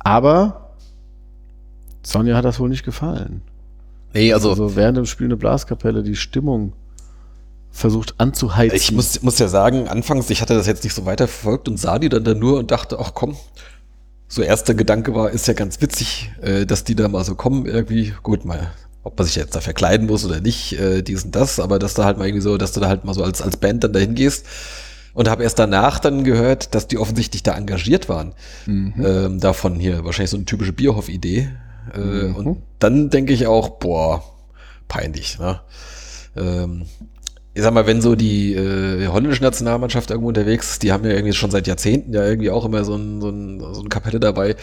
Aber 0.00 0.70
Sonja 2.02 2.36
hat 2.36 2.44
das 2.44 2.58
wohl 2.60 2.68
nicht 2.68 2.84
gefallen. 2.84 3.42
Nee, 4.14 4.32
also, 4.32 4.50
Also 4.50 4.74
während 4.76 4.96
dem 4.96 5.06
Spiel 5.06 5.26
eine 5.26 5.36
Blaskapelle 5.36 6.02
die 6.02 6.16
Stimmung 6.16 6.72
versucht 7.70 8.14
anzuheizen. 8.18 8.76
Ich 8.76 8.92
muss, 8.92 9.22
muss 9.22 9.38
ja 9.38 9.48
sagen, 9.48 9.86
anfangs, 9.86 10.28
ich 10.30 10.42
hatte 10.42 10.54
das 10.54 10.66
jetzt 10.66 10.82
nicht 10.82 10.94
so 10.94 11.06
weiter 11.06 11.28
verfolgt 11.28 11.68
und 11.68 11.78
sah 11.78 11.98
die 11.98 12.08
dann 12.08 12.24
da 12.24 12.34
nur 12.34 12.58
und 12.58 12.70
dachte, 12.70 12.98
ach 12.98 13.12
komm, 13.14 13.36
so 14.26 14.42
erster 14.42 14.74
Gedanke 14.74 15.14
war, 15.14 15.30
ist 15.30 15.46
ja 15.46 15.54
ganz 15.54 15.80
witzig, 15.80 16.32
äh, 16.40 16.66
dass 16.66 16.84
die 16.84 16.94
da 16.94 17.08
mal 17.08 17.24
so 17.24 17.34
kommen 17.34 17.66
irgendwie. 17.66 18.12
Gut, 18.22 18.44
mal, 18.44 18.72
ob 19.02 19.18
man 19.18 19.26
sich 19.26 19.36
jetzt 19.36 19.54
da 19.54 19.60
verkleiden 19.60 20.06
muss 20.06 20.24
oder 20.24 20.40
nicht, 20.40 20.78
äh, 20.78 21.02
dies 21.02 21.24
und 21.24 21.34
das, 21.34 21.58
aber 21.58 21.78
dass 21.78 21.94
da 21.94 22.04
halt 22.04 22.18
mal 22.18 22.26
irgendwie 22.26 22.42
so, 22.42 22.58
dass 22.58 22.72
du 22.72 22.80
da 22.80 22.88
halt 22.88 23.04
mal 23.04 23.14
so 23.14 23.24
als, 23.24 23.40
als 23.42 23.56
Band 23.56 23.84
dann 23.84 23.92
dahin 23.92 24.14
gehst. 24.14 24.46
Und 25.12 25.28
habe 25.28 25.42
erst 25.42 25.58
danach 25.58 25.98
dann 25.98 26.22
gehört, 26.22 26.72
dass 26.76 26.86
die 26.86 26.96
offensichtlich 26.96 27.42
da 27.42 27.56
engagiert 27.56 28.08
waren. 28.08 28.32
Mhm. 28.66 28.94
Ähm, 29.04 29.40
davon 29.40 29.74
hier 29.80 30.04
wahrscheinlich 30.04 30.30
so 30.30 30.36
eine 30.36 30.46
typische 30.46 30.72
Bierhoff-Idee. 30.72 31.50
Äh, 31.94 31.98
Mhm. 31.98 32.34
Und 32.36 32.62
dann 32.78 33.10
denke 33.10 33.32
ich 33.32 33.48
auch, 33.48 33.70
boah, 33.70 34.22
peinlich. 34.86 35.38
Ne? 35.40 35.60
Ähm, 36.36 36.86
ich 37.54 37.62
sag 37.62 37.74
mal, 37.74 37.86
wenn 37.86 38.00
so 38.00 38.14
die 38.14 38.54
äh, 38.54 39.08
holländische 39.08 39.42
Nationalmannschaft 39.42 40.10
irgendwo 40.10 40.28
unterwegs 40.28 40.70
ist, 40.72 40.82
die 40.82 40.92
haben 40.92 41.04
ja 41.04 41.10
irgendwie 41.10 41.32
schon 41.32 41.50
seit 41.50 41.66
Jahrzehnten 41.66 42.12
ja 42.12 42.24
irgendwie 42.24 42.50
auch 42.50 42.64
immer 42.64 42.84
so, 42.84 42.94
ein, 42.94 43.20
so, 43.20 43.30
ein, 43.30 43.58
so 43.58 43.80
eine 43.80 43.88
Kapelle 43.88 44.20
dabei. 44.20 44.54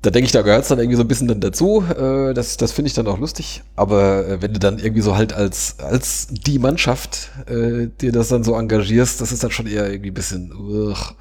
Da 0.00 0.10
denke 0.10 0.26
ich, 0.26 0.32
da 0.32 0.42
gehört 0.42 0.62
es 0.62 0.68
dann 0.68 0.78
irgendwie 0.78 0.96
so 0.96 1.02
ein 1.02 1.08
bisschen 1.08 1.26
dann 1.26 1.40
dazu. 1.40 1.82
Äh, 1.90 2.32
das 2.32 2.56
das 2.56 2.70
finde 2.72 2.88
ich 2.88 2.94
dann 2.94 3.08
auch 3.08 3.18
lustig. 3.18 3.62
Aber 3.74 4.26
äh, 4.28 4.40
wenn 4.42 4.52
du 4.52 4.60
dann 4.60 4.78
irgendwie 4.78 5.00
so 5.02 5.16
halt 5.16 5.32
als, 5.32 5.76
als 5.80 6.28
die 6.30 6.58
Mannschaft 6.60 7.30
äh, 7.46 7.88
dir 8.00 8.12
das 8.12 8.28
dann 8.28 8.44
so 8.44 8.54
engagierst, 8.54 9.20
das 9.20 9.32
ist 9.32 9.42
dann 9.42 9.50
schon 9.50 9.66
eher 9.66 9.90
irgendwie 9.90 10.10
ein 10.10 10.14
bisschen, 10.14 10.52
uch, 10.54 11.14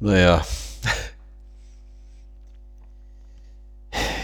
naja. 0.00 0.44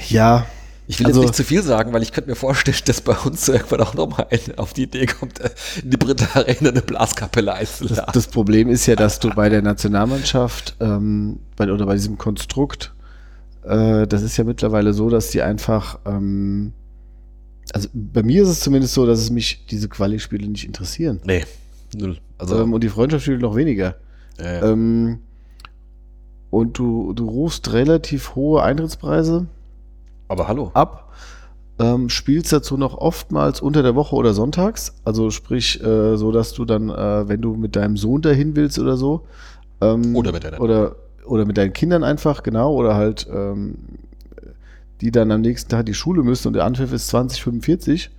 ja, 0.08 0.46
Ich 0.88 0.98
will 0.98 1.06
Also- 1.06 1.20
jetzt 1.20 1.28
nicht 1.28 1.36
zu 1.36 1.44
viel 1.44 1.62
sagen, 1.62 1.92
weil 1.92 2.02
ich 2.02 2.12
könnte 2.12 2.28
mir 2.28 2.36
vorstellen, 2.36 2.76
dass 2.86 3.00
bei 3.00 3.14
uns 3.16 3.48
irgendwann 3.48 3.80
auch 3.80 3.94
nochmal 3.94 4.26
auf 4.56 4.72
die 4.74 4.82
Idee 4.82 5.06
kommt, 5.06 5.38
äh, 5.40 5.50
in 5.82 5.90
die 5.90 5.96
Britta 5.96 6.26
Arena 6.38 6.70
eine 6.70 6.82
Blaskapelle 6.82 7.54
einzuladen. 7.54 8.10
das 8.12 8.26
Problem 8.26 8.68
ist 8.68 8.86
ja, 8.86 8.96
dass 8.96 9.20
du 9.20 9.30
bei 9.30 9.48
der 9.48 9.62
Nationalmannschaft 9.62 10.74
ähm, 10.80 11.38
bei, 11.56 11.70
oder 11.70 11.86
bei 11.86 11.94
diesem 11.94 12.18
Konstrukt, 12.18 12.92
äh, 13.64 14.06
das 14.06 14.22
ist 14.22 14.36
ja 14.36 14.44
mittlerweile 14.44 14.92
so, 14.92 15.08
dass 15.10 15.30
die 15.30 15.42
einfach, 15.42 15.98
ähm, 16.06 16.72
also 17.72 17.88
bei 17.94 18.22
mir 18.22 18.42
ist 18.42 18.48
es 18.48 18.60
zumindest 18.60 18.94
so, 18.94 19.06
dass 19.06 19.20
es 19.20 19.30
mich 19.30 19.66
diese 19.66 19.88
Quali-Spiele 19.88 20.48
nicht 20.48 20.64
interessieren. 20.66 21.20
nee, 21.24 21.44
null. 21.96 22.18
Also, 22.38 22.60
ähm, 22.62 22.72
und 22.72 22.82
die 22.82 22.88
Freundschaftsspiele 22.88 23.38
noch 23.38 23.54
weniger. 23.56 23.96
äh, 24.38 24.60
Ähm, 24.60 25.18
und 26.50 26.76
du, 26.78 27.12
du 27.14 27.28
rufst 27.28 27.72
relativ 27.72 28.34
hohe 28.34 28.62
Eintrittspreise 28.62 29.46
aber 30.28 30.48
hallo. 30.48 30.70
ab, 30.74 31.12
ähm, 31.78 32.08
spielst 32.10 32.52
dazu 32.52 32.76
noch 32.76 32.98
oftmals 32.98 33.60
unter 33.60 33.82
der 33.82 33.94
Woche 33.94 34.14
oder 34.16 34.34
sonntags, 34.34 34.94
also 35.04 35.30
sprich 35.30 35.82
äh, 35.82 36.16
so, 36.16 36.30
dass 36.32 36.52
du 36.52 36.64
dann, 36.64 36.90
äh, 36.90 37.28
wenn 37.28 37.40
du 37.40 37.54
mit 37.54 37.76
deinem 37.76 37.96
Sohn 37.96 38.20
dahin 38.22 38.54
willst 38.56 38.78
oder 38.78 38.96
so, 38.96 39.26
ähm, 39.80 40.14
Oder 40.14 40.32
mit 40.32 40.44
deiner- 40.44 40.60
oder 40.60 40.96
oder 41.26 41.44
mit 41.44 41.56
deinen 41.56 41.72
Kindern 41.72 42.04
einfach 42.04 42.42
genau 42.42 42.74
oder 42.74 42.94
halt 42.94 43.26
ähm, 43.32 43.76
die 45.00 45.10
dann 45.10 45.30
am 45.32 45.40
nächsten 45.40 45.68
Tag 45.68 45.86
die 45.86 45.94
Schule 45.94 46.22
müssen 46.22 46.48
und 46.48 46.54
der 46.54 46.64
Anpfiff 46.64 46.92
ist 46.92 47.08
2045 47.08 48.10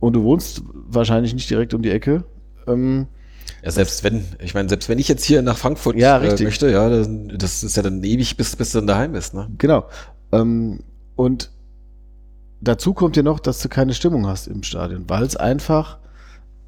und 0.00 0.12
du 0.12 0.22
wohnst 0.22 0.62
wahrscheinlich 0.74 1.34
nicht 1.34 1.48
direkt 1.50 1.74
um 1.74 1.82
die 1.82 1.90
Ecke. 1.90 2.24
Ähm, 2.66 3.06
Ja, 3.62 3.70
selbst 3.70 4.04
wenn, 4.04 4.24
ich 4.40 4.54
meine, 4.54 4.68
selbst 4.68 4.88
wenn 4.88 4.98
ich 4.98 5.08
jetzt 5.08 5.24
hier 5.24 5.40
nach 5.42 5.56
Frankfurt 5.56 5.96
Ja, 5.96 6.18
äh, 6.18 6.26
richtig. 6.26 6.44
möchte, 6.44 6.70
ja, 6.70 6.88
dann, 6.88 7.28
das 7.36 7.64
ist 7.64 7.76
ja 7.76 7.82
dann 7.82 8.04
ewig, 8.04 8.36
bis, 8.36 8.54
bis 8.54 8.72
du 8.72 8.78
dann 8.78 8.86
daheim 8.86 9.12
bist, 9.12 9.34
ne? 9.34 9.48
Genau. 9.58 9.86
Ähm, 10.30 10.80
und 11.16 11.50
dazu 12.60 12.92
kommt 12.92 13.16
ja 13.16 13.22
noch, 13.22 13.40
dass 13.40 13.60
du 13.60 13.68
keine 13.68 13.94
Stimmung 13.94 14.26
hast 14.26 14.46
im 14.46 14.62
Stadion, 14.62 15.04
weil 15.08 15.22
es 15.24 15.36
einfach, 15.36 15.98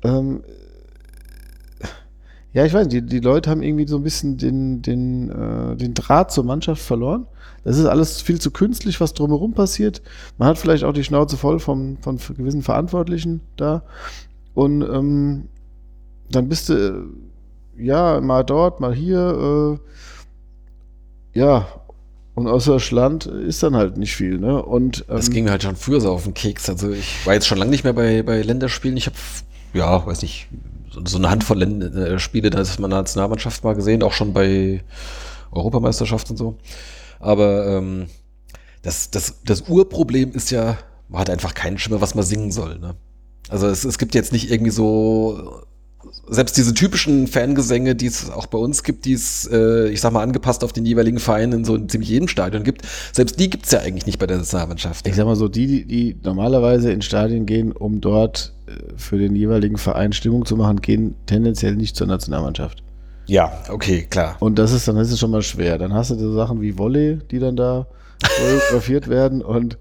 ähm, 0.02 0.42
ja, 2.52 2.64
ich 2.64 2.72
weiß 2.72 2.88
die, 2.88 3.02
die 3.02 3.20
Leute 3.20 3.48
haben 3.50 3.62
irgendwie 3.62 3.86
so 3.86 3.96
ein 3.96 4.02
bisschen 4.02 4.36
den, 4.36 4.82
den, 4.82 5.30
äh, 5.30 5.76
den 5.76 5.94
Draht 5.94 6.32
zur 6.32 6.44
Mannschaft 6.44 6.82
verloren. 6.82 7.26
Das 7.62 7.76
ist 7.78 7.86
alles 7.86 8.22
viel 8.22 8.40
zu 8.40 8.50
künstlich, 8.50 9.00
was 9.00 9.14
drumherum 9.14 9.52
passiert. 9.52 10.02
Man 10.38 10.48
hat 10.48 10.58
vielleicht 10.58 10.82
auch 10.84 10.92
die 10.92 11.04
Schnauze 11.04 11.36
voll 11.36 11.60
vom, 11.60 11.98
von 12.00 12.18
gewissen 12.18 12.62
Verantwortlichen 12.62 13.40
da. 13.56 13.82
Und 14.54 14.82
ähm, 14.82 15.48
dann 16.30 16.48
bist 16.48 16.68
du, 16.70 16.74
äh, 17.78 17.84
ja, 17.84 18.20
mal 18.20 18.42
dort, 18.42 18.80
mal 18.80 18.94
hier, 18.94 19.78
äh, 21.34 21.38
ja, 21.38 21.68
Und 22.34 22.46
außer 22.48 22.80
Schland 22.80 23.26
ist 23.26 23.62
dann 23.62 23.76
halt 23.76 23.96
nicht 23.98 24.16
viel, 24.16 24.38
ne? 24.38 24.62
Und 24.62 25.04
ähm, 25.08 25.16
Das 25.16 25.30
ging 25.30 25.44
mir 25.44 25.50
halt 25.50 25.62
schon 25.62 25.76
früher 25.76 26.00
so 26.00 26.10
auf 26.10 26.24
den 26.24 26.34
Keks. 26.34 26.68
Also 26.68 26.90
ich 26.90 27.26
war 27.26 27.34
jetzt 27.34 27.46
schon 27.46 27.58
lange 27.58 27.70
nicht 27.70 27.84
mehr 27.84 27.92
bei, 27.92 28.22
bei 28.22 28.42
Länderspielen. 28.42 28.96
Ich 28.96 29.06
habe, 29.06 29.16
ja, 29.74 30.04
weiß 30.06 30.22
nicht, 30.22 30.48
so, 30.90 31.18
eine 31.18 31.30
Handvoll 31.30 31.62
äh, 31.62 32.18
Spiele, 32.18 32.50
da 32.50 32.60
ist 32.60 32.78
meine 32.80 32.94
Nationalmannschaft 32.94 33.64
mal 33.64 33.74
gesehen, 33.74 34.02
auch 34.02 34.12
schon 34.12 34.32
bei 34.32 34.82
Europameisterschaft 35.52 36.30
und 36.30 36.36
so. 36.36 36.58
Aber 37.18 37.66
ähm, 37.66 38.06
das, 38.82 39.10
das, 39.10 39.42
das 39.44 39.62
Urproblem 39.62 40.32
ist 40.32 40.50
ja, 40.50 40.78
man 41.08 41.20
hat 41.20 41.30
einfach 41.30 41.54
keinen 41.54 41.78
Schimmer, 41.78 42.00
was 42.00 42.14
man 42.14 42.24
singen 42.24 42.50
soll. 42.50 42.78
Ne? 42.78 42.96
Also 43.48 43.66
es, 43.66 43.84
es 43.84 43.98
gibt 43.98 44.14
jetzt 44.14 44.32
nicht 44.32 44.50
irgendwie 44.50 44.70
so, 44.70 45.62
selbst 46.28 46.56
diese 46.56 46.74
typischen 46.74 47.26
Fangesänge, 47.26 47.94
die 47.94 48.06
es 48.06 48.30
auch 48.30 48.46
bei 48.46 48.58
uns 48.58 48.82
gibt, 48.82 49.04
die 49.04 49.12
es, 49.12 49.48
äh, 49.52 49.88
ich 49.88 50.00
sag 50.00 50.12
mal, 50.12 50.22
angepasst 50.22 50.64
auf 50.64 50.72
den 50.72 50.86
jeweiligen 50.86 51.18
Verein 51.18 51.52
in 51.52 51.64
so 51.64 51.74
in 51.74 51.88
ziemlich 51.88 52.10
jedem 52.10 52.28
Stadion 52.28 52.62
gibt, 52.62 52.82
selbst 53.12 53.38
die 53.40 53.50
gibt's 53.50 53.70
ja 53.72 53.80
eigentlich 53.80 54.06
nicht 54.06 54.18
bei 54.18 54.26
der 54.26 54.38
Nationalmannschaft. 54.38 55.06
ich 55.06 55.16
sag 55.16 55.24
mal 55.26 55.36
so, 55.36 55.48
die, 55.48 55.66
die, 55.66 55.84
die 55.84 56.16
normalerweise 56.22 56.92
in 56.92 57.02
Stadien 57.02 57.46
gehen, 57.46 57.72
um 57.72 58.00
dort 58.00 58.54
äh, 58.66 58.72
für 58.96 59.18
den 59.18 59.34
jeweiligen 59.34 59.76
Verein 59.76 60.12
Stimmung 60.12 60.46
zu 60.46 60.56
machen, 60.56 60.80
gehen 60.80 61.14
tendenziell 61.26 61.74
nicht 61.74 61.96
zur 61.96 62.06
Nationalmannschaft. 62.06 62.82
Ja, 63.26 63.52
okay, 63.68 64.06
klar. 64.10 64.36
Und 64.40 64.58
das 64.58 64.72
ist 64.72 64.88
dann 64.88 64.96
ist 64.96 65.16
schon 65.18 65.30
mal 65.30 65.42
schwer. 65.42 65.78
Dann 65.78 65.94
hast 65.94 66.10
du 66.10 66.16
so 66.16 66.32
Sachen 66.34 66.60
wie 66.60 66.76
Volley, 66.76 67.18
die 67.30 67.38
dann 67.38 67.54
da 67.54 67.86
choreografiert 68.22 69.08
werden 69.08 69.42
und 69.42 69.78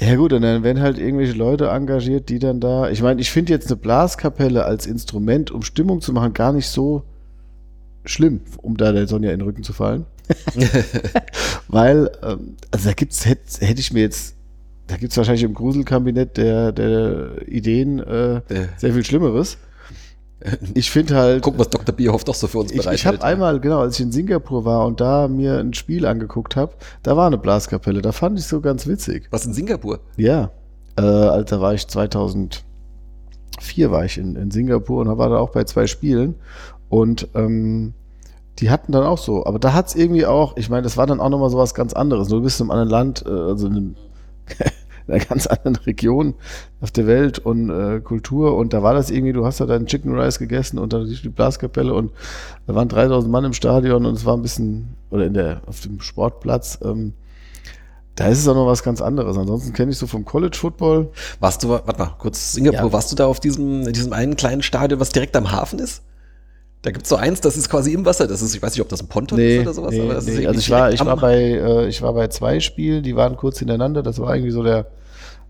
ja 0.00 0.16
gut, 0.16 0.32
und 0.32 0.42
dann 0.42 0.62
werden 0.62 0.80
halt 0.80 0.98
irgendwelche 0.98 1.32
Leute 1.32 1.68
engagiert, 1.68 2.28
die 2.28 2.38
dann 2.38 2.60
da. 2.60 2.90
Ich 2.90 3.02
meine, 3.02 3.20
ich 3.20 3.30
finde 3.30 3.52
jetzt 3.52 3.66
eine 3.68 3.76
Blaskapelle 3.76 4.64
als 4.64 4.86
Instrument, 4.86 5.50
um 5.50 5.62
Stimmung 5.62 6.00
zu 6.00 6.12
machen, 6.12 6.34
gar 6.34 6.52
nicht 6.52 6.68
so 6.68 7.02
schlimm, 8.04 8.40
um 8.62 8.76
da 8.76 8.92
der 8.92 9.06
Sonja 9.06 9.32
in 9.32 9.40
den 9.40 9.46
Rücken 9.46 9.62
zu 9.62 9.72
fallen. 9.72 10.06
Weil, 11.68 12.10
ähm, 12.22 12.56
also 12.70 12.88
da 12.88 12.94
gibt's, 12.94 13.26
hätte 13.26 13.66
hätt 13.66 13.78
ich 13.78 13.92
mir 13.92 14.00
jetzt, 14.00 14.34
da 14.86 14.96
gibt's 14.96 15.16
wahrscheinlich 15.16 15.44
im 15.44 15.54
Gruselkabinett 15.54 16.36
der, 16.36 16.72
der 16.72 17.46
Ideen 17.46 17.98
äh, 17.98 18.36
Äh. 18.36 18.68
sehr 18.76 18.92
viel 18.92 19.04
Schlimmeres. 19.04 19.58
Ich 20.74 20.90
finde 20.90 21.16
halt. 21.16 21.42
Gucken, 21.42 21.58
was 21.58 21.68
Dr. 21.68 21.94
Bierhoff 21.94 22.24
doch 22.24 22.34
so 22.34 22.46
für 22.46 22.58
uns 22.58 22.72
Ich, 22.72 22.86
ich 22.86 23.06
habe 23.06 23.22
einmal, 23.22 23.60
genau, 23.60 23.80
als 23.80 23.96
ich 23.96 24.04
in 24.04 24.12
Singapur 24.12 24.64
war 24.64 24.86
und 24.86 25.00
da 25.00 25.28
mir 25.28 25.58
ein 25.58 25.74
Spiel 25.74 26.06
angeguckt 26.06 26.56
habe, 26.56 26.72
da 27.02 27.16
war 27.16 27.26
eine 27.26 27.38
Blaskapelle. 27.38 28.02
Da 28.02 28.12
fand 28.12 28.38
ich 28.38 28.46
so 28.46 28.60
ganz 28.60 28.86
witzig. 28.86 29.26
Was 29.30 29.46
in 29.46 29.52
Singapur? 29.52 30.00
Ja, 30.16 30.50
äh, 30.96 31.02
also 31.02 31.44
da 31.44 31.60
war 31.60 31.74
ich 31.74 31.86
2004 31.88 32.60
war 33.90 34.04
ich 34.04 34.18
in, 34.18 34.36
in 34.36 34.50
Singapur 34.50 35.00
und 35.00 35.18
war 35.18 35.28
da 35.28 35.38
auch 35.38 35.50
bei 35.50 35.64
zwei 35.64 35.86
Spielen 35.86 36.36
und 36.88 37.28
ähm, 37.34 37.94
die 38.58 38.70
hatten 38.70 38.92
dann 38.92 39.04
auch 39.04 39.18
so, 39.18 39.46
aber 39.46 39.58
da 39.58 39.72
hat's 39.72 39.94
irgendwie 39.94 40.26
auch, 40.26 40.56
ich 40.56 40.68
meine, 40.68 40.82
das 40.82 40.96
war 40.96 41.06
dann 41.06 41.20
auch 41.20 41.28
nochmal 41.28 41.50
so 41.50 41.58
was 41.58 41.74
ganz 41.74 41.92
anderes. 41.92 42.28
Du 42.28 42.42
bist 42.42 42.60
in 42.60 42.64
einem 42.64 42.70
anderen 42.72 42.90
Land, 42.90 43.24
äh, 43.26 43.30
also 43.30 43.66
in, 43.68 43.76
einem, 43.76 43.96
in 44.58 44.66
einer 45.08 45.24
ganz 45.24 45.46
anderen 45.46 45.76
Region 45.76 46.34
auf 46.80 46.90
der 46.90 47.06
Welt 47.06 47.38
und 47.38 47.70
äh, 47.70 48.00
Kultur 48.00 48.56
und 48.56 48.72
da 48.72 48.82
war 48.82 48.94
das 48.94 49.10
irgendwie, 49.10 49.32
du 49.32 49.44
hast 49.44 49.60
da 49.60 49.66
deinen 49.66 49.86
Chicken 49.86 50.14
Rice 50.18 50.38
gegessen 50.38 50.78
und 50.78 50.92
dann 50.92 51.06
die 51.06 51.28
Blaskapelle 51.28 51.94
und 51.94 52.12
da 52.66 52.74
waren 52.74 52.88
3000 52.88 53.30
Mann 53.30 53.44
im 53.44 53.52
Stadion 53.52 54.06
und 54.06 54.14
es 54.14 54.24
war 54.24 54.36
ein 54.36 54.42
bisschen, 54.42 54.96
oder 55.10 55.26
in 55.26 55.34
der, 55.34 55.62
auf 55.66 55.80
dem 55.80 56.00
Sportplatz, 56.00 56.78
ähm, 56.82 57.14
da 58.18 58.26
ist 58.26 58.40
es 58.40 58.48
auch 58.48 58.54
noch 58.54 58.66
was 58.66 58.82
ganz 58.82 59.00
anderes. 59.00 59.38
Ansonsten 59.38 59.72
kenne 59.72 59.92
ich 59.92 59.98
so 59.98 60.08
vom 60.08 60.24
College 60.24 60.56
Football. 60.58 61.10
Warst 61.38 61.62
du, 61.62 61.68
warte 61.68 61.98
mal, 61.98 62.16
kurz, 62.18 62.52
Singapur, 62.52 62.88
Ja. 62.88 62.92
warst 62.92 63.12
du 63.12 63.16
da 63.16 63.26
auf 63.26 63.38
diesem, 63.38 63.86
in 63.86 63.92
diesem 63.92 64.12
einen 64.12 64.34
kleinen 64.34 64.62
Stadion, 64.62 64.98
was 64.98 65.10
direkt 65.10 65.36
am 65.36 65.52
Hafen 65.52 65.78
ist? 65.78 66.02
Da 66.82 66.90
gibt's 66.90 67.08
so 67.08 67.16
eins, 67.16 67.40
das 67.40 67.56
ist 67.56 67.68
quasi 67.68 67.92
im 67.92 68.04
Wasser. 68.04 68.26
Das 68.26 68.42
ist, 68.42 68.54
ich 68.56 68.62
weiß 68.62 68.72
nicht, 68.72 68.82
ob 68.82 68.88
das 68.88 69.00
ein 69.00 69.08
Ponton 69.08 69.38
ist 69.38 69.60
oder 69.60 69.72
sowas, 69.72 69.92
nee, 69.92 70.00
aber 70.00 70.14
das 70.14 70.24
ist 70.24 70.30
nee. 70.30 70.42
irgendwie 70.42 70.48
Also 70.48 70.60
ich 70.60 70.70
war, 70.70 70.92
ich 70.92 71.04
war 71.04 71.16
bei, 71.16 71.36
äh, 71.36 71.86
ich 71.88 72.02
war 72.02 72.12
bei 72.12 72.26
zwei 72.28 72.58
Spielen, 72.58 73.04
die 73.04 73.14
waren 73.14 73.36
kurz 73.36 73.60
hintereinander. 73.60 74.02
Das 74.02 74.18
war 74.20 74.34
irgendwie 74.34 74.52
so 74.52 74.62
der 74.64 74.86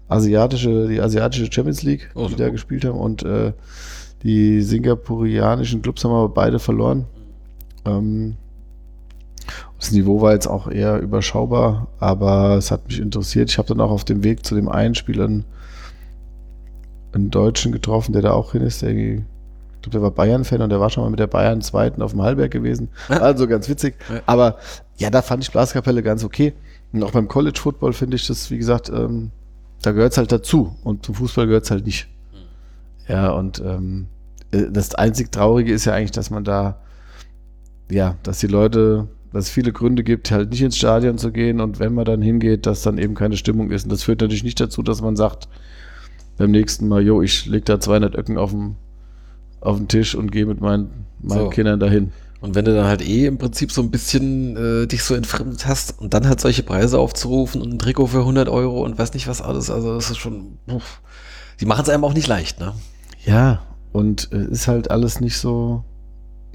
asiatische, 0.08 0.88
die 0.88 1.00
asiatische 1.00 1.50
Champions 1.52 1.82
League, 1.82 2.10
Oh, 2.14 2.28
die 2.28 2.36
da 2.36 2.44
gut. 2.46 2.54
gespielt 2.54 2.84
haben 2.84 2.98
und 2.98 3.22
äh, 3.22 3.52
die 4.22 4.62
singapurianischen 4.62 5.82
Clubs 5.82 6.04
haben 6.04 6.12
aber 6.12 6.28
beide 6.30 6.58
verloren. 6.58 7.04
Ähm, 7.84 8.36
das 9.78 9.92
Niveau 9.92 10.20
war 10.20 10.32
jetzt 10.32 10.46
auch 10.48 10.68
eher 10.68 10.98
überschaubar, 11.00 11.86
aber 12.00 12.56
es 12.56 12.70
hat 12.70 12.88
mich 12.88 12.98
interessiert. 13.00 13.50
Ich 13.50 13.58
habe 13.58 13.68
dann 13.68 13.80
auch 13.80 13.90
auf 13.90 14.04
dem 14.04 14.24
Weg 14.24 14.44
zu 14.44 14.54
dem 14.54 14.68
einen 14.68 14.94
Spiel 14.94 15.22
einen, 15.22 15.44
einen 17.12 17.30
Deutschen 17.30 17.72
getroffen, 17.72 18.12
der 18.12 18.22
da 18.22 18.32
auch 18.32 18.52
hin 18.52 18.62
ist, 18.62 18.82
der 18.82 18.90
irgendwie, 18.90 19.24
ich 19.76 19.82
glaube, 19.82 19.90
der 19.92 20.02
war 20.02 20.10
Bayern-Fan 20.10 20.60
und 20.62 20.70
der 20.70 20.80
war 20.80 20.90
schon 20.90 21.04
mal 21.04 21.10
mit 21.10 21.20
der 21.20 21.28
Bayern 21.28 21.60
zweiten 21.62 22.02
auf 22.02 22.10
dem 22.10 22.22
Hallberg 22.22 22.50
gewesen. 22.50 22.88
Also 23.08 23.46
ganz 23.46 23.68
witzig. 23.68 23.94
Aber 24.26 24.56
ja, 24.96 25.10
da 25.10 25.22
fand 25.22 25.44
ich 25.44 25.52
Blaskapelle 25.52 26.02
ganz 26.02 26.24
okay. 26.24 26.54
Und 26.92 27.02
auch 27.04 27.12
beim 27.12 27.28
College 27.28 27.58
Football 27.60 27.92
finde 27.92 28.16
ich 28.16 28.26
das, 28.26 28.50
wie 28.50 28.58
gesagt, 28.58 28.88
ähm, 28.90 29.30
da 29.82 29.92
gehört 29.92 30.12
es 30.12 30.18
halt 30.18 30.32
dazu. 30.32 30.76
Und 30.82 31.06
zum 31.06 31.14
Fußball 31.14 31.46
gehört 31.46 31.64
es 31.64 31.70
halt 31.70 31.86
nicht. 31.86 32.08
Ja, 33.08 33.30
und 33.30 33.62
ähm, 33.64 34.06
äh, 34.50 34.70
das 34.70 34.94
einzig 34.94 35.32
Traurige 35.32 35.72
ist 35.72 35.84
ja 35.84 35.94
eigentlich, 35.94 36.10
dass 36.10 36.30
man 36.30 36.44
da, 36.44 36.80
ja, 37.90 38.16
dass 38.22 38.38
die 38.40 38.46
Leute, 38.46 39.08
dass 39.32 39.46
es 39.46 39.50
viele 39.50 39.72
Gründe 39.72 40.04
gibt, 40.04 40.30
halt 40.30 40.50
nicht 40.50 40.62
ins 40.62 40.76
Stadion 40.76 41.18
zu 41.18 41.32
gehen 41.32 41.60
und 41.60 41.80
wenn 41.80 41.94
man 41.94 42.04
dann 42.04 42.22
hingeht, 42.22 42.66
dass 42.66 42.82
dann 42.82 42.98
eben 42.98 43.14
keine 43.14 43.36
Stimmung 43.36 43.70
ist. 43.70 43.84
Und 43.84 43.92
das 43.92 44.02
führt 44.02 44.20
natürlich 44.20 44.44
nicht 44.44 44.60
dazu, 44.60 44.82
dass 44.82 45.00
man 45.00 45.16
sagt, 45.16 45.48
beim 46.36 46.50
nächsten 46.50 46.88
Mal, 46.88 47.02
jo, 47.02 47.22
ich 47.22 47.46
leg 47.46 47.64
da 47.64 47.80
200 47.80 48.14
Öcken 48.14 48.38
auf 48.38 48.50
dem, 48.50 48.76
auf 49.60 49.76
den 49.76 49.88
Tisch 49.88 50.14
und 50.14 50.30
gehe 50.30 50.46
mit 50.46 50.60
meinen, 50.60 51.06
meinen 51.20 51.44
So. 51.44 51.48
Kindern 51.50 51.80
dahin. 51.80 52.12
Und 52.40 52.54
wenn 52.54 52.64
du 52.64 52.74
dann 52.74 52.86
halt 52.86 53.06
eh 53.06 53.26
im 53.26 53.38
Prinzip 53.38 53.72
so 53.72 53.82
ein 53.82 53.90
bisschen 53.90 54.56
äh, 54.56 54.86
dich 54.86 55.02
so 55.02 55.14
entfremdet 55.14 55.66
hast 55.66 56.00
und 56.00 56.14
dann 56.14 56.28
halt 56.28 56.40
solche 56.40 56.62
Preise 56.62 56.98
aufzurufen 56.98 57.60
und 57.60 57.72
ein 57.72 57.78
Trikot 57.78 58.06
für 58.06 58.20
100 58.20 58.48
Euro 58.48 58.84
und 58.84 58.96
weiß 58.96 59.12
nicht 59.14 59.26
was 59.26 59.42
alles, 59.42 59.70
also 59.70 59.94
das 59.96 60.10
ist 60.10 60.18
schon, 60.18 60.58
uff. 60.68 61.00
die 61.60 61.66
machen 61.66 61.82
es 61.82 61.88
einem 61.88 62.04
auch 62.04 62.14
nicht 62.14 62.28
leicht, 62.28 62.60
ne? 62.60 62.74
Ja, 63.24 63.62
und 63.92 64.30
äh, 64.32 64.44
ist 64.44 64.68
halt 64.68 64.90
alles 64.90 65.20
nicht 65.20 65.36
so, 65.36 65.82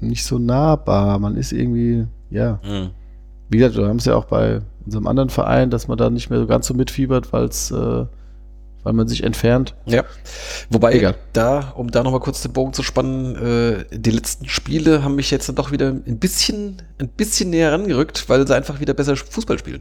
nicht 0.00 0.24
so 0.24 0.38
nahbar. 0.38 1.18
Man 1.18 1.36
ist 1.36 1.52
irgendwie, 1.52 2.06
ja, 2.30 2.60
wie 3.48 3.58
gesagt, 3.58 3.76
wir 3.76 3.86
haben 3.86 3.98
es 3.98 4.06
ja 4.06 4.16
auch 4.16 4.24
bei 4.24 4.62
unserem 4.84 5.06
anderen 5.06 5.30
Verein, 5.30 5.70
dass 5.70 5.88
man 5.88 5.98
da 5.98 6.10
nicht 6.10 6.30
mehr 6.30 6.40
so 6.40 6.46
ganz 6.46 6.66
so 6.66 6.74
mitfiebert, 6.74 7.32
weil's, 7.32 7.70
äh, 7.70 8.06
weil 8.84 8.92
man 8.92 9.08
sich 9.08 9.24
entfernt. 9.24 9.74
Ja. 9.86 10.04
Wobei, 10.70 10.92
Egal. 10.94 11.16
da, 11.32 11.72
um 11.76 11.90
da 11.90 12.02
nochmal 12.02 12.20
kurz 12.20 12.42
den 12.42 12.52
Bogen 12.52 12.72
zu 12.72 12.82
spannen, 12.82 13.34
äh, 13.36 13.84
die 13.90 14.10
letzten 14.10 14.48
Spiele 14.48 15.02
haben 15.02 15.16
mich 15.16 15.30
jetzt 15.30 15.48
dann 15.48 15.56
doch 15.56 15.72
wieder 15.72 15.88
ein 15.88 16.18
bisschen, 16.18 16.82
ein 16.98 17.08
bisschen 17.08 17.50
näher 17.50 17.72
rangerückt, 17.72 18.28
weil 18.28 18.46
sie 18.46 18.54
einfach 18.54 18.78
wieder 18.80 18.94
besser 18.94 19.16
Fußball 19.16 19.58
spielen. 19.58 19.80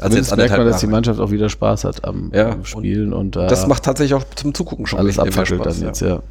Also 0.00 0.16
jetzt 0.16 0.34
merkt 0.36 0.56
man, 0.56 0.66
dass 0.66 0.80
die. 0.80 0.86
Mannschaft 0.86 1.20
auch 1.20 1.30
wieder 1.30 1.48
Spaß 1.48 1.84
hat 1.84 2.04
am, 2.04 2.30
Ja, 2.32 2.50
am 2.52 2.64
Spielen 2.64 3.12
und, 3.12 3.36
äh, 3.36 3.46
Das 3.48 3.66
macht 3.66 3.82
tatsächlich 3.82 4.14
auch 4.14 4.24
zum 4.34 4.54
Zugucken 4.54 4.86
schon 4.86 4.98
alles 4.98 5.18
abfackelt 5.18 5.64
dann 5.64 5.80
jetzt, 5.80 6.00
ja. 6.00 6.22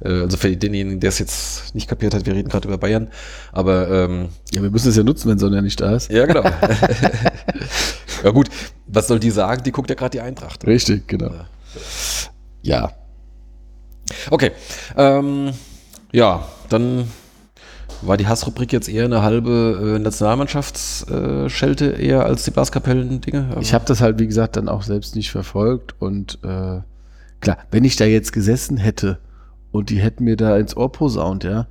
Äh, 0.00 0.22
Also 0.22 0.36
für 0.36 0.56
denjenigen, 0.56 1.00
der 1.00 1.08
es 1.08 1.18
jetzt 1.18 1.74
nicht 1.74 1.88
kapiert 1.88 2.14
hat, 2.14 2.24
wir 2.24 2.34
reden 2.34 2.48
gerade 2.48 2.68
über 2.68 2.78
Bayern, 2.78 3.08
aber 3.52 3.90
ähm, 3.90 4.28
Ja, 4.52 4.62
wir 4.62 4.70
müssen 4.70 4.88
es 4.90 4.96
ja 4.96 5.02
nutzen, 5.02 5.28
wenn 5.28 5.38
Sonja 5.38 5.60
nicht 5.60 5.80
da 5.80 5.96
ist. 5.96 6.10
ja 6.10 6.24
genau. 6.24 6.44
ja 8.24 8.30
gut, 8.30 8.48
was 8.86 9.08
soll 9.08 9.18
die 9.18 9.30
sagen? 9.30 9.62
Die 9.64 9.72
guckt 9.72 9.90
ja 9.90 9.96
gerade 9.96 10.10
die 10.10 10.20
Eintracht. 10.20 10.64
Richtig, 10.66 11.08
genau. 11.08 11.26
Ja. 11.30 11.46
Ja. 12.62 12.92
Okay, 14.30 14.52
ähm, 14.96 15.52
ja, 16.12 16.46
dann 16.68 17.10
war 18.02 18.16
die 18.16 18.26
Hassrubrik 18.26 18.72
jetzt 18.72 18.88
eher 18.88 19.04
eine 19.04 19.22
halbe 19.22 19.96
äh, 19.96 19.98
Nationalmannschaftsschelte 19.98 21.86
eher 21.86 22.24
als 22.24 22.44
die 22.44 22.50
Blaskapellen-Dinge. 22.50 23.56
Ich 23.60 23.74
habe 23.74 23.84
das 23.86 24.00
halt, 24.00 24.18
wie 24.18 24.26
gesagt, 24.26 24.56
dann 24.56 24.68
auch 24.68 24.82
selbst 24.82 25.16
nicht 25.16 25.30
verfolgt 25.30 25.94
und 26.00 26.38
äh, 26.44 26.80
klar, 27.40 27.58
wenn 27.70 27.84
ich 27.84 27.96
da 27.96 28.04
jetzt 28.04 28.32
gesessen 28.32 28.76
hätte 28.76 29.18
und 29.72 29.90
die 29.90 29.98
hätten 29.98 30.24
mir 30.24 30.36
da 30.36 30.56
ins 30.56 30.76
Ohr 30.76 30.92
posaunt, 30.92 31.44
ja, 31.44 31.66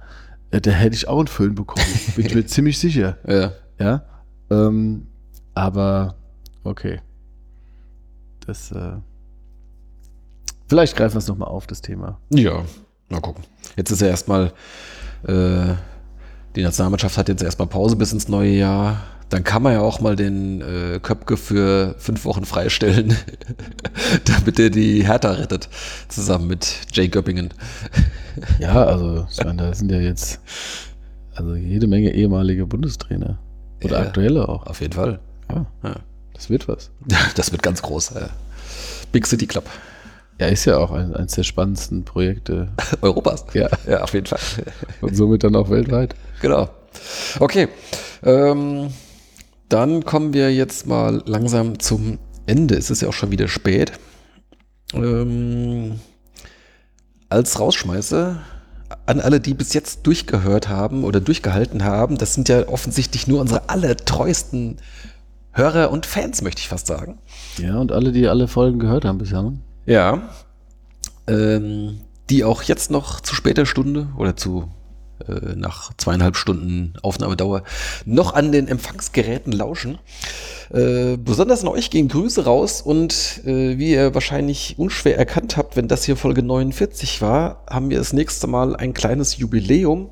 äh, 0.51 0.61
da 0.61 0.71
hätte 0.71 0.95
ich 0.95 1.07
auch 1.07 1.19
einen 1.19 1.27
Föhn 1.27 1.55
bekommen. 1.55 1.85
Bin 2.15 2.25
ich 2.25 2.35
mir 2.35 2.45
ziemlich 2.45 2.79
sicher. 2.79 3.17
ja. 3.27 3.51
Ja. 3.79 4.03
Ähm, 4.49 5.07
aber 5.53 6.15
okay. 6.63 7.01
Das, 8.45 8.71
äh, 8.71 8.97
vielleicht 10.67 10.95
greifen 10.95 11.15
wir 11.15 11.19
es 11.19 11.27
nochmal 11.27 11.49
auf, 11.49 11.67
das 11.67 11.81
Thema. 11.81 12.19
Ja, 12.29 12.63
mal 13.09 13.21
gucken. 13.21 13.43
Jetzt 13.75 13.91
ist 13.91 14.01
ja 14.01 14.07
erstmal, 14.07 14.51
äh, 15.27 15.73
die 16.55 16.63
Nationalmannschaft 16.63 17.17
hat 17.17 17.27
jetzt 17.29 17.43
erstmal 17.43 17.67
Pause 17.67 17.95
bis 17.95 18.13
ins 18.13 18.27
neue 18.27 18.51
Jahr. 18.51 19.03
Dann 19.29 19.43
kann 19.43 19.63
man 19.63 19.73
ja 19.73 19.81
auch 19.81 20.01
mal 20.01 20.15
den 20.15 20.61
äh, 20.61 20.99
Köpke 21.01 21.35
für 21.35 21.95
fünf 21.97 22.25
Wochen 22.25 22.45
freistellen, 22.45 23.17
damit 24.25 24.59
er 24.59 24.69
die 24.69 25.03
Hertha 25.05 25.31
rettet, 25.31 25.67
zusammen 26.09 26.47
mit 26.47 26.81
Jay 26.93 27.07
Göppingen. 27.07 27.49
Ja, 28.59 28.83
also, 28.85 29.25
ich 29.31 29.43
meine, 29.43 29.63
da 29.63 29.73
sind 29.73 29.91
ja 29.91 29.97
jetzt 29.99 30.39
also 31.33 31.55
jede 31.55 31.87
Menge 31.87 32.11
ehemalige 32.13 32.65
Bundestrainer. 32.65 33.39
Oder 33.83 33.99
Ja. 33.99 34.05
aktuelle 34.07 34.47
auch. 34.47 34.67
Auf 34.67 34.79
jeden 34.81 34.93
Fall. 34.93 35.19
Ja, 35.51 35.65
Ja. 35.83 35.95
das 36.33 36.49
wird 36.49 36.67
was. 36.67 36.91
Das 37.35 37.51
wird 37.51 37.61
ganz 37.63 37.81
groß. 37.81 38.11
Äh. 38.11 38.27
Big 39.11 39.25
City 39.27 39.47
Club 39.47 39.65
Ja, 40.39 40.47
ist 40.47 40.65
ja 40.65 40.77
auch 40.77 40.91
ein, 40.91 41.15
eines 41.15 41.33
der 41.33 41.43
spannendsten 41.43 42.03
Projekte. 42.03 42.69
Europas. 43.01 43.45
Ja. 43.53 43.69
ja, 43.87 44.01
auf 44.01 44.13
jeden 44.13 44.25
Fall. 44.25 44.39
Und 45.01 45.15
somit 45.15 45.43
dann 45.43 45.55
auch 45.55 45.69
weltweit. 45.69 46.15
Genau. 46.41 46.69
Okay. 47.39 47.69
Ähm, 48.23 48.89
dann 49.69 50.03
kommen 50.03 50.33
wir 50.33 50.53
jetzt 50.53 50.87
mal 50.87 51.23
langsam 51.25 51.79
zum 51.79 52.19
Ende. 52.45 52.75
Es 52.75 52.89
ist 52.89 53.01
ja 53.01 53.07
auch 53.07 53.13
schon 53.13 53.31
wieder 53.31 53.47
spät. 53.47 53.93
Ähm, 54.93 55.99
als 57.29 57.59
Rausschmeißer 57.59 58.37
an 59.07 59.19
alle, 59.19 59.39
die 59.39 59.53
bis 59.53 59.73
jetzt 59.73 60.05
durchgehört 60.05 60.69
haben 60.69 61.03
oder 61.03 61.19
durchgehalten 61.19 61.83
haben, 61.83 62.17
das 62.17 62.33
sind 62.33 62.49
ja 62.49 62.67
offensichtlich 62.67 63.27
nur 63.27 63.41
unsere 63.41 63.69
allertreuesten 63.69 64.77
Hörer 65.51 65.91
und 65.91 66.05
Fans, 66.05 66.41
möchte 66.41 66.59
ich 66.59 66.67
fast 66.67 66.87
sagen. 66.87 67.17
Ja, 67.57 67.77
und 67.77 67.91
alle, 67.91 68.11
die 68.11 68.27
alle 68.27 68.47
Folgen 68.47 68.79
gehört 68.79 69.05
haben 69.05 69.17
bisher. 69.17 69.53
Ja. 69.85 70.29
Ähm, 71.27 72.01
die 72.29 72.43
auch 72.43 72.63
jetzt 72.63 72.91
noch 72.91 73.21
zu 73.21 73.35
später 73.35 73.65
Stunde 73.65 74.09
oder 74.17 74.35
zu 74.35 74.69
äh, 75.27 75.55
nach 75.55 75.93
zweieinhalb 75.97 76.35
Stunden 76.35 76.93
Aufnahmedauer 77.01 77.63
noch 78.05 78.33
an 78.33 78.51
den 78.51 78.67
Empfangsgeräten 78.67 79.53
lauschen. 79.53 79.97
Äh, 80.73 81.17
besonders 81.17 81.61
an 81.61 81.67
euch 81.69 81.89
gehen 81.89 82.07
Grüße 82.07 82.45
raus 82.45 82.81
und 82.81 83.41
äh, 83.45 83.77
wie 83.77 83.91
ihr 83.91 84.13
wahrscheinlich 84.13 84.75
unschwer 84.77 85.17
erkannt 85.17 85.55
habt, 85.57 85.75
wenn 85.75 85.87
das 85.87 86.03
hier 86.03 86.17
Folge 86.17 86.43
49 86.43 87.21
war, 87.21 87.63
haben 87.69 87.89
wir 87.89 87.97
das 87.97 88.13
nächste 88.13 88.47
Mal 88.47 88.75
ein 88.75 88.93
kleines 88.93 89.37
Jubiläum 89.37 90.09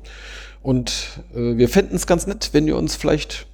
und 0.62 1.20
äh, 1.34 1.56
wir 1.56 1.68
fänden 1.68 1.96
es 1.96 2.06
ganz 2.06 2.26
nett, 2.26 2.50
wenn 2.52 2.66
ihr 2.66 2.76
uns 2.76 2.96
vielleicht 2.96 3.46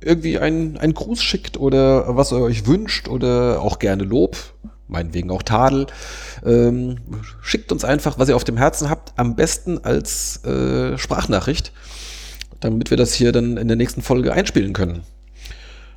irgendwie 0.00 0.38
einen, 0.38 0.76
einen 0.76 0.94
Gruß 0.94 1.22
schickt 1.22 1.56
oder 1.56 2.16
was 2.16 2.32
ihr 2.32 2.40
euch 2.40 2.66
wünscht 2.66 3.08
oder 3.08 3.60
auch 3.60 3.78
gerne 3.78 4.04
Lob, 4.04 4.36
meinetwegen 4.92 5.30
auch 5.30 5.42
Tadel. 5.42 5.86
Ähm, 6.44 6.98
schickt 7.40 7.72
uns 7.72 7.84
einfach, 7.84 8.18
was 8.18 8.28
ihr 8.28 8.36
auf 8.36 8.44
dem 8.44 8.56
Herzen 8.56 8.88
habt, 8.88 9.12
am 9.16 9.34
besten 9.34 9.78
als 9.78 10.44
äh, 10.44 10.96
Sprachnachricht, 10.96 11.72
damit 12.60 12.90
wir 12.90 12.96
das 12.96 13.12
hier 13.14 13.32
dann 13.32 13.56
in 13.56 13.66
der 13.66 13.76
nächsten 13.76 14.02
Folge 14.02 14.32
einspielen 14.32 14.72
können. 14.72 15.02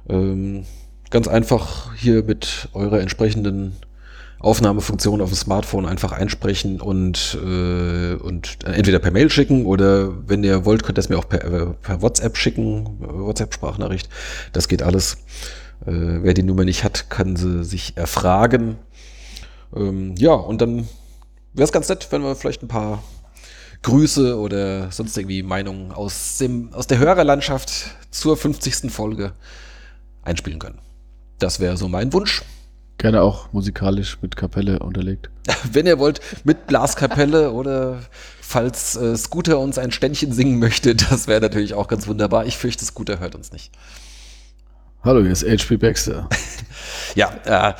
Ähm, 0.09 0.65
ganz 1.11 1.27
einfach 1.27 1.95
hier 1.95 2.24
mit 2.24 2.69
eurer 2.74 2.99
entsprechenden 2.99 3.75
Aufnahmefunktion 4.40 5.22
auf 5.22 5.30
dem 5.30 5.38
Smartphone 5.38 5.85
einfach 5.85 6.11
einsprechen 6.11 6.80
und, 6.80 7.38
äh, 7.43 8.14
und 8.14 8.57
entweder 8.65 8.99
per 8.99 9.11
Mail 9.11 9.32
schicken 9.32 9.65
oder 9.65 10.11
wenn 10.27 10.43
ihr 10.43 10.65
wollt, 10.65 10.83
könnt 10.83 10.99
ihr 10.99 11.01
es 11.01 11.09
mir 11.09 11.17
auch 11.17 11.27
per, 11.27 11.43
äh, 11.43 11.65
per 11.82 12.01
WhatsApp 12.01 12.38
schicken, 12.38 12.99
WhatsApp-Sprachnachricht. 12.99 14.09
Das 14.53 14.67
geht 14.67 14.83
alles. 14.83 15.17
Äh, 15.85 16.22
wer 16.22 16.33
die 16.33 16.43
Nummer 16.43 16.64
nicht 16.64 16.83
hat, 16.83 17.09
kann 17.09 17.35
sie 17.35 17.64
sich 17.64 17.98
erfragen. 17.98 18.77
Ähm, 19.75 20.15
ja, 20.17 20.33
und 20.33 20.61
dann 20.61 20.87
wäre 21.53 21.65
es 21.65 21.71
ganz 21.71 21.89
nett, 21.89 22.07
wenn 22.11 22.21
wir 22.21 22.35
vielleicht 22.35 22.63
ein 22.63 22.67
paar 22.67 23.03
Grüße 23.81 24.37
oder 24.39 24.91
sonst 24.91 25.17
irgendwie 25.17 25.43
Meinungen 25.43 25.91
aus, 25.91 26.37
dem, 26.37 26.73
aus 26.73 26.87
der 26.87 26.97
Hörerlandschaft 26.97 27.91
zur 28.09 28.37
50. 28.37 28.91
Folge 28.91 29.33
einspielen 30.23 30.59
können. 30.59 30.79
Das 31.39 31.59
wäre 31.59 31.77
so 31.77 31.87
mein 31.87 32.11
Wunsch. 32.13 32.43
Gerne 32.97 33.21
auch 33.21 33.51
musikalisch 33.51 34.17
mit 34.21 34.37
Kapelle 34.37 34.79
unterlegt. 34.79 35.29
Wenn 35.71 35.85
ihr 35.85 35.99
wollt, 35.99 36.21
mit 36.45 36.65
Blaskapelle 36.65 37.51
oder 37.51 37.99
falls 38.41 38.95
äh, 38.95 39.17
Scooter 39.17 39.59
uns 39.59 39.77
ein 39.77 39.91
Ständchen 39.91 40.31
singen 40.31 40.59
möchte, 40.59 40.95
das 40.95 41.27
wäre 41.27 41.41
natürlich 41.41 41.73
auch 41.73 41.87
ganz 41.87 42.07
wunderbar. 42.07 42.45
Ich 42.45 42.57
fürchte, 42.57 42.85
Scooter 42.85 43.19
hört 43.19 43.35
uns 43.35 43.51
nicht. 43.51 43.71
Hallo, 45.03 45.21
hier 45.21 45.33
ist 45.33 45.43
HP 45.43 45.77
Baxter. 45.77 46.29
ja, 47.15 47.31
äh, 47.45 47.73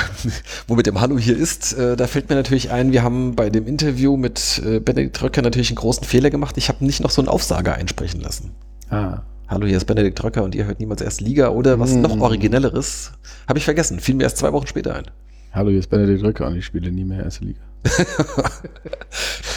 wo 0.66 0.74
mit 0.74 0.86
dem 0.86 1.00
Hallo 1.00 1.18
hier 1.18 1.36
ist, 1.36 1.72
äh, 1.74 1.96
da 1.96 2.06
fällt 2.06 2.28
mir 2.28 2.36
natürlich 2.36 2.70
ein, 2.70 2.92
wir 2.92 3.02
haben 3.02 3.34
bei 3.34 3.50
dem 3.50 3.66
Interview 3.66 4.16
mit 4.16 4.62
äh, 4.64 4.80
Benedikt 4.80 5.22
Röcker 5.22 5.42
natürlich 5.42 5.70
einen 5.70 5.76
großen 5.76 6.04
Fehler 6.04 6.30
gemacht. 6.30 6.56
Ich 6.56 6.68
habe 6.68 6.84
nicht 6.84 7.00
noch 7.00 7.10
so 7.10 7.20
einen 7.20 7.28
Aufsager 7.28 7.74
einsprechen 7.74 8.20
lassen. 8.20 8.52
Ah. 8.90 9.22
Hallo, 9.48 9.66
hier 9.66 9.76
ist 9.76 9.84
Benedikt 9.84 10.22
Röcker 10.22 10.44
und 10.44 10.54
ihr 10.54 10.64
hört 10.64 10.80
niemals 10.80 11.02
erst 11.02 11.20
Liga 11.20 11.50
oder 11.50 11.78
was 11.78 11.94
noch 11.94 12.18
originelleres. 12.20 13.12
Habe 13.46 13.58
ich 13.58 13.64
vergessen, 13.64 14.00
fiel 14.00 14.14
mir 14.14 14.24
erst 14.24 14.38
zwei 14.38 14.52
Wochen 14.52 14.66
später 14.66 14.94
ein. 14.94 15.04
Hallo, 15.52 15.68
hier 15.68 15.80
ist 15.80 15.90
Benedikt 15.90 16.22
Röcker 16.22 16.46
und 16.46 16.56
ich 16.56 16.64
spiele 16.64 16.90
nie 16.90 17.04
mehr 17.04 17.24
erste 17.24 17.44
Liga. 17.44 17.60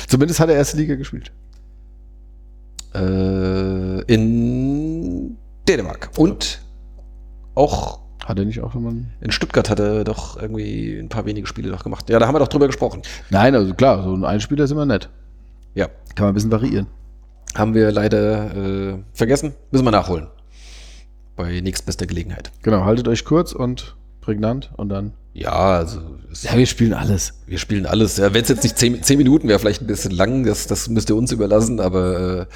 Zumindest 0.07 0.39
hat 0.39 0.49
er 0.49 0.55
erste 0.55 0.75
Liga 0.77 0.95
gespielt. 0.95 1.31
Äh, 2.93 4.01
in 4.14 5.38
Dänemark. 5.67 6.11
Und 6.17 6.61
auch 7.53 8.05
Hat 8.25 8.39
er 8.39 8.45
nicht 8.45 8.59
auch 8.61 8.71
schon 8.73 8.83
mal. 8.83 8.93
in 9.21 9.31
Stuttgart 9.31 9.69
hat 9.69 9.79
er 9.79 10.03
doch 10.03 10.35
irgendwie 10.41 10.97
ein 10.97 11.09
paar 11.09 11.25
wenige 11.25 11.45
Spiele 11.47 11.69
noch 11.69 11.83
gemacht. 11.83 12.09
Ja, 12.09 12.17
da 12.19 12.25
haben 12.27 12.33
wir 12.35 12.39
doch 12.39 12.47
drüber 12.47 12.65
gesprochen. 12.67 13.03
Nein, 13.29 13.53
also 13.55 13.73
klar, 13.75 14.01
so 14.03 14.13
ein 14.15 14.25
Einspieler 14.25 14.63
ist 14.65 14.71
immer 14.71 14.85
nett. 14.87 15.09
Ja, 15.75 15.85
Kann 16.15 16.25
man 16.25 16.29
ein 16.29 16.33
bisschen 16.33 16.51
variieren. 16.51 16.87
haben 17.55 17.73
wir 17.75 17.91
leider 17.91 18.55
äh, 18.55 18.97
vergessen. 19.13 19.53
Müssen 19.71 19.85
wir 19.85 19.91
nachholen. 19.91 20.27
Bei 21.35 21.59
nächstbester 21.61 22.07
Gelegenheit. 22.07 22.51
Genau, 22.63 22.83
haltet 22.85 23.07
euch 23.07 23.25
kurz 23.25 23.53
und 23.53 23.95
prägnant 24.21 24.71
und 24.77 24.89
dann. 24.89 25.13
Ja, 25.33 25.51
also 25.51 25.99
Ja, 26.41 26.57
wir 26.57 26.65
spielen 26.65 26.93
alles. 26.93 27.33
wir 27.45 27.59
spielen 27.59 27.85
alles. 27.85 28.17
Ja, 28.17 28.33
Wenn 28.33 28.41
es 28.41 28.49
jetzt 28.49 28.63
nicht 28.63 28.79
zehn, 28.79 29.03
zehn 29.03 29.17
Minuten 29.19 29.47
wäre, 29.49 29.59
vielleicht 29.59 29.81
ein 29.81 29.87
bisschen 29.87 30.11
lang, 30.11 30.45
das, 30.45 30.65
das 30.65 30.87
müsst 30.89 31.09
ihr 31.09 31.15
uns 31.15 31.31
überlassen, 31.31 31.79
aber 31.79 32.47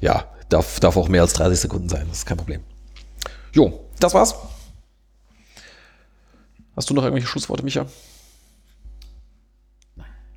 äh, 0.00 0.04
ja, 0.06 0.24
darf, 0.48 0.80
darf 0.80 0.96
auch 0.96 1.08
mehr 1.08 1.20
als 1.22 1.34
30 1.34 1.58
Sekunden 1.60 1.88
sein, 1.90 2.06
das 2.08 2.18
ist 2.18 2.26
kein 2.26 2.36
Problem. 2.38 2.60
Jo, 3.52 3.80
das 4.00 4.14
war's. 4.14 4.34
Hast 6.78 6.88
du 6.90 6.94
noch 6.94 7.02
irgendwelche 7.02 7.26
Schlussworte, 7.26 7.64
Micha? 7.64 7.86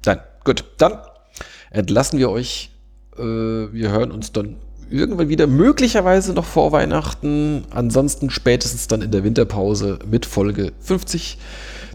Nein. 0.03 0.19
Gut, 0.43 0.65
dann 0.79 0.97
entlassen 1.69 2.17
wir 2.17 2.31
euch. 2.31 2.71
Äh, 3.15 3.21
wir 3.21 3.91
hören 3.91 4.11
uns 4.11 4.31
dann 4.31 4.55
irgendwann 4.89 5.29
wieder, 5.29 5.45
möglicherweise 5.45 6.33
noch 6.33 6.45
vor 6.45 6.71
Weihnachten, 6.71 7.65
ansonsten 7.69 8.31
spätestens 8.31 8.87
dann 8.87 9.03
in 9.03 9.11
der 9.11 9.23
Winterpause 9.23 9.99
mit 10.09 10.25
Folge 10.25 10.73
50. 10.79 11.37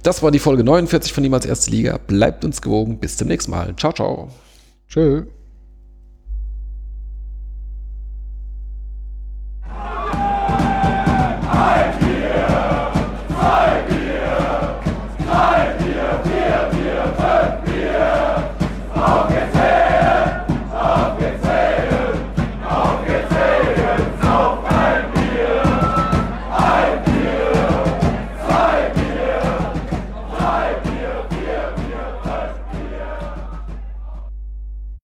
Das 0.05 0.23
war 0.23 0.31
die 0.31 0.39
Folge 0.39 0.63
49 0.63 1.13
von 1.13 1.23
Niemals 1.23 1.45
Erste 1.45 1.73
Liga. 1.73 1.99
Bleibt 2.07 2.45
uns 2.45 2.63
gewogen. 2.63 3.01
Bis 3.01 3.17
zum 3.17 3.27
nächsten 3.27 3.51
Mal. 3.51 3.75
Ciao, 3.75 3.93
ciao. 3.93 4.31
Tschö. 4.89 5.25